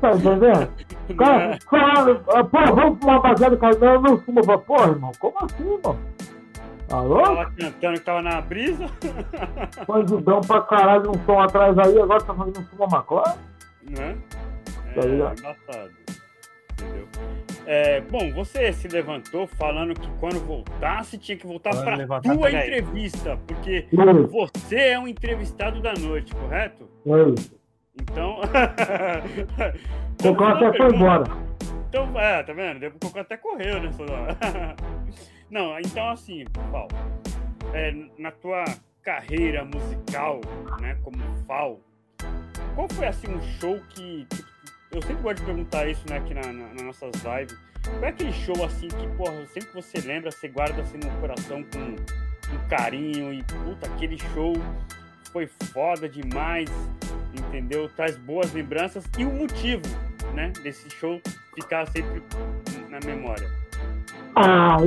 Tá 0.01 0.11
entendendo? 0.13 0.71
O 1.07 1.13
cara 1.15 1.59
fala, 1.69 2.43
pô, 2.45 2.75
vamos 2.75 2.99
fumar 2.99 3.21
baseado, 3.21 3.57
cara, 3.57 3.77
não, 3.77 4.01
não 4.01 4.17
fuma. 4.21 4.57
Pô, 4.57 4.83
irmão, 4.85 5.11
como 5.19 5.37
assim, 5.43 5.71
irmão? 5.71 5.99
Alô? 6.91 7.21
Tava 7.21 7.51
cantando 7.51 7.99
que 7.99 8.05
tava 8.05 8.21
na 8.23 8.41
brisa. 8.41 8.85
Bandidão 9.87 10.41
pra 10.41 10.61
caralho, 10.61 11.11
um 11.11 11.25
som 11.25 11.39
atrás 11.39 11.77
aí, 11.77 11.99
agora 11.99 12.23
tá 12.23 12.33
fazendo 12.33 12.65
fuma 12.69 12.87
maconha? 12.87 13.35
Né? 13.83 14.17
Tá 14.95 15.01
é, 15.01 15.05
é 15.05 15.13
engraçado. 15.13 15.91
Entendeu? 16.73 17.07
É, 17.71 18.01
bom, 18.01 18.33
você 18.33 18.73
se 18.73 18.87
levantou 18.87 19.45
falando 19.45 19.93
que 19.93 20.09
quando 20.19 20.43
voltasse 20.43 21.19
tinha 21.19 21.37
que 21.37 21.45
voltar 21.45 21.69
para 21.83 22.19
tua 22.19 22.49
entrevista, 22.49 23.37
porque 23.45 23.87
você 24.31 24.75
é 24.75 24.99
um 24.99 25.07
entrevistado 25.07 25.79
da 25.79 25.93
noite, 25.93 26.33
correto? 26.33 26.89
É 27.05 27.61
então. 28.01 28.39
o 28.39 30.17
Cocó 30.23 30.45
até 30.45 30.75
foi 30.75 30.95
embora. 30.95 31.25
Então, 31.87 32.19
é, 32.19 32.41
tá 32.41 32.53
vendo? 32.53 32.87
O 32.87 32.91
Cocó 32.99 33.19
até 33.19 33.37
correu, 33.37 33.79
né? 33.83 33.91
Não, 35.51 35.79
então 35.79 36.09
assim, 36.09 36.45
Paulo, 36.71 36.89
é, 37.75 37.93
na 38.17 38.31
tua 38.31 38.63
carreira 39.03 39.63
musical, 39.63 40.41
né, 40.81 40.97
como 41.03 41.17
Fal, 41.45 41.79
qual 42.73 42.89
foi 42.89 43.05
assim 43.05 43.27
um 43.27 43.41
show 43.59 43.79
que. 43.89 44.25
Tipo, 44.25 44.58
eu 44.91 45.01
sempre 45.01 45.21
gosto 45.21 45.39
de 45.39 45.45
perguntar 45.45 45.87
isso 45.87 46.03
né, 46.09 46.17
aqui 46.17 46.33
na, 46.33 46.41
na, 46.41 46.73
nas 46.73 46.81
nossas 46.81 47.11
lives. 47.23 47.57
Qual 47.83 48.03
é 48.03 48.09
aquele 48.09 48.33
show 48.33 48.65
assim 48.65 48.87
que, 48.87 49.07
porra, 49.15 49.45
sempre 49.47 49.69
que 49.69 49.75
você 49.75 49.99
lembra, 50.01 50.31
você 50.31 50.47
guarda 50.47 50.81
assim 50.81 50.97
no 50.97 51.11
coração 51.19 51.63
com 51.63 51.79
um 51.79 52.67
carinho 52.67 53.31
e 53.31 53.43
puta, 53.43 53.87
aquele 53.87 54.17
show 54.33 54.53
foi 55.31 55.47
foda 55.47 56.09
demais, 56.09 56.69
entendeu? 57.33 57.87
Traz 57.95 58.17
boas 58.17 58.51
lembranças 58.51 59.05
e 59.17 59.25
o 59.25 59.31
motivo, 59.31 59.83
né, 60.33 60.51
desse 60.63 60.89
show 60.89 61.21
ficar 61.53 61.87
sempre 61.87 62.23
na 62.89 62.99
memória. 63.05 63.47
Ah, 64.35 64.77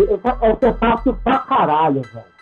essa 0.45 0.66
é 0.66 0.73
fácil 0.74 1.15
pra 1.23 1.39
caralho, 1.41 2.03
velho. 2.03 2.33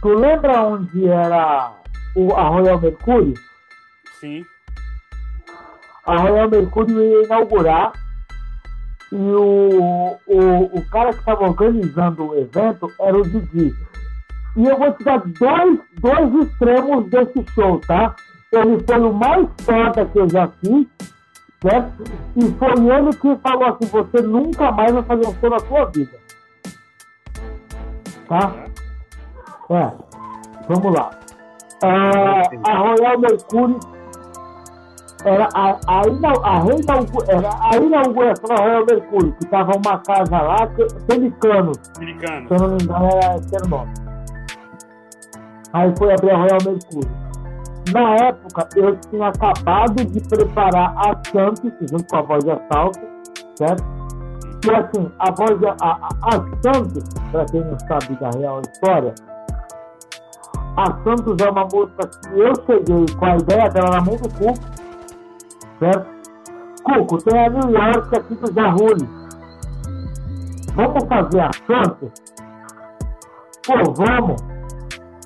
Tu 0.00 0.08
lembra 0.08 0.62
onde 0.62 1.06
era 1.06 1.74
o, 2.16 2.34
a 2.34 2.48
Royal 2.48 2.80
Mercury? 2.80 3.34
Sim. 4.18 4.44
A 6.10 6.16
Royal 6.16 6.50
Mercury 6.50 6.92
ia 6.92 7.24
inaugurar 7.24 7.92
e 9.12 9.16
o, 9.16 10.18
o, 10.26 10.78
o 10.78 10.90
cara 10.90 11.12
que 11.12 11.20
estava 11.20 11.44
organizando 11.44 12.30
o 12.30 12.36
evento 12.36 12.92
era 13.00 13.16
o 13.16 13.22
Didi. 13.22 13.72
E 14.56 14.66
eu 14.66 14.76
vou 14.76 14.92
te 14.92 15.04
dar 15.04 15.18
dois, 15.18 15.78
dois 16.00 16.34
extremos 16.44 17.08
desse 17.10 17.44
show, 17.54 17.80
tá? 17.86 18.16
Ele 18.52 18.82
foi 18.84 18.98
o 18.98 19.12
mais 19.12 19.46
foda 19.60 20.04
que 20.06 20.18
eu 20.18 20.28
já 20.28 20.48
fiz, 20.48 20.88
certo? 21.62 22.04
E 22.36 22.50
foi 22.58 22.70
ele 22.70 23.10
que 23.12 23.36
falou 23.36 23.68
assim: 23.68 23.86
você 23.86 24.22
nunca 24.22 24.72
mais 24.72 24.92
vai 24.92 25.02
fazer 25.04 25.28
um 25.28 25.34
show 25.34 25.50
na 25.50 25.58
sua 25.60 25.84
vida. 25.84 26.18
Tá? 28.26 28.52
É. 29.70 29.92
Vamos 30.68 30.92
lá. 30.92 31.10
É, 31.84 32.68
a 32.68 32.78
Royal 32.78 33.18
Mercury 33.20 33.99
era 35.24 35.48
a, 35.54 35.70
a, 35.70 35.72
a, 35.86 36.02
a, 36.02 36.62
era 37.28 37.50
a 37.60 37.76
inauguração 37.76 38.48
da 38.48 38.62
Royal 38.62 38.86
Mercury, 38.86 39.32
que 39.32 39.46
tava 39.46 39.72
uma 39.76 39.98
casa 39.98 40.40
lá, 40.40 40.66
Pelicano. 41.06 41.72
Pelicano. 41.98 42.48
Se 42.48 42.54
eu 42.54 42.58
não 42.58 42.68
me 42.68 42.82
engano, 42.82 43.06
era, 43.06 43.36
era 43.52 43.64
o 43.64 43.68
nome. 43.68 43.94
Aí 45.72 45.94
foi 45.98 46.12
abrir 46.12 46.30
a 46.30 46.36
Royal 46.36 46.58
Mercury. 46.64 47.08
Na 47.92 48.14
época, 48.16 48.68
eu 48.76 48.96
tinha 48.96 49.28
acabado 49.28 50.04
de 50.04 50.20
preparar 50.28 50.94
a 50.96 51.16
Santos, 51.30 51.72
junto 51.90 52.04
com 52.06 52.16
a 52.16 52.22
voz 52.22 52.44
de 52.44 52.50
assalto, 52.50 53.00
certo? 53.56 53.84
E 54.64 54.70
assim, 54.70 55.10
a 55.18 55.30
voz 55.32 55.58
de, 55.58 55.66
a, 55.66 55.74
a, 55.80 56.08
a 56.22 56.32
Santos, 56.62 57.04
para 57.32 57.44
quem 57.46 57.64
não 57.64 57.78
sabe 57.80 58.14
da 58.20 58.30
real 58.38 58.60
história, 58.60 59.14
A 60.76 60.84
Santos 61.02 61.36
é 61.44 61.50
uma 61.50 61.66
música 61.72 62.06
que 62.06 62.40
eu 62.40 62.54
cheguei 62.66 63.06
com 63.18 63.24
a 63.24 63.36
ideia 63.36 63.68
dela 63.70 63.90
na 63.90 64.00
mão 64.02 64.16
do 64.16 64.28
Cuco, 64.28 64.80
certo? 65.80 66.06
Cuco, 66.84 67.18
tem 67.18 67.38
a 67.38 67.48
New 67.50 67.70
York 67.70 68.16
aqui 68.16 68.34
do 68.36 68.52
Jarulli. 68.52 69.08
Vamos 70.74 71.04
fazer 71.08 71.40
a 71.40 71.50
Santos? 71.66 72.12
Pô, 73.66 73.92
vamos. 73.94 74.40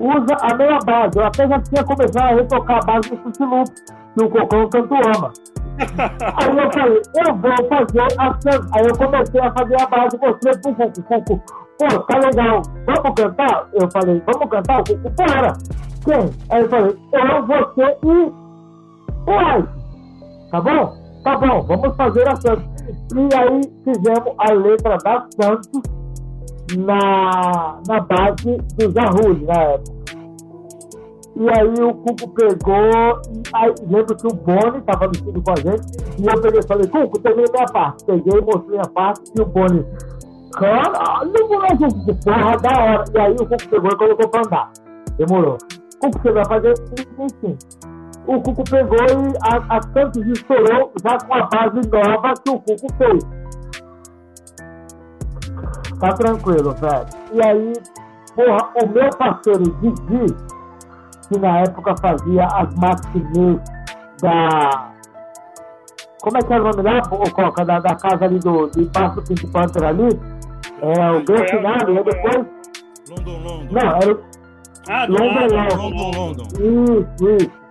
Usa 0.01 0.37
a 0.41 0.55
meia 0.57 0.79
base. 0.85 1.19
Eu 1.19 1.27
até 1.27 1.47
já 1.47 1.61
tinha 1.61 1.85
começado 1.85 2.33
a 2.33 2.35
retocar 2.35 2.79
a 2.79 2.87
base 2.87 3.11
do 3.11 3.45
Loop, 3.45 3.71
que 4.17 4.25
o 4.25 4.31
Cocão 4.31 4.69
tanto 4.71 4.95
ama. 4.95 5.33
Aí 6.41 6.57
eu 6.57 6.73
falei, 6.73 7.03
eu 7.17 7.35
vou 7.37 7.69
fazer 7.69 8.03
a 8.19 8.41
Santos. 8.41 8.73
Aí 8.73 8.87
eu 8.87 8.97
comecei 8.97 9.41
a 9.41 9.53
fazer 9.53 9.81
a 9.81 9.87
base, 9.87 10.19
mostrei 10.19 10.59
pro 10.59 10.75
Cuco. 10.75 11.03
Cuco, 11.03 11.43
pô, 11.79 11.99
tá 12.01 12.19
legal, 12.19 12.63
vamos 12.87 13.15
cantar? 13.17 13.69
Eu 13.73 13.91
falei, 13.91 14.23
vamos 14.27 14.51
cantar? 14.51 14.81
O 14.81 14.85
Cuco, 14.85 15.11
bora. 15.11 15.53
Quem? 16.05 16.31
Aí 16.51 16.63
eu 16.63 16.69
falei, 16.69 16.99
eu, 17.13 17.47
você 17.47 17.99
e 18.03 18.33
o 19.27 19.59
Ice. 19.59 19.84
Tá 20.55 20.61
bom? 20.61 20.97
Tá 21.25 21.37
bom, 21.37 21.63
vamos 21.63 21.97
fazer 21.97 22.29
a 22.29 22.37
Santos. 22.37 22.65
E 23.13 23.37
aí 23.37 23.61
fizemos 23.83 24.35
a 24.39 24.53
letra 24.53 24.97
da 24.99 25.27
Santos 25.31 25.83
na, 26.79 27.81
na 27.89 28.01
base 28.01 28.57
do 28.79 28.91
Zarrulli 28.93 29.45
na 29.47 29.55
época. 29.55 29.93
E 31.35 31.49
aí 31.49 31.75
o 31.83 31.93
Cuco 31.95 32.29
pegou, 32.37 33.21
aí, 33.53 33.75
lembro 33.89 34.15
que 34.15 34.27
o 34.29 34.37
Boni 34.37 34.79
estava 34.79 35.07
no 35.07 35.13
estúdio 35.13 35.43
com 35.43 35.51
a 35.51 35.57
gente, 35.57 36.23
e 36.23 36.25
eu 36.25 36.41
peguei 36.41 36.61
e 36.61 36.69
falei, 36.69 36.87
Cuco, 36.87 37.19
terminei 37.19 37.51
minha 37.51 37.67
parte. 37.67 38.05
Peguei, 38.05 38.41
mostrei 38.41 38.79
a 38.79 38.89
parte, 38.91 39.23
e 39.37 39.41
o 39.43 39.47
Boni, 39.47 39.85
caralho, 40.53 41.49
moleque, 41.49 42.25
porra, 42.25 42.57
da 42.59 42.81
hora. 42.81 43.05
E 43.13 43.19
aí 43.19 43.33
o 43.33 43.39
Cuco 43.39 43.69
pegou 43.69 43.91
e 43.91 43.97
colocou 43.97 44.29
pra 44.29 44.43
andar. 44.47 44.73
Demorou. 45.19 45.59
Cuco, 46.01 46.21
você 46.23 46.31
vai 46.31 46.45
fazer 46.45 46.75
enfim. 47.19 47.59
O 48.27 48.41
Cuco 48.41 48.65
pegou 48.65 48.99
e 48.99 49.37
a, 49.43 49.77
a 49.77 49.83
Santos 49.83 50.27
estourou 50.27 50.93
já 51.03 51.19
com 51.19 51.35
a 51.35 51.47
base 51.47 51.81
nova 51.91 52.35
que 52.43 52.51
o 52.51 52.59
Cuco 52.61 52.95
fez. 52.97 53.25
Tá 56.01 56.13
tranquilo, 56.15 56.75
velho. 56.75 57.07
E 57.33 57.43
aí, 57.43 57.73
porra, 58.35 58.71
o 58.83 58.89
meu 58.89 59.11
parceiro 59.11 59.63
Didi, 59.63 60.35
que 61.29 61.39
na 61.39 61.61
época 61.61 61.95
fazia 62.01 62.47
as 62.47 62.75
matinês 62.75 63.61
da. 64.23 64.91
Como 66.23 66.39
é 66.39 66.43
que 66.43 66.53
é 66.53 66.61
o 66.61 66.65
nome 66.65 66.83
lá, 66.83 67.03
o 67.11 67.31
Coca? 67.31 67.65
Da, 67.65 67.81
da 67.81 67.95
casa 67.95 68.25
ali 68.25 68.39
do, 68.39 68.67
de 68.69 68.85
do 68.87 69.23
Pink 69.23 69.47
Panther 69.49 69.85
ali? 69.85 70.09
É 70.81 71.11
o 71.11 71.23
Gran 71.25 71.47
Finale, 71.47 71.99
e 71.99 72.05
depois. 72.05 72.47
London, 73.11 73.39
London. 73.43 73.69
Não, 73.71 73.97
era. 73.97 74.19
Ah, 74.89 75.07
do 75.07 75.13
London. 75.13 75.41
London. 75.41 75.77
London, 75.77 76.19
London. 76.19 76.47
Isso, 76.59 77.37
isso. 77.37 77.64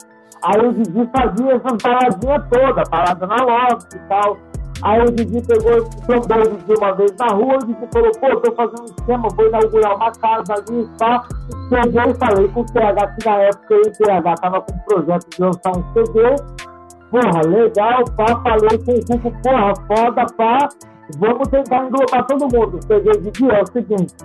Aí 0.44 0.68
o 0.68 0.74
Didi 0.74 1.10
fazia 1.16 1.54
essas 1.54 1.82
paradinhas 1.82 2.44
todas, 2.50 2.90
parada 2.90 3.28
na 3.28 3.36
loja 3.38 3.88
e 3.96 4.00
tal. 4.10 4.38
Aí 4.82 5.02
o 5.02 5.06
Didi 5.06 5.42
pegou, 5.48 5.90
trombou 6.06 6.38
o 6.40 6.58
Didi 6.58 6.74
uma 6.78 6.92
vez 6.94 7.16
na 7.18 7.28
rua, 7.28 7.56
o 7.56 7.60
Didi 7.60 7.88
falou, 7.94 8.12
pô, 8.12 8.42
tô 8.42 8.52
fazendo 8.52 8.82
um 8.82 8.86
esquema, 8.86 9.28
vou 9.36 9.48
inaugurar 9.48 9.96
uma 9.96 10.12
casa 10.12 10.54
ali 10.54 10.82
e 10.82 10.98
tal. 10.98 11.24
Peguei 11.70 12.12
e 12.12 12.14
falei 12.16 12.48
com 12.50 12.60
o 12.60 12.66
TH, 12.66 13.08
que 13.08 13.30
na 13.30 13.38
época 13.38 13.76
o 13.76 13.92
TH 13.92 14.36
tava 14.36 14.62
com 14.62 14.74
um 14.74 14.80
projeto 14.80 15.30
de 15.30 15.42
lançar 15.42 15.72
um 15.78 15.94
CD. 15.94 16.36
Porra, 17.10 17.42
legal, 17.48 18.04
pá, 18.18 18.42
falei 18.42 18.78
com 18.80 18.92
o 18.92 19.06
Cuco, 19.06 19.42
porra, 19.42 19.74
foda, 19.88 20.26
pá. 20.36 20.68
Vamos 21.18 21.48
tentar 21.48 21.86
englobar 21.86 22.26
todo 22.28 22.42
mundo. 22.42 22.80
Peguei 22.86 23.14
Didi, 23.22 23.50
é 23.50 23.62
o 23.62 23.68
seguinte, 23.68 24.16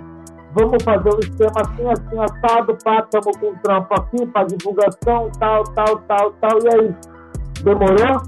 vamos 0.53 0.83
fazer 0.83 1.09
um 1.09 1.19
esquema 1.19 1.61
assim, 1.61 1.89
assim, 1.89 2.19
assado, 2.19 2.77
pá, 2.83 3.01
tamo 3.03 3.37
com 3.39 3.47
um 3.49 3.55
trampo 3.55 3.93
aqui 3.93 4.25
pra 4.27 4.43
divulgação, 4.43 5.31
tal, 5.39 5.63
tal, 5.75 5.97
tal, 6.07 6.31
tal, 6.33 6.59
e 6.59 6.89
isso. 6.89 7.63
Demorou? 7.63 8.21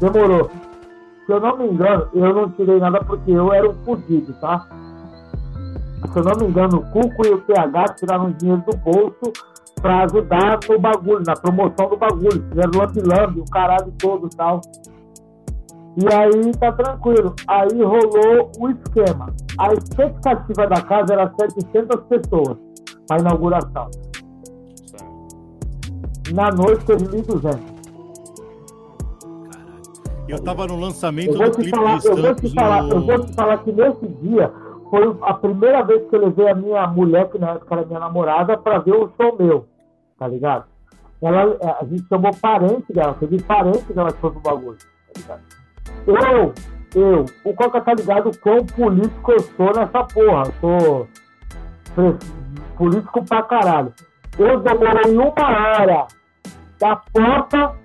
Demorou. 0.00 0.50
Se 1.26 1.32
eu 1.32 1.40
não 1.40 1.56
me 1.56 1.68
engano, 1.68 2.08
eu 2.14 2.34
não 2.34 2.50
tirei 2.50 2.78
nada 2.80 3.02
porque 3.04 3.30
eu 3.30 3.52
era 3.52 3.68
um 3.68 3.74
fudido, 3.84 4.32
tá? 4.40 4.66
Se 6.12 6.18
eu 6.18 6.24
não 6.24 6.36
me 6.36 6.46
engano, 6.46 6.78
o 6.78 6.90
Cuco 6.90 7.26
e 7.26 7.30
o 7.30 7.40
PH 7.42 7.84
tiraram 7.94 8.32
dinheiro 8.32 8.62
do 8.68 8.76
bolso 8.78 9.32
pra 9.80 10.04
ajudar 10.04 10.58
no 10.68 10.78
bagulho, 10.78 11.22
na 11.24 11.34
promoção 11.34 11.88
do 11.88 11.96
bagulho. 11.96 12.44
Fizeram 12.48 12.70
lambi-lambi, 12.76 13.40
o 13.40 13.44
caralho 13.50 13.92
todo 13.98 14.26
e 14.26 14.36
tal. 14.36 14.60
E 15.96 16.14
aí 16.14 16.52
tá 16.52 16.72
tranquilo. 16.72 17.34
Aí 17.46 17.82
rolou 17.82 18.50
o 18.58 18.70
esquema. 18.70 19.34
A 19.58 19.74
expectativa 19.74 20.66
da 20.66 20.80
casa 20.80 21.12
era 21.12 21.32
700 21.38 22.00
pessoas 22.06 22.56
pra 23.06 23.18
inauguração. 23.18 23.90
Na 26.32 26.50
noite 26.50 26.84
teve 26.86 27.04
1.200. 27.04 27.72
Eu 30.28 30.38
tava 30.42 30.66
no 30.66 30.76
lançamento 30.76 31.32
Eu 31.32 31.38
vou 31.38 31.50
do 31.50 31.56
te 31.56 31.62
clipe 31.62 31.76
falar, 31.76 31.98
de 31.98 32.06
eu 32.06 32.16
vou 32.16 32.34
te 32.34 32.54
falar, 32.54 32.82
no... 32.82 32.90
eu 32.90 33.00
vou 33.02 33.26
te 33.26 33.34
falar 33.34 33.58
que 33.58 33.72
nesse 33.72 34.08
dia 34.22 34.52
foi 34.88 35.16
a 35.22 35.34
primeira 35.34 35.82
vez 35.82 36.08
que 36.08 36.16
eu 36.16 36.20
levei 36.20 36.48
a 36.48 36.54
minha 36.54 36.86
mulher, 36.86 37.28
que 37.28 37.38
na 37.38 37.50
época 37.50 37.74
era 37.74 37.86
minha 37.86 38.00
namorada, 38.00 38.56
pra 38.56 38.78
ver 38.78 38.94
o 38.94 39.10
show 39.20 39.36
meu, 39.38 39.66
tá 40.18 40.28
ligado? 40.28 40.64
Ela, 41.20 41.56
a 41.80 41.84
gente 41.84 42.06
chamou 42.08 42.30
parente 42.40 42.92
dela, 42.92 43.14
teve 43.14 43.42
parente 43.42 43.92
dela 43.92 44.12
que 44.12 44.20
foi 44.20 44.30
pro 44.30 44.40
bagulho, 44.40 44.78
tá 44.78 45.20
ligado? 45.20 45.61
Eu, 46.06 46.52
eu, 46.94 47.24
o 47.44 47.54
Coca 47.54 47.80
tá 47.80 47.94
ligado 47.94 48.30
o 48.30 48.38
quão 48.38 48.64
político 48.66 49.32
eu 49.32 49.40
sou 49.40 49.72
nessa 49.74 50.04
porra, 50.04 50.42
eu 50.62 51.08
sou 51.94 52.18
político 52.76 53.24
pra 53.24 53.42
caralho. 53.42 53.92
Eu 54.38 54.60
demorei 54.60 55.14
uma 55.14 55.32
hora 55.36 56.06
da 56.78 56.96
porta 56.96 57.76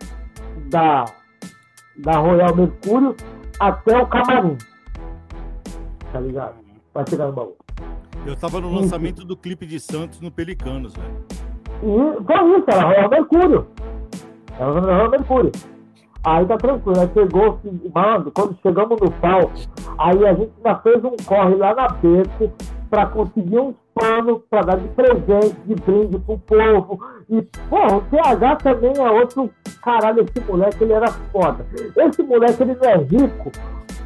da, 0.69 1.05
da 1.97 2.17
Royal 2.17 2.55
Mercúrio 2.55 3.15
até 3.59 3.97
o 3.97 4.07
camarim. 4.07 4.57
Tá 6.11 6.19
ligado? 6.19 6.55
Vai 6.93 7.05
chegar 7.07 7.27
no 7.27 7.33
baú. 7.33 7.55
Eu 8.25 8.35
tava 8.35 8.59
no 8.59 8.73
lançamento 8.73 9.23
do 9.23 9.37
clipe 9.37 9.65
de 9.65 9.79
Santos 9.79 10.19
no 10.19 10.31
Pelicanos, 10.31 10.93
velho. 10.93 11.25
E 11.83 12.23
foi 12.25 12.57
isso, 12.57 12.65
era 12.67 12.81
Royal 12.81 13.09
Mercúrio. 13.09 13.67
Era 14.59 14.79
Royal 14.79 15.09
Mercúrio. 15.11 15.51
Aí 16.23 16.45
tá 16.45 16.57
tranquilo, 16.57 16.99
aí 16.99 17.09
chegou, 17.13 17.59
mano, 17.93 18.31
quando 18.31 18.57
chegamos 18.61 18.99
no 18.99 19.11
palco, 19.11 19.53
aí 19.97 20.25
a 20.25 20.33
gente 20.33 20.51
já 20.63 20.75
fez 20.79 21.03
um 21.03 21.15
corre 21.25 21.55
lá 21.55 21.73
na 21.73 21.87
Beco 21.89 22.51
pra 22.89 23.05
conseguir 23.05 23.59
uns 23.59 23.75
panos 23.93 24.41
pra 24.49 24.61
dar 24.61 24.77
de 24.77 24.87
presente, 24.89 25.55
de 25.65 25.75
brinde 25.75 26.19
pro 26.19 26.37
povo. 26.39 26.99
E, 27.29 27.41
pô, 27.69 27.97
o 27.97 28.01
TH 28.01 28.55
também 28.57 28.93
é 28.97 29.09
outro 29.09 29.49
caralho, 29.81 30.23
esse 30.23 30.45
moleque, 30.45 30.83
ele 30.83 30.93
era 30.93 31.07
foda. 31.31 31.65
Esse 31.95 32.23
moleque, 32.23 32.63
ele 32.63 32.75
não 32.75 32.89
é 32.89 32.97
rico, 32.97 33.51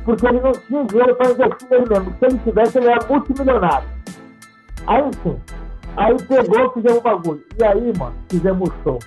porque 0.05 0.27
ele 0.27 0.41
não 0.41 0.51
tinha 0.51 0.83
dinheiro 0.85 1.15
pra 1.15 1.31
investir 1.31 1.69
nele 1.69 1.85
mesmo. 1.89 2.13
Se 2.19 2.25
ele 2.25 2.39
tivesse, 2.39 2.77
ele 2.77 2.87
era 2.87 3.07
multimilionário. 3.07 3.87
Aí, 4.87 5.03
enfim, 5.07 5.39
aí 5.97 6.15
pegou, 6.27 6.71
fizemos 6.71 6.99
um 6.99 7.01
bagulho. 7.01 7.43
E 7.59 7.63
aí, 7.63 7.93
mano, 7.97 8.13
fizemos 8.29 8.69
show. 8.83 8.99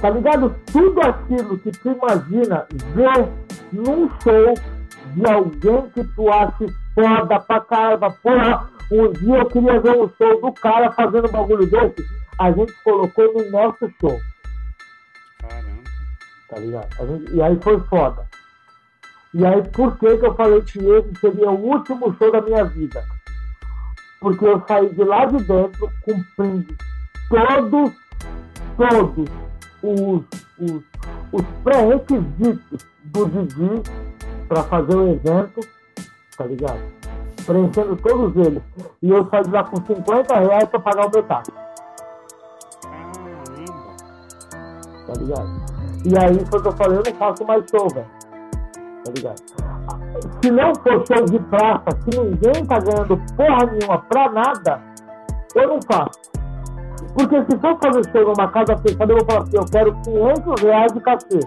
Tá 0.00 0.10
ligado? 0.10 0.54
Tudo 0.72 1.00
aquilo 1.00 1.58
que 1.58 1.70
tu 1.72 1.90
imagina 1.92 2.66
ver 2.94 3.28
num 3.72 4.10
show 4.22 4.54
de 5.14 5.26
alguém 5.26 5.90
que 5.90 6.04
tu 6.14 6.30
acha 6.30 6.66
foda 6.94 7.40
pra 7.40 7.60
caramba. 7.62 8.10
Porra, 8.22 8.70
um 8.92 9.10
dia 9.12 9.38
eu 9.38 9.46
queria 9.46 9.80
ver 9.80 9.96
um 9.96 10.08
show 10.18 10.40
do 10.40 10.52
cara 10.52 10.92
fazendo 10.92 11.28
um 11.28 11.32
bagulho 11.32 11.66
desse. 11.66 12.04
A 12.38 12.50
gente 12.52 12.72
colocou 12.84 13.32
no 13.32 13.50
nosso 13.50 13.90
show, 13.98 14.20
Caramba. 15.40 15.82
tá 16.50 16.58
ligado? 16.58 17.06
Gente- 17.08 17.34
e 17.34 17.42
aí 17.42 17.58
foi 17.62 17.80
foda. 17.80 18.26
E 19.32 19.44
aí, 19.44 19.62
por 19.70 19.98
que, 19.98 20.16
que 20.18 20.26
eu 20.26 20.34
falei 20.34 20.60
que 20.62 20.78
esse 20.78 21.20
seria 21.20 21.50
o 21.50 21.58
último 21.60 22.14
show 22.18 22.30
da 22.30 22.40
minha 22.42 22.64
vida? 22.64 23.02
Porque 24.20 24.44
eu 24.46 24.62
saí 24.68 24.88
de 24.94 25.04
lá 25.04 25.24
de 25.26 25.38
dentro 25.44 25.90
cumprindo 26.04 26.74
todos, 27.28 27.92
todos 28.76 29.28
os, 29.82 30.22
os, 30.58 30.82
os 31.32 31.42
pré-requisitos 31.62 32.86
do 33.04 33.26
Didi 33.26 33.82
para 34.48 34.62
fazer 34.64 34.96
o 34.96 35.12
evento, 35.12 35.60
tá 36.36 36.44
ligado? 36.44 36.80
Preenchendo 37.44 37.96
todos 37.96 38.46
eles. 38.46 38.62
E 39.02 39.10
eu 39.10 39.28
saí 39.30 39.50
lá 39.50 39.64
com 39.64 39.76
50 39.76 40.38
reais 40.38 40.68
para 40.68 40.80
pagar 40.80 41.06
o 41.06 41.10
meu 41.10 41.22
táxi, 41.22 41.52
tá 45.06 45.12
ligado? 45.18 45.76
E 46.04 46.18
aí 46.18 46.46
foi 46.46 46.58
o 46.58 46.62
que 46.62 46.68
eu 46.68 46.72
falei, 46.72 46.98
eu 46.98 47.02
não 47.04 47.18
faço 47.18 47.44
mais 47.44 47.64
show, 47.70 47.88
velho. 47.88 48.06
Tá 49.04 49.12
ligado? 49.14 49.42
Se 50.42 50.50
não 50.50 50.74
for 50.76 51.04
show 51.06 51.24
de 51.26 51.38
praça, 51.50 51.86
se 52.02 52.18
ninguém 52.18 52.66
tá 52.66 52.78
ganhando 52.80 53.16
porra 53.36 53.66
nenhuma 53.66 53.98
pra 54.02 54.30
nada, 54.30 54.82
eu 55.54 55.68
não 55.68 55.80
faço. 55.82 56.35
Porque 57.16 57.42
se 57.50 57.58
for 57.58 57.78
fazer 57.82 58.10
show 58.12 58.24
numa 58.24 58.48
casa 58.48 58.76
fechada, 58.76 59.10
eu 59.10 59.16
vou 59.16 59.26
falar 59.26 59.42
assim, 59.42 59.56
eu 59.56 59.64
quero 59.64 59.92
500 60.02 60.62
reais 60.62 60.92
de 60.92 61.00
cachê. 61.00 61.40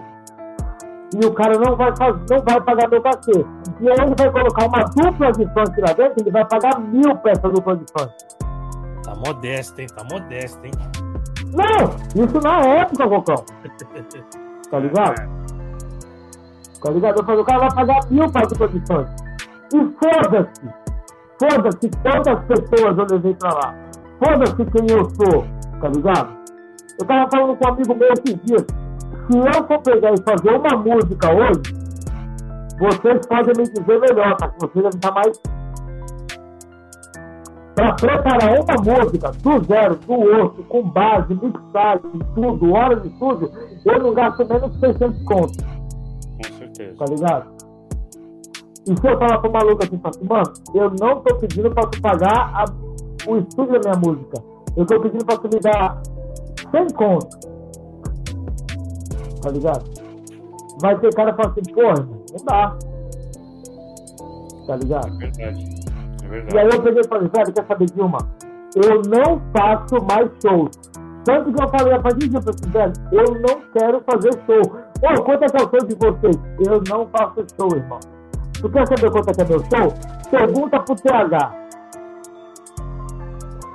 E 1.14 1.24
o 1.24 1.32
cara 1.32 1.58
não 1.58 1.76
vai, 1.76 1.96
fazer, 1.96 2.20
não 2.28 2.44
vai 2.44 2.60
pagar 2.60 2.90
meu 2.90 3.00
cachê. 3.00 3.44
E 3.80 3.88
aí 3.88 3.98
ele 4.00 4.14
vai 4.18 4.30
colocar 4.30 4.66
uma 4.66 4.84
dupla 4.84 5.32
de 5.32 5.44
funk 5.54 5.80
lá 5.80 5.92
dentro, 5.92 6.14
ele 6.18 6.30
vai 6.30 6.44
pagar 6.44 6.80
mil 6.80 7.16
peças 7.18 7.52
dupla 7.52 7.76
de 7.76 7.84
funk. 7.96 8.12
Tá 9.04 9.14
modesto, 9.14 9.80
hein? 9.80 9.86
Tá 9.94 10.04
modesto, 10.04 10.66
hein? 10.66 10.72
Não, 11.52 12.24
isso 12.24 12.40
na 12.40 12.60
época, 12.60 13.08
Cocão. 13.08 13.44
Tá 14.70 14.78
ligado? 14.78 15.16
Tá 16.80 16.90
ligado? 16.92 17.18
Eu 17.18 17.24
falei, 17.24 17.40
o 17.40 17.44
cara 17.44 17.58
vai 17.58 17.74
pagar 17.74 18.00
mil 18.08 18.30
para 18.30 18.46
as 18.46 18.52
condições. 18.56 19.08
E 19.74 19.94
foda-se. 19.98 20.80
Foda-se 21.40 21.90
quantas 22.02 22.44
pessoas 22.44 22.98
eu 22.98 23.06
levei 23.10 23.34
pra 23.34 23.52
lá. 23.52 23.74
Foda-se 24.20 24.64
quem 24.66 24.96
eu 24.96 25.10
sou. 25.10 25.59
Tá 25.80 25.88
ligado? 25.88 26.36
Eu 26.98 27.06
tava 27.06 27.30
falando 27.30 27.56
com 27.56 27.64
um 27.64 27.72
amigo 27.72 27.94
meu 27.94 28.08
esses 28.12 28.40
dias. 28.44 28.66
Se 29.30 29.38
eu 29.38 29.66
for 29.66 29.78
pegar 29.80 30.12
e 30.12 30.22
fazer 30.22 30.50
uma 30.50 30.76
música 30.76 31.32
hoje, 31.32 31.62
vocês 32.78 33.26
podem 33.26 33.54
me 33.56 33.64
dizer 33.64 34.00
melhor, 34.00 34.36
tá? 34.36 34.52
Vocês 34.58 34.74
devem 34.74 34.90
estar 34.90 35.12
mais 35.12 35.40
para 37.74 37.94
preparar 37.94 38.60
uma 38.60 38.94
música 38.94 39.30
do 39.42 39.64
zero, 39.64 39.96
do 39.96 40.12
osso, 40.12 40.62
com 40.64 40.82
base, 40.82 41.34
mixagem, 41.34 42.10
tudo, 42.34 42.72
horas 42.72 43.02
de 43.02 43.08
estúdio, 43.08 43.50
eu 43.86 44.02
não 44.02 44.12
gasto 44.12 44.46
menos 44.46 44.72
de 44.72 44.80
600 44.80 45.22
contos. 45.24 45.56
Com 45.56 46.58
certeza. 46.58 46.96
Tá 46.98 47.04
ligado? 47.06 47.50
E 48.86 48.96
se 48.98 49.06
eu 49.06 49.18
falar 49.18 49.38
pro 49.38 49.52
maluco 49.52 49.82
assim, 49.82 50.00
assim, 50.04 50.24
mano, 50.26 50.52
eu 50.74 50.90
não 51.00 51.20
tô 51.20 51.34
pedindo 51.36 51.70
pra 51.70 51.86
tu 51.86 52.00
pagar 52.02 52.50
a, 52.54 52.64
o 53.30 53.38
estúdio 53.38 53.80
da 53.80 53.90
minha 53.90 54.00
música. 54.00 54.42
Eu 54.76 54.86
tô 54.86 55.00
pedindo 55.00 55.24
pra 55.24 55.36
tu 55.36 55.48
me 55.52 55.60
dar 55.60 56.00
100 56.70 56.86
contos. 56.94 57.38
Tá 59.42 59.50
ligado? 59.50 59.84
Vai 60.80 60.98
ter 60.98 61.14
cara 61.14 61.32
que 61.32 61.42
fala 61.42 61.54
assim, 61.54 61.74
porra, 61.74 62.08
não 62.30 62.44
dá. 62.44 62.76
Tá 64.66 64.76
ligado? 64.76 65.08
É 65.08 66.28
verdade. 66.28 66.54
E 66.54 66.58
aí 66.58 66.68
eu 66.68 66.82
peguei 66.82 67.00
e 67.00 67.08
falei, 67.08 67.28
velho, 67.28 67.52
quer 67.52 67.66
saber 67.66 67.86
de 67.86 68.00
uma? 68.00 68.18
Eu 68.76 69.02
não 69.02 69.40
faço 69.56 70.04
mais 70.04 70.30
shows. 70.40 70.70
Tanto 71.24 71.52
que 71.52 71.62
eu 71.62 71.68
falei 71.68 71.94
eu 71.94 72.02
falei, 72.02 72.28
velho, 72.68 72.92
eu 73.12 73.40
não 73.40 73.60
quero 73.72 74.02
fazer 74.02 74.32
show. 74.46 74.62
Pô, 75.00 75.22
quanto 75.22 75.44
é 75.44 75.48
que 75.48 75.56
é 75.56 75.64
o 75.64 75.70
show 75.70 75.86
de 75.86 75.94
vocês? 75.96 76.38
Eu 76.66 76.82
não 76.88 77.06
faço 77.08 77.44
show, 77.56 77.76
irmão. 77.76 78.00
Tu 78.60 78.70
quer 78.70 78.86
saber 78.86 79.10
quanto 79.10 79.30
é 79.30 79.34
que 79.34 79.40
é 79.40 79.44
meu 79.44 79.58
show? 79.60 79.94
Pergunta 80.30 80.80
pro 80.80 80.94
TH. 80.94 81.60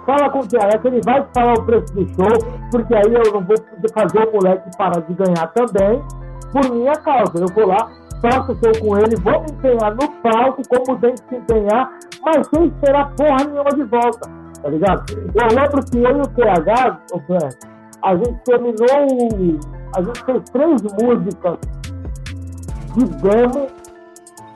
Fala 0.06 0.30
com 0.30 0.40
o 0.40 0.48
que 0.48 0.56
ele 0.88 1.02
vai 1.04 1.24
te 1.24 1.30
falar 1.34 1.54
o 1.54 1.66
preço 1.66 1.94
do 1.94 2.08
show, 2.10 2.52
porque 2.72 2.94
aí 2.94 3.12
eu 3.12 3.34
não 3.34 3.42
vou 3.42 3.56
fazer 3.94 4.28
o 4.28 4.34
moleque 4.34 4.70
parar 4.78 5.02
de 5.02 5.14
ganhar 5.14 5.48
também, 5.54 6.04
por 6.52 6.72
minha 6.72 6.94
causa. 6.94 7.40
Eu 7.40 7.48
vou 7.48 7.68
lá, 7.68 7.90
faço 8.22 8.56
show 8.64 8.72
com 8.82 8.98
ele, 9.00 9.16
vou 9.18 9.42
me 9.42 9.52
empenhar 9.52 9.96
no 9.96 10.08
palco, 10.22 10.62
como 10.70 11.00
tem 11.00 11.16
que 11.16 11.28
se 11.28 11.36
empenhar, 11.36 11.90
mas 12.24 12.48
sem 12.48 12.68
esperar 12.68 13.12
porra 13.16 13.46
nenhuma 13.46 13.72
de 13.72 13.84
volta, 13.84 14.30
tá 14.62 14.70
ligado? 14.70 15.04
Eu 15.12 15.48
lembro 15.56 15.86
que 15.86 15.98
eu 15.98 16.18
e 16.18 16.22
o 16.22 16.28
TH, 16.28 17.00
a 18.04 18.16
gente 18.16 18.44
terminou, 18.44 19.60
a 19.96 20.02
gente 20.04 20.24
fez 20.24 20.44
três 20.52 20.82
músicas 20.84 21.58
de 22.96 23.06
demo 23.06 23.68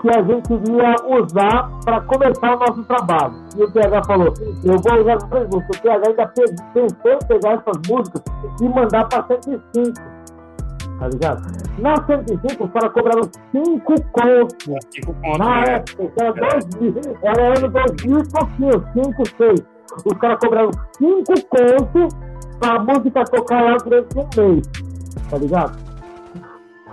que 0.01 0.09
a 0.09 0.21
gente 0.21 0.53
iria 0.53 0.95
usar 1.07 1.69
para 1.84 2.01
começar 2.01 2.55
o 2.55 2.59
nosso 2.59 2.84
trabalho. 2.85 3.34
E 3.57 3.63
o 3.63 3.71
TH 3.71 4.03
falou, 4.05 4.34
eu 4.63 4.80
vou 4.80 5.01
usar 5.01 5.15
as 5.15 5.23
três 5.23 5.47
músicas. 5.49 5.77
O 5.77 5.81
TH 5.81 6.07
ainda 6.07 6.27
pensou 6.73 7.13
em 7.13 7.27
pegar 7.27 7.53
essas 7.53 7.89
músicas 7.89 8.23
e 8.61 8.69
mandar 8.69 9.07
para 9.09 9.26
105 9.27 10.19
tá 10.99 11.07
ligado? 11.07 11.41
Na 11.80 11.95
105, 12.05 12.65
os 12.65 12.71
caras 12.71 12.91
cobraram 12.91 13.21
5 13.51 13.81
contos. 14.11 14.85
5 14.93 15.13
contos. 15.13 15.38
Na 15.39 15.61
né? 15.61 15.76
época, 15.76 16.11
era 16.17 16.34
2 16.34 16.76
mil. 16.76 16.93
Era 17.23 17.57
ano 17.57 17.69
2000 17.69 18.19
e 18.19 18.30
pouquinho, 18.30 18.84
5, 18.93 19.23
6. 19.38 19.65
Os 20.05 20.17
caras 20.19 20.38
cobraram 20.39 20.71
5 20.97 21.23
contos 21.49 22.15
pra 22.59 22.80
música 22.80 23.23
tocar 23.23 23.63
lá 23.63 23.77
durante 23.77 24.17
um 24.17 24.27
mês, 24.35 24.67
tá 25.30 25.38
ligado? 25.38 25.89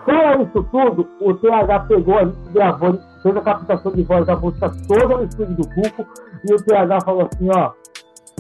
Fora 0.06 0.40
isso 0.40 0.62
tudo, 0.70 1.08
o 1.20 1.34
TH 1.34 1.80
pegou, 1.80 2.32
gravou, 2.52 2.96
fez 3.24 3.36
a 3.36 3.40
captação 3.40 3.90
de 3.90 4.02
voz 4.04 4.24
da 4.24 4.36
música 4.36 4.70
toda 4.86 5.16
no 5.16 5.24
estúdio 5.24 5.56
do 5.56 5.68
Cuco, 5.68 6.06
e 6.48 6.54
o 6.54 6.56
TH 6.64 7.00
falou 7.04 7.28
assim, 7.32 7.48
ó, 7.52 7.72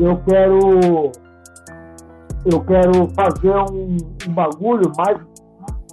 eu 0.00 0.16
quero 0.24 1.10
eu 2.44 2.60
quero 2.60 3.08
fazer 3.16 3.50
um, 3.72 3.96
um 4.28 4.32
bagulho 4.32 4.92
mais 4.96 5.18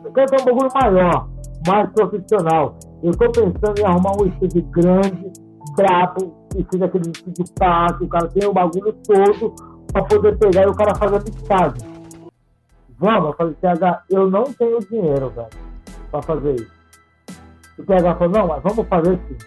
eu 0.05 0.11
quero 0.11 0.27
ter 0.27 0.41
um 0.41 0.45
bagulho 0.45 0.69
maior, 0.75 1.29
mais 1.65 1.89
profissional. 1.91 2.75
Eu 3.01 3.11
estou 3.11 3.31
pensando 3.31 3.79
em 3.79 3.85
arrumar 3.85 4.21
um 4.21 4.27
estúdio 4.27 4.61
grande, 4.63 5.31
brabo, 5.75 6.35
e 6.55 6.65
seja 6.71 6.85
aquele 6.85 7.09
estúdio 7.09 7.45
fácil, 7.57 8.05
o 8.05 8.09
cara 8.09 8.27
tem 8.27 8.47
o 8.47 8.53
bagulho 8.53 8.93
todo 9.07 9.55
para 9.91 10.03
poder 10.03 10.37
pegar 10.37 10.63
e 10.63 10.67
o 10.67 10.75
cara 10.75 10.93
fazer 10.95 11.15
a 11.15 11.19
mixagem. 11.19 11.93
Vamos, 12.99 13.29
eu 13.29 13.33
falei, 13.33 13.53
TH, 13.55 14.03
eu 14.09 14.29
não 14.29 14.43
tenho 14.43 14.79
dinheiro, 14.79 15.29
velho, 15.29 15.47
para 16.13 16.21
fazer 16.21 16.53
isso. 16.53 16.71
O 17.79 17.83
TH 17.83 18.15
falou, 18.15 18.33
não, 18.33 18.47
mas 18.47 18.61
vamos 18.61 18.87
fazer 18.87 19.19
sim. 19.27 19.37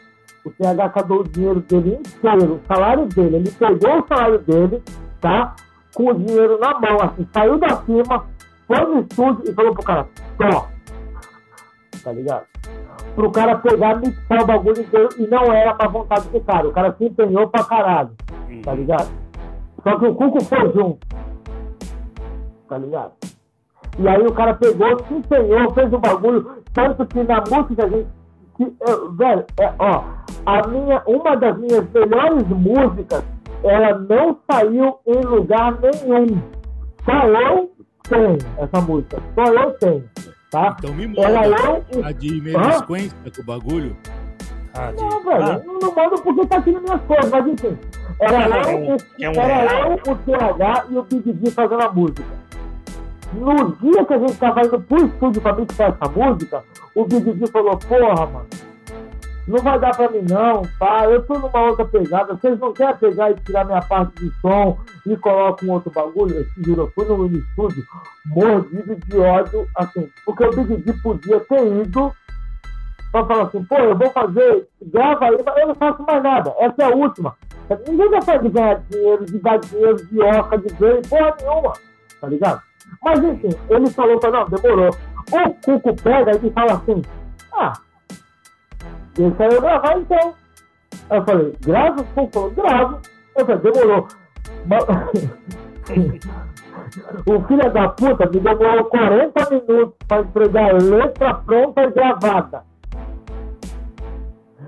O 0.44 0.50
TH 0.50 0.88
cadou 0.90 1.20
o 1.20 1.24
dinheiro 1.24 1.60
dele 1.60 1.94
inteiro, 1.94 2.54
o 2.54 2.60
salário 2.66 3.06
dele. 3.06 3.36
Ele 3.36 3.50
pegou 3.52 4.00
o 4.00 4.06
salário 4.08 4.38
dele, 4.40 4.82
tá? 5.20 5.54
Com 5.94 6.10
o 6.10 6.14
dinheiro 6.14 6.58
na 6.58 6.78
mão, 6.80 7.00
assim, 7.02 7.26
saiu 7.32 7.58
da 7.58 7.76
firma, 7.82 8.26
foi 8.66 8.80
no 8.80 9.00
estúdio 9.00 9.44
e 9.48 9.54
falou 9.54 9.74
pro 9.74 9.84
cara, 9.84 10.08
só. 10.36 10.68
Tá 12.02 12.12
ligado? 12.12 12.46
Pro 13.14 13.30
cara 13.30 13.58
pegar, 13.58 13.96
mixar 13.96 14.42
o 14.42 14.46
bagulho 14.46 14.80
inteiro 14.80 15.08
e 15.18 15.26
não 15.26 15.52
era 15.52 15.74
pra 15.74 15.88
vontade 15.88 16.28
do 16.28 16.40
cara. 16.40 16.68
O 16.68 16.72
cara 16.72 16.94
se 16.98 17.04
empenhou 17.04 17.48
pra 17.48 17.64
caralho. 17.64 18.10
Tá 18.62 18.74
ligado? 18.74 19.08
Só 19.82 19.98
que 19.98 20.06
o 20.06 20.14
Cuco 20.14 20.44
foi 20.44 20.72
junto. 20.72 21.06
Tá 22.68 22.76
ligado? 22.76 23.12
E 23.98 24.08
aí 24.08 24.22
o 24.22 24.32
cara 24.32 24.54
pegou, 24.54 24.98
se 25.06 25.14
empenhou, 25.14 25.72
fez 25.72 25.92
o 25.92 25.98
bagulho. 25.98 26.62
Tanto 26.74 27.06
que 27.06 27.22
na 27.22 27.40
música 27.40 27.84
a 27.84 27.88
gente. 27.88 28.08
Que, 28.56 28.74
eu, 28.88 29.12
velho, 29.12 29.44
é, 29.60 29.72
ó, 29.78 30.02
a 30.46 30.66
minha, 30.68 31.02
uma 31.06 31.36
das 31.36 31.58
minhas 31.58 31.84
melhores 31.92 32.46
músicas, 32.48 33.22
ela 33.62 33.98
não 33.98 34.38
saiu 34.50 34.98
em 35.06 35.20
lugar 35.20 35.78
nenhum. 35.80 36.40
Só 37.04 37.26
eu 37.26 37.70
tenho 38.08 38.38
essa 38.58 38.80
música. 38.80 39.18
Só 39.34 39.44
eu 39.44 39.72
tenho. 39.72 40.04
Tá? 40.50 40.76
Então 40.78 40.94
me 40.94 41.06
manda. 41.06 41.22
Ela 41.22 41.46
é 41.46 42.04
a 42.04 42.12
de 42.12 42.40
melisquência 42.40 43.16
com 43.34 43.42
o 43.42 43.44
bagulho. 43.44 43.96
Ah, 44.74 44.92
de... 44.92 45.02
Não, 45.02 45.24
velho, 45.24 45.42
ah. 45.42 45.62
não 45.64 45.94
mando 45.94 46.22
porque 46.22 46.46
tá 46.46 46.56
aqui 46.58 46.72
nas 46.72 46.82
minhas 46.82 47.00
coisas, 47.02 47.30
mas 47.30 47.46
enfim. 47.46 47.78
Era 48.20 48.70
eu, 48.70 48.78
o, 48.78 48.96
é 49.20 49.30
um 49.30 49.32
era 49.32 49.88
eu, 49.88 49.94
o 49.94 50.16
TH 50.16 50.86
e 50.90 50.96
o 50.96 51.02
Big 51.02 51.32
D 51.32 51.50
fazendo 51.50 51.82
a 51.82 51.92
música. 51.92 52.24
No 53.32 53.72
dia 53.76 54.04
que 54.04 54.14
a 54.14 54.18
gente 54.18 54.36
tava 54.38 54.62
indo 54.62 54.80
pro 54.80 55.06
estúdio 55.06 55.42
pra 55.42 55.54
mixar 55.54 55.90
essa 55.90 56.10
música, 56.10 56.64
o 56.94 57.04
Big 57.04 57.46
falou, 57.50 57.76
porra, 57.76 58.26
mano, 58.26 58.46
não 59.46 59.58
vai 59.58 59.78
dar 59.78 59.96
pra 59.96 60.10
mim 60.10 60.24
não, 60.28 60.62
tá? 60.78 61.04
Eu 61.04 61.24
tô 61.24 61.34
numa 61.38 61.60
outra 61.60 61.84
pegada. 61.84 62.34
Vocês 62.34 62.58
não 62.58 62.72
querem 62.72 62.96
pegar 62.96 63.30
e 63.30 63.34
tirar 63.34 63.64
minha 63.64 63.82
parte 63.82 64.24
de 64.24 64.30
som 64.40 64.78
e 65.06 65.16
colocar 65.16 65.64
um 65.64 65.70
outro 65.70 65.90
bagulho? 65.90 66.36
Eu 66.36 66.44
te 66.44 66.64
juro, 66.64 66.82
eu 66.82 66.90
fui 66.90 67.04
no 67.04 67.26
estúdio 67.26 67.84
mordido 68.26 68.96
de 68.96 69.18
ódio, 69.18 69.68
assim, 69.76 70.08
porque 70.24 70.44
o 70.44 70.50
Big 70.50 70.76
D 70.82 70.92
podia 70.94 71.40
ter 71.40 71.66
ido 71.82 72.12
pra 73.12 73.24
falar 73.24 73.42
assim, 73.44 73.64
pô, 73.64 73.76
eu 73.76 73.96
vou 73.96 74.10
fazer, 74.10 74.68
grava 74.82 75.26
aí, 75.26 75.36
eu 75.58 75.68
não 75.68 75.74
faço 75.76 76.02
mais 76.02 76.22
nada. 76.22 76.52
Essa 76.58 76.82
é 76.82 76.84
a 76.84 76.96
última. 76.96 77.36
Ninguém 77.86 78.10
de 78.10 78.48
ganhar 78.48 78.82
dinheiro, 78.90 79.24
de 79.26 79.38
dar 79.38 79.58
dinheiro, 79.58 80.06
de 80.06 80.20
oca, 80.20 80.58
de 80.58 80.74
ganho, 80.74 81.02
porra 81.02 81.36
nenhuma, 81.40 81.72
tá 82.20 82.28
ligado? 82.28 82.65
Mas 83.04 83.22
enfim, 83.22 83.50
ele 83.70 83.90
falou 83.90 84.18
pra 84.18 84.30
não, 84.30 84.46
demorou. 84.46 84.90
O 85.32 85.54
Cuco 85.64 85.94
pega 86.02 86.36
e 86.36 86.50
fala 86.50 86.72
assim, 86.72 87.02
ah, 87.52 87.72
ele 89.18 89.34
saiu 89.36 89.60
gravar 89.60 89.98
então. 89.98 90.34
Aí 91.10 91.18
eu 91.18 91.24
falei, 91.24 91.52
grava? 91.64 92.04
Pô, 92.14 92.28
falou, 92.32 92.50
gravo. 92.50 93.00
Eu 93.36 93.46
falei, 93.46 93.60
demorou. 93.72 94.08
o 97.26 97.40
filho 97.46 97.72
da 97.72 97.88
puta 97.90 98.26
me 98.26 98.40
demorou 98.40 98.84
40 98.86 99.50
minutos 99.50 99.96
para 100.08 100.22
entregar 100.22 100.70
a 100.70 100.78
letra 100.78 101.34
pronta 101.34 101.82
e 101.82 101.90
gravada. 101.90 102.64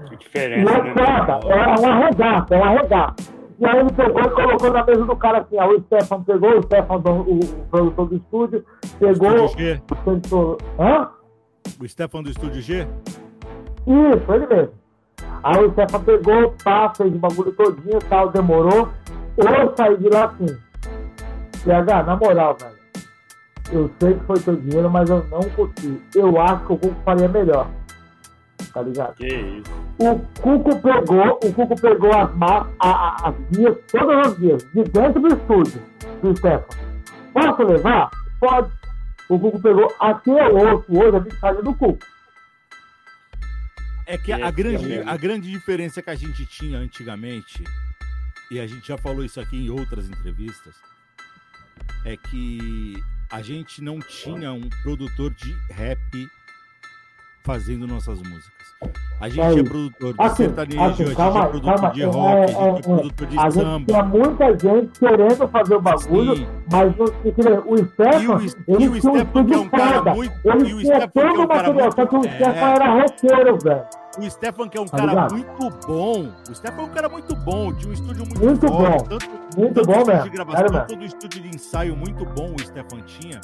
Que 0.09 0.16
diferença. 0.16 0.70
E 0.70 0.74
é 0.74 0.82
né? 0.82 0.93
foda, 0.93 1.40
é 1.47 1.78
uma 1.78 1.95
regata, 2.07 2.55
é 2.55 2.59
uma 2.59 2.70
regata. 2.70 3.38
E 3.59 3.66
aí 3.66 3.80
ele 3.80 3.93
pegou 3.93 4.22
e 4.22 4.30
colocou 4.30 4.72
na 4.72 4.85
mesa 4.85 5.05
do 5.05 5.16
cara 5.16 5.39
assim, 5.39 5.56
ó, 5.59 5.68
o 5.68 5.82
Stefan 5.82 6.22
pegou, 6.22 6.59
o 6.59 6.62
Stefan, 6.62 6.94
o, 6.97 7.40
o 7.40 7.66
produtor 7.70 8.09
do 8.09 8.16
estúdio, 8.16 8.64
pegou. 9.01 9.47
Estúdio 9.47 9.59
G. 9.59 9.82
O, 10.32 10.59
Hã? 10.80 11.10
O 11.80 11.89
Stefan 11.89 12.22
do 12.22 12.30
Estúdio 12.30 12.62
G? 12.62 12.86
Isso, 13.86 14.32
ele 14.32 14.47
mesmo. 14.47 14.72
Aí 15.43 15.64
o 15.64 15.72
Stefan 15.72 16.01
pegou, 16.05 16.55
pá, 16.62 16.93
fez 16.97 17.12
o 17.12 17.18
bagulho 17.18 17.52
todinho 17.52 17.98
tal, 18.09 18.30
demorou. 18.30 18.89
Eu 19.36 19.74
saí 19.76 19.97
de 19.97 20.09
lá 20.09 20.26
assim. 20.26 20.56
PH, 21.64 22.02
na 22.05 22.16
moral, 22.16 22.56
velho. 22.60 22.78
Eu 23.72 23.90
sei 24.01 24.14
que 24.14 24.24
foi 24.24 24.39
teu 24.40 24.56
dinheiro, 24.56 24.89
mas 24.89 25.10
eu 25.10 25.24
não 25.30 25.40
curti. 25.51 26.01
Eu 26.14 26.40
acho 26.40 26.64
que 26.64 26.72
o 26.72 26.94
faria 27.05 27.28
melhor. 27.28 27.68
Tá 28.78 28.82
ligado? 28.82 29.14
Que 29.14 29.26
isso. 29.26 29.72
O 29.98 30.18
Cuco 30.40 30.80
pegou, 30.80 31.38
o 31.42 31.52
Cuco 31.52 31.80
pegou 31.80 32.12
as, 32.12 32.30
as 32.80 33.34
guias, 33.50 33.76
todas 33.90 34.26
as 34.26 34.38
guias, 34.38 34.62
de 34.72 34.84
dentro 34.84 35.20
do 35.20 35.28
estúdio 35.28 35.82
do 36.22 36.36
Stefan. 36.36 36.64
Posso 37.32 37.62
levar? 37.64 38.10
Pode. 38.40 38.72
O 39.28 39.38
Cuco 39.38 39.60
pegou 39.60 39.92
aqui 39.98 40.30
é 40.30 40.48
o 40.48 40.74
osso, 40.74 40.86
hoje 40.88 41.16
a 41.16 41.20
mixagem 41.20 41.62
do 41.62 41.74
Cuco. 41.74 42.06
É 44.06 44.16
que 44.16 44.32
a 44.32 44.50
grande, 44.50 45.00
a 45.00 45.16
grande 45.16 45.50
diferença 45.50 46.00
que 46.00 46.09
a 46.09 46.14
gente 46.14 46.46
tinha 46.46 46.78
antigamente, 46.78 47.62
e 48.50 48.59
a 48.59 48.66
gente 48.66 48.86
já 48.88 48.96
falou 48.96 49.24
isso 49.24 49.40
aqui 49.40 49.66
em 49.66 49.70
outras 49.70 50.09
entrevistas, 50.09 50.76
é 52.06 52.16
que 52.16 52.94
a 53.30 53.42
gente 53.42 53.82
não 53.82 53.98
tinha 53.98 54.52
um 54.52 54.68
produtor 54.82 55.34
de 55.34 55.52
rap 55.70 56.00
fazendo 57.49 57.87
nossas 57.87 58.19
músicas. 58.19 58.53
A 59.23 59.29
gente 59.31 59.41
é, 59.41 59.61
é 59.61 59.65
produtor 59.65 60.12
de 60.12 60.23
assim, 60.23 60.37
sertanejo, 60.37 60.81
assim, 60.83 61.03
a 61.03 61.07
gente 61.07 61.16
calma, 61.16 61.41
é 61.41 61.49
produtor 61.49 61.75
calma, 61.75 61.91
de 61.95 62.03
rock, 62.05 62.29
é, 62.29 62.45
a 62.45 62.45
gente 62.45 62.59
é, 62.59 62.69
é 62.69 62.83
produtor 62.83 63.27
de 63.27 63.39
a 63.39 63.51
samba. 63.51 63.85
tinha 63.87 64.03
muita 64.05 64.59
gente 64.59 65.01
querendo 65.01 65.49
fazer 65.49 65.75
o 65.75 65.81
bagulho, 65.81 66.37
Sim. 66.37 66.47
mas 66.70 66.95
o, 66.99 67.05
o 67.05 67.79
Stefan, 67.79 68.37
o, 68.37 68.75
ele 68.77 68.89
o 68.89 69.01
Stefan, 69.01 69.45
que 69.47 69.55
é 69.55 69.59
um 69.59 69.69
cara 69.70 70.15
muito... 70.15 70.35
Ele 70.45 70.75
o 70.75 70.93
é 70.93 71.05
um 71.05 71.49
cara 71.49 71.73
muito... 71.73 71.95
Só 71.95 72.07
que 72.07 72.16
o 72.16 72.23
Stefan 72.23 72.69
era 72.69 73.01
roqueiro, 73.01 73.59
velho. 73.65 73.85
O 74.19 74.31
Stefan, 74.31 74.69
que 74.69 74.79
é 74.79 74.81
um 74.81 74.87
tá 74.87 74.97
cara 74.99 75.11
ligado? 75.11 75.33
muito 75.33 75.87
bom. 75.87 76.33
O 76.51 76.55
Stefan 76.55 76.83
é 76.83 76.85
um 76.85 76.89
cara 76.89 77.09
muito 77.09 77.37
bom, 77.37 77.73
tinha 77.73 77.91
um 77.91 77.95
estúdio 77.95 78.25
muito, 78.27 78.45
muito 78.45 78.69
forte. 78.69 79.09
Bom. 79.09 79.19
Tanto, 79.19 79.31
muito 79.57 79.75
tanto 79.75 79.87
bom, 79.87 80.07
mesmo. 80.07 80.23
de 80.23 80.31
gravação, 80.31 80.87
todo 80.87 81.01
o 81.01 81.05
estúdio 81.05 81.43
de 81.43 81.49
ensaio 81.49 81.97
muito 81.97 82.25
bom 82.27 82.55
o 82.55 82.61
Stefan 82.61 83.01
tinha. 83.07 83.41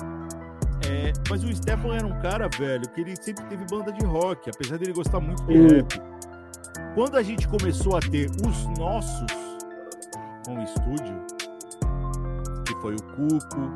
É, 0.89 1.12
mas 1.31 1.43
o 1.43 1.55
Stefan 1.55 1.94
era 1.94 2.06
um 2.06 2.20
cara, 2.20 2.48
velho, 2.48 2.89
que 2.90 3.01
ele 3.01 3.16
sempre 3.16 3.44
teve 3.44 3.65
banda 3.65 3.93
de 3.93 4.05
rock, 4.05 4.51
apesar 4.51 4.78
dele 4.78 4.93
gostar 4.93 5.20
muito 5.20 5.43
de 5.44 5.55
rap. 5.55 6.01
Quando 6.94 7.16
a 7.16 7.23
gente 7.23 7.48
começou 7.48 7.97
a 7.97 8.01
ter 8.01 8.31
os 8.47 8.78
nossos 8.78 9.32
com 10.44 10.59
o 10.59 10.62
estúdio, 10.62 11.23
que 12.66 12.74
foi 12.81 12.94
o 12.94 13.02
Cuco, 13.02 13.70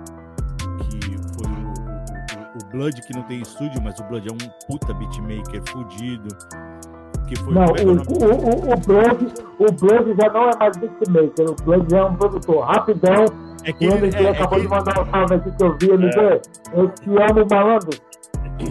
que 0.90 1.16
foi 1.34 1.50
o, 1.50 1.62
o, 1.78 2.64
o, 2.64 2.70
Blood, 2.70 3.00
que 3.02 3.14
não 3.14 3.22
tem 3.22 3.40
estúdio, 3.40 3.82
mas 3.82 3.98
o 3.98 4.04
Blood 4.04 4.28
é 4.28 4.32
um 4.32 4.50
puta 4.66 4.92
beatmaker 4.92 5.62
fudido. 5.68 6.28
Que 7.26 7.36
foi 7.36 7.54
não, 7.54 7.64
o, 7.64 7.68
o, 7.68 8.70
o, 8.70 8.72
o, 8.72 8.76
Blood, 8.86 9.34
o 9.58 9.72
Blood 9.72 10.14
já 10.20 10.32
não 10.32 10.48
é 10.48 10.56
mais 10.56 10.76
beatmaker, 10.76 11.50
o 11.50 11.54
Blood 11.64 11.90
já 11.90 11.98
é 11.98 12.04
um 12.04 12.16
produtor 12.16 12.64
rapidão 12.64 13.47
é 13.64 13.72
que 13.72 13.84
ele, 13.84 14.16
é, 14.16 14.30
acabou 14.30 14.58
é 14.58 14.60
que... 14.60 14.66
de 14.66 14.68
mandar 14.68 15.00
um 15.00 15.10
salve 15.10 15.34
aqui 15.34 15.50
que 15.50 15.62
eu 15.62 15.78
vi, 15.78 15.90
ele 15.90 16.06
é. 16.06 16.40
Eu 16.74 16.88
te 16.90 17.10
amo, 17.10 17.46
malandro. 17.50 18.08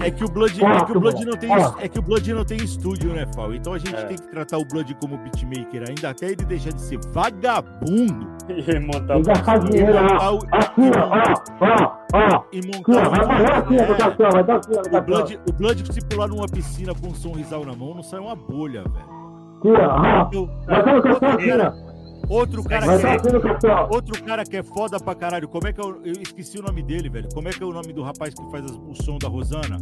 É 0.01 0.11
que 0.11 0.23
o 0.23 0.27
Blood, 0.27 0.61
é 0.61 0.85
que 0.85 0.97
o 0.97 0.99
Blood 0.99 1.26
não 1.26 1.38
tem, 1.38 1.49
é 1.80 1.88
que 1.88 1.99
o 1.99 2.01
Blood 2.01 2.34
não 2.34 2.43
tem 2.43 2.57
estúdio, 2.57 3.14
né, 3.14 3.26
Fal? 3.34 3.53
Então 3.53 3.73
a 3.73 3.77
gente 3.77 3.95
é. 3.95 4.03
tem 4.03 4.18
que 4.18 4.27
tratar 4.27 4.57
o 4.57 4.65
Blood 4.65 4.93
como 4.95 5.18
beatmaker 5.18 5.85
ainda 5.88 6.09
até 6.09 6.27
ele 6.27 6.43
deixar 6.43 6.72
de 6.72 6.81
ser 6.81 6.99
vagabundo. 7.14 8.38
E 8.47 8.80
montar 8.80 9.18
o 9.18 9.23
gastar 9.23 9.59
dinheiro, 9.59 9.93
ó. 9.97 10.39
Aqui, 10.53 10.81
ó, 10.97 11.65
ó, 11.65 11.97
ó. 12.14 12.43
E 12.53 12.61
montar 12.65 13.09
vai 13.09 13.26
morrer 13.26 13.81
é. 13.81 14.31
vai 14.31 14.43
dar 14.43 14.57
assim, 14.57 14.72
o 14.73 15.01
Blood, 15.01 15.39
o 15.49 15.53
Blood 15.53 15.93
se 15.93 16.01
pular 16.05 16.27
numa 16.30 16.47
piscina 16.47 16.93
com 16.95 17.07
um 17.07 17.14
sorrisal 17.14 17.65
na 17.65 17.76
mão, 17.76 17.93
não 17.93 18.03
sai 18.03 18.22
uma 18.22 18.38
bolha, 18.38 18.84
velho. 18.84 19.18
Aqui, 19.57 19.68
ó. 19.68 20.45
Vai 20.65 20.85
dar 20.85 20.95
o 20.95 21.26
aqui, 21.26 21.51
ó. 21.51 21.86
Outro 22.30 22.64
cara, 22.64 22.86
que 22.86 23.06
é, 23.06 23.88
outro 23.90 24.24
cara 24.24 24.44
que 24.44 24.58
é 24.58 24.64
foda 24.64 24.99
pra 24.99 25.16
caralho. 25.16 25.48
Como 25.48 25.68
é 25.68 25.74
que 25.74 25.80
eu, 25.80 26.02
eu 26.04 26.14
esqueci 26.22 26.60
o 26.60 26.62
nome 26.62 26.84
dele, 26.84 27.10
velho? 27.10 27.30
Como 27.34 27.48
é 27.48 27.52
que 27.52 27.64
é 27.64 27.66
o 27.66 27.72
nome 27.72 27.94
do 27.94 28.04
rapaz 28.04 28.34
que 28.34 28.52
faz 28.52 28.66
o 28.66 28.94
som 29.02 29.18
da 29.18 29.30
Rosana? 29.30 29.78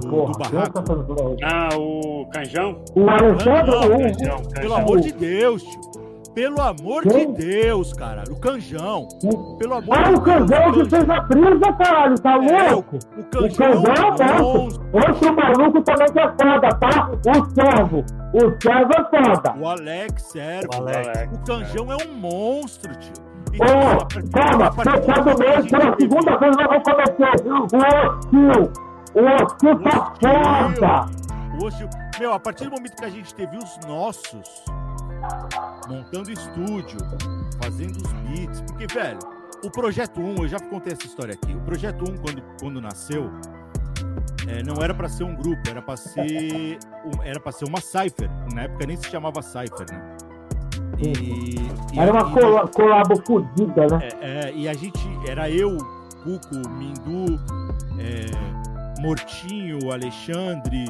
Do, 0.00 0.08
Porra, 0.08 0.32
do 0.32 0.38
barraco. 0.38 1.38
Ah, 1.44 1.68
o 1.76 2.26
Canjão? 2.32 2.82
O 2.96 3.08
Alexandre? 3.08 3.70
Não, 3.70 3.88
não, 3.88 3.98
Canjão, 3.98 4.42
Pelo 4.60 4.74
amor 4.74 5.00
de 5.00 5.12
Deus, 5.12 5.62
tio. 5.62 5.99
Pelo 6.34 6.60
amor 6.60 7.02
Quem? 7.02 7.32
de 7.32 7.44
Deus, 7.44 7.92
cara. 7.92 8.22
O 8.30 8.38
Canjão. 8.38 9.08
Pelo 9.58 9.74
amor 9.74 9.98
ah, 9.98 10.02
de 10.02 10.14
o 10.14 10.20
Canjão 10.20 10.72
que 10.72 10.90
fez 10.90 11.10
a 11.10 11.20
brisa, 11.20 11.72
caralho. 11.72 12.14
Tá 12.20 12.34
é, 12.34 12.70
louco? 12.70 12.98
O, 13.16 13.20
o 13.20 13.24
Canjão, 13.24 13.70
o 13.72 13.82
Canjão 13.82 14.26
é 14.26 14.42
monstro. 14.42 14.84
Outro 14.92 15.36
maluco 15.36 15.82
também 15.82 16.12
que 16.12 16.18
é 16.20 16.28
foda, 16.28 16.68
tá? 16.78 17.10
O 17.10 17.54
Servo. 17.54 18.04
O 18.32 18.62
Servo 18.62 18.92
é 18.92 19.34
foda. 19.34 19.56
O 19.58 19.68
Alex 19.68 20.22
Servo. 20.22 20.68
O, 20.72 20.76
Alex, 20.76 21.32
o 21.32 21.44
Canjão 21.44 21.92
é. 21.92 21.96
é 21.96 22.06
um 22.06 22.14
monstro, 22.14 22.94
tio. 22.96 23.30
Ô, 23.58 23.64
oh, 23.64 24.30
calma, 24.30 24.72
fechado 24.72 25.38
mesmo, 25.38 25.70
pela 25.70 25.96
segunda 25.98 26.36
vez 26.36 26.56
nós 26.56 26.66
vamos 26.68 26.82
cometer. 26.84 27.40
O 27.46 27.64
Ossil. 28.46 28.72
O 29.14 29.20
Ossil 29.42 29.78
tá 29.82 30.12
foda. 30.20 31.20
O. 31.60 32.20
Meu, 32.20 32.32
a 32.32 32.38
partir 32.38 32.64
do 32.64 32.70
momento 32.70 32.96
que 32.96 33.04
a 33.04 33.10
gente 33.10 33.34
teve 33.34 33.56
os 33.56 33.78
nossos 33.88 34.64
montando 35.88 36.30
estúdio, 36.30 36.98
fazendo 37.62 37.96
os 37.96 38.12
beats. 38.12 38.60
Porque, 38.62 38.86
velho, 38.86 39.18
o 39.64 39.70
Projeto 39.70 40.20
1, 40.20 40.36
eu 40.42 40.48
já 40.48 40.58
contei 40.58 40.92
essa 40.92 41.06
história 41.06 41.34
aqui. 41.34 41.54
O 41.54 41.60
Projeto 41.60 42.02
1, 42.02 42.16
quando, 42.16 42.42
quando 42.60 42.80
nasceu, 42.80 43.30
é, 44.48 44.62
não 44.62 44.82
era 44.82 44.94
para 44.94 45.08
ser 45.08 45.24
um 45.24 45.34
grupo, 45.34 45.60
era 45.68 45.82
para 45.82 45.96
ser 45.96 46.78
era 47.24 47.52
ser 47.52 47.64
uma 47.66 47.80
cipher. 47.80 48.30
Na 48.54 48.62
época 48.62 48.86
nem 48.86 48.96
se 48.96 49.08
chamava 49.08 49.42
cipher, 49.42 49.86
né? 49.90 50.16
E, 50.98 51.54
e 51.94 51.98
era 51.98 52.12
uma 52.12 52.28
e, 52.28 52.68
colabo 52.68 53.22
fodida, 53.24 53.86
né? 53.86 54.08
É, 54.20 54.48
é, 54.48 54.52
e 54.54 54.68
a 54.68 54.74
gente 54.74 55.00
era 55.26 55.50
eu, 55.50 55.76
Cuco, 56.22 56.68
Mindu, 56.70 57.40
é, 57.98 59.00
Mortinho, 59.00 59.90
Alexandre, 59.92 60.84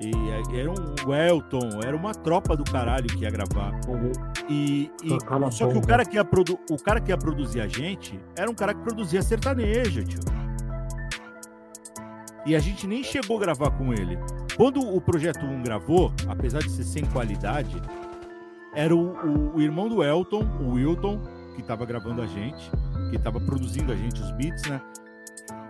e 0.00 0.12
era 0.56 0.70
um 0.70 1.14
Elton, 1.14 1.80
era 1.84 1.96
uma 1.96 2.12
tropa 2.12 2.56
do 2.56 2.64
caralho 2.64 3.06
que 3.06 3.22
ia 3.22 3.30
gravar. 3.30 3.72
Uhum. 3.88 4.12
E, 4.48 4.90
e 5.02 5.08
só 5.50 5.68
que 5.68 5.78
o 5.78 5.82
cara 5.82 6.04
que, 6.04 6.16
ia 6.16 6.24
produ, 6.24 6.58
o 6.70 6.76
cara 6.76 7.00
que 7.00 7.10
ia 7.10 7.16
produzir 7.18 7.60
a 7.60 7.68
gente 7.68 8.18
era 8.36 8.50
um 8.50 8.54
cara 8.54 8.74
que 8.74 8.80
produzia 8.80 9.22
sertanejo, 9.22 10.04
tio. 10.04 10.20
E 12.44 12.56
a 12.56 12.58
gente 12.58 12.86
nem 12.86 13.04
chegou 13.04 13.36
a 13.36 13.40
gravar 13.40 13.70
com 13.70 13.92
ele. 13.92 14.18
Quando 14.56 14.80
o 14.80 15.00
Projeto 15.00 15.44
1 15.44 15.62
gravou, 15.62 16.12
apesar 16.28 16.58
de 16.58 16.70
ser 16.70 16.84
sem 16.84 17.04
qualidade, 17.04 17.80
era 18.74 18.94
o, 18.94 19.12
o, 19.12 19.56
o 19.56 19.60
irmão 19.60 19.88
do 19.88 20.02
Elton, 20.02 20.44
o 20.60 20.72
Wilton, 20.72 21.20
que 21.54 21.60
estava 21.60 21.86
gravando 21.86 22.20
a 22.20 22.26
gente, 22.26 22.70
que 23.10 23.16
estava 23.16 23.40
produzindo 23.40 23.92
a 23.92 23.96
gente 23.96 24.20
os 24.20 24.32
beats, 24.32 24.64
né? 24.68 24.80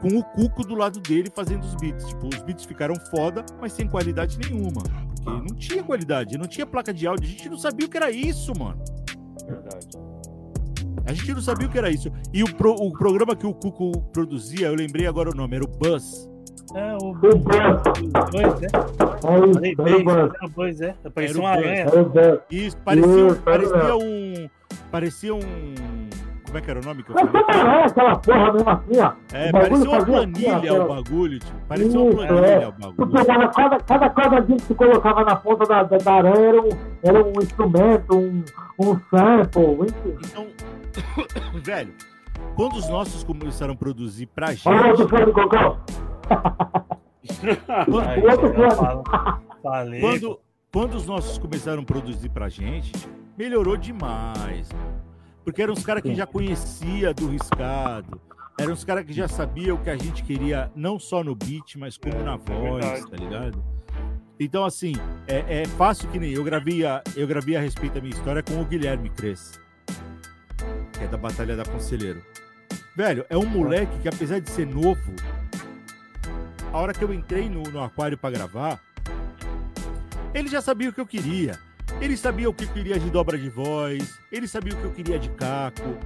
Com 0.03 0.19
o 0.19 0.25
Cuco 0.25 0.67
do 0.67 0.75
lado 0.75 1.01
dele 1.01 1.31
fazendo 1.33 1.63
os 1.63 1.77
beats. 1.77 2.09
Tipo, 2.09 2.27
os 2.27 2.43
beats 2.43 2.65
ficaram 2.65 2.97
foda, 3.09 3.47
mas 3.61 3.73
sem 3.73 3.87
qualidade 3.89 4.37
nenhuma. 4.39 4.83
Porque 5.25 5.49
não 5.49 5.57
tinha 5.57 5.83
qualidade, 5.83 6.37
não 6.37 6.49
tinha 6.49 6.67
placa 6.67 6.93
de 6.93 7.07
áudio. 7.07 7.25
A 7.25 7.31
gente 7.31 7.49
não 7.49 7.57
sabia 7.57 7.87
o 7.87 7.89
que 7.89 7.97
era 7.97 8.11
isso, 8.11 8.53
mano. 8.59 8.83
Verdade. 9.47 9.87
A 11.07 11.13
gente 11.13 11.33
não 11.33 11.41
sabia 11.41 11.69
o 11.69 11.71
que 11.71 11.79
era 11.79 11.89
isso. 11.91 12.13
E 12.33 12.43
o, 12.43 12.55
pro, 12.55 12.73
o 12.73 12.93
programa 12.93 13.37
que 13.37 13.47
o 13.47 13.55
Cuco 13.55 14.03
produzia, 14.13 14.67
eu 14.67 14.75
lembrei 14.75 15.07
agora 15.07 15.31
o 15.31 15.35
nome, 15.35 15.55
era 15.57 15.65
o 15.65 15.69
Buzz. 15.69 16.29
É, 16.75 16.97
o 17.01 17.13
Buzz, 17.15 17.45
né? 17.45 17.77
O 20.43 20.49
Buzz, 20.51 20.81
é. 20.81 20.95
Parecia 21.15 21.41
uma 21.41 21.51
aranha. 21.51 21.87
Isso, 22.51 22.77
parecia, 22.79 23.35
parecia 23.45 23.97
um... 23.97 24.49
Parecia 24.91 25.35
um 25.35 25.41
como 26.53 26.59
é 26.59 26.61
que 26.61 26.71
era 26.71 26.81
o 26.81 26.85
nome 26.85 27.03
que 27.03 27.11
eu 27.11 27.15
falei? 27.15 27.33
É 27.73 27.85
aquela 27.87 28.17
porra 28.17 28.53
mesmo 28.53 28.71
assim, 28.71 29.01
ó. 29.01 29.13
É, 29.33 29.51
parecia 29.51 29.89
uma 29.89 30.05
planilha 30.05 30.57
assim, 30.57 30.71
o 30.71 30.89
bagulho, 30.89 31.39
tio. 31.39 31.55
Parecia 31.67 31.89
Isso, 31.89 32.05
uma 32.05 32.27
planilha 32.27 32.47
é. 32.47 32.69
o 32.69 32.73
bagulho. 32.73 32.95
Tu 32.97 33.07
pegava 33.07 33.49
cada, 33.49 33.81
cada 33.81 34.11
quadradinho 34.11 34.59
que 34.59 34.67
tu 34.67 34.75
colocava 34.75 35.25
na 35.25 35.37
ponta 35.37 35.65
da, 35.65 35.83
da, 35.83 35.97
da 35.97 36.13
aranha 36.13 36.47
era 36.47 36.61
um, 36.61 36.69
era 37.03 37.25
um 37.25 37.33
instrumento, 37.41 38.19
um, 38.19 38.45
um 38.79 39.01
sample, 39.09 39.87
enfim. 39.87 40.19
Então, 40.27 40.47
velho, 41.65 41.95
quando 42.55 42.75
os 42.75 42.87
nossos 42.87 43.25
começaram 43.25 43.73
a 43.73 43.77
produzir 43.77 44.27
pra 44.27 44.49
gente. 44.49 44.69
Olha 44.69 44.91
outro 44.93 45.09
fone, 45.09 45.33
Cocão. 45.33 45.79
quando, 49.63 50.01
quando, 50.01 50.41
quando 50.71 50.95
os 50.97 51.07
nossos 51.07 51.39
começaram 51.39 51.81
a 51.81 51.85
produzir 51.87 52.29
pra 52.29 52.51
gente, 52.51 52.93
melhorou 53.39 53.79
demais. 53.79 54.69
Porque 55.45 55.63
eram 55.63 55.75
os 55.75 55.85
caras 55.85 56.03
que 56.03 56.15
já 56.15 56.27
conhecia 56.27 57.13
do 57.13 57.29
riscado. 57.29 58.21
Eram 58.59 58.73
os 58.73 58.85
caras 58.85 59.05
que 59.05 59.13
já 59.13 59.27
sabiam 59.27 59.77
o 59.77 59.81
que 59.81 59.91
a 59.91 59.97
gente 59.97 60.23
queria, 60.23 60.71
não 60.77 60.99
só 60.99 61.25
no 61.25 61.35
beat, 61.35 61.77
mas 61.77 61.97
como 61.97 62.23
na 62.23 62.35
é 62.35 62.37
voz, 62.37 62.85
é 62.85 63.01
tá 63.07 63.17
ligado? 63.17 63.65
Então, 64.39 64.65
assim, 64.65 64.93
é, 65.27 65.63
é, 65.63 65.65
fácil 65.67 66.09
que 66.11 66.19
nem 66.19 66.33
eu 66.33 66.45
gravei, 66.45 66.85
a, 66.85 67.03
eu 67.17 67.27
gravei 67.27 67.57
a 67.57 67.61
respeito 67.61 67.95
da 67.95 68.01
minha 68.01 68.15
história 68.15 68.43
com 68.43 68.61
o 68.61 68.65
Guilherme 68.65 69.09
Cres, 69.11 69.59
que 70.93 71.05
é 71.05 71.07
da 71.07 71.17
Batalha 71.17 71.57
da 71.57 71.65
Conselheiro. 71.65 72.23
Velho, 72.95 73.25
é 73.31 73.37
um 73.37 73.47
moleque 73.47 73.99
que, 74.01 74.09
apesar 74.09 74.39
de 74.41 74.51
ser 74.51 74.67
novo, 74.67 75.01
a 76.73 76.79
hora 76.79 76.93
que 76.93 77.03
eu 77.03 77.13
entrei 77.13 77.49
no, 77.49 77.63
no 77.63 77.83
aquário 77.83 78.19
para 78.19 78.31
gravar, 78.31 78.81
ele 80.35 80.49
já 80.49 80.61
sabia 80.61 80.91
o 80.91 80.93
que 80.93 81.01
eu 81.01 81.07
queria. 81.07 81.59
Ele 82.01 82.17
sabia 82.17 82.51
o 82.51 82.55
que 82.55 82.65
eu 82.65 82.69
queria 82.69 82.99
de 82.99 83.11
dobra 83.11 83.39
de 83.39 83.49
voz, 83.49 84.19
ele 84.31 84.49
sabia 84.49 84.75
o 84.75 84.77
que 84.77 84.85
eu 84.85 84.91
queria 84.91 85.19
de 85.19 85.29
caco, 85.31 85.99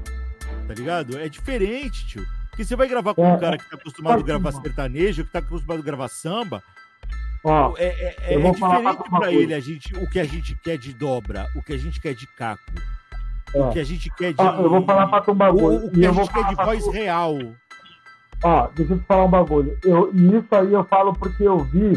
tá 0.66 0.74
ligado? 0.74 1.18
É 1.18 1.28
diferente, 1.28 2.06
tio. 2.06 2.26
Porque 2.50 2.64
você 2.64 2.76
vai 2.76 2.88
gravar 2.88 3.14
com 3.14 3.22
um 3.22 3.34
é, 3.34 3.38
cara 3.38 3.58
que 3.58 3.68
tá 3.68 3.76
acostumado 3.76 4.20
a 4.20 4.22
gravar 4.22 4.52
sertanejo, 4.52 5.24
que 5.24 5.32
tá 5.32 5.38
acostumado 5.38 5.80
a 5.80 5.84
gravar 5.84 6.08
samba, 6.08 6.62
Ó, 7.48 7.74
é, 7.78 7.84
é, 7.84 8.16
é, 8.22 8.34
é 8.34 8.50
diferente 8.50 9.10
para 9.10 9.32
ele 9.32 9.54
a 9.54 9.60
gente, 9.60 9.94
o 9.96 10.10
que 10.10 10.18
a 10.18 10.24
gente 10.24 10.56
quer 10.56 10.76
de 10.76 10.92
dobra, 10.92 11.46
o 11.54 11.62
que 11.62 11.74
a 11.74 11.78
gente 11.78 12.00
quer 12.00 12.12
de 12.12 12.26
caco. 12.26 12.60
O 13.54 13.70
que 13.70 13.78
a 13.78 13.84
gente 13.84 14.10
quer 14.10 14.32
de. 14.32 14.42
Ó, 14.42 14.62
eu 14.62 14.68
vou 14.68 14.84
falar 14.84 15.06
pra 15.06 15.20
tu 15.20 15.30
um 15.30 15.34
bagulho. 15.34 15.78
O, 15.78 15.86
o 15.86 15.90
que 15.92 16.04
a 16.04 16.12
gente 16.12 16.32
quer 16.32 16.44
de 16.44 16.54
voz 16.56 16.84
tu... 16.84 16.90
real. 16.90 17.38
Ó, 18.42 18.68
deixa 18.74 18.94
eu 18.94 18.98
te 18.98 19.04
falar 19.04 19.24
um 19.24 19.30
bagulho. 19.30 19.78
Eu, 19.84 20.10
e 20.12 20.36
isso 20.36 20.54
aí 20.54 20.72
eu 20.72 20.84
falo 20.84 21.12
porque 21.12 21.44
eu 21.44 21.58
vi. 21.60 21.96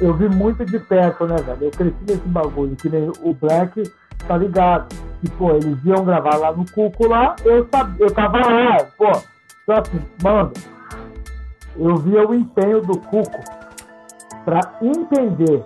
Eu 0.00 0.14
vi 0.14 0.28
muito 0.28 0.64
de 0.64 0.78
perto, 0.78 1.26
né, 1.26 1.36
velho? 1.36 1.64
Eu 1.64 1.70
cresci 1.70 1.98
nesse 2.06 2.28
bagulho, 2.28 2.76
que 2.76 2.88
nem 2.88 3.10
o 3.20 3.34
Black, 3.34 3.82
tá 4.26 4.36
ligado? 4.36 4.94
Que, 5.20 5.30
pô, 5.32 5.50
eles 5.50 5.84
iam 5.84 6.04
gravar 6.04 6.36
lá 6.36 6.52
no 6.52 6.64
Cuco 6.70 7.08
lá, 7.08 7.34
eu, 7.44 7.66
sabia, 7.70 8.06
eu 8.06 8.14
tava 8.14 8.38
lá, 8.38 8.76
pô. 8.96 9.10
Então 9.62 9.76
assim, 9.76 10.00
mano, 10.22 10.52
eu 11.76 11.96
via 11.96 12.26
o 12.26 12.34
empenho 12.34 12.80
do 12.80 12.98
Cuco 12.98 13.40
para 14.44 14.60
entender, 14.80 15.64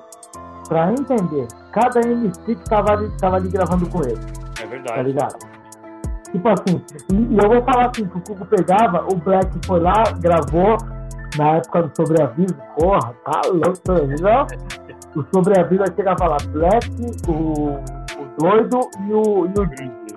para 0.69 0.93
entender 0.93 1.47
cada 1.71 2.01
MC 2.01 2.41
que 2.45 2.53
estava 2.53 2.93
ali, 2.93 3.11
tava 3.19 3.37
ali 3.37 3.49
gravando 3.49 3.89
com 3.89 4.03
ele. 4.03 4.21
É 4.63 4.67
verdade. 4.67 4.97
Tá 4.97 5.03
ligado? 5.03 5.39
Tipo 6.33 6.49
assim, 6.49 6.83
e, 7.13 7.35
e 7.35 7.39
eu 7.39 7.49
vou 7.49 7.63
falar 7.63 7.91
assim, 7.91 8.07
que 8.07 8.17
o 8.17 8.21
Cuco 8.21 8.47
pegava, 8.47 9.07
o 9.13 9.17
Black 9.17 9.51
foi 9.67 9.81
lá, 9.81 10.03
gravou, 10.19 10.79
na 11.37 11.57
época 11.57 11.83
do 11.83 11.97
sobreaviso, 11.97 12.55
porra, 12.79 13.15
tá 13.25 13.41
louco, 13.47 13.81
não? 14.21 14.47
O 15.15 15.27
sobreaviso 15.35 15.83
aí 15.83 15.95
chegava 15.95 16.27
lá, 16.27 16.37
Black, 16.49 16.91
o, 17.29 17.33
o 17.33 18.39
doido 18.39 18.81
e 19.07 19.13
o, 19.13 19.47
e 19.47 19.51
o 19.51 20.13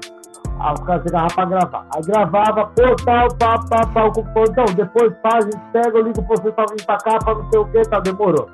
Aí 0.58 0.74
o 0.74 0.82
cara 0.84 1.04
chegava 1.04 1.28
pra 1.28 1.46
gravar. 1.46 1.88
Aí 1.96 2.02
gravava, 2.04 2.66
pô, 2.68 2.96
tal, 3.04 3.28
pá, 3.38 3.60
pá, 3.70 3.86
pá, 3.88 4.10
pô, 4.10 4.44
então, 4.50 4.66
depois 4.74 5.14
pá, 5.22 5.38
a 5.38 5.42
gente 5.42 5.60
pega, 5.74 5.98
eu 5.98 6.04
ligo 6.04 6.24
pra 6.24 6.36
você 6.38 6.52
pra 6.52 6.66
vir 6.66 6.86
pra 6.86 6.98
cá, 6.98 7.20
pra 7.20 7.36
não 7.36 7.52
sei 7.52 7.60
o 7.60 7.66
que, 7.66 7.82
tá, 7.84 8.00
demorou. 8.00 8.50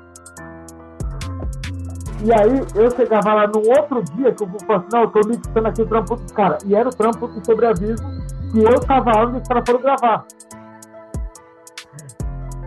E 2.24 2.32
aí 2.32 2.64
eu 2.76 2.90
chegava 2.92 3.34
lá 3.34 3.46
no 3.46 3.58
outro 3.58 4.02
dia 4.14 4.32
que 4.32 4.42
eu 4.44 4.48
falei 4.66 4.76
assim, 4.76 4.88
não, 4.92 5.00
eu 5.02 5.10
tô 5.10 5.20
mixando 5.26 5.68
aqui 5.68 5.82
o 5.82 5.86
trampo 5.86 6.16
dos 6.16 6.32
caras. 6.32 6.62
E 6.64 6.74
era 6.74 6.88
o 6.88 6.92
trampo 6.92 7.26
do 7.26 7.44
sobreaviso 7.44 8.04
que 8.52 8.62
eu 8.62 8.80
tava 8.80 9.24
onde 9.24 9.38
os 9.38 9.48
caras 9.48 9.64
foram 9.66 9.80
gravar. 9.80 10.24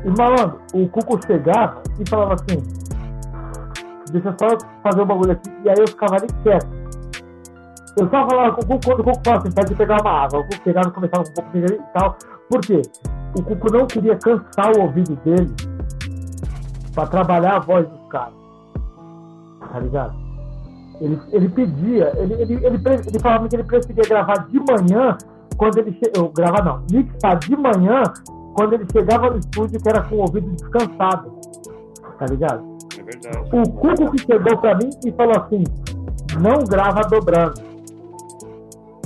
E 0.06 0.10
malandro, 0.18 0.60
o 0.73 0.88
Cuco 0.88 1.19
chegava 1.26 1.82
e 1.99 2.07
falava 2.07 2.36
assim, 2.36 2.61
deixa 4.11 4.30
eu 4.30 4.36
só 4.40 4.57
fazer 4.84 5.02
um 5.02 5.06
bagulho 5.06 5.32
aqui. 5.32 5.49
E 5.64 5.69
aí 5.69 5.76
eu 5.80 5.88
ficava 5.88 6.15
ali 6.18 6.27
quieto. 6.44 6.68
Eu 7.98 8.10
só 8.10 8.30
falava 8.30 8.52
com 8.52 8.61
o 8.61 8.68
Cuco 8.68 8.86
quando 8.86 8.99
o 8.99 9.03
Cuco 9.03 9.22
falava 9.26 9.44
assim, 9.44 9.56
pode 9.56 9.76
pegar 9.76 10.02
uma 10.02 10.11
água. 10.11 10.40
O 10.41 10.44
Cuco 10.44 10.61
pegava 10.64 10.90
e 10.90 10.91
começava 10.91 11.23
um 11.23 11.34
pouco 11.34 11.52
dele 11.52 11.82
e 11.82 11.99
tal. 11.99 12.18
Por 12.52 12.61
quê? 12.61 12.82
O 13.36 13.41
Cuco 13.41 13.73
não 13.73 13.88
queria 13.88 14.15
cansar 14.18 14.77
o 14.77 14.82
ouvido 14.82 15.15
dele 15.26 15.52
para 16.94 17.07
trabalhar 17.07 17.56
a 17.56 17.60
voz 17.60 17.88
dos 17.88 18.07
caras. 18.10 18.34
Tá 19.72 19.80
ligado? 19.80 20.14
Ele, 21.02 21.19
ele 21.32 21.49
pedia, 21.49 22.14
ele, 22.15 22.34
ele, 22.36 22.53
ele, 22.65 22.82
ele 22.86 23.19
falava 23.19 23.49
que 23.49 23.56
ele 23.56 23.64
preferia 23.64 24.03
gravar 24.07 24.48
de 24.48 24.60
manhã, 24.60 25.18
quando 25.57 25.80
ele 25.80 25.91
chegava. 25.94 26.32
Gravar 26.34 26.64
não, 26.64 26.84
mixar 26.91 27.38
de 27.40 27.57
manhã, 27.57 28.03
quando 28.56 28.73
ele 28.73 28.86
chegava 28.91 29.30
no 29.30 29.38
estúdio, 29.38 29.80
que 29.82 29.90
era 29.90 30.02
com 30.03 30.15
o 30.15 30.19
ouvido 30.19 30.49
descansado. 30.52 31.32
Tá 32.18 32.26
ligado? 32.26 32.77
É 32.98 33.03
verdade. 33.03 33.49
O 33.53 33.69
Cuco 33.72 34.11
que 34.11 34.19
chegou 34.19 34.57
pra 34.57 34.76
mim 34.76 34.90
e 35.06 35.11
falou 35.11 35.38
assim: 35.38 35.64
não 36.40 36.60
grava 36.64 37.02
dobrando 37.02 37.76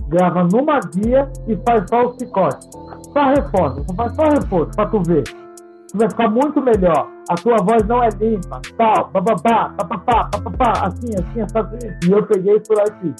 grava 0.10 0.44
numa 0.44 0.80
guia 0.80 1.32
e 1.48 1.56
faz 1.66 1.88
só 1.88 2.08
o 2.08 2.20
chicote. 2.20 2.68
Só 3.14 3.26
reforço, 3.26 3.86
faz 3.96 4.16
só 4.16 4.24
reforço 4.24 4.72
pra 4.76 4.88
tu 4.88 5.02
ver. 5.04 5.24
Tu 5.24 5.98
vai 5.98 6.10
ficar 6.10 6.30
muito 6.30 6.62
melhor. 6.62 7.08
A 7.30 7.36
tua 7.36 7.58
voz 7.58 7.84
não 7.88 8.04
é 8.04 8.10
limpa, 8.20 8.60
tal, 8.78 9.10
bababá, 9.12 9.70
papapá, 9.70 10.26
papapá, 10.26 10.88
assim, 10.88 11.14
assim, 11.14 11.42
assim. 11.42 12.08
E 12.08 12.12
eu 12.12 12.26
peguei 12.26 12.60
por 12.62 12.80
aqui. 12.82 13.14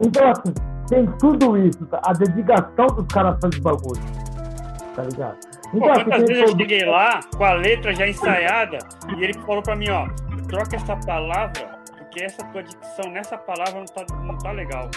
Então, 0.00 0.30
assim, 0.30 0.54
tem 0.88 1.06
tudo 1.18 1.56
isso, 1.56 1.84
tá? 1.86 2.00
a 2.04 2.12
dedicação 2.12 2.86
dos 2.86 3.06
caras 3.06 3.38
faz 3.40 3.58
bagulho. 3.58 4.00
Tá 4.94 5.02
ligado? 5.02 5.38
Então, 5.72 5.80
Pô, 5.80 5.94
quantas 5.94 6.22
vezes 6.24 6.42
eu 6.50 6.58
cheguei 6.58 6.84
lá 6.84 7.20
com 7.36 7.44
a 7.44 7.52
letra 7.52 7.94
já 7.94 8.08
ensaiada 8.08 8.78
e 9.16 9.24
ele 9.24 9.34
falou 9.34 9.62
pra 9.62 9.76
mim, 9.76 9.88
ó, 9.90 10.08
troca 10.48 10.76
essa 10.76 10.96
palavra, 10.96 11.78
porque 11.96 12.24
essa 12.24 12.44
tua 12.46 12.62
dicção 12.62 13.10
nessa 13.12 13.38
palavra 13.38 13.74
não 13.74 13.84
tá, 13.84 14.04
não 14.22 14.36
tá 14.38 14.50
legal 14.50 14.90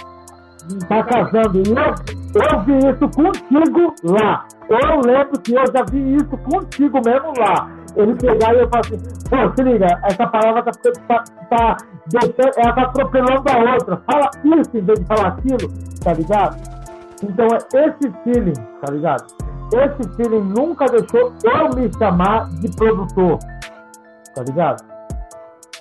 tá 0.87 1.03
casando. 1.03 1.59
Eu, 1.59 2.41
eu 2.41 2.61
vi 2.61 2.77
isso 2.77 3.09
contigo 3.09 3.95
lá. 4.03 4.45
Eu 4.69 5.01
lembro 5.01 5.39
que 5.41 5.53
eu 5.53 5.65
já 5.67 5.83
vi 5.91 6.15
isso 6.15 6.37
contigo 6.37 7.01
mesmo 7.05 7.33
lá. 7.37 7.69
Ele 7.95 8.15
pegar 8.15 8.55
e 8.55 8.59
eu 8.59 8.69
falar 8.69 8.81
assim, 8.81 8.97
pô, 9.29 9.55
se 9.55 9.63
liga, 9.63 9.85
essa 10.03 10.27
palavra 10.27 10.63
tá, 10.63 10.71
tá, 11.07 11.23
tá 11.49 11.77
deixando, 12.07 12.51
ela 12.57 12.73
tá 12.73 12.81
atropelando 12.83 13.43
a 13.49 13.73
outra. 13.73 14.01
Fala 14.09 14.31
isso 14.43 14.77
em 14.77 14.81
vez 14.81 14.99
de 14.99 15.05
falar 15.05 15.27
aquilo, 15.27 15.71
tá 16.03 16.13
ligado? 16.13 16.57
Então 17.23 17.47
é 17.47 17.87
esse 17.87 18.11
feeling, 18.23 18.53
tá 18.81 18.91
ligado? 18.91 19.25
Esse 19.73 20.09
feeling 20.15 20.53
nunca 20.55 20.85
deixou 20.85 21.33
eu 21.43 21.69
me 21.75 21.91
chamar 21.97 22.49
de 22.49 22.69
produtor, 22.75 23.39
tá 24.35 24.43
ligado? 24.43 24.83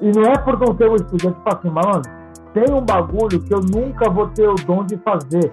E 0.01 0.11
não 0.11 0.23
é 0.25 0.39
por 0.39 0.59
não 0.59 0.75
ter 0.75 0.89
um 0.89 0.97
estúdio, 0.97 1.31
é 1.31 1.33
tipo 1.33 1.49
assim, 1.55 1.71
malandro 1.71 2.23
tem 2.53 2.65
um 2.73 2.83
bagulho 2.83 3.41
que 3.43 3.53
eu 3.53 3.61
nunca 3.61 4.11
vou 4.11 4.29
ter 4.29 4.49
o 4.49 4.55
dom 4.55 4.85
de 4.85 4.97
fazer. 4.99 5.53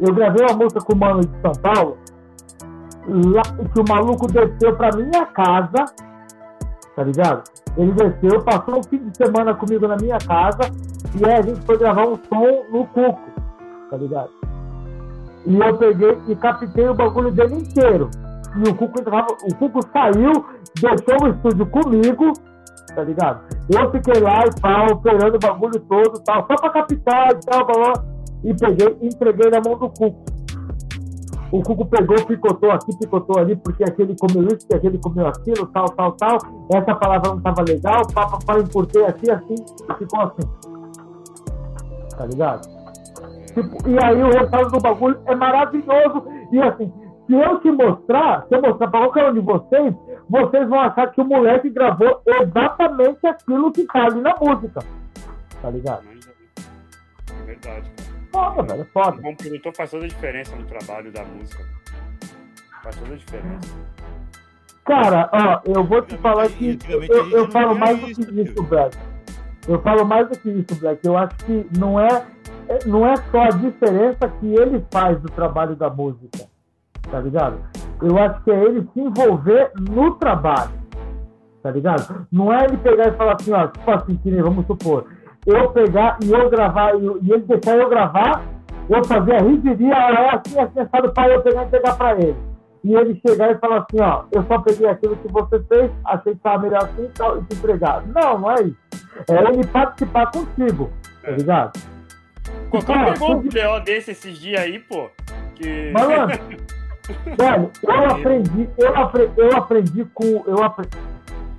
Eu 0.00 0.14
gravei 0.14 0.44
uma 0.46 0.56
música 0.56 0.80
com 0.80 0.94
o 0.94 0.96
mano 0.96 1.20
de 1.20 1.40
São 1.40 1.52
Paulo, 1.52 1.98
lá, 3.06 3.42
que 3.42 3.80
o 3.80 3.84
maluco 3.88 4.26
desceu 4.26 4.74
pra 4.76 4.90
minha 4.96 5.26
casa, 5.26 5.84
tá 6.96 7.04
ligado? 7.04 7.44
Ele 7.76 7.92
desceu, 7.92 8.42
passou 8.42 8.78
um 8.78 8.82
fim 8.82 8.98
de 8.98 9.16
semana 9.16 9.54
comigo 9.54 9.86
na 9.86 9.96
minha 9.96 10.18
casa, 10.18 10.70
e 11.14 11.24
aí 11.24 11.34
a 11.34 11.42
gente 11.42 11.60
foi 11.62 11.76
gravar 11.76 12.06
um 12.06 12.16
som 12.28 12.64
no 12.70 12.86
Cuco, 12.86 13.20
tá 13.90 13.96
ligado? 13.96 14.30
E 15.46 15.58
eu 15.58 15.76
peguei 15.76 16.18
e 16.28 16.36
captei 16.36 16.88
o 16.88 16.94
bagulho 16.94 17.30
dele 17.32 17.56
inteiro. 17.56 18.10
E 18.56 18.68
o 18.68 18.74
Cuco, 18.74 19.00
entrava, 19.00 19.28
o 19.50 19.54
Cuco 19.56 19.80
saiu, 19.92 20.44
deixou 20.80 21.26
o 21.26 21.28
estúdio 21.30 21.66
comigo, 21.66 22.32
tá 22.94 23.02
ligado? 23.02 23.40
Eu 23.68 23.90
fiquei 23.90 24.20
lá 24.20 24.44
e 24.46 24.60
tal, 24.60 24.92
operando 24.92 25.36
o 25.36 25.38
bagulho 25.38 25.80
todo 25.80 26.22
tal, 26.24 26.46
só 26.46 26.56
pra 26.56 26.70
captar 26.70 27.32
e 27.32 27.40
tal, 27.40 27.66
blá, 27.66 27.92
e 28.44 28.54
peguei 28.54 28.98
e 29.00 29.06
entreguei 29.06 29.50
na 29.50 29.60
mão 29.64 29.78
do 29.78 29.88
Cuco. 29.88 30.32
O 31.50 31.62
Cuco 31.62 31.86
pegou, 31.86 32.16
picotou 32.24 32.70
aqui, 32.70 32.96
picotou 32.98 33.38
ali, 33.38 33.56
porque 33.56 33.84
aquele 33.84 34.16
comeu 34.16 34.46
isso, 34.48 34.60
porque 34.60 34.74
aquele 34.74 34.98
comeu 34.98 35.26
aquilo, 35.26 35.66
tal, 35.66 35.86
tal, 35.90 36.12
tal. 36.12 36.38
Essa 36.72 36.94
palavra 36.94 37.30
não 37.30 37.40
tava 37.40 37.62
legal, 37.62 38.02
pá, 38.14 38.38
pá, 38.44 38.58
encurtei 38.58 39.04
aqui, 39.04 39.30
assim, 39.30 39.56
ficou 39.98 40.20
assim. 40.20 40.48
Tá 42.16 42.26
ligado? 42.26 42.81
Tipo, 43.54 43.88
e 43.88 44.02
aí 44.02 44.22
o 44.22 44.30
resultado 44.30 44.70
do 44.70 44.80
bagulho 44.80 45.20
é 45.26 45.34
maravilhoso. 45.34 46.24
E 46.52 46.60
assim, 46.60 46.92
se 47.26 47.34
eu 47.34 47.60
te 47.60 47.70
mostrar, 47.70 48.46
se 48.48 48.54
eu 48.54 48.62
mostrar 48.62 48.88
para 48.88 49.00
qualquer 49.00 49.30
um 49.30 49.34
de 49.34 49.40
vocês, 49.40 49.94
vocês 50.28 50.68
vão 50.68 50.80
achar 50.80 51.10
que 51.10 51.20
o 51.20 51.24
moleque 51.24 51.70
gravou 51.70 52.22
exatamente 52.26 53.26
aquilo 53.26 53.72
que 53.72 53.84
tá 53.84 54.06
ali 54.06 54.20
na 54.20 54.34
música. 54.40 54.80
Tá 55.60 55.70
ligado? 55.70 56.02
É 57.40 57.44
verdade. 57.44 57.90
Foda, 58.32 58.62
velho, 58.62 58.86
foda. 58.92 59.16
Um 59.18 59.22
bom 59.22 59.34
produtor 59.36 59.72
faz 59.76 59.90
toda 59.90 60.04
a 60.06 60.08
diferença 60.08 60.56
no 60.56 60.64
trabalho 60.64 61.12
da 61.12 61.24
música. 61.24 61.62
Faz 62.82 62.96
toda 62.96 63.12
a 63.12 63.16
diferença. 63.16 63.74
Cara, 64.84 65.30
ó, 65.32 65.60
eu 65.64 65.84
vou 65.84 66.02
te 66.02 66.16
falar 66.18 66.48
que 66.48 66.78
eu, 66.88 67.30
eu 67.30 67.50
falo 67.50 67.78
mais 67.78 68.00
do 68.00 68.06
que 68.06 68.40
isso, 68.40 68.62
Black. 68.64 68.98
Eu 69.68 69.80
falo 69.80 70.04
mais 70.04 70.28
do 70.28 70.38
que 70.38 70.50
isso, 70.50 70.80
Black. 70.80 71.06
Eu 71.06 71.16
acho 71.16 71.36
que 71.36 71.66
não 71.78 72.00
é, 72.00 72.26
não 72.86 73.06
é 73.06 73.16
só 73.16 73.42
a 73.42 73.50
diferença 73.50 74.28
que 74.40 74.54
ele 74.54 74.84
faz 74.90 75.20
do 75.20 75.28
trabalho 75.30 75.76
da 75.76 75.90
música 75.90 76.52
tá 77.10 77.20
ligado? 77.20 77.58
Eu 78.00 78.18
acho 78.18 78.42
que 78.42 78.50
é 78.50 78.64
ele 78.64 78.88
se 78.92 79.00
envolver 79.00 79.70
no 79.78 80.14
trabalho, 80.14 80.72
tá 81.62 81.70
ligado? 81.70 82.26
Não 82.32 82.52
é 82.52 82.64
ele 82.64 82.76
pegar 82.78 83.08
e 83.08 83.12
falar 83.12 83.34
assim, 83.34 83.52
ó, 83.52 83.66
tipo 83.68 83.90
assim, 83.90 84.16
que 84.16 84.30
nem, 84.30 84.42
vamos 84.42 84.66
supor, 84.66 85.06
eu 85.46 85.70
pegar 85.70 86.18
e 86.22 86.30
eu 86.30 86.48
gravar, 86.48 86.94
e, 86.94 87.04
e 87.22 87.32
ele 87.32 87.42
deixar 87.42 87.76
eu 87.76 87.88
gravar, 87.88 88.42
eu 88.88 89.04
fazer 89.04 89.34
a 89.34 89.42
rigeria, 89.42 89.94
é 89.94 90.34
assim, 90.34 90.58
assim, 90.58 90.80
assado 90.80 91.12
para 91.12 91.34
eu 91.34 91.42
pegar 91.42 91.64
e 91.64 91.70
pegar 91.70 91.94
pra 91.94 92.12
ele. 92.12 92.36
E 92.84 92.94
ele 92.94 93.20
chegar 93.24 93.52
e 93.52 93.58
falar 93.58 93.78
assim, 93.78 94.00
ó, 94.00 94.24
eu 94.32 94.42
só 94.44 94.58
peguei 94.58 94.88
aquilo 94.88 95.16
que 95.16 95.28
você 95.28 95.60
fez, 95.64 95.90
achei 96.04 96.34
que 96.34 96.40
tava 96.40 96.64
melhor 96.64 96.82
assim 96.82 97.04
e 97.04 97.08
tal, 97.10 97.38
e 97.38 97.42
te 97.44 97.56
entregar. 97.56 98.02
Não, 98.08 98.38
não 98.40 98.50
é 98.50 98.62
isso. 98.62 98.76
É 99.30 99.52
ele 99.52 99.66
participar 99.68 100.32
contigo, 100.32 100.90
tá 101.22 101.30
é. 101.30 101.72
Ligado? 102.78 102.84
Qualquer 102.86 103.12
pegou 103.12 103.36
um 103.36 103.42
BO 103.42 103.84
desse 103.84 104.10
esses 104.12 104.38
dias 104.38 104.60
aí, 104.60 104.78
pô. 104.78 105.10
Que... 105.54 105.90
Malandro, 105.92 106.38
Velho, 107.36 107.70
eu 107.82 108.10
aprendi, 108.10 108.70
eu 108.78 108.96
aprendi, 108.96 109.32
eu 109.36 109.56
aprendi 109.56 110.04
com. 110.14 110.44
Eu 110.46 110.62
aprendi. 110.62 110.96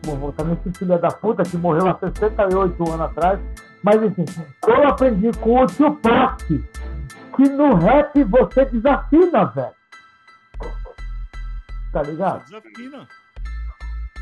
Vou 0.03 0.16
voltar 0.17 0.43
nesse 0.45 0.72
filho 0.77 0.98
da 0.98 1.09
puta 1.09 1.43
que 1.43 1.58
morreu 1.58 1.88
há 1.88 1.98
68 1.98 2.90
anos 2.90 3.01
atrás. 3.01 3.40
Mas 3.83 4.01
enfim, 4.01 4.25
eu 4.66 4.88
aprendi 4.88 5.32
com 5.40 5.61
o 5.61 5.67
Tupac 5.67 6.45
que 7.35 7.50
no 7.50 7.75
rap 7.75 8.24
você 8.24 8.66
desafina, 8.66 9.45
velho. 9.45 9.72
Tá 11.92 12.01
ligado? 12.03 12.45
Desafina. 12.45 13.08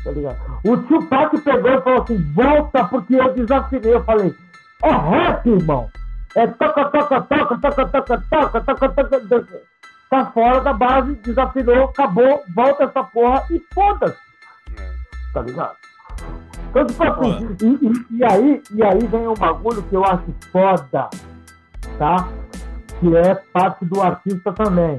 Tá 0.04 0.10
ligado? 0.10 0.60
O 0.64 0.76
tio 0.76 1.06
Pac 1.06 1.38
pegou 1.40 1.70
e 1.70 1.82
falou 1.82 2.02
assim: 2.02 2.32
volta 2.32 2.84
porque 2.84 3.14
eu 3.14 3.32
desafinei. 3.34 3.94
Eu 3.94 4.04
falei: 4.04 4.34
é 4.82 4.90
rap, 4.90 5.46
irmão. 5.48 5.88
É 6.34 6.46
toca, 6.46 6.84
toca, 6.86 7.20
toca, 7.22 7.58
toca, 7.58 7.86
toca, 7.86 8.22
toca, 8.30 8.60
toca, 8.60 8.88
toca, 8.88 9.20
toca. 9.20 9.62
Tá 10.08 10.26
fora 10.26 10.60
da 10.60 10.72
base, 10.72 11.14
desafinou, 11.16 11.84
acabou, 11.84 12.42
volta 12.54 12.84
essa 12.84 13.04
porra 13.04 13.44
e 13.50 13.58
foda-se. 13.74 14.18
Tá 15.32 15.42
ligado? 15.42 15.76
Então, 16.70 16.86
tipo 16.86 17.02
assim, 17.02 17.56
e, 17.62 17.86
e, 17.86 18.18
e, 18.18 18.24
aí, 18.24 18.62
e 18.70 18.82
aí 18.82 19.06
vem 19.06 19.28
um 19.28 19.34
bagulho 19.34 19.82
que 19.82 19.94
eu 19.94 20.04
acho 20.04 20.24
foda, 20.50 21.08
tá? 21.98 22.28
Que 23.00 23.16
é 23.16 23.34
parte 23.34 23.84
do 23.84 24.00
artista 24.00 24.52
também. 24.52 24.98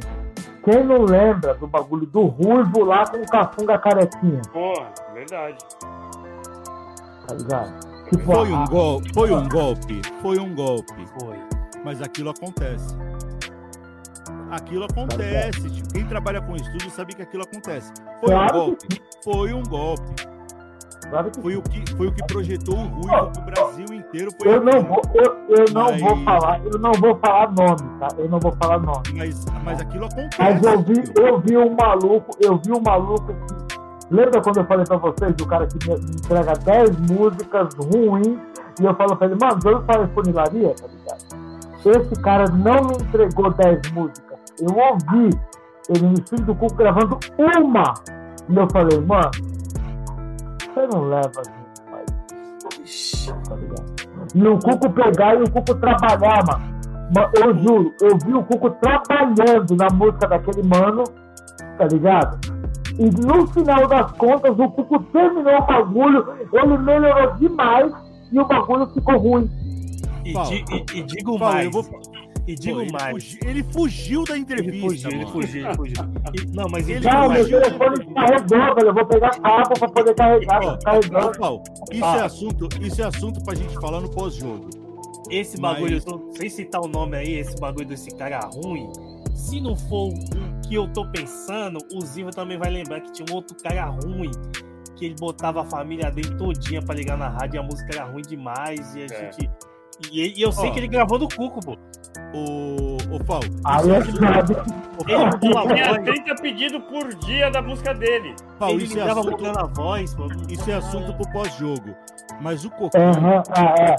Quem 0.63 0.83
não 0.83 1.03
lembra 1.03 1.55
do 1.55 1.67
bagulho 1.67 2.05
do 2.05 2.25
Ruivo 2.25 2.83
lá 2.83 3.05
com 3.05 3.17
o 3.17 3.25
Cafunga 3.27 3.77
carequinha? 3.77 4.41
Porra, 4.51 4.93
verdade. 5.13 5.57
Tá 7.27 7.35
ligado? 7.35 7.92
Tipo, 8.09 8.23
foi 8.23 8.51
um, 8.51 8.65
golpe, 8.65 9.14
foi 9.14 9.32
um 9.32 9.49
golpe, 9.49 10.01
foi 10.22 10.40
um 10.40 10.56
golpe. 10.56 11.07
Foi. 11.19 11.38
Mas 11.83 12.01
aquilo 12.01 12.30
acontece. 12.30 12.95
Aquilo 14.51 14.85
acontece. 14.85 15.69
Tipo, 15.69 15.93
quem 15.93 16.06
trabalha 16.06 16.41
com 16.41 16.56
estúdio 16.56 16.90
sabe 16.91 17.15
que 17.15 17.22
aquilo 17.22 17.43
acontece. 17.43 17.91
Foi 18.19 18.35
um 18.35 18.48
golpe. 18.48 19.01
Foi 19.23 19.53
um 19.53 19.64
golpe. 19.64 20.33
Foi, 21.41 21.56
o 21.56 21.61
que, 21.61 21.95
foi 21.95 22.07
o 22.07 22.11
que 22.11 22.23
projetou 22.25 22.75
o 22.75 22.88
Rui 22.88 23.32
pro 23.33 23.41
Brasil 23.43 23.85
inteiro. 23.93 24.32
eu 24.45 24.64
não, 24.64 24.82
vou, 24.82 25.01
eu, 25.14 25.57
eu 25.57 25.65
não 25.72 25.83
mas... 25.83 26.01
vou 26.01 26.23
falar, 26.23 26.61
eu 26.65 26.80
não 26.80 26.91
vou 26.93 27.15
falar 27.17 27.51
nome, 27.51 27.99
tá? 27.99 28.07
Eu 28.17 28.30
não 28.30 28.40
vou 28.40 28.51
falar 28.53 28.80
nome. 28.80 29.03
Mas, 29.15 29.45
mas 29.64 29.82
aquilo 29.82 30.06
acontece. 30.06 30.38
Mas 30.40 30.64
eu 30.64 30.82
vi, 30.82 31.03
eu 31.19 31.40
vi 31.40 31.57
um 31.57 31.75
maluco, 31.75 32.32
eu 32.40 32.57
vi 32.57 32.72
um 32.72 32.82
maluco 32.82 33.27
que 33.27 33.82
Lembra 34.14 34.42
quando 34.43 34.58
eu 34.58 34.66
falei 34.66 34.85
pra 34.85 34.98
vocês 34.98 35.33
do 35.33 35.48
cara 35.48 35.66
que 35.66 35.90
me 35.90 35.95
entrega 35.95 36.53
10 36.53 36.98
músicas 37.09 37.74
ruins 37.74 38.38
e 38.80 38.85
eu 38.85 38.93
falo 38.93 39.16
pra 39.16 39.25
ele, 39.25 39.35
mano, 39.42 39.59
eu 39.66 39.83
falei 39.85 40.08
funilaria, 40.14 40.75
tá 40.75 40.85
ligado? 40.88 41.43
Esse 41.83 42.22
cara 42.22 42.45
não 42.51 42.83
me 42.83 42.93
entregou 42.93 43.51
10 43.51 43.92
músicas. 43.92 44.38
Eu 44.61 44.69
ouvi 44.77 45.35
ele 45.90 46.08
no 46.08 46.14
estúdio 46.14 46.45
do 46.45 46.56
Cuco 46.56 46.75
gravando 46.75 47.17
uma. 47.40 47.93
E 48.48 48.56
eu 48.56 48.67
falei, 48.69 49.01
mano, 49.01 49.32
você 50.59 50.88
não 50.93 51.09
leva 51.09 51.42
gente 51.43 51.82
mais. 51.90 52.06
Tá 53.50 53.56
ligado? 53.56 53.93
E 54.35 54.48
o 54.48 54.59
Cuco 54.59 54.92
pegar 54.92 55.35
e 55.40 55.42
o 55.42 55.51
Cuco 55.51 55.74
trabalhar, 55.74 56.45
mano. 56.45 56.72
Eu 57.33 57.58
juro, 57.58 57.92
eu 58.00 58.16
vi 58.24 58.33
o 58.35 58.43
Cuco 58.43 58.69
trabalhando 58.69 59.75
na 59.75 59.88
música 59.92 60.27
daquele 60.27 60.61
mano, 60.61 61.03
tá 61.80 61.88
ligado? 61.88 62.52
E 62.99 63.09
no 63.09 63.47
final 63.47 63.88
das 63.88 64.11
contas, 64.13 64.57
o 64.57 64.69
Cuco 64.69 64.99
terminou 65.11 65.57
o 65.57 65.65
bagulho, 65.65 66.25
ele 66.53 66.77
melhorou 66.77 67.35
demais 67.35 67.91
e 68.31 68.39
o 68.39 68.45
bagulho 68.45 68.88
ficou 68.88 69.17
ruim. 69.17 69.49
E, 70.25 70.33
di, 70.33 70.65
e, 70.72 70.99
e 70.99 71.03
digo 71.03 71.38
Paulo, 71.38 71.53
mais. 71.53 71.72
Vou... 71.72 71.85
E 72.45 72.55
digo 72.55 72.75
Pô, 72.75 72.81
ele 72.81 72.91
mais. 72.91 73.11
Fugiu, 73.11 73.49
ele 73.49 73.63
fugiu 73.63 74.23
da 74.25 74.38
entrevista. 74.38 75.07
Ele 75.07 75.25
fugiu, 75.25 75.65
ele 75.65 75.75
fugiu, 75.75 76.05
ele 76.05 76.19
fugiu. 76.25 76.53
não, 76.53 76.65
mas 76.69 76.89
ele 76.89 77.07
Não, 77.07 77.30
meu 77.30 77.45
telefone 77.45 78.13
carregou, 78.13 78.75
velho. 78.75 78.88
Eu 78.88 78.93
vou 78.93 79.05
pegar 79.05 79.30
cabo 79.39 79.80
pra 79.80 79.88
poder 79.89 80.15
carregar. 80.15 80.80
carregar. 80.80 81.38
Paulo, 81.38 81.63
isso, 81.91 82.05
ah. 82.05 82.17
é 82.17 82.22
assunto, 82.22 82.69
isso 82.81 83.01
é 83.01 83.05
assunto 83.05 83.43
pra 83.43 83.55
gente 83.55 83.73
falar 83.75 84.01
no 84.01 84.09
pós-jogo. 84.09 84.69
Esse 85.30 85.59
bagulho, 85.59 86.01
mas... 86.05 86.38
sem 86.38 86.49
citar 86.49 86.81
o 86.81 86.88
nome 86.88 87.17
aí, 87.17 87.33
esse 87.35 87.55
bagulho 87.59 87.88
desse 87.88 88.11
cara 88.11 88.39
ruim, 88.53 88.89
se 89.33 89.59
não 89.59 89.75
for 89.75 90.09
o 90.09 90.61
que 90.67 90.75
eu 90.75 90.87
tô 90.87 91.05
pensando, 91.07 91.79
o 91.93 92.01
Ziva 92.05 92.31
também 92.31 92.57
vai 92.57 92.71
lembrar 92.71 93.01
que 93.01 93.11
tinha 93.11 93.25
um 93.31 93.35
outro 93.35 93.55
cara 93.61 93.85
ruim 93.85 94.31
que 94.95 95.05
ele 95.05 95.15
botava 95.19 95.61
a 95.61 95.65
família 95.65 96.11
dele 96.11 96.35
todinha 96.35 96.81
pra 96.81 96.95
ligar 96.95 97.17
na 97.17 97.27
rádio 97.27 97.55
e 97.55 97.59
a 97.59 97.63
música 97.63 97.95
era 97.95 98.05
ruim 98.05 98.21
demais 98.21 98.95
e 98.95 99.01
a 99.01 99.05
é. 99.05 99.07
gente. 99.07 99.49
E, 100.11 100.39
e 100.39 100.41
eu 100.41 100.51
sei 100.51 100.69
oh. 100.69 100.73
que 100.73 100.79
ele 100.79 100.87
gravou 100.87 101.19
no 101.19 101.27
Cuco, 101.27 101.59
pô. 101.59 101.77
O, 102.33 102.97
o 103.15 103.23
Paulo. 103.23 103.45
É 103.45 104.01
sabe. 104.01 104.55
Ele 105.07 105.73
tinha 105.73 106.03
30 106.03 106.35
pedidos 106.41 106.83
por 106.85 107.13
dia 107.15 107.49
da 107.51 107.61
música 107.61 107.93
dele. 107.93 108.35
Paulo, 108.57 108.75
ele 108.75 108.85
isso 108.85 108.99
é 108.99 109.03
assunto, 109.03 109.29
muito 109.29 109.43
na 109.43 109.65
voz, 109.65 110.15
pô. 110.15 110.27
Isso 110.49 110.71
é 110.71 110.73
assunto 110.75 111.13
pro 111.13 111.31
pós-jogo. 111.31 111.95
Mas 112.41 112.65
o 112.65 112.69
Cocão, 112.71 113.11
uhum, 113.11 113.43
é, 113.55 113.95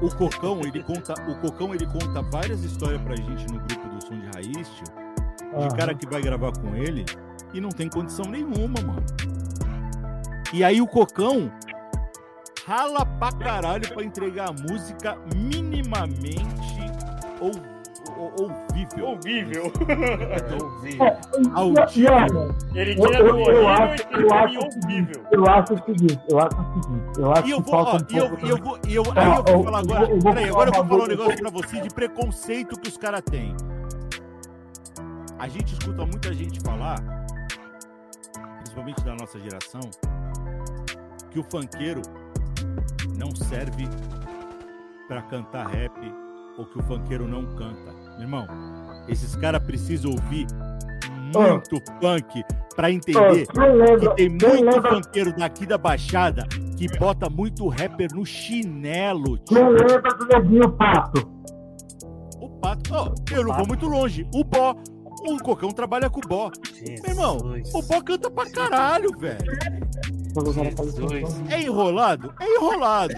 o, 0.00 0.06
o, 0.06 0.16
Cocão, 0.16 0.60
ele 0.60 0.82
conta, 0.82 1.14
o 1.28 1.34
Cocão, 1.40 1.74
ele 1.74 1.86
conta 1.86 2.22
várias 2.22 2.62
histórias 2.62 3.00
pra 3.02 3.16
gente 3.16 3.46
no 3.52 3.58
grupo 3.58 3.91
do 4.48 4.64
Som 4.64 5.02
de 5.50 5.56
uhum. 5.56 5.68
cara 5.76 5.94
que 5.94 6.06
vai 6.06 6.22
gravar 6.22 6.52
com 6.52 6.74
ele 6.74 7.04
e 7.52 7.60
não 7.60 7.68
tem 7.68 7.88
condição 7.88 8.24
nenhuma, 8.30 8.80
mano. 8.80 9.04
E 10.52 10.64
aí 10.64 10.80
o 10.80 10.86
Cocão 10.86 11.50
rala 12.66 13.04
pra 13.04 13.32
caralho 13.32 13.88
pra 13.92 14.04
entregar 14.04 14.50
a 14.50 14.52
música 14.52 15.16
minimamente 15.34 16.42
ou, 17.40 17.50
ou, 18.16 18.32
ouvível. 18.40 19.08
Ouvível. 19.08 19.72
ouvível. 21.56 22.54
Ele 22.74 22.94
tira 22.94 23.24
do 23.24 23.36
ouvido 23.36 23.50
e 23.52 24.32
acho, 24.32 24.58
ouvível. 24.58 25.22
Eu 25.30 25.46
acho 25.46 25.74
o 25.74 25.78
seguinte, 25.84 26.20
eu 26.28 26.38
acho 26.38 26.56
o 26.56 26.82
seguinte, 26.82 27.18
eu 27.18 27.32
acho 27.32 27.46
e 27.46 27.50
eu 27.50 27.60
vou, 27.60 27.74
ó, 27.74 27.96
um 27.96 27.98
e 28.08 28.16
eu, 28.16 28.24
eu 28.48 28.56
vou, 28.56 28.78
eu, 28.88 29.02
aí 29.16 29.26
eu 29.26 29.42
vou 29.42 29.64
falar 29.64 29.78
agora, 29.80 30.06
peraí, 30.22 30.48
agora 30.48 30.70
eu 30.70 30.74
vou 30.74 30.86
falar 30.86 31.04
um 31.04 31.08
negócio 31.08 31.38
pra 31.38 31.50
você 31.50 31.80
de 31.80 31.88
preconceito 31.88 32.78
que 32.78 32.88
os 32.88 32.96
caras 32.96 33.22
têm. 33.22 33.56
A 35.42 35.48
gente 35.48 35.72
escuta 35.72 36.06
muita 36.06 36.32
gente 36.32 36.60
falar, 36.60 37.02
principalmente 38.58 39.02
da 39.02 39.16
nossa 39.16 39.40
geração, 39.40 39.80
que 41.32 41.40
o 41.40 41.42
funkeiro 41.42 42.00
não 43.18 43.34
serve 43.34 43.88
para 45.08 45.20
cantar 45.22 45.66
rap 45.66 45.98
ou 46.56 46.64
que 46.64 46.78
o 46.78 46.82
funkeiro 46.84 47.26
não 47.26 47.44
canta. 47.56 47.92
Meu 48.12 48.20
irmão, 48.20 48.46
esses 49.08 49.34
caras 49.34 49.60
precisam 49.64 50.12
ouvir 50.12 50.46
muito 51.34 51.74
oh. 51.74 52.00
funk 52.00 52.44
para 52.76 52.92
entender 52.92 53.44
oh, 53.50 53.98
que 53.98 54.14
tem 54.14 54.28
muito 54.28 54.80
funkeiro 54.80 55.34
daqui 55.36 55.66
da 55.66 55.76
Baixada 55.76 56.46
que 56.78 56.86
bota 57.00 57.28
muito 57.28 57.66
rapper 57.66 58.14
no 58.14 58.24
chinelo. 58.24 59.40
Não 59.50 59.70
lembra 59.70 60.14
do 60.14 60.24
neguinho 60.24 60.70
Pato? 60.70 61.28
O 62.40 62.48
Pato, 62.60 62.92
oh, 62.94 63.34
eu 63.34 63.44
não 63.44 63.56
vou 63.56 63.66
muito 63.66 63.88
longe. 63.88 64.24
O 64.32 64.44
Bó, 64.44 64.76
o 65.24 65.42
Cocão 65.42 65.70
trabalha 65.70 66.10
com 66.10 66.20
o 66.20 66.28
Bó. 66.28 66.50
Jesus. 66.72 67.00
Meu 67.00 67.10
irmão, 67.10 67.38
o 67.74 67.82
Bó 67.82 68.00
canta 68.02 68.30
pra 68.30 68.50
caralho, 68.50 69.18
velho. 69.18 69.52
É 71.50 71.60
enrolado? 71.60 72.34
É 72.40 72.46
enrolado. 72.56 73.14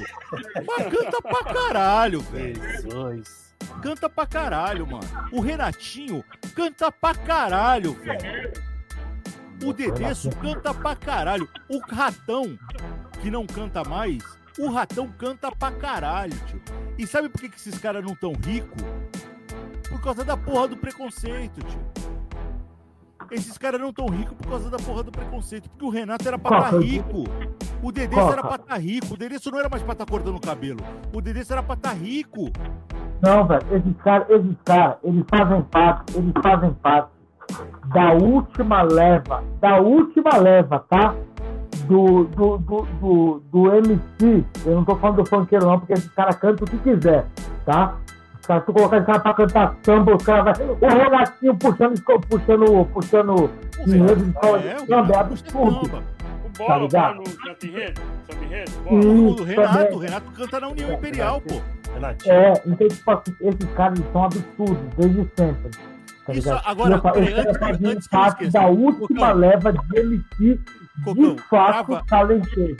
Mas 0.66 0.86
canta 0.88 1.22
pra 1.22 1.44
caralho, 1.54 2.20
velho. 2.20 2.60
Canta 3.82 4.08
pra 4.08 4.26
caralho, 4.26 4.86
mano. 4.86 5.06
O 5.32 5.40
Renatinho 5.40 6.24
canta 6.54 6.90
pra 6.90 7.14
caralho, 7.14 7.94
velho. 7.94 8.52
O 9.64 9.72
Dedeço 9.72 10.30
canta 10.30 10.74
pra 10.74 10.96
caralho. 10.96 11.48
O 11.68 11.78
Ratão, 11.78 12.58
que 13.22 13.30
não 13.30 13.46
canta 13.46 13.84
mais, 13.84 14.22
o 14.58 14.68
Ratão 14.68 15.08
canta 15.16 15.50
pra 15.52 15.70
caralho, 15.70 16.36
tio. 16.46 16.60
E 16.98 17.06
sabe 17.06 17.28
por 17.28 17.40
que, 17.40 17.48
que 17.48 17.56
esses 17.56 17.78
caras 17.78 18.04
não 18.04 18.14
tão 18.14 18.32
ricos? 18.32 18.82
Por 19.94 20.02
causa 20.02 20.24
da 20.24 20.36
porra 20.36 20.66
do 20.66 20.76
preconceito, 20.76 21.60
tio. 21.62 21.80
Esses 23.30 23.56
caras 23.56 23.80
não 23.80 23.92
tão 23.92 24.06
ricos 24.06 24.36
por 24.36 24.48
causa 24.48 24.68
da 24.68 24.76
porra 24.76 25.04
do 25.04 25.12
preconceito. 25.12 25.70
Porque 25.70 25.84
o 25.84 25.88
Renato 25.88 26.26
era 26.26 26.36
pra 26.36 26.58
estar 26.58 26.70
tá 26.72 26.78
rico. 26.78 27.24
O 27.80 27.92
Dedê 27.92 28.16
era 28.16 28.42
pra 28.42 28.56
estar 28.56 28.74
tá 28.74 28.76
rico. 28.76 29.14
O 29.14 29.16
Dedê 29.16 29.36
não 29.50 29.58
era 29.60 29.68
mais 29.68 29.82
pra 29.84 29.92
estar 29.92 30.04
tá 30.04 30.10
cortando 30.10 30.36
o 30.36 30.40
cabelo. 30.40 30.80
O 31.14 31.20
Dedê 31.20 31.40
era 31.48 31.62
pra 31.62 31.74
estar 31.74 31.90
tá 31.90 31.94
rico. 31.94 32.50
Não, 33.22 33.46
velho. 33.46 33.62
Esses 33.70 33.96
caras, 34.02 34.28
esses 34.30 34.56
cara, 34.64 34.98
eles 35.04 35.24
fazem 35.30 35.62
parte, 35.62 36.18
eles 36.18 36.32
fazem 36.42 36.74
parte 36.74 37.10
da 37.94 38.12
última 38.14 38.82
leva, 38.82 39.44
da 39.60 39.80
última 39.80 40.36
leva, 40.38 40.84
tá? 40.90 41.14
Do, 41.86 42.24
do, 42.24 42.58
do, 42.58 42.82
do, 43.00 43.42
do 43.50 43.72
MC. 43.74 44.44
Eu 44.66 44.74
não 44.74 44.84
tô 44.84 44.96
falando 44.96 45.22
do 45.22 45.26
funkeiro 45.26 45.64
não, 45.64 45.78
porque 45.78 45.92
esse 45.92 46.08
cara 46.10 46.34
canta 46.34 46.64
o 46.64 46.66
que 46.66 46.78
quiser, 46.78 47.26
tá? 47.64 47.96
Cara, 48.46 48.60
se 48.60 48.66
tu 48.66 48.72
colocar 48.74 48.96
esse 48.98 49.06
cara 49.06 49.20
pra 49.20 49.34
cantar 49.34 49.76
samba, 49.82 50.16
os 50.16 50.22
caras 50.22 50.58
vai. 50.58 50.68
O 50.68 50.94
Renatinho 50.94 51.56
puxando, 51.56 52.02
puxando, 52.28 52.84
puxando 52.92 53.50
enredo 53.86 54.16
de 54.16 54.30
escola 54.30 54.58
de 54.58 54.86
samba, 54.86 55.14
é 55.14 55.18
absurdo. 55.18 56.02
O 56.44 56.58
Bola 56.58 56.88
tá 56.88 57.16
enredo, 57.64 58.00
O 58.86 59.44
Renato, 59.44 59.94
o 59.94 59.98
Renato 59.98 60.30
canta 60.32 60.60
na 60.60 60.68
União 60.68 60.92
Imperial, 60.92 61.40
pô. 61.40 61.60
Renatinho. 61.94 62.34
É, 62.34 62.52
então, 62.66 62.88
tipo 62.88 63.10
assim, 63.10 63.36
esses 63.40 63.74
caras 63.74 63.98
são 64.12 64.24
absurdos, 64.24 64.94
desde 64.96 65.30
sempre. 65.36 65.70
Tá 66.26 66.32
Isso, 66.32 66.60
agora, 66.64 66.94
eu 66.94 67.54
fazia 67.58 67.88
antes 67.88 68.08
parte 68.08 68.50
da 68.50 68.66
última 68.66 69.32
leva 69.32 69.72
de 69.72 69.98
MC 69.98 70.60
de 71.14 71.36
fato 71.48 72.02
talentoso 72.06 72.76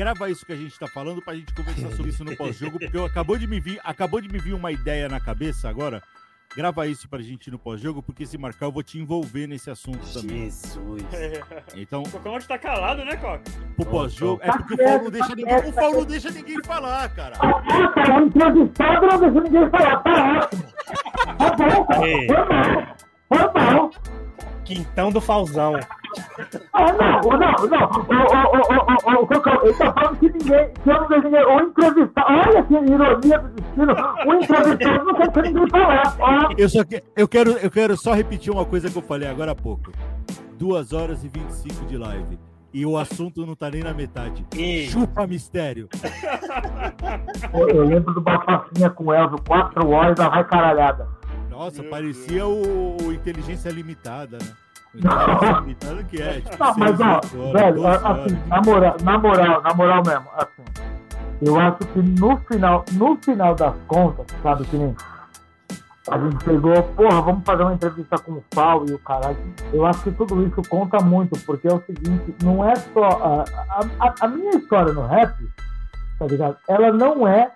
grava 0.00 0.30
isso 0.30 0.46
que 0.46 0.52
a 0.52 0.56
gente 0.56 0.78
tá 0.78 0.86
falando 0.86 1.20
pra 1.20 1.34
gente 1.34 1.52
conversar 1.52 1.90
sobre 1.90 2.08
isso 2.10 2.24
no 2.24 2.34
pós-jogo, 2.38 2.78
porque 2.78 2.96
eu 2.96 3.04
acabou 3.04 3.36
de 3.36 3.46
me 3.46 3.60
vir, 3.60 3.78
acabou 3.84 4.18
de 4.18 4.30
me 4.30 4.38
vir 4.38 4.54
uma 4.54 4.72
ideia 4.72 5.10
na 5.10 5.20
cabeça 5.20 5.68
agora 5.68 6.02
grava 6.56 6.86
isso 6.88 7.06
pra 7.08 7.20
gente 7.20 7.48
no 7.50 7.58
pós-jogo, 7.58 8.02
porque 8.02 8.24
se 8.26 8.36
marcar 8.38 8.66
eu 8.66 8.72
vou 8.72 8.82
te 8.82 8.98
envolver 8.98 9.46
nesse 9.46 9.70
assunto 9.70 10.00
também. 10.12 10.44
Jesus. 10.44 11.02
Então, 11.76 12.02
O 12.02 12.10
Cocão 12.10 12.38
tá 12.40 12.58
calado, 12.58 13.04
né, 13.04 13.14
Coca? 13.16 13.42
pro 13.76 13.86
pós-jogo. 13.86 14.40
É 14.42 14.50
porque 14.50 14.74
o 14.74 14.76
Paulo 14.78 15.04
não 15.04 15.10
deixa 15.10 15.34
ninguém. 15.36 15.56
O 15.58 15.72
Paulo 15.72 15.96
não 15.98 16.04
deixa 16.06 16.30
ninguém 16.30 16.64
falar, 16.64 17.08
cara. 17.14 17.36
Ah, 17.38 17.88
cara, 17.92 18.20
o 18.20 18.26
entrevistado 18.26 19.06
não 19.06 19.20
deixa 19.20 19.40
ninguém 19.40 19.70
falar. 19.70 20.02
Tá 20.02 20.38
ótimo. 20.38 20.64
Tá 23.28 23.48
bom. 23.48 23.90
Quintão 24.64 25.12
do 25.12 25.20
Falzão. 25.20 25.74
Ah, 26.72 26.92
não, 26.92 27.20
não, 27.20 27.38
não. 27.38 27.90
O, 27.90 28.60
o, 28.60 29.14
o, 29.14 29.24
o, 29.24 29.64
ele 29.64 29.74
tá 29.74 29.92
falando 29.92 30.18
que 30.18 30.28
ninguém, 30.30 30.72
que 30.82 30.90
eu 30.90 31.30
não. 31.30 31.56
O 31.56 31.60
entrevistado, 31.60 32.26
olha 32.32 32.62
que 32.62 32.74
ironia 32.74 33.38
do 33.38 33.48
destino. 33.48 33.94
O 34.26 34.34
entrevistado 34.34 35.04
não 35.04 35.14
quer 35.14 35.32
que 35.32 35.42
ninguém 35.42 35.70
falar. 35.70 36.16
Ó, 36.18 36.54
Eu 36.56 36.68
só 36.68 36.84
que, 36.84 37.02
eu 37.16 37.28
quero, 37.28 37.50
eu 37.52 37.70
quero 37.70 37.96
só 37.96 38.12
repetir 38.12 38.52
uma 38.52 38.64
coisa 38.64 38.90
que 38.90 38.96
eu 38.96 39.02
falei 39.02 39.28
agora 39.28 39.52
há 39.52 39.54
pouco. 39.54 39.92
2 40.58 40.92
horas 40.92 41.24
e 41.24 41.28
25 41.28 41.86
de 41.86 41.96
live. 41.96 42.38
E 42.72 42.86
o 42.86 42.96
assunto 42.96 43.44
não 43.44 43.56
tá 43.56 43.68
nem 43.68 43.82
na 43.82 43.92
metade. 43.92 44.46
Ei. 44.56 44.86
Chupa 44.88 45.26
mistério. 45.26 45.88
eu, 47.52 47.68
eu 47.68 47.84
lembro 47.84 48.14
do 48.14 48.20
Bafacinha 48.20 48.90
com 48.90 49.06
o 49.06 49.12
Elvio, 49.12 49.38
4 49.46 49.88
horas, 49.88 50.16
da 50.16 50.28
vai 50.28 50.44
caralhada. 50.44 51.08
Nossa, 51.50 51.82
Meu 51.82 51.90
parecia 51.90 52.46
o, 52.46 52.96
o 53.02 53.12
Inteligência 53.12 53.70
Limitada, 53.70 54.38
né? 54.38 54.52
O 54.94 54.98
Inteligência 54.98 55.60
Limitada 55.60 56.04
que 56.04 56.22
é, 56.22 56.40
tipo, 56.40 56.56
Não, 56.64 56.74
mas 56.76 57.00
ó, 57.00 57.20
velho, 57.52 57.74
12 57.74 57.86
horas. 57.86 58.04
assim, 58.04 58.38
na 58.48 58.60
moral, 58.62 58.96
na 59.02 59.18
moral, 59.18 59.62
na 59.62 59.74
moral 59.74 60.02
mesmo, 60.04 60.26
assim, 60.36 60.62
eu 61.42 61.58
acho 61.58 61.78
que 61.78 61.98
no 62.02 62.36
final, 62.38 62.84
no 62.92 63.16
final 63.18 63.54
das 63.54 63.74
contas, 63.86 64.26
sabe, 64.42 64.64
que 64.64 64.76
nem 64.76 64.94
a 66.10 66.18
gente 66.18 66.44
pegou, 66.44 66.82
porra, 66.82 67.20
vamos 67.22 67.44
fazer 67.44 67.62
uma 67.62 67.74
entrevista 67.74 68.18
com 68.18 68.32
o 68.32 68.44
Pau 68.52 68.84
e 68.88 68.92
o 68.94 68.98
caralho. 68.98 69.36
Eu 69.72 69.86
acho 69.86 70.02
que 70.02 70.10
tudo 70.10 70.44
isso 70.44 70.60
conta 70.68 70.98
muito, 70.98 71.38
porque 71.46 71.68
é 71.68 71.72
o 71.72 71.80
seguinte, 71.82 72.34
não 72.42 72.64
é 72.68 72.74
só. 72.74 73.04
A, 73.08 73.44
a, 73.78 74.06
a- 74.08 74.14
a 74.22 74.28
minha 74.28 74.50
história 74.56 74.92
no 74.92 75.06
rap, 75.06 75.34
tá 76.18 76.26
ligado? 76.26 76.56
Ela 76.68 76.90
não 76.92 77.28
é 77.28 77.52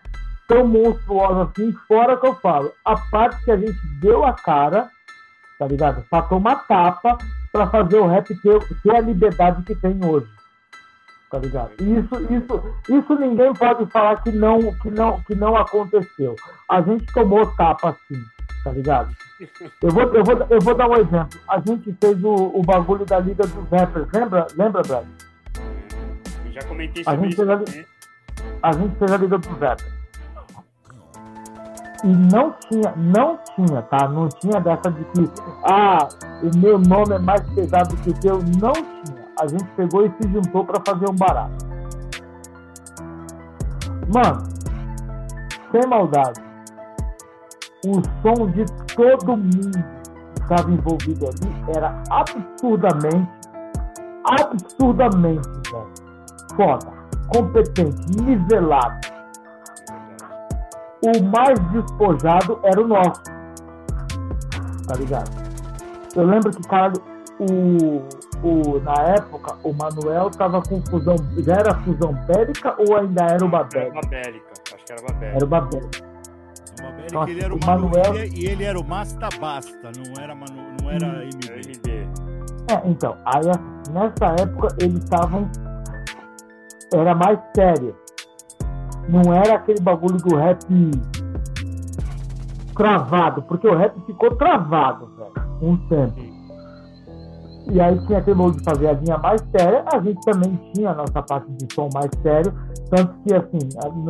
tão 0.46 0.66
monstruosa 0.66 1.50
assim, 1.50 1.72
fora 1.88 2.16
que 2.16 2.26
eu 2.26 2.34
falo. 2.36 2.70
A 2.84 2.94
parte 3.10 3.42
que 3.44 3.50
a 3.50 3.56
gente 3.56 3.78
deu 4.00 4.24
a 4.24 4.32
cara, 4.34 4.88
tá 5.58 5.66
ligado? 5.66 6.04
Pra 6.08 6.22
tomar 6.22 6.66
tapa 6.66 7.18
pra 7.52 7.66
fazer 7.68 7.96
o 7.98 8.06
rap 8.06 8.34
ter, 8.40 8.58
ter 8.82 8.96
a 8.96 9.00
liberdade 9.00 9.62
que 9.62 9.74
tem 9.74 9.98
hoje. 10.04 10.26
Tá 11.30 11.38
ligado? 11.38 11.70
Isso, 11.80 12.32
isso, 12.32 12.74
isso 12.88 13.14
ninguém 13.16 13.52
pode 13.54 13.86
falar 13.90 14.22
que 14.22 14.30
não, 14.30 14.72
que 14.78 14.90
não, 14.90 15.20
que 15.22 15.34
não 15.34 15.56
aconteceu. 15.56 16.36
A 16.70 16.80
gente 16.80 17.06
tomou 17.12 17.44
tapa 17.56 17.90
assim, 17.90 18.22
tá 18.62 18.70
ligado? 18.70 19.10
Eu 19.82 19.90
vou, 19.90 20.02
eu 20.14 20.22
vou, 20.24 20.46
eu 20.48 20.60
vou 20.60 20.74
dar 20.76 20.88
um 20.88 20.94
exemplo. 20.96 21.40
A 21.48 21.58
gente 21.58 21.92
fez 22.00 22.22
o, 22.22 22.32
o 22.34 22.62
bagulho 22.62 23.04
da 23.04 23.18
Liga 23.18 23.44
dos 23.46 23.68
Rappers, 23.68 24.06
lembra, 24.12 24.46
lembra, 24.56 24.82
Brad? 24.82 25.04
Eu 26.46 26.52
já 26.52 26.62
comentei 26.68 27.02
A 27.02 27.10
sobre 27.10 27.20
gente 27.22 27.32
isso 27.32 27.46
já- 27.46 27.56
também. 27.58 27.86
a 28.62 28.72
gente 28.72 28.96
fez 28.98 29.12
a 29.12 29.16
Liga 29.16 29.38
dos 29.38 29.58
Rappers. 29.58 29.93
E 32.04 32.08
não 32.08 32.54
tinha, 32.68 32.92
não 32.96 33.38
tinha, 33.54 33.80
tá? 33.82 34.06
Não 34.08 34.28
tinha 34.28 34.60
dessa 34.60 34.90
de 34.90 35.04
que, 35.06 35.30
ah, 35.64 36.06
o 36.42 36.58
meu 36.58 36.78
nome 36.78 37.14
é 37.14 37.18
mais 37.18 37.40
pesado 37.54 37.96
que 37.96 38.10
o 38.10 38.20
teu. 38.20 38.38
Não 38.60 38.72
tinha. 38.72 39.24
A 39.40 39.46
gente 39.46 39.64
pegou 39.74 40.04
e 40.04 40.12
se 40.20 40.28
juntou 40.30 40.64
pra 40.66 40.82
fazer 40.86 41.10
um 41.10 41.16
barato. 41.16 41.66
Mano, 44.12 44.44
sem 45.72 45.88
maldade, 45.88 46.40
o 47.86 47.94
som 48.22 48.50
de 48.50 48.66
todo 48.94 49.36
mundo 49.36 49.72
que 50.34 50.42
estava 50.42 50.70
envolvido 50.70 51.26
ali 51.26 51.76
era 51.76 52.02
absurdamente, 52.10 53.30
absurdamente, 54.26 55.48
velho. 55.70 55.88
Foda, 56.54 56.92
competente, 57.32 58.22
nivelado. 58.22 59.13
O 61.04 61.22
mais 61.24 61.58
despojado 61.70 62.58
era 62.62 62.80
o 62.80 62.86
nosso. 62.88 63.22
Tá 64.86 64.94
ligado? 64.98 65.30
Eu 66.16 66.24
lembro 66.26 66.50
que, 66.50 66.62
caralho, 66.68 66.94
o, 67.40 68.02
o, 68.46 68.80
na 68.80 68.94
época, 69.14 69.56
o 69.64 69.72
Manuel 69.72 70.30
tava 70.30 70.62
com 70.62 70.80
fusão. 70.86 71.16
Já 71.38 71.54
era 71.54 71.74
fusão 71.82 72.12
bélica 72.26 72.74
ou 72.78 72.96
ainda 72.96 73.24
era 73.24 73.44
uma 73.44 73.58
Era 73.58 73.68
bélica? 73.68 74.00
Babélica. 74.02 74.52
Acho 74.74 74.84
que 74.84 74.92
era 74.92 75.02
Babélica. 75.02 75.36
Era. 75.36 75.44
O 75.44 75.48
Mabel, 75.50 75.80
Nossa, 77.12 77.26
que 77.26 77.30
ele 77.32 77.44
era 77.44 77.54
o 77.54 77.56
o 77.56 77.60
Manu, 77.66 77.88
Manuel- 77.88 78.24
e 78.34 78.46
ele 78.46 78.64
era 78.64 78.78
o 78.80 78.84
Masta 78.84 79.28
Basta, 79.40 79.90
não 79.96 80.22
era, 80.22 80.34
Manu, 80.34 80.62
não 80.82 80.90
era 80.90 81.06
Era. 81.06 81.24
É, 82.70 82.88
então, 82.88 83.16
aí 83.26 83.42
nessa 83.92 84.42
época 84.42 84.68
eles 84.80 85.02
estavam. 85.04 85.48
Era 86.92 87.14
mais 87.14 87.38
sério. 87.54 87.96
Não 89.08 89.32
era 89.32 89.54
aquele 89.54 89.80
bagulho 89.80 90.16
do 90.16 90.36
rap 90.36 90.64
travado, 92.74 93.42
porque 93.42 93.66
o 93.68 93.76
rap 93.76 93.94
ficou 94.06 94.34
travado, 94.36 95.08
velho, 95.16 95.32
um 95.62 95.76
tempo. 95.88 96.34
E 97.70 97.80
aí 97.80 97.98
tinha 98.06 98.18
aquele 98.18 98.36
bagulho 98.36 98.56
de 98.56 98.64
fazer 98.64 98.88
a 98.88 98.92
linha 98.92 99.18
mais 99.18 99.40
séria, 99.56 99.84
a 99.92 99.98
gente 100.00 100.20
também 100.24 100.60
tinha 100.74 100.90
a 100.90 100.94
nossa 100.94 101.22
parte 101.22 101.50
de 101.52 101.72
som 101.74 101.88
mais 101.94 102.10
sério, 102.22 102.52
tanto 102.90 103.14
que 103.22 103.34
assim, 103.34 103.58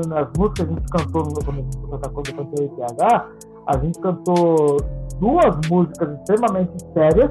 nas 0.08 0.28
músicas 0.36 0.54
que 0.54 0.62
a 0.62 0.66
gente 0.66 0.90
cantou 0.90 1.24
no 1.24 1.34
quando 1.34 2.34
cantou 2.34 2.60
o 2.60 2.64
ETH, 2.64 3.24
a 3.66 3.78
gente 3.78 3.98
cantou 4.00 4.76
duas 5.20 5.56
músicas 5.68 6.18
extremamente 6.18 6.72
sérias, 6.92 7.30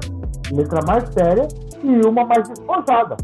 letra 0.52 0.80
mais 0.86 1.08
séria, 1.10 1.46
e 1.82 2.06
uma 2.06 2.24
mais 2.24 2.48
despojada. 2.48 3.16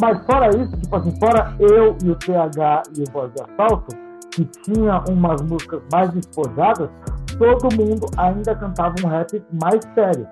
Mas 0.00 0.24
fora 0.26 0.48
isso, 0.48 0.76
tipo 0.76 0.96
assim, 0.96 1.18
fora 1.18 1.54
eu 1.58 1.96
e 2.04 2.10
o 2.10 2.16
TH 2.16 2.82
e 2.96 3.02
o 3.02 3.12
Voz 3.12 3.32
de 3.32 3.42
Assalto, 3.42 3.96
que 4.30 4.44
tinha 4.44 5.02
umas 5.08 5.40
músicas 5.42 5.82
mais 5.92 6.10
despojadas, 6.10 6.90
todo 7.38 7.74
mundo 7.76 8.06
ainda 8.16 8.54
cantava 8.54 8.94
um 9.04 9.08
rap 9.08 9.42
mais 9.60 9.80
sério. 9.94 10.26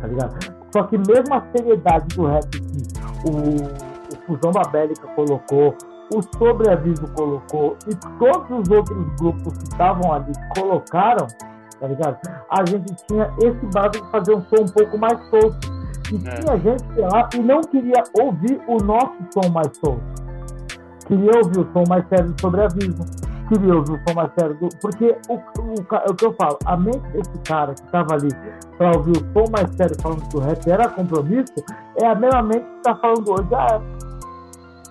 Tá 0.00 0.06
ligado? 0.06 0.54
Só 0.72 0.82
que 0.84 0.98
mesmo 0.98 1.34
a 1.34 1.42
seriedade 1.56 2.16
do 2.16 2.26
rap 2.26 2.50
que 2.50 3.30
o, 3.30 3.56
o 3.62 4.26
Fusão 4.26 4.50
Babélica 4.50 5.06
colocou, 5.14 5.74
o 6.12 6.22
Sobreaviso 6.36 7.06
colocou 7.14 7.76
e 7.88 7.94
todos 8.18 8.50
os 8.50 8.70
outros 8.70 9.06
grupos 9.18 9.56
que 9.58 9.64
estavam 9.64 10.12
ali 10.12 10.32
colocaram, 10.56 11.26
tá 11.80 11.86
ligado? 11.86 12.18
A 12.50 12.64
gente 12.66 12.94
tinha 13.06 13.32
esse 13.40 13.66
base 13.72 14.00
de 14.02 14.10
fazer 14.10 14.34
um 14.34 14.42
som 14.42 14.62
um 14.62 14.68
pouco 14.68 14.98
mais 14.98 15.18
solto. 15.30 15.74
E 16.12 16.16
É. 16.28 16.34
tinha 16.40 16.58
gente 16.58 17.00
lá 17.00 17.28
e 17.34 17.38
não 17.38 17.60
queria 17.62 18.02
ouvir 18.20 18.60
o 18.68 18.76
nosso 18.84 19.14
som 19.32 19.48
mais 19.50 19.68
solto. 19.78 20.02
Queria 21.06 21.30
ouvir 21.38 21.60
o 21.60 21.72
som 21.72 21.84
mais 21.88 22.06
sério 22.08 22.32
do 22.32 22.40
sobreaviso. 22.40 23.02
Queria 23.48 23.74
ouvir 23.74 23.92
o 23.92 24.00
som 24.08 24.14
mais 24.14 24.30
sério 24.38 24.56
do. 24.58 24.68
Porque 24.80 25.16
o, 25.28 25.34
o, 25.34 25.96
é 25.96 26.10
o 26.10 26.14
que 26.14 26.24
eu 26.26 26.32
falo, 26.34 26.58
a 26.64 26.76
mente 26.76 27.06
desse 27.12 27.38
cara 27.44 27.74
que 27.74 27.82
tava 27.90 28.14
ali 28.14 28.28
pra 28.78 28.92
ouvir 28.96 29.12
o 29.12 29.32
som 29.32 29.50
mais 29.52 29.70
sério 29.76 29.94
falando 30.00 30.28
que 30.28 30.36
o 30.36 30.40
rap 30.40 30.70
era 30.70 30.88
compromisso, 30.88 31.52
é 32.00 32.06
a 32.06 32.14
mesma 32.14 32.42
mente 32.42 32.64
que 32.64 32.82
tá 32.82 32.94
falando 32.96 33.30
hoje, 33.30 33.48
ah, 33.54 33.80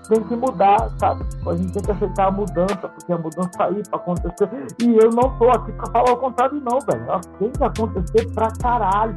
tem 0.09 0.21
que 0.23 0.35
mudar, 0.35 0.91
sabe? 0.99 1.25
A 1.47 1.55
gente 1.55 1.73
tem 1.73 1.81
que 1.83 1.91
aceitar 1.91 2.27
a 2.27 2.31
mudança, 2.31 2.75
porque 2.89 3.11
a 3.13 3.17
mudança 3.17 3.49
tá 3.57 3.65
aí 3.65 3.81
pra 3.89 3.97
acontecer. 3.99 4.49
E 4.81 4.97
eu 4.97 5.09
não 5.09 5.37
tô 5.37 5.49
aqui 5.49 5.71
pra 5.71 5.87
falar 5.91 6.11
o 6.11 6.17
contrário, 6.17 6.61
não, 6.61 6.79
velho. 6.79 7.03
Ela 7.07 7.21
tem 7.39 7.49
que 7.49 7.63
acontecer 7.63 8.33
pra 8.33 8.51
caralho. 8.61 9.15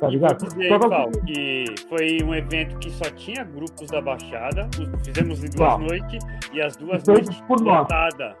Tá 0.00 0.08
ligado? 0.08 0.44
dizer, 0.48 0.78
Paulo, 0.80 1.12
que 1.24 1.64
foi 1.88 2.18
um 2.24 2.34
evento 2.34 2.76
que 2.78 2.90
só 2.90 3.04
tinha 3.10 3.44
grupos 3.44 3.88
da 3.90 4.00
Baixada. 4.00 4.68
Fizemos 5.04 5.38
em 5.44 5.48
duas 5.50 5.56
Qual? 5.56 5.78
noites 5.78 6.24
e 6.52 6.60
as 6.60 6.76
duas 6.76 7.04
Feitos 7.04 7.28
noites 7.28 7.40
por. 7.46 8.36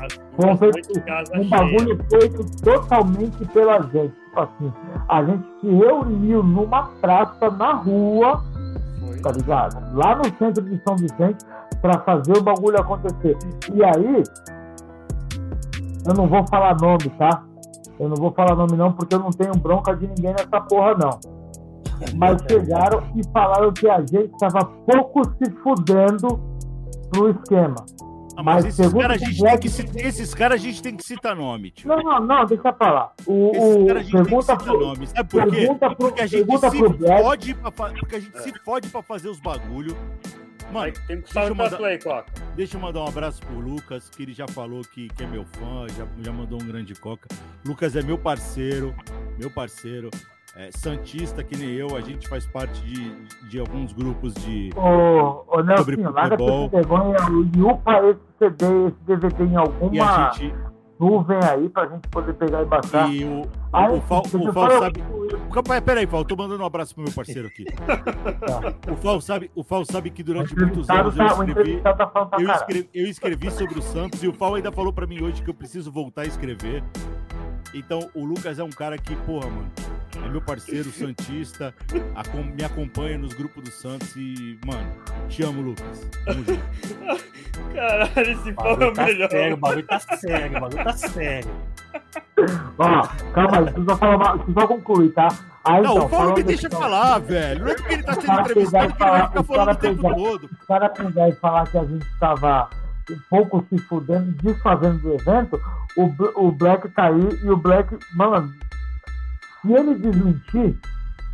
As 0.00 0.14
Foi 0.36 0.50
um, 0.50 0.56
feito, 0.58 0.90
um 0.98 1.02
cheia. 1.04 1.48
bagulho 1.48 2.04
feito 2.10 2.62
totalmente 2.62 3.44
pela 3.46 3.80
gente. 3.82 4.14
Tipo 4.14 4.40
assim, 4.40 4.72
a 5.08 5.24
gente 5.24 5.44
se 5.60 5.66
reuniu 5.68 6.42
numa 6.42 6.82
praça 7.00 7.50
na 7.50 7.72
rua, 7.74 8.42
Foi. 9.00 9.20
tá 9.20 9.30
ligado? 9.32 9.96
Lá 9.96 10.16
no 10.16 10.24
centro 10.36 10.62
de 10.64 10.82
São 10.82 10.96
Vicente, 10.96 11.44
pra 11.80 11.98
fazer 12.00 12.36
o 12.36 12.42
bagulho 12.42 12.78
acontecer. 12.78 13.36
E 13.72 13.84
aí, 13.84 14.22
eu 16.06 16.14
não 16.14 16.26
vou 16.26 16.46
falar 16.48 16.76
nome, 16.80 17.08
tá? 17.18 17.42
Eu 18.04 18.08
não 18.10 18.16
vou 18.16 18.30
falar 18.32 18.54
nome 18.54 18.76
não, 18.76 18.92
porque 18.92 19.14
eu 19.14 19.18
não 19.18 19.30
tenho 19.30 19.52
bronca 19.54 19.94
de 19.96 20.06
ninguém 20.06 20.32
nessa 20.32 20.60
porra, 20.60 20.94
não. 20.94 21.18
Mas 22.16 22.42
chegaram 22.50 23.02
e 23.16 23.22
falaram 23.32 23.72
que 23.72 23.88
a 23.88 24.00
gente 24.00 24.30
tava 24.38 24.64
pouco 24.66 25.22
se 25.24 25.50
fudendo 25.62 26.38
pro 27.10 27.30
esquema. 27.30 27.76
Ah, 28.36 28.42
Mas 28.42 28.64
mas 28.64 28.78
esses 28.78 28.92
caras 28.92 29.22
a 29.22 29.24
gente 29.24 29.42
tem 29.42 29.58
que 29.58 29.68
citar, 29.70 30.04
esses 30.04 30.34
caras 30.34 30.60
a 30.60 30.62
gente 30.64 30.82
tem 30.82 30.96
que 30.96 31.04
citar 31.04 31.36
nome, 31.36 31.70
tio. 31.70 31.88
Não, 31.88 31.96
não, 32.02 32.20
não, 32.20 32.44
deixa 32.44 32.72
pra 32.72 32.92
lá. 32.92 33.12
O, 33.26 33.52
Esses 33.54 33.76
o- 33.76 33.86
caras 33.86 34.00
a 34.00 34.02
gente 34.02 34.12
tem 34.12 34.22
que 34.24 34.28
pergunta 34.28 34.42
citar 34.52 34.58
pro, 34.58 34.80
nome. 34.80 35.06
Sabe 35.06 35.28
por 35.30 35.46
quê? 35.46 35.66
pro, 35.78 35.96
Porque 35.96 36.20
a 36.22 36.26
gente 36.26 36.58
se 36.58 37.22
fode 37.22 37.54
pra, 37.54 37.70
porque 37.70 38.16
a 38.16 38.20
gente 38.20 38.38
se 38.42 38.52
fode 38.64 38.88
pra 38.88 39.02
fazer 39.02 39.28
os 39.28 39.38
bagulho. 39.40 39.96
Mano, 40.72 40.92
tem 41.06 41.20
que 41.20 41.32
deixa 41.34 41.48
eu, 41.48 41.54
mandar, 41.54 41.84
aí, 41.84 41.98
Coca. 41.98 42.24
deixa 42.56 42.76
eu 42.76 42.80
mandar 42.80 43.00
um 43.00 43.08
abraço 43.08 43.40
pro 43.42 43.58
Lucas, 43.58 44.08
que 44.08 44.22
ele 44.22 44.32
já 44.32 44.46
falou 44.48 44.82
que, 44.82 45.08
que 45.08 45.22
é 45.22 45.26
meu 45.26 45.44
fã, 45.44 45.86
já, 45.96 46.06
já 46.20 46.32
mandou 46.32 46.60
um 46.60 46.66
grande 46.66 46.94
Coca. 46.94 47.28
Lucas 47.64 47.94
é 47.96 48.02
meu 48.02 48.18
parceiro, 48.18 48.94
meu 49.38 49.50
parceiro. 49.50 50.10
É, 50.56 50.70
Santista, 50.70 51.42
que 51.42 51.56
nem 51.56 51.70
eu, 51.70 51.96
a 51.96 52.00
gente 52.00 52.28
faz 52.28 52.46
parte 52.46 52.80
de, 52.82 53.26
de 53.48 53.58
alguns 53.58 53.92
grupos 53.92 54.32
de. 54.34 54.70
Ô, 54.76 55.44
ô 55.48 55.62
Nelson, 55.62 55.82
sobre 55.82 55.96
futebol. 55.96 56.68
vergonha 56.68 57.16
e 57.56 57.60
upa 57.60 58.00
esse 58.08 58.20
CD, 58.38 58.86
esse 58.86 58.96
DVD 59.04 59.44
em 59.44 59.56
alguma 59.56 60.32
gente... 60.32 60.54
nuvem 60.98 61.38
aí 61.42 61.68
pra 61.68 61.86
gente 61.86 62.08
poder 62.08 62.34
pegar 62.34 62.62
e 62.62 62.64
baixar. 62.64 63.10
E 63.10 63.24
o, 63.24 63.42
o, 63.42 63.96
o, 63.96 64.00
Fal, 64.02 64.22
o 64.22 64.52
Fal 64.52 64.70
sabe. 64.78 65.02
O, 65.02 65.82
peraí, 65.82 66.06
Fal, 66.06 66.24
tô 66.24 66.36
mandando 66.36 66.62
um 66.62 66.66
abraço 66.66 66.94
pro 66.94 67.04
meu 67.04 67.12
parceiro 67.12 67.48
aqui. 67.48 67.64
tá. 67.64 68.92
O 68.92 68.96
Fal 68.96 69.20
sabe, 69.20 69.50
o 69.54 69.62
Fal 69.62 69.84
sabe 69.84 70.10
que 70.10 70.22
durante 70.22 70.56
muitos 70.56 70.88
anos 70.88 71.16
eu 71.16 71.26
tá- 71.26 71.32
escrevi, 71.32 71.80
tá 71.80 72.30
eu 72.38 72.50
escrevi, 72.50 72.88
eu 72.94 73.06
escrevi 73.06 73.50
sobre 73.50 73.78
o 73.78 73.82
Santos 73.82 74.22
e 74.22 74.28
o 74.28 74.32
Fal 74.32 74.54
ainda 74.54 74.70
falou 74.72 74.92
pra 74.92 75.06
mim 75.06 75.22
hoje 75.22 75.42
que 75.42 75.50
eu 75.50 75.54
preciso 75.54 75.90
voltar 75.90 76.22
a 76.22 76.26
escrever. 76.26 76.82
Então, 77.74 78.08
o 78.14 78.24
Lucas 78.24 78.58
é 78.58 78.64
um 78.64 78.70
cara 78.70 78.96
que, 78.96 79.16
porra, 79.16 79.48
mano, 79.48 79.70
é 80.24 80.28
meu 80.28 80.40
parceiro 80.40 80.90
Santista, 80.90 81.74
me 82.54 82.64
acompanha 82.64 83.18
nos 83.18 83.34
grupos 83.34 83.64
do 83.64 83.70
Santos 83.70 84.14
e, 84.16 84.58
mano, 84.64 84.90
te 85.28 85.42
amo, 85.42 85.60
Lucas. 85.60 86.10
Tamo 86.24 86.44
junto. 86.44 87.24
Caralho, 87.74 88.32
esse 88.32 88.52
pau 88.52 88.80
é 88.80 88.86
o 88.86 88.92
tá 88.92 89.04
melhor. 89.04 89.30
Sério, 89.30 89.54
o 89.54 89.56
bagulho 89.56 89.86
tá 89.86 89.98
sério, 90.00 90.56
o 90.56 90.60
bagulho 90.60 90.84
tá 90.84 90.92
sério. 90.92 91.50
Ó, 92.78 93.02
calma 93.32 93.58
aí, 93.58 93.64
preciso 93.64 93.86
só, 93.86 94.60
só 94.60 94.66
concluir, 94.66 95.12
tá? 95.12 95.28
Aí, 95.64 95.82
não, 95.82 95.92
então, 95.92 96.06
o 96.06 96.10
Paulo 96.10 96.34
me 96.34 96.42
deixa 96.42 96.66
então, 96.66 96.80
falar, 96.80 97.18
velho. 97.20 97.64
Não 97.64 97.70
é 97.70 97.74
porque 97.74 97.94
ele 97.94 98.02
tá 98.02 98.14
sendo 98.14 98.40
entrevistado 98.40 98.94
que 98.94 99.02
ele 99.02 99.10
vai 99.10 99.26
ficar 99.26 99.44
falando 99.44 99.70
o 99.70 99.80
tempo 99.80 100.14
todo. 100.14 100.44
O 100.44 100.66
cara 100.66 100.88
pegar 100.88 101.28
e 101.28 101.32
falar 101.32 101.66
que 101.70 101.78
a 101.78 101.84
gente 101.84 102.06
tava 102.18 102.68
um 103.10 103.18
pouco 103.30 103.64
se 103.68 103.78
fudendo, 103.78 104.32
desfazendo 104.42 104.98
do 104.98 105.14
evento, 105.14 105.60
o, 105.96 106.46
o 106.46 106.52
Black 106.52 106.88
tá 106.90 107.06
aí 107.06 107.40
e 107.42 107.50
o 107.50 107.56
Black, 107.56 107.96
mano, 108.14 108.52
se 109.64 109.72
ele 109.72 109.94
desmentir, 109.94 110.78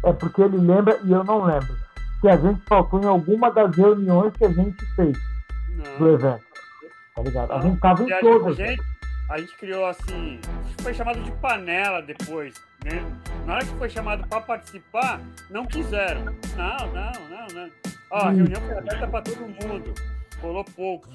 é 0.04 0.12
porque 0.12 0.40
ele 0.40 0.56
lembra 0.56 0.98
e 1.02 1.10
eu 1.10 1.24
não 1.24 1.44
lembro. 1.44 1.76
Que 2.20 2.28
a 2.28 2.36
gente 2.36 2.60
faltou 2.66 3.02
em 3.02 3.06
alguma 3.06 3.50
das 3.50 3.74
reuniões 3.74 4.32
que 4.36 4.44
a 4.44 4.52
gente 4.52 4.86
fez 4.94 5.18
não. 5.70 5.98
do 5.98 6.14
evento. 6.14 6.44
Tá 7.16 7.22
ligado? 7.22 7.52
A 7.52 7.60
gente 7.60 7.80
tava 7.80 8.02
em 8.04 8.20
todas. 8.20 8.60
A 8.60 8.66
gente, 8.66 8.82
a 9.30 9.38
gente 9.38 9.56
criou 9.56 9.86
assim. 9.86 10.38
Foi 10.80 10.94
chamado 10.94 11.20
de 11.22 11.32
panela 11.32 12.00
depois. 12.02 12.54
Né? 12.84 13.02
Na 13.46 13.54
hora 13.54 13.64
que 13.64 13.74
foi 13.76 13.90
chamado 13.90 14.26
para 14.28 14.40
participar, 14.42 15.20
não 15.50 15.66
quiseram. 15.66 16.24
Não, 16.56 16.76
não, 16.92 17.12
não, 17.28 17.46
não. 17.54 17.70
Ó, 18.12 18.18
a 18.18 18.30
reunião 18.30 18.60
foi 18.60 18.78
aberta 18.78 19.08
para 19.08 19.22
todo 19.22 19.40
mundo. 19.40 19.94
Colou 20.40 20.64
pouco. 20.64 21.08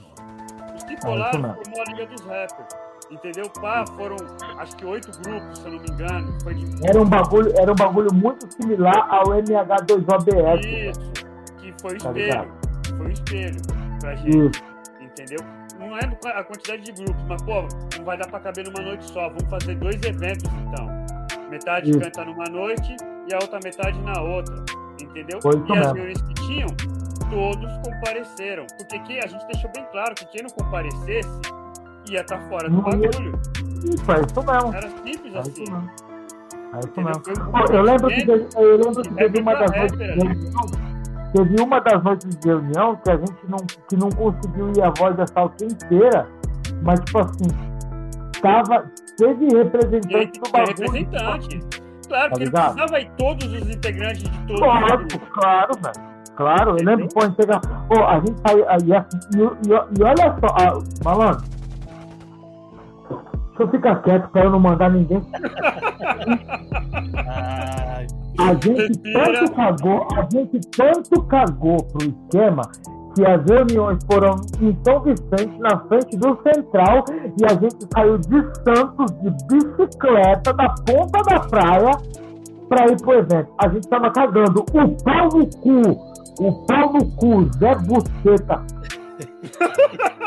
Os 0.76 0.84
que 0.84 1.00
colaram 1.00 1.56
formou 1.56 1.82
a 1.82 1.92
Liga 1.92 2.08
dos 2.08 2.22
Rappers. 2.22 2.85
Entendeu? 3.12 3.50
Pá, 3.62 3.86
foram 3.96 4.16
acho 4.58 4.76
que 4.76 4.86
oito 4.86 5.12
grupos, 5.22 5.60
se 5.60 5.66
eu 5.66 5.72
não 5.72 5.80
me 5.80 5.90
engano. 5.90 6.38
De... 6.38 6.88
era, 6.88 7.02
um 7.02 7.06
bagulho, 7.06 7.54
era 7.58 7.72
um 7.72 7.76
bagulho 7.76 8.14
muito 8.14 8.52
similar 8.52 9.08
ao 9.10 9.26
MH2OBS. 9.26 10.66
Isso, 10.66 11.12
que 11.58 11.74
foi 11.82 11.96
o 11.96 12.00
tá 12.00 12.10
espelho. 12.10 12.32
Tá 12.32 12.98
foi 12.98 13.06
o 13.06 13.12
espelho 13.12 13.62
pra 14.00 14.16
gente. 14.16 14.38
Isso. 14.38 14.64
Entendeu? 15.00 15.40
Não 15.80 15.94
lembro 15.94 16.18
a 16.26 16.44
quantidade 16.44 16.82
de 16.84 16.92
grupos, 16.92 17.24
mas, 17.28 17.42
pô, 17.44 17.68
não 17.98 18.06
vai 18.06 18.18
dar 18.18 18.28
pra 18.28 18.40
caber 18.40 18.66
numa 18.66 18.82
noite 18.82 19.06
só. 19.06 19.30
Vamos 19.30 19.50
fazer 19.50 19.76
dois 19.76 20.02
eventos 20.04 20.52
então. 20.68 20.88
Metade 21.50 21.92
Isso. 21.92 22.00
canta 22.00 22.26
numa 22.26 22.46
noite 22.46 22.96
e 23.30 23.34
a 23.34 23.38
outra 23.42 23.60
metade 23.64 24.00
na 24.02 24.20
outra. 24.22 24.56
Entendeu? 25.02 25.40
Foi 25.42 25.54
e 25.54 25.78
as 25.78 25.86
reuniões 25.86 26.22
que 26.22 26.34
tinham, 26.48 26.68
todos 27.30 27.72
compareceram. 27.84 28.66
Porque 28.78 29.00
que 29.00 29.20
a 29.20 29.28
gente 29.28 29.46
deixou 29.48 29.70
bem 29.74 29.86
claro 29.92 30.16
que 30.16 30.26
quem 30.26 30.44
não 30.44 30.50
comparecesse 30.50 31.40
ia 32.10 32.22
estar 32.22 32.38
tá 32.38 32.50
fora 32.50 32.70
do 32.70 32.82
bagulho. 32.82 33.40
Isso, 33.84 34.12
é 34.12 34.22
isso 34.22 34.44
mesmo. 34.44 34.74
Era 34.74 34.90
simples 34.90 35.36
é 35.36 35.40
assim. 35.40 35.64
É 36.74 36.80
isso 36.80 37.02
mesmo. 37.02 37.22
eu 37.72 37.82
lembro 37.84 38.08
que, 38.08 38.58
eu 38.58 38.78
lembro 38.78 39.02
que 39.02 39.14
teve 39.14 39.42
uma 39.42 39.56
das 39.56 39.72
noites 39.72 39.98
de 39.98 40.06
reunião, 40.06 40.66
teve 41.34 41.62
uma 41.62 41.80
das 41.80 42.04
noites 42.04 42.38
de 42.38 42.48
reunião 42.48 42.96
que 42.98 43.10
a 43.10 43.18
gente 43.18 43.48
não, 43.48 43.58
que 43.90 43.96
não 43.96 44.10
conseguiu 44.10 44.72
ir 44.76 44.82
a 44.82 44.90
voz 44.90 45.16
da 45.16 45.28
salta 45.28 45.66
inteira, 45.66 46.28
mas 46.82 47.00
tipo 47.02 47.20
assim, 47.20 47.48
tava, 48.42 48.92
teve 49.18 49.48
representante 49.56 50.40
do 50.40 50.52
bagulho. 50.52 50.92
Representante. 50.92 51.60
Claro, 52.08 52.30
tá 52.30 52.30
porque 52.30 52.52
precisava 52.52 53.00
ir 53.00 53.12
todos 53.18 53.48
os 53.48 53.70
integrantes 53.70 54.24
de 54.24 54.48
todos 54.48 54.60
claro, 54.60 55.08
os 55.08 55.30
Claro, 55.34 55.72
velho. 55.82 56.16
Claro, 56.36 56.78
eu 56.78 56.86
lembro, 56.86 57.08
pô, 57.14 57.22
a 57.22 57.28
gente, 57.28 57.46
pô, 57.88 58.04
a 58.04 58.20
gente 58.20 58.42
sai, 58.42 58.60
e, 58.86 58.94
assim, 58.94 59.20
e, 59.36 59.40
e, 59.40 60.00
e 60.00 60.04
olha 60.04 60.38
só, 60.40 60.48
ah, 60.60 60.80
malandro, 61.04 61.46
Deixa 63.56 63.64
eu 63.64 63.70
ficar 63.70 64.02
quieto 64.02 64.30
para 64.32 64.44
eu 64.44 64.50
não 64.50 64.60
mandar 64.60 64.92
ninguém. 64.92 65.22
a 68.38 68.54
gente 68.54 69.00
tanto 69.14 69.56
cagou, 69.56 70.06
a 70.14 70.28
gente 70.30 70.60
tanto 70.76 71.24
cagou 71.24 71.78
pro 71.86 72.06
esquema 72.06 72.64
que 73.16 73.26
as 73.26 73.42
reuniões 73.46 74.04
foram 74.12 74.36
em 74.60 74.78
São 74.84 75.00
Vicente, 75.00 75.58
na 75.60 75.80
frente 75.88 76.18
do 76.18 76.38
Central, 76.44 77.06
e 77.40 77.46
a 77.46 77.54
gente 77.54 77.88
saiu 77.94 78.18
de 78.18 78.42
Santos 78.66 79.10
de 79.22 79.30
bicicleta 79.48 80.54
da 80.54 80.76
ponta 80.86 81.22
da 81.22 81.40
praia 81.40 81.92
para 82.68 82.92
ir 82.92 82.98
pro 83.02 83.14
evento. 83.14 83.54
A 83.58 83.70
gente 83.70 83.88
tava 83.88 84.12
cagando 84.12 84.60
o 84.60 85.04
pau 85.04 85.30
no 85.34 85.48
cu, 85.62 85.80
o 86.42 86.66
pau 86.66 86.92
no 86.92 87.06
cu, 87.16 87.50
Zé 87.58 87.74
Buceta. 87.76 88.62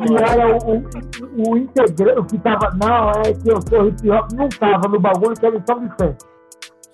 E 0.00 0.14
era 0.14 0.56
o, 0.56 0.78
o, 0.78 1.50
o 1.50 1.56
integrante 1.58 2.34
que 2.34 2.38
tava. 2.38 2.70
Não, 2.76 3.10
é 3.10 3.34
que 3.34 3.50
eu 3.50 3.60
sou 3.68 3.88
hip 3.88 4.10
hop, 4.10 4.32
não 4.32 4.48
tava 4.48 4.88
no 4.88 5.00
bagulho 5.00 5.34
que 5.34 5.46
era 5.46 5.62
São 5.66 5.80
Vicente. 5.80 6.30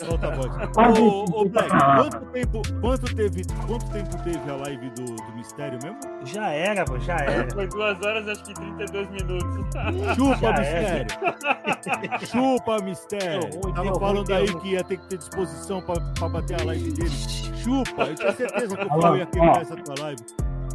Solta 0.05 0.27
a 0.27 0.31
voz. 0.37 1.01
Ô, 1.01 1.41
ô, 1.41 1.49
Black, 1.49 1.71
quanto 1.71 2.27
tempo, 2.27 2.63
quanto, 2.83 3.15
teve, 3.15 3.43
quanto 3.67 3.91
tempo 3.91 4.23
teve 4.25 4.51
a 4.51 4.57
live 4.57 4.91
do, 4.91 5.05
do 5.05 5.33
Mistério 5.35 5.79
mesmo? 5.83 5.99
Já 6.25 6.51
era, 6.51 6.85
pô, 6.85 6.99
já 6.99 7.17
era. 7.17 7.51
Foi 7.51 7.67
duas 7.67 7.99
horas, 8.03 8.29
acho 8.29 8.45
que 8.45 8.53
32 8.53 9.11
minutos. 9.11 9.67
Chupa, 10.15 10.37
já 10.37 10.53
Mistério. 10.53 11.07
Chupa, 12.27 12.79
Mistério. 12.83 13.73
Tava 13.75 13.99
falando 13.99 14.35
aí 14.35 14.55
que 14.57 14.69
ia 14.73 14.85
ter 14.85 14.99
que 14.99 15.09
ter 15.09 15.17
disposição 15.17 15.81
pra, 15.81 15.95
pra 16.19 16.29
bater 16.29 16.61
a 16.61 16.65
live 16.65 16.93
dele. 16.93 17.11
Chupa, 17.57 18.03
eu 18.03 18.15
tinha 18.17 18.33
certeza 18.33 18.77
que 18.77 18.85
o 18.85 18.89
Paulo 18.89 19.17
ia 19.17 19.27
quebrar 19.27 19.63
essa 19.63 19.77
tua 19.77 19.95
live. 19.99 20.23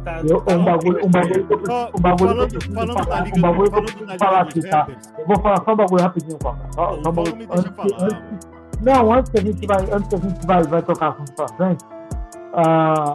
Tá, 0.04 0.20
eu, 0.24 0.40
tá 0.40 0.54
um 0.56 0.64
bagulho, 0.64 1.06
um 1.06 1.10
bagulho 1.10 1.46
que 1.46 1.52
eu 1.52 1.58
preciso, 1.58 1.90
um 1.96 2.00
bagulho 2.00 2.28
falando, 2.28 2.48
que 2.48 2.56
eu 2.56 2.58
preciso 2.58 2.74
falando 2.74 3.04
falar, 3.04 3.20
liga, 3.20 3.38
um 3.38 3.40
bagulho 3.40 3.70
que 3.70 3.78
eu 3.78 3.82
preciso 3.82 4.18
falar 4.18 4.40
aqui, 4.40 4.60
tá? 4.68 4.88
Eu 5.18 5.26
vou 5.26 5.40
falar 5.40 5.64
só 5.64 5.72
um 5.72 5.76
bagulho 5.76 6.02
rapidinho, 6.02 6.38
Coca. 6.38 6.58
Só, 6.72 7.02
só 7.02 7.10
um 7.10 7.12
bagulho. 7.12 7.36
Me 7.36 7.46
deixa 7.46 7.60
antes, 7.60 7.76
falar, 7.76 8.02
antes, 8.02 8.48
não, 8.80 9.12
antes 9.12 9.30
que 9.30 9.38
a 9.38 9.42
gente 9.42 9.66
vai, 9.66 9.92
antes 9.92 10.08
que 10.08 10.14
a 10.14 10.18
gente 10.18 10.46
vai, 10.46 10.62
vai 10.64 10.82
tocar 10.82 11.08
assunto 11.10 11.32
pra 11.34 11.48
frente, 11.48 11.84
uh, 12.52 13.14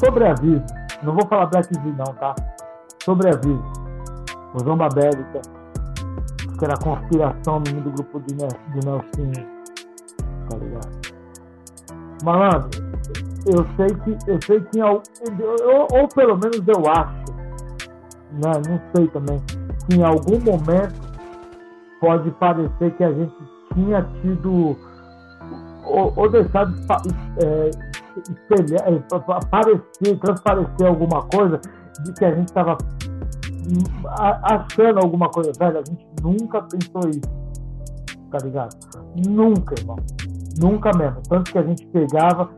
sobre 0.00 0.26
aviso, 0.26 0.64
não 1.02 1.14
vou 1.14 1.26
falar 1.26 1.46
Black 1.46 1.74
Z 1.74 1.80
não, 1.82 2.14
tá? 2.14 2.34
Sobre 3.04 3.28
aviso, 3.28 3.62
o 4.54 4.60
Zomba 4.60 4.88
Bélica, 4.88 5.42
que 6.58 6.64
era 6.64 6.72
a 6.72 6.78
conspiração 6.78 7.60
do 7.60 7.90
grupo 7.90 8.18
de, 8.20 8.34
de 8.34 8.86
Nelson, 8.86 9.32
tá 10.48 10.56
ligado? 10.56 11.02
Malandro, 12.24 12.70
eu 13.46 13.66
sei 13.76 13.88
que 13.88 14.30
eu 14.30 14.38
sei 14.44 14.60
que 14.60 14.82
ou, 14.82 15.02
ou 15.92 16.08
pelo 16.08 16.36
menos 16.36 16.62
eu 16.66 16.90
acho, 16.90 17.24
né, 18.32 18.52
não 18.68 18.80
sei 18.94 19.08
também, 19.08 19.40
que 19.86 19.96
em 19.96 20.02
algum 20.02 20.38
momento 20.40 21.12
pode 22.00 22.30
parecer 22.32 22.94
que 22.96 23.04
a 23.04 23.12
gente 23.12 23.34
tinha 23.74 24.02
tido 24.20 24.76
ou, 25.84 26.12
ou 26.16 26.30
deixado 26.30 26.74
é, 27.42 27.70
espelhar, 28.18 28.88
é, 28.88 28.98
transparecer 30.16 30.86
alguma 30.86 31.22
coisa 31.22 31.60
de 32.04 32.12
que 32.12 32.24
a 32.24 32.34
gente 32.34 32.48
estava 32.48 32.76
achando 34.42 34.98
alguma 34.98 35.28
coisa 35.28 35.52
velha, 35.58 35.80
a 35.80 35.84
gente 35.88 36.06
nunca 36.22 36.62
pensou 36.62 37.08
isso, 37.08 37.20
tá 38.30 38.38
ligado? 38.44 38.76
Nunca, 39.28 39.74
irmão. 39.78 39.96
Nunca 40.60 40.90
mesmo. 40.96 41.22
Tanto 41.28 41.52
que 41.52 41.58
a 41.58 41.62
gente 41.62 41.86
pegava 41.86 42.50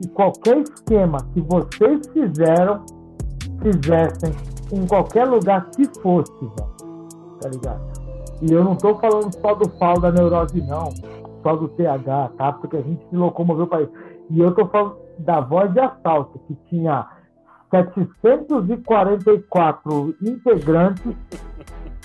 que 0.00 0.08
qualquer 0.08 0.58
esquema 0.58 1.18
que 1.34 1.40
vocês 1.42 2.08
fizeram, 2.08 2.84
fizessem 3.60 4.32
em 4.72 4.86
qualquer 4.86 5.26
lugar 5.26 5.68
que 5.70 5.84
fosse, 6.00 6.32
tá 7.40 7.48
ligado? 7.48 7.80
E 8.40 8.52
eu 8.52 8.64
não 8.64 8.76
tô 8.76 8.94
falando 8.94 9.30
só 9.34 9.54
do 9.54 9.68
pau 9.68 10.00
da 10.00 10.10
neurose, 10.10 10.62
não, 10.62 10.90
só 11.42 11.54
do 11.54 11.68
TH, 11.68 12.30
tá? 12.38 12.52
Porque 12.52 12.78
a 12.78 12.82
gente 12.82 13.06
se 13.08 13.14
locomoveu 13.14 13.66
para 13.66 13.82
isso. 13.82 13.92
E 14.30 14.40
eu 14.40 14.54
tô 14.54 14.66
falando 14.66 14.96
da 15.18 15.40
voz 15.40 15.70
de 15.72 15.80
assalto, 15.80 16.38
que 16.46 16.54
tinha 16.70 17.06
744 17.70 20.14
integrantes 20.22 21.14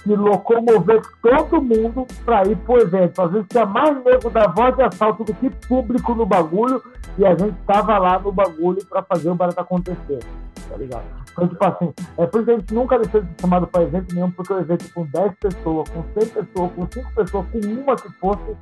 que 0.05 0.15
locomover 0.15 1.01
todo 1.19 1.61
mundo 1.61 2.05
para 2.23 2.47
ir 2.47 2.55
pro 2.57 2.79
evento. 2.79 3.21
Às 3.21 3.31
vezes 3.31 3.47
tinha 3.49 3.65
mais 3.65 4.03
nego 4.05 4.29
da 4.29 4.47
voz 4.47 4.75
de 4.75 4.83
assalto 4.83 5.23
do 5.23 5.33
que 5.33 5.49
público 5.67 6.13
no 6.13 6.27
bagulho 6.27 6.81
e 7.17 7.25
a 7.25 7.35
gente 7.35 7.57
tava 7.65 7.97
lá 7.97 8.19
no 8.19 8.31
bagulho 8.31 8.85
para 8.85 9.01
fazer 9.01 9.31
o 9.31 9.35
barato 9.35 9.59
acontecer, 9.59 10.19
tá 10.69 10.77
ligado? 10.77 11.03
Então, 11.31 11.47
tipo 11.47 11.65
assim, 11.65 11.93
é 12.17 12.25
por 12.27 12.37
isso 12.37 12.45
que 12.45 12.51
a 12.51 12.59
gente 12.59 12.73
nunca 12.73 12.99
deixou 12.99 13.21
de 13.21 13.27
ser 13.27 13.41
chamado 13.41 13.67
para 13.67 13.83
evento 13.83 14.13
nenhum, 14.13 14.29
porque 14.29 14.53
o 14.53 14.59
evento 14.59 14.93
com 14.93 15.05
10 15.05 15.33
pessoas, 15.39 15.89
com 15.89 16.03
100 16.19 16.29
pessoas, 16.29 16.71
com 16.73 16.87
5 16.87 17.15
pessoas, 17.15 17.45
com 17.51 17.57
uma 17.57 17.95
que 17.95 18.09
fosse, 18.19 18.57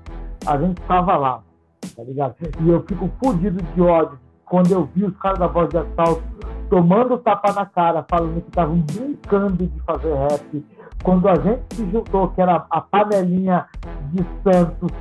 a 0.47 0.57
gente 0.57 0.81
tava 0.83 1.17
lá, 1.17 1.41
tá 1.95 2.03
ligado? 2.03 2.35
E 2.61 2.69
eu 2.69 2.83
fico 2.87 3.11
fudido 3.21 3.61
de 3.61 3.81
ódio 3.81 4.17
quando 4.45 4.71
eu 4.71 4.89
vi 4.95 5.03
os 5.03 5.17
caras 5.17 5.39
da 5.39 5.47
voz 5.47 5.69
de 5.69 5.77
assalto 5.77 6.23
tomando 6.69 7.17
tapa 7.19 7.53
na 7.53 7.65
cara, 7.67 8.03
falando 8.09 8.41
que 8.41 8.49
estavam 8.49 8.77
brincando 8.77 9.67
de 9.67 9.79
fazer 9.81 10.13
rap, 10.15 10.65
quando 11.01 11.27
a 11.27 11.35
gente 11.35 11.63
se 11.75 11.89
juntou, 11.89 12.29
que 12.29 12.41
era 12.41 12.65
a 12.69 12.81
panelinha 12.81 13.65
de 14.11 14.25
Santos, 14.43 14.91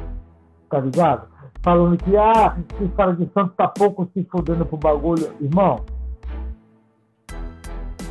tá 0.68 0.80
ligado? 0.80 1.28
Falando 1.62 1.96
que, 1.96 2.16
ah, 2.16 2.56
esse 2.80 2.88
cara 2.92 3.14
de 3.14 3.28
Santos 3.32 3.54
tá 3.56 3.68
pouco 3.68 4.08
se 4.12 4.24
fudendo 4.24 4.66
pro 4.66 4.76
bagulho. 4.76 5.32
Irmão, 5.40 5.84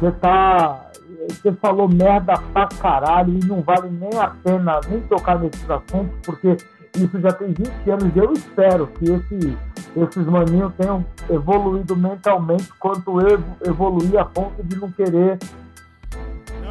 você 0.01 0.11
tá. 0.14 0.88
Você 1.30 1.51
falou 1.53 1.88
merda 1.88 2.34
pra 2.51 2.68
caralho 2.68 3.38
e 3.38 3.45
não 3.45 3.61
vale 3.61 3.90
nem 3.90 4.18
a 4.19 4.30
pena 4.30 4.80
nem 4.90 5.01
tocar 5.01 5.38
nesses 5.38 5.69
assuntos, 5.69 6.18
porque 6.26 6.58
isso 6.98 7.19
já 7.22 7.32
tem 7.34 7.50
20 7.50 7.92
anos 7.92 8.16
e 8.16 8.19
eu 8.19 8.34
espero 8.34 8.88
que 8.88 9.06
esse, 9.06 9.58
esses 9.95 10.26
maninhos 10.26 10.74
tenham 10.76 11.06
evoluído 11.30 11.95
mentalmente 11.95 12.72
quanto 12.80 13.22
eu 13.22 13.40
evoluí 13.66 14.18
a 14.18 14.26
ponto 14.26 14.64
de 14.64 14.76
não 14.77 14.92
querer 14.92 15.38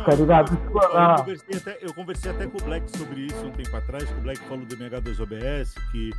tá 0.04 0.14
ligado? 0.14 0.52
Eu, 0.52 0.80
eu, 0.80 1.16
conversei 1.16 1.56
até, 1.56 1.78
eu 1.80 1.94
conversei 1.94 2.30
até 2.30 2.46
com 2.46 2.58
o 2.58 2.64
Black 2.64 2.96
sobre 2.96 3.20
isso 3.22 3.46
um 3.46 3.50
tempo 3.50 3.76
atrás, 3.76 4.04
que 4.04 4.18
o 4.18 4.20
Black 4.20 4.40
falou 4.40 4.64
do 4.64 4.76
MH2OBS, 4.76 5.74
que 5.90 6.10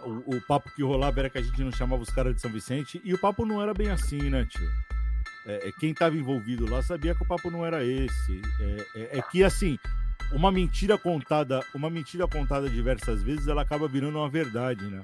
o, 0.00 0.36
o, 0.36 0.40
papo 0.42 0.70
que 0.74 0.82
rolava 0.82 1.20
era 1.20 1.30
que 1.30 1.38
a 1.38 1.42
gente 1.42 1.62
não 1.62 1.72
chamava 1.72 2.02
os 2.02 2.10
caras 2.10 2.34
de 2.34 2.40
São 2.40 2.50
Vicente, 2.50 3.00
e 3.04 3.14
o 3.14 3.18
papo 3.18 3.46
não 3.46 3.62
era 3.62 3.72
bem 3.72 3.90
assim, 3.90 4.30
né, 4.30 4.44
tio? 4.44 4.68
É, 5.46 5.68
é 5.68 5.72
quem 5.78 5.90
estava 5.90 6.16
envolvido 6.16 6.70
lá 6.70 6.82
sabia 6.82 7.14
que 7.14 7.22
o 7.22 7.26
papo 7.26 7.50
não 7.50 7.64
era 7.64 7.84
esse. 7.84 8.42
É, 8.60 8.86
é, 8.96 9.18
é, 9.18 9.22
que, 9.22 9.44
assim, 9.44 9.78
uma 10.32 10.50
mentira 10.50 10.96
contada, 10.96 11.62
uma 11.74 11.90
mentira 11.90 12.26
contada 12.26 12.68
diversas 12.68 13.22
vezes, 13.22 13.46
ela 13.46 13.62
acaba 13.62 13.86
virando 13.86 14.18
uma 14.18 14.28
verdade, 14.28 14.84
né? 14.84 15.02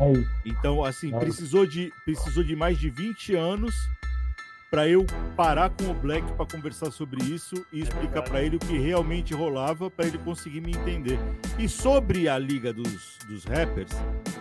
É 0.00 0.24
então, 0.44 0.84
assim, 0.84 1.10
precisou 1.18 1.66
de, 1.66 1.92
precisou 2.04 2.42
de 2.42 2.56
mais 2.56 2.78
de 2.78 2.90
20 2.90 3.34
anos 3.34 3.74
para 4.74 4.88
eu 4.88 5.06
parar 5.36 5.70
com 5.70 5.84
o 5.84 5.94
Black 5.94 6.26
para 6.32 6.46
conversar 6.46 6.90
sobre 6.90 7.22
isso 7.22 7.64
e 7.72 7.78
é 7.78 7.84
explicar 7.84 8.22
para 8.22 8.42
ele 8.42 8.56
o 8.56 8.58
que 8.58 8.76
realmente 8.76 9.32
rolava 9.32 9.88
para 9.88 10.04
ele 10.04 10.18
conseguir 10.18 10.60
me 10.60 10.72
entender. 10.72 11.16
E 11.56 11.68
sobre 11.68 12.28
a 12.28 12.36
liga 12.36 12.72
dos, 12.72 13.16
dos 13.28 13.44
rappers, 13.44 13.92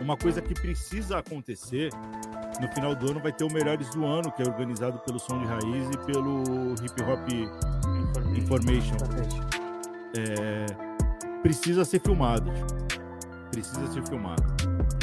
uma 0.02 0.18
coisa 0.18 0.42
que 0.42 0.56
precisa 0.56 1.20
acontecer 1.20 1.92
no 2.60 2.68
final 2.70 2.96
do 2.96 3.12
ano 3.12 3.20
vai 3.20 3.32
ter 3.32 3.44
o 3.44 3.54
Melhores 3.54 3.88
do 3.92 4.04
Ano, 4.08 4.32
que 4.32 4.42
é 4.42 4.46
organizado 4.48 4.98
pelo 5.06 5.20
Som 5.20 5.38
de 5.38 5.46
Raiz 5.46 5.88
e 5.94 5.98
pelo 6.12 6.74
Hip 6.84 7.04
Hop 7.04 7.30
Information. 8.36 8.98
É, 10.18 10.66
precisa 11.44 11.86
ser 11.86 12.02
filmado. 12.02 12.52
Precisa 13.52 13.86
ser 13.86 14.04
filmado. 14.08 14.42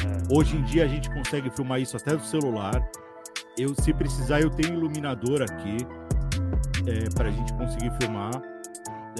É. 0.05 0.35
Hoje 0.35 0.57
em 0.57 0.65
dia 0.65 0.83
a 0.83 0.89
gente 0.89 1.09
consegue 1.09 1.51
filmar 1.51 1.81
isso 1.81 1.97
até 1.97 2.17
do 2.17 2.25
celular 2.25 2.83
eu, 3.59 3.75
se 3.75 3.93
precisar, 3.93 4.41
eu 4.41 4.51
tenho 4.51 4.75
iluminador 4.75 5.43
aqui 5.43 5.77
é, 6.87 7.09
para 7.15 7.29
a 7.29 7.31
gente 7.31 7.53
conseguir 7.55 7.91
filmar. 8.01 8.31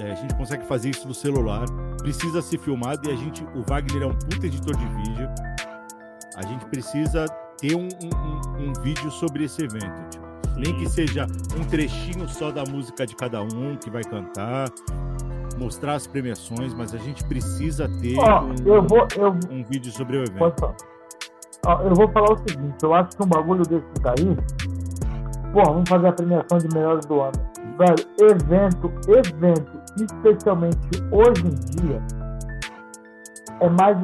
É, 0.01 0.11
a 0.11 0.15
gente 0.15 0.33
consegue 0.35 0.65
fazer 0.65 0.89
isso 0.89 1.07
no 1.07 1.13
celular. 1.13 1.65
Precisa 1.99 2.41
ser 2.41 2.57
filmado 2.59 3.07
e 3.09 3.11
a 3.11 3.15
gente, 3.15 3.43
o 3.55 3.63
Wagner 3.67 4.03
é 4.03 4.05
um 4.05 4.17
puta 4.17 4.47
editor 4.47 4.75
de 4.75 4.85
vídeo. 4.85 5.29
A 6.35 6.43
gente 6.43 6.65
precisa 6.65 7.25
ter 7.57 7.75
um, 7.75 7.87
um, 7.87 8.69
um 8.69 8.73
vídeo 8.81 9.11
sobre 9.11 9.43
esse 9.43 9.63
evento. 9.63 10.09
Tipo. 10.09 10.31
Nem 10.57 10.75
que 10.77 10.89
seja 10.89 11.25
um 11.57 11.63
trechinho 11.65 12.27
só 12.27 12.51
da 12.51 12.63
música 12.63 13.05
de 13.05 13.15
cada 13.15 13.41
um 13.41 13.75
que 13.77 13.89
vai 13.89 14.03
cantar, 14.03 14.69
mostrar 15.57 15.95
as 15.95 16.07
premiações, 16.07 16.73
mas 16.73 16.93
a 16.93 16.97
gente 16.97 17.23
precisa 17.25 17.87
ter 18.01 18.17
oh, 18.17 18.41
um, 18.41 18.55
eu 18.65 18.83
vou, 18.83 19.07
eu... 19.17 19.31
um 19.49 19.63
vídeo 19.63 19.91
sobre 19.91 20.17
o 20.17 20.23
evento 20.23 20.75
eu 21.83 21.95
vou 21.95 22.07
falar 22.09 22.33
o 22.33 22.37
seguinte, 22.39 22.75
eu 22.81 22.93
acho 22.93 23.15
que 23.15 23.23
um 23.23 23.27
bagulho 23.27 23.63
desse 23.63 23.85
daí, 24.01 24.35
pô, 25.53 25.63
vamos 25.63 25.87
fazer 25.87 26.07
a 26.07 26.11
premiação 26.11 26.57
de 26.57 26.67
melhores 26.73 27.05
do 27.05 27.21
ano. 27.21 27.31
Velho, 27.77 28.31
evento, 28.31 28.91
evento, 29.07 29.71
especialmente 29.95 30.77
hoje 31.11 31.45
em 31.45 31.55
dia, 31.77 32.01
é 33.59 33.69
mais 33.69 33.97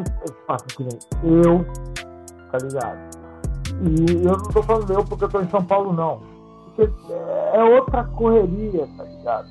fácil 0.46 0.68
que 0.68 0.84
nem 0.84 1.42
eu, 1.44 1.66
tá 2.52 2.60
ligado? 2.60 3.18
E 3.82 4.26
eu 4.26 4.38
não 4.38 4.44
tô 4.44 4.62
falando 4.62 4.94
eu 4.94 5.04
porque 5.04 5.24
eu 5.24 5.30
tô 5.30 5.42
em 5.42 5.50
São 5.50 5.64
Paulo, 5.64 5.94
não. 5.94 6.22
Porque 6.76 7.14
é 7.54 7.64
outra 7.64 8.04
correria, 8.04 8.88
tá 8.98 9.04
ligado? 9.04 9.48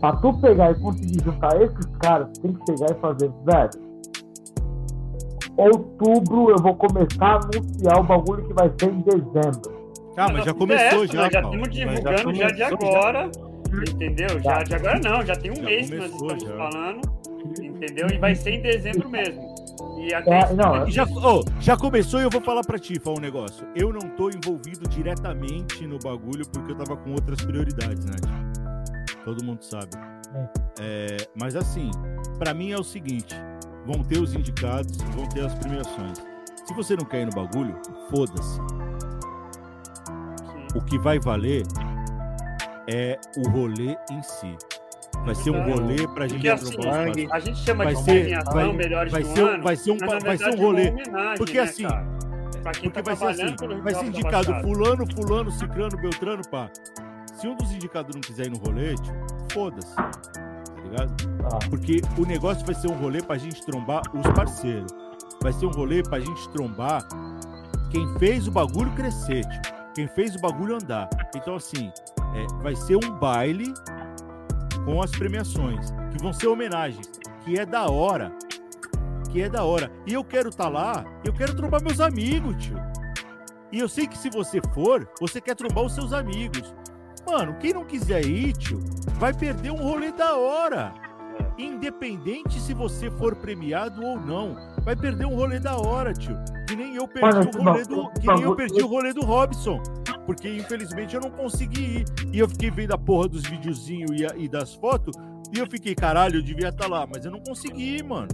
Pra 0.00 0.16
tu 0.16 0.32
pegar 0.40 0.70
e 0.70 0.74
conseguir 0.76 1.24
juntar 1.24 1.60
esses 1.60 1.86
caras, 2.00 2.30
tem 2.38 2.52
que 2.52 2.66
chegar 2.66 2.96
e 2.96 3.00
fazer, 3.00 3.30
velho 3.44 3.89
outubro 5.60 6.50
eu 6.50 6.56
vou 6.56 6.74
começar 6.74 7.26
a 7.26 7.34
anunciar 7.36 8.00
o 8.00 8.02
bagulho 8.02 8.46
que 8.46 8.54
vai 8.54 8.70
ser 8.78 8.90
em 8.90 9.00
dezembro. 9.00 9.80
Ah, 10.16 10.28
mas 10.32 10.44
já 10.44 10.54
começou, 10.54 11.04
é, 11.04 11.06
já. 11.06 11.30
já 11.30 11.40
estamos 11.40 11.68
divulgando 11.70 12.34
já, 12.34 12.48
já, 12.48 12.54
de 12.54 12.62
agora. 12.62 13.30
Já. 13.32 13.50
Entendeu? 13.92 14.40
Já 14.42 14.62
de 14.62 14.74
agora 14.74 15.00
não, 15.00 15.24
já 15.24 15.36
tem 15.36 15.50
um 15.52 15.62
mês 15.62 15.88
que 15.88 15.96
nós 15.96 16.12
estamos 16.12 16.44
falando. 16.44 17.00
Entendeu? 17.62 18.06
E 18.12 18.18
vai 18.18 18.34
ser 18.34 18.50
em 18.50 18.62
dezembro 18.62 19.08
mesmo. 19.08 19.54
E 19.98 20.14
até 20.14 20.40
é, 20.40 20.52
não, 20.54 20.90
já, 20.90 21.04
oh, 21.04 21.44
já 21.60 21.76
começou 21.76 22.20
e 22.20 22.22
eu 22.24 22.30
vou 22.30 22.40
falar 22.40 22.62
pra 22.62 22.78
ti, 22.78 22.98
falar 22.98 23.18
um 23.18 23.20
negócio. 23.20 23.66
Eu 23.76 23.92
não 23.92 24.00
tô 24.16 24.30
envolvido 24.30 24.88
diretamente 24.88 25.86
no 25.86 25.98
bagulho 25.98 26.44
porque 26.52 26.72
eu 26.72 26.76
tava 26.76 26.96
com 26.96 27.12
outras 27.12 27.40
prioridades, 27.42 28.04
né? 28.04 28.16
Todo 29.24 29.44
mundo 29.44 29.62
sabe. 29.62 29.90
É. 30.34 30.70
É, 30.80 31.16
mas 31.38 31.54
assim, 31.54 31.90
para 32.38 32.54
mim 32.54 32.72
é 32.72 32.78
o 32.78 32.84
seguinte: 32.84 33.36
vão 33.86 34.02
ter 34.04 34.18
os 34.18 34.34
indicados, 34.34 34.96
vão 35.14 35.26
ter 35.28 35.44
as 35.44 35.54
premiações. 35.54 36.18
Se 36.66 36.74
você 36.74 36.96
não 36.96 37.04
quer 37.04 37.22
ir 37.22 37.26
no 37.26 37.32
bagulho, 37.32 37.76
foda-se. 38.10 38.60
O 40.74 40.80
que 40.84 40.98
vai 40.98 41.18
valer 41.18 41.64
é 42.88 43.18
o 43.36 43.48
rolê 43.48 43.96
em 44.10 44.22
si. 44.22 44.56
Vai 45.24 45.34
ser 45.34 45.50
um 45.50 45.62
rolê 45.62 46.06
pra 46.08 46.28
gente 46.28 46.48
assim, 46.48 46.76
A 47.32 47.40
gente 47.40 47.58
chama 47.58 47.84
vai 47.84 47.94
de 47.94 48.02
ser, 48.02 48.44
vai, 48.44 48.72
melhores 48.72 49.12
vai 49.12 49.24
ser, 49.24 49.40
ano, 49.40 49.62
vai 49.62 49.76
ser 49.76 49.90
um, 49.90 49.98
vai 49.98 50.38
ser 50.38 50.54
um 50.54 50.56
rolê. 50.56 50.86
É 50.86 51.36
porque 51.36 51.58
né, 51.58 51.62
assim, 51.62 51.86
porque 52.62 52.90
tá 52.90 53.02
vai 53.02 53.16
ser 53.16 53.26
assim, 53.26 53.80
vai 53.82 53.94
ser 53.94 54.04
indicado 54.06 54.54
fulano, 54.62 55.04
fulano, 55.14 55.50
ciclano, 55.50 55.96
beltrano, 55.96 56.42
pá. 56.48 56.70
Se 57.34 57.48
um 57.48 57.56
dos 57.56 57.72
indicados 57.72 58.14
não 58.14 58.20
quiser 58.20 58.46
ir 58.46 58.50
no 58.50 58.58
rolê, 58.58 58.94
foda-se 59.52 59.94
ligado? 60.90 61.12
Ah. 61.44 61.58
Porque 61.68 62.00
o 62.18 62.26
negócio 62.26 62.64
vai 62.64 62.74
ser 62.74 62.88
um 62.88 62.96
rolê 62.96 63.22
pra 63.22 63.38
gente 63.38 63.64
trombar 63.64 64.02
os 64.14 64.26
parceiros. 64.34 64.92
Vai 65.42 65.52
ser 65.52 65.66
um 65.66 65.70
rolê 65.70 66.02
pra 66.02 66.20
gente 66.20 66.48
trombar 66.50 67.06
quem 67.90 68.06
fez 68.18 68.46
o 68.46 68.50
bagulho 68.50 68.90
crescer, 68.92 69.44
tipo, 69.44 69.68
quem 69.94 70.06
fez 70.08 70.34
o 70.34 70.40
bagulho 70.40 70.76
andar. 70.76 71.08
Então, 71.34 71.56
assim, 71.56 71.90
é, 72.34 72.62
vai 72.62 72.76
ser 72.76 72.96
um 72.96 73.18
baile 73.18 73.72
com 74.84 75.02
as 75.02 75.10
premiações, 75.10 75.90
que 76.12 76.22
vão 76.22 76.32
ser 76.32 76.46
homenagens, 76.48 77.10
que 77.44 77.58
é 77.58 77.66
da 77.66 77.86
hora. 77.86 78.32
Que 79.30 79.42
é 79.42 79.48
da 79.48 79.64
hora. 79.64 79.90
E 80.06 80.12
eu 80.12 80.24
quero 80.24 80.48
estar 80.48 80.64
tá 80.64 80.70
lá, 80.70 81.04
eu 81.24 81.32
quero 81.32 81.54
trombar 81.54 81.82
meus 81.82 82.00
amigos, 82.00 82.56
tio. 82.64 82.76
E 83.72 83.78
eu 83.78 83.88
sei 83.88 84.06
que 84.06 84.18
se 84.18 84.28
você 84.30 84.60
for, 84.74 85.08
você 85.20 85.40
quer 85.40 85.54
trombar 85.54 85.84
os 85.84 85.94
seus 85.94 86.12
amigos. 86.12 86.74
Mano, 87.26 87.56
quem 87.58 87.72
não 87.72 87.84
quiser 87.84 88.24
ir, 88.24 88.52
tio, 88.54 88.80
vai 89.18 89.32
perder 89.32 89.70
um 89.70 89.76
rolê 89.76 90.12
da 90.12 90.36
hora. 90.36 90.92
Independente 91.58 92.58
se 92.60 92.72
você 92.72 93.10
for 93.10 93.36
premiado 93.36 94.02
ou 94.02 94.18
não, 94.18 94.56
vai 94.82 94.96
perder 94.96 95.26
um 95.26 95.34
rolê 95.34 95.58
da 95.58 95.76
hora, 95.76 96.12
tio. 96.12 96.36
Que 96.66 96.76
nem 96.76 96.96
eu 96.96 97.06
perdi 97.06 97.38
Mano, 97.38 97.50
o 97.58 97.62
rolê 97.62 97.84
do, 97.84 98.10
que 98.12 98.26
nem 98.26 98.42
eu 98.42 98.56
perdi 98.56 98.82
o 98.82 98.86
rolê 98.86 99.12
do 99.12 99.22
Robson, 99.22 99.82
porque 100.24 100.48
infelizmente 100.48 101.14
eu 101.14 101.20
não 101.20 101.30
consegui 101.30 101.98
ir. 101.98 102.04
E 102.32 102.38
eu 102.38 102.48
fiquei 102.48 102.70
vendo 102.70 102.92
a 102.92 102.98
porra 102.98 103.28
dos 103.28 103.42
videozinhos 103.42 104.10
e, 104.12 104.44
e 104.44 104.48
das 104.48 104.74
fotos, 104.74 105.14
e 105.54 105.58
eu 105.58 105.66
fiquei, 105.66 105.94
caralho, 105.94 106.36
eu 106.36 106.42
devia 106.42 106.68
estar 106.68 106.84
tá 106.84 106.88
lá, 106.88 107.06
mas 107.12 107.24
eu 107.24 107.30
não 107.30 107.40
consegui 107.40 107.96
ir, 107.96 108.04
mano. 108.04 108.28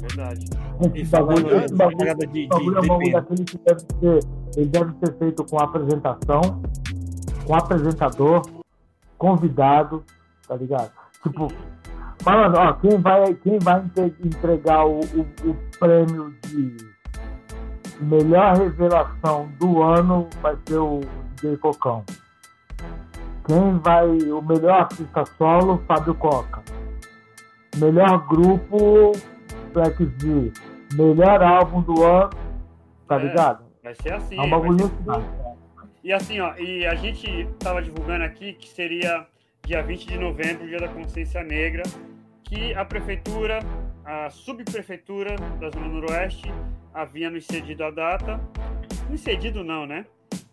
Verdade. 0.00 0.46
Esse 0.94 1.10
bagulho, 1.10 1.64
esse 1.64 1.74
bagulho, 1.74 2.16
de, 2.16 2.26
de, 2.26 2.48
bagulho 2.48 2.78
é 2.78 2.80
um 2.80 3.12
daquele 3.12 3.44
que 3.44 3.58
deve 3.58 3.80
ser, 3.80 4.20
ele 4.56 4.66
deve 4.66 4.92
ser 4.98 5.18
feito 5.18 5.44
com 5.44 5.58
apresentação, 5.58 6.62
com 7.46 7.54
apresentador, 7.54 8.42
convidado, 9.16 10.04
tá 10.46 10.56
ligado? 10.56 10.90
Tipo, 11.22 11.48
falando, 12.18 12.56
ó, 12.56 12.72
quem 12.74 12.98
vai, 12.98 13.34
quem 13.34 13.58
vai 13.58 13.84
entregar 14.24 14.84
o, 14.84 15.00
o, 15.00 15.50
o 15.50 15.56
prêmio 15.78 16.34
de 16.44 16.76
melhor 18.00 18.56
revelação 18.56 19.48
do 19.58 19.82
ano 19.82 20.28
vai 20.42 20.56
ser 20.66 20.78
o 20.78 21.00
DJ 21.36 21.56
Cocão. 21.58 22.04
Quem 23.46 23.78
vai, 23.78 24.08
o 24.08 24.42
melhor 24.42 24.80
artista 24.80 25.24
solo, 25.38 25.82
Fábio 25.86 26.14
Coca. 26.16 26.62
melhor 27.76 28.26
grupo, 28.26 29.12
Black 29.72 30.04
Z, 30.04 30.52
melhor 30.94 31.42
álbum 31.42 31.80
do 31.82 32.02
ano, 32.02 32.30
tá 33.06 33.16
é, 33.16 33.18
ligado? 33.18 33.64
Vai 33.84 33.94
ser 33.94 34.14
assim. 34.14 34.36
É 34.36 34.42
um 34.42 34.50
bagulho 34.50 34.84
assim. 34.84 35.45
E 36.06 36.12
assim, 36.12 36.38
ó, 36.38 36.54
e 36.56 36.86
a 36.86 36.94
gente 36.94 37.26
tava 37.58 37.82
divulgando 37.82 38.22
aqui 38.22 38.52
que 38.52 38.68
seria 38.68 39.26
dia 39.64 39.82
20 39.82 40.06
de 40.06 40.16
novembro, 40.16 40.64
dia 40.64 40.78
da 40.78 40.86
consciência 40.86 41.42
negra, 41.42 41.82
que 42.44 42.72
a 42.74 42.84
prefeitura, 42.84 43.58
a 44.04 44.30
subprefeitura 44.30 45.34
da 45.58 45.68
Zona 45.68 45.88
Noroeste 45.88 46.48
havia 46.94 47.28
nos 47.28 47.44
cedido 47.44 47.82
a 47.82 47.90
data. 47.90 48.38
Nos 49.10 49.20
cedido 49.20 49.64
não, 49.64 49.84
né? 49.84 50.06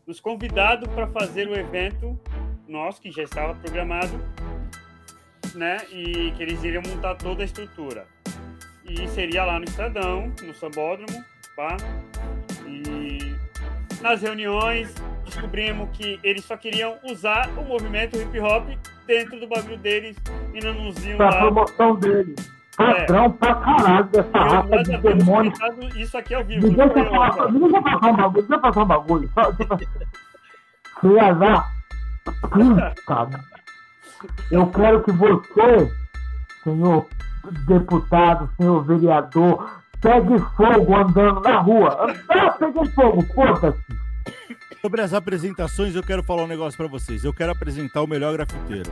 Nos 0.08 0.20
convidado 0.20 0.90
para 0.90 1.06
fazer 1.06 1.48
o 1.48 1.54
evento 1.54 2.20
nosso, 2.68 3.00
que 3.00 3.12
já 3.12 3.22
estava 3.22 3.54
programado, 3.54 4.20
né? 5.54 5.78
E 5.92 6.32
que 6.32 6.42
eles 6.42 6.64
iriam 6.64 6.82
montar 6.82 7.14
toda 7.14 7.44
a 7.44 7.46
estrutura. 7.46 8.08
E 8.84 9.08
seria 9.10 9.46
lá 9.46 9.60
no 9.60 9.66
Estadão, 9.66 10.34
no 10.42 10.56
Sambódromo, 10.56 11.24
pá. 11.56 11.78
E 12.66 13.36
nas 14.02 14.24
reuniões 14.24 14.92
descobrimos 15.34 15.90
que 15.94 16.20
eles 16.24 16.46
só 16.46 16.56
queriam 16.56 16.96
usar 17.04 17.50
o 17.58 17.64
movimento 17.64 18.18
hip 18.18 18.40
hop 18.40 18.68
dentro 19.08 19.40
do 19.40 19.48
bagulho 19.48 19.78
deles 19.78 20.16
e 20.54 20.64
não 20.64 20.74
nos 20.74 21.04
iam 21.06 21.18
pra 21.18 21.30
lá. 21.30 21.40
promoção 21.42 21.96
deles. 21.96 22.36
Patrão 22.78 23.26
é. 23.26 23.30
pra 23.30 23.56
caralho 23.56 24.06
dessa 24.06 24.40
raça 24.40 24.84
de 24.84 24.98
demônio. 24.98 25.54
Isso 25.96 26.18
aqui 26.18 26.34
é 26.34 26.38
ao 26.38 26.44
vivo. 26.44 26.70
Deixa 26.70 26.82
eu 26.82 27.84
passar 27.84 28.10
um 28.10 28.16
bagulho, 28.16 28.48
deixa 28.48 28.54
eu 28.54 28.62
passar 28.62 28.82
um 28.82 28.86
bagulho. 28.86 29.32
Você 31.02 31.08
ia 31.08 31.34
dar. 31.34 31.72
Puta. 32.50 32.94
Eu 34.50 34.68
quero 34.68 35.04
que 35.04 35.12
você, 35.12 35.92
senhor 36.64 37.08
deputado, 37.68 38.50
senhor 38.58 38.84
vereador, 38.86 39.70
pegue 40.02 40.40
fogo 40.56 40.96
andando 40.96 41.42
na 41.42 41.60
rua. 41.60 42.08
Ah, 42.30 42.50
pegue 42.52 42.90
fogo, 42.92 43.22
foda-se. 43.34 43.84
Sobre 44.86 45.00
as 45.00 45.14
apresentações, 45.14 45.96
eu 45.96 46.04
quero 46.04 46.22
falar 46.22 46.44
um 46.44 46.48
negócio 46.48 46.76
para 46.76 46.88
vocês. 46.88 47.24
Eu 47.24 47.34
quero 47.34 47.54
apresentar 47.54 48.02
o 48.02 48.08
melhor 48.08 48.34
grafiteiro. 48.34 48.92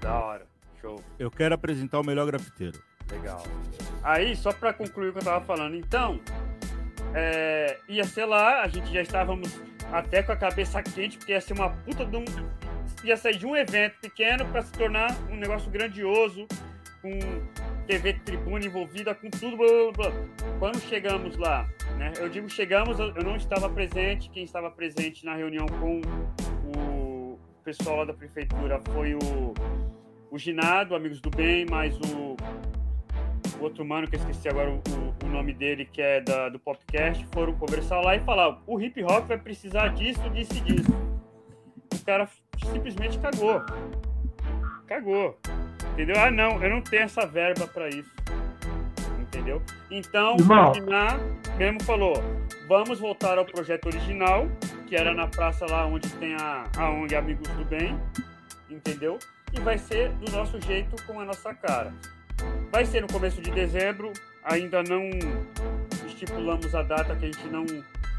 Da 0.00 0.18
hora. 0.18 0.44
Show. 0.80 1.00
Eu 1.20 1.30
quero 1.30 1.54
apresentar 1.54 2.00
o 2.00 2.04
melhor 2.04 2.26
grafiteiro. 2.26 2.82
Legal. 3.12 3.40
Aí, 4.02 4.34
só 4.34 4.50
para 4.50 4.72
concluir 4.72 5.10
o 5.10 5.12
que 5.12 5.20
eu 5.20 5.22
tava 5.22 5.44
falando, 5.44 5.76
então, 5.76 6.20
é, 7.14 7.78
ia 7.88 8.02
ser 8.02 8.24
lá, 8.24 8.62
a 8.62 8.66
gente 8.66 8.92
já 8.92 9.02
estávamos 9.02 9.56
até 9.92 10.20
com 10.20 10.32
a 10.32 10.36
cabeça 10.36 10.82
quente, 10.82 11.16
porque 11.16 11.30
ia 11.30 11.40
ser 11.40 11.52
uma 11.52 11.70
puta 11.70 12.04
de 12.04 12.16
um. 12.16 12.24
ia 13.04 13.16
sair 13.16 13.36
de 13.36 13.46
um 13.46 13.54
evento 13.54 14.00
pequeno 14.00 14.44
para 14.46 14.62
se 14.62 14.72
tornar 14.72 15.16
um 15.30 15.36
negócio 15.36 15.70
grandioso, 15.70 16.48
com 17.02 17.18
TV 17.86 18.14
Tribuna 18.24 18.64
envolvida, 18.64 19.14
com 19.14 19.30
tudo. 19.30 19.56
Blá, 19.56 19.66
blá, 19.66 20.10
blá. 20.10 20.26
Quando 20.58 20.80
chegamos 20.80 21.36
lá, 21.36 21.68
né? 21.96 22.12
Eu 22.18 22.28
digo 22.28 22.48
chegamos, 22.48 22.98
eu 22.98 23.22
não 23.22 23.36
estava 23.36 23.68
presente. 23.68 24.30
Quem 24.30 24.44
estava 24.44 24.70
presente 24.70 25.24
na 25.24 25.34
reunião 25.34 25.66
com 25.66 26.00
o 26.76 27.38
pessoal 27.64 27.98
lá 27.98 28.04
da 28.04 28.14
prefeitura 28.14 28.80
foi 28.92 29.14
o, 29.14 29.54
o 30.30 30.38
Ginado, 30.38 30.94
Amigos 30.94 31.20
do 31.20 31.30
Bem, 31.30 31.66
mais 31.66 31.96
o, 31.96 32.36
o 33.58 33.62
outro 33.62 33.84
mano, 33.84 34.08
que 34.08 34.16
eu 34.16 34.20
esqueci 34.20 34.48
agora 34.48 34.70
o, 34.70 34.80
o 35.24 35.28
nome 35.28 35.52
dele, 35.52 35.84
que 35.84 36.00
é 36.00 36.20
da, 36.20 36.48
do 36.48 36.58
podcast, 36.58 37.24
foram 37.32 37.54
conversar 37.54 38.00
lá 38.00 38.16
e 38.16 38.20
falar: 38.20 38.60
o 38.66 38.80
hip 38.80 39.02
hop 39.04 39.26
vai 39.26 39.38
precisar 39.38 39.88
disso, 39.88 40.28
disso 40.30 40.52
e 40.56 40.60
disso. 40.60 40.90
O 41.94 42.04
cara 42.04 42.28
simplesmente 42.72 43.18
cagou. 43.18 43.62
Cagou. 44.86 45.38
Entendeu? 46.00 46.16
Ah, 46.18 46.30
não, 46.30 46.62
eu 46.64 46.70
não 46.70 46.80
tenho 46.80 47.02
essa 47.02 47.26
verba 47.26 47.66
para 47.66 47.90
isso. 47.90 48.10
Entendeu? 49.20 49.60
Então, 49.90 50.34
o 50.34 51.58
mesmo 51.58 51.82
falou: 51.84 52.14
vamos 52.66 52.98
voltar 52.98 53.36
ao 53.36 53.44
projeto 53.44 53.84
original, 53.84 54.48
que 54.86 54.96
era 54.96 55.12
na 55.12 55.26
praça 55.26 55.66
lá 55.66 55.84
onde 55.84 56.08
tem 56.14 56.34
a, 56.36 56.64
a 56.78 56.90
ONG 56.90 57.14
Amigos 57.14 57.46
do 57.50 57.66
Bem, 57.66 58.00
entendeu? 58.70 59.18
E 59.52 59.60
vai 59.60 59.76
ser 59.76 60.08
do 60.12 60.32
nosso 60.32 60.58
jeito, 60.62 60.96
com 61.04 61.20
a 61.20 61.24
nossa 61.26 61.52
cara. 61.52 61.92
Vai 62.72 62.86
ser 62.86 63.02
no 63.02 63.08
começo 63.08 63.42
de 63.42 63.50
dezembro, 63.50 64.10
ainda 64.42 64.82
não 64.82 65.10
estipulamos 66.06 66.74
a 66.74 66.82
data 66.82 67.14
que 67.14 67.26
a 67.26 67.30
gente 67.30 67.46
não 67.48 67.66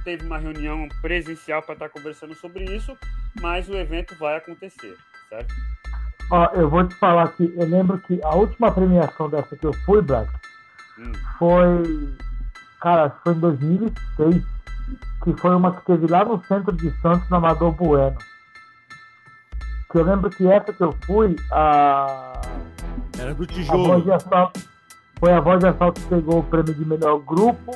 teve 0.04 0.24
uma 0.24 0.38
reunião 0.38 0.88
presencial 1.02 1.64
para 1.64 1.74
estar 1.74 1.90
tá 1.90 1.94
conversando 1.94 2.36
sobre 2.36 2.64
isso, 2.66 2.96
mas 3.42 3.68
o 3.68 3.76
evento 3.76 4.16
vai 4.20 4.38
acontecer, 4.38 4.96
certo? 5.30 5.52
Ó, 6.32 6.46
eu 6.54 6.70
vou 6.70 6.88
te 6.88 6.96
falar 6.96 7.28
que 7.34 7.54
eu 7.58 7.68
lembro 7.68 8.00
que 8.00 8.18
a 8.24 8.34
última 8.34 8.72
premiação 8.72 9.30
dessa 9.30 9.54
que 9.58 9.68
eu 9.68 9.74
fui, 9.86 10.02
Black, 10.02 10.32
hum. 10.98 11.12
foi. 11.38 12.16
Cara, 12.80 13.10
foi 13.22 13.34
em 13.34 13.40
2006, 13.40 14.44
que 15.24 15.34
foi 15.34 15.54
uma 15.54 15.74
que 15.74 15.86
teve 15.86 16.08
lá 16.08 16.24
no 16.24 16.42
centro 16.46 16.72
de 16.72 16.90
Santos, 17.02 17.30
na 17.30 17.36
Amador 17.36 17.74
Bueno. 17.74 18.18
Que 19.92 19.98
eu 19.98 20.06
lembro 20.06 20.30
que 20.30 20.48
essa 20.48 20.72
que 20.72 20.82
eu 20.82 20.96
fui, 21.06 21.36
a. 21.52 22.40
Era 23.20 23.34
do 23.36 23.46
tijolo. 23.46 23.84
A 23.84 23.88
voz 23.88 24.04
de 24.06 24.12
assalto, 24.14 24.62
foi 25.20 25.34
a 25.34 25.42
voz 25.42 25.60
de 25.60 25.68
assalto 25.68 26.00
que 26.00 26.08
pegou 26.08 26.40
o 26.40 26.44
prêmio 26.44 26.74
de 26.74 26.86
melhor 26.86 27.20
grupo. 27.20 27.72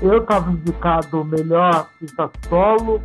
Eu 0.00 0.22
estava 0.22 0.50
indicado 0.50 1.22
melhor 1.22 1.74
artista 1.74 2.30
solo, 2.48 3.02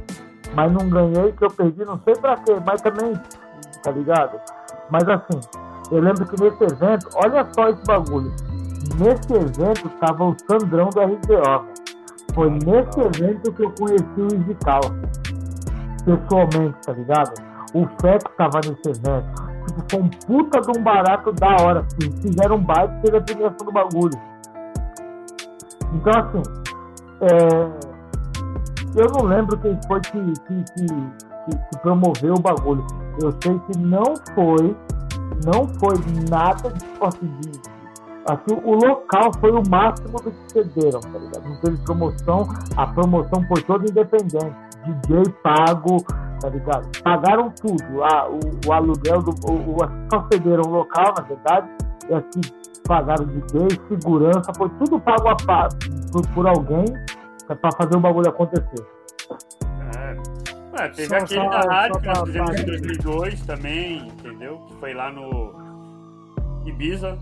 mas 0.56 0.72
não 0.72 0.90
ganhei, 0.90 1.34
que 1.34 1.44
eu 1.44 1.52
perdi, 1.52 1.84
não 1.84 2.02
sei 2.04 2.16
pra 2.16 2.38
quê, 2.38 2.56
mas 2.66 2.82
também, 2.82 3.14
tá 3.84 3.92
ligado? 3.92 4.40
Mas 4.92 5.08
assim, 5.08 5.40
eu 5.92 6.00
lembro 6.00 6.26
que 6.26 6.42
nesse 6.42 6.64
evento, 6.64 7.10
olha 7.16 7.48
só 7.54 7.70
esse 7.70 7.84
bagulho. 7.86 8.34
Nesse 9.00 9.34
evento 9.34 9.88
estava 9.88 10.24
o 10.24 10.36
Sandrão 10.48 10.90
do 10.90 11.00
RDO. 11.02 11.66
Foi 12.34 12.50
nesse 12.50 13.00
evento 13.00 13.52
que 13.54 13.64
eu 13.64 13.72
conheci 13.72 14.22
o 14.22 14.28
Isical. 14.42 14.82
Pessoalmente, 16.06 16.78
tá 16.86 16.94
ligado? 16.94 17.34
O 17.74 17.86
FEC 18.02 18.30
estava 18.30 18.60
nesse 18.60 18.90
evento. 18.90 19.50
Tipo, 19.68 19.84
foi 19.90 20.02
um 20.02 20.10
puta 20.10 20.62
de 20.62 20.80
um 20.80 20.84
barato 20.84 21.32
da 21.34 21.56
hora. 21.62 21.82
Assim. 21.82 22.12
Fizeram 22.22 22.56
um 22.56 22.64
baile 22.64 22.94
e 22.98 23.02
teve 23.02 23.18
a 23.18 23.22
premiação 23.22 23.66
do 23.66 23.72
bagulho. 23.72 24.20
Então, 25.94 26.14
assim, 26.14 26.42
é... 27.22 27.38
eu 28.96 29.08
não 29.12 29.26
lembro 29.26 29.58
quem 29.58 29.80
foi 29.88 30.00
que, 30.02 30.12
que, 30.12 30.64
que, 30.64 31.29
que 31.50 31.80
promoveu 31.80 32.34
o 32.34 32.40
bagulho. 32.40 32.86
Eu 33.22 33.32
sei 33.44 33.60
que 33.60 33.78
não 33.78 34.04
foi, 34.34 34.76
não 35.46 35.68
foi 35.80 35.96
nada 36.30 36.72
de 36.72 36.86
conseguir. 36.98 37.62
Assim, 38.28 38.62
o 38.64 38.76
local 38.76 39.32
foi 39.40 39.52
o 39.52 39.64
máximo 39.70 40.20
do 40.22 40.32
que 40.32 40.52
cederam, 40.52 41.00
tá 41.00 41.18
ligado? 41.18 41.50
Não 41.50 41.62
teve 41.62 41.78
promoção, 41.84 42.48
a 42.76 42.88
promoção 42.88 43.44
foi 43.48 43.62
toda 43.64 43.90
independente. 43.90 44.56
DJ 44.86 45.24
pago, 45.44 45.98
tá 46.40 46.50
ligado? 46.50 46.88
Pagaram 47.04 47.52
tudo. 47.62 48.04
Ah, 48.04 48.30
o, 48.30 48.68
o 48.68 48.72
aluguel 48.72 49.22
do. 49.22 49.32
O, 49.50 49.76
o, 49.76 49.78
só 50.12 50.28
cederam 50.32 50.64
o 50.68 50.72
local, 50.72 51.14
na 51.18 51.24
verdade, 51.24 51.70
e 52.10 52.14
assim, 52.14 52.42
pagaram 52.88 53.26
DJ, 53.26 53.68
segurança, 53.88 54.52
foi 54.58 54.70
tudo 54.78 55.00
pago 55.00 55.30
a, 55.30 55.36
por, 56.12 56.28
por 56.34 56.48
alguém 56.48 56.86
para 57.48 57.72
fazer 57.78 57.98
o 57.98 58.00
bagulho 58.00 58.30
acontecer. 58.30 58.99
É, 60.74 60.90
teve 60.90 61.08
só, 61.08 61.16
aquele 61.16 61.42
só, 61.42 61.50
da 61.50 61.62
rádio 61.62 62.00
que 62.00 62.08
nós 62.08 62.22
fizemos 62.26 62.60
em 62.60 62.66
2002 62.66 63.42
também, 63.42 64.08
entendeu? 64.08 64.58
Que 64.68 64.76
foi 64.76 64.94
lá 64.94 65.12
no 65.12 65.54
Ibiza. 66.66 67.18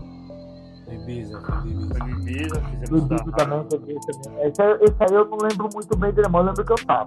Ibiza, 0.86 1.38
Ibiza. 1.38 1.88
Foi 1.88 2.08
no 2.08 2.20
Ibiza, 2.20 2.60
fizemos 2.60 2.90
Ibiza 2.90 3.08
da 3.08 3.18
também, 3.18 3.66
também. 3.68 4.46
Esse, 4.46 4.62
esse 4.62 4.96
aí 5.00 5.14
eu 5.14 5.24
não 5.26 5.38
lembro 5.38 5.68
muito 5.72 5.96
bem 5.96 6.12
dele, 6.12 6.28
mas 6.28 6.40
eu 6.40 6.46
lembro 6.46 6.64
que 6.64 6.72
eu 6.72 6.86
tava. 6.86 7.06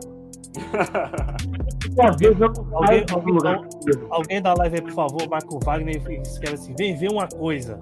alguém, 2.02 3.06
alguém, 3.11 3.34
lugar. 3.34 3.61
alguém 4.10 4.42
da 4.42 4.53
live 4.53 4.76
aí, 4.76 4.82
por 4.82 4.92
favor, 4.92 5.30
Marco 5.30 5.60
Wagner, 5.64 6.02
escreve 6.22 6.56
assim, 6.56 6.76
vem 6.76 6.95
ver 6.95 7.10
uma 7.10 7.28
coisa. 7.28 7.80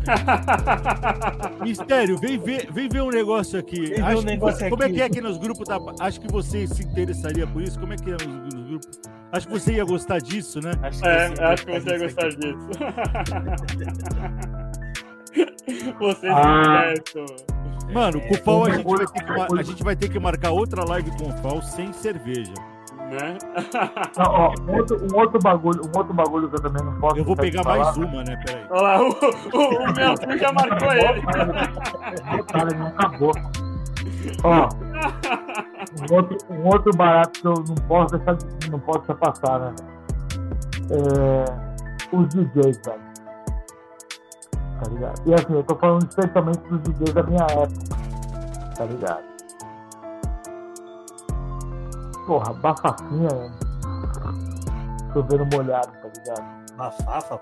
Mistério, 1.62 2.18
vem 2.18 2.38
ver, 2.38 2.72
vem 2.72 2.88
ver 2.88 3.02
um 3.02 3.10
negócio 3.10 3.58
aqui. 3.58 3.94
Um 4.00 4.22
negócio 4.22 4.68
como 4.70 4.82
aqui. 4.82 4.92
é 4.92 4.94
que 4.94 5.02
é 5.02 5.04
aqui 5.04 5.20
nos 5.20 5.36
grupos? 5.38 5.68
Da, 5.68 5.78
acho 6.00 6.20
que 6.20 6.30
você 6.30 6.66
se 6.66 6.82
interessaria 6.82 7.46
por 7.46 7.62
isso. 7.62 7.78
Como 7.78 7.92
é 7.92 7.96
que 7.96 8.10
é 8.10 8.14
nos, 8.14 8.54
nos 8.54 8.64
grupos? 8.66 9.00
Acho 9.32 9.46
que 9.46 9.52
você 9.52 9.74
ia 9.74 9.84
gostar 9.84 10.18
disso, 10.18 10.60
né? 10.60 10.72
Acho 10.82 11.06
é, 11.06 11.34
acho 11.52 11.66
que 11.66 11.80
você 11.80 11.90
ia 11.90 11.98
gostar 11.98 12.28
disso. 12.30 12.68
você 15.98 16.26
ah. 16.28 16.94
Mano, 17.92 18.20
com 18.20 18.34
o 18.34 18.38
Fal 18.38 18.64
a 18.64 18.70
gente, 18.70 18.84
vai 18.84 19.06
ter 19.06 19.22
que, 19.22 19.32
a 19.32 19.62
gente 19.62 19.84
vai 19.84 19.96
ter 19.96 20.08
que 20.08 20.18
marcar 20.18 20.50
outra 20.50 20.84
live 20.84 21.10
com 21.16 21.28
o 21.28 21.32
Fal 21.38 21.62
sem 21.62 21.92
cerveja 21.92 22.54
né? 23.10 23.36
Não, 24.16 24.26
ó, 24.26 24.54
um, 24.60 24.76
outro, 24.76 24.96
um, 24.96 25.16
outro 25.18 25.38
bagulho, 25.40 25.82
um 25.82 25.98
outro 25.98 26.14
bagulho 26.14 26.48
que 26.48 26.56
eu 26.56 26.62
também 26.62 26.84
não 26.84 26.98
posso. 27.00 27.18
Eu 27.18 27.24
vou 27.24 27.36
pegar 27.36 27.64
mais 27.64 27.96
uma, 27.96 28.24
né? 28.24 28.42
Peraí. 28.46 28.64
Olha 28.70 28.82
lá, 28.82 29.02
o, 29.02 29.08
o, 29.08 29.10
o 29.10 29.92
meu 29.92 30.16
filho 30.16 30.38
já 30.38 30.52
marcou 30.52 30.92
ele. 30.92 31.22
Cara, 32.52 32.74
não 32.76 32.86
acabou. 32.86 33.32
Ó, 34.44 34.68
um 36.00 36.14
outro, 36.14 36.38
um 36.50 36.66
outro 36.66 36.96
barato 36.96 37.40
que 37.40 37.46
eu 37.46 37.54
não 37.54 37.74
posso 37.86 38.16
deixar, 38.16 38.38
não 38.70 38.80
posso 38.80 39.00
deixar 39.00 39.14
passar, 39.16 39.58
né? 39.60 39.74
É, 40.90 42.16
os 42.16 42.28
DJs, 42.28 42.80
velho. 42.84 43.10
Tá 44.82 44.90
ligado? 44.90 45.22
E 45.26 45.34
assim, 45.34 45.52
eu 45.52 45.62
tô 45.64 45.76
falando 45.76 46.08
especialmente 46.08 46.60
dos 46.68 46.80
DJs 46.82 47.14
da 47.14 47.22
minha 47.24 47.44
época. 47.44 48.10
Tá 48.76 48.84
ligado? 48.84 49.29
Porra, 52.30 52.54
bafafinha, 52.54 53.28
né? 53.28 53.50
Chovendo 55.12 55.46
molhado, 55.52 55.90
tá 56.00 56.08
ligado? 56.16 56.76
Bafafa? 56.76 57.40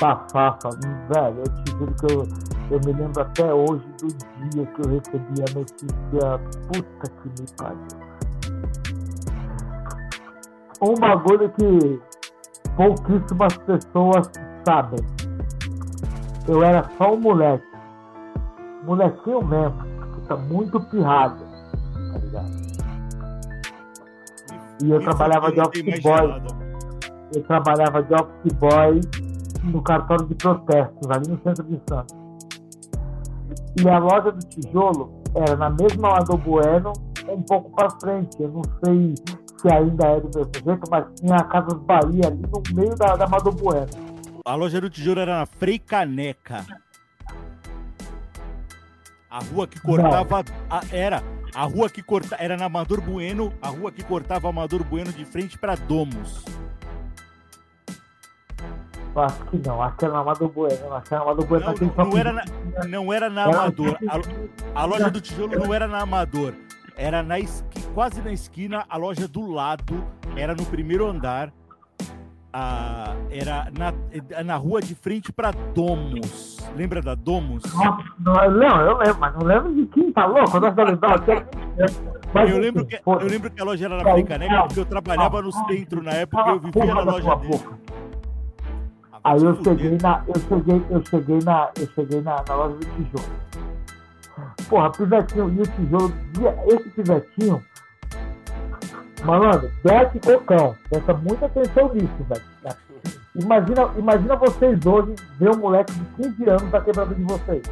Bafafa, 0.00 0.70
velho, 1.08 1.38
eu 1.38 1.44
te 1.44 1.70
juro 1.70 1.94
que 1.94 2.12
eu, 2.12 2.26
eu 2.72 2.80
me 2.84 2.92
lembro 3.00 3.22
até 3.22 3.54
hoje 3.54 3.86
do 4.00 4.08
dia 4.08 4.66
que 4.66 4.80
eu 4.80 4.90
recebi 4.90 5.40
a 5.40 5.54
notícia. 5.54 6.40
Puta 6.66 7.12
que 7.12 7.28
me 7.28 7.46
pariu. 7.56 7.86
Um 10.82 10.94
bagulho 10.94 11.48
que 11.50 12.02
pouquíssimas 12.76 13.56
pessoas 13.58 14.28
sabem. 14.66 14.98
Eu 16.48 16.64
era 16.64 16.90
só 16.98 17.14
um 17.14 17.20
moleque. 17.20 17.64
Molequinho 18.82 19.46
mesmo. 19.46 19.84
Puta, 20.16 20.36
muito 20.36 20.80
pirrado. 20.80 21.44
Tá 22.12 22.18
ligado? 22.18 22.67
E 24.82 24.90
eu 24.90 25.00
trabalhava 25.00 25.52
de 25.52 25.60
office 25.60 26.02
boy. 26.02 26.42
Eu 27.34 27.42
trabalhava 27.44 28.02
de 28.02 28.14
office 28.14 28.52
boy 28.54 29.00
no 29.64 29.82
cartório 29.82 30.26
de 30.26 30.34
protestos, 30.34 31.10
ali 31.10 31.28
no 31.28 31.40
centro 31.42 31.64
de 31.64 31.80
Santos. 31.88 32.16
E 33.80 33.88
a 33.88 33.98
loja 33.98 34.32
do 34.32 34.46
tijolo 34.46 35.22
era 35.34 35.56
na 35.56 35.70
mesma 35.70 36.10
lá 36.10 36.18
do 36.20 36.36
Bueno, 36.36 36.92
um 37.28 37.42
pouco 37.42 37.70
para 37.70 37.90
frente. 37.90 38.40
Eu 38.40 38.48
não 38.50 38.62
sei 38.84 39.14
se 39.60 39.72
ainda 39.72 40.06
é 40.06 40.20
do 40.20 40.30
mesmo 40.36 40.52
jeito, 40.54 40.90
mas 40.90 41.06
tinha 41.16 41.36
a 41.36 41.44
Casa 41.44 41.74
Bahia 41.74 42.26
ali 42.26 42.42
no 42.42 42.62
meio 42.74 42.96
da, 42.96 43.16
da 43.16 43.26
Mado 43.26 43.52
Bueno. 43.52 43.88
A 44.44 44.54
loja 44.54 44.80
do 44.80 44.88
tijolo 44.88 45.20
era 45.20 45.40
na 45.40 45.46
Frei 45.46 45.78
Caneca. 45.78 46.64
A 49.30 49.40
rua 49.44 49.66
que 49.66 49.80
cortava. 49.80 50.42
A, 50.70 50.80
era. 50.90 51.22
A 51.54 51.64
rua 51.64 51.88
que 51.90 52.02
cortava. 52.02 52.42
Era 52.42 52.56
na 52.56 52.66
Amador 52.66 53.00
Bueno, 53.00 53.52
a 53.60 53.68
rua 53.68 53.90
que 53.90 54.02
cortava 54.02 54.48
Amador 54.48 54.84
Bueno 54.84 55.12
de 55.12 55.24
frente 55.24 55.58
para 55.58 55.74
Domos. 55.74 56.44
Acho 59.16 59.44
que 59.46 59.58
não, 59.58 59.82
acho 59.82 59.96
que 59.96 60.04
era 60.04 60.14
na 60.14 60.20
Amador 60.20 60.52
Bueno. 60.52 60.94
Acho 60.94 61.08
que 61.08 61.14
era 61.14 61.24
na 61.24 61.30
Amador 61.30 61.46
Bueno. 61.46 61.66
Não, 61.66 62.04
não, 62.04 62.10
não, 62.10 62.18
era 62.18 62.32
na, 62.32 62.44
não 62.86 63.12
era 63.12 63.30
na 63.30 63.44
Amador. 63.44 63.98
A, 64.74 64.82
a 64.82 64.84
loja 64.84 65.10
do 65.10 65.20
tijolo 65.20 65.58
não 65.58 65.74
era 65.74 65.88
na 65.88 66.00
Amador. 66.00 66.54
Era 66.96 67.22
na 67.22 67.38
esqui, 67.38 67.80
quase 67.94 68.20
na 68.20 68.32
esquina, 68.32 68.84
a 68.88 68.96
loja 68.96 69.28
do 69.28 69.46
lado 69.46 70.04
era 70.36 70.54
no 70.54 70.64
primeiro 70.66 71.06
andar. 71.06 71.52
A, 72.58 73.14
era 73.30 73.68
na, 73.78 74.42
na 74.42 74.56
rua 74.56 74.80
de 74.80 74.92
frente 74.92 75.32
para 75.32 75.52
Domos. 75.52 76.58
Lembra 76.76 77.00
da 77.00 77.14
Domos? 77.14 77.62
Não, 78.18 78.44
não, 78.50 78.80
eu 78.80 78.98
lembro, 78.98 79.20
mas 79.20 79.34
não 79.34 79.46
lembro 79.46 79.74
de 79.74 79.86
quem 79.86 80.12
tá 80.12 80.26
louco. 80.26 80.56
Eu, 80.56 81.86
mas, 82.34 82.50
eu, 82.50 82.58
lembro 82.58 82.84
que, 82.84 83.00
eu 83.06 83.28
lembro 83.28 83.48
que 83.48 83.60
a 83.60 83.64
loja 83.64 83.84
era 83.86 84.02
na 84.02 84.12
Fricaneca 84.12 84.62
porque 84.62 84.80
eu 84.80 84.86
trabalhava 84.86 85.40
no 85.40 85.52
centro 85.52 86.02
na 86.02 86.10
época 86.10 86.44
e 86.46 86.50
eu 86.50 86.58
vivia 86.58 86.94
na 86.94 87.00
loja 87.00 87.36
dele. 87.36 87.60
Aí 89.22 89.44
eu 89.44 89.62
cheguei 89.62 89.98
na, 90.02 90.24
eu 90.26 90.40
cheguei, 90.40 90.82
eu 90.90 91.04
cheguei 91.04 91.38
na, 91.44 91.70
eu 91.78 91.86
cheguei 91.94 92.20
na, 92.20 92.44
na 92.48 92.54
loja 92.56 92.74
do 92.74 92.86
tijolo. 92.86 93.48
Porra, 94.68 94.90
pivetinho 94.90 95.48
e 95.54 95.60
o 95.60 95.66
tijolo, 95.66 96.12
esse 96.66 96.90
pivetinho, 96.90 97.64
malandro, 99.24 99.70
desce 99.84 100.18
cocão. 100.20 100.76
Presta 100.88 101.14
muita 101.14 101.46
atenção 101.46 101.92
nisso, 101.94 102.24
velho. 102.28 102.42
Imagina, 103.34 103.90
imagina 103.96 104.36
vocês 104.36 104.84
hoje 104.84 105.14
ver 105.38 105.50
um 105.50 105.58
moleque 105.58 105.92
de 105.92 106.04
15 106.22 106.50
anos 106.50 106.70
da 106.70 106.80
quebrada 106.80 107.14
de 107.14 107.22
vocês. 107.22 107.62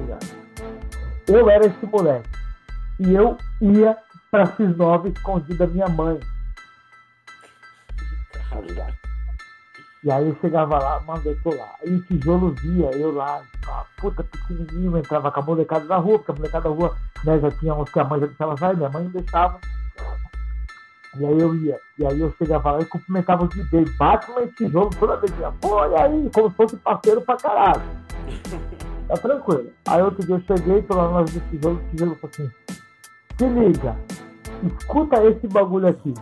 Ligado? 0.00 0.26
Eu 1.26 1.48
era 1.48 1.66
esse 1.66 1.86
moleque. 1.86 2.28
E 3.00 3.14
eu 3.14 3.36
ia 3.60 3.96
pra 4.30 4.46
X9 4.46 5.16
escondido 5.16 5.58
da 5.58 5.66
minha 5.66 5.88
mãe. 5.88 6.20
Ligado? 8.66 9.07
E 10.08 10.10
aí 10.10 10.26
eu 10.26 10.34
chegava 10.40 10.78
lá, 10.78 11.02
tô 11.42 11.50
lá. 11.50 11.68
Aí 11.82 11.94
o 11.94 12.00
tijolo 12.00 12.54
via 12.62 12.90
eu 12.96 13.14
lá, 13.14 13.42
uma 13.66 13.84
puta 13.98 14.24
pequenininho, 14.24 14.96
entrava 14.96 15.30
com 15.30 15.40
a 15.40 15.42
molecada 15.42 15.84
da 15.84 15.98
rua, 15.98 16.18
porque 16.18 16.30
a 16.30 16.34
molecada 16.34 16.66
da 16.66 16.74
rua 16.74 16.96
né, 17.26 17.38
já 17.38 17.50
tinha 17.50 17.74
uns 17.74 17.90
que 17.90 18.00
a 18.00 18.04
mãe 18.04 18.18
já 18.18 18.26
deixava 18.26 18.56
sair, 18.56 18.76
minha 18.78 18.88
mãe 18.88 19.04
não 19.04 19.10
deixava. 19.10 19.60
E 21.14 21.26
aí 21.26 21.38
eu 21.38 21.54
ia, 21.56 21.78
e 21.98 22.06
aí 22.06 22.20
eu 22.20 22.34
chegava 22.38 22.72
lá 22.72 22.80
e 22.80 22.86
cumprimentava 22.86 23.44
os 23.44 23.50
DJs, 23.50 23.98
Batman 23.98 24.44
e 24.44 24.52
tijolo 24.52 24.88
toda 24.98 25.18
vez. 25.18 25.32
Pô, 25.60 25.84
e 25.84 25.94
aí, 25.94 26.30
como 26.32 26.48
se 26.48 26.56
fosse 26.56 26.76
parceiro 26.78 27.20
pra 27.20 27.36
caralho. 27.36 27.82
Tá 29.08 29.14
tranquilo. 29.14 29.70
Aí 29.88 30.00
outro 30.00 30.24
dia 30.24 30.36
eu 30.36 30.56
cheguei, 30.56 30.80
tô 30.84 30.96
lá 30.96 31.20
no 31.20 31.24
do 31.26 31.40
tijolo, 31.50 31.76
o 31.76 31.90
tijolo 31.90 32.14
falou 32.14 32.32
assim: 32.32 32.50
se 33.36 33.46
liga, 33.46 33.94
escuta 34.80 35.22
esse 35.26 35.46
bagulho 35.48 35.88
aqui. 35.88 36.14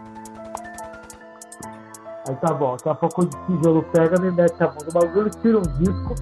Aí 2.29 2.35
tá 2.37 2.53
bom, 2.53 2.73
daqui 2.73 2.89
a 2.89 2.95
pouco 2.95 3.23
o 3.23 3.27
tijolo 3.27 3.85
pega, 3.93 4.21
me 4.21 4.33
mete 4.33 4.61
a 4.61 4.67
mão 4.67 4.79
no 4.85 4.93
bagulho, 4.93 5.31
tira 5.31 5.59
um 5.59 5.63
disco, 5.63 6.15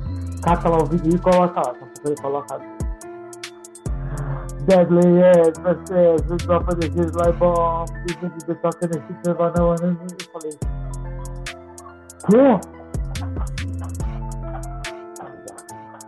cata 0.43 0.69
lá 0.69 0.77
o 0.77 0.85
vídeo 0.85 1.15
e 1.15 1.19
coloca 1.19 1.61
lá. 1.61 1.73
Daqui 1.73 1.83
a 1.83 1.87
pouco 1.87 2.75
Deadly 4.67 5.19
Yes, 5.19 5.59
Mercedes, 5.59 6.31
o 6.31 6.37
Tropa 6.37 6.75
de 6.77 6.91
Gis, 6.93 7.13
Lai 7.13 7.33
Bom, 7.33 7.85
Dizem 8.07 8.31
de 8.31 8.47
The 8.47 8.55
Talk 8.55 8.79
nesse 8.83 9.15
tema, 9.23 9.53
não, 9.57 9.73
eu 9.73 9.79
falei. 10.33 10.59
Quê? 12.31 12.61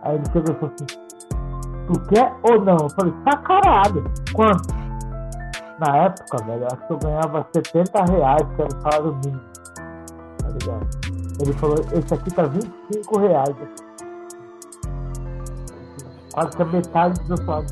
Aí 0.03 0.15
ele 0.15 0.25
chegou 0.31 0.55
e 0.55 0.59
falou 0.59 0.73
assim: 0.73 0.85
Tu 1.87 1.99
quer 2.09 2.35
ou 2.43 2.61
não? 2.61 2.77
Eu 2.77 2.89
falei: 2.89 3.13
Pra 3.23 3.37
caralho. 3.37 4.03
Quanto? 4.33 4.75
Na 5.79 5.97
época, 5.97 6.43
velho, 6.43 6.65
acho 6.65 6.87
que 6.87 6.93
eu 6.93 6.97
ganhava 6.97 7.47
70 7.53 8.05
reais, 8.11 8.43
que 8.55 8.61
era 8.61 8.69
o 8.75 8.81
salário 8.81 9.19
mínimo 9.23 9.56
tá 10.47 10.57
ligado? 10.61 10.87
Ele 11.39 11.53
falou, 11.53 11.77
esse 11.93 12.13
aqui 12.13 12.31
tá 12.31 12.43
25 12.43 13.19
reais. 13.19 13.55
Quase 16.33 16.55
que 16.55 16.61
a 16.61 16.65
metade 16.65 17.19
do 17.23 17.37
salário. 17.37 17.67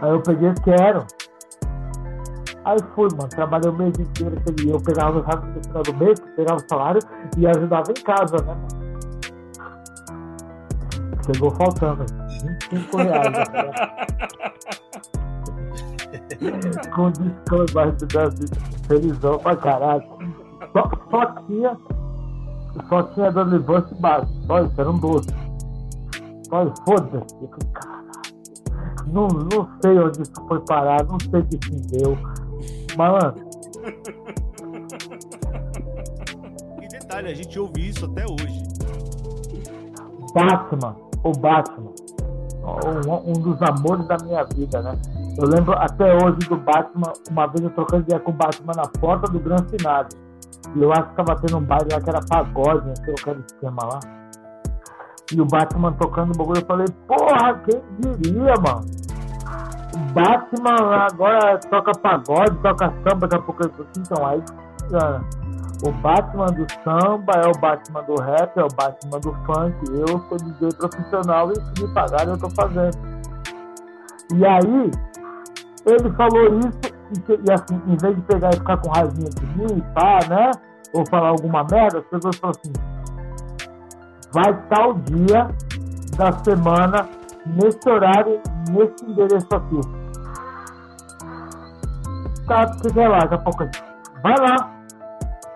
Aí 0.00 0.10
eu 0.10 0.22
peguei, 0.22 0.52
quero. 0.64 1.06
Aí 2.64 2.78
fui, 2.94 3.08
mano, 3.16 3.28
trabalhei 3.28 3.70
o 3.70 3.72
mês 3.72 3.98
inteiro, 3.98 4.36
eu 4.66 4.80
pegava 4.80 5.18
o 5.18 5.24
salário 5.24 5.54
no 5.54 5.64
final 5.64 5.82
do 5.82 5.94
mês, 5.96 6.20
pegava 6.36 6.60
o 6.60 6.68
salário 6.68 7.00
e 7.38 7.46
ajudava 7.46 7.90
em 7.90 8.02
casa, 8.02 8.36
né, 8.36 8.54
mano? 8.54 8.68
Chegou 11.24 11.50
faltando 11.52 12.04
25 12.70 12.96
reais. 12.98 13.32
Né? 13.32 13.44
Com 16.94 17.10
desconto, 17.10 17.74
mas 17.74 17.94
felizão 18.86 19.38
pra 19.38 19.56
caralho. 19.56 20.19
Só, 20.72 20.90
só 21.10 21.26
tinha. 21.46 21.76
Só 22.88 23.02
tinha 23.02 23.32
Dona 23.32 23.52
Levante 23.52 23.94
básico. 23.94 24.32
Só 24.46 24.62
isso, 24.62 24.80
era 24.80 24.90
um 24.90 24.98
doce. 24.98 25.28
Olha, 26.52 26.72
foda-se. 26.84 27.34
Eu 27.42 27.48
falei, 27.48 27.72
caralho. 27.72 28.00
Não, 29.06 29.26
não 29.28 29.68
sei 29.82 29.98
onde 29.98 30.22
isso 30.22 30.32
foi 30.46 30.60
parar, 30.60 31.04
não 31.04 31.18
sei 31.18 31.40
o 31.40 31.46
que 31.46 31.66
se 31.66 31.98
deu. 31.98 32.16
Malandro. 32.96 33.44
E 36.80 36.88
detalhe, 36.88 37.28
a 37.28 37.34
gente 37.34 37.58
ouve 37.58 37.88
isso 37.88 38.04
até 38.06 38.24
hoje. 38.24 38.62
Batman, 40.34 40.96
o 41.24 41.32
Batman. 41.32 41.90
Um, 42.62 43.30
um 43.30 43.32
dos 43.32 43.60
amores 43.62 44.06
da 44.06 44.16
minha 44.22 44.44
vida, 44.44 44.82
né? 44.82 44.96
Eu 45.38 45.46
lembro 45.46 45.72
até 45.72 46.14
hoje 46.14 46.38
do 46.48 46.56
Batman, 46.56 47.12
uma 47.30 47.46
vez 47.46 47.62
eu 47.62 47.70
trocando 47.70 48.02
ideia 48.02 48.20
com 48.20 48.30
o 48.30 48.34
Batman 48.34 48.74
na 48.76 48.86
porta 49.00 49.30
do 49.30 49.40
Gran 49.40 49.58
Finale. 49.68 50.08
E 50.76 50.82
eu 50.82 50.92
acho 50.92 51.08
que 51.10 51.16
tava 51.16 51.40
tendo 51.40 51.58
um 51.58 51.64
baile 51.64 51.88
lá 51.92 52.00
que 52.00 52.10
era 52.10 52.20
pagode, 52.28 52.86
não 52.86 52.96
sei 52.96 53.14
aquele 53.14 53.44
esquema 53.46 53.84
lá. 53.84 54.00
E 55.32 55.40
o 55.40 55.46
Batman 55.46 55.92
tocando 55.92 56.34
o 56.34 56.38
bagulho, 56.38 56.60
eu 56.60 56.66
falei, 56.66 56.86
porra, 57.06 57.54
quem 57.64 57.82
diria, 58.18 58.54
mano? 58.56 58.84
O 59.94 60.12
Batman 60.12 61.06
agora 61.06 61.58
toca 61.58 61.92
pagode, 62.00 62.56
toca 62.58 62.92
samba, 63.02 63.26
daqui 63.26 63.36
a 63.36 63.42
pouco 63.42 63.62
eu 63.62 63.70
assim, 63.70 64.02
então 64.02 64.26
aí 64.26 64.42
funciona. 64.80 65.24
O 65.82 65.92
Batman 65.92 66.46
do 66.46 66.66
samba 66.84 67.32
é 67.42 67.48
o 67.48 67.58
Batman 67.58 68.02
do 68.02 68.14
rap, 68.20 68.56
é 68.56 68.64
o 68.64 68.68
Batman 68.68 69.18
do 69.20 69.32
funk. 69.46 69.74
Eu 69.88 70.18
sou 70.28 70.36
DJ 70.36 70.68
profissional 70.76 71.50
e 71.52 71.54
se 71.54 71.82
me 71.82 71.94
pagar 71.94 72.28
eu 72.28 72.38
tô 72.38 72.50
fazendo. 72.50 72.98
E 74.34 74.44
aí, 74.44 74.90
ele 75.86 76.10
falou 76.12 76.58
isso 76.58 76.89
e, 77.12 77.52
assim, 77.52 77.80
em 77.86 77.96
vez 77.96 78.16
de 78.16 78.22
pegar 78.22 78.50
e 78.50 78.56
ficar 78.56 78.76
com 78.78 78.90
raivinha 78.90 79.30
de 79.30 79.46
mim, 79.58 79.80
pá, 79.94 80.18
né? 80.28 80.50
Ou 80.92 81.04
falar 81.08 81.28
alguma 81.28 81.64
merda, 81.70 81.98
as 81.98 82.04
pessoas 82.06 82.36
falam 82.36 82.56
assim: 82.56 82.72
vai 84.32 84.62
tal 84.68 84.94
dia 84.94 85.48
da 86.16 86.32
semana, 86.44 87.08
nesse 87.46 87.88
horário, 87.88 88.40
nesse 88.70 89.04
endereço 89.04 89.48
aqui. 89.52 89.80
Tá, 92.46 92.66
você 92.66 93.08
lá, 93.08 93.18
daqui 93.18 93.34
a 93.34 93.38
pouco. 93.38 93.64
Vai 94.22 94.34
lá. 94.40 94.80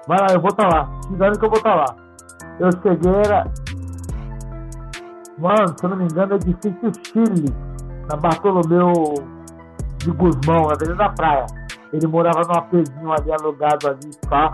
Vai 0.06 0.18
lá, 0.20 0.26
eu 0.32 0.40
vou 0.40 0.50
estar 0.50 0.68
tá 0.68 0.76
lá. 0.76 1.00
Engano 1.10 1.38
que 1.38 1.44
eu 1.44 1.50
vou 1.50 1.58
estar 1.58 1.70
tá 1.70 1.76
lá. 1.76 1.96
Eu 2.60 2.70
cheguei, 2.72 3.12
era. 3.12 3.44
Mano, 5.38 5.74
se 5.76 5.84
eu 5.84 5.90
não 5.90 5.96
me 5.96 6.04
engano, 6.04 6.34
é 6.34 6.38
difícil 6.38 6.92
Chile, 7.02 7.54
na 8.08 8.16
Bartolomeu 8.16 8.92
de 10.04 10.10
Guzmão, 10.12 10.66
na 10.66 10.72
Avenida 10.74 10.96
da 10.96 11.08
Praia. 11.08 11.46
Ele 11.92 12.06
morava 12.06 12.42
num 12.42 12.58
apezinho 12.58 13.12
ali, 13.12 13.32
alugado 13.32 13.88
ali, 13.88 14.10
pá. 14.28 14.52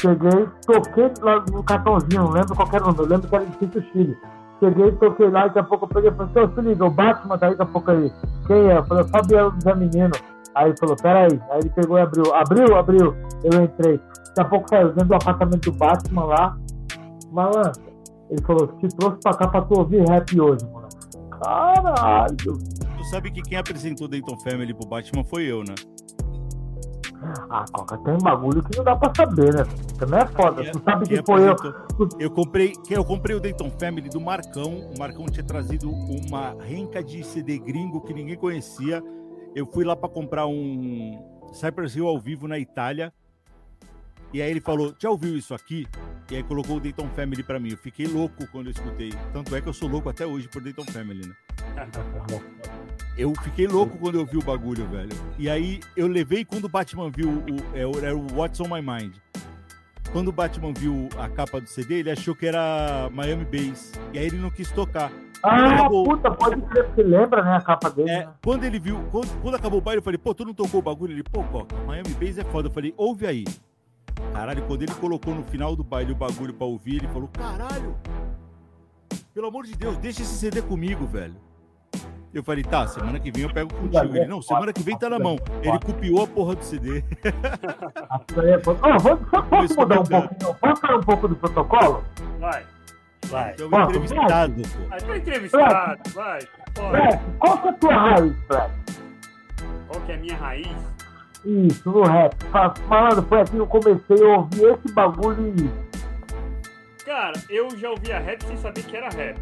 Cheguei, 0.00 0.48
toquei 0.66 1.10
lá 1.22 1.42
no 1.50 1.62
cartãozinho, 1.62 2.24
não 2.24 2.30
lembro 2.30 2.54
qual 2.54 2.68
era 2.72 2.84
o 2.84 2.88
número, 2.88 3.08
lembro 3.08 3.28
que 3.28 3.34
era 3.34 3.44
difícil 3.46 3.82
Chile. 3.92 4.16
Cheguei, 4.60 4.92
toquei 4.92 5.30
lá, 5.30 5.46
daqui 5.46 5.58
a 5.58 5.64
pouco 5.64 5.84
eu 5.84 5.88
peguei 5.88 6.10
e 6.10 6.14
falei, 6.14 6.54
se 6.54 6.60
liga, 6.60 6.84
o 6.84 6.90
Batman 6.90 7.38
tá 7.38 7.46
aí 7.46 7.56
daqui 7.56 7.70
a 7.70 7.72
pouco 7.72 7.90
aí. 7.90 8.12
Quem 8.46 8.70
é? 8.70 8.78
Eu 8.78 8.84
falei, 8.84 9.04
Fabiano 9.04 9.60
Zé 9.60 9.74
Menino. 9.74 10.12
Aí 10.54 10.68
ele 10.68 10.76
falou, 10.78 10.96
peraí. 10.96 11.40
Aí 11.50 11.58
ele 11.60 11.70
pegou 11.70 11.98
e 11.98 12.00
abriu. 12.00 12.34
Abriu, 12.34 12.76
abriu. 12.76 13.14
Eu 13.44 13.62
entrei. 13.62 14.00
Daqui 14.28 14.40
a 14.40 14.44
pouco 14.44 14.68
saiu 14.70 14.88
dentro 14.88 15.08
do 15.08 15.14
apartamento 15.14 15.70
do 15.70 15.76
Batman 15.76 16.24
lá. 16.24 16.56
Malandro, 17.30 17.82
ele 18.30 18.42
falou, 18.42 18.66
te 18.78 18.88
trouxe 18.96 19.18
pra 19.22 19.34
cá 19.34 19.48
pra 19.48 19.62
tu 19.62 19.78
ouvir 19.78 20.08
rap 20.08 20.40
hoje, 20.40 20.64
mano. 20.72 20.88
Caralho. 21.42 22.36
Tu 22.36 23.04
sabe 23.10 23.30
que 23.30 23.42
quem 23.42 23.58
apresentou 23.58 24.08
Dayton 24.08 24.38
Family 24.38 24.74
pro 24.74 24.88
Batman 24.88 25.24
foi 25.24 25.44
eu, 25.44 25.62
né? 25.62 25.74
Ah, 27.50 27.64
Coca, 27.72 27.98
tem 27.98 28.18
bagulho 28.18 28.62
que 28.62 28.76
não 28.76 28.84
dá 28.84 28.94
pra 28.94 29.12
saber, 29.14 29.54
né? 29.54 29.64
Também 29.98 30.20
é 30.20 30.26
foda. 30.26 30.70
Tu 30.70 30.82
sabe 30.84 31.08
que 31.08 31.22
foi 31.24 31.48
eu. 31.48 31.56
Eu 32.18 32.30
comprei, 32.30 32.72
eu 32.90 33.04
comprei 33.04 33.36
o 33.36 33.40
Dayton 33.40 33.70
Family 33.70 34.08
do 34.08 34.20
Marcão. 34.20 34.90
O 34.94 34.98
Marcão 34.98 35.26
tinha 35.26 35.44
trazido 35.44 35.90
uma 35.90 36.54
renca 36.62 37.02
de 37.02 37.24
CD 37.24 37.58
gringo 37.58 38.00
que 38.02 38.12
ninguém 38.12 38.36
conhecia. 38.36 39.02
Eu 39.54 39.66
fui 39.66 39.84
lá 39.84 39.96
para 39.96 40.08
comprar 40.08 40.46
um 40.46 41.18
Cypress 41.52 41.96
Hill 41.96 42.06
ao 42.06 42.18
vivo 42.18 42.46
na 42.46 42.58
Itália. 42.58 43.12
E 44.32 44.42
aí 44.42 44.50
ele 44.50 44.60
falou: 44.60 44.94
Já 44.98 45.10
ouviu 45.10 45.36
isso 45.36 45.54
aqui? 45.54 45.86
E 46.30 46.36
aí 46.36 46.42
colocou 46.42 46.76
o 46.76 46.80
Dayton 46.80 47.08
Family 47.10 47.42
para 47.42 47.60
mim. 47.60 47.70
Eu 47.70 47.76
fiquei 47.76 48.06
louco 48.06 48.46
quando 48.48 48.66
eu 48.66 48.72
escutei. 48.72 49.12
Tanto 49.32 49.54
é 49.54 49.60
que 49.60 49.68
eu 49.68 49.72
sou 49.72 49.88
louco 49.88 50.08
até 50.08 50.26
hoje 50.26 50.48
por 50.48 50.60
Dayton 50.60 50.84
Family, 50.84 51.26
né? 51.26 51.34
Eu 53.16 53.32
fiquei 53.42 53.66
louco 53.66 53.96
quando 53.96 54.16
eu 54.18 54.26
vi 54.26 54.36
o 54.36 54.42
bagulho, 54.42 54.86
velho. 54.88 55.08
E 55.38 55.48
aí 55.48 55.80
eu 55.96 56.06
levei 56.06 56.44
quando 56.44 56.66
o 56.66 56.68
Batman 56.68 57.10
viu 57.10 57.30
o, 57.30 57.74
é, 57.74 58.06
era 58.06 58.14
o 58.14 58.26
What's 58.34 58.60
on 58.60 58.68
My 58.68 58.82
Mind. 58.82 59.14
Quando 60.12 60.28
o 60.28 60.32
Batman 60.32 60.74
viu 60.74 61.08
a 61.18 61.26
capa 61.26 61.58
do 61.58 61.66
CD, 61.66 62.00
ele 62.00 62.10
achou 62.10 62.34
que 62.34 62.46
era 62.46 63.08
Miami 63.10 63.46
Bass. 63.46 63.92
E 64.12 64.18
aí 64.18 64.26
ele 64.26 64.36
não 64.36 64.50
quis 64.50 64.70
tocar. 64.70 65.10
Ah, 65.42 65.74
acabou... 65.74 66.04
puta, 66.04 66.30
pode 66.30 66.60
ser 66.72 66.90
que 66.92 67.02
lembra, 67.02 67.42
né, 67.42 67.56
a 67.56 67.60
capa 67.60 67.90
dele. 67.90 68.10
É, 68.10 68.26
né? 68.26 68.32
Quando 68.42 68.64
ele 68.64 68.78
viu, 68.78 69.02
quando, 69.10 69.28
quando, 69.40 69.54
acabou 69.54 69.78
o 69.78 69.82
baile, 69.82 69.98
eu 70.00 70.02
falei, 70.02 70.18
pô, 70.18 70.34
tu 70.34 70.44
não 70.44 70.54
tocou 70.54 70.80
o 70.80 70.82
bagulho? 70.82 71.12
Ele, 71.12 71.22
pô, 71.22 71.42
Coca, 71.44 71.74
Miami 71.86 72.14
Bass 72.20 72.38
é 72.38 72.44
foda. 72.44 72.68
Eu 72.68 72.72
falei, 72.72 72.92
ouve 72.96 73.26
aí. 73.26 73.44
Caralho, 74.32 74.62
quando 74.66 74.82
ele 74.82 74.94
colocou 74.94 75.34
no 75.34 75.42
final 75.44 75.74
do 75.74 75.84
baile 75.84 76.12
o 76.12 76.14
bagulho 76.14 76.54
pra 76.54 76.66
ouvir, 76.66 76.96
ele 76.96 77.08
falou, 77.08 77.28
caralho, 77.28 77.96
pelo 79.34 79.48
amor 79.48 79.64
de 79.64 79.74
Deus, 79.74 79.96
deixa 79.98 80.22
esse 80.22 80.34
CD 80.34 80.62
comigo, 80.62 81.06
velho. 81.06 81.36
Eu 82.32 82.44
falei, 82.44 82.62
tá, 82.62 82.86
semana 82.86 83.18
que 83.18 83.30
vem 83.30 83.44
eu 83.44 83.52
pego 83.52 83.72
contigo. 83.72 84.16
Ele, 84.16 84.26
não, 84.26 84.42
semana 84.42 84.72
que 84.72 84.82
vem 84.82 84.98
tá 84.98 85.08
na 85.08 85.18
mão. 85.18 85.38
Ele 85.62 85.78
copiou 85.78 86.22
a 86.22 86.26
porra 86.26 86.54
do 86.54 86.62
CD. 86.62 87.02
oh, 88.66 89.42
posso 89.42 89.76
mudar 89.76 90.00
um 90.00 90.04
pouquinho? 90.04 90.54
Posso 90.54 90.80
falar 90.82 90.96
um 90.96 91.02
pouco 91.02 91.28
do 91.28 91.36
protocolo? 91.36 92.04
Vai. 92.38 92.62
Vai. 93.26 93.52
Então, 93.54 93.70
Posso, 93.70 93.90
entrevistado. 93.90 94.62
Vai, 94.88 95.00
vai 95.00 95.18
entrevistado, 95.18 96.10
vai. 96.10 96.40
Qual 97.38 97.58
que 97.58 97.66
é 97.66 97.70
a 97.70 97.74
tua 97.74 97.94
raiz, 97.94 98.36
Black? 98.48 98.74
Qual 99.88 100.00
que 100.02 100.12
é 100.12 100.14
a 100.14 100.18
minha 100.18 100.36
raiz? 100.36 100.95
Isso, 101.46 101.90
no 101.90 102.02
rap. 102.02 102.34
Falando, 102.88 103.22
foi 103.28 103.40
assim 103.40 103.52
que 103.52 103.58
eu 103.58 103.66
comecei 103.66 104.22
a 104.22 104.36
ouvir 104.36 104.64
esse 104.64 104.92
bagulho 104.92 105.54
e... 105.56 107.04
Cara, 107.04 107.40
eu 107.48 107.70
já 107.78 107.90
ouvia 107.90 108.18
rap 108.18 108.42
sem 108.42 108.56
saber 108.56 108.82
que 108.82 108.96
era 108.96 109.08
rap, 109.10 109.38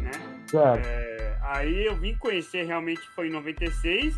né? 0.00 0.12
Certo. 0.46 0.86
É 0.86 1.12
Aí 1.52 1.84
eu 1.84 1.94
vim 1.94 2.16
conhecer 2.16 2.64
realmente 2.64 3.02
foi 3.14 3.28
em 3.28 3.30
96, 3.30 4.14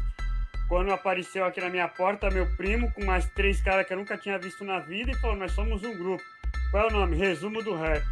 quando 0.69 0.93
apareceu 0.93 1.45
aqui 1.45 1.61
na 1.61 1.69
minha 1.69 1.89
porta 1.89 2.31
meu 2.31 2.47
primo 2.57 2.93
com 2.93 3.05
mais 3.05 3.29
três 3.31 3.61
caras 3.61 3.85
que 3.85 3.93
eu 3.93 3.97
nunca 3.97 4.17
tinha 4.17 4.39
visto 4.39 4.63
na 4.63 4.79
vida 4.79 5.11
e 5.11 5.17
falou: 5.17 5.37
Nós 5.37 5.51
somos 5.51 5.83
um 5.83 5.99
grupo. 5.99 6.23
Qual 6.71 6.85
é 6.85 6.87
o 6.87 6.93
nome? 6.93 7.17
Resumo 7.17 7.61
do 7.61 7.75
rap. 7.75 8.05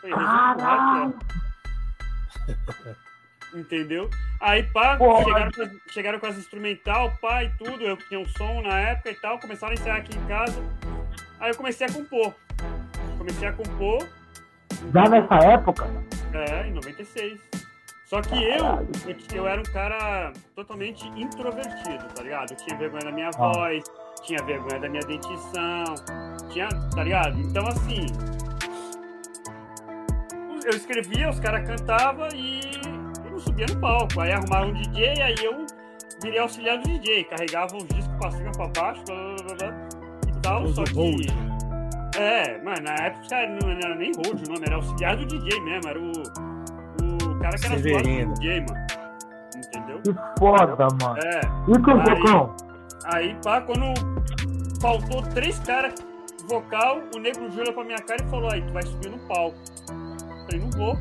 Falei, 0.00 0.16
Resumo 0.16 0.54
do 0.56 0.62
rap, 0.62 1.14
é. 2.86 3.05
Entendeu? 3.56 4.10
Aí, 4.38 4.62
pá, 4.64 4.98
chegaram 5.24 5.50
com, 5.50 5.62
as, 5.62 5.70
chegaram 5.90 6.20
com 6.20 6.26
as 6.26 6.36
instrumental, 6.36 7.16
pá, 7.20 7.42
e 7.42 7.48
tudo. 7.56 7.82
Eu 7.82 7.96
tinha 7.96 8.20
um 8.20 8.26
som 8.26 8.60
na 8.60 8.78
época 8.78 9.10
e 9.10 9.14
tal. 9.14 9.38
Começaram 9.38 9.72
a 9.72 9.74
ensaiar 9.74 9.96
aqui 9.96 10.16
em 10.16 10.26
casa. 10.26 10.62
Aí 11.40 11.50
eu 11.50 11.56
comecei 11.56 11.86
a 11.86 11.90
compor. 11.90 12.34
Comecei 13.16 13.48
a 13.48 13.52
compor. 13.52 14.06
Já 14.92 15.08
nessa 15.08 15.34
época? 15.36 15.88
É, 16.34 16.68
em 16.68 16.72
96. 16.72 17.40
Só 18.04 18.20
que 18.20 18.34
eu, 18.34 18.64
eu, 19.08 19.16
eu, 19.34 19.48
era 19.48 19.60
um 19.60 19.64
cara 19.64 20.32
totalmente 20.54 21.08
introvertido, 21.08 22.04
tá 22.14 22.22
ligado? 22.22 22.52
Eu 22.52 22.56
tinha 22.58 22.78
vergonha 22.78 23.04
da 23.04 23.10
minha 23.10 23.28
ah. 23.28 23.52
voz, 23.52 23.82
tinha 24.22 24.40
vergonha 24.44 24.78
da 24.78 24.88
minha 24.88 25.02
dentição, 25.02 25.94
tinha, 26.50 26.68
tá 26.94 27.02
ligado? 27.02 27.40
Então, 27.40 27.66
assim, 27.66 28.06
eu 30.64 30.70
escrevia, 30.70 31.30
os 31.30 31.40
caras 31.40 31.66
cantavam 31.66 32.28
e 32.32 32.65
subia 33.56 33.66
no 33.74 33.80
palco. 33.80 34.20
Aí 34.20 34.32
arrumaram 34.32 34.68
um 34.68 34.72
DJ, 34.74 35.22
aí 35.22 35.34
eu 35.42 35.66
virei 36.22 36.38
auxiliar 36.38 36.78
do 36.78 36.88
DJ, 36.88 37.24
carregava 37.24 37.76
os 37.76 37.84
discos 37.84 38.16
pra 38.20 38.30
cima, 38.30 38.52
pra 38.52 38.68
baixo, 38.68 39.02
blá, 39.06 39.16
blá, 39.16 39.54
blá, 39.56 39.88
e 40.28 40.40
tal, 40.40 40.66
só 40.68 40.84
que... 40.84 41.26
É, 42.18 42.62
mano, 42.62 42.82
na 42.82 42.94
época 42.94 43.46
não 43.60 43.70
era 43.70 43.94
nem 43.94 44.10
hold 44.16 44.46
o 44.46 44.50
nome, 44.50 44.64
era 44.66 44.76
auxiliar 44.76 45.16
do 45.16 45.26
DJ 45.26 45.60
mesmo, 45.60 45.88
era 45.88 46.00
o 46.00 47.38
cara 47.40 47.58
que 47.58 47.66
era 47.66 47.76
Severino. 47.76 48.34
do 48.34 48.40
game, 48.40 48.66
mano. 48.70 48.86
Entendeu? 49.56 50.00
Que 50.02 50.38
foda, 50.38 50.88
mano. 51.02 51.18
É. 51.22 51.40
E 51.68 51.82
com 51.82 51.90
o 51.90 52.02
Bocão? 52.02 52.56
Aí, 53.12 53.36
pá, 53.44 53.60
quando 53.60 53.92
faltou 54.80 55.22
três 55.34 55.58
caras 55.58 55.94
vocal, 56.48 57.02
o 57.14 57.18
negro 57.18 57.44
olhou 57.52 57.72
pra 57.74 57.84
minha 57.84 57.98
cara 57.98 58.24
e 58.24 58.30
falou: 58.30 58.50
aí, 58.50 58.62
tu 58.62 58.72
vai 58.72 58.82
subir 58.82 59.10
no 59.10 59.18
palco. 59.28 59.56
Eu 59.90 60.44
falei, 60.46 60.60
não 60.60 60.70
vou. 60.70 60.98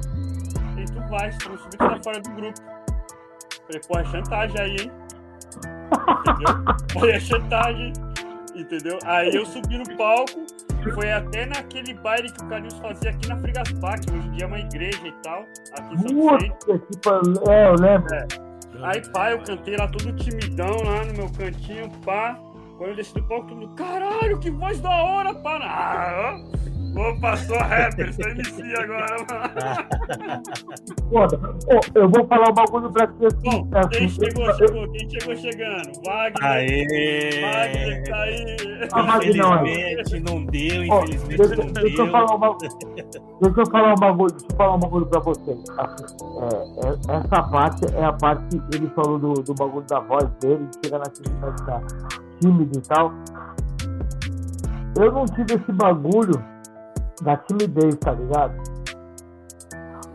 Falei, 0.75 0.85
tu 0.85 1.09
vai, 1.09 1.31
se 1.31 1.37
tu 1.37 1.49
não 1.49 1.57
subir, 1.57 1.77
tu 1.77 1.77
tá 1.77 1.99
fora 2.03 2.19
do 2.19 2.29
grupo. 2.31 2.61
Falei, 3.65 3.81
pô, 3.87 3.99
é 3.99 4.05
chantagem 4.05 4.61
aí, 4.61 4.71
hein? 4.71 4.91
Entendeu? 6.19 6.75
Falei, 6.93 7.15
é 7.15 7.19
chantagem, 7.19 7.93
entendeu? 8.53 8.99
Aí 9.05 9.33
eu 9.33 9.45
subi 9.45 9.77
no 9.77 9.97
palco, 9.97 10.45
foi 10.93 11.11
até 11.13 11.45
naquele 11.45 11.93
baile 11.93 12.29
que 12.29 12.43
o 12.43 12.47
Carlinhos 12.49 12.77
fazia 12.79 13.11
aqui 13.11 13.27
na 13.29 13.37
Frigaspá, 13.37 13.97
que 13.97 14.11
hoje 14.11 14.27
em 14.27 14.31
dia 14.31 14.43
é 14.43 14.47
uma 14.47 14.59
igreja 14.59 15.07
e 15.07 15.11
tal, 15.23 15.45
aqui 15.77 15.95
em 15.95 15.97
São 15.97 16.37
Vicente. 16.37 17.49
É, 17.49 17.67
eu 17.69 17.75
lembro. 17.75 18.13
É. 18.13 18.27
Aí, 18.83 19.01
pá, 19.11 19.31
eu 19.31 19.41
cantei 19.41 19.77
lá 19.77 19.87
todo 19.87 20.13
timidão, 20.17 20.75
lá 20.83 21.05
no 21.05 21.13
meu 21.13 21.31
cantinho, 21.31 21.89
pá. 22.03 22.37
Quando 22.77 22.89
eu 22.89 22.95
desci 22.97 23.13
do 23.13 23.23
palco, 23.23 23.47
todo 23.47 23.57
mundo, 23.57 23.73
caralho, 23.75 24.37
que 24.39 24.51
voz 24.51 24.81
da 24.81 24.89
hora, 24.89 25.33
pá. 25.33 25.59
Ah, 25.63 26.37
Opa, 26.95 27.35
sou 27.35 27.57
rapper, 27.57 28.13
sou 28.13 28.29
MC 28.29 28.61
agora, 28.77 29.17
mano. 29.29 30.43
Oh, 31.11 31.99
eu 31.99 32.09
vou 32.09 32.25
falar 32.27 32.49
um 32.49 32.53
bagulho 32.53 32.89
pra 32.91 33.05
ti 33.07 33.25
assim. 33.25 33.49
Bom, 33.49 33.77
é 33.77 33.87
quem 33.89 34.05
assim, 34.05 34.23
chegou, 34.23 34.45
eu... 34.45 34.53
chegou. 34.55 34.91
Quem 34.91 35.09
chegou 35.09 35.35
chegando? 35.35 35.91
Wagner. 36.05 36.43
Aê! 36.43 37.41
Wagner 37.41 38.03
tá 38.03 38.15
aí. 38.15 38.55
Ah, 38.93 39.17
infelizmente 39.17 40.19
não 40.21 40.45
deu, 40.45 40.83
infelizmente 40.83 41.41
oh, 41.41 41.47
deixa, 41.47 41.55
não 41.55 41.73
deixa 41.73 41.95
deu. 41.97 42.05
Eu 42.05 42.11
falar 42.11 42.35
um 42.35 42.39
bagulho, 42.39 42.57
deixa 43.41 43.57
eu 43.57 43.65
falar 43.65 43.91
um 43.91 43.95
bagulho, 43.95 44.31
deixa 44.31 44.47
eu 44.49 44.55
falar 44.55 44.75
um 44.75 44.79
bagulho 44.79 45.05
pra 45.07 45.19
você. 45.19 45.51
Assim, 45.77 46.05
é, 46.39 46.87
é, 46.87 47.17
essa 47.17 47.43
parte 47.43 47.85
é 47.93 48.05
a 48.05 48.13
parte 48.13 48.57
que 48.57 48.77
ele 48.77 48.89
falou 48.95 49.19
do, 49.19 49.33
do 49.33 49.53
bagulho 49.53 49.85
da 49.87 49.99
voz 49.99 50.29
dele, 50.39 50.65
chega 50.83 50.99
na 50.99 51.05
questão 51.05 51.51
de 51.55 51.65
tá 51.65 51.81
tímido 52.39 52.79
e 52.79 52.81
tal. 52.81 53.11
Eu 54.97 55.11
não 55.11 55.25
tive 55.25 55.55
esse 55.55 55.71
bagulho 55.73 56.54
da 57.21 57.37
timidez, 57.37 57.95
tá 57.97 58.11
ligado? 58.11 58.55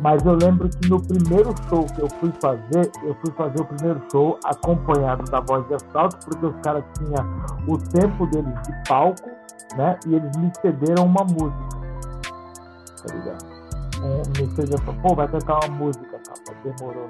Mas 0.01 0.25
eu 0.25 0.33
lembro 0.35 0.69
que 0.69 0.89
no 0.89 1.01
primeiro 1.01 1.55
show 1.69 1.85
que 1.85 2.01
eu 2.01 2.09
fui 2.09 2.33
fazer, 2.41 2.91
eu 3.03 3.15
fui 3.17 3.33
fazer 3.37 3.61
o 3.61 3.65
primeiro 3.67 4.01
show 4.11 4.39
acompanhado 4.45 5.31
da 5.31 5.41
voz 5.41 5.67
de 5.69 5.75
assalto, 5.75 6.17
porque 6.25 6.47
os 6.47 6.57
caras 6.63 6.83
tinham 6.97 7.27
o 7.69 7.77
tempo 7.77 8.27
deles 8.29 8.55
de 8.63 8.89
palco, 8.89 9.29
né? 9.77 9.99
E 10.07 10.15
eles 10.15 10.37
me 10.39 10.51
cederam 10.63 11.05
uma 11.05 11.23
música. 11.25 11.69
Tá 13.07 13.15
ligado? 13.15 13.45
Um, 14.03 14.23
me 14.41 14.51
cederam, 14.55 14.95
pô, 15.03 15.15
vai 15.15 15.29
cantar 15.29 15.61
uma 15.67 15.77
música, 15.77 16.19
capa, 16.27 16.59
demorou. 16.65 17.07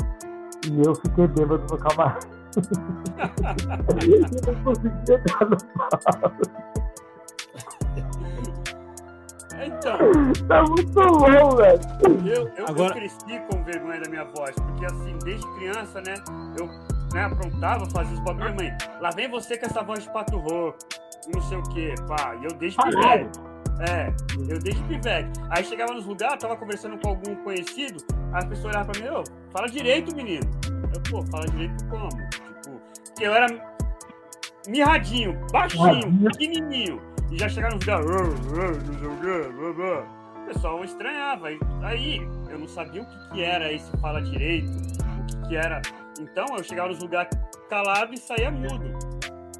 E 0.66 0.82
eu 0.84 0.94
fiquei 0.96 1.28
bêbado 1.28 1.64
no 1.70 1.78
camarim. 1.78 2.18
e 4.02 4.18
não 4.46 4.64
consegui 4.64 5.12
entrar 5.12 5.48
no 5.48 5.56
palco. 5.78 6.42
Então. 9.64 9.98
Tá 10.48 10.62
muito 10.62 10.92
bom, 10.92 11.56
velho. 11.56 11.80
Eu, 12.26 12.48
eu, 12.56 12.66
Agora... 12.66 12.90
eu 12.90 12.94
cresci 12.94 13.40
com 13.50 13.62
vergonha 13.64 14.00
da 14.00 14.08
minha 14.08 14.24
voz, 14.24 14.54
porque 14.54 14.86
assim, 14.86 15.18
desde 15.24 15.46
criança, 15.54 16.00
né? 16.00 16.14
Eu 16.58 16.66
né, 17.12 17.24
aprontava, 17.24 17.88
fazia 17.90 18.14
os 18.14 18.20
bagulho, 18.20 18.54
mãe, 18.54 18.76
lá 19.00 19.10
vem 19.10 19.28
você 19.28 19.56
com 19.58 19.66
essa 19.66 19.82
voz 19.82 20.02
de 20.02 20.12
pato 20.12 20.38
rouco, 20.38 20.78
não 21.32 21.42
sei 21.42 21.58
o 21.58 21.62
que, 21.64 21.94
pá, 22.06 22.36
e 22.40 22.44
eu 22.44 22.54
desde 22.56 22.78
pivete. 22.82 23.40
É, 23.88 24.12
eu 24.48 24.58
desde 24.58 24.82
pivete. 24.84 25.40
Aí 25.50 25.64
chegava 25.64 25.92
nos 25.92 26.06
lugares, 26.06 26.38
tava 26.38 26.56
conversando 26.56 26.98
com 26.98 27.10
algum 27.10 27.34
conhecido, 27.36 28.02
aí 28.32 28.44
a 28.44 28.46
pessoa 28.46 28.72
olhava 28.72 28.92
pra 28.92 29.00
mim, 29.00 29.08
ô, 29.08 29.24
fala 29.52 29.66
direito, 29.68 30.14
menino. 30.14 30.48
Eu, 30.94 31.02
pô, 31.10 31.22
fala 31.30 31.46
direito 31.46 31.84
como? 31.88 32.08
Tipo, 32.08 32.80
que 33.16 33.24
eu 33.24 33.34
era 33.34 33.46
mirradinho, 34.68 35.38
baixinho, 35.50 36.30
pequenininho, 36.30 37.00
e 37.30 37.38
já 37.38 37.46
lugares, 37.46 38.06
não 38.88 38.98
sei 38.98 39.08
o 39.08 40.20
pessoal 40.52 40.84
estranhava. 40.84 41.48
Aí 41.82 42.20
eu 42.48 42.58
não 42.58 42.68
sabia 42.68 43.02
o 43.02 43.06
que, 43.06 43.30
que 43.30 43.42
era 43.42 43.72
esse 43.72 43.90
fala 43.98 44.20
direito, 44.20 44.68
o 44.68 45.26
que, 45.26 45.48
que 45.48 45.56
era. 45.56 45.80
Então 46.20 46.44
eu 46.56 46.64
chegava 46.64 46.88
nos 46.88 46.98
lugares 46.98 47.30
calado 47.68 48.12
e 48.12 48.16
saía 48.16 48.50
mudo. 48.50 48.84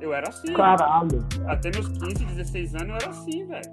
Eu 0.01 0.13
era 0.13 0.29
assim. 0.29 0.53
Caralho. 0.55 1.25
Até 1.47 1.71
meus 1.71 1.89
15, 1.89 2.25
16 2.25 2.75
anos 2.75 2.89
eu 2.89 2.95
era 2.95 3.09
assim, 3.11 3.47
velho. 3.47 3.73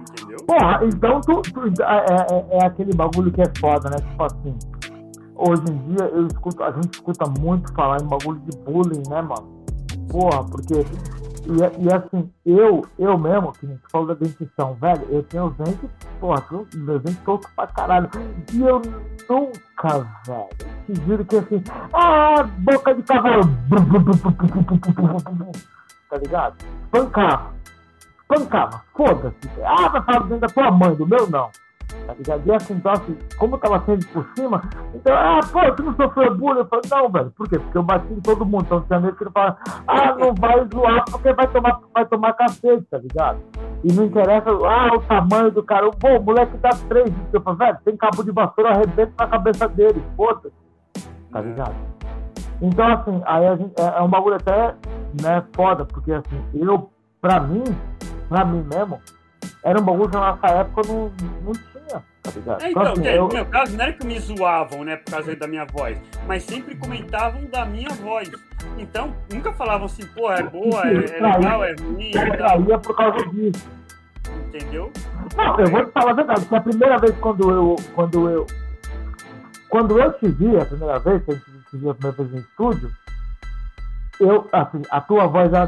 Entendeu? 0.00 0.38
Porra, 0.46 0.80
então 0.84 1.20
tu, 1.20 1.42
tu 1.42 1.82
é, 1.82 1.84
é, 1.84 2.58
é, 2.58 2.66
aquele 2.66 2.94
bagulho 2.94 3.32
que 3.32 3.40
é 3.40 3.52
foda, 3.58 3.88
né? 3.90 3.96
Tipo 3.96 4.24
assim, 4.24 4.58
hoje 5.34 5.62
em 5.70 5.78
dia 5.88 6.04
eu 6.06 6.26
escuto, 6.26 6.62
a 6.62 6.72
gente 6.72 6.94
escuta 6.94 7.24
muito 7.40 7.72
falar 7.74 8.02
em 8.02 8.06
bagulho 8.06 8.40
de 8.40 8.56
bullying, 8.58 9.02
né, 9.08 9.22
mano? 9.22 9.64
Porra, 10.10 10.44
porque. 10.44 10.84
E, 11.46 11.84
e 11.84 11.92
assim, 11.92 12.30
eu, 12.44 12.84
eu 12.98 13.16
mesmo, 13.16 13.52
que 13.52 13.66
nem 13.66 13.78
falou 13.90 14.08
da 14.08 14.14
dentição, 14.14 14.74
velho, 14.74 15.06
eu 15.10 15.22
tenho 15.22 15.46
os 15.46 15.56
dentes, 15.56 15.88
porra, 16.18 16.44
meus 16.74 17.02
dentes 17.02 17.22
todos 17.24 17.48
pra 17.52 17.68
caralho. 17.68 18.10
E 18.52 18.60
eu 18.60 18.82
nunca, 19.28 19.98
velho, 20.26 20.48
te 20.86 20.94
juro 21.06 21.24
que 21.24 21.36
assim, 21.36 21.62
ah, 21.92 22.42
boca 22.58 22.94
de 22.94 23.02
cavalo, 23.04 23.44
tá 26.10 26.16
ligado? 26.18 26.56
Espancava, 26.84 27.54
espancava, 28.22 28.82
foda-se. 28.96 29.62
Ah, 29.64 29.88
vai 29.88 30.02
falar 30.02 30.20
dentro 30.20 30.40
da 30.40 30.48
tua 30.48 30.70
mãe, 30.72 30.94
do 30.96 31.06
meu 31.06 31.30
não 31.30 31.48
tá 32.06 32.14
ligado? 32.14 32.46
E 32.46 32.52
assim, 32.52 32.74
então, 32.74 32.92
assim, 32.92 33.16
como 33.38 33.54
eu 33.54 33.58
tava 33.58 33.84
sendo 33.84 34.06
por 34.08 34.26
cima, 34.36 34.62
então, 34.94 35.14
ah, 35.14 35.40
pô, 35.52 35.72
tu 35.72 35.82
não 35.82 35.94
sofreu 35.96 36.34
bullying? 36.36 36.60
Eu 36.60 36.66
falei, 36.66 36.84
não, 36.90 37.08
velho, 37.10 37.30
por 37.30 37.48
quê? 37.48 37.58
Porque 37.58 37.78
eu 37.78 37.82
bati 37.82 38.12
em 38.12 38.20
todo 38.20 38.46
mundo, 38.46 38.64
então 38.66 38.82
tinha 38.82 39.00
medo 39.00 39.16
que 39.16 39.24
ele 39.24 39.30
fala, 39.30 39.56
ah, 39.86 40.14
não 40.14 40.34
vai 40.34 40.66
zoar 40.72 41.04
porque 41.10 41.32
vai 41.32 41.46
tomar, 41.48 41.80
vai 41.94 42.06
tomar 42.06 42.32
cacete, 42.34 42.84
tá 42.90 42.98
ligado? 42.98 43.38
E 43.84 43.92
não 43.92 44.04
interessa, 44.04 44.50
ah, 44.50 44.94
o 44.94 45.00
tamanho 45.00 45.50
do 45.50 45.62
cara, 45.62 45.90
pô, 45.90 46.16
o 46.16 46.22
moleque 46.22 46.56
dá 46.58 46.70
três, 46.88 47.12
eu 47.32 47.40
falo, 47.40 47.56
velho, 47.56 47.78
tem 47.84 47.96
cabo 47.96 48.22
de 48.22 48.30
vassoura, 48.30 48.70
arrebenta 48.70 49.12
na 49.18 49.26
cabeça 49.26 49.68
dele, 49.68 50.02
foda 50.16 50.50
tá 51.36 51.42
ligado? 51.42 51.74
Então, 52.62 52.86
assim, 52.86 53.22
aí 53.26 53.46
a 53.46 53.56
gente, 53.56 53.74
é, 53.78 53.98
é 53.98 54.02
um 54.02 54.08
bagulho 54.08 54.36
até, 54.36 54.74
né, 55.22 55.44
foda, 55.52 55.84
porque 55.84 56.12
assim, 56.12 56.42
eu, 56.54 56.90
pra 57.20 57.40
mim, 57.40 57.64
pra 58.28 58.44
mim 58.44 58.64
mesmo, 58.72 58.98
era 59.62 59.78
um 59.78 59.84
bagulho 59.84 60.08
que 60.08 60.16
na 60.16 60.32
nossa 60.32 60.46
época 60.46 60.82
não, 60.88 61.12
não 61.44 61.52
tinha, 61.52 61.75
tá 62.26 62.38
ligado? 62.38 62.62
É, 62.62 62.70
então, 62.70 62.82
então 62.82 62.92
assim, 62.92 63.06
eu... 63.06 63.28
no 63.28 63.34
meu 63.34 63.46
caso, 63.46 63.76
não 63.76 63.84
era 63.84 63.92
que 63.92 64.06
me 64.06 64.18
zoavam, 64.18 64.84
né, 64.84 64.96
por 64.96 65.10
causa 65.10 65.36
da 65.36 65.46
minha 65.46 65.64
voz, 65.64 65.98
mas 66.26 66.42
sempre 66.42 66.74
comentavam 66.76 67.44
da 67.46 67.64
minha 67.64 67.90
voz. 67.90 68.30
Então, 68.78 69.14
nunca 69.32 69.52
falavam 69.52 69.86
assim, 69.86 70.06
pô, 70.08 70.32
é 70.32 70.42
boa, 70.42 70.82
é, 70.86 70.94
é 70.94 71.20
legal, 71.20 71.64
é 71.64 71.74
ruim. 71.80 72.10
Eu 72.14 72.36
traía 72.36 72.78
por 72.78 72.96
causa 72.96 73.26
disso. 73.28 73.68
Entendeu? 74.48 74.92
Não, 75.36 75.60
eu 75.60 75.70
vou 75.70 75.84
te 75.84 75.92
falar 75.92 76.10
a 76.10 76.14
verdade, 76.14 76.46
que 76.46 76.54
a 76.54 76.60
primeira 76.60 76.98
vez 76.98 77.16
quando 77.18 77.50
eu. 77.50 77.76
Quando 77.94 78.30
eu, 78.30 78.46
quando 79.68 80.00
eu 80.00 80.12
te 80.14 80.28
vi 80.28 80.56
a 80.56 80.64
primeira 80.64 80.98
vez, 80.98 81.24
que 81.24 81.30
a 81.30 81.34
gente 81.34 81.70
te 81.70 81.76
viu 81.76 81.90
a 81.90 81.94
primeira 81.94 82.16
vez 82.16 82.30
no 82.32 82.38
estúdio, 82.38 82.90
eu, 84.20 84.48
assim, 84.52 84.82
a 84.90 85.00
tua 85.00 85.26
voz 85.26 85.52
ela 85.52 85.66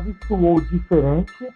diferente 0.71 1.49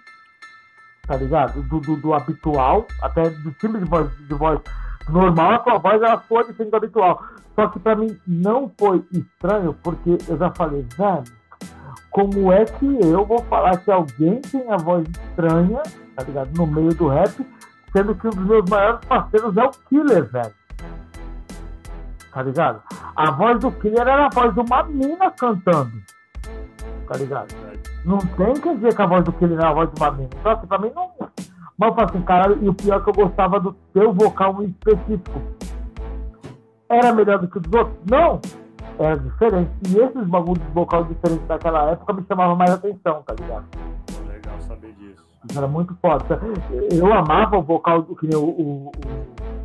tá 1.07 1.17
ligado? 1.17 1.63
Do, 1.63 1.81
do, 1.81 1.97
do, 1.97 2.15
habitual, 2.15 2.87
até 3.01 3.29
do 3.29 3.51
timbre 3.53 3.81
de 3.81 3.89
voz, 3.89 4.11
de 4.17 4.35
voz 4.35 4.61
normal, 5.09 5.53
a 5.53 5.65
sua 5.65 5.79
voz 5.79 6.03
ela 6.03 6.19
foi 6.19 6.45
diferente 6.47 6.71
do 6.71 6.77
habitual. 6.77 7.23
Só 7.55 7.69
que 7.69 7.79
pra 7.79 7.95
mim 7.97 8.19
não 8.27 8.71
foi 8.79 9.05
estranho, 9.13 9.75
porque 9.83 10.19
eu 10.29 10.39
já 10.39 10.51
falei, 10.51 10.87
velho, 10.97 11.25
como 12.11 12.53
é 12.53 12.65
que 12.65 12.99
eu 13.03 13.25
vou 13.25 13.39
falar 13.45 13.77
que 13.79 13.91
alguém 13.91 14.41
tem 14.41 14.71
a 14.71 14.77
voz 14.77 15.07
estranha, 15.09 15.83
tá 16.17 16.25
ligado? 16.25 16.51
No 16.57 16.67
meio 16.67 16.95
do 16.95 17.09
rap, 17.09 17.35
sendo 17.93 18.15
que 18.15 18.27
um 18.27 18.31
dos 18.31 18.47
meus 18.47 18.71
maiores 18.71 19.05
parceiros 19.07 19.57
é 19.57 19.65
o 19.65 19.71
Killer, 19.89 20.31
velho. 20.31 20.55
Tá 22.33 22.43
ligado? 22.43 22.83
A 23.15 23.31
voz 23.31 23.61
do 23.61 23.71
Killer 23.73 24.01
era 24.01 24.27
a 24.27 24.31
voz 24.31 24.55
de 24.55 24.61
uma 24.61 24.83
mina 24.85 25.31
cantando. 25.31 25.93
Tá 27.07 27.19
ligado? 27.19 27.55
Não 28.05 28.19
tem 28.19 28.55
que 28.55 28.75
dizer 28.77 28.97
que 28.97 29.03
a 29.03 29.07
voz 29.07 29.25
do 29.25 29.35
não 29.41 29.61
é 29.61 29.67
a 29.67 29.73
voz 29.73 29.91
do 29.91 30.01
Mamino. 30.01 30.31
Só 30.43 30.57
que 30.57 30.67
pra 30.67 30.79
mim 30.79 30.91
não. 30.95 31.11
Mas 31.79 31.89
eu 31.89 31.95
falo 31.95 32.09
assim, 32.11 32.23
caralho, 32.23 32.59
e 32.63 32.69
o 32.69 32.75
pior 32.75 33.01
é 33.01 33.03
que 33.03 33.11
eu 33.11 33.15
gostava 33.15 33.61
do 33.61 33.75
seu 33.93 34.13
vocal 34.13 34.63
específico. 34.63 35.41
Era 36.89 37.13
melhor 37.13 37.39
do 37.39 37.49
que 37.49 37.59
o 37.59 37.61
dos 37.61 37.73
outros? 37.73 37.97
Não! 38.11 38.41
Era 38.99 39.17
diferente. 39.17 39.71
E 39.89 39.99
esses 39.99 40.27
bagulhos 40.29 40.65
de 40.65 40.73
vocal 40.73 41.05
diferentes 41.05 41.47
daquela 41.47 41.91
época 41.91 42.13
me 42.13 42.25
chamavam 42.27 42.55
mais 42.55 42.71
atenção, 42.71 43.23
tá 43.27 43.35
ligado? 43.35 43.65
Legal 44.27 44.61
saber 44.61 44.93
disso. 44.95 45.25
Era 45.57 45.67
muito 45.67 45.97
foda. 46.01 46.41
Eu 46.93 47.13
amava 47.13 47.59
o 47.59 47.63
vocal 47.63 48.03
do 48.03 48.15
que 48.15 48.27
o, 48.35 48.45
o, 48.45 48.87
o, 48.87 48.91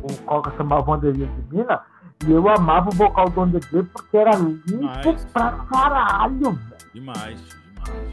o 0.02 0.22
Coca 0.24 0.50
chamava 0.56 0.82
Vanderia 0.82 1.26
de 1.26 1.56
Mina, 1.56 1.80
e 2.26 2.32
eu 2.32 2.48
amava 2.48 2.88
o 2.88 2.94
vocal 2.94 3.26
do 3.26 3.32
Vanderia 3.32 3.84
porque 3.92 4.16
era 4.16 4.34
limpo 4.34 4.64
Demais. 4.66 5.24
pra 5.26 5.52
caralho, 5.52 6.52
velho. 6.52 6.92
Demais. 6.94 7.57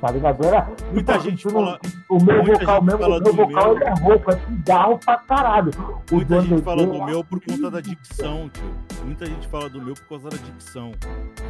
Tá 0.01 0.11
ligado? 0.11 0.45
Era, 0.45 0.67
muita 0.91 1.13
tipo, 1.13 1.23
gente 1.23 1.49
fala, 1.49 1.79
o 2.09 2.23
meu 2.23 2.43
vocal 2.43 2.81
mesmo, 2.83 3.05
o 3.05 3.23
meu 3.23 3.33
vocal 3.33 3.75
meu. 3.75 3.87
é 3.87 3.93
roupa, 3.99 4.33
é 4.33 4.39
cigarro 4.39 4.99
pra 4.99 5.17
caralho. 5.17 5.71
O 6.11 6.15
muita 6.15 6.41
gente 6.41 6.61
fala 6.61 6.85
do 6.85 7.05
meu 7.05 7.23
por 7.23 7.39
conta 7.41 7.71
da 7.71 7.81
dicção, 7.81 8.49
tio. 8.49 8.75
Muita 9.03 9.25
gente 9.25 9.47
fala 9.47 9.69
do 9.69 9.81
meu 9.81 9.93
por 9.93 10.07
causa 10.07 10.29
da 10.29 10.37
dicção. 10.37 10.91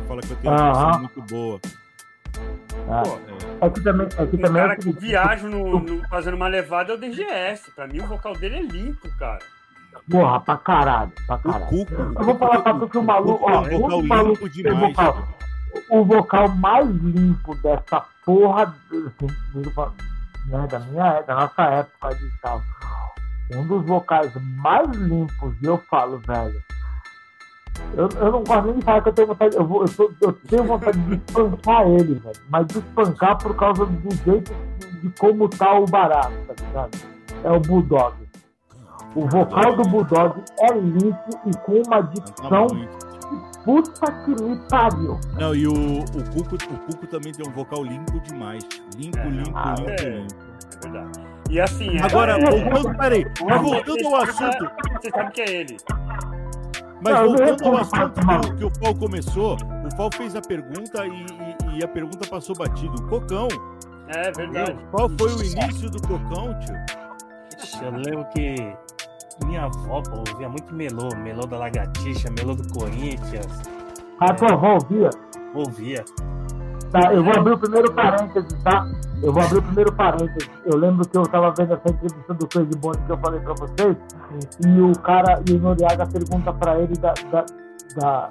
Fala 0.07 0.21
que 0.21 0.31
eu 0.31 0.37
tenho 0.37 0.53
uma 0.53 0.71
dicção 0.71 0.99
muito 0.99 1.21
boa. 1.23 1.59
Ah, 2.89 3.03
é. 3.61 3.65
é. 3.65 3.69
que 3.69 3.81
também, 3.81 4.07
é 4.07 4.25
que 4.25 4.35
um 4.35 4.39
também 4.39 4.61
cara 4.61 4.73
é 4.73 4.75
que 4.75 4.91
viaja 4.91 5.47
no, 5.47 5.79
no, 5.79 6.07
fazendo 6.07 6.35
uma 6.35 6.47
levada 6.47 6.91
é 6.91 6.95
o 6.95 6.99
DGS. 6.99 7.71
Pra 7.71 7.87
mim, 7.87 7.99
o 7.99 8.07
vocal 8.07 8.33
dele 8.33 8.57
é 8.57 8.61
limpo, 8.61 9.09
cara. 9.17 9.39
Porra, 10.09 10.39
pra 10.41 10.57
caralho, 10.57 11.11
pra 11.25 11.37
caralho. 11.37 11.65
Cuco, 11.65 11.93
eu 11.93 12.25
vou 12.25 12.37
falar 12.37 12.61
pra 12.61 12.73
tu 12.73 12.89
que 12.89 12.97
o 12.97 13.03
maluco, 13.03 13.45
ó, 13.49 13.61
o 13.97 14.03
maluco 14.03 14.49
tem 14.49 14.73
vocal, 14.73 15.27
o 15.89 16.03
vocal 16.03 16.49
mais 16.49 16.87
limpo 16.87 17.55
dessa 17.55 18.03
porra 18.25 18.75
né, 20.47 20.67
da 20.67 20.79
minha 20.79 21.21
da 21.21 21.35
nossa 21.35 21.63
época 21.63 22.15
de 22.15 22.41
tal. 22.41 22.61
Um 23.53 23.67
dos 23.67 23.85
vocais 23.85 24.31
mais 24.57 24.89
limpos, 24.89 25.55
e 25.61 25.65
eu 25.65 25.77
falo, 25.77 26.19
velho. 26.19 26.63
Eu, 27.93 28.09
eu 28.19 28.31
não 28.31 28.43
gosto 28.43 28.67
nem 28.67 28.79
de 28.79 28.85
falar 28.85 29.01
que 29.01 29.09
eu 29.09 29.13
tenho 29.13 29.27
vontade. 29.27 29.55
Eu, 29.55 29.67
vou, 29.67 29.81
eu, 29.81 29.87
tô, 29.89 30.11
eu 30.21 30.33
tenho 30.33 30.63
vontade 30.63 30.97
de 30.97 31.15
espancar 31.15 31.87
ele, 31.87 32.15
velho. 32.15 32.41
Mas 32.49 32.67
de 32.67 32.79
espancar 32.79 33.37
por 33.37 33.55
causa 33.55 33.85
do 33.85 34.15
jeito 34.15 34.51
de, 35.01 35.09
como 35.19 35.47
tá 35.47 35.77
o 35.77 35.85
barato, 35.85 36.33
tá 36.47 36.65
ligado? 36.65 36.97
É 37.43 37.51
o 37.51 37.59
Bulldog. 37.59 38.15
O 39.15 39.27
vocal 39.27 39.75
do 39.75 39.83
Bulldog 39.83 40.43
é 40.59 40.73
limpo 40.73 41.29
e 41.45 41.57
com 41.59 41.81
uma 41.85 42.01
dicção 42.01 42.67
puta 43.65 44.11
que 44.23 44.43
me 44.43 44.55
pariu. 44.69 45.19
Não, 45.39 45.53
e 45.53 45.67
o, 45.67 45.73
o, 45.73 46.23
Cuco, 46.31 46.55
o 46.55 46.77
Cuco 46.85 47.07
também 47.07 47.33
tem 47.33 47.45
um 47.45 47.51
vocal 47.51 47.83
limpo 47.83 48.19
demais. 48.21 48.63
Limpo, 48.95 49.17
é, 49.17 49.29
limpo, 49.29 49.51
ah, 49.55 49.75
limpo, 49.77 49.89
é, 49.89 50.09
limpo. 50.09 50.35
É 50.35 50.83
verdade. 50.83 51.19
E 51.49 51.59
assim. 51.59 51.97
Agora, 51.99 52.37
é, 52.37 52.69
voltando, 52.69 52.97
peraí, 52.97 53.25
mas 53.43 53.61
voltando 53.61 54.07
ao 54.07 54.15
assunto. 54.15 54.71
Você 55.01 55.09
sabe 55.09 55.31
que 55.31 55.41
é 55.41 55.51
ele. 55.51 55.77
Mas 57.03 57.13
não, 57.13 57.35
voltando 57.35 57.65
ao 57.65 57.77
assunto 57.77 58.13
que, 58.13 58.55
que, 58.57 58.65
o 58.65 58.71
Paulo 58.71 58.99
começou, 58.99 59.55
o 59.55 59.97
Paulo 59.97 60.11
fez 60.15 60.35
a 60.35 60.41
pergunta 60.41 61.05
e, 61.05 61.25
e, 61.25 61.79
e 61.79 61.83
a 61.83 61.87
pergunta 61.87 62.27
passou 62.29 62.55
batido. 62.55 63.01
Cocão. 63.07 63.47
É 64.07 64.31
verdade. 64.31 64.77
Qual 64.91 65.09
foi 65.09 65.33
o 65.33 65.43
início 65.43 65.89
do 65.89 66.01
Cocão, 66.07 66.57
tio? 66.59 66.75
Eu 67.81 67.91
lembro 67.91 68.25
que 68.29 68.75
minha 69.43 69.63
avó 69.63 70.01
pô, 70.01 70.23
ouvia 70.29 70.47
muito 70.47 70.73
melô, 70.73 71.09
melô 71.17 71.45
da 71.45 71.57
Lagartixa, 71.57 72.29
melô 72.31 72.55
do 72.55 72.67
Corinthians. 72.73 73.61
A 74.19 74.33
tua 74.33 74.53
avó 74.53 74.75
ouvia? 74.75 75.09
Ouvia. 75.53 76.03
Tá, 76.91 77.13
eu 77.13 77.23
vou 77.23 77.33
abrir 77.35 77.53
o 77.53 77.57
primeiro 77.57 77.91
parênteses, 77.93 78.63
tá? 78.63 78.87
Eu 79.21 79.33
vou 79.33 79.43
abrir 79.43 79.57
o 79.57 79.61
primeiro 79.61 79.93
parênteses. 79.93 80.49
Eu 80.65 80.77
lembro 80.77 81.07
que 81.07 81.17
eu 81.17 81.23
estava 81.23 81.53
vendo 81.57 81.73
essa 81.73 81.89
entrevista 81.89 82.33
do 82.33 82.47
Crazy 82.47 82.77
Bond 82.77 82.97
que 82.99 83.11
eu 83.11 83.17
falei 83.17 83.39
para 83.41 83.53
vocês, 83.53 83.97
e 84.65 84.81
o 84.81 84.91
cara, 84.99 85.41
e 85.49 85.53
o 85.53 85.59
Noriaga 85.59 86.05
pergunta 86.07 86.53
para 86.53 86.79
ele 86.79 86.93
da, 86.95 87.13
da, 87.31 87.45
da, 87.97 88.29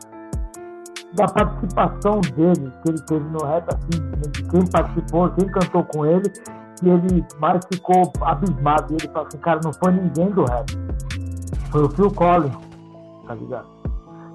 da, 1.15 1.26
participação 1.26 2.20
dele, 2.20 2.73
que 2.83 2.91
ele 2.91 3.02
teve 3.02 3.28
no 3.28 3.44
rap, 3.44 3.66
assim, 3.68 4.31
de 4.31 4.42
quem 4.44 4.66
participou, 4.66 5.28
quem 5.31 5.47
cantou 5.49 5.84
com 5.84 6.07
ele, 6.07 6.33
que 6.78 6.89
ele 6.89 7.25
mais 7.39 7.65
ficou 7.67 8.12
abismado. 8.20 8.94
Ele 8.94 9.09
falou 9.09 9.28
assim, 9.28 9.39
cara, 9.39 9.61
não 9.62 9.73
foi 9.73 9.93
ninguém 9.93 10.31
do 10.31 10.44
rap. 10.44 10.70
Foi 11.70 11.83
o 11.85 11.89
Phil 11.91 12.11
Collins, 12.11 12.57
tá 13.27 13.35
ligado? 13.35 13.75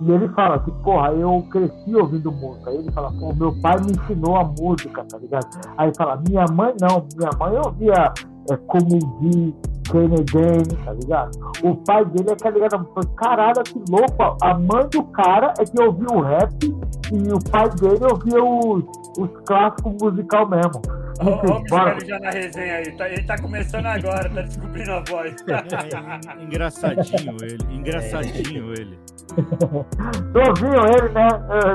E 0.01 0.11
ele 0.11 0.29
fala 0.29 0.59
que, 0.59 0.71
porra, 0.83 1.11
eu 1.11 1.45
cresci 1.51 1.95
ouvindo 1.95 2.31
música. 2.31 2.69
Aí 2.69 2.77
ele 2.77 2.91
fala, 2.91 3.11
pô, 3.11 3.33
meu 3.33 3.53
pai 3.61 3.79
me 3.81 3.91
ensinou 3.91 4.37
a 4.37 4.43
música, 4.45 5.03
tá 5.03 5.17
ligado? 5.17 5.47
Aí 5.77 5.91
fala, 5.95 6.21
minha 6.27 6.45
mãe 6.45 6.73
não, 6.79 7.05
minha 7.17 7.31
mãe 7.37 7.57
ouvia 7.65 8.13
é, 8.51 8.57
Comedy, 8.67 9.55
Kennedy, 9.89 10.75
tá 10.85 10.93
ligado? 10.93 11.31
O 11.63 11.75
pai 11.75 12.05
dele 12.05 12.31
é, 12.31 12.35
tá 12.35 12.49
ligado? 12.49 12.85
Caralho, 13.15 13.63
que 13.63 13.83
louco. 13.89 14.37
A 14.41 14.53
mãe 14.57 14.87
do 14.91 15.03
cara 15.05 15.53
é 15.59 15.65
que 15.65 15.81
ouvia 15.81 16.07
o 16.11 16.21
rap 16.21 16.53
e 16.63 17.33
o 17.33 17.39
pai 17.51 17.69
dele 17.69 18.05
ouvia 18.11 18.43
os, 18.43 18.83
os 19.17 19.29
clássicos 19.45 19.93
musical 20.01 20.47
mesmo. 20.47 20.81
O 21.21 22.05
já 22.05 22.19
na 22.19 22.29
resenha 22.29 22.75
aí. 22.75 22.91
Tá, 22.95 23.09
ele 23.09 23.23
tá 23.23 23.37
começando 23.41 23.85
agora, 23.87 24.29
tá 24.29 24.41
descobrindo 24.41 24.91
a 24.91 24.99
voz. 25.01 25.35
engraçadinho 26.39 27.37
ele, 27.41 27.57
engraçadinho 27.69 28.73
é. 28.73 28.79
ele. 28.79 28.99
Ouviu 30.47 30.73
ele, 30.85 31.09
né? 31.09 31.27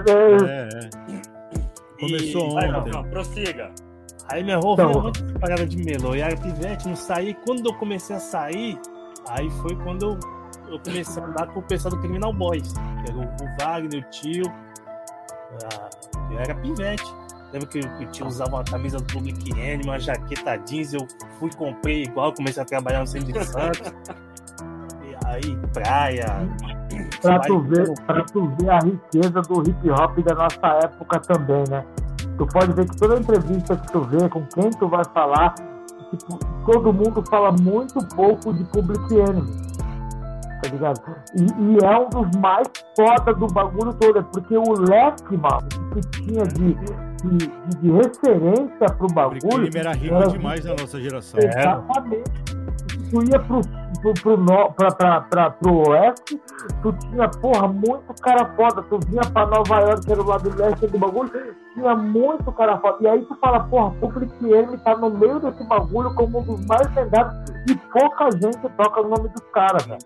É, 0.09 0.69
é. 0.89 1.31
Começou 2.01 2.41
e... 2.41 2.67
ontem. 2.67 2.73
Não, 2.73 3.03
não, 3.03 3.11
prossiga. 3.11 3.71
Aí 4.29 4.43
minha 4.43 4.57
avó 4.57 4.75
então, 4.75 5.03
muito 5.03 5.39
parada 5.39 5.67
de 5.67 5.77
melô. 5.77 6.15
E 6.15 6.23
a 6.23 6.29
pivete 6.37 6.89
não 6.89 6.97
saí. 6.97 7.35
Quando 7.47 7.67
eu 7.67 7.75
comecei 7.75 8.17
a 8.17 8.21
sair, 8.21 8.79
aí 9.29 9.51
foi 9.63 9.77
quando 9.77 10.03
eu, 10.03 10.73
eu 10.73 10.79
comecei 10.81 11.23
a 11.23 11.27
andar 11.27 11.47
com 11.49 11.61
o 11.61 11.63
pessoal 11.63 11.95
do 11.95 12.01
Criminal 12.01 12.33
Boys. 12.33 12.73
Que 12.73 13.11
era 13.11 13.19
o, 13.19 13.23
o 13.23 13.57
Wagner, 13.61 14.05
o 14.05 14.11
tio. 14.11 14.45
Ah, 15.65 15.91
eu 16.31 16.39
era 16.39 16.55
pivete. 16.55 17.05
Lembro 17.53 17.69
que 17.69 17.79
o 17.79 18.07
tio 18.11 18.27
usava 18.27 18.57
uma 18.57 18.65
camisa 18.65 18.99
do 18.99 19.05
Public 19.05 19.53
Enemy, 19.53 19.85
uma 19.85 19.99
jaqueta 19.99 20.57
jeans. 20.57 20.95
Eu 20.95 21.07
fui, 21.39 21.51
comprei 21.55 22.03
igual, 22.03 22.33
comecei 22.33 22.63
a 22.63 22.67
trabalhar 22.67 23.01
no 23.01 23.07
centro 23.07 23.33
de 23.33 23.45
Santos. 23.45 23.93
e 25.05 25.27
aí, 25.27 25.57
praia. 25.73 26.49
Pra 27.21 27.39
tu, 27.41 27.61
ver, 27.61 27.95
pra 28.07 28.25
tu 28.25 28.49
ver 28.59 28.71
a 28.71 28.79
riqueza 28.81 29.41
do 29.43 29.63
hip 29.63 29.91
hop 29.91 30.19
da 30.19 30.35
nossa 30.35 30.67
época 30.83 31.21
também, 31.21 31.65
né? 31.69 31.85
Tu 32.37 32.47
pode 32.47 32.73
ver 32.73 32.89
que 32.89 32.97
toda 32.97 33.19
entrevista 33.19 33.77
que 33.77 33.93
tu 33.93 34.01
vê, 34.01 34.29
com 34.29 34.45
quem 34.47 34.71
tu 34.71 34.89
vai 34.89 35.05
falar, 35.13 35.55
tipo, 36.11 36.39
todo 36.67 36.93
mundo 36.93 37.23
fala 37.29 37.53
muito 37.53 37.99
pouco 38.15 38.53
de 38.53 38.65
Public 38.65 39.15
Enemy. 39.15 39.75
Tá 40.63 40.69
ligado? 40.71 41.01
E, 41.35 41.43
e, 41.43 41.85
é 41.85 41.99
um 41.99 42.09
dos 42.09 42.41
mais 42.41 42.67
foda 42.97 43.35
do 43.35 43.47
bagulho 43.49 43.93
todo, 43.95 44.19
é 44.19 44.23
porque 44.23 44.57
o 44.57 44.73
leque, 44.81 45.37
mano, 45.37 45.69
que 45.93 46.01
tinha 46.23 46.43
de, 46.45 46.75
de, 46.75 47.47
de, 47.81 47.91
referência 47.93 48.87
pro 48.97 49.07
bagulho. 49.09 49.41
Public 49.41 49.77
Enemy 49.77 49.79
era 49.79 49.93
rico 49.93 50.15
era, 50.15 50.29
demais 50.29 50.65
na 50.65 50.75
nossa 50.75 51.01
geração. 51.01 51.39
Exatamente. 51.41 52.64
Tu 53.15 53.31
ia 53.31 53.39
pro 53.39 53.61
pro, 54.01 54.13
pro, 54.15 54.37
no, 54.37 54.73
pra, 54.73 54.91
pra, 54.91 55.21
pra, 55.21 55.51
pro 55.51 55.89
oeste, 55.89 56.41
tu 56.83 56.93
tinha, 56.93 57.29
porra, 57.29 57.69
muito 57.69 58.13
cara 58.21 58.55
foda. 58.57 58.83
Tu 58.83 58.99
vinha 59.07 59.23
pra 59.33 59.47
Nova 59.47 59.81
York, 59.81 60.05
que 60.05 60.13
era 60.13 60.21
o 60.21 60.27
lado 60.27 60.51
leste 60.57 60.87
do 60.89 60.99
bagulho, 60.99 61.31
tinha 61.75 61.95
muito 61.95 62.51
cara 62.53 62.77
foda. 62.79 62.99
E 63.01 63.07
aí 63.07 63.23
tu 63.25 63.37
fala, 63.37 63.61
porra, 63.65 63.93
Public 64.01 64.33
Enemy 64.45 64.79
tá 64.79 64.97
no 64.97 65.11
meio 65.11 65.39
desse 65.39 65.65
bagulho 65.69 66.13
como 66.17 66.41
um 66.41 66.43
dos 66.43 66.67
mais 66.67 66.93
vendados 66.93 67.35
e 67.71 67.77
pouca 67.93 68.31
gente 68.33 68.69
toca 68.77 69.01
o 69.01 69.09
nome 69.09 69.29
dos 69.29 69.45
caras, 69.53 69.87
velho. 69.87 70.01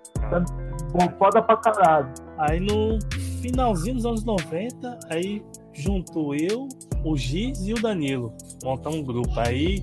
Bom, 0.93 1.09
foda 1.19 1.41
pra 1.41 1.57
caralho. 1.57 2.09
Aí 2.39 2.61
no 2.61 2.99
finalzinho 3.41 3.97
dos 3.97 4.05
anos 4.05 4.25
90, 4.25 4.99
aí 5.11 5.43
junto 5.73 6.35
eu, 6.35 6.69
o 7.05 7.17
Giz 7.17 7.67
e 7.67 7.73
o 7.73 7.81
Danilo. 7.81 8.35
Montar 8.62 8.91
um 8.91 9.03
grupo. 9.03 9.33
Aí 9.39 9.83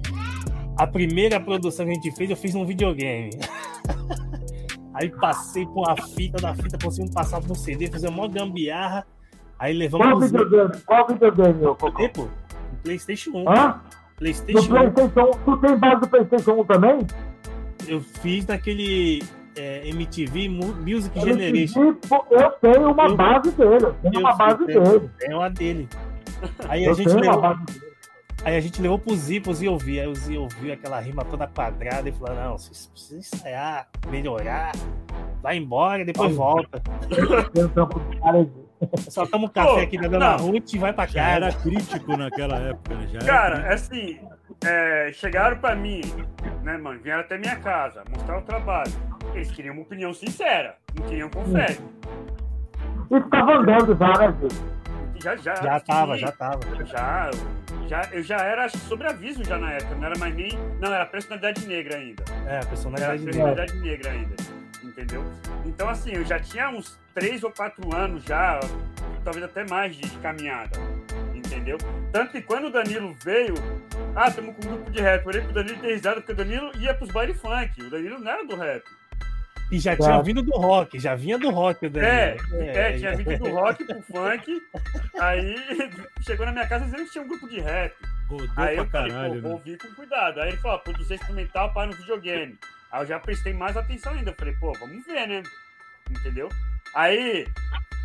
a 0.78 0.88
primeira 0.88 1.40
produção 1.40 1.86
que 1.86 1.92
a 1.92 1.95
gente 1.95 2.12
fez, 2.12 2.30
eu 2.30 2.36
fiz 2.36 2.54
num 2.54 2.66
videogame. 2.66 3.32
Aí 4.94 5.10
passei 5.10 5.66
por 5.66 5.86
uma 5.86 5.95
fita, 5.95 6.42
da 6.42 6.56
fita 6.56 6.78
conseguimos 6.82 7.14
passar 7.14 7.42
por 7.42 7.52
um 7.52 7.56
CD, 7.56 7.88
fazer 7.88 8.08
uma 8.08 8.28
gambiarra. 8.28 9.06
Aí 9.60 9.74
levamos. 9.74 10.08
Qual 10.08 10.20
videogame? 10.22 10.82
Qual 10.86 11.08
videogame, 11.08 11.54
meu? 11.60 11.76
Tipo, 11.76 12.30
PlayStation 12.82 13.32
1. 13.32 13.50
Hã? 13.50 13.82
PlayStation, 14.18 14.62
no 14.62 14.68
PlayStation 14.68 15.32
1. 15.32 15.32
Tu 15.44 15.58
tem 15.58 15.78
base 15.78 16.02
do 16.02 16.08
PlayStation 16.08 16.52
1 16.62 16.66
também? 16.66 17.00
Eu 17.88 18.00
fiz 18.00 18.45
naquele 18.48 19.22
é, 19.58 19.88
MTV 19.90 20.50
Music 20.50 21.20
Generation. 21.20 21.95
Eu 22.32 22.52
tenho 22.62 22.92
uma 22.92 23.08
eu, 23.08 23.18
base 23.18 23.52
dele. 23.52 23.86
Eu 23.86 23.94
tenho 23.94 24.20
uma 24.20 24.36
base 24.36 24.66
dele. 24.66 25.10
Tenho 25.20 25.38
uma 25.38 25.50
dele. 25.50 25.90
Aí 26.70 26.88
a 26.88 26.94
gente 26.94 27.14
levou. 27.14 27.58
Aí 28.45 28.56
a 28.56 28.59
gente 28.59 28.80
levou 28.80 28.99
pro 28.99 29.15
Zi, 29.15 29.40
pro 29.40 29.51
Zi 29.56 29.67
ouvir. 29.67 30.01
Aí 30.01 30.07
o 30.07 30.14
Zi 30.14 30.38
ouviu 30.38 30.72
aquela 30.72 30.99
rima 30.99 31.25
toda 31.25 31.48
quadrada 31.48 32.07
e 32.07 32.11
falou: 32.11 32.35
não, 32.35 32.57
vocês 32.59 32.85
precisam 32.85 33.17
ensaiar, 33.17 33.88
melhorar, 34.07 34.72
vai 35.41 35.57
embora 35.57 36.03
e 36.03 36.06
depois 36.06 36.35
volta. 36.35 36.80
Só 39.09 39.25
toma 39.25 39.45
um 39.45 39.49
café 39.49 39.74
Pô, 39.74 39.80
aqui 39.80 39.98
da 39.98 40.07
Dona 40.07 40.38
não, 40.38 40.51
Ruth 40.51 40.74
e 40.74 40.77
vai 40.77 40.93
pra 40.93 41.07
casa. 41.07 41.17
Já 41.17 41.30
era 41.30 41.51
crítico 41.53 42.15
naquela 42.15 42.57
época, 42.57 42.95
né? 42.95 43.07
Já 43.07 43.19
Cara, 43.19 43.74
assim, 43.74 44.19
é, 44.64 45.09
chegaram 45.11 45.57
pra 45.57 45.75
mim, 45.75 46.01
né, 46.61 46.77
mano? 46.77 46.99
Vieram 46.99 47.22
até 47.22 47.40
minha 47.40 47.56
casa, 47.56 48.03
mostrar 48.11 48.38
o 48.38 48.41
trabalho. 48.43 48.91
Eles 49.33 49.49
queriam 49.49 49.74
uma 49.74 49.82
opinião 49.82 50.14
sincera, 50.14 50.75
não 50.93 51.07
queriam 51.07 51.30
confete. 51.30 51.82
E 53.09 53.22
tava 53.30 53.53
andando 53.53 53.98
já, 53.98 54.19
né, 54.19 54.38
Já, 55.22 55.35
já. 55.35 55.56
Já 55.56 55.80
tava, 55.80 56.18
já 56.18 56.32
tava. 56.32 56.60
Já, 56.85 57.32
já, 57.88 58.10
eu 58.11 58.24
já 58.24 58.38
era 58.38 58.69
sobre 58.69 59.08
aviso 59.08 59.44
já 59.44 59.58
na 59.58 59.74
época, 59.74 59.95
não 59.95 60.06
era 60.06 60.18
mais 60.18 60.35
nem. 60.35 60.52
Não, 60.80 60.94
era 60.94 61.06
personalidade 61.06 61.66
negra 61.68 61.98
ainda. 61.98 62.24
É, 62.48 62.60
personalidade, 62.66 63.14
era 63.14 63.24
personalidade 63.24 63.80
negra. 63.80 64.11
ainda. 64.11 64.35
Entendeu? 64.84 65.24
Então, 65.66 65.90
assim, 65.90 66.11
eu 66.11 66.24
já 66.24 66.40
tinha 66.40 66.69
uns 66.69 67.00
3 67.14 67.44
ou 67.44 67.52
4 67.52 67.95
anos 67.95 68.24
já, 68.24 68.60
talvez 69.24 69.44
até 69.44 69.66
mais 69.68 69.95
de 69.95 70.08
caminhada. 70.19 70.80
Entendeu? 71.34 71.77
Tanto 72.11 72.32
que 72.32 72.42
quando 72.42 72.68
o 72.68 72.72
Danilo 72.72 73.14
veio, 73.24 73.56
ah, 74.16 74.27
estamos 74.27 74.56
com 74.56 74.66
um 74.66 74.69
grupo 74.69 74.92
de 74.92 75.02
rap. 75.02 75.24
Eu 75.24 75.30
olhei 75.30 75.42
pro 75.42 75.53
Danilo 75.53 75.77
ter 75.80 75.94
risada, 75.94 76.16
porque 76.18 76.32
o 76.32 76.35
Danilo 76.35 76.72
ia 76.77 76.94
pros 76.94 77.11
baile 77.11 77.34
funk. 77.34 77.82
O 77.82 77.90
Danilo 77.90 78.19
não 78.19 78.32
era 78.32 78.45
do 78.45 78.56
rap. 78.56 78.84
E 79.72 79.80
já 79.80 79.95
claro. 79.95 80.14
tinha 80.14 80.24
vindo 80.24 80.44
do 80.44 80.52
rock, 80.58 81.00
já 81.00 81.16
vinha 81.16 81.40
do 81.40 81.50
rock. 81.50 81.85
É, 81.98 82.38
é, 82.53 82.68
é, 82.68 82.98
tinha 82.98 83.16
vindo 83.16 83.38
do 83.38 83.50
rock 83.50 83.84
pro 83.84 84.02
funk. 84.03 84.61
Aí 85.19 85.56
chegou 86.22 86.45
na 86.45 86.52
minha 86.52 86.68
casa 86.68 86.85
dizendo 86.85 87.06
que 87.06 87.11
tinha 87.11 87.24
um 87.24 87.27
grupo 87.27 87.50
de 87.50 87.60
rap. 87.60 87.95
Rodou 88.30 88.48
aí 88.58 88.77
eu 88.77 88.85
falei, 88.88 89.11
caralho, 89.11 89.42
pô, 89.42 89.48
né? 89.48 89.53
ouvir 89.53 89.77
com 89.77 89.94
cuidado. 89.95 90.42
Aí 90.42 90.50
ele 90.50 90.58
falou, 90.58 90.80
produzir 90.80 91.16
instrumental 91.16 91.74
para 91.74 91.88
no 91.88 91.94
videogame. 91.94 92.58
Aí 92.92 93.02
eu 93.02 93.08
já 93.08 93.19
prestei 93.19 93.53
mais 93.53 93.76
atenção 93.76 94.14
ainda. 94.14 94.32
Eu 94.32 94.35
falei, 94.35 94.53
pô, 94.60 94.72
vamos 94.74 95.06
ver, 95.06 95.27
né? 95.27 95.44
Entendeu? 96.10 96.50
Aí, 96.94 97.48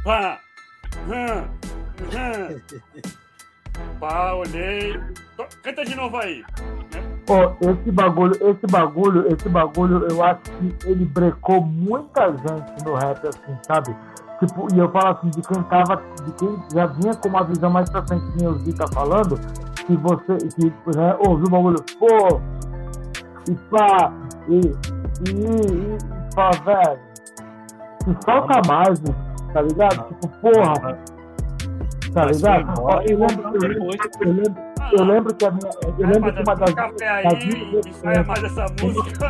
pá, 0.02 0.40
hum, 1.06 1.44
hum, 2.16 2.60
pá, 3.98 4.32
olhei. 4.32 4.94
Canta 5.62 5.84
de 5.84 5.94
novo 5.94 6.16
aí. 6.16 6.42
Né? 7.30 7.46
Pô, 7.60 7.70
esse 7.70 7.92
bagulho, 7.92 8.32
esse 8.40 8.66
bagulho, 8.66 9.32
esse 9.32 9.48
bagulho, 9.48 10.06
eu 10.10 10.24
acho 10.24 10.40
que 10.40 10.88
ele 10.88 11.04
brecou 11.04 11.62
muita 11.62 12.32
gente 12.32 12.84
no 12.84 12.94
rap, 12.94 13.26
assim, 13.26 13.56
sabe? 13.66 13.96
Tipo, 14.40 14.66
e 14.74 14.78
eu 14.78 14.90
falo 14.90 15.08
assim, 15.16 15.30
de 15.30 15.42
quem 15.42 15.62
tava, 15.64 16.02
de 16.24 16.32
quem 16.32 16.58
já 16.74 16.86
vinha 16.86 17.14
com 17.14 17.28
uma 17.28 17.44
visão 17.44 17.70
mais 17.70 17.88
pra 17.90 18.06
frente 18.06 18.24
que 18.32 18.46
o 18.46 18.58
Zi 18.60 18.72
tá 18.72 18.86
falando, 18.92 19.38
que 19.86 19.96
você, 19.96 20.38
que, 20.56 20.96
né, 20.96 21.14
ouviu 21.26 21.46
o 21.46 21.50
bagulho, 21.50 21.84
pô, 21.98 22.40
e 23.48 23.54
pá, 23.70 24.12
e, 24.48 24.56
e, 24.56 25.30
e, 25.30 25.94
e 25.94 26.34
pá, 26.34 26.50
velho, 26.64 26.98
se 28.02 28.16
solta 28.24 28.60
mais, 28.66 29.00
tá 29.52 29.62
ligado? 29.62 30.08
Tipo, 30.08 30.28
porra, 30.40 30.98
tá 32.12 32.24
ligado? 32.24 32.80
Eu 33.06 33.18
lembro, 33.18 33.42
eu 33.54 33.68
lembro, 33.68 33.90
eu 34.20 34.32
lembro, 34.32 34.69
eu 34.92 35.04
lembro 35.04 35.34
que 35.34 35.44
a 35.44 35.50
minha. 35.50 35.70
Eu 35.98 36.08
lembro 36.08 36.32
que 36.32 36.42
uma 36.42 36.54
das. 36.56 36.74
Café 36.74 37.08
aí, 37.08 37.72
das 37.72 38.26
mais 38.26 38.44
essa 38.44 38.66
música. 38.80 39.28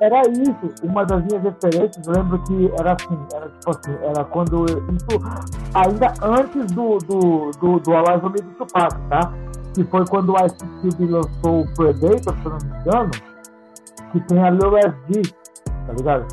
Era 0.00 0.22
isso. 0.28 0.74
Uma 0.82 1.04
das 1.04 1.24
minhas 1.24 1.42
referências, 1.42 2.06
eu 2.06 2.12
lembro 2.12 2.42
que 2.44 2.70
era 2.78 2.92
assim, 2.92 3.18
era 3.34 3.48
tipo 3.48 3.70
assim, 3.70 3.94
era 4.02 4.24
quando. 4.24 4.64
Isso 4.66 5.56
ainda 5.74 6.12
antes 6.22 6.72
do, 6.72 6.98
do, 6.98 7.50
do, 7.52 7.80
do 7.80 7.96
Alive 7.96 8.26
Me 8.26 8.42
do 8.42 8.50
Tupac, 8.54 8.94
tá? 9.08 9.32
Que 9.74 9.84
foi 9.84 10.06
quando 10.06 10.32
o 10.32 10.46
Ice 10.46 10.56
Cube 10.80 11.06
lançou 11.06 11.62
o 11.62 11.74
Predator, 11.74 12.34
se 12.34 12.44
eu 12.44 12.50
não 12.50 12.58
me 12.58 12.80
engano, 12.80 13.10
que 14.12 14.20
tem 14.20 14.38
a 14.38 14.50
Lil 14.50 14.76
SD, 14.76 15.22
tá 15.86 15.92
ligado? 15.96 16.26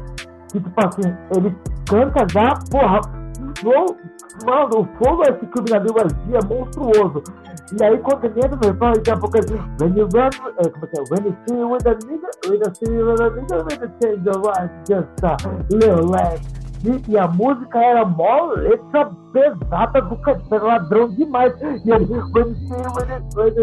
Que 0.52 0.60
tipo 0.60 0.86
assim, 0.86 1.16
ele 1.36 1.56
canta 1.88 2.26
já, 2.30 2.54
porra, 2.70 3.02
Mano, 4.46 4.80
o 4.80 4.86
fogo 4.98 5.24
Ice 5.24 5.46
Cube 5.48 5.72
na 5.72 5.80
Lil 5.80 5.96
SD 5.98 6.36
é 6.36 6.44
monstruoso. 6.44 7.24
E 7.80 7.84
aí, 7.84 7.98
quando 8.00 8.26
entra 8.26 8.50
no 8.50 8.68
refrão, 8.68 8.94
daqui 8.94 9.12
a 9.12 9.18
pouco 9.18 9.38
assim, 9.38 9.56
when 9.80 9.98
you 9.98 10.08
run, 10.14 10.30
é, 10.58 10.70
como 10.70 10.86
é 10.86 10.88
que 10.88 11.00
é? 11.00 11.04
When 11.10 11.26
you 11.26 11.36
see 11.48 11.64
with 11.64 11.88
a 11.88 11.96
nigga, 12.06 12.30
when 12.48 12.60
you 12.60 12.76
see 12.76 12.92
with 12.92 13.22
a 13.22 13.30
nigga, 13.30 13.64
with 13.64 13.84
a 13.84 13.90
change 14.02 14.28
of 14.30 14.46
life, 14.46 14.72
just 14.88 15.24
a 15.24 15.38
little 15.70 16.10
less, 16.10 16.64
ouvi 16.84 17.02
e 17.08 17.18
a 17.18 17.28
música 17.28 17.80
era 17.80 18.06
mó 18.06 18.54
letra 18.56 19.10
pesada 19.32 20.02
do 20.02 20.16
cachorro, 20.18 20.68
ladrão 20.68 21.10
demais. 21.10 21.54
E 21.62 21.92
ele, 21.92 22.06
quando 22.32 22.56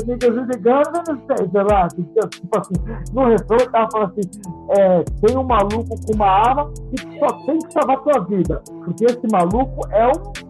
niggas 0.07 0.49
ligando, 0.49 1.03
não 1.07 1.21
sei, 1.27 1.51
sei 1.51 1.63
lá, 1.63 1.89
tipo 1.89 2.59
assim, 2.59 2.75
no 3.13 3.27
refrão 3.27 3.59
ele 3.59 3.71
tava 3.71 3.89
falando 3.93 4.13
assim, 4.13 4.31
é, 4.71 5.05
tem 5.21 5.37
um 5.37 5.45
maluco 5.45 5.95
com 6.07 6.15
uma 6.15 6.27
arma 6.27 6.71
e 6.93 7.19
só 7.19 7.27
tem 7.45 7.59
que 7.59 7.73
salvar 7.73 8.01
tua 8.01 8.25
vida. 8.25 8.63
Porque 8.85 9.05
esse 9.05 9.27
maluco 9.31 9.87
é 9.91 10.07
um 10.09 10.50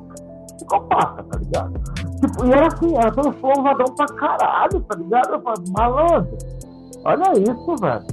psicopata, 0.70 1.24
tá 1.24 1.38
ligado? 1.38 1.72
Tipo, 2.20 2.46
e 2.46 2.52
era 2.52 2.66
assim, 2.68 2.96
era 2.96 3.10
todo 3.10 3.62
ladrão 3.62 3.94
pra 3.96 4.06
caralho, 4.06 4.80
tá 4.80 4.96
ligado? 4.96 5.34
Eu 5.34 5.40
falei, 5.40 5.64
malandro, 5.76 6.38
olha 7.04 7.32
isso, 7.38 7.76
velho, 7.80 8.06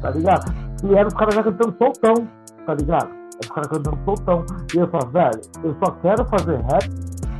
tá 0.00 0.10
ligado? 0.10 0.52
E 0.84 0.94
era 0.94 1.06
os 1.06 1.14
caras 1.14 1.34
já 1.34 1.42
cantando 1.44 1.76
soltão, 1.78 2.14
tá 2.66 2.74
ligado? 2.74 3.10
Os 3.40 3.48
caras 3.48 3.70
cantando 3.70 3.98
soltão. 4.04 4.44
E 4.74 4.78
eu 4.78 4.88
falei, 4.88 5.08
velho, 5.08 5.40
eu 5.64 5.76
só 5.84 5.92
quero 6.02 6.24
fazer 6.26 6.56
rap. 6.62 6.90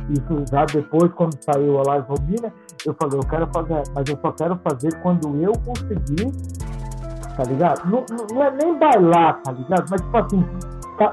Isso 0.09 0.45
já 0.51 0.65
depois, 0.65 1.11
quando 1.13 1.33
saiu 1.41 1.79
a 1.79 1.83
Live 1.87 2.07
Robi, 2.09 2.41
né? 2.41 2.51
Eu 2.85 2.93
falei, 2.99 3.17
eu 3.17 3.27
quero 3.27 3.47
fazer 3.53 3.83
mas 3.95 4.09
eu 4.09 4.19
só 4.21 4.31
quero 4.33 4.59
fazer 4.67 5.01
quando 5.01 5.35
eu 5.41 5.53
conseguir, 5.65 6.29
tá 7.37 7.43
ligado? 7.43 7.89
Não, 7.89 8.05
não 8.33 8.43
é 8.43 8.51
nem 8.51 8.77
bailar, 8.77 9.41
tá 9.43 9.53
ligado? 9.53 9.85
Mas 9.89 10.01
tipo 10.01 10.17
assim, 10.17 10.45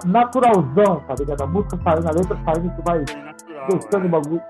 naturalzão, 0.04 1.02
tá 1.06 1.14
ligado? 1.18 1.42
A 1.42 1.46
música 1.46 1.78
saindo, 1.82 2.08
a 2.08 2.12
letra 2.12 2.38
saindo, 2.44 2.70
que 2.70 2.82
vai 2.84 3.04
gostando 3.70 4.04
é. 4.04 4.08
o 4.08 4.10
bagulho. 4.10 4.42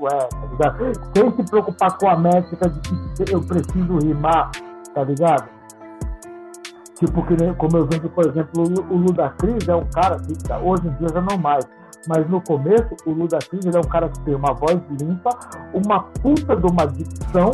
Ué, 0.00 0.10
tá 0.10 0.46
ligado? 0.50 0.94
Sem 1.16 1.36
se 1.36 1.50
preocupar 1.50 1.98
com 1.98 2.08
a 2.08 2.16
métrica 2.16 2.68
de 2.68 2.80
que 3.24 3.34
eu 3.34 3.42
preciso 3.42 3.98
rimar, 3.98 4.50
tá 4.94 5.04
ligado? 5.04 5.48
Tipo, 7.00 7.22
que 7.24 7.34
nem, 7.42 7.54
como 7.54 7.78
eu 7.78 7.86
vejo, 7.86 8.08
por 8.10 8.26
exemplo, 8.26 8.62
o, 8.62 8.94
o 8.94 8.96
Ludacris 8.98 9.66
é 9.66 9.74
um 9.74 9.86
cara 9.86 10.16
que 10.20 10.34
tá, 10.44 10.58
hoje 10.58 10.86
em 10.86 10.92
dia 10.94 11.08
já 11.08 11.20
não 11.22 11.38
mais. 11.38 11.66
Mas 12.06 12.28
no 12.28 12.40
começo, 12.42 12.94
o 13.06 13.10
Ludacris 13.10 13.64
ele 13.64 13.76
é 13.76 13.80
um 13.80 13.88
cara 13.88 14.08
que 14.08 14.20
tem 14.20 14.34
uma 14.34 14.52
voz 14.52 14.78
limpa, 15.00 15.30
uma 15.72 16.00
puta 16.22 16.56
de 16.56 16.66
uma 16.66 16.86
dicção, 16.86 17.52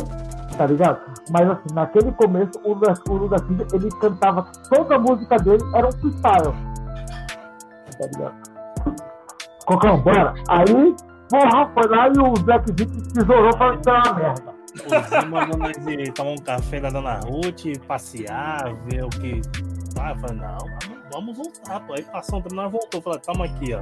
tá 0.57 0.65
ligado? 0.65 0.99
Mas 1.31 1.49
assim, 1.49 1.73
naquele 1.73 2.11
começo, 2.11 2.51
o, 2.63 2.71
o 3.09 3.13
Ludacris 3.15 3.73
ele 3.73 3.89
cantava 4.01 4.45
toda 4.69 4.95
a 4.95 4.99
música 4.99 5.37
dele, 5.37 5.63
era 5.73 5.87
um 5.87 5.91
freestyle. 5.91 6.53
Tá 7.99 8.07
ligado? 8.13 8.57
Cocão, 9.65 10.01
bora. 10.01 10.33
Aí, 10.47 10.95
porra, 11.29 11.69
foi 11.73 11.87
lá 11.89 12.07
e 12.07 12.19
o 12.19 12.33
Black 12.43 12.71
Vic 12.73 13.13
tesourou 13.13 13.55
pra 13.57 13.73
entrar 13.73 14.03
uma 14.05 14.13
merda. 14.13 14.57
O 14.77 15.25
mandou 15.27 15.57
nós 15.57 15.77
ir 15.87 16.13
tomar 16.13 16.31
um 16.31 16.37
café 16.37 16.79
da 16.79 16.89
Dona 16.89 17.19
Ruth, 17.21 17.77
passear, 17.87 18.73
ver 18.85 19.03
o 19.03 19.09
que. 19.09 19.41
Ah, 19.99 20.11
eu 20.11 20.19
falei, 20.19 20.37
não, 20.37 20.57
vamos, 21.11 21.35
voltar, 21.35 21.79
pô. 21.81 21.93
Aí 21.93 22.03
passou 22.03 22.39
um 22.39 22.41
tempo, 22.41 22.55
nós 22.55 22.71
voltou. 22.71 23.01
Falei, 23.01 23.19
toma 23.19 23.45
aqui, 23.45 23.73
ó. 23.73 23.81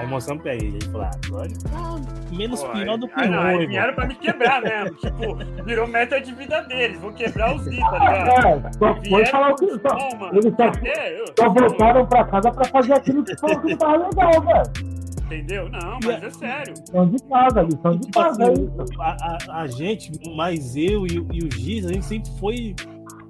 Aí 0.00 0.06
mostramos 0.06 0.42
pra 0.42 0.54
ele. 0.54 0.68
Ele 0.68 0.84
falou, 0.86 1.02
ah, 1.02 1.10
agora 1.26 1.48
tá 1.48 2.34
menos 2.34 2.62
Pô, 2.62 2.70
pior 2.70 2.96
do 2.96 3.06
que 3.06 3.20
o 3.20 3.42
ruim. 3.42 3.66
Vieram 3.66 3.94
pra 3.94 4.06
me 4.06 4.14
quebrar 4.14 4.62
mesmo. 4.62 4.96
tipo, 4.96 5.62
virou 5.64 5.86
meta 5.86 6.20
de 6.20 6.32
vida 6.32 6.62
deles. 6.62 6.98
Vou 7.00 7.12
quebrar 7.12 7.54
os 7.54 7.62
Zita, 7.62 7.90
tá 7.90 7.98
ligado? 7.98 8.66
É, 8.66 8.72
só 8.72 9.10
foi 9.10 9.26
falar 9.26 9.50
o 9.50 9.56
que. 9.56 9.66
Só, 9.66 10.30
eles 10.32 10.54
só, 10.56 11.42
só 11.44 11.48
voltaram 11.50 12.06
pra 12.06 12.24
casa 12.24 12.50
pra 12.50 12.64
fazer 12.64 12.94
aquilo 12.94 13.22
que 13.22 13.36
falou 13.36 13.60
que 13.60 13.70
não 13.70 13.76
tava 13.76 14.08
legal, 14.08 14.42
velho. 14.42 14.90
Entendeu? 15.26 15.68
Não, 15.68 15.98
mas 16.04 16.24
é 16.24 16.30
sério. 16.30 16.74
Lição 16.74 17.08
de 17.08 17.22
casa, 17.24 17.62
lição 17.62 17.92
de 17.92 18.00
tipo 18.00 18.18
casa. 18.18 18.42
Assim, 18.42 18.68
é 18.68 19.02
a, 19.02 19.38
a, 19.48 19.62
a, 19.62 19.66
gente, 19.66 20.10
mais 20.34 20.74
eu 20.74 21.06
e, 21.06 21.24
e 21.32 21.44
o 21.44 21.52
Giz, 21.52 21.84
a 21.84 21.92
gente 21.92 22.04
sempre 22.04 22.30
foi 22.40 22.74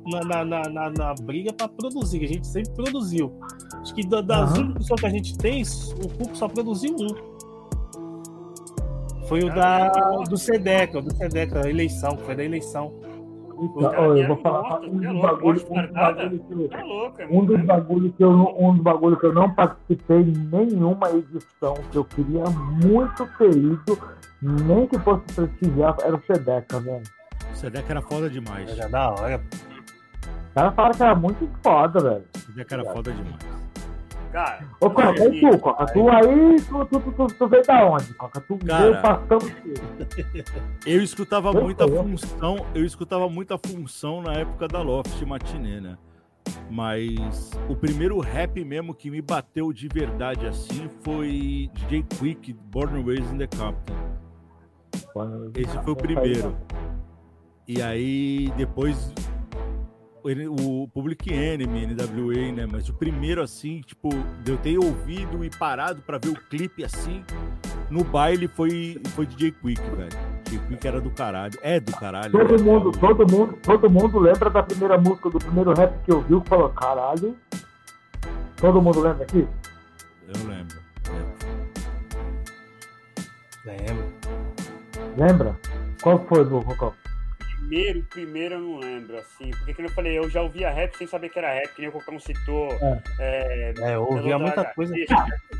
na, 0.05 0.45
na, 0.45 0.62
na, 0.69 0.91
na 0.91 1.15
briga 1.23 1.53
para 1.53 1.69
produzir, 1.69 2.25
a 2.25 2.29
gente 2.29 2.47
sempre 2.47 2.73
produziu. 2.73 3.39
Acho 3.81 3.95
que 3.95 4.07
das 4.07 4.57
uhum. 4.57 4.65
únicas 4.65 4.87
que 4.89 5.07
a 5.07 5.11
gente 5.11 5.39
tem, 5.39 5.62
o 5.62 6.09
Cuco 6.09 6.37
só 6.37 6.49
produziu 6.49 6.95
um. 6.99 7.41
Foi 9.27 9.45
o 9.45 9.55
da, 9.55 9.89
do 10.29 10.37
Sedeca, 10.37 11.01
do 11.01 11.15
Sedeca, 11.15 11.65
a 11.65 11.70
eleição, 11.70 12.17
foi 12.19 12.35
da 12.35 12.45
eleição. 12.45 12.93
Então, 13.62 14.17
eu 14.17 14.27
vou 14.27 14.39
falar 14.39 14.81
um 14.81 14.97
dos 14.97 15.20
bagulhos 15.20 15.62
um 15.65 17.11
que, 17.12 17.25
um 17.31 17.45
dos 17.45 17.61
bagulhos 17.62 18.15
que 18.17 18.25
eu 18.25 18.31
um 18.31 18.73
dos 18.73 18.83
bagulhos 18.83 19.20
que 19.20 19.27
eu 19.27 19.35
não 19.35 19.55
participei 19.55 20.20
em 20.20 20.33
nenhuma 20.33 21.11
edição 21.11 21.75
que 21.93 21.99
eu 21.99 22.05
queria 22.07 22.45
muito 22.83 23.29
ter 23.37 23.51
ido, 23.51 23.99
nem 24.43 24.87
que 24.87 24.99
fosse 25.01 25.23
prestigiar, 25.35 25.95
era 26.03 26.17
o 26.17 26.23
Sedeca, 26.23 26.81
velho. 26.81 27.03
O 27.53 27.55
Sedeca 27.55 27.93
era 27.93 28.01
foda 28.01 28.31
demais. 28.31 28.70
Era 28.70 28.89
da 28.89 29.11
hora. 29.11 29.43
Os 30.51 30.55
caras 30.55 30.75
falaram 30.75 30.95
que 30.97 31.03
era 31.03 31.15
muito 31.15 31.49
foda, 31.62 32.01
velho. 32.01 32.25
O 32.35 32.39
Sedeca 32.41 32.75
era 32.75 32.85
foda 32.85 33.12
demais. 33.12 33.61
Cara. 34.33 34.65
Ô, 34.81 34.91
Coca, 34.91 35.29
e 35.29 35.41
tu, 35.41 35.59
Coca? 35.59 35.87
Tu 35.87 36.09
aí, 36.09 36.57
tu, 36.62 36.85
tu, 36.87 37.12
tu, 37.12 37.27
tu, 37.27 37.49
veio 37.49 37.65
da 37.65 37.85
onde, 37.85 38.15
Coca? 38.15 38.41
Tu 38.41 38.59
Cara, 38.59 38.83
veio 38.83 39.03
passando. 39.03 39.53
Eu 40.85 41.03
escutava 41.03 41.53
muita 41.53 41.87
função, 41.87 42.67
eu 42.75 42.85
escutava 42.85 43.29
muita 43.29 43.59
função 43.59 44.23
na 44.23 44.35
época 44.35 44.67
da 44.67 44.83
Loft 44.83 45.20
Matinê, 45.25 45.81
né? 45.81 45.97
Mas 46.69 47.51
o 47.69 47.77
primeiro 47.77 48.19
rap 48.19 48.65
mesmo 48.65 48.95
que 48.95 49.11
me 49.11 49.20
bateu 49.23 49.73
de 49.73 49.87
verdade 49.89 50.47
assim 50.47 50.89
foi 51.03 51.70
DJ 51.75 52.05
Quick, 52.19 52.53
Born 52.53 53.01
and 53.01 53.05
Raised 53.05 53.33
in 53.33 53.39
the 53.39 53.47
Capital. 53.47 53.97
Esse 55.55 55.79
foi 55.85 55.93
o 55.93 55.97
primeiro. 55.97 56.57
E 57.69 57.83
aí 57.83 58.53
depois 58.57 59.12
o 60.49 60.89
Public 60.89 61.32
Enemy, 61.32 61.86
NWA, 61.86 62.52
né? 62.52 62.66
Mas 62.70 62.89
o 62.89 62.94
primeiro, 62.94 63.42
assim, 63.42 63.81
tipo, 63.81 64.08
eu 64.47 64.57
ter 64.58 64.78
ouvido 64.78 65.44
e 65.44 65.50
parado 65.50 66.02
para 66.02 66.18
ver 66.18 66.31
o 66.31 66.34
clipe 66.34 66.84
assim, 66.84 67.24
no 67.90 68.05
baile 68.05 68.47
foi, 68.47 69.00
foi 69.15 69.26
DJ 69.26 69.52
Quick, 69.52 69.81
velho. 69.81 70.10
DJ 70.44 70.58
Quick 70.68 70.86
era 70.86 71.00
do 71.00 71.10
caralho. 71.10 71.58
É 71.62 71.81
do 71.81 71.92
caralho. 71.92 72.32
Todo 72.32 72.57
né? 72.57 72.62
mundo, 72.62 72.92
todo 72.92 73.31
mundo, 73.31 73.58
todo 73.62 73.90
mundo 73.90 74.18
lembra 74.18 74.50
da 74.50 74.62
primeira 74.62 74.99
música, 74.99 75.31
do 75.31 75.39
primeiro 75.39 75.73
rap 75.73 75.92
que 76.05 76.12
ouviu, 76.12 76.40
que 76.40 76.49
falou, 76.49 76.68
caralho. 76.70 77.36
Todo 78.57 78.82
mundo 78.82 79.00
lembra 79.00 79.24
aqui? 79.24 79.47
Eu 80.28 80.49
lembro. 80.49 80.78
Lembro. 83.65 84.12
Lembra? 85.16 85.58
Qual 86.02 86.24
foi, 86.26 86.44
do 86.44 86.58
Rocão? 86.58 87.00
Primeiro, 87.70 88.02
primeiro 88.10 88.55
eu 88.57 88.60
não 88.60 88.78
lembro, 88.81 89.16
assim. 89.16 89.50
Porque, 89.50 89.74
como 89.74 89.86
eu 89.86 89.92
falei, 89.92 90.18
eu 90.18 90.28
já 90.28 90.42
ouvia 90.42 90.70
rap 90.70 90.97
sem 90.97 91.07
saber 91.07 91.28
que 91.28 91.39
era 91.39 91.55
rap, 91.55 91.73
que 91.73 91.81
nem 91.81 91.89
o 91.89 91.92
Cocão 91.92 92.18
citou. 92.18 92.68
É, 92.73 93.00
é, 93.20 93.74
é 93.78 93.94
eu 93.94 94.02
ouvia 94.02 94.39
muita 94.39 94.65
coisa. 94.65 94.92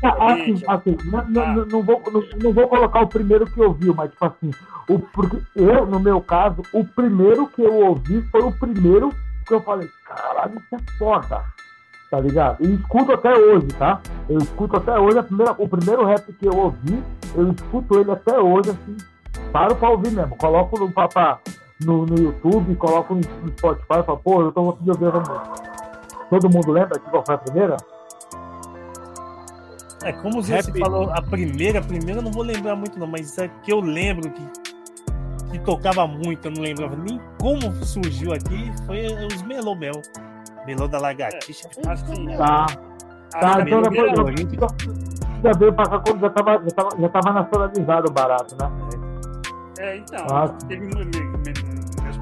Assim, 0.03 0.61
assim, 0.67 0.97
não, 1.05 1.25
não, 1.29 1.65
não, 1.65 1.83
vou, 1.83 2.03
não, 2.11 2.23
não, 2.43 2.53
vou 2.53 2.67
colocar 2.67 3.01
o 3.01 3.07
primeiro 3.07 3.45
que 3.45 3.59
eu 3.59 3.69
ouvi, 3.69 3.87
mas, 3.93 4.11
tipo 4.11 4.25
assim, 4.25 4.51
o, 4.89 4.99
porque 4.99 5.37
eu, 5.55 5.85
no 5.85 5.99
meu 5.99 6.19
caso, 6.21 6.61
o 6.73 6.83
primeiro 6.83 7.47
que 7.47 7.61
eu 7.61 7.73
ouvi 7.73 8.21
foi 8.23 8.41
o 8.41 8.51
primeiro 8.51 9.09
que 9.47 9.53
eu 9.53 9.61
falei, 9.61 9.87
caralho, 10.05 10.55
isso 10.55 10.75
é 10.75 10.97
foda. 10.97 11.45
Tá 12.09 12.19
ligado? 12.19 12.61
E 12.65 12.73
escuto 12.73 13.13
até 13.13 13.33
hoje, 13.33 13.67
tá? 13.67 14.01
Eu 14.27 14.37
escuto 14.39 14.75
até 14.75 14.99
hoje, 14.99 15.17
a 15.17 15.23
primeira, 15.23 15.55
o 15.57 15.69
primeiro 15.69 16.05
rap 16.05 16.33
que 16.33 16.45
eu 16.45 16.57
ouvi, 16.57 17.01
eu 17.33 17.51
escuto 17.53 17.97
ele 17.97 18.11
até 18.11 18.37
hoje, 18.37 18.71
assim, 18.71 18.97
paro 19.53 19.75
pra 19.77 19.89
ouvir 19.89 20.11
mesmo. 20.11 20.35
Coloco 20.35 20.77
no, 20.77 20.91
pra, 20.91 21.07
no, 21.85 22.05
no 22.05 22.17
YouTube, 22.17 22.75
coloco 22.75 23.15
no, 23.15 23.21
no 23.21 23.51
Spotify 23.57 23.99
e 23.99 24.03
falo, 24.03 24.17
pô, 24.17 24.41
eu 24.41 24.51
tô 24.51 24.63
conseguindo 24.63 24.91
ouvir 24.91 25.07
essa 25.07 25.19
música. 25.19 25.71
Todo 26.29 26.49
mundo 26.49 26.71
lembra 26.71 26.99
que 26.99 27.09
qual 27.09 27.23
foi 27.25 27.35
a 27.35 27.37
primeira? 27.37 27.77
É, 30.03 30.11
como 30.13 30.41
você 30.41 30.63
falou, 30.79 31.11
a 31.11 31.21
primeira, 31.21 31.79
a 31.79 31.81
primeira 31.81 32.19
eu 32.19 32.23
não 32.23 32.31
vou 32.31 32.43
lembrar 32.43 32.75
muito 32.75 32.97
não, 32.97 33.05
mas 33.05 33.37
é 33.37 33.47
que 33.47 33.71
eu 33.71 33.79
lembro 33.79 34.31
que, 34.31 34.41
que 35.51 35.59
tocava 35.59 36.07
muito, 36.07 36.47
eu 36.47 36.51
não 36.51 36.61
lembrava 36.61 36.95
nem 36.95 37.19
como 37.39 37.71
surgiu 37.85 38.33
aqui, 38.33 38.71
foi 38.85 39.05
os 39.05 39.41
Melô 39.43 39.75
Mel. 39.75 40.01
Melô 40.65 40.87
da 40.87 40.99
Lagartixa. 40.99 41.67
É, 41.85 41.91
assim, 41.91 42.27
tá. 42.37 42.65
Tá, 43.31 43.61
então 43.61 43.81
depois 43.81 44.11
já 45.43 45.51
veio 45.53 45.73
pra 45.73 45.85
cá 45.85 45.99
quando 45.99 46.19
já 46.19 46.29
tava, 46.29 46.51
já 46.63 46.75
tava, 46.75 46.89
já 46.99 47.09
tava 47.09 47.33
nacionalizado 47.33 48.09
o 48.09 48.13
barato, 48.13 48.55
né? 48.59 48.71
É, 48.93 49.00
então, 49.97 50.25
ah. 50.29 50.47
teve 50.67 50.85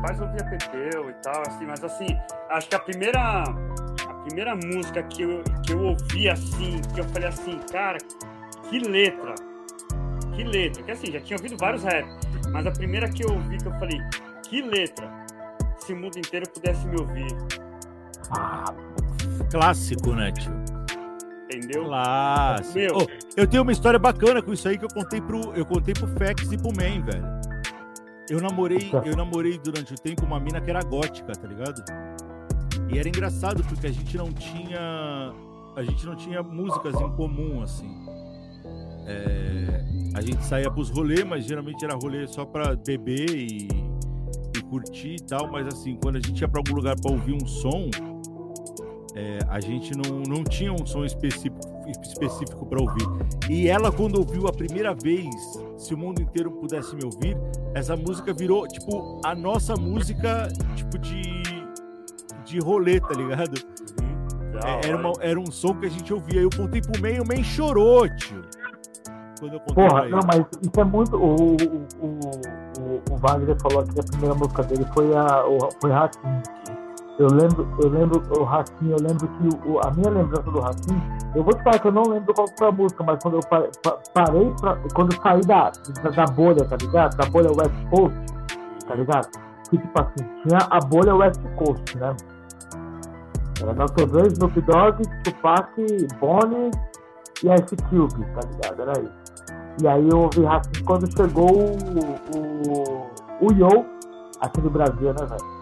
pais 0.01 0.19
ouvia 0.19 0.43
Pepeu 0.45 1.09
e 1.09 1.13
tal, 1.21 1.41
assim, 1.47 1.65
mas 1.65 1.83
assim, 1.83 2.07
acho 2.49 2.69
que 2.69 2.75
a 2.75 2.79
primeira 2.79 3.43
a 3.43 4.13
primeira 4.25 4.55
música 4.55 5.03
que 5.03 5.23
eu, 5.23 5.43
que 5.65 5.73
eu 5.73 5.83
ouvi 5.83 6.29
assim, 6.29 6.81
que 6.93 6.99
eu 6.99 7.03
falei 7.05 7.29
assim, 7.29 7.59
cara, 7.71 7.97
que 8.69 8.79
letra, 8.79 9.35
que 10.35 10.43
letra, 10.43 10.83
que 10.83 10.91
assim, 10.91 11.11
já 11.11 11.19
tinha 11.19 11.37
ouvido 11.37 11.57
vários 11.57 11.83
rap, 11.83 12.05
mas 12.51 12.65
a 12.65 12.71
primeira 12.71 13.09
que 13.09 13.23
eu 13.23 13.33
ouvi 13.33 13.57
que 13.57 13.67
eu 13.67 13.73
falei, 13.73 13.99
que 14.47 14.61
letra, 14.61 15.09
se 15.77 15.93
o 15.93 15.95
mundo 15.95 16.17
inteiro 16.17 16.49
pudesse 16.49 16.85
me 16.87 16.99
ouvir. 16.99 17.35
Ah, 18.31 18.65
clássico, 19.49 20.13
né, 20.13 20.31
tio? 20.31 20.78
Entendeu? 21.49 21.85
Clássico. 21.85 22.77
Meu. 22.77 22.97
Oh, 22.97 23.07
eu 23.35 23.47
tenho 23.47 23.63
uma 23.63 23.71
história 23.71 23.97
bacana 23.97 24.41
com 24.41 24.53
isso 24.53 24.67
aí 24.67 24.77
que 24.77 24.85
eu 24.85 24.89
contei 24.89 25.19
pro, 25.19 25.53
eu 25.55 25.65
contei 25.65 25.93
pro 25.95 26.07
Fex 26.07 26.51
e 26.51 26.57
pro 26.57 26.67
Man, 26.67 27.03
velho. 27.03 27.25
Eu 28.29 28.39
namorei, 28.39 28.91
eu 29.05 29.15
namorei 29.15 29.57
durante 29.57 29.93
o 29.93 29.95
tempo 29.95 30.23
uma 30.23 30.39
mina 30.39 30.61
que 30.61 30.69
era 30.69 30.83
gótica, 30.83 31.33
tá 31.33 31.47
ligado? 31.47 31.83
E 32.91 32.99
era 32.99 33.07
engraçado 33.07 33.63
porque 33.63 33.87
a 33.87 33.91
gente 33.91 34.15
não 34.15 34.31
tinha. 34.31 35.33
a 35.75 35.83
gente 35.83 36.05
não 36.05 36.15
tinha 36.15 36.43
músicas 36.43 36.93
em 37.01 37.09
comum, 37.15 37.63
assim. 37.63 37.89
É, 39.07 39.83
a 40.13 40.21
gente 40.21 40.43
saía 40.45 40.69
pros 40.69 40.91
rolês, 40.91 41.23
mas 41.23 41.45
geralmente 41.45 41.83
era 41.83 41.95
rolê 41.95 42.27
só 42.27 42.45
pra 42.45 42.75
beber 42.75 43.31
e, 43.31 43.67
e 44.55 44.61
curtir 44.69 45.15
e 45.15 45.23
tal. 45.23 45.51
Mas 45.51 45.65
assim, 45.65 45.97
quando 46.01 46.17
a 46.17 46.19
gente 46.19 46.39
ia 46.39 46.47
pra 46.47 46.59
algum 46.59 46.75
lugar 46.75 46.95
pra 47.01 47.11
ouvir 47.11 47.33
um 47.33 47.47
som, 47.47 47.89
é, 49.15 49.39
a 49.47 49.59
gente 49.59 49.91
não, 49.95 50.21
não 50.21 50.43
tinha 50.43 50.71
um 50.71 50.85
som 50.85 51.03
específico, 51.03 51.57
específico 51.87 52.65
para 52.65 52.79
ouvir. 52.81 53.07
E 53.49 53.67
ela, 53.67 53.91
quando 53.91 54.17
ouviu 54.17 54.47
a 54.47 54.51
primeira 54.51 54.93
vez, 54.93 55.33
se 55.77 55.93
o 55.93 55.97
mundo 55.97 56.21
inteiro 56.21 56.51
pudesse 56.51 56.95
me 56.95 57.03
ouvir, 57.03 57.37
essa 57.73 57.95
música 57.95 58.33
virou, 58.33 58.67
tipo, 58.67 59.21
a 59.25 59.33
nossa 59.33 59.75
música, 59.75 60.47
tipo, 60.75 60.97
de, 60.99 61.41
de 62.45 62.59
rolê, 62.59 62.99
tá 62.99 63.13
ligado? 63.13 63.57
Uhum. 64.01 64.59
É, 64.63 64.87
era, 64.87 64.97
uma, 64.97 65.13
era 65.21 65.39
um 65.39 65.51
som 65.51 65.73
que 65.75 65.85
a 65.85 65.89
gente 65.89 66.13
ouvia. 66.13 66.41
Eu 66.41 66.49
contei 66.55 66.81
pro 66.81 67.01
meio, 67.01 67.23
o 67.23 67.27
meio 67.27 67.43
chorou, 67.43 68.07
tio. 68.15 68.41
Quando 69.39 69.53
eu 69.53 69.59
contei 69.61 69.87
Porra, 69.87 70.09
não, 70.09 70.19
mas 70.27 70.45
isso 70.61 70.79
é 70.79 70.83
muito. 70.83 71.15
O, 71.15 71.55
o, 71.55 72.05
o, 72.05 73.13
o, 73.13 73.17
Wagner 73.17 73.57
falou 73.61 73.83
que 73.83 73.99
a 73.99 74.03
primeira 74.03 74.35
música 74.35 74.63
dele 74.63 74.85
foi 74.93 75.15
a 75.15 75.45
o, 75.47 75.69
foi 75.81 75.91
Ratinho. 75.91 76.41
Eu 77.19 77.27
lembro, 77.27 77.67
eu 77.83 77.89
lembro 77.89 78.23
o 78.39 78.43
Ratinho, 78.45 78.93
eu 78.93 78.97
lembro 79.01 79.27
que 79.27 79.67
o, 79.67 79.77
a 79.85 79.91
minha 79.91 80.09
lembrança 80.09 80.49
do 80.49 80.61
Ratinho, 80.61 81.03
eu 81.35 81.43
vou 81.43 81.53
te 81.53 81.61
falar 81.63 81.77
que 81.77 81.87
eu 81.89 81.91
não 81.91 82.03
lembro 82.03 82.33
qual 82.33 82.47
foi 82.57 82.67
a 82.69 82.71
música, 82.71 83.03
mas 83.03 83.21
quando 83.21 83.33
eu 83.33 83.41
parei, 84.13 84.53
pra, 84.61 84.77
quando 84.95 85.13
eu 85.13 85.21
saí 85.21 85.41
da, 85.41 85.69
da, 86.01 86.09
da, 86.11 86.25
bolha, 86.31 86.63
tá 86.65 86.77
ligado? 86.77 87.17
Da 87.17 87.25
bolha 87.29 87.51
West 87.51 87.75
Coast, 87.89 88.17
tá 88.87 88.95
ligado? 88.95 89.27
Que 89.69 89.77
tipo 89.77 90.01
assim, 90.01 90.29
tinha 90.43 90.59
a 90.69 90.79
bolha 90.79 91.13
West 91.13 91.41
Coast, 91.57 91.97
né? 91.97 92.15
Era 93.61 93.73
Dr. 93.73 94.05
Dre, 94.05 94.27
Snoop 94.27 94.61
Dogg, 94.61 95.01
Tupac, 95.25 95.73
Bonnie 96.21 96.71
e 97.43 97.53
Ice 97.53 97.75
Cube, 97.89 98.25
tá 98.33 98.47
ligado? 98.49 98.81
Era 98.81 98.93
isso. 99.01 99.19
E 99.83 99.87
aí 99.89 100.07
eu 100.09 100.21
ouvi 100.21 100.45
Ratinho 100.45 100.85
quando 100.85 101.11
chegou 101.11 101.51
o, 101.51 102.37
o, 102.37 103.45
o 103.45 103.51
Yo 103.51 103.85
aqui 104.39 104.61
no 104.61 104.69
Brasil, 104.69 105.13
né, 105.13 105.25
velho? 105.25 105.58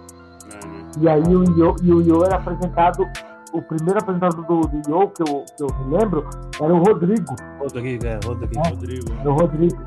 E 0.99 1.07
aí 1.07 1.21
o 1.35 1.43
Yo, 1.57 1.75
e 1.83 1.93
o 1.93 2.01
Yo 2.01 2.23
era 2.23 2.37
apresentado, 2.37 3.07
o 3.53 3.61
primeiro 3.61 3.99
apresentador 3.99 4.45
do, 4.45 4.61
do 4.61 4.89
Yo, 4.89 5.07
que 5.09 5.21
eu, 5.21 5.45
que 5.55 5.63
eu 5.63 5.67
me 5.85 5.97
lembro, 5.97 6.27
era 6.59 6.73
o 6.73 6.79
Rodrigo. 6.79 7.35
Rodrigo, 7.59 8.05
é, 8.05 8.19
Rodrigo. 8.25 8.53
É, 8.57 8.69
Rodrigo. 8.69 9.29
O 9.29 9.33
Rodrigo. 9.33 9.77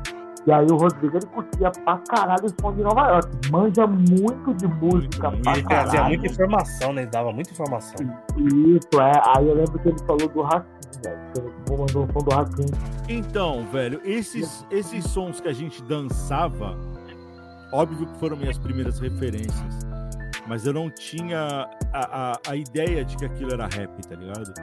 E 0.47 0.51
aí 0.51 0.65
o 0.71 0.75
Rodrigo 0.75 1.17
ele 1.17 1.25
curtia 1.27 1.71
pra 1.83 1.97
caralho 2.09 2.45
o 2.45 2.61
som 2.61 2.73
de 2.73 2.81
Nova 2.81 3.07
York. 3.09 3.51
Manja 3.51 3.85
muito 3.85 4.53
de 4.55 4.67
música 4.67 5.29
muito, 5.29 5.43
pra 5.43 5.53
ele 5.53 5.63
caralho. 5.63 5.89
trazia 5.89 6.03
muita 6.03 6.27
informação, 6.27 6.93
né? 6.93 7.01
Ele 7.03 7.11
dava 7.11 7.31
muita 7.31 7.51
informação. 7.51 7.95
Isso, 8.37 9.01
é. 9.01 9.21
Aí 9.37 9.47
eu 9.47 9.53
lembro 9.53 9.77
que 9.79 9.89
ele 9.89 9.99
falou 9.99 10.27
do. 10.27 10.41
Ele 11.03 11.77
mandou 11.77 12.05
o 12.05 12.11
som 12.11 12.19
do 12.19 12.35
Racinho. 12.35 12.71
Então, 13.07 13.65
velho, 13.71 14.01
esses, 14.03 14.65
esses 14.71 15.03
sons 15.05 15.39
que 15.39 15.47
a 15.47 15.53
gente 15.53 15.83
dançava, 15.83 16.75
óbvio 17.71 18.07
que 18.07 18.19
foram 18.19 18.35
minhas 18.37 18.57
primeiras 18.57 18.99
referências 18.99 19.90
mas 20.51 20.65
eu 20.65 20.73
não 20.73 20.89
tinha 20.89 21.65
a, 21.93 22.33
a, 22.33 22.39
a 22.49 22.55
ideia 22.57 23.05
de 23.05 23.15
que 23.15 23.23
aquilo 23.23 23.53
era 23.53 23.67
rap, 23.67 23.89
tá 24.05 24.15
ligado? 24.17 24.53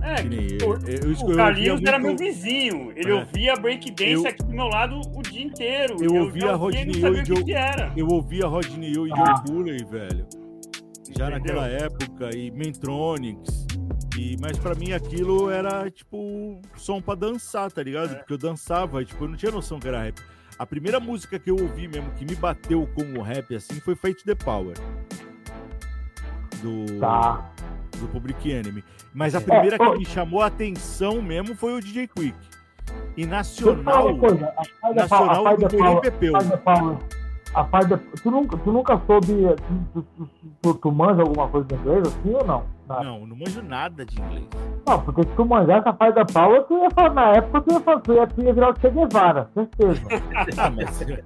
É, 0.00 0.22
eu, 0.58 0.72
eu, 0.86 1.12
eu, 1.12 1.32
o 1.32 1.36
Carlinhos 1.36 1.82
era 1.86 1.98
meu 1.98 2.16
vizinho. 2.16 2.94
Ele 2.96 3.10
é. 3.10 3.14
ouvia 3.14 3.54
breakdance 3.56 4.26
aqui 4.26 4.42
do 4.42 4.54
meu 4.54 4.68
lado 4.68 4.98
o 5.14 5.20
dia 5.20 5.42
inteiro. 5.42 6.02
Eu, 6.02 6.14
ouvia 6.14 6.54
Rodney 6.54 6.88
e 6.88 7.24
Joe. 7.26 7.42
Eu 7.94 8.06
ouvia 8.06 8.46
Rodney 8.46 8.90
e 8.90 8.94
Joe 8.94 9.10
ah. 9.12 9.34
Bully, 9.46 9.84
velho. 9.84 10.26
Já 11.14 11.28
Entendeu? 11.28 11.30
naquela 11.30 11.68
época, 11.68 12.34
e 12.34 12.50
Mentronics. 12.50 13.66
E, 14.18 14.34
mas 14.40 14.56
pra 14.56 14.74
mim 14.74 14.92
aquilo 14.92 15.50
era 15.50 15.90
tipo 15.90 16.58
som 16.74 17.02
pra 17.02 17.14
dançar, 17.14 17.70
tá 17.70 17.82
ligado? 17.82 18.12
É. 18.12 18.14
Porque 18.14 18.32
eu 18.32 18.38
dançava, 18.38 19.04
tipo, 19.04 19.24
eu 19.24 19.28
não 19.28 19.36
tinha 19.36 19.52
noção 19.52 19.78
que 19.78 19.88
era 19.88 20.02
rap. 20.02 20.18
A 20.58 20.66
primeira 20.66 20.98
música 20.98 21.38
que 21.38 21.50
eu 21.50 21.54
ouvi 21.54 21.86
mesmo 21.86 22.10
que 22.14 22.24
me 22.24 22.34
bateu 22.34 22.84
como 22.92 23.22
rap 23.22 23.54
assim 23.54 23.78
foi 23.80 23.94
Fate 23.94 24.24
the 24.24 24.34
Power. 24.34 24.74
Do, 26.62 26.98
tá. 26.98 27.50
do 27.98 28.08
Public 28.08 28.50
Enemy. 28.50 28.82
Mas 29.14 29.34
a 29.34 29.40
primeira 29.40 29.76
é, 29.76 29.78
que 29.78 29.98
me 29.98 30.04
chamou 30.04 30.42
a 30.42 30.46
atenção 30.46 31.22
mesmo 31.22 31.54
foi 31.54 31.74
o 31.74 31.80
DJ 31.80 32.08
Quick. 32.08 32.36
E 33.16 33.26
nacional. 33.26 34.16
Coisa, 34.18 34.52
a 34.82 34.94
nacional 34.94 35.46
a 35.46 35.54
do 35.54 36.00
Pepeu. 36.00 36.34
A 37.54 37.64
parte 37.64 37.96
tu, 38.22 38.30
nunca, 38.30 38.56
tu 38.58 38.72
nunca 38.72 39.00
soube. 39.06 39.32
Tu, 39.92 40.02
tu, 40.02 40.28
tu, 40.62 40.74
tu 40.74 40.92
manja 40.92 41.22
alguma 41.22 41.48
coisa 41.48 41.66
de 41.66 41.74
inglês 41.74 42.06
assim 42.06 42.34
ou 42.34 42.44
não? 42.44 42.64
Nada. 42.86 43.04
Não, 43.04 43.26
não 43.26 43.36
manjo 43.36 43.62
nada 43.62 44.04
de 44.04 44.20
inglês. 44.20 44.46
Não, 44.86 45.02
porque 45.02 45.22
se 45.22 45.28
tu 45.34 45.44
manjasse 45.44 45.88
a 45.88 45.92
parte 45.92 46.14
da 46.14 46.24
Paula, 46.24 46.62
tu 46.62 46.78
ia 46.78 46.90
falar, 46.90 47.14
na 47.14 47.32
época 47.32 47.60
tu 47.62 47.72
ia, 47.72 47.80
falar, 47.80 48.00
tu 48.00 48.12
ia, 48.12 48.26
tu 48.26 48.42
ia 48.42 48.52
virar 48.52 48.70
o 48.70 48.80
Che 48.80 48.90
Guevara, 48.90 49.50
certeza. 49.54 50.02
ah, 50.56 50.70
mas, 50.70 51.22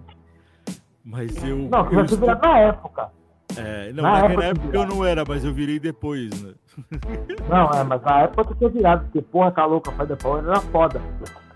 mas 1.04 1.44
eu. 1.44 1.58
Não, 1.58 1.84
você 1.84 2.14
ia 2.14 2.20
virar 2.20 2.40
na 2.40 2.58
época. 2.58 3.10
É, 3.56 3.92
não, 3.92 4.02
na 4.02 4.12
naquela 4.12 4.44
época, 4.44 4.66
época 4.66 4.76
eu 4.76 4.86
não 4.86 5.04
era, 5.04 5.24
mas 5.26 5.44
eu 5.44 5.52
virei 5.52 5.78
depois, 5.78 6.30
né? 6.42 6.54
Não, 7.50 7.68
é, 7.68 7.84
mas 7.84 8.00
na 8.00 8.20
época 8.20 8.44
tu 8.44 8.54
tinha 8.54 8.70
virado, 8.70 9.04
porque 9.04 9.20
porra, 9.20 9.50
tá 9.50 9.66
louca, 9.66 9.92
parte 9.92 10.08
da 10.08 10.16
Paula 10.16 10.40
era 10.40 10.60
foda 10.60 11.02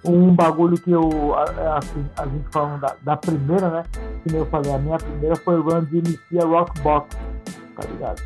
um 0.09 0.35
bagulho 0.35 0.77
que 0.81 0.91
eu, 0.91 1.35
assim, 1.77 2.05
a 2.17 2.27
gente 2.27 2.49
falando 2.51 2.81
da, 2.81 2.95
da, 3.03 3.17
primeira, 3.17 3.69
né? 3.69 3.83
Que 4.23 4.33
nem 4.33 4.41
eu 4.41 4.47
falei, 4.47 4.73
a 4.73 4.79
minha 4.79 4.99
primeira 4.99 5.37
foi 5.37 5.61
Run 5.61 5.85
DMC 5.85 6.39
a 6.41 6.45
Rock 6.45 6.81
Box, 6.81 7.17
tá 7.77 7.89
ligado? 7.89 8.23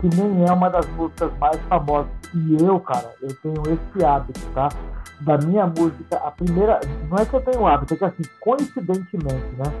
Que 0.00 0.08
nem 0.16 0.48
é 0.48 0.52
uma 0.52 0.68
das 0.68 0.86
músicas 0.90 1.30
mais 1.38 1.56
famosas. 1.68 2.10
E 2.34 2.56
eu, 2.62 2.80
cara, 2.80 3.12
eu 3.22 3.34
tenho 3.42 3.62
esse 3.66 4.04
hábito, 4.04 4.40
tá? 4.54 4.68
Da 5.20 5.36
minha 5.38 5.66
música, 5.66 6.16
a 6.16 6.30
primeira. 6.30 6.80
Não 7.08 7.18
é 7.18 7.26
que 7.26 7.34
eu 7.34 7.40
tenho 7.40 7.66
hábito, 7.66 7.94
é 7.94 7.96
que 7.96 8.04
assim, 8.04 8.22
coincidentemente, 8.40 9.46
né? 9.58 9.72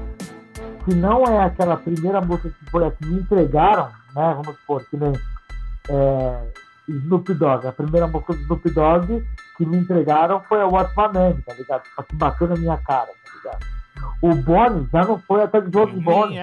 Se 0.84 0.94
não 0.94 1.24
é 1.24 1.44
aquela 1.44 1.76
primeira 1.76 2.20
música 2.20 2.50
que 2.50 2.70
foi 2.70 2.86
a 2.86 2.90
que 2.90 3.06
me 3.06 3.20
entregaram, 3.20 3.88
né? 4.14 4.34
Vamos 4.34 4.58
supor, 4.60 4.84
que 4.88 4.96
nem. 4.96 5.12
É, 5.88 6.46
Snoop 6.88 7.34
Dogg. 7.34 7.66
A 7.66 7.72
primeira 7.72 8.06
música 8.06 8.32
do 8.34 8.40
Snoop 8.40 8.70
Dogg 8.70 9.24
que 9.56 9.66
me 9.66 9.76
entregaram 9.78 10.40
foi 10.48 10.60
a 10.60 10.66
What's 10.66 10.96
My 10.96 11.12
Name, 11.12 11.42
tá 11.42 11.54
ligado? 11.54 11.82
Só 11.94 12.02
que 12.02 12.16
bateu 12.16 12.48
na 12.48 12.56
minha 12.56 12.76
cara, 12.78 13.06
tá 13.06 13.32
ligado? 13.36 13.80
O 14.22 14.34
Bonnie 14.34 14.88
já 14.92 15.04
não 15.04 15.18
foi 15.18 15.42
até 15.42 15.60
de 15.60 15.76
outro 15.76 16.00
Bonnie. 16.00 16.38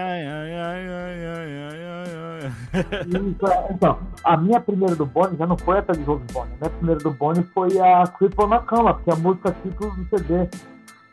então, 3.72 3.99
a 4.24 4.38
minha 4.38 4.59
primeira 4.59 4.95
do 4.95 5.06
Bonnie 5.06 5.38
já 5.38 5.45
não 5.45 5.57
foi 5.57 5.80
até 5.80 5.93
de 5.93 6.03
jogo 6.03 6.24
Bonnie. 6.32 6.53
A 6.53 6.57
minha 6.57 6.69
primeira 6.69 7.01
do 7.01 7.11
Bonnie 7.11 7.43
foi 7.53 7.80
a 7.80 8.03
Cripple 8.07 8.48
na 8.48 8.59
Cama, 8.59 8.99
que 9.01 9.09
é 9.09 9.14
a 9.14 9.17
música 9.17 9.56
título 9.64 9.91
do 9.91 10.06
CD, 10.09 10.48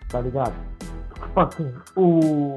tá 0.08 0.20
ligado? 0.20 0.54
Tipo 1.14 1.40
assim, 1.40 1.74
o... 1.96 2.54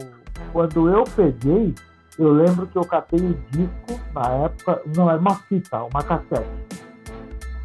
quando 0.52 0.90
eu 0.90 1.04
peguei, 1.04 1.74
eu 2.18 2.32
lembro 2.32 2.66
que 2.68 2.78
eu 2.78 2.86
catei 2.86 3.20
o 3.20 3.34
disco 3.52 4.00
na 4.14 4.28
época, 4.46 4.82
não, 4.96 5.10
era 5.10 5.20
uma 5.20 5.36
fita, 5.36 5.84
uma 5.84 6.04
cassete. 6.04 6.50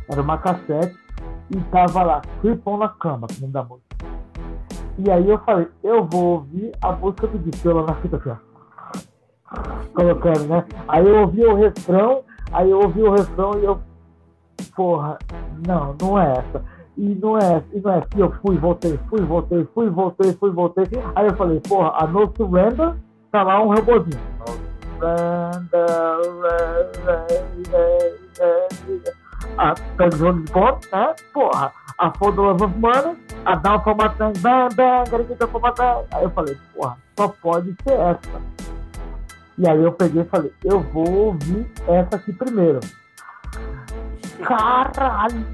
Era 0.09 0.20
uma 0.20 0.39
cassete 0.39 0.97
e 1.51 1.60
tava 1.70 2.02
lá, 2.02 2.23
Creep 2.41 2.67
na 2.67 2.89
cama, 2.89 3.26
nome 3.41 3.52
da 3.52 3.62
música. 3.62 3.92
E 4.99 5.10
aí 5.10 5.28
eu 5.28 5.39
falei, 5.39 5.68
eu 5.83 6.05
vou 6.05 6.34
ouvir 6.34 6.73
a 6.83 6.92
música 6.92 7.26
do 7.26 7.39
disco, 7.39 7.68
lá 7.70 7.86
na 7.86 7.94
fita 7.94 8.17
assim, 8.17 8.31
ó. 8.31 8.36
Colocando, 9.94 10.47
né? 10.49 10.65
Aí 10.89 11.07
eu 11.07 11.20
ouvi 11.20 11.44
o 11.44 11.55
refrão, 11.55 12.25
aí 12.52 12.70
eu 12.70 12.81
ouvi 12.81 13.02
o 13.02 13.10
refrão 13.10 13.59
e 13.59 13.65
eu, 13.65 13.81
porra, 14.76 15.18
não, 15.67 15.97
não 16.01 16.18
é 16.18 16.33
essa. 16.33 16.65
E 17.02 17.16
não 17.16 17.36
é, 17.36 17.60
e 17.72 17.81
não 17.81 17.90
é 17.94 17.98
assim, 17.98 18.20
eu 18.20 18.31
fui, 18.40 18.56
voltei, 18.56 18.97
fui, 19.10 19.20
voltei, 19.22 19.68
fui, 19.74 19.90
voltei, 19.90 20.32
fui, 20.34 20.52
voltei. 20.52 20.84
Aí 21.16 21.26
eu 21.26 21.34
falei, 21.34 21.58
porra, 21.68 21.92
a 21.97 22.06
No 22.06 22.32
Surrender 22.36 22.94
tá 23.32 23.42
lá 23.42 23.60
um 23.60 23.74
robôzinho. 23.74 24.20
A 29.58 29.74
Pedro 29.97 30.44
Ponto, 30.52 30.89
né? 30.92 31.14
Porra, 31.34 31.72
a 31.98 32.10
the 32.10 32.26
Love 32.26 32.64
of 32.66 32.78
Money, 32.78 33.16
a 33.47 33.56
Down 33.56 33.82
for 33.82 33.97
Thing, 33.97 34.40
Bam 34.40 34.68
Bam, 34.76 35.02
Garantida 35.10 35.48
for. 35.48 35.60
Aí 36.12 36.22
eu 36.22 36.31
falei, 36.31 36.56
porra, 36.72 36.97
só 37.18 37.26
pode 37.26 37.74
ser 37.82 37.94
essa. 37.94 38.40
E 39.58 39.68
aí 39.68 39.82
eu 39.82 39.90
peguei 39.90 40.22
e 40.22 40.26
falei, 40.26 40.52
eu 40.62 40.78
vou 40.78 41.10
ouvir 41.10 41.68
essa 41.89 42.14
aqui 42.14 42.32
primeiro. 42.32 42.78
Caralho, 44.44 45.44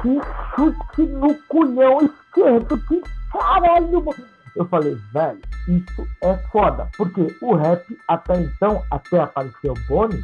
que, 0.00 0.20
chute 0.54 1.02
no 1.12 1.34
culhão 1.48 1.98
esquerdo, 1.98 2.78
que 2.86 3.02
caralho. 3.32 4.04
Eu 4.56 4.64
falei, 4.66 4.96
velho, 5.12 5.40
isso 5.68 6.06
é 6.22 6.36
foda. 6.52 6.88
Porque 6.96 7.36
o 7.42 7.54
rap, 7.54 7.98
até 8.06 8.40
então, 8.40 8.82
até 8.90 9.20
aparecer 9.20 9.70
o 9.70 9.74
Bonnie, 9.88 10.22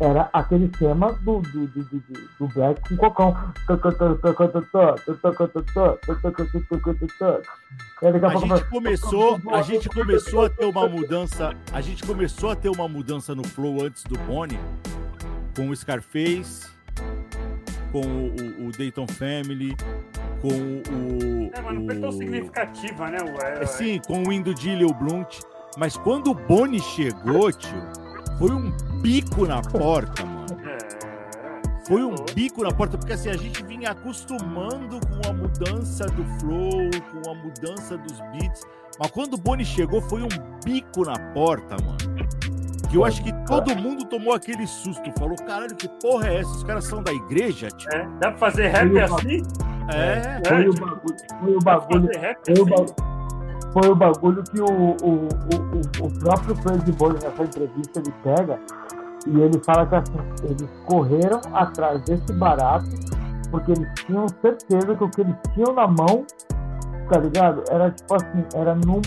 era 0.00 0.30
aquele 0.32 0.68
tema 0.68 1.12
do, 1.12 1.40
do, 1.40 1.66
do, 1.66 1.84
do, 1.84 2.02
do 2.38 2.48
Black 2.48 2.80
com 2.88 2.96
cocão. 2.96 3.36
A 8.00 8.56
gente 8.56 8.70
começou, 8.70 9.40
a 9.52 9.62
gente 9.62 9.88
começou 9.88 10.44
a 10.46 10.50
ter 10.50 10.64
uma 10.64 10.88
mudança, 10.88 11.54
a 11.72 11.80
gente 11.80 12.02
começou 12.02 12.50
a 12.50 12.56
ter 12.56 12.70
uma 12.70 12.88
mudança 12.88 13.34
no 13.34 13.44
flow 13.46 13.84
antes 13.84 14.02
do 14.04 14.18
Bonnie, 14.20 14.58
com 15.54 15.68
o 15.68 15.76
Scarface, 15.76 16.66
com 17.92 18.00
o, 18.00 18.68
o 18.68 18.72
Dayton 18.72 19.06
Family, 19.06 19.76
com 20.40 20.48
o. 20.48 21.50
É, 21.54 21.60
mas 21.60 21.74
não 21.74 21.84
foi 21.86 22.00
tão 22.00 22.12
significativa, 22.12 23.10
né? 23.10 23.18
É, 23.60 23.66
sim, 23.66 24.00
com 24.06 24.22
o 24.22 24.32
Indo 24.32 24.52
e 24.52 24.84
o 24.84 24.94
Blunt. 24.94 25.40
Mas 25.78 25.96
quando 25.96 26.30
o 26.30 26.34
Boni 26.34 26.80
chegou, 26.80 27.52
tio, 27.52 27.82
foi 28.38 28.50
um 28.50 28.70
bico 29.00 29.46
na 29.46 29.62
porta, 29.62 30.24
mano. 30.24 30.46
É, 30.64 31.86
foi 31.86 32.02
um 32.02 32.14
bico 32.34 32.62
na 32.62 32.72
porta, 32.72 32.98
porque 32.98 33.12
assim, 33.12 33.30
a 33.30 33.36
gente 33.36 33.62
vinha 33.64 33.90
acostumando 33.90 35.00
com 35.00 35.30
a 35.30 35.32
mudança 35.32 36.06
do 36.06 36.24
flow, 36.38 36.90
com 37.12 37.30
a 37.30 37.34
mudança 37.34 37.96
dos 37.98 38.20
beats. 38.32 38.62
Mas 38.98 39.10
quando 39.10 39.34
o 39.34 39.38
Boni 39.38 39.64
chegou, 39.64 40.02
foi 40.02 40.22
um 40.22 40.28
bico 40.64 41.04
na 41.04 41.18
porta, 41.32 41.76
mano. 41.82 41.98
Que 42.90 42.96
eu 42.96 43.04
acho 43.04 43.22
que 43.22 43.32
todo 43.46 43.74
mundo 43.76 44.04
tomou 44.04 44.34
aquele 44.34 44.66
susto. 44.66 45.10
Falou, 45.18 45.36
caralho, 45.36 45.74
que 45.76 45.88
porra 46.00 46.28
é 46.28 46.40
essa? 46.40 46.50
Os 46.50 46.64
caras 46.64 46.84
são 46.84 47.02
da 47.02 47.12
igreja, 47.12 47.68
tio. 47.68 47.88
É, 47.92 48.08
dá 48.18 48.30
pra 48.30 48.38
fazer 48.38 48.68
rap 48.68 48.98
assim? 48.98 49.42
É, 49.92 50.42
foi, 50.48 50.68
o 50.68 50.74
bagulho. 50.74 51.16
Foi 51.40 51.54
o 51.54 51.60
bagulho. 51.60 52.10
Foi 52.44 52.60
o 52.60 52.66
bagulho, 52.66 53.10
foi 53.72 53.88
o 53.88 53.94
bagulho 53.94 54.42
que 54.44 54.60
o, 54.60 54.66
o, 54.66 55.28
o, 56.02 56.06
o 56.06 56.18
próprio 56.18 56.56
Crazy 56.56 56.92
Boy 56.92 57.12
nessa 57.12 57.42
entrevista 57.42 58.00
ele 58.00 58.12
pega 58.24 58.58
e 59.26 59.40
ele 59.40 59.60
fala 59.64 59.86
que 59.86 59.94
assim, 59.94 60.18
eles 60.42 60.68
correram 60.86 61.40
atrás 61.52 62.02
desse 62.02 62.32
barato 62.32 62.88
porque 63.50 63.72
eles 63.72 63.88
tinham 63.94 64.26
certeza 64.40 64.94
que 64.94 65.04
o 65.04 65.10
que 65.10 65.20
eles 65.20 65.36
tinham 65.54 65.72
na 65.72 65.86
mão, 65.86 66.24
tá 67.08 67.18
ligado? 67.18 67.62
Era 67.70 67.90
tipo 67.90 68.14
assim, 68.14 68.44
era 68.54 68.74
num, 68.74 69.00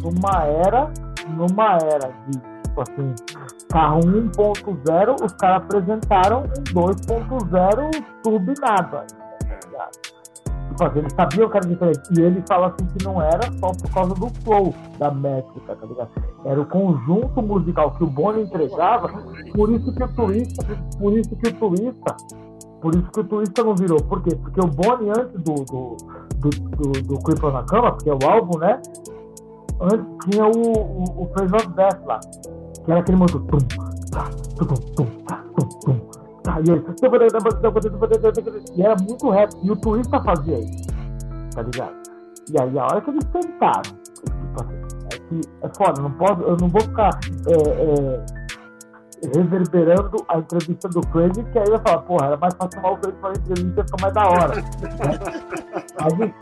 numa 0.00 0.44
era, 0.44 0.92
numa 1.28 1.78
era 1.78 2.12
de 2.28 2.53
tipo 2.74 2.82
assim, 2.82 3.14
carro 3.70 4.00
1.0, 4.00 5.24
os 5.24 5.32
caras 5.34 5.62
apresentaram 5.64 6.40
um 6.40 6.64
2.0 6.74 8.04
turbinado, 8.22 8.90
tá 8.90 9.06
ligado? 9.64 10.14
Tipo 10.68 10.84
assim, 10.84 10.98
ele 10.98 11.10
sabia 11.10 11.46
o 11.46 11.50
que 11.50 11.56
era 11.56 11.68
diferente. 11.68 12.00
E 12.18 12.20
ele 12.20 12.42
fala 12.48 12.66
assim 12.68 12.86
que 12.86 13.04
não 13.04 13.22
era 13.22 13.42
só 13.60 13.70
por 13.70 13.90
causa 13.92 14.14
do 14.14 14.28
flow 14.42 14.74
da 14.98 15.10
métrica, 15.12 15.76
tá 15.76 15.86
ligado? 15.86 16.10
Era 16.44 16.60
o 16.60 16.66
conjunto 16.66 17.40
musical 17.42 17.92
que 17.92 18.02
o 18.02 18.06
Bono 18.08 18.40
entregava, 18.40 19.08
por 19.54 19.70
isso 19.70 19.94
que 19.94 20.02
o 20.02 20.08
turista, 20.08 20.66
por 20.98 21.16
isso 21.16 21.36
que 21.36 21.48
o 21.48 21.54
turista, 21.54 22.16
por 22.80 22.94
isso 22.94 23.10
que 23.12 23.20
o 23.20 23.24
turista 23.24 23.62
não 23.62 23.76
virou. 23.76 24.02
Por 24.02 24.22
quê? 24.22 24.34
Porque 24.34 24.60
o 24.60 24.66
Bonnie, 24.66 25.10
antes 25.10 25.40
do, 25.42 25.54
do, 25.64 25.96
do, 26.38 26.50
do, 26.50 27.02
do 27.02 27.18
Cripple 27.20 27.52
na 27.52 27.62
Cama, 27.62 27.92
porque 27.92 28.10
é 28.10 28.14
o 28.14 28.28
álbum, 28.28 28.58
né? 28.58 28.80
Antes 29.80 30.06
tinha 30.30 30.46
o, 30.46 30.72
o, 30.72 31.22
o 31.22 31.26
Praise 31.28 31.54
of 31.54 31.68
Death 31.70 32.04
lá, 32.06 32.20
que 32.84 32.90
era 32.90 33.00
aquele 33.00 33.18
motor. 33.18 33.42
Tum, 33.42 33.58
tá, 34.10 34.30
tum, 34.56 34.66
tum, 34.66 35.06
tá, 35.26 35.44
tum, 35.56 35.68
tum, 35.80 36.14
Tá, 36.42 36.60
e, 36.60 36.70
ele, 36.70 36.84
e 38.76 38.82
era 38.82 38.94
muito 39.02 39.30
rap. 39.30 39.50
E 39.62 39.70
o 39.70 39.76
turista 39.76 40.22
fazia 40.22 40.58
isso. 40.58 40.88
Tá 41.54 41.62
ligado? 41.62 41.94
E 42.52 42.60
aí 42.60 42.78
a 42.78 42.84
hora 42.84 43.00
que 43.00 43.10
eles 43.10 43.24
tentaram, 43.24 43.82
tipo 43.82 44.62
assim, 44.62 44.74
é 45.10 45.18
que 45.18 45.40
é 45.62 45.70
foda, 45.74 46.02
não 46.02 46.10
posso, 46.12 46.42
eu 46.42 46.56
não 46.58 46.68
vou 46.68 46.82
ficar 46.82 47.18
é, 47.46 47.52
é, 47.54 48.24
reverberando 49.34 50.18
a 50.28 50.38
entrevista 50.38 50.88
do 50.90 51.00
Crazy, 51.00 51.42
que 51.44 51.58
aí 51.58 51.70
vai 51.70 51.80
falar, 51.80 52.02
porra, 52.02 52.26
era 52.26 52.36
mais 52.36 52.52
fácil 52.54 52.72
chamar 52.74 52.90
o 52.92 52.98
Crazy 52.98 53.16
para 53.16 53.30
a 53.30 53.32
entrevista 53.32 53.84
ficar 53.84 54.02
mais 54.02 54.14
da 54.14 54.28
hora. 54.28 54.54
gente, 56.18 56.34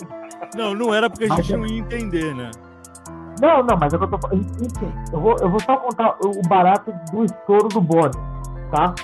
não, 0.56 0.74
não 0.74 0.92
era 0.92 1.08
porque 1.08 1.24
a 1.26 1.36
gente 1.36 1.56
não 1.56 1.66
ia 1.66 1.78
entender, 1.78 2.34
né? 2.34 2.50
Não, 3.42 3.62
não, 3.62 3.76
mas 3.76 3.92
é 3.92 3.96
eu 3.96 4.08
tô. 4.08 4.16
Enfim, 4.32 4.92
eu 5.12 5.20
vou, 5.20 5.36
eu 5.40 5.50
vou 5.50 5.60
só 5.60 5.76
contar 5.76 6.16
o 6.24 6.48
barato 6.48 6.94
do 7.12 7.24
estouro 7.24 7.68
do 7.68 7.80
Boni, 7.80 8.14
tá? 8.70 8.94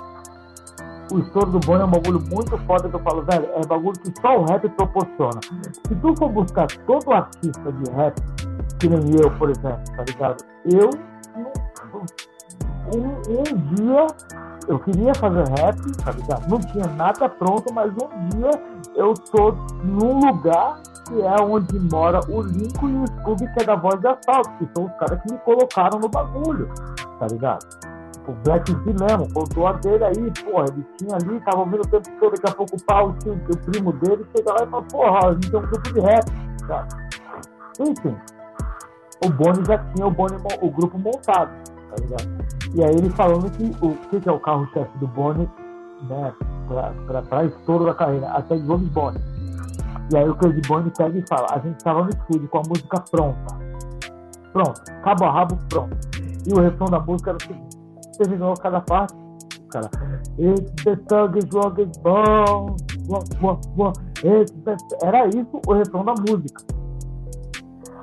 o 1.12 1.18
estouro 1.20 1.50
do 1.50 1.60
Bono 1.60 1.82
é 1.82 1.84
um 1.84 1.90
bagulho 1.90 2.20
muito 2.20 2.56
foda 2.58 2.88
que 2.88 2.94
eu 2.94 3.00
falo, 3.00 3.22
velho, 3.22 3.46
é 3.46 3.58
um 3.58 3.66
bagulho 3.66 3.98
que 3.98 4.12
só 4.20 4.38
o 4.38 4.44
rap 4.44 4.68
proporciona. 4.68 5.40
Se 5.86 5.94
tu 5.96 6.14
for 6.16 6.28
buscar 6.30 6.66
todo 6.86 7.12
artista 7.12 7.72
de 7.72 7.90
rap, 7.92 8.14
que 8.78 8.88
nem 8.88 9.16
eu, 9.20 9.30
por 9.38 9.50
exemplo, 9.50 9.82
tá 9.96 10.04
ligado? 10.06 10.44
Eu, 10.66 10.90
um, 12.94 13.08
um 13.30 13.74
dia, 13.74 14.06
eu 14.68 14.78
queria 14.80 15.14
fazer 15.14 15.48
rap, 15.48 15.78
tá 16.04 16.12
ligado? 16.12 16.48
Não 16.48 16.60
tinha 16.60 16.86
nada 16.88 17.28
pronto, 17.28 17.72
mas 17.72 17.90
um 17.92 18.28
dia 18.28 18.50
eu 18.94 19.14
tô 19.14 19.52
num 19.82 20.26
lugar 20.26 20.80
que 21.08 21.22
é 21.22 21.42
onde 21.42 21.78
mora 21.92 22.20
o 22.28 22.42
Lincoln 22.42 22.88
e 22.88 22.96
o 22.96 23.06
Scooby, 23.06 23.52
que 23.54 23.62
é 23.62 23.64
da 23.64 23.76
voz 23.76 23.98
de 24.00 24.06
assalto, 24.06 24.50
que 24.58 24.68
são 24.74 24.86
os 24.86 24.92
caras 24.98 25.20
que 25.22 25.32
me 25.32 25.38
colocaram 25.40 25.98
no 25.98 26.08
bagulho, 26.08 26.68
tá 27.18 27.26
ligado? 27.30 27.66
o 28.28 28.32
Black 28.44 28.70
Z 28.70 28.78
mesmo, 28.84 29.32
contou 29.32 29.66
a 29.66 29.72
dele 29.72 30.04
aí, 30.04 30.32
porra, 30.44 30.66
ele 30.68 30.86
tinha 30.98 31.16
ali, 31.16 31.40
tava 31.40 31.60
ouvindo 31.60 31.80
o 31.80 31.88
tempo 31.88 32.08
todo, 32.20 32.32
daqui 32.32 32.46
a 32.46 32.54
pouco 32.54 32.76
o 32.76 32.84
pau, 32.84 33.14
tinha 33.20 33.34
o 33.34 33.56
primo 33.56 33.92
dele, 33.94 34.26
chega 34.36 34.52
lá 34.52 34.64
e 34.64 34.66
fala, 34.66 34.82
porra, 34.82 35.28
a 35.28 35.32
gente 35.32 35.50
tem 35.50 35.60
um 35.60 35.62
grupo 35.62 35.92
de 35.92 36.00
rap, 36.00 36.24
tá? 36.66 36.88
Enfim, 37.80 38.16
o 39.24 39.30
Boni 39.30 39.64
já 39.64 39.78
tinha 39.78 40.06
o, 40.06 40.10
Boni, 40.10 40.36
o 40.60 40.70
grupo 40.70 40.98
montado, 40.98 41.50
tá 41.64 41.96
ligado? 42.00 42.28
E 42.74 42.84
aí 42.84 42.94
ele 42.94 43.08
falando 43.10 43.50
que 43.50 43.74
o 43.84 43.96
que, 44.10 44.20
que 44.20 44.28
é 44.28 44.32
o 44.32 44.40
carro-chefe 44.40 44.98
do 44.98 45.06
Boni, 45.06 45.48
né, 46.02 46.32
pra, 46.68 46.92
pra, 47.06 47.22
pra 47.22 47.44
estouro 47.46 47.86
da 47.86 47.94
carreira, 47.94 48.28
até 48.28 48.58
James 48.58 48.88
Boni. 48.90 49.18
E 50.10 50.16
aí 50.16 50.28
o 50.28 50.34
Crazy 50.34 50.60
Boni 50.66 50.90
pega 50.96 51.18
e 51.18 51.24
fala, 51.28 51.46
a 51.50 51.58
gente 51.58 51.82
tava 51.84 52.04
no 52.04 52.08
estúdio 52.08 52.48
com 52.48 52.58
a 52.58 52.62
música 52.68 53.04
pronta. 53.10 53.58
Pronto, 54.52 54.82
cabo 55.04 55.24
a 55.24 55.32
rabo, 55.32 55.58
pronto. 55.68 55.96
E 56.46 56.52
o 56.52 56.60
refrão 56.60 56.86
da 56.86 56.98
música 57.00 57.30
era 57.30 57.38
seguinte, 57.40 57.76
terminou 58.16 58.54
cada 58.54 58.80
parte. 58.80 59.14
Cara, 59.70 59.90
it's 60.38 60.84
the 60.84 60.96
thug 61.08 61.38
is 61.38 61.44
bom. 61.44 62.76
Era 65.02 65.26
isso 65.28 65.60
o 65.66 65.74
refrão 65.74 66.04
da 66.04 66.14
música. 66.14 66.64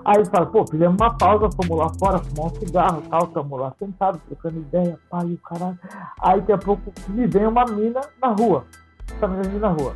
Aí 0.06 0.24
fala, 0.26 0.46
pô, 0.46 0.64
fizemos 0.70 1.02
uma 1.02 1.18
pausa, 1.18 1.50
fomos 1.56 1.78
lá 1.80 1.90
fora, 2.00 2.20
fumar 2.20 2.52
um 2.52 2.56
cigarro 2.60 3.02
tal, 3.10 3.24
estamos 3.24 3.60
lá 3.60 3.74
sentados, 3.80 4.22
trocando 4.28 4.60
ideia, 4.60 5.00
pai, 5.10 5.26
o 5.26 5.38
caralho. 5.40 5.80
Aí 6.22 6.40
daqui 6.42 6.52
a 6.52 6.58
pouco 6.60 6.94
me 7.10 7.26
vem 7.26 7.48
uma 7.48 7.66
mina 7.66 8.02
na 8.22 8.28
rua. 8.28 8.64
Essa 9.16 9.28
mina 9.28 9.58
na 9.58 9.70
rua. 9.70 9.96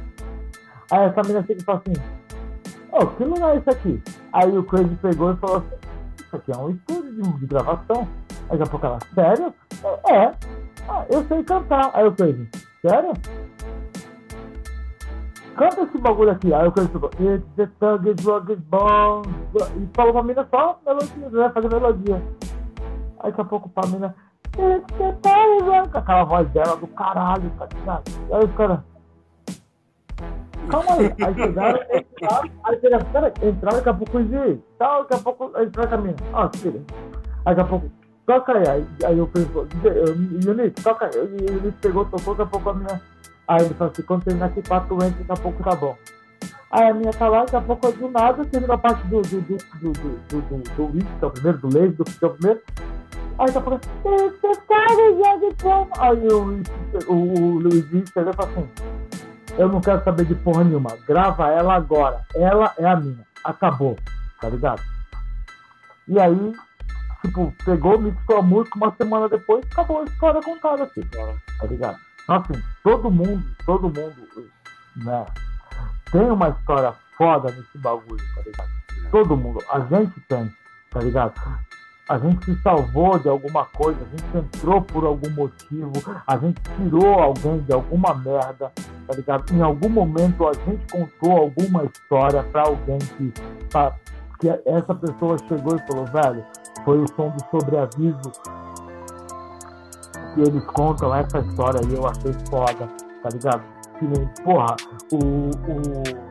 Aí 0.91 1.05
essa 1.05 1.21
mina 1.27 1.43
chega 1.45 1.61
e 1.61 1.63
fala 1.63 1.81
assim, 1.85 2.01
ô, 2.91 2.97
oh, 2.99 3.07
que 3.07 3.23
lugar 3.23 3.55
é 3.55 3.59
isso 3.59 3.69
aqui? 3.69 4.03
Aí 4.33 4.57
o 4.57 4.63
Crazy 4.63 4.95
pegou 4.95 5.31
e 5.31 5.37
falou 5.37 5.57
assim, 5.57 5.75
isso 6.19 6.35
aqui 6.35 6.51
é 6.51 6.57
um 6.57 6.69
estúdio 6.71 7.13
de, 7.13 7.39
de 7.39 7.45
gravação. 7.45 8.07
Aí 8.49 8.57
daqui 8.57 8.63
a 8.63 8.71
pouco 8.71 8.85
ela, 8.85 8.99
sério? 9.13 9.53
É. 10.07 10.31
Ah, 10.87 11.05
eu 11.09 11.23
sei 11.25 11.43
cantar. 11.43 11.91
Aí 11.93 12.05
eu 12.05 12.15
falei, 12.15 12.47
sério? 12.81 13.13
Canta 15.55 15.81
esse 15.81 15.97
bagulho 15.99 16.31
aqui. 16.31 16.53
Aí 16.53 16.65
eu 16.65 16.71
falei, 16.71 17.35
it's 17.35 17.45
the 17.55 17.67
thug 17.79 18.09
is 18.09 18.25
rock 18.25 18.51
is 18.51 18.59
bom. 18.61 19.21
E 19.77 19.89
falou 19.95 20.13
pra 20.13 20.23
mina 20.23 20.47
só 20.49 20.79
melodia, 20.85 21.29
né? 21.29 21.49
Fazer 21.49 21.69
melodia. 21.69 22.23
Aí 23.19 23.29
daqui 23.29 23.41
a 23.41 23.45
pouco 23.45 23.69
pra 23.69 23.87
mina, 23.87 24.15
it's 24.57 24.97
the 24.97 25.11
thug 25.21 25.69
rock. 25.69 25.95
Aquela 25.95 26.23
voz 26.23 26.49
dela 26.49 26.75
do 26.77 26.87
caralho, 26.87 27.51
tá 27.59 27.67
ligado? 27.71 28.03
Aí 28.31 28.45
os 28.45 28.55
caras. 28.55 28.88
Calma 30.69 30.93
aí. 30.93 31.13
Aí 31.25 31.33
chegaram, 31.33 31.79
aí 32.63 32.79
chegaram, 32.79 33.05
cara, 33.11 33.33
entraram, 33.41 33.77
daqui 33.77 33.89
a 33.89 33.93
pouco 33.93 34.19
eu 34.19 34.63
tal, 34.77 35.01
daqui 35.03 35.13
a 35.15 35.17
pouco 35.17 35.61
entraram 35.61 35.93
a 35.93 35.97
mina. 35.97 36.15
Ó, 36.33 36.49
filha. 36.55 36.81
Aí 37.45 37.55
daqui 37.55 37.61
a 37.61 37.63
pouco, 37.63 37.91
toca 38.25 38.57
aí. 38.57 38.67
Aí, 38.67 38.87
aí 39.05 39.17
eu 39.17 39.27
pensei, 39.27 39.49
Yunit, 40.45 40.81
toca 40.83 41.05
aí. 41.05 41.11
E 41.13 41.51
ele 41.51 41.73
pegou, 41.81 42.05
tocou, 42.05 42.35
daqui 42.35 42.49
a 42.49 42.51
pouco 42.51 42.69
a 42.69 42.73
minha. 42.73 43.01
Aí 43.47 43.65
ele 43.65 43.73
falou 43.73 43.91
assim, 43.91 44.03
quando 44.03 44.23
terminar 44.23 44.45
aqui 44.47 44.61
quatro 44.61 44.95
entra, 44.95 45.23
daqui 45.23 45.31
a 45.31 45.35
pouco 45.35 45.63
tá 45.63 45.75
bom. 45.75 45.97
Aí 46.71 46.87
a 46.87 46.93
minha 46.93 47.11
tá 47.11 47.27
lá, 47.27 47.39
daqui 47.39 47.55
a 47.55 47.61
pouco 47.61 47.91
do 47.91 48.09
nada, 48.09 48.45
termina 48.45 48.75
a 48.75 48.77
parte 48.77 49.07
do 49.07 49.21
do 49.21 49.41
do 49.41 49.57
do 49.57 49.91
do 49.91 50.41
do, 50.41 50.41
do, 50.41 50.87
do 50.87 51.05
que 51.05 51.23
é 51.23 51.25
o 51.25 51.31
primeiro, 51.31 51.57
do 51.57 51.73
leite, 51.75 51.95
do 51.95 52.03
que 52.03 52.23
é 52.23 52.27
o 52.27 52.31
primeiro. 52.31 52.61
Aí 53.39 53.51
daqui 53.51 53.57
a 53.57 53.61
pouco, 53.61 53.79
esse 54.05 54.61
cara 54.67 55.13
joga 55.17 55.55
como? 55.63 55.89
Aí 55.97 56.27
o, 56.27 56.61
o, 57.07 57.15
o 57.15 57.59
Luizinho 57.59 58.05
chegou 58.13 58.31
e 58.31 58.35
falou 58.35 58.51
assim, 58.51 58.69
eu 59.59 59.67
não 59.67 59.81
quero 59.81 60.03
saber 60.03 60.25
de 60.25 60.35
porra 60.35 60.63
nenhuma, 60.63 60.97
grava 61.05 61.49
ela 61.49 61.75
agora, 61.75 62.25
ela 62.33 62.73
é 62.77 62.85
a 62.85 62.95
minha, 62.95 63.25
acabou, 63.43 63.97
tá 64.39 64.47
ligado? 64.49 64.81
E 66.07 66.17
aí 66.17 66.53
tipo, 67.21 67.53
pegou, 67.65 67.99
mixou 67.99 68.37
a 68.37 68.41
música, 68.41 68.77
uma 68.77 68.95
semana 68.95 69.27
depois, 69.27 69.65
acabou 69.71 69.99
a 69.99 70.05
história 70.05 70.41
contada, 70.41 70.83
assim, 70.83 71.01
tá 71.01 71.65
ligado? 71.67 71.97
Então, 72.23 72.35
assim, 72.35 72.63
todo 72.83 73.11
mundo, 73.11 73.43
todo 73.65 73.83
mundo, 73.83 74.49
né, 74.95 75.25
tem 76.11 76.31
uma 76.31 76.49
história 76.49 76.93
foda 77.17 77.51
nesse 77.51 77.77
bagulho, 77.79 78.23
tá 78.35 78.41
ligado? 78.45 78.69
Todo 79.11 79.35
mundo, 79.35 79.59
a 79.71 79.79
gente 79.81 80.19
tem, 80.21 80.49
tá 80.91 81.01
ligado? 81.01 81.33
A 82.09 82.17
gente 82.17 82.43
se 82.43 82.61
salvou 82.63 83.19
de 83.19 83.29
alguma 83.29 83.65
coisa, 83.65 83.99
a 84.01 84.17
gente 84.17 84.37
entrou 84.37 84.81
por 84.81 85.05
algum 85.05 85.29
motivo, 85.29 85.93
a 86.25 86.37
gente 86.37 86.59
tirou 86.75 87.13
alguém 87.13 87.59
de 87.59 87.71
alguma 87.71 88.15
merda, 88.15 88.71
tá 89.07 89.15
ligado? 89.15 89.53
Em 89.53 89.61
algum 89.61 89.89
momento 89.89 90.47
a 90.47 90.53
gente 90.53 90.91
contou 90.91 91.37
alguma 91.37 91.85
história 91.85 92.43
pra 92.51 92.63
alguém 92.63 92.97
que, 92.97 93.31
pra, 93.69 93.95
que 94.39 94.49
essa 94.65 94.95
pessoa 94.95 95.37
chegou 95.47 95.75
e 95.75 95.87
falou, 95.87 96.05
velho, 96.07 96.43
foi 96.83 96.99
o 96.99 97.07
som 97.15 97.29
do 97.29 97.45
sobreaviso 97.51 98.31
que 100.33 100.41
eles 100.41 100.65
contam 100.65 101.13
essa 101.15 101.39
história 101.39 101.79
aí, 101.79 101.93
eu 101.93 102.07
achei 102.07 102.33
foda, 102.49 102.87
tá 103.21 103.29
ligado? 103.31 103.79
que 103.99 104.05
nem, 104.05 104.27
porra, 104.43 104.75
o, 105.11 105.17
o, 105.17 106.28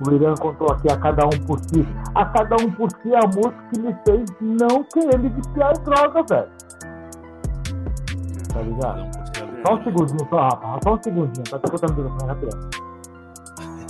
o 0.00 0.12
Irã 0.12 0.34
contou 0.34 0.68
aqui 0.72 0.90
a 0.90 0.96
cada 0.98 1.24
um 1.26 1.46
por 1.46 1.58
si. 1.60 1.86
A 2.14 2.24
cada 2.26 2.56
um 2.56 2.70
por 2.72 2.90
si 2.90 3.12
é 3.12 3.18
a 3.18 3.26
música 3.26 3.64
que 3.72 3.80
me 3.80 3.94
fez 4.06 4.28
não 4.40 4.84
querer 4.84 5.18
me 5.18 5.28
viciar 5.28 5.72
em 5.78 5.82
droga, 5.82 6.22
velho. 6.28 6.50
Tá 8.52 8.60
ligado? 8.62 9.10
Só 9.66 9.74
um 9.74 9.84
segundinho, 9.84 10.28
só, 10.28 10.48
rapaz. 10.48 10.80
Só 10.82 10.94
um 10.94 11.02
segundinho, 11.02 11.44
tá 11.44 11.60
escutando 11.64 11.90
o 11.90 11.94
telefone 11.94 12.26
rapidão. 12.26 12.60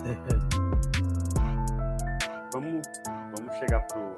vamos, 2.52 2.82
vamos 3.36 3.54
chegar 3.58 3.80
pro, 3.86 4.16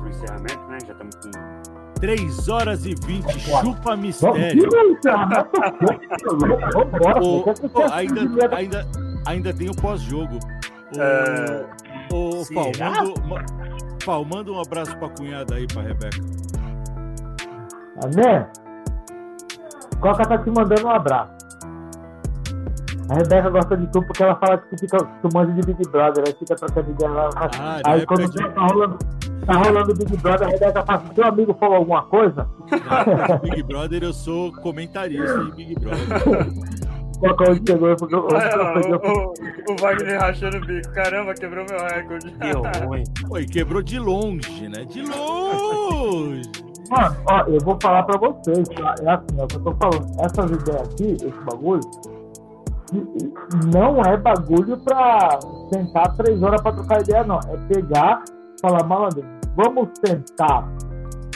pro 0.00 0.08
encerramento, 0.08 0.62
né? 0.68 0.78
Já 0.86 0.92
estamos 0.92 1.16
com 1.16 1.30
3 2.00 2.48
horas 2.48 2.84
e 2.86 2.94
20, 2.94 3.40
chupa 3.40 3.96
mistério. 3.96 4.68
o, 7.20 7.44
ainda, 7.92 8.56
ainda, 8.56 8.86
ainda 9.26 9.54
tem 9.54 9.70
o 9.70 9.74
pós-jogo. 9.74 10.38
O, 10.92 11.00
é... 11.00 11.66
o 12.12 12.54
Pau, 12.54 12.70
manda, 12.78 13.14
Pau, 14.04 14.24
manda 14.24 14.52
um 14.52 14.60
abraço 14.60 14.96
pra 14.98 15.08
cunhada 15.08 15.54
aí, 15.54 15.66
pra 15.66 15.82
Rebeca. 15.82 16.18
Amém? 18.02 18.46
Coca 20.00 20.26
tá 20.26 20.38
te 20.38 20.50
mandando 20.50 20.86
um 20.86 20.90
abraço. 20.90 21.32
A 23.08 23.14
Rebeca 23.14 23.50
gosta 23.50 23.76
de 23.76 23.86
tu 23.88 24.02
porque 24.02 24.22
ela 24.22 24.34
fala 24.36 24.58
que 24.58 24.68
tu, 24.68 24.80
fica, 24.80 24.98
tu 24.98 25.28
manja 25.34 25.52
de 25.52 25.66
Big 25.66 25.88
Brother, 25.90 26.24
aí 26.26 26.34
fica 26.34 26.56
trocando 26.56 26.90
ideia 26.90 27.10
lá. 27.10 27.30
Ah, 27.34 27.80
aí 27.84 28.06
quando 28.06 28.30
de... 28.30 28.38
tá 28.38 28.66
rolando, 28.66 28.98
tá 29.46 29.54
rolando 29.54 29.94
Big 29.94 30.16
Brother, 30.16 30.48
a 30.48 30.50
Rebeca 30.50 30.82
fala, 30.84 31.04
seu 31.14 31.24
amigo 31.24 31.54
falou 31.54 31.76
alguma 31.76 32.02
coisa? 32.04 32.48
Não, 32.70 33.38
Big 33.38 33.62
Brother, 33.62 34.02
eu 34.02 34.12
sou 34.12 34.52
comentarista 34.52 35.38
em 35.38 35.50
Big 35.50 35.74
Brother. 35.74 36.06
Qual 37.32 37.50
onde 37.50 37.62
chegou? 37.66 37.96
Porque 37.96 38.14
eu, 38.14 38.20
o, 38.20 39.72
o, 39.72 39.76
Wagner 39.80 40.20
rachando 40.20 40.58
o 40.58 40.60
bico. 40.60 40.92
Caramba, 40.92 41.32
quebrou 41.32 41.64
meu 41.68 41.78
recorde. 41.78 42.30
Que 42.32 42.84
ruim. 42.84 43.04
Oi, 43.30 43.46
quebrou 43.46 43.82
de 43.82 43.98
longe, 43.98 44.68
né? 44.68 44.84
De 44.84 45.02
longe. 45.02 46.42
Mano, 46.90 47.16
ó, 47.30 47.40
eu 47.48 47.58
vou 47.60 47.78
falar 47.80 48.02
pra 48.02 48.18
vocês, 48.18 48.68
tá? 48.68 48.94
É 49.02 49.10
assim, 49.10 49.40
é 49.40 49.42
o 49.42 49.46
que 49.46 49.56
eu 49.56 49.62
tô 49.62 49.74
falando. 49.76 50.06
Essas 50.20 50.50
ideias 50.50 50.82
aqui, 50.82 51.12
esse 51.14 51.44
bagulho, 51.46 51.80
não 53.72 54.02
é 54.02 54.16
bagulho 54.18 54.76
pra 54.84 55.38
sentar 55.72 56.14
três 56.16 56.42
horas 56.42 56.60
pra 56.60 56.72
trocar 56.72 57.00
ideia, 57.00 57.24
não. 57.24 57.38
É 57.38 57.56
pegar, 57.72 58.22
falar, 58.60 58.84
malandro, 58.84 59.24
vamos 59.56 59.88
sentar 60.04 60.68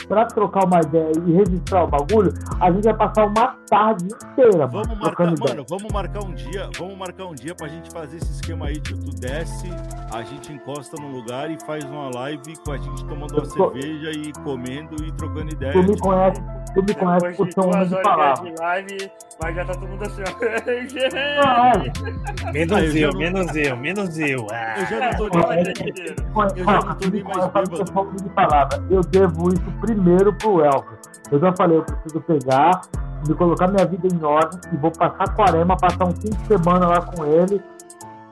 para 0.09 0.25
trocar 0.25 0.65
uma 0.65 0.81
ideia 0.81 1.11
e 1.27 1.31
registrar 1.31 1.83
o 1.83 1.87
bagulho, 1.87 2.33
a 2.59 2.71
gente 2.71 2.83
vai 2.85 2.95
passar 2.95 3.27
uma 3.27 3.55
tarde 3.69 4.05
inteira. 4.05 4.65
Vamos 4.65 4.97
marcar, 4.99 5.25
mano, 5.39 5.63
vamos 5.69 5.93
marcar 5.93 6.23
um 6.25 6.33
dia, 6.33 6.67
vamos 6.77 6.97
marcar 6.97 7.25
um 7.25 7.35
dia 7.35 7.53
pra 7.53 7.67
gente 7.67 7.91
fazer 7.91 8.17
esse 8.17 8.31
esquema 8.31 8.65
aí, 8.65 8.81
tio. 8.81 8.97
Tu 8.99 9.11
desce, 9.21 9.69
a 10.11 10.23
gente 10.23 10.51
encosta 10.51 10.99
no 10.99 11.09
lugar 11.09 11.51
e 11.51 11.57
faz 11.65 11.83
uma 11.85 12.09
live 12.15 12.57
com 12.65 12.71
a 12.71 12.77
gente 12.77 13.05
tomando 13.05 13.33
uma 13.33 13.43
tô... 13.43 13.71
cerveja 13.71 14.09
e 14.11 14.33
comendo 14.43 14.95
e 15.05 15.11
trocando 15.11 15.53
ideia. 15.53 15.73
Tu 15.73 15.83
me 15.83 15.97
conhece, 15.99 16.41
tu 16.73 16.83
me 16.83 16.93
conhece 16.95 17.37
por 17.37 17.53
ser 17.53 17.59
um 17.59 17.69
homem 17.69 17.87
de 17.87 18.01
palavra. 18.01 18.53
live, 18.59 19.11
mas 19.41 19.55
já 19.55 19.65
tá 19.65 19.73
todo 19.73 19.87
mundo 19.87 20.03
assim, 20.03 20.23
ó. 20.23 20.39
menos 22.51 22.95
eu, 22.95 23.13
menos 23.13 23.55
eu, 23.55 23.77
menos 23.77 24.17
eu. 24.17 24.47
Eu 24.77 24.85
já 24.87 25.11
não 25.11 25.17
tô 25.17 25.29
nem 25.29 25.47
mais 25.47 26.57
Eu 26.57 26.65
já 26.65 26.81
não 26.81 26.95
tô 26.95 27.07
nem 27.09 27.23
mais 27.23 27.49
bêbado. 28.35 28.85
Eu 28.89 29.01
devo 29.01 29.49
isso 29.49 29.71
primeiro 29.79 29.98
primeiro 29.99 30.33
pro 30.33 30.63
Elvis. 30.63 30.99
Eu 31.29 31.39
já 31.39 31.53
falei, 31.55 31.77
eu 31.77 31.83
preciso 31.83 32.21
pegar, 32.21 32.81
me 33.27 33.35
colocar 33.35 33.67
minha 33.67 33.85
vida 33.85 34.07
em 34.07 34.23
ordem 34.23 34.59
e 34.73 34.77
vou 34.77 34.91
passar 34.91 35.35
Quarema, 35.35 35.75
passar 35.75 36.05
um 36.05 36.13
fim 36.13 36.29
de 36.29 36.47
semana 36.47 36.87
lá 36.87 37.01
com 37.01 37.25
ele. 37.25 37.61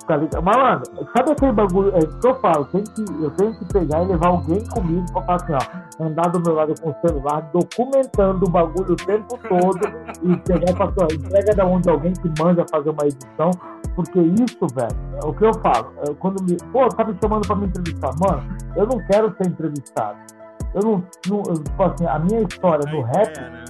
Tá 0.08 0.16
ligado? 0.16 0.42
Malandro, 0.42 0.90
sabe 1.14 1.32
aquele 1.32 1.52
bagulho 1.52 1.92
é, 1.94 2.00
que 2.00 2.26
eu 2.26 2.36
falo? 2.36 2.64
Tem 2.66 2.82
que, 2.82 3.02
eu 3.22 3.30
tenho 3.32 3.54
que 3.60 3.66
pegar 3.74 4.04
e 4.04 4.08
levar 4.08 4.28
alguém 4.28 4.66
comigo 4.70 5.06
pra 5.12 5.22
falar 5.22 5.36
assim, 5.36 5.54
ó, 5.54 6.06
andar 6.06 6.30
do 6.30 6.40
meu 6.40 6.56
lado 6.56 6.74
com 6.82 6.92
o 6.92 6.96
celular, 7.06 7.42
documentando 7.52 8.46
o 8.46 8.50
bagulho 8.50 8.94
o 8.94 8.96
tempo 8.96 9.38
todo 9.50 9.80
e 10.24 10.38
pegar 10.38 10.74
pra 10.78 10.94
sua 10.94 11.14
entrega 11.14 11.54
da 11.54 11.66
onde 11.66 11.90
alguém 11.90 12.14
que 12.14 12.42
manda 12.42 12.66
fazer 12.72 12.90
uma 12.90 13.06
edição. 13.06 13.52
Porque 13.98 14.20
isso, 14.20 14.66
velho, 14.74 14.96
é 15.22 15.28
o 15.28 15.34
que 15.34 15.44
eu 15.44 15.54
falo, 15.56 15.92
é, 16.08 16.14
quando 16.14 16.42
me. 16.42 16.56
Pô, 16.72 16.88
tá 16.88 17.04
me 17.04 17.18
chamando 17.22 17.46
pra 17.46 17.56
me 17.58 17.66
entrevistar. 17.66 18.12
Mano, 18.18 18.44
eu 18.78 18.88
não 18.88 19.00
quero 19.08 19.36
ser 19.36 19.50
entrevistado 19.50 20.37
eu 20.78 20.84
não, 20.84 21.04
não 21.28 21.44
tipo 21.56 21.84
assim, 21.84 22.06
a 22.06 22.20
minha 22.20 22.42
história 22.42 22.92
no 22.92 23.02
rap, 23.02 23.40
né? 23.40 23.66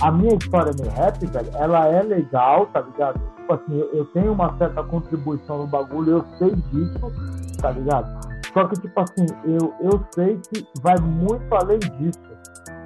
a 0.00 0.10
minha 0.10 0.34
história 0.34 0.72
no 0.78 0.88
rap, 0.90 1.26
velho, 1.26 1.50
ela 1.54 1.86
é 1.86 2.02
legal, 2.02 2.66
tá 2.66 2.80
ligado? 2.80 3.20
Tipo 3.36 3.52
assim, 3.52 3.78
eu, 3.78 3.90
eu 3.92 4.04
tenho 4.06 4.32
uma 4.32 4.56
certa 4.56 4.82
contribuição 4.82 5.58
no 5.58 5.66
bagulho, 5.66 6.12
eu 6.12 6.24
sei 6.38 6.50
disso, 6.50 7.12
tá 7.60 7.70
ligado? 7.70 8.26
Só 8.54 8.66
que, 8.66 8.80
tipo 8.80 9.00
assim, 9.00 9.26
eu, 9.44 9.74
eu 9.80 10.00
sei 10.14 10.40
que 10.48 10.66
vai 10.80 10.96
muito 10.98 11.54
além 11.54 11.78
disso, 11.78 12.20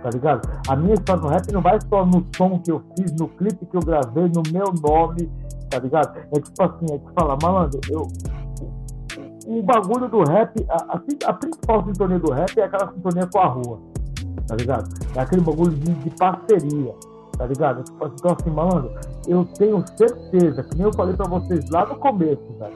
tá 0.03 0.11
ligado? 0.13 0.49
A 0.69 0.75
minha 0.75 0.95
história 0.95 1.23
no 1.23 1.29
rap 1.29 1.53
não 1.53 1.63
vai 1.63 1.79
só 1.89 2.05
no 2.05 2.27
som 2.37 2.59
que 2.59 2.73
eu 2.73 2.83
fiz, 2.99 3.13
no 3.13 3.29
clipe 3.29 3.67
que 3.67 3.77
eu 3.77 3.81
gravei, 3.81 4.25
no 4.25 4.43
meu 4.53 4.67
nome, 4.83 5.31
tá 5.71 5.79
ligado? 5.79 6.19
É 6.19 6.41
tipo 6.41 6.63
assim, 6.63 6.87
é 6.93 6.99
que 6.99 7.13
fala, 7.15 7.39
malandro, 7.41 7.81
eu, 7.89 8.09
o 9.59 9.63
bagulho 9.65 10.09
do 10.09 10.23
rap, 10.23 10.65
a, 10.69 10.75
a, 10.75 11.31
a, 11.31 11.33
principal 11.33 11.85
sintonia 11.85 12.21
do 12.21 12.31
rap 12.31 12.57
é 12.57 12.63
aquela 12.63 12.93
sintonia 12.93 13.27
com 13.27 13.39
a 13.41 13.47
rua, 13.47 13.81
tá 14.47 14.55
ligado? 14.55 14.89
É 15.17 15.21
aquele 15.21 15.41
bagulho 15.41 15.73
de, 15.73 15.93
de 15.93 16.11
parceria, 16.11 16.95
tá 17.37 17.47
ligado? 17.47 17.83
Tipo 17.83 18.05
assim, 18.05 18.15
então, 18.17 18.37
assim, 18.39 18.51
malandro, 18.51 18.93
eu 19.27 19.45
tenho 19.59 19.85
certeza, 19.97 20.63
que 20.63 20.77
nem 20.77 20.87
eu 20.87 20.93
falei 20.93 21.17
pra 21.17 21.27
vocês 21.27 21.69
lá 21.69 21.85
no 21.85 21.97
começo, 21.97 22.47
velho, 22.61 22.75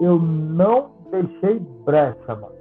eu 0.00 0.18
não 0.18 0.92
deixei 1.10 1.60
brecha, 1.84 2.34
mano. 2.34 2.54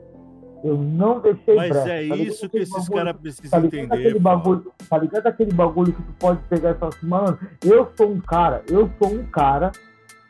Eu 0.62 0.78
não 0.78 1.20
deixei 1.20 1.56
Mas 1.56 1.70
brecha. 1.70 1.90
é 1.90 2.08
tá 2.08 2.16
isso 2.16 2.50
que 2.50 2.58
esses 2.58 2.90
caras 2.90 3.16
precisam 3.18 3.62
tá 3.62 3.66
entender. 3.66 3.94
Aquele 3.94 4.20
bagulho, 4.20 4.72
tá 4.90 4.98
ligado 4.98 5.28
aquele 5.28 5.54
bagulho 5.54 5.92
que 5.92 6.02
tu 6.02 6.14
pode 6.20 6.42
pegar 6.44 6.72
e 6.72 6.74
falar 6.76 6.94
assim, 6.96 7.08
mano, 7.08 7.38
eu 7.64 7.90
sou 7.98 8.10
um 8.10 8.20
cara, 8.22 8.62
eu 8.70 8.90
sou 8.98 9.10
um 9.10 9.26
cara 9.26 9.72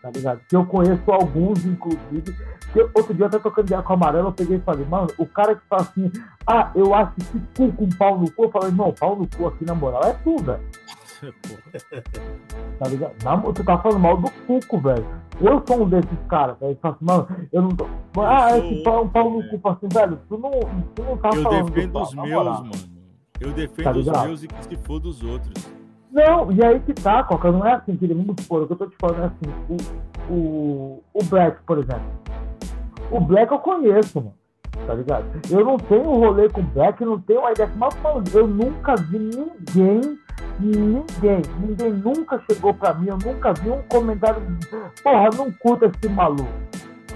tá 0.03 0.11
ligado? 0.13 0.41
Que 0.49 0.55
eu 0.55 0.65
conheço 0.65 1.09
alguns, 1.09 1.65
inclusive. 1.65 2.35
Que 2.73 2.81
outro 2.93 3.13
dia 3.13 3.23
eu 3.23 3.27
até 3.27 3.39
tocando 3.39 3.67
de 3.67 3.83
com 3.83 3.93
amarelo, 3.93 4.27
eu 4.27 4.33
peguei 4.33 4.57
e 4.57 4.61
falei, 4.61 4.85
mano, 4.85 5.07
o 5.17 5.25
cara 5.25 5.55
que 5.55 5.65
fala 5.69 5.83
assim, 5.83 6.11
ah, 6.45 6.69
eu 6.75 6.93
acho 6.93 7.13
que 7.15 7.39
cu 7.55 7.71
com 7.71 7.89
pau 7.97 8.19
no 8.19 8.29
cu, 8.29 8.43
eu 8.43 8.51
falei, 8.51 8.71
não, 8.71 8.91
pau 8.91 9.15
no 9.15 9.25
cu 9.25 9.47
aqui 9.47 9.63
na 9.63 9.73
moral 9.73 10.03
é 10.03 10.13
tudo, 10.21 10.43
velho. 10.43 10.63
tá 12.79 12.87
ligado? 12.89 13.13
Não, 13.23 13.53
tu 13.53 13.63
tá 13.63 13.77
falando 13.77 13.99
mal 13.99 14.17
do 14.17 14.29
cuco, 14.45 14.77
velho. 14.81 15.05
Eu 15.39 15.63
sou 15.65 15.83
um 15.83 15.87
desses 15.87 16.19
caras, 16.27 16.59
velho. 16.59 16.77
Fala 16.81 16.95
assim, 16.95 17.05
mano, 17.05 17.27
eu 17.53 17.61
não 17.61 17.69
tô. 17.69 17.87
Ah, 18.19 18.57
eu 18.57 18.65
esse 18.65 18.83
pau, 18.83 19.05
um 19.05 19.09
pau 19.09 19.29
no 19.29 19.41
cu, 19.47 19.69
assim, 19.69 19.87
velho, 19.87 20.19
tu 20.27 20.37
não, 20.37 20.51
tu 20.93 21.03
não 21.03 21.17
tá 21.17 21.29
eu 21.33 21.43
falando. 21.43 21.55
Eu 21.55 21.63
defendo 21.63 22.01
os 22.01 22.13
meus, 22.13 22.45
mano. 22.45 22.71
Eu 23.39 23.53
defendo 23.53 23.85
tá 23.85 23.91
os 23.91 24.25
meus 24.27 24.43
e 24.43 24.47
que 24.49 24.65
se 24.65 24.75
for 24.75 24.99
dos 24.99 25.23
outros. 25.23 25.82
Não, 26.13 26.51
e 26.51 26.63
aí 26.63 26.79
que 26.79 26.93
tá, 26.93 27.23
Coca, 27.23 27.51
não 27.51 27.65
é 27.65 27.73
assim, 27.73 27.97
que 27.97 28.05
ele 28.05 28.13
muito 28.13 28.43
supor, 28.43 28.61
o 28.61 28.67
que 28.67 28.73
eu 28.73 28.77
tô 28.77 28.85
te 28.85 28.95
falando 29.01 29.23
é 29.23 29.25
assim, 29.25 29.77
o, 30.29 30.31
o, 30.31 31.03
o 31.11 31.23
Black, 31.23 31.57
por 31.65 31.79
exemplo. 31.79 32.05
O 33.09 33.19
Black 33.19 33.51
eu 33.51 33.57
conheço, 33.57 34.21
mano, 34.21 34.35
tá 34.85 34.93
ligado? 34.93 35.25
Eu 35.49 35.65
não 35.65 35.77
tenho 35.77 36.03
rolê 36.03 36.47
com 36.49 36.61
o 36.61 36.65
Black, 36.65 37.03
não 37.03 37.19
tenho 37.19 37.49
ideia, 37.49 37.71
mas 37.75 37.99
mano, 37.99 38.23
eu 38.31 38.47
nunca 38.47 38.95
vi 38.95 39.17
ninguém, 39.17 40.19
ninguém, 40.59 41.41
ninguém 41.59 41.93
nunca 41.93 42.39
chegou 42.47 42.75
pra 42.75 42.93
mim, 42.93 43.07
eu 43.07 43.17
nunca 43.17 43.51
vi 43.53 43.71
um 43.71 43.81
comentário, 43.89 44.39
porra, 45.03 45.29
não 45.35 45.51
curta 45.51 45.87
esse 45.87 46.13
maluco. 46.13 46.47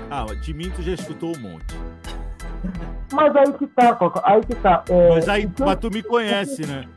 Ah, 0.09 0.26
de 0.42 0.53
mim 0.56 0.72
tu 0.76 0.82
já 0.82 0.93
escutou 0.93 1.38
um 1.38 1.40
monte. 1.40 1.80
Mas 3.14 3.35
aí 3.35 3.53
que 3.53 3.67
tá, 3.67 3.93
Coca, 3.93 4.22
aí 4.24 4.42
que 4.42 4.56
tá. 4.56 4.84
É, 4.90 5.09
mas 5.09 5.30
aí, 5.30 5.48
mas 5.59 5.77
tu 5.77 5.92
me 5.92 6.01
conhece, 6.01 6.66
né? 6.66 6.88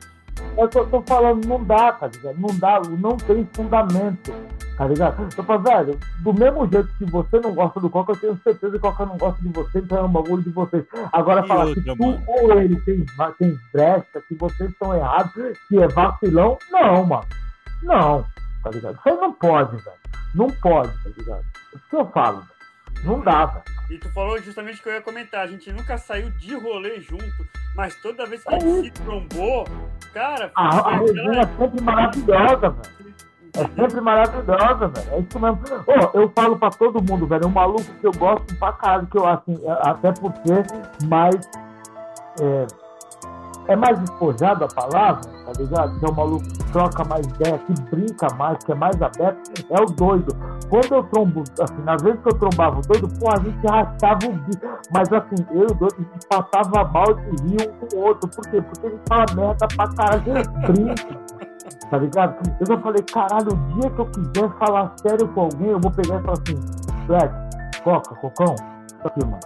Eu 0.56 0.68
tô, 0.68 0.84
tô, 0.86 1.02
falando, 1.02 1.46
não 1.46 1.62
dá, 1.62 1.92
tá 1.92 2.06
ligado? 2.06 2.38
Não 2.38 2.58
dá, 2.58 2.80
não 2.98 3.16
tem 3.16 3.48
fundamento, 3.54 4.32
tá 4.76 4.86
ligado? 4.86 5.28
Eu 5.36 5.44
falo, 5.44 5.62
velho, 5.62 5.98
do 6.18 6.34
mesmo 6.34 6.70
jeito 6.70 6.88
que 6.98 7.04
você 7.06 7.40
não 7.40 7.54
gosta 7.54 7.80
do 7.80 7.88
Coca, 7.88 8.12
eu 8.12 8.16
tenho 8.16 8.40
certeza 8.42 8.72
que 8.72 8.78
o 8.78 8.80
Coca 8.80 9.06
não 9.06 9.16
gosta 9.16 9.40
de 9.40 9.48
você, 9.48 9.78
então 9.78 9.98
é 9.98 10.02
um 10.02 10.12
bagulho 10.12 10.42
de 10.42 10.50
vocês. 10.50 10.84
Agora, 11.12 11.44
e 11.44 11.48
falar 11.48 11.66
outra, 11.66 11.82
que 11.82 11.96
tu 11.96 11.96
mano. 11.96 12.22
ou 12.26 12.52
ele 12.60 12.80
tem, 12.80 13.06
tem 13.38 13.58
brecha, 13.72 14.22
que 14.28 14.34
vocês 14.34 14.70
estão 14.70 14.94
errados, 14.94 15.32
que 15.68 15.78
é 15.78 15.88
vacilão, 15.88 16.58
não, 16.70 17.06
mano. 17.06 17.26
Não, 17.82 18.24
tá 18.62 18.70
ligado? 18.70 18.96
Isso 18.98 19.08
aí 19.08 19.16
não 19.16 19.32
pode, 19.32 19.76
velho. 19.76 19.96
Não 20.34 20.46
pode, 20.48 20.92
tá 21.02 21.10
ligado? 21.16 21.44
É 21.72 21.76
isso 21.76 21.88
que 21.88 21.96
eu 21.96 22.06
falo, 22.06 22.40
velho. 22.40 23.04
Não 23.04 23.20
dá, 23.20 23.46
velho. 23.46 23.79
E 23.90 23.98
tu 23.98 24.08
falou 24.12 24.40
justamente 24.40 24.78
o 24.78 24.82
que 24.84 24.88
eu 24.88 24.92
ia 24.92 25.02
comentar. 25.02 25.42
A 25.42 25.46
gente 25.48 25.72
nunca 25.72 25.98
saiu 25.98 26.30
de 26.30 26.54
rolê 26.54 27.00
junto, 27.00 27.46
mas 27.74 27.96
toda 27.96 28.24
vez 28.24 28.44
que 28.44 28.54
a 28.54 28.58
gente 28.60 28.84
se 28.84 28.90
trombou, 29.02 29.66
cara. 30.14 30.52
A, 30.54 30.68
a 30.68 30.96
resenha 30.98 31.40
é 31.40 31.58
sempre 31.58 31.82
maravilhosa, 31.82 32.70
velho. 32.70 33.00
É 33.52 33.66
sempre 33.66 34.00
maravilhosa, 34.00 34.88
velho. 34.88 35.10
É 35.10 35.18
isso 35.18 35.40
mesmo. 35.40 35.60
Oh, 35.88 36.18
eu 36.20 36.30
falo 36.30 36.56
pra 36.56 36.70
todo 36.70 37.02
mundo, 37.02 37.26
velho. 37.26 37.42
É 37.42 37.46
um 37.48 37.50
maluco 37.50 37.92
que 38.00 38.06
eu 38.06 38.12
gosto 38.12 38.54
pra 38.56 38.72
caralho, 38.74 39.08
que 39.08 39.18
eu, 39.18 39.26
assim, 39.26 39.58
é, 39.64 39.70
até 39.88 40.12
porque, 40.12 40.52
mas. 41.08 41.50
É, 42.40 42.66
é 43.70 43.76
mais 43.76 43.98
despojado 44.00 44.64
a 44.64 44.68
palavra, 44.68 45.20
tá 45.20 45.52
ligado? 45.56 45.98
Que 45.98 46.04
é 46.04 46.08
o 46.08 46.14
maluco 46.14 46.42
que 46.42 46.72
troca 46.72 47.04
mais 47.04 47.24
ideia, 47.24 47.56
que 47.58 47.72
brinca 47.82 48.26
mais, 48.34 48.58
que 48.64 48.72
é 48.72 48.74
mais 48.74 49.00
aberto, 49.00 49.64
é 49.70 49.80
o 49.80 49.86
doido. 49.86 50.36
Quando 50.68 50.92
eu 50.92 51.04
trombo, 51.04 51.44
assim, 51.60 51.82
nas 51.84 52.02
vezes 52.02 52.20
que 52.20 52.28
eu 52.28 52.38
trombava 52.38 52.78
o 52.78 52.82
doido, 52.82 53.08
pô, 53.20 53.30
a 53.30 53.36
gente 53.36 53.66
arrastava 53.68 54.26
o 54.26 54.32
bico. 54.32 54.66
Mas 54.92 55.12
assim, 55.12 55.46
eu 55.52 55.62
e 55.62 55.64
o 55.66 55.74
doido, 55.74 55.96
a 55.98 56.02
gente 56.02 56.26
passava 56.28 56.84
mal 56.84 57.14
de 57.14 57.22
rir 57.44 57.70
um 57.70 57.86
com 57.86 57.96
o 57.96 58.00
outro. 58.00 58.28
Por 58.28 58.50
quê? 58.50 58.60
Porque 58.60 58.86
a 58.86 58.90
gente 58.90 59.02
fala 59.08 59.26
merda 59.34 59.68
pra 59.76 59.88
caralho, 59.94 60.22
brinca. 60.66 61.20
Tá 61.90 61.98
ligado? 61.98 62.36
Eu 62.60 62.66
já 62.66 62.78
falei, 62.80 63.02
caralho, 63.02 63.52
o 63.52 63.80
dia 63.80 63.90
que 63.90 64.00
eu 64.00 64.06
quiser 64.06 64.50
falar 64.58 64.92
sério 65.00 65.28
com 65.28 65.42
alguém, 65.42 65.68
eu 65.68 65.80
vou 65.80 65.92
pegar 65.92 66.18
e 66.18 66.22
falar 66.22 66.32
assim, 66.32 67.06
Black, 67.06 67.34
Coca, 67.84 68.14
Cocão, 68.16 68.54
tá 69.02 69.08
aqui, 69.08 69.24
mano. 69.24 69.40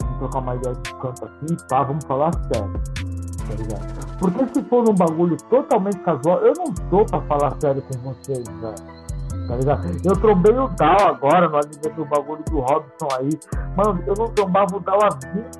Vamos 0.00 0.18
trocar 0.18 0.38
uma 0.38 0.54
ideia 0.54 0.74
de 0.74 0.94
canto 0.94 1.24
aqui, 1.24 1.56
pá, 1.68 1.82
vamos 1.82 2.04
falar 2.04 2.30
sério. 2.52 3.13
Tá 3.48 3.54
ligado? 3.54 4.18
Porque 4.18 4.54
se 4.54 4.62
for 4.64 4.88
um 4.88 4.94
bagulho 4.94 5.36
totalmente 5.50 5.98
casual, 5.98 6.38
eu 6.40 6.52
não 6.56 6.72
tô 6.90 7.04
pra 7.04 7.20
falar 7.22 7.54
sério 7.60 7.82
com 7.82 7.98
vocês, 7.98 8.44
velho. 8.60 9.48
Tá 9.48 9.56
ligado? 9.56 9.86
Eu 10.04 10.16
trombei 10.16 10.56
o 10.56 10.68
Dal 10.68 11.08
agora 11.08 11.48
no 11.48 11.56
anime 11.56 11.94
do 11.96 12.04
bagulho 12.04 12.42
do 12.50 12.60
Robson 12.60 13.08
aí. 13.18 13.30
Mano, 13.76 14.02
eu 14.06 14.14
não 14.16 14.28
trombava 14.30 14.76
o 14.76 14.80
Dal 14.80 14.98
há 15.02 15.08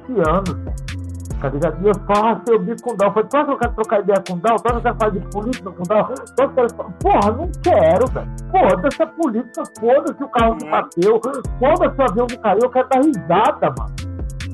20 0.08 0.28
anos, 0.28 0.50
velho 0.50 1.04
tá 1.44 1.50
ligado? 1.50 1.84
E 1.84 1.88
eu 1.88 1.94
faço 2.06 2.42
eu 2.48 2.58
bico 2.58 2.82
com 2.82 2.90
o 2.92 2.96
Dal. 2.96 3.12
Falei, 3.12 3.28
acha 3.34 3.44
que 3.44 3.50
eu 3.50 3.58
quero 3.58 3.74
trocar 3.74 4.00
ideia 4.00 4.24
com 4.26 4.34
o 4.34 4.36
Dal? 4.36 4.54
Acha 4.54 4.62
que 4.62 4.76
eu 4.76 4.82
quero 4.82 4.96
fazer 4.98 5.20
política 5.30 5.70
com 5.70 5.82
o 5.82 5.86
Dal? 5.86 6.04
Tu 6.04 6.12
acha 6.12 6.34
que 6.34 6.42
eu 6.42 6.50
quero... 6.50 6.74
Porra, 6.74 7.32
não 7.32 7.50
quero, 7.62 8.06
velho. 8.06 8.30
Foda-se 8.50 9.02
a 9.02 9.06
política, 9.06 9.62
foda-se 9.78 10.24
o 10.24 10.28
carro 10.28 10.56
que 10.56 10.70
bateu, 10.70 11.20
foda-se 11.58 12.00
o 12.00 12.02
avião 12.02 12.26
que 12.26 12.38
caiu, 12.38 12.60
eu 12.62 12.70
quero 12.70 12.88
dar 12.88 13.00
risada, 13.02 13.74
mano. 13.78 13.94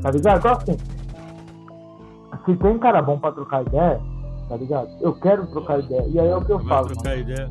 Tá 0.02 0.10
ligado? 0.10 0.38
Então 0.38 0.52
assim, 0.52 0.76
se 2.52 2.58
tem 2.58 2.78
cara 2.78 3.00
bom 3.02 3.18
pra 3.18 3.32
trocar 3.32 3.62
ideia, 3.66 4.00
tá 4.48 4.56
ligado? 4.56 4.88
Eu 5.00 5.14
quero 5.14 5.46
trocar 5.48 5.78
ideia. 5.80 6.04
E 6.08 6.18
aí 6.18 6.28
é 6.28 6.36
o 6.36 6.44
que 6.44 6.52
eu 6.52 6.58
vai 6.58 6.68
falo. 6.68 6.86
Trocar 6.88 7.10
mano. 7.10 7.20
ideia. 7.22 7.48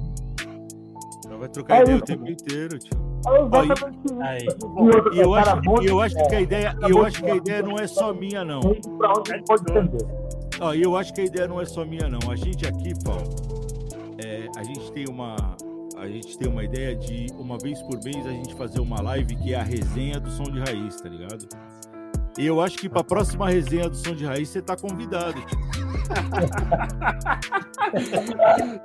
Vai 1.40 1.48
trocar 1.50 1.78
É 1.78 1.82
ideia 1.84 1.96
isso, 1.96 2.04
o 2.04 2.08
tempo 2.08 2.22
mano. 2.22 2.32
inteiro, 2.34 2.80
tio. 2.80 3.00
É 3.28 3.42
exatamente 3.42 4.00
isso. 4.06 4.22
Aí. 4.22 4.48
E 5.14 5.20
eu 5.20 5.34
acho, 5.36 5.62
bom 5.62 5.82
eu 5.82 6.02
acho 6.02 6.16
que 6.16 6.36
a 6.36 6.42
ideia, 6.42 6.76
e 6.86 6.92
eu 6.92 7.06
acho 7.06 7.24
que 7.24 7.32
a 7.32 7.36
ideia 7.36 7.62
não 7.64 7.76
é 7.78 7.88
só 7.88 8.14
minha, 8.14 8.44
não. 8.44 8.60
pra 8.60 9.14
onde 9.18 9.44
pode 9.46 9.72
entender. 9.72 10.06
Ó, 10.60 10.74
e 10.74 10.82
eu 10.84 10.98
acho 10.98 11.14
que 11.14 11.22
a 11.22 11.24
ideia 11.26 11.48
não 11.48 11.62
é 11.62 11.66
só 11.66 11.86
minha, 11.86 12.10
não. 12.10 12.20
A 12.30 12.36
gente 12.36 12.68
aqui, 12.68 12.92
Paulo, 13.06 13.24
é, 14.22 14.48
a 14.58 14.64
gente 14.64 14.92
tem 14.92 15.06
uma. 15.08 15.36
A 15.98 16.08
gente 16.08 16.38
tem 16.38 16.50
uma 16.52 16.64
ideia 16.64 16.94
de 16.96 17.28
uma 17.38 17.58
vez 17.58 17.82
por 17.84 18.02
mês 18.04 18.26
a 18.26 18.32
gente 18.32 18.54
fazer 18.56 18.80
uma 18.82 19.02
live 19.02 19.36
que 19.38 19.54
é 19.54 19.60
a 19.60 19.64
resenha 19.64 20.20
do 20.20 20.30
som 20.32 20.44
de 20.44 20.60
raiz, 20.60 20.96
tá 21.02 21.08
ligado? 21.10 21.46
E 22.38 22.46
eu 22.46 22.62
acho 22.62 22.78
que 22.78 22.88
pra 22.88 23.04
próxima 23.04 23.50
resenha 23.50 23.90
do 23.90 23.96
som 23.96 24.14
de 24.16 24.26
raiz 24.26 24.48
você 24.50 24.62
tá 24.62 24.76
convidado. 24.78 25.34
tio. 25.42 25.60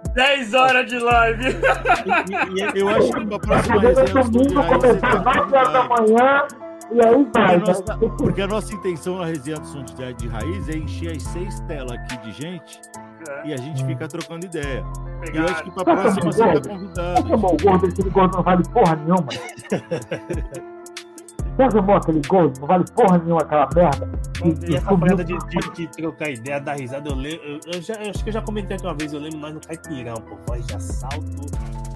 10 0.14 0.55
horas 0.55 0.86
de 0.90 0.98
live. 0.98 1.44
E- 1.44 1.50
e- 1.52 2.62
e- 2.76 2.81
Eu 2.81 2.89
acho 2.89 3.12
que 3.12 3.26
pra 3.26 3.39
próxima 3.39 3.81
Chegando 3.81 3.98
resenha 3.98 4.24
do 4.24 4.32
som 4.32 4.42
de 4.42 4.55
raiz 4.55 4.68
você 4.70 4.89
começar 4.89 5.23
tá 5.23 5.31
às 5.31 5.36
9 5.36 5.56
horas 5.56 5.73
da 5.73 5.89
convidado. 5.89 6.47
e 6.92 7.00
aí 7.00 7.14
Porque 7.24 7.39
vai. 7.39 7.55
a, 7.55 7.58
nossa, 7.58 7.97
né? 7.97 8.10
porque 8.18 8.42
a 8.42 8.47
nossa 8.47 8.74
intenção 8.74 9.18
na 9.18 9.24
resenha 9.26 9.56
do 9.58 9.66
som 9.66 9.82
de, 9.84 9.94
raiz 10.28 10.68
é 10.68 10.76
encher 10.76 11.16
as 11.16 11.23
seis 11.23 11.60
telas 11.60 11.92
aqui 11.92 12.16
de 12.18 12.32
gente 12.32 12.81
É, 13.28 13.47
e 13.48 13.55
a 13.55 13.56
gente 13.56 13.84
fica 13.84 14.08
trocando 14.08 14.44
ideia. 14.47 14.84
E 15.23 15.26
pegar- 15.26 15.40
eu 15.42 15.48
acho 15.48 15.64
que 15.64 15.70
pra 15.70 15.84
próxima 15.84 16.32
você 16.32 16.39
tá 16.60 16.68
convidado. 16.68 17.28
Chamou 17.28 17.55
o 17.55 17.56
gordo, 17.62 17.86
aquele 17.86 18.10
gordo 18.10 18.36
não 18.36 18.42
vale 18.42 18.62
porra 18.70 18.97
nenhuma. 18.97 19.26
Você 21.57 21.70
chamou 21.70 21.97
aquele 21.97 22.20
gordo, 22.26 22.60
não 22.60 22.66
vale 22.66 22.84
porra 22.97 23.18
nenhuma 23.18 23.41
aquela 23.42 23.68
merda. 23.74 24.08
E 24.44 24.73
E, 24.73 24.76
essa 24.76 24.97
parada 24.97 25.24
de, 25.24 25.39
de, 25.39 25.73
de 25.73 25.86
trocar 25.89 26.31
ideia, 26.31 26.60
dar 26.60 26.74
risada, 26.74 27.08
eu 27.08 27.15
lembro. 27.15 27.41
Eu, 27.44 27.60
eu 27.74 27.83
já, 27.83 27.94
eu 27.94 28.10
acho 28.10 28.24
que 28.24 28.31
eu 28.31 28.33
já 28.34 28.42
comentei 28.42 28.76
aqui 28.76 28.86
uma 28.86 28.94
vez, 28.94 29.12
eu 29.12 29.20
lembro 29.20 29.39
nós 29.39 29.55
no 29.55 29.60
Caipirão, 29.60 30.15
pô, 30.16 30.36
voz 30.49 30.66
de 30.66 30.74
assalto, 30.74 31.24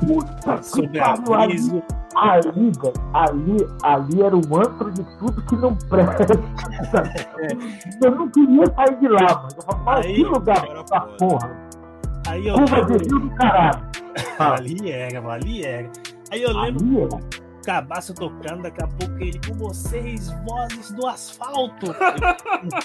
Puta 0.06 0.58
que 0.58 0.64
sobre 0.64 1.00
ali, 1.00 1.34
aviso. 1.34 1.82
ali, 2.14 2.70
velho, 2.70 2.92
ali, 3.14 3.56
ali 3.82 4.22
era 4.22 4.36
o 4.36 4.56
antro 4.56 4.92
de 4.92 5.02
tudo 5.18 5.42
que 5.42 5.56
não 5.56 5.74
presta. 5.74 6.34
Eu 8.04 8.10
não 8.12 8.28
queria 8.30 8.66
sair 8.66 9.00
de 9.00 9.08
lá, 9.08 9.20
mano. 9.22 9.48
Eu 9.56 9.62
falava, 9.62 9.84
mas 9.84 10.06
Aí, 10.06 10.14
que 10.14 10.22
lugar 10.24 10.64
era 10.70 10.80
essa 10.80 11.00
foda. 11.00 11.16
porra? 11.18 11.56
Aí 12.28 12.46
eu 12.46 12.54
Curva 12.54 12.84
de 12.84 13.04
rio 13.08 13.20
do 13.20 13.30
caralho. 13.30 13.88
Ali 14.38 14.90
era, 14.92 15.32
ali 15.32 15.64
era. 15.64 15.90
Aí 16.30 16.42
eu 16.42 16.52
lembro 16.52 16.84
Ali 16.84 17.00
era. 17.00 17.47
Cabaço 17.64 18.14
tocando, 18.14 18.62
daqui 18.62 18.82
a 18.82 18.86
pouco 18.86 19.14
ele 19.22 19.38
com 19.46 19.54
vocês, 19.54 20.30
vozes 20.46 20.90
do 20.92 21.06
asfalto. 21.06 21.94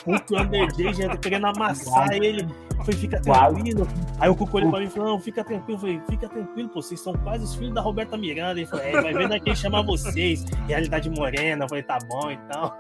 O 0.05 0.19
Cuco 0.19 0.37
Underday 0.39 0.93
já 0.93 1.17
querendo 1.17 1.47
amassar 1.47 2.11
ele. 2.11 2.47
Foi, 2.85 2.93
fica 2.93 3.19
tranquilo. 3.19 3.87
Aí 4.19 4.29
o 4.29 4.35
Cuco 4.35 4.57
olhou 4.57 4.69
pra 4.69 4.79
mim 4.79 4.85
e 4.85 4.89
falou: 4.89 5.09
Não, 5.09 5.19
fica 5.19 5.43
tranquilo. 5.43 5.77
Eu 5.77 5.79
falei: 5.79 6.01
Fica 6.09 6.29
tranquilo, 6.29 6.69
pô, 6.69 6.81
vocês 6.81 6.99
são 6.99 7.13
quase 7.13 7.43
os 7.43 7.55
filhos 7.55 7.73
da 7.73 7.81
Roberta 7.81 8.17
Miranda. 8.17 8.59
Ele 8.59 8.67
falou: 8.67 8.85
É, 8.85 9.01
vai 9.01 9.13
vendo 9.13 9.39
quem 9.41 9.55
chama 9.55 9.81
vocês. 9.81 10.45
Realidade 10.67 11.09
morena. 11.09 11.65
Eu 11.65 11.69
falei: 11.69 11.83
Tá 11.83 11.97
bom 12.07 12.29
então. 12.29 12.73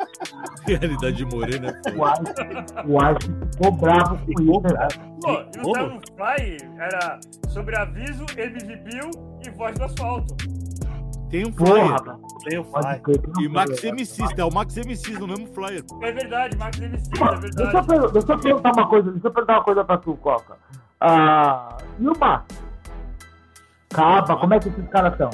Realidade 0.66 1.24
morena 1.26 1.80
O 2.86 3.00
Einstein 3.00 3.36
ficou 3.52 3.72
bravo 3.72 4.18
com 4.18 4.26
Ficou 4.26 4.44
isso. 4.44 4.60
né? 4.62 4.68
bravo. 4.68 5.10
Pô, 5.20 5.32
e 5.56 5.82
o 5.82 6.00
Fly 6.16 6.56
era 6.78 7.20
sobre 7.48 7.76
aviso, 7.76 8.24
MV 8.36 8.76
Bill 8.76 9.10
e 9.46 9.50
voz 9.50 9.74
do 9.76 9.84
asfalto. 9.84 10.34
Tem 11.30 11.46
um 11.46 11.52
Porra, 11.52 11.96
flyer. 12.42 12.64
falei: 12.64 12.98
crer 13.00 13.18
que 13.22 13.28
não 13.28 13.40
E 13.42 13.48
Max. 13.48 13.84
MCs, 13.84 14.38
é 14.38 14.44
o 14.44 14.52
Max 14.52 14.76
MCs 14.76 15.18
no 15.18 15.28
mesmo 15.28 15.46
flyer. 15.54 15.84
É 16.02 16.12
verdade, 16.12 16.56
Max 16.56 16.80
MC, 16.80 17.10
é 17.14 17.18
Mano, 17.20 17.40
Deixa 17.40 17.60
eu, 17.60 17.64
verdade. 17.64 17.86
per- 17.86 18.10
deixa 18.12 18.32
eu 18.32 18.38
perguntar 18.38 18.72
uma 18.72 18.88
coisa, 18.88 19.10
deixa 19.12 19.26
eu 19.28 19.32
perguntar 19.32 19.52
uma 19.58 19.64
coisa 19.64 19.84
pra 19.84 19.98
tu, 19.98 20.16
Coca. 20.16 20.56
Ah, 21.00 21.76
e 21.98 22.08
o 22.08 22.18
Max? 22.18 22.44
Caba, 23.90 24.36
como 24.36 24.54
é 24.54 24.58
que 24.60 24.68
esses 24.68 24.88
caras 24.88 25.12
estão? 25.12 25.30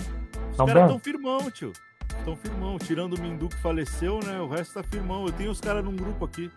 Os 0.50 0.56
caras 0.56 0.74
bem? 0.74 0.86
tão 0.88 0.98
firmão, 0.98 1.50
tio. 1.50 1.72
Tão 2.24 2.36
firmão. 2.36 2.78
Tirando 2.78 3.14
o 3.14 3.20
Mindu 3.20 3.48
que 3.48 3.56
faleceu, 3.56 4.18
né? 4.24 4.40
O 4.40 4.48
resto 4.48 4.74
tá 4.74 4.82
firmão. 4.82 5.26
Eu 5.26 5.32
tenho 5.32 5.50
os 5.50 5.60
caras 5.60 5.84
num 5.84 5.94
grupo 5.94 6.24
aqui. 6.24 6.50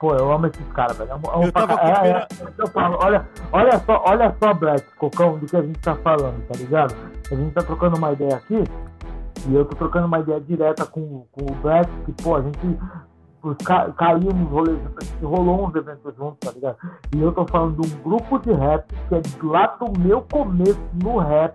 Pô, 0.00 0.14
eu 0.14 0.32
amo 0.32 0.46
esses 0.46 0.66
caras, 0.72 0.96
velho. 0.96 1.10
Eu 1.10 1.52
tava 1.52 1.74
é, 1.74 2.10
é, 2.10 2.26
eu 2.56 2.66
falo. 2.68 2.96
Olha, 3.02 3.28
olha 3.52 3.78
só, 3.80 4.02
olha 4.06 4.34
só, 4.42 4.54
Black, 4.54 4.96
Cocão, 4.96 5.38
do 5.38 5.44
que 5.44 5.54
a 5.54 5.62
gente 5.62 5.78
tá 5.80 5.94
falando, 5.96 6.42
tá 6.46 6.58
ligado? 6.58 6.94
A 7.30 7.34
gente 7.34 7.52
tá 7.52 7.62
trocando 7.62 7.98
uma 7.98 8.12
ideia 8.12 8.34
aqui, 8.34 8.64
e 9.46 9.54
eu 9.54 9.64
tô 9.66 9.76
trocando 9.76 10.06
uma 10.06 10.20
ideia 10.20 10.40
direta 10.40 10.86
com, 10.86 11.26
com 11.30 11.52
o 11.52 11.54
Black, 11.56 11.90
que, 12.06 12.12
pô, 12.22 12.36
a 12.36 12.40
gente 12.40 12.78
os 13.42 13.56
ca, 13.58 13.90
caiu 13.92 14.32
nos 14.32 14.50
rolês, 14.50 14.78
a 14.78 15.04
gente 15.04 15.24
rolou 15.24 15.66
uns 15.66 15.74
eventos 15.74 16.14
juntos, 16.16 16.38
tá 16.40 16.52
ligado? 16.52 16.76
E 17.14 17.20
eu 17.20 17.32
tô 17.32 17.46
falando 17.46 17.80
de 17.80 17.94
um 17.94 18.02
grupo 18.02 18.38
de 18.38 18.52
rap 18.52 18.86
que 19.08 19.14
é 19.14 19.20
lá 19.42 19.66
do 19.66 19.98
meu 19.98 20.22
começo 20.22 20.80
no 21.02 21.18
rap, 21.18 21.54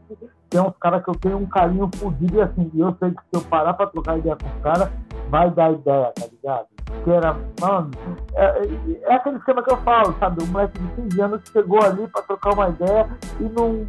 tem 0.55 0.61
uns 0.63 0.77
caras 0.79 1.03
que 1.03 1.09
eu 1.09 1.15
tenho 1.15 1.37
um 1.37 1.45
carinho 1.45 1.89
fodido 1.97 2.37
e 2.37 2.41
assim, 2.41 2.71
e 2.73 2.79
eu 2.79 2.95
sei 2.97 3.11
que 3.11 3.17
se 3.23 3.27
eu 3.33 3.41
parar 3.41 3.73
pra 3.73 3.87
trocar 3.87 4.17
ideia 4.17 4.37
com 4.37 4.47
os 4.47 4.63
caras, 4.63 4.89
vai 5.29 5.49
dar 5.51 5.73
ideia, 5.73 6.13
tá 6.15 6.27
ligado? 6.31 6.65
Que 7.03 7.09
era, 7.11 7.35
mano, 7.59 7.91
é, 8.35 8.45
é- 8.45 9.01
é 9.03 9.15
aquele 9.15 9.35
esquema 9.35 9.61
que 9.61 9.73
eu 9.73 9.77
falo, 9.77 10.15
sabe? 10.17 10.41
Um 10.43 10.47
moleque 10.47 10.79
de 10.79 10.87
15 11.01 11.21
anos 11.21 11.41
que 11.41 11.51
chegou 11.51 11.83
ali 11.83 12.07
pra 12.07 12.21
trocar 12.21 12.53
uma 12.53 12.69
ideia 12.69 13.09
e 13.41 13.43
não. 13.43 13.85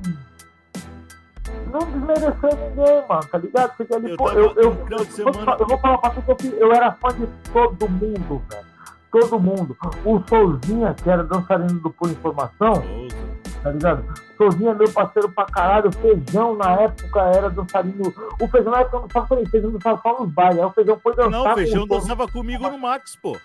Não 1.71 1.79
desmereceu 1.81 2.51
ninguém, 2.69 3.05
mano, 3.09 3.23
tá 3.31 3.39
ligado? 3.39 3.77
Cheguei 3.77 3.97
ali, 3.97 4.11
Eu 4.11 4.17
pô, 4.17 4.31
eu, 4.33 4.53
eu, 4.57 4.77
eu, 4.91 4.99
semana- 5.05 5.57
eu 5.61 5.67
vou 5.67 5.79
falar 5.79 5.99
pra 5.99 6.11
tu 6.11 6.35
que 6.37 6.49
eu 6.49 6.73
era 6.73 6.91
fã 6.93 7.09
de 7.15 7.27
todo 7.53 7.89
mundo, 7.89 8.43
velho. 8.51 8.67
Todo 9.13 9.39
mundo. 9.41 9.77
O 10.05 10.21
Souzinha, 10.29 10.95
que 10.95 11.09
era 11.09 11.23
dançarino 11.23 11.79
do 11.81 11.91
Por 11.91 12.11
Informação, 12.11 12.75
Souza. 12.75 13.26
Tá 13.67 13.73
ligado? 13.73 14.05
Souzinha 14.37 14.71
é 14.71 14.75
meu 14.75 14.91
parceiro 14.93 15.29
pra 15.31 15.45
caralho. 15.47 15.89
O 15.89 15.93
Feijão, 15.93 16.57
na 16.57 16.73
época, 16.83 17.21
era 17.21 17.51
dançarino. 17.51 18.15
O 18.41 18.49
Feijão, 18.49 18.71
na 18.71 18.81
época, 18.81 18.97
eu 18.97 19.01
não 19.01 19.09
tava 19.09 19.27
falando, 19.27 19.51
Feijão 19.51 19.73
dançava 19.73 20.01
só 20.03 20.21
nos 20.21 20.33
bailes. 20.33 20.59
Aí 20.59 20.65
o 20.65 20.71
Feijão 20.71 21.01
foi 21.03 21.17
dançar. 21.17 21.31
Não, 21.31 21.45
com 21.45 21.51
o 21.51 21.55
Feijão 21.55 21.87
dançava 21.87 22.29
comigo 22.29 22.69
no 22.69 22.79
Max, 22.79 23.17
pô. 23.17 23.37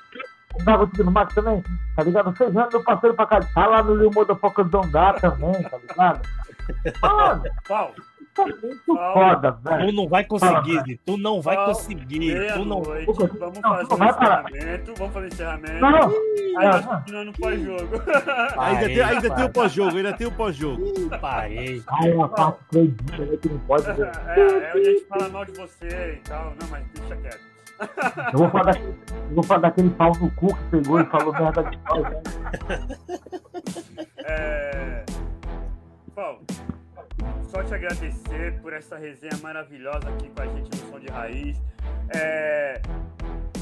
Tava 0.66 0.84
aqui 0.84 1.02
no 1.02 1.12
Max 1.12 1.34
também, 1.34 1.64
tá 1.96 2.04
ligado? 2.04 2.30
O 2.30 2.36
Feijão 2.36 2.64
é 2.64 2.70
meu 2.72 2.84
parceiro 2.84 3.16
pra 3.16 3.26
caralho. 3.26 3.54
Tá 3.54 3.66
lá 3.66 3.82
no 3.82 3.96
Lil 3.96 4.12
Motherfucker 4.14 4.66
Dongá 4.66 5.14
também, 5.14 5.64
tá 5.64 5.78
ligado? 5.78 6.22
Mano, 7.02 7.44
Qual? 7.68 7.96
É 8.38 8.46
muito 8.46 8.86
foda, 8.86 9.52
velho. 9.52 9.88
Tu 9.88 9.94
não 9.94 10.08
vai 10.08 10.24
conseguir, 10.24 10.80
Zé. 10.88 10.98
tu 11.06 11.18
não 11.18 11.42
vai 11.42 11.56
Fala. 11.56 11.68
conseguir. 11.68 12.54
Tu 12.54 12.66
não. 12.66 12.82
Não, 12.82 12.84
vamos 12.84 13.60
não, 13.60 13.72
fazer 13.72 13.90
não 13.90 13.98
um 13.98 14.10
encerramento. 14.10 14.94
Vamos 14.98 15.14
fazer 15.14 15.28
encerramento. 15.28 15.80
Não, 15.80 15.88
Aí 15.90 16.04
não, 16.54 16.72
nós 16.72 16.86
não. 16.86 16.96
continuamos 16.96 17.26
no 17.28 17.34
pós-jogo. 17.34 17.96
Ainda, 17.96 18.56
Parei, 18.56 18.96
tem, 18.96 19.02
ainda 19.04 19.36
tem 19.36 19.46
o 19.46 19.50
pós-jogo, 19.50 19.98
ainda 19.98 20.14
tem 20.14 20.28
o 20.28 20.32
pós-jogo. 20.32 21.10
Parei. 21.20 21.84
Ai, 21.88 22.12
uma 22.12 22.30
parte 22.30 22.60
proibida, 22.70 23.26
né? 23.26 23.38
Que 23.38 23.50
não 23.50 23.60
pode 23.60 23.92
ver. 23.94 24.12
É, 24.28 24.40
é 24.40 24.74
onde 24.76 24.90
a 24.90 24.94
gente 24.94 25.06
fala 25.08 25.30
mal 25.30 25.46
de 25.46 25.52
você 25.52 26.14
e 26.14 26.30
tal. 26.30 26.54
Não, 26.60 26.68
mas 26.70 26.86
deixa 26.94 27.16
quieto. 27.18 27.52
Eu 28.32 28.40
vou 28.40 28.50
falar 28.50 28.64
daquele, 28.66 28.96
eu 29.30 29.36
vou 29.36 29.44
falar 29.44 29.60
daquele 29.60 29.90
pau 29.90 30.12
no 30.20 30.32
cu 30.32 30.56
que 30.56 30.64
pegou 30.66 31.00
e 31.02 31.06
falou 31.06 31.34
merda 31.34 31.64
de 31.64 31.78
né? 31.78 32.22
É... 34.24 35.06
Paulo, 36.14 36.42
só 37.44 37.64
te 37.64 37.74
agradecer 37.74 38.60
por 38.62 38.74
essa 38.74 38.98
resenha 38.98 39.38
maravilhosa 39.42 40.10
aqui 40.10 40.30
com 40.30 40.42
a 40.42 40.48
gente 40.48 40.70
no 40.70 40.90
Som 40.90 41.00
de 41.00 41.08
Raiz. 41.08 41.58
É... 42.16 42.82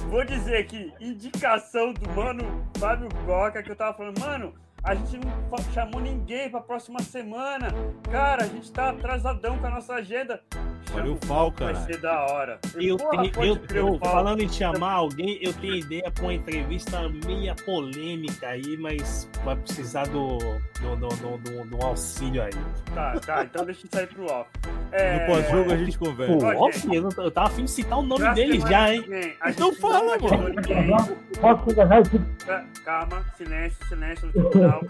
vou 0.09 0.23
dizer 0.23 0.57
aqui, 0.57 0.93
indicação 0.99 1.93
do 1.93 2.09
mano 2.11 2.65
Fábio 2.77 3.09
Coca, 3.25 3.61
que 3.63 3.71
eu 3.71 3.75
tava 3.75 3.95
falando, 3.95 4.19
mano, 4.19 4.53
a 4.83 4.95
gente 4.95 5.17
não 5.17 5.73
chamou 5.73 5.99
ninguém 5.99 6.49
pra 6.49 6.61
próxima 6.61 6.99
semana. 7.01 7.67
Cara, 8.09 8.43
a 8.43 8.47
gente 8.47 8.71
tá 8.71 8.89
atrasadão 8.89 9.57
com 9.59 9.67
a 9.67 9.69
nossa 9.69 9.95
agenda. 9.95 10.41
Olha 10.93 11.11
o 11.11 11.17
Fal, 11.25 11.51
cara. 11.51 11.73
Vai 11.73 11.85
ser 11.85 11.97
da 11.99 12.25
hora. 12.25 12.59
Eu, 12.75 12.97
Porra, 12.97 13.29
tenho, 13.29 13.45
eu, 13.45 13.75
eu 13.75 13.99
falando 13.99 14.41
em 14.41 14.49
chamar 14.49 14.93
alguém, 14.93 15.39
eu 15.41 15.53
tenho 15.53 15.75
ideia 15.75 16.09
pra 16.11 16.23
uma 16.23 16.33
entrevista 16.33 17.07
meia 17.25 17.55
polêmica 17.55 18.47
aí, 18.47 18.77
mas 18.77 19.29
vai 19.43 19.55
precisar 19.55 20.07
do, 20.07 20.37
do, 20.81 20.95
do, 20.95 21.37
do, 21.37 21.65
do 21.65 21.85
auxílio 21.85 22.41
aí. 22.41 22.51
Tá, 22.93 23.19
tá, 23.19 23.43
então 23.43 23.65
deixa 23.65 23.85
eu 23.85 23.89
sair 23.91 24.07
pro 24.07 24.25
off. 24.25 24.49
É... 24.91 25.19
No 25.19 25.33
pós-jogo 25.33 25.71
a 25.71 25.77
gente 25.77 25.97
conversa. 25.97 26.37
Pô, 26.37 26.65
off, 26.65 26.95
eu, 26.95 27.09
eu 27.17 27.31
tava 27.31 27.47
afim 27.47 27.65
de 27.65 27.71
citar 27.71 27.99
o 27.99 28.03
nome 28.03 28.33
dele 28.33 28.59
já, 28.61 28.93
hein? 28.93 29.05
Então 29.47 29.73
fala, 29.75 30.03
mano. 30.03 30.19
Calma, 32.83 33.25
silêncio, 33.37 33.87
silêncio 33.87 34.31
no 34.33 34.51
final. 34.51 34.85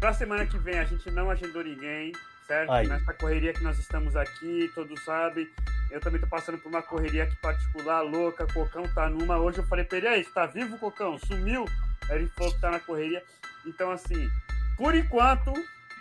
Pra 0.00 0.12
semana 0.12 0.46
que 0.46 0.58
vem 0.58 0.78
a 0.78 0.84
gente 0.84 1.10
não 1.10 1.28
agendou 1.30 1.62
ninguém 1.62 2.12
certo? 2.48 2.72
Aí. 2.72 2.88
Nessa 2.88 3.12
correria 3.12 3.52
que 3.52 3.62
nós 3.62 3.78
estamos 3.78 4.16
aqui, 4.16 4.72
todos 4.74 5.04
sabem. 5.04 5.48
Eu 5.90 6.00
também 6.00 6.20
tô 6.20 6.26
passando 6.26 6.58
por 6.58 6.68
uma 6.68 6.82
correria 6.82 7.24
aqui 7.24 7.36
particular, 7.36 8.00
louca. 8.00 8.46
Cocão 8.52 8.82
tá 8.94 9.08
numa. 9.08 9.38
Hoje 9.38 9.58
eu 9.58 9.66
falei 9.66 9.84
pra 9.84 9.98
ele, 9.98 10.08
aí, 10.08 10.24
você 10.24 10.30
tá 10.30 10.46
vivo, 10.46 10.78
Cocão? 10.78 11.18
Sumiu? 11.18 11.66
Aí 12.08 12.16
ele 12.16 12.28
falou 12.28 12.52
que 12.52 12.60
tá 12.60 12.70
na 12.70 12.80
correria. 12.80 13.22
Então, 13.66 13.90
assim, 13.90 14.28
por 14.76 14.94
enquanto, 14.94 15.52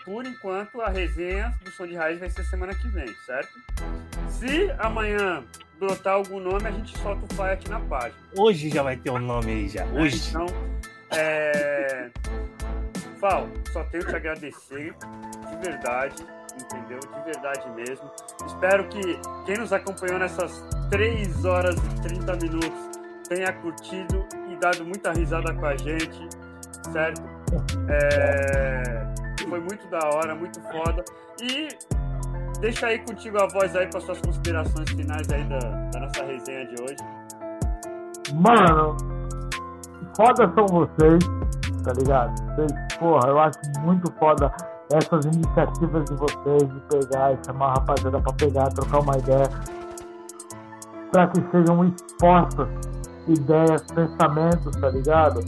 por 0.04 0.26
enquanto, 0.26 0.82
a 0.82 0.90
resenha 0.90 1.54
do 1.64 1.72
Som 1.72 1.88
de 1.88 1.96
Raiz 1.96 2.20
vai 2.20 2.30
ser 2.30 2.44
semana 2.46 2.74
que 2.74 2.88
vem, 2.88 3.14
certo? 3.26 3.54
Se 4.30 4.72
amanhã 4.80 5.44
brotar 5.78 6.14
algum 6.14 6.40
nome, 6.40 6.68
a 6.68 6.72
gente 6.72 6.98
solta 6.98 7.26
o 7.26 7.36
flyer 7.36 7.54
aqui 7.54 7.70
na 7.70 7.80
página. 7.80 8.16
Hoje 8.36 8.70
já 8.70 8.84
vai 8.84 8.96
ter 8.98 9.10
um 9.12 9.20
nome 9.20 9.52
aí 9.52 9.70
já. 9.70 9.86
Hoje. 9.86 10.30
Então, 10.30 10.46
é. 11.12 12.10
Só 13.72 13.84
tenho 13.86 14.06
que 14.06 14.16
agradecer 14.16 14.96
de 15.50 15.56
verdade 15.70 16.38
entendeu? 16.62 17.00
De 17.00 17.32
verdade 17.32 17.70
mesmo. 17.76 18.10
Espero 18.46 18.88
que 18.90 19.02
quem 19.46 19.58
nos 19.58 19.72
acompanhou 19.72 20.20
nessas 20.20 20.64
3 20.90 21.46
horas 21.46 21.76
e 21.76 22.02
30 22.02 22.36
minutos 22.38 22.90
tenha 23.28 23.52
curtido 23.54 24.26
e 24.50 24.56
dado 24.58 24.84
muita 24.86 25.12
risada 25.12 25.54
com 25.54 25.66
a 25.66 25.76
gente, 25.78 26.28
certo? 26.92 27.22
É... 27.90 29.08
Foi 29.48 29.60
muito 29.62 29.88
da 29.88 30.00
hora, 30.10 30.36
muito 30.36 30.62
foda. 30.64 31.04
E 31.42 31.70
deixa 32.60 32.88
aí 32.88 33.00
contigo 33.00 33.42
a 33.42 33.48
voz 33.48 33.76
aí 33.76 33.88
para 33.88 34.02
suas 34.02 34.20
considerações 34.20 34.90
finais 34.90 35.30
aí 35.30 35.44
da, 35.46 35.60
da 35.60 36.00
nossa 36.00 36.24
resenha 36.26 36.66
de 36.66 36.82
hoje. 36.82 36.98
Mano, 38.34 38.98
foda 40.16 40.52
são 40.54 40.66
vocês, 40.68 41.24
tá 41.88 41.94
ligado? 41.94 42.34
Porra, 43.00 43.30
eu 43.30 43.40
acho 43.40 43.60
muito 43.82 44.12
foda 44.20 44.52
essas 44.92 45.26
iniciativas 45.26 46.06
de 46.06 46.16
vocês 46.16 46.74
de 46.74 46.80
pegar 46.90 47.34
e 47.34 47.38
chamar 47.46 47.68
a 47.68 47.74
rapaziada 47.74 48.20
para 48.20 48.34
pegar, 48.34 48.70
trocar 48.70 49.00
uma 49.00 49.18
ideia, 49.18 49.50
para 51.12 51.28
que 51.28 51.42
sejam 51.52 51.86
expostas 51.86 52.68
ideias, 53.28 53.82
pensamentos, 53.94 54.76
tá 54.78 54.90
ligado? 54.90 55.40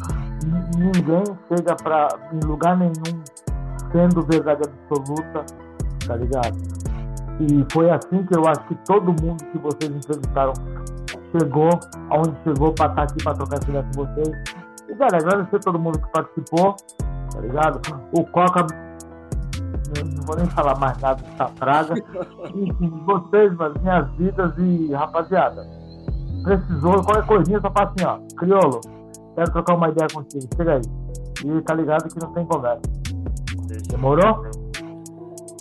Ninguém 0.77 1.24
chega 1.48 1.76
para 1.76 2.08
em 2.34 2.45
lugar 2.45 2.77
nenhum 2.77 3.24
sendo 3.92 4.22
verdade 4.24 4.61
absoluta, 4.68 5.45
tá 6.06 6.16
ligado? 6.16 6.58
E 7.40 7.66
foi 7.72 7.90
assim 7.90 8.24
que 8.24 8.38
eu 8.38 8.45
acho 8.48 8.61
que 8.68 8.76
todo 8.85 9.06
mundo 9.24 9.43
que 9.51 9.58
vocês 9.58 9.90
entrevistaram 9.90 10.53
chegou 11.38 11.69
aonde 12.09 12.35
chegou 12.43 12.74
para 12.74 12.88
estar 12.88 12.95
tá 12.95 13.03
aqui 13.03 13.24
para 13.24 13.34
trocar 13.34 13.64
ideia 13.64 13.84
com 13.84 14.06
vocês. 14.06 14.59
Galera, 15.00 15.18
agradecer 15.18 15.60
todo 15.60 15.80
mundo 15.80 15.98
que 15.98 16.11
participou, 16.11 16.76
tá 17.32 17.40
ligado? 17.40 17.80
O 18.11 18.26
Coca 18.26 18.68
não 20.03 20.24
vou 20.26 20.36
nem 20.36 20.45
falar 20.48 20.78
mais 20.78 20.98
nada 21.00 21.24
dessa 21.24 21.45
praga. 21.45 21.94
Enfim, 22.53 23.03
vocês, 23.06 23.56
mano, 23.56 23.76
minhas 23.82 24.10
vidas 24.18 24.52
e 24.58 24.92
rapaziada. 24.94 25.66
Precisou, 26.44 27.02
qualquer 27.02 27.26
coisinha, 27.26 27.61
só 27.61 27.72
fala 27.72 27.94
assim, 27.95 28.06
ó, 28.06 28.19
criolo, 28.36 28.82
quero 29.36 29.52
trocar 29.53 29.76
uma 29.76 29.88
ideia 29.88 30.08
contigo, 30.14 30.45
chega 30.58 30.74
aí. 30.74 30.82
E 31.45 31.61
tá 31.61 31.76
ligado 31.76 32.10
que 32.10 32.19
não 32.19 32.34
tem 32.34 32.45
conversa. 32.45 32.82
Demorou? 33.90 34.52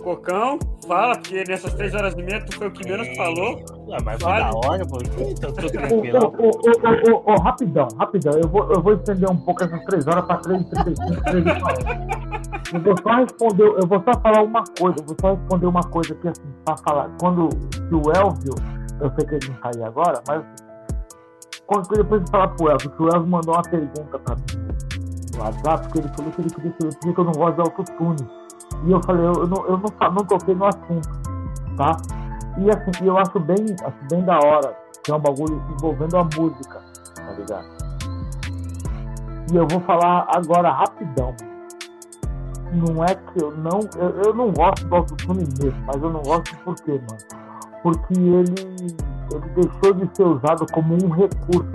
Cocão, 0.03 0.59
fala, 0.87 1.15
porque 1.17 1.45
nessas 1.49 1.75
três 1.75 1.95
horas 1.95 2.15
e 2.15 2.23
meia 2.23 2.45
tu 2.45 2.57
foi 2.57 2.69
o 2.69 2.71
que 2.71 2.89
menos 2.89 3.09
falou. 3.17 3.65
Ah, 3.93 3.99
mas 4.05 4.23
foi 4.23 4.33
da 4.33 4.51
hora, 4.55 4.87
pô. 4.87 4.99
Então, 5.21 5.53
tô 5.53 5.67
tranquilo. 5.67 6.19
Ô, 6.39 7.11
ô, 7.11 7.33
ô, 7.33 7.41
rapidão, 7.41 7.89
rapidão. 7.99 8.33
Eu 8.35 8.49
vou, 8.49 8.73
eu 8.73 8.83
vou 8.83 8.95
estender 8.95 9.31
um 9.31 9.37
pouco 9.37 9.65
essas 9.65 9.85
três 9.85 10.07
horas 10.07 10.25
pra 10.27 10.39
3h35, 10.39 11.23
3h40. 11.25 12.39
Eu 12.75 12.81
vou 12.81 12.95
só 13.03 13.15
responder, 13.17 13.65
eu 13.65 13.87
vou 13.87 14.03
só 14.05 14.21
falar 14.21 14.43
uma 14.43 14.65
coisa, 14.79 14.99
eu 15.01 15.07
vou 15.07 15.17
só 15.21 15.35
responder 15.35 15.67
uma 15.67 15.83
coisa 15.83 16.13
aqui, 16.13 16.29
assim, 16.29 16.43
pra 16.65 16.77
falar. 16.77 17.11
Quando 17.21 17.49
o 17.49 18.13
Elvio, 18.17 18.55
eu 19.01 19.13
sei 19.17 19.27
que 19.27 19.35
ele 19.35 19.49
não 19.49 19.73
sair 19.73 19.85
agora, 19.85 20.23
mas 20.29 20.45
quando 21.67 21.89
depois 21.89 22.25
de 22.25 22.31
falar 22.31 22.49
pro 22.49 22.71
Elvio, 22.71 22.91
que 22.91 23.03
o 23.03 23.09
Elvio 23.09 23.27
mandou 23.27 23.55
uma 23.55 23.63
pergunta 23.63 24.19
pra 24.19 24.35
mim 24.37 24.69
no 25.35 25.43
WhatsApp, 25.45 25.83
porque 25.85 25.99
ele 25.99 26.09
falou 26.17 26.33
que 26.33 26.41
ele 26.41 26.51
queria 26.51 26.73
saber 26.73 27.15
que 27.15 27.21
eu 27.21 27.25
não 27.25 27.33
gosto 27.33 27.55
de 27.55 27.61
autotune. 27.61 28.48
E 28.85 28.93
eu 28.93 29.01
falei, 29.03 29.27
eu 29.27 29.47
não, 29.47 29.67
eu 29.67 29.79
não, 29.79 30.11
não 30.13 30.25
toquei 30.25 30.55
no 30.55 30.67
assunto, 30.67 31.09
tá? 31.77 31.97
E 32.59 32.71
assim, 32.71 33.05
eu 33.05 33.17
acho 33.19 33.39
bem, 33.41 33.65
acho 33.85 33.99
bem 34.11 34.25
da 34.25 34.39
hora, 34.39 34.77
que 35.03 35.11
é 35.11 35.15
um 35.15 35.21
bagulho 35.21 35.63
envolvendo 35.73 36.17
a 36.17 36.25
música, 36.25 36.81
tá 37.15 37.33
ligado? 37.33 37.89
E 39.51 39.57
eu 39.57 39.67
vou 39.67 39.81
falar 39.81 40.27
agora 40.35 40.71
rapidão. 40.71 41.35
Não 42.73 43.03
é 43.03 43.15
que 43.15 43.43
eu 43.43 43.57
não. 43.57 43.81
Eu, 43.97 44.23
eu 44.25 44.35
não 44.35 44.53
gosto 44.53 44.87
do 44.87 44.97
autotune 44.97 45.45
mesmo, 45.59 45.83
mas 45.87 46.03
eu 46.03 46.11
não 46.11 46.21
gosto 46.21 46.55
por 46.59 46.75
quê, 46.75 47.01
mano? 47.09 47.83
Porque 47.83 48.13
ele, 48.13 48.55
ele 49.33 49.49
deixou 49.55 49.95
de 49.95 50.15
ser 50.15 50.25
usado 50.25 50.67
como 50.71 50.95
um 50.95 51.09
recurso. 51.09 51.71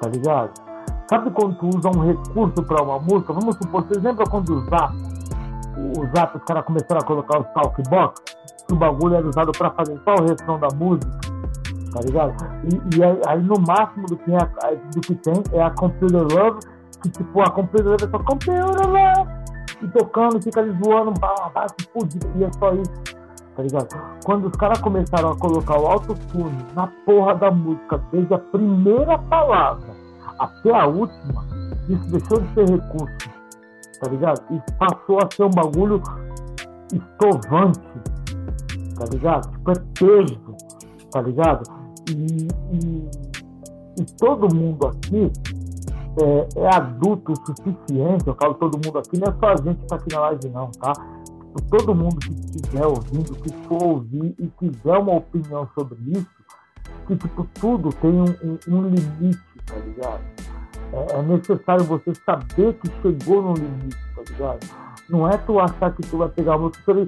Tá 0.00 0.08
ligado? 0.08 0.65
Sabe 1.08 1.30
quando 1.30 1.56
tu 1.56 1.68
usa 1.68 1.88
um 1.88 2.04
recurso 2.04 2.62
para 2.64 2.82
uma 2.82 2.98
música? 2.98 3.32
Vamos 3.32 3.54
supor, 3.56 3.84
você 3.84 4.00
lembra 4.00 4.24
quando 4.28 4.56
o 4.56 4.60
Zap, 4.64 6.36
os 6.36 6.44
caras 6.44 6.64
começaram 6.64 7.00
a 7.00 7.04
colocar 7.04 7.40
os 7.40 7.46
talkbox? 7.52 8.20
Que 8.66 8.74
o 8.74 8.76
bagulho 8.76 9.14
era 9.14 9.28
usado 9.28 9.52
para 9.52 9.70
fazer 9.70 10.00
só 10.04 10.14
o 10.14 10.26
refrão 10.26 10.58
da 10.58 10.66
música, 10.74 11.16
tá 11.92 12.00
ligado? 12.00 12.34
E, 12.64 12.96
e 12.96 13.04
aí, 13.04 13.20
aí, 13.28 13.42
no 13.42 13.54
máximo 13.60 14.06
do 14.06 14.16
que, 14.16 14.32
é, 14.34 14.76
do 14.92 15.00
que 15.00 15.14
tem 15.14 15.42
é 15.52 15.62
a 15.62 15.70
Computer 15.70 16.22
Love, 16.22 16.58
que 17.00 17.10
tipo, 17.10 17.40
a 17.40 17.50
Computer 17.50 17.86
Love 17.86 18.04
é 18.04 18.08
só 18.08 18.18
Computer 18.18 18.88
Love, 18.88 19.30
e 19.82 19.88
tocando, 19.88 20.42
fica 20.42 20.60
ali 20.60 20.76
zoando, 20.82 21.12
fudido, 21.92 22.26
e 22.34 22.44
é 22.44 22.50
só 22.58 22.72
isso 22.72 23.16
tá 23.54 23.62
ligado? 23.62 23.88
Quando 24.22 24.48
os 24.48 24.52
caras 24.52 24.78
começaram 24.80 25.30
a 25.30 25.38
colocar 25.38 25.80
o 25.80 25.86
autotune 25.86 26.58
na 26.74 26.88
porra 27.06 27.34
da 27.36 27.50
música, 27.50 28.02
desde 28.12 28.34
a 28.34 28.38
primeira 28.38 29.16
palavra 29.18 30.05
até 30.38 30.74
a 30.74 30.86
última, 30.86 31.46
isso 31.88 32.10
deixou 32.10 32.40
de 32.40 32.54
ser 32.54 32.68
recurso, 32.68 33.30
tá 34.00 34.10
ligado? 34.10 34.42
E 34.50 34.72
passou 34.78 35.18
a 35.18 35.28
ser 35.34 35.44
um 35.44 35.50
bagulho 35.50 36.02
estovante, 36.92 37.80
tá 38.96 39.04
ligado? 39.10 39.50
Tipo, 39.50 39.70
é 39.70 39.74
peso, 39.98 40.56
tá 41.10 41.22
ligado? 41.22 41.62
E, 42.10 42.48
e, 42.72 43.10
e 44.00 44.04
todo 44.18 44.54
mundo 44.54 44.86
aqui 44.86 45.32
é, 46.18 46.60
é, 46.60 46.74
adulto 46.74 47.32
o 47.32 47.36
suficiente, 47.36 48.26
eu 48.26 48.34
falo 48.34 48.54
todo 48.54 48.80
mundo 48.84 48.98
aqui, 48.98 49.18
não 49.18 49.28
é 49.28 49.36
só 49.38 49.52
a 49.52 49.56
gente 49.56 49.80
que 49.80 49.86
tá 49.86 49.96
aqui 49.96 50.14
na 50.14 50.20
live 50.20 50.48
não, 50.48 50.70
tá? 50.72 50.92
Todo 51.70 51.94
mundo 51.94 52.16
que 52.18 52.30
estiver 52.56 52.86
ouvindo, 52.86 53.34
que 53.36 53.50
for 53.66 53.82
ouvir 53.82 54.34
e 54.38 54.46
tiver 54.58 54.98
uma 54.98 55.16
opinião 55.16 55.68
sobre 55.74 55.98
isso, 56.10 56.28
que 57.06 57.16
tipo, 57.16 57.46
tudo 57.54 57.90
tem 57.94 58.10
um, 58.10 58.24
um, 58.24 58.58
um 58.68 58.82
limite 58.82 59.55
tá 59.66 59.76
ligado? 59.76 60.20
É, 60.92 61.18
é, 61.18 61.22
necessário 61.22 61.84
você 61.84 62.12
saber 62.24 62.74
que 62.74 62.88
chegou 63.02 63.42
no 63.42 63.54
limite, 63.54 63.96
tá 64.14 64.22
ligado? 64.30 64.85
Não 65.08 65.28
é 65.28 65.36
tu 65.38 65.60
achar 65.60 65.94
que 65.94 66.02
tu 66.02 66.18
vai 66.18 66.28
pegar 66.28 66.54
a 66.54 66.58
música 66.58 66.92
e 66.92 67.06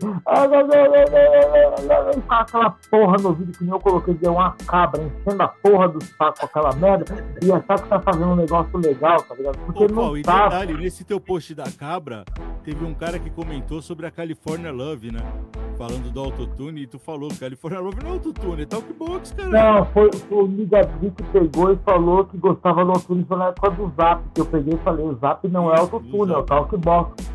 ficar 2.14 2.40
aquela 2.40 2.70
porra 2.88 3.16
no 3.20 3.32
vídeo 3.32 3.52
que 3.52 3.64
nem 3.64 3.72
eu 3.72 3.80
coloquei 3.80 4.14
de 4.14 4.28
uma 4.28 4.52
cabra 4.66 5.02
enchendo 5.02 5.42
a 5.42 5.48
porra 5.48 5.88
do 5.88 6.04
saco 6.04 6.44
aquela 6.44 6.72
merda 6.76 7.04
e 7.42 7.50
achar 7.50 7.82
que 7.82 7.88
tá 7.88 8.00
fazendo 8.00 8.28
um 8.28 8.36
negócio 8.36 8.78
legal, 8.78 9.20
tá 9.22 9.34
ligado? 9.34 9.58
Porque 9.58 9.84
Ô, 9.84 9.88
não 9.88 9.94
Paulo, 9.94 10.22
tá. 10.22 10.46
E 10.46 10.50
detalhe, 10.50 10.74
nesse 10.74 11.04
teu 11.04 11.20
post 11.20 11.54
da 11.56 11.64
cabra, 11.72 12.24
teve 12.62 12.84
um 12.84 12.94
cara 12.94 13.18
que 13.18 13.30
comentou 13.30 13.82
sobre 13.82 14.06
a 14.06 14.10
California 14.12 14.70
Love, 14.70 15.10
né? 15.10 15.20
Falando 15.76 16.10
do 16.10 16.20
autotune, 16.20 16.82
e 16.82 16.86
tu 16.86 16.98
falou 16.98 17.28
que 17.30 17.38
California 17.38 17.80
Love 17.80 18.02
não 18.02 18.10
é 18.10 18.12
autotune, 18.12 18.62
é 18.62 18.66
talkbox, 18.66 19.32
cara. 19.32 19.48
Não, 19.48 19.86
foi, 19.86 20.10
foi 20.12 20.38
o 20.38 20.46
Ligadinho 20.46 21.12
que 21.12 21.22
pegou 21.24 21.72
e 21.72 21.76
falou 21.78 22.24
que 22.24 22.36
gostava 22.36 22.84
do 22.84 22.90
autotune 22.90 23.24
foi 23.24 23.36
na 23.36 23.48
época 23.48 23.70
do 23.70 23.92
Zap, 23.96 24.22
que 24.34 24.40
eu 24.40 24.46
peguei 24.46 24.74
e 24.74 24.78
falei, 24.78 25.04
o 25.04 25.14
Zap 25.14 25.46
não 25.48 25.72
é 25.72 25.78
autotune, 25.78 26.32
é 26.32 26.36
o 26.36 26.42
talkbox, 26.42 27.27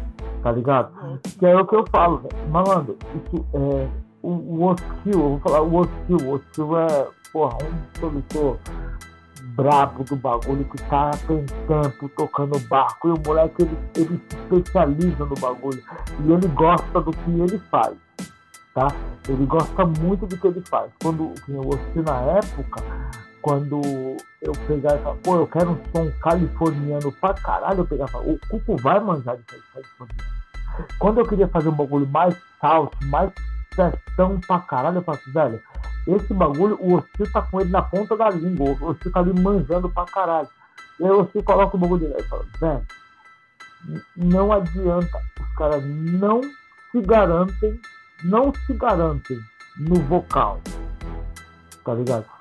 tá 0.44 0.52
ligado? 0.52 1.20
Que 1.40 1.46
é 1.46 1.56
o 1.56 1.66
que 1.66 1.76
eu 1.76 1.86
falo. 1.90 2.22
Malandro, 2.52 2.98
isso 3.16 3.46
é 3.54 3.88
o, 4.22 4.30
o 4.30 4.74
skill, 4.74 5.20
eu 5.20 5.30
vou 5.30 5.40
falar 5.40 5.62
o 5.62 5.82
skill, 5.84 6.32
o 6.32 6.36
skill 6.38 6.78
é 6.78 7.08
porra, 7.32 7.58
um 7.64 8.00
produtor 8.00 8.60
brabo 9.56 10.04
do 10.04 10.16
bagulho 10.16 10.66
que 10.66 10.82
tá 10.84 11.12
tem 11.28 11.46
tempo 11.46 12.10
tocando 12.10 12.60
barco. 12.68 13.10
E 13.10 13.12
o 13.12 13.22
moleque, 13.26 13.64
ele, 13.64 13.78
ele 13.96 14.22
se 14.30 14.38
especializa 14.56 15.26
no 15.26 15.36
bagulho. 15.36 15.84
E 16.26 16.32
ele 16.32 16.48
gosta 16.50 17.02
do 17.02 17.12
que 17.12 17.32
ele 17.32 17.60
faz. 17.70 17.96
Tá? 18.74 18.88
Ele 19.30 19.46
gosta 19.46 19.86
muito 19.86 20.26
do 20.26 20.38
que 20.38 20.48
ele 20.48 20.62
faz. 20.62 20.92
Quando 21.02 21.34
eu 21.48 21.70
assisti 21.74 22.02
na 22.02 22.22
época, 22.22 22.84
quando 23.44 23.82
eu 24.42 24.54
pegar 24.66 24.96
e 24.96 25.04
falar, 25.04 25.16
pô, 25.18 25.36
eu 25.36 25.48
quero 25.48 25.72
um 25.72 25.78
som 25.94 26.10
californiano 26.22 27.12
pra 27.12 27.34
caralho, 27.34 27.80
eu 27.80 27.86
pegar 27.86 28.06
e 28.06 28.12
falar, 28.12 28.26
o 28.26 28.40
Cuco 28.50 28.78
vai 28.78 29.00
manjar 29.02 29.36
de 29.36 29.44
californiano. 29.44 30.34
Quando 30.98 31.20
eu 31.20 31.28
queria 31.28 31.48
fazer 31.50 31.68
um 31.68 31.74
bagulho 31.74 32.08
mais 32.08 32.36
salto, 32.62 32.98
mais 33.08 33.32
testão 33.76 34.40
pra 34.48 34.60
caralho, 34.60 35.00
eu 35.00 35.04
falo 35.04 35.20
velho, 35.28 35.62
esse 36.08 36.34
bagulho, 36.34 36.78
o 36.80 36.96
Ossi 36.96 37.32
tá 37.34 37.42
com 37.42 37.60
ele 37.60 37.70
na 37.70 37.82
ponta 37.82 38.16
da 38.16 38.30
língua, 38.30 38.78
o 38.80 38.92
Ossi 38.92 39.12
tá 39.12 39.20
ali 39.20 39.38
manjando 39.38 39.90
pra 39.90 40.06
caralho. 40.06 40.48
E 40.98 41.04
aí 41.04 41.12
o 41.12 41.44
coloca 41.44 41.76
o 41.76 41.80
bagulho 41.80 42.00
dele 42.00 42.16
e 42.18 42.24
fala, 42.24 42.46
velho, 42.62 42.86
não 44.16 44.54
adianta, 44.54 45.22
os 45.42 45.56
caras 45.58 45.84
não 45.86 46.42
se 46.92 47.02
garantem, 47.02 47.78
não 48.24 48.54
se 48.66 48.74
garantem 48.74 49.38
no 49.78 49.96
vocal, 49.96 50.62
tá 51.84 51.94
ligado? 51.94 52.33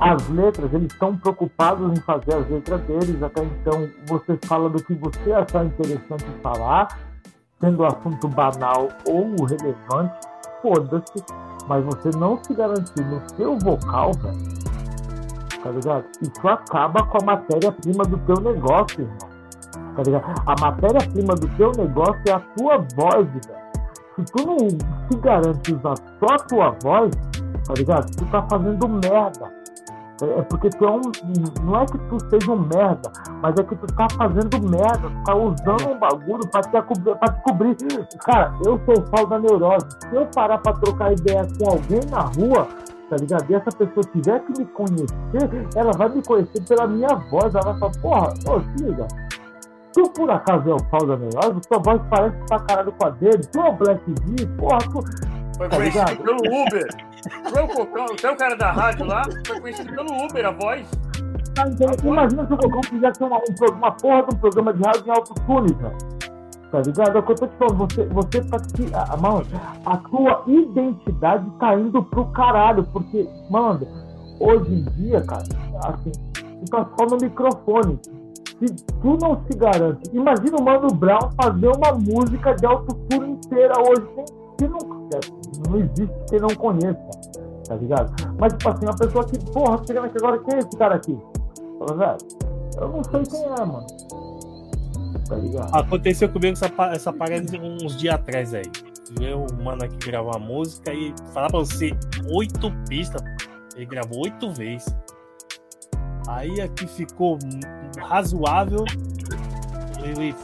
As 0.00 0.28
letras, 0.28 0.72
eles 0.74 0.92
estão 0.92 1.16
preocupados 1.16 1.96
em 1.96 2.00
fazer 2.02 2.34
as 2.34 2.48
letras 2.50 2.80
deles, 2.82 3.22
até 3.22 3.42
então 3.42 3.88
você 4.06 4.38
fala 4.44 4.68
do 4.68 4.82
que 4.82 4.94
você 4.94 5.32
achar 5.32 5.64
interessante 5.64 6.24
falar, 6.42 6.88
sendo 7.60 7.84
assunto 7.84 8.28
banal 8.28 8.88
ou 9.06 9.34
relevante, 9.44 10.18
foda-se, 10.60 11.24
mas 11.68 11.84
você 11.84 12.10
não 12.18 12.42
se 12.42 12.52
garantir 12.54 13.04
no 13.04 13.22
seu 13.36 13.58
vocal, 13.58 14.12
velho, 14.14 14.38
tá 15.62 15.70
ligado? 15.70 16.04
Isso 16.20 16.48
acaba 16.48 17.06
com 17.06 17.18
a 17.22 17.24
matéria-prima 17.24 18.04
do 18.04 18.18
teu 18.18 18.52
negócio, 18.52 19.02
irmão. 19.02 19.34
Tá 19.94 20.02
ligado? 20.02 20.42
A 20.46 20.60
matéria-prima 20.60 21.34
do 21.34 21.48
teu 21.56 21.70
negócio 21.72 22.22
é 22.26 22.32
a 22.32 22.40
tua 22.40 22.78
voz, 22.96 23.26
velho. 23.28 23.64
Se 24.16 24.24
tu 24.24 24.46
não 24.46 24.58
se 24.58 25.18
garante 25.20 25.74
usar 25.74 25.94
só 26.18 26.34
a 26.34 26.38
tua 26.38 26.76
voz, 26.82 27.10
tá 27.66 27.74
ligado? 27.76 28.10
Tu 28.16 28.24
tá 28.26 28.42
fazendo 28.50 28.88
merda. 28.88 29.63
É, 30.24 30.38
é 30.38 30.42
porque 30.42 30.70
tu 30.70 30.84
é 30.84 30.90
um. 30.90 31.00
Não 31.64 31.80
é 31.80 31.86
que 31.86 31.98
tu 31.98 32.18
seja 32.30 32.52
um 32.52 32.60
merda, 32.60 33.12
mas 33.42 33.54
é 33.58 33.62
que 33.62 33.76
tu 33.76 33.86
tá 33.94 34.06
fazendo 34.16 34.68
merda, 34.68 35.10
tu 35.10 35.24
tá 35.24 35.34
usando 35.34 35.90
um 35.90 35.98
bagulho 35.98 36.48
pra 36.48 36.60
te, 36.62 36.70
pra 36.70 37.32
te 37.32 37.42
cobrir. 37.42 37.76
Cara, 38.24 38.54
eu 38.64 38.80
sou 38.84 38.94
o 38.98 39.10
pau 39.10 39.26
da 39.26 39.38
neurose. 39.38 39.86
Se 40.08 40.14
eu 40.14 40.26
parar 40.34 40.58
pra 40.58 40.72
trocar 40.74 41.12
ideia 41.12 41.46
com 41.58 41.70
alguém 41.70 42.00
na 42.10 42.20
rua, 42.20 42.66
tá 43.10 43.16
ligado? 43.16 43.50
E 43.50 43.54
essa 43.54 43.70
pessoa 43.70 44.04
tiver 44.12 44.40
que 44.40 44.60
me 44.60 44.66
conhecer, 44.66 45.68
ela 45.76 45.92
vai 45.92 46.08
me 46.08 46.22
conhecer 46.22 46.62
pela 46.66 46.86
minha 46.86 47.14
voz. 47.30 47.54
Ela 47.54 47.72
vai 47.72 47.78
falar, 47.78 47.92
porra, 48.00 48.34
ô, 48.48 48.60
se 48.60 48.84
liga. 48.84 49.06
Tu 49.92 50.02
por 50.10 50.28
acaso 50.28 50.68
é 50.68 50.74
o 50.74 50.84
pau 50.90 51.06
da 51.06 51.16
neurose, 51.16 51.60
tua 51.68 51.78
voz 51.78 52.00
parece 52.10 52.36
pra 52.48 52.58
caralho 52.60 52.92
com 52.92 53.06
a 53.06 53.10
dele, 53.10 53.38
tu 53.52 53.60
é 53.60 53.68
o 53.68 53.72
Black 53.74 54.02
V, 54.06 54.46
porra, 54.58 54.78
tu. 54.78 55.00
Foi 55.56 55.68
tá 55.68 55.76
conhecido 55.76 56.22
pelo 56.24 56.38
Uber. 56.38 57.13
Foi 57.50 57.62
o 57.62 57.68
Cocão, 57.68 58.06
é 58.22 58.30
o 58.30 58.36
cara 58.36 58.56
da 58.56 58.72
rádio 58.72 59.06
lá, 59.06 59.22
foi 59.46 59.60
conhecido 59.60 59.94
pelo 59.94 60.24
Uber, 60.24 60.46
a 60.46 60.50
voz. 60.50 60.86
Tá, 61.54 61.68
então, 61.68 61.88
imagina 62.04 62.46
se 62.46 62.52
o 62.52 62.58
Cocão 62.58 62.82
fizesse 62.82 63.22
uma, 63.22 63.38
um, 63.38 63.72
uma 63.72 63.92
porra 63.92 64.22
de 64.24 64.34
um 64.34 64.38
programa 64.38 64.74
de 64.74 64.82
rádio 64.82 65.04
em 65.06 65.10
autotune, 65.10 65.74
velho. 65.74 66.14
Tá 66.70 66.80
ligado? 66.80 67.16
É 67.16 67.20
o 67.20 67.22
que 67.22 67.32
eu 67.32 67.36
tô 67.36 67.46
te 67.46 67.56
falando, 67.56 67.76
você, 67.76 68.04
você 68.06 68.40
tá 68.42 68.56
aqui, 68.56 68.92
a, 68.92 69.16
mano, 69.16 69.46
a 69.86 69.96
tua 69.96 70.42
identidade 70.48 71.48
tá 71.60 71.74
indo 71.78 72.02
pro 72.02 72.26
caralho, 72.32 72.82
porque, 72.92 73.28
mano, 73.48 73.86
hoje 74.40 74.74
em 74.74 74.84
dia, 74.96 75.20
cara, 75.22 75.44
assim, 75.84 76.10
tu 76.34 76.70
tá 76.70 76.84
só 76.98 77.06
no 77.06 77.16
microfone. 77.22 78.00
Se 78.58 78.66
tu 79.02 79.18
não 79.20 79.40
se 79.44 79.58
garante, 79.58 80.10
imagina 80.12 80.56
o 80.56 80.64
Mano 80.64 80.88
Brown 80.94 81.30
fazer 81.40 81.68
uma 81.68 81.92
música 81.92 82.54
de 82.54 82.66
autotune 82.66 83.32
inteira 83.32 83.74
hoje, 83.80 84.06
sem, 84.58 84.68
não 84.68 84.78
não 85.68 85.78
existe 85.78 86.14
quem 86.28 86.40
não 86.40 86.54
conheça, 86.54 86.98
tá 87.66 87.74
ligado? 87.76 88.12
Mas, 88.38 88.52
tipo 88.54 88.68
assim, 88.68 88.86
uma 88.86 88.96
pessoa 88.96 89.24
que, 89.24 89.38
porra, 89.52 89.80
chega 89.86 90.04
aqui 90.04 90.18
agora, 90.18 90.38
quem 90.38 90.54
é 90.54 90.58
esse 90.58 90.76
cara 90.76 90.94
aqui? 90.96 91.18
Fala, 91.78 91.96
velho, 91.96 92.18
eu 92.80 92.88
não 92.88 93.04
sei 93.04 93.22
quem 93.22 93.44
é, 93.44 93.64
mano. 93.64 93.86
Tá 95.28 95.36
ligado? 95.36 95.74
Aconteceu 95.74 96.28
comigo 96.28 96.52
essa, 96.52 96.70
essa 96.92 97.12
parada 97.12 97.44
uns 97.58 97.96
dias 97.96 98.14
atrás 98.14 98.52
aí. 98.52 98.64
Um 99.20 99.62
mano 99.62 99.84
aqui 99.84 99.96
gravar 100.10 100.36
uma 100.36 100.46
música 100.46 100.92
e 100.92 101.14
falar 101.32 101.48
pra 101.48 101.60
você, 101.60 101.96
oito 102.32 102.70
pistas. 102.88 103.22
Ele 103.76 103.86
gravou 103.86 104.22
oito 104.24 104.52
vezes. 104.52 104.94
Aí 106.28 106.60
aqui 106.60 106.86
ficou 106.86 107.38
razoável. 107.98 108.84
Ele 110.02 110.34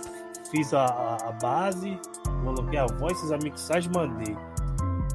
fiz 0.50 0.72
a, 0.74 0.86
a 0.86 1.32
base, 1.40 1.98
coloquei 2.44 2.78
a 2.78 2.86
voz, 2.86 3.20
fiz 3.20 3.32
a 3.32 3.38
mixagem, 3.38 3.90
mandei. 3.94 4.36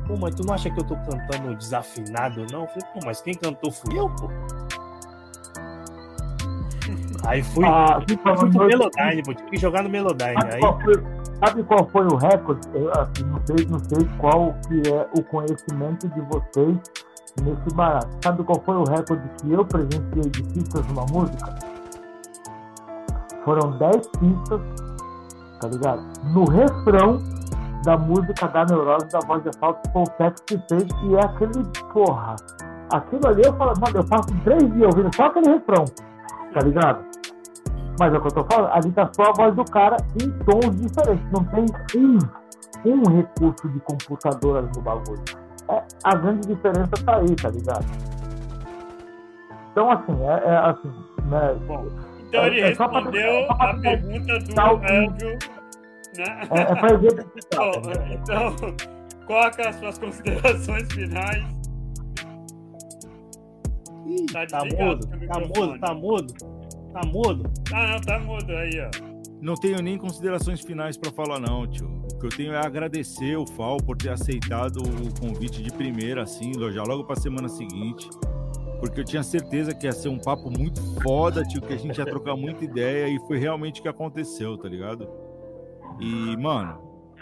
Pô, 0.08 0.16
mas 0.18 0.36
tu 0.36 0.46
não 0.46 0.54
acha 0.54 0.70
que 0.70 0.80
eu 0.80 0.84
tô 0.84 0.96
cantando 0.96 1.56
desafinado, 1.56 2.46
não? 2.52 2.62
Eu 2.62 2.68
falei, 2.68 2.90
pô, 2.94 3.00
mas 3.06 3.22
quem 3.22 3.34
cantou 3.34 3.72
fui 3.72 3.98
eu, 3.98 4.10
pô. 4.10 4.28
Aí 7.26 7.42
fui, 7.42 7.66
ah, 7.66 8.00
fui, 8.08 8.36
fui 8.38 8.52
pro 8.52 8.68
Melodyne, 8.68 9.24
pô, 9.24 9.34
tive 9.34 9.50
que 9.50 9.58
jogar 9.58 9.82
no 9.82 9.90
Melodyne. 9.90 10.40
Sabe, 10.40 10.54
aí... 10.54 10.60
qual 10.60 10.80
foi, 10.80 11.04
sabe 11.44 11.64
qual 11.64 11.90
foi 11.90 12.06
o 12.06 12.16
recorde? 12.16 12.68
Eu, 12.76 12.92
assim, 12.92 13.24
não, 13.24 13.42
sei, 13.48 13.66
não 13.66 13.80
sei 13.80 14.08
qual 14.20 14.56
que 14.68 14.92
é 14.92 15.10
o 15.18 15.24
conhecimento 15.24 16.08
de 16.08 16.22
vocês 16.22 16.78
nesse 17.42 17.76
barato. 17.76 18.10
Sabe 18.24 18.44
qual 18.44 18.62
foi 18.64 18.76
o 18.76 18.84
recorde 18.84 19.28
que 19.42 19.52
eu 19.52 19.66
presenciei 19.66 20.30
de 20.30 20.44
pistas 20.44 20.86
numa 20.88 21.06
música? 21.08 21.56
Foram 23.44 23.76
10 23.78 24.08
pistas, 24.08 24.62
tá 25.62 25.68
ligado? 25.68 26.04
No 26.32 26.46
refrão 26.46 27.24
da 27.86 27.98
música 27.98 28.48
da 28.48 28.66
neurose 28.66 29.08
da 29.10 29.20
voz 29.20 29.44
de 29.44 29.58
falta 29.60 29.80
foi 29.92 30.02
o 30.02 30.12
Pepe 30.12 30.42
que 30.48 30.64
fez, 30.68 30.88
e 31.04 31.16
é 31.16 31.20
aquele, 31.24 31.64
porra, 31.94 32.36
aquilo 32.92 33.28
ali 33.28 33.44
eu 33.46 33.54
falo, 33.56 33.74
mano, 33.80 33.98
eu 33.98 34.06
passo 34.06 34.28
três 34.44 34.74
dias 34.74 34.96
ouvindo 34.96 35.16
só 35.16 35.26
aquele 35.28 35.50
refrão, 35.50 35.86
tá 36.54 36.60
ligado? 36.66 37.06
Mas 38.00 38.14
é 38.14 38.18
o 38.18 38.22
que 38.22 38.28
eu 38.28 38.32
tô 38.32 38.44
falando, 38.44 38.72
ali 38.74 38.92
tá 38.92 39.10
só 39.16 39.30
a 39.30 39.34
voz 39.34 39.56
do 39.56 39.64
cara 39.66 39.98
em 40.22 40.32
tons 40.44 40.82
diferentes, 40.82 41.32
não 41.32 41.46
tem 41.46 41.66
um, 41.96 42.18
um 42.92 43.16
recurso 43.16 43.70
de 43.70 43.80
computador 43.82 44.58
ali 44.58 44.70
no 44.76 44.82
bagulho. 44.82 45.24
É, 45.70 45.84
a 46.04 46.16
grande 46.16 46.48
diferença 46.48 46.92
tá 47.06 47.18
aí, 47.18 47.36
tá 47.36 47.50
ligado? 47.50 47.86
Então, 49.72 49.92
assim, 49.92 50.24
é, 50.24 50.50
é 50.50 50.58
assim, 50.58 50.94
né? 51.30 51.56
Bom, 51.68 51.86
então 52.28 52.44
é, 52.44 52.48
ele 52.48 52.62
é 52.62 52.68
respondeu 52.68 53.48
pra, 53.48 53.72
a 53.72 53.80
pergunta 53.80 54.40
do 54.40 54.62
Elvio 54.62 55.55
né? 56.18 56.48
É, 56.52 56.62
é 56.62 57.56
Bom, 57.56 57.82
né? 57.88 58.20
Então, 58.22 58.56
coloca 59.26 59.70
as 59.70 59.76
suas 59.78 59.98
considerações 59.98 60.92
finais. 60.94 61.44
Ih, 64.06 64.26
tá, 64.32 64.46
tá 64.46 64.64
mudo, 64.64 65.08
tá 65.08 65.40
mudo, 65.40 65.80
tá 65.80 65.94
mudo, 65.94 66.34
tá 66.94 67.02
mudo. 67.08 67.52
Ah, 67.74 67.88
não, 67.88 68.02
tá 68.02 68.20
mudo 68.20 68.52
aí, 68.52 68.80
ó. 68.80 69.16
Não 69.42 69.56
tenho 69.56 69.82
nem 69.82 69.98
considerações 69.98 70.62
finais 70.62 70.98
para 70.98 71.12
falar, 71.12 71.40
não, 71.40 71.68
tio. 71.68 71.88
O 72.12 72.20
que 72.20 72.26
eu 72.26 72.30
tenho 72.30 72.54
é 72.54 72.66
agradecer 72.66 73.36
o 73.36 73.46
Fal 73.46 73.78
por 73.78 73.98
ter 73.98 74.10
aceitado 74.10 74.78
o 74.78 75.20
convite 75.20 75.62
de 75.62 75.72
primeira, 75.72 76.24
assim, 76.24 76.54
já 76.72 76.84
logo 76.84 77.04
para 77.04 77.16
semana 77.16 77.50
seguinte. 77.50 78.10
Porque 78.80 79.00
eu 79.00 79.06
tinha 79.06 79.24
certeza 79.24 79.74
que 79.74 79.86
ia 79.86 79.92
ser 79.92 80.10
um 80.10 80.20
papo 80.20 80.50
muito 80.50 80.82
foda, 81.02 81.44
tio, 81.44 81.62
que 81.62 81.74
a 81.74 81.78
gente 81.78 81.98
ia 81.98 82.06
trocar 82.06 82.36
muita 82.36 82.64
ideia 82.64 83.08
e 83.08 83.20
foi 83.28 83.38
realmente 83.38 83.80
o 83.80 83.84
que 83.84 83.90
aconteceu, 83.90 84.58
tá 84.58 84.70
ligado? 84.70 85.08
E, 86.00 86.38
mano, 86.38 87.14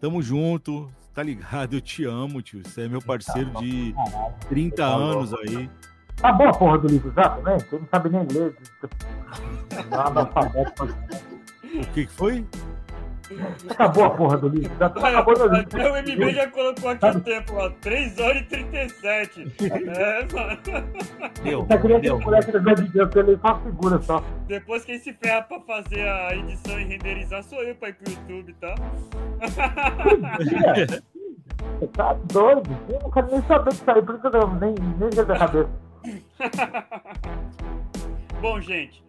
tamo 0.00 0.22
junto, 0.22 0.90
tá 1.14 1.22
ligado? 1.22 1.74
Eu 1.74 1.80
te 1.80 2.04
amo, 2.04 2.42
tio. 2.42 2.62
Você 2.64 2.82
é 2.82 2.88
meu 2.88 3.00
parceiro 3.00 3.50
de 3.60 3.94
30 4.48 4.84
anos 4.84 5.32
aí. 5.34 5.70
Tá 6.16 6.32
boa 6.32 6.50
a 6.50 6.52
porra 6.52 6.78
do 6.78 6.88
livro 6.88 7.12
já 7.14 7.30
também? 7.30 7.58
Você 7.58 7.78
não 7.78 7.88
sabe 7.90 8.10
nem 8.10 8.26
ler. 8.30 8.56
O 11.72 11.86
que, 11.92 12.04
que 12.04 12.12
foi? 12.12 12.44
Acabou 13.68 14.04
a 14.04 14.10
porra 14.10 14.36
do 14.38 14.48
livro. 14.48 14.72
Já 14.78 14.88
tá 14.88 15.08
acabou 15.08 15.34
do 15.34 15.48
livro. 15.48 15.78
O 15.78 16.02
MB 16.02 16.32
já 16.34 16.48
colocou 16.50 16.90
aqui 16.90 17.06
o 17.06 17.20
tempo, 17.20 17.52
ó. 17.54 17.70
3 17.80 18.18
horas 18.18 18.42
e 18.42 18.44
37. 18.44 19.52
É, 19.60 20.26
mano. 20.34 20.58
Deu. 21.42 21.64
Tá 21.66 21.78
querendo 21.78 22.02
deu. 22.02 22.18
de 22.18 22.88
Deus, 22.88 23.16
ele 23.16 23.38
só 23.38 23.58
figura 23.60 24.02
só. 24.02 24.22
Depois 24.46 24.84
quem 24.84 24.98
se 24.98 25.12
ferra 25.12 25.42
pra 25.42 25.60
fazer 25.60 26.08
a 26.08 26.34
edição 26.34 26.80
e 26.80 26.84
renderizar 26.84 27.44
sou 27.44 27.62
eu 27.62 27.74
pra 27.76 27.90
ir 27.90 27.94
pro 27.94 28.12
YouTube, 28.12 28.52
tá? 28.54 28.74
Você 31.78 31.86
tá 31.88 32.14
doido? 32.32 32.70
Eu 32.88 32.98
não 33.00 33.10
quero 33.10 33.30
nem 33.30 33.42
saber 33.42 33.70
disso 33.70 33.90
aí, 33.90 34.02
por 34.02 34.14
isso 34.16 34.26
eu 34.26 34.48
nem, 34.54 34.74
nem 34.98 35.10
da 35.10 35.38
cabeça. 35.38 35.70
Bom, 38.40 38.60
gente, 38.60 39.04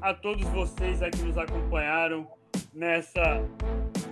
a 0.00 0.14
todos 0.14 0.44
vocês 0.48 1.02
aqui 1.02 1.18
que 1.18 1.24
nos 1.24 1.38
acompanharam 1.38 2.26
nessa 2.74 3.42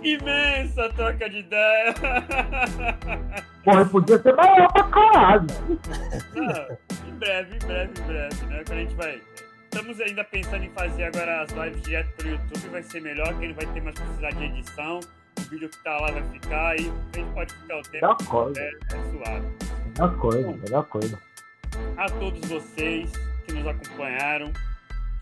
Imensa 0.03 0.89
troca 0.95 1.29
de 1.29 1.39
ideia. 1.39 1.93
Porra, 3.65 3.85
podia 3.85 4.21
ser 4.21 4.35
maior 4.35 4.71
pra 4.71 4.83
caralho. 4.83 5.47
Não, 6.35 7.09
em 7.09 7.17
breve, 7.17 7.55
em 7.55 7.59
breve, 7.65 7.91
em 7.99 8.03
breve, 8.05 8.45
né? 8.45 8.63
Quando 8.65 8.71
a 8.71 8.81
gente 8.81 8.95
vai. 8.95 9.21
Estamos 9.63 9.99
ainda 9.99 10.23
pensando 10.23 10.63
em 10.63 10.69
fazer 10.69 11.03
agora 11.05 11.41
as 11.41 11.51
lives 11.51 11.81
direto 11.81 12.09
pro 12.15 12.29
YouTube, 12.29 12.69
vai 12.69 12.83
ser 12.83 13.01
melhor, 13.01 13.37
que 13.37 13.45
ele 13.45 13.53
vai 13.53 13.65
ter 13.65 13.81
mais 13.81 13.99
possibilidade 13.99 14.37
de 14.37 14.45
edição. 14.45 14.99
O 15.37 15.41
vídeo 15.49 15.69
que 15.69 15.83
tá 15.83 15.99
lá 15.99 16.11
vai 16.11 16.23
ficar 16.23 16.79
e 16.79 16.91
a 17.13 17.17
gente 17.17 17.33
pode 17.33 17.53
ficar 17.53 17.77
o 17.77 17.81
tempo. 17.81 17.93
Melhor 17.93 18.17
coisa. 18.25 18.61
É, 18.61 18.69
é 18.69 19.11
suave. 19.11 19.47
Melhor 19.97 20.17
coisa, 20.17 20.51
melhor 20.51 20.83
coisa. 20.85 21.19
A 21.97 22.09
todos 22.09 22.47
vocês 22.47 23.11
que 23.45 23.53
nos 23.53 23.67
acompanharam, 23.67 24.53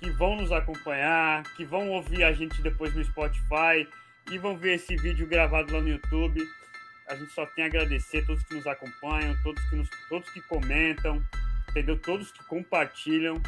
que 0.04 0.12
vão 0.12 0.36
nos 0.36 0.52
acompanhar, 0.52 1.44
que 1.56 1.64
vão 1.64 1.90
ouvir 1.92 2.26
a 2.26 2.34
gente 2.34 2.62
depois 2.62 2.94
no 2.94 3.02
Spotify, 3.06 3.88
que 4.26 4.38
vão 4.38 4.58
ver 4.58 4.76
esse 4.76 4.98
vídeo 4.98 5.26
gravado 5.26 5.74
lá 5.74 5.80
no 5.80 5.88
YouTube. 5.88 6.46
A 7.08 7.16
gente 7.16 7.32
só 7.32 7.46
tem 7.46 7.64
a 7.64 7.68
agradecer 7.68 8.26
todos 8.26 8.44
que 8.44 8.54
nos 8.54 8.68
acompanham, 8.68 9.34
todos 9.44 9.64
que, 9.70 9.78
nos, 9.78 9.90
todos 10.10 10.30
que 10.30 10.42
comentam, 10.42 11.24
entendeu? 11.70 11.98
Todos 11.98 12.34
que 12.34 12.44
compartilham, 12.46 13.42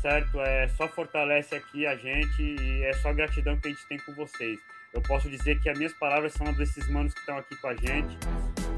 certo? 0.00 0.40
É 0.40 0.68
só 0.68 0.86
fortalece 0.86 1.56
aqui 1.56 1.84
a 1.84 1.96
gente 1.96 2.42
e 2.42 2.84
é 2.84 2.92
só 2.92 3.12
gratidão 3.12 3.58
que 3.58 3.66
a 3.66 3.70
gente 3.70 3.86
tem 3.88 3.98
por 3.98 4.14
vocês. 4.14 4.56
Eu 4.94 5.02
posso 5.02 5.28
dizer 5.28 5.60
que 5.60 5.68
as 5.68 5.76
minhas 5.76 5.92
palavras 5.94 6.32
são 6.32 6.52
desses 6.52 6.88
manos 6.88 7.12
que 7.12 7.20
estão 7.20 7.38
aqui 7.38 7.56
com 7.56 7.66
a 7.66 7.74
gente, 7.74 8.16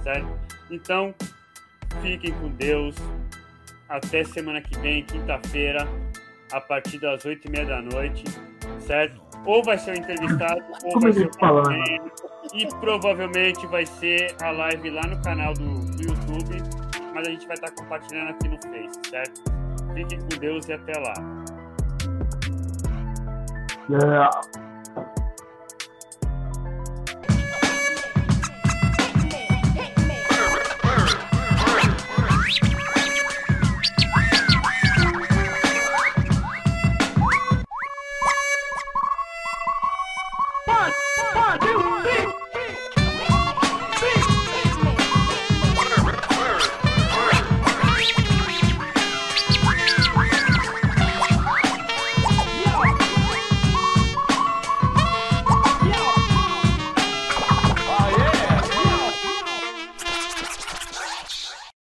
certo? 0.02 0.40
Então, 0.70 1.14
fiquem 2.00 2.32
com 2.32 2.48
Deus. 2.48 2.96
Até 3.86 4.24
semana 4.24 4.62
que 4.62 4.78
vem, 4.78 5.04
quinta-feira, 5.04 5.86
a 6.52 6.60
partir 6.60 6.98
das 6.98 7.24
oito 7.24 7.48
e 7.48 7.50
meia 7.50 7.66
da 7.66 7.82
noite, 7.82 8.24
certo? 8.78 9.20
Ou 9.44 9.62
vai 9.62 9.78
ser 9.78 9.92
o 9.92 9.98
entrevistado, 9.98 10.62
ou 10.84 10.92
Como 10.92 11.00
vai 11.00 11.12
ser 11.12 11.26
o 11.26 11.38
fala, 11.38 11.62
convidado. 11.62 12.12
E 12.54 12.66
provavelmente 12.80 13.66
vai 13.68 13.86
ser 13.86 14.34
a 14.42 14.50
live 14.50 14.90
lá 14.90 15.02
no 15.02 15.20
canal 15.22 15.54
do, 15.54 15.86
do 15.96 16.02
YouTube, 16.02 16.56
mas 17.14 17.26
a 17.26 17.30
gente 17.30 17.46
vai 17.46 17.54
estar 17.54 17.70
compartilhando 17.72 18.30
aqui 18.30 18.48
no 18.48 18.58
Face, 18.62 19.00
certo? 19.08 19.42
Fiquem 19.94 20.18
com 20.20 20.38
Deus 20.38 20.68
e 20.68 20.72
até 20.72 20.98
lá. 20.98 21.14
Yeah. 23.88 24.30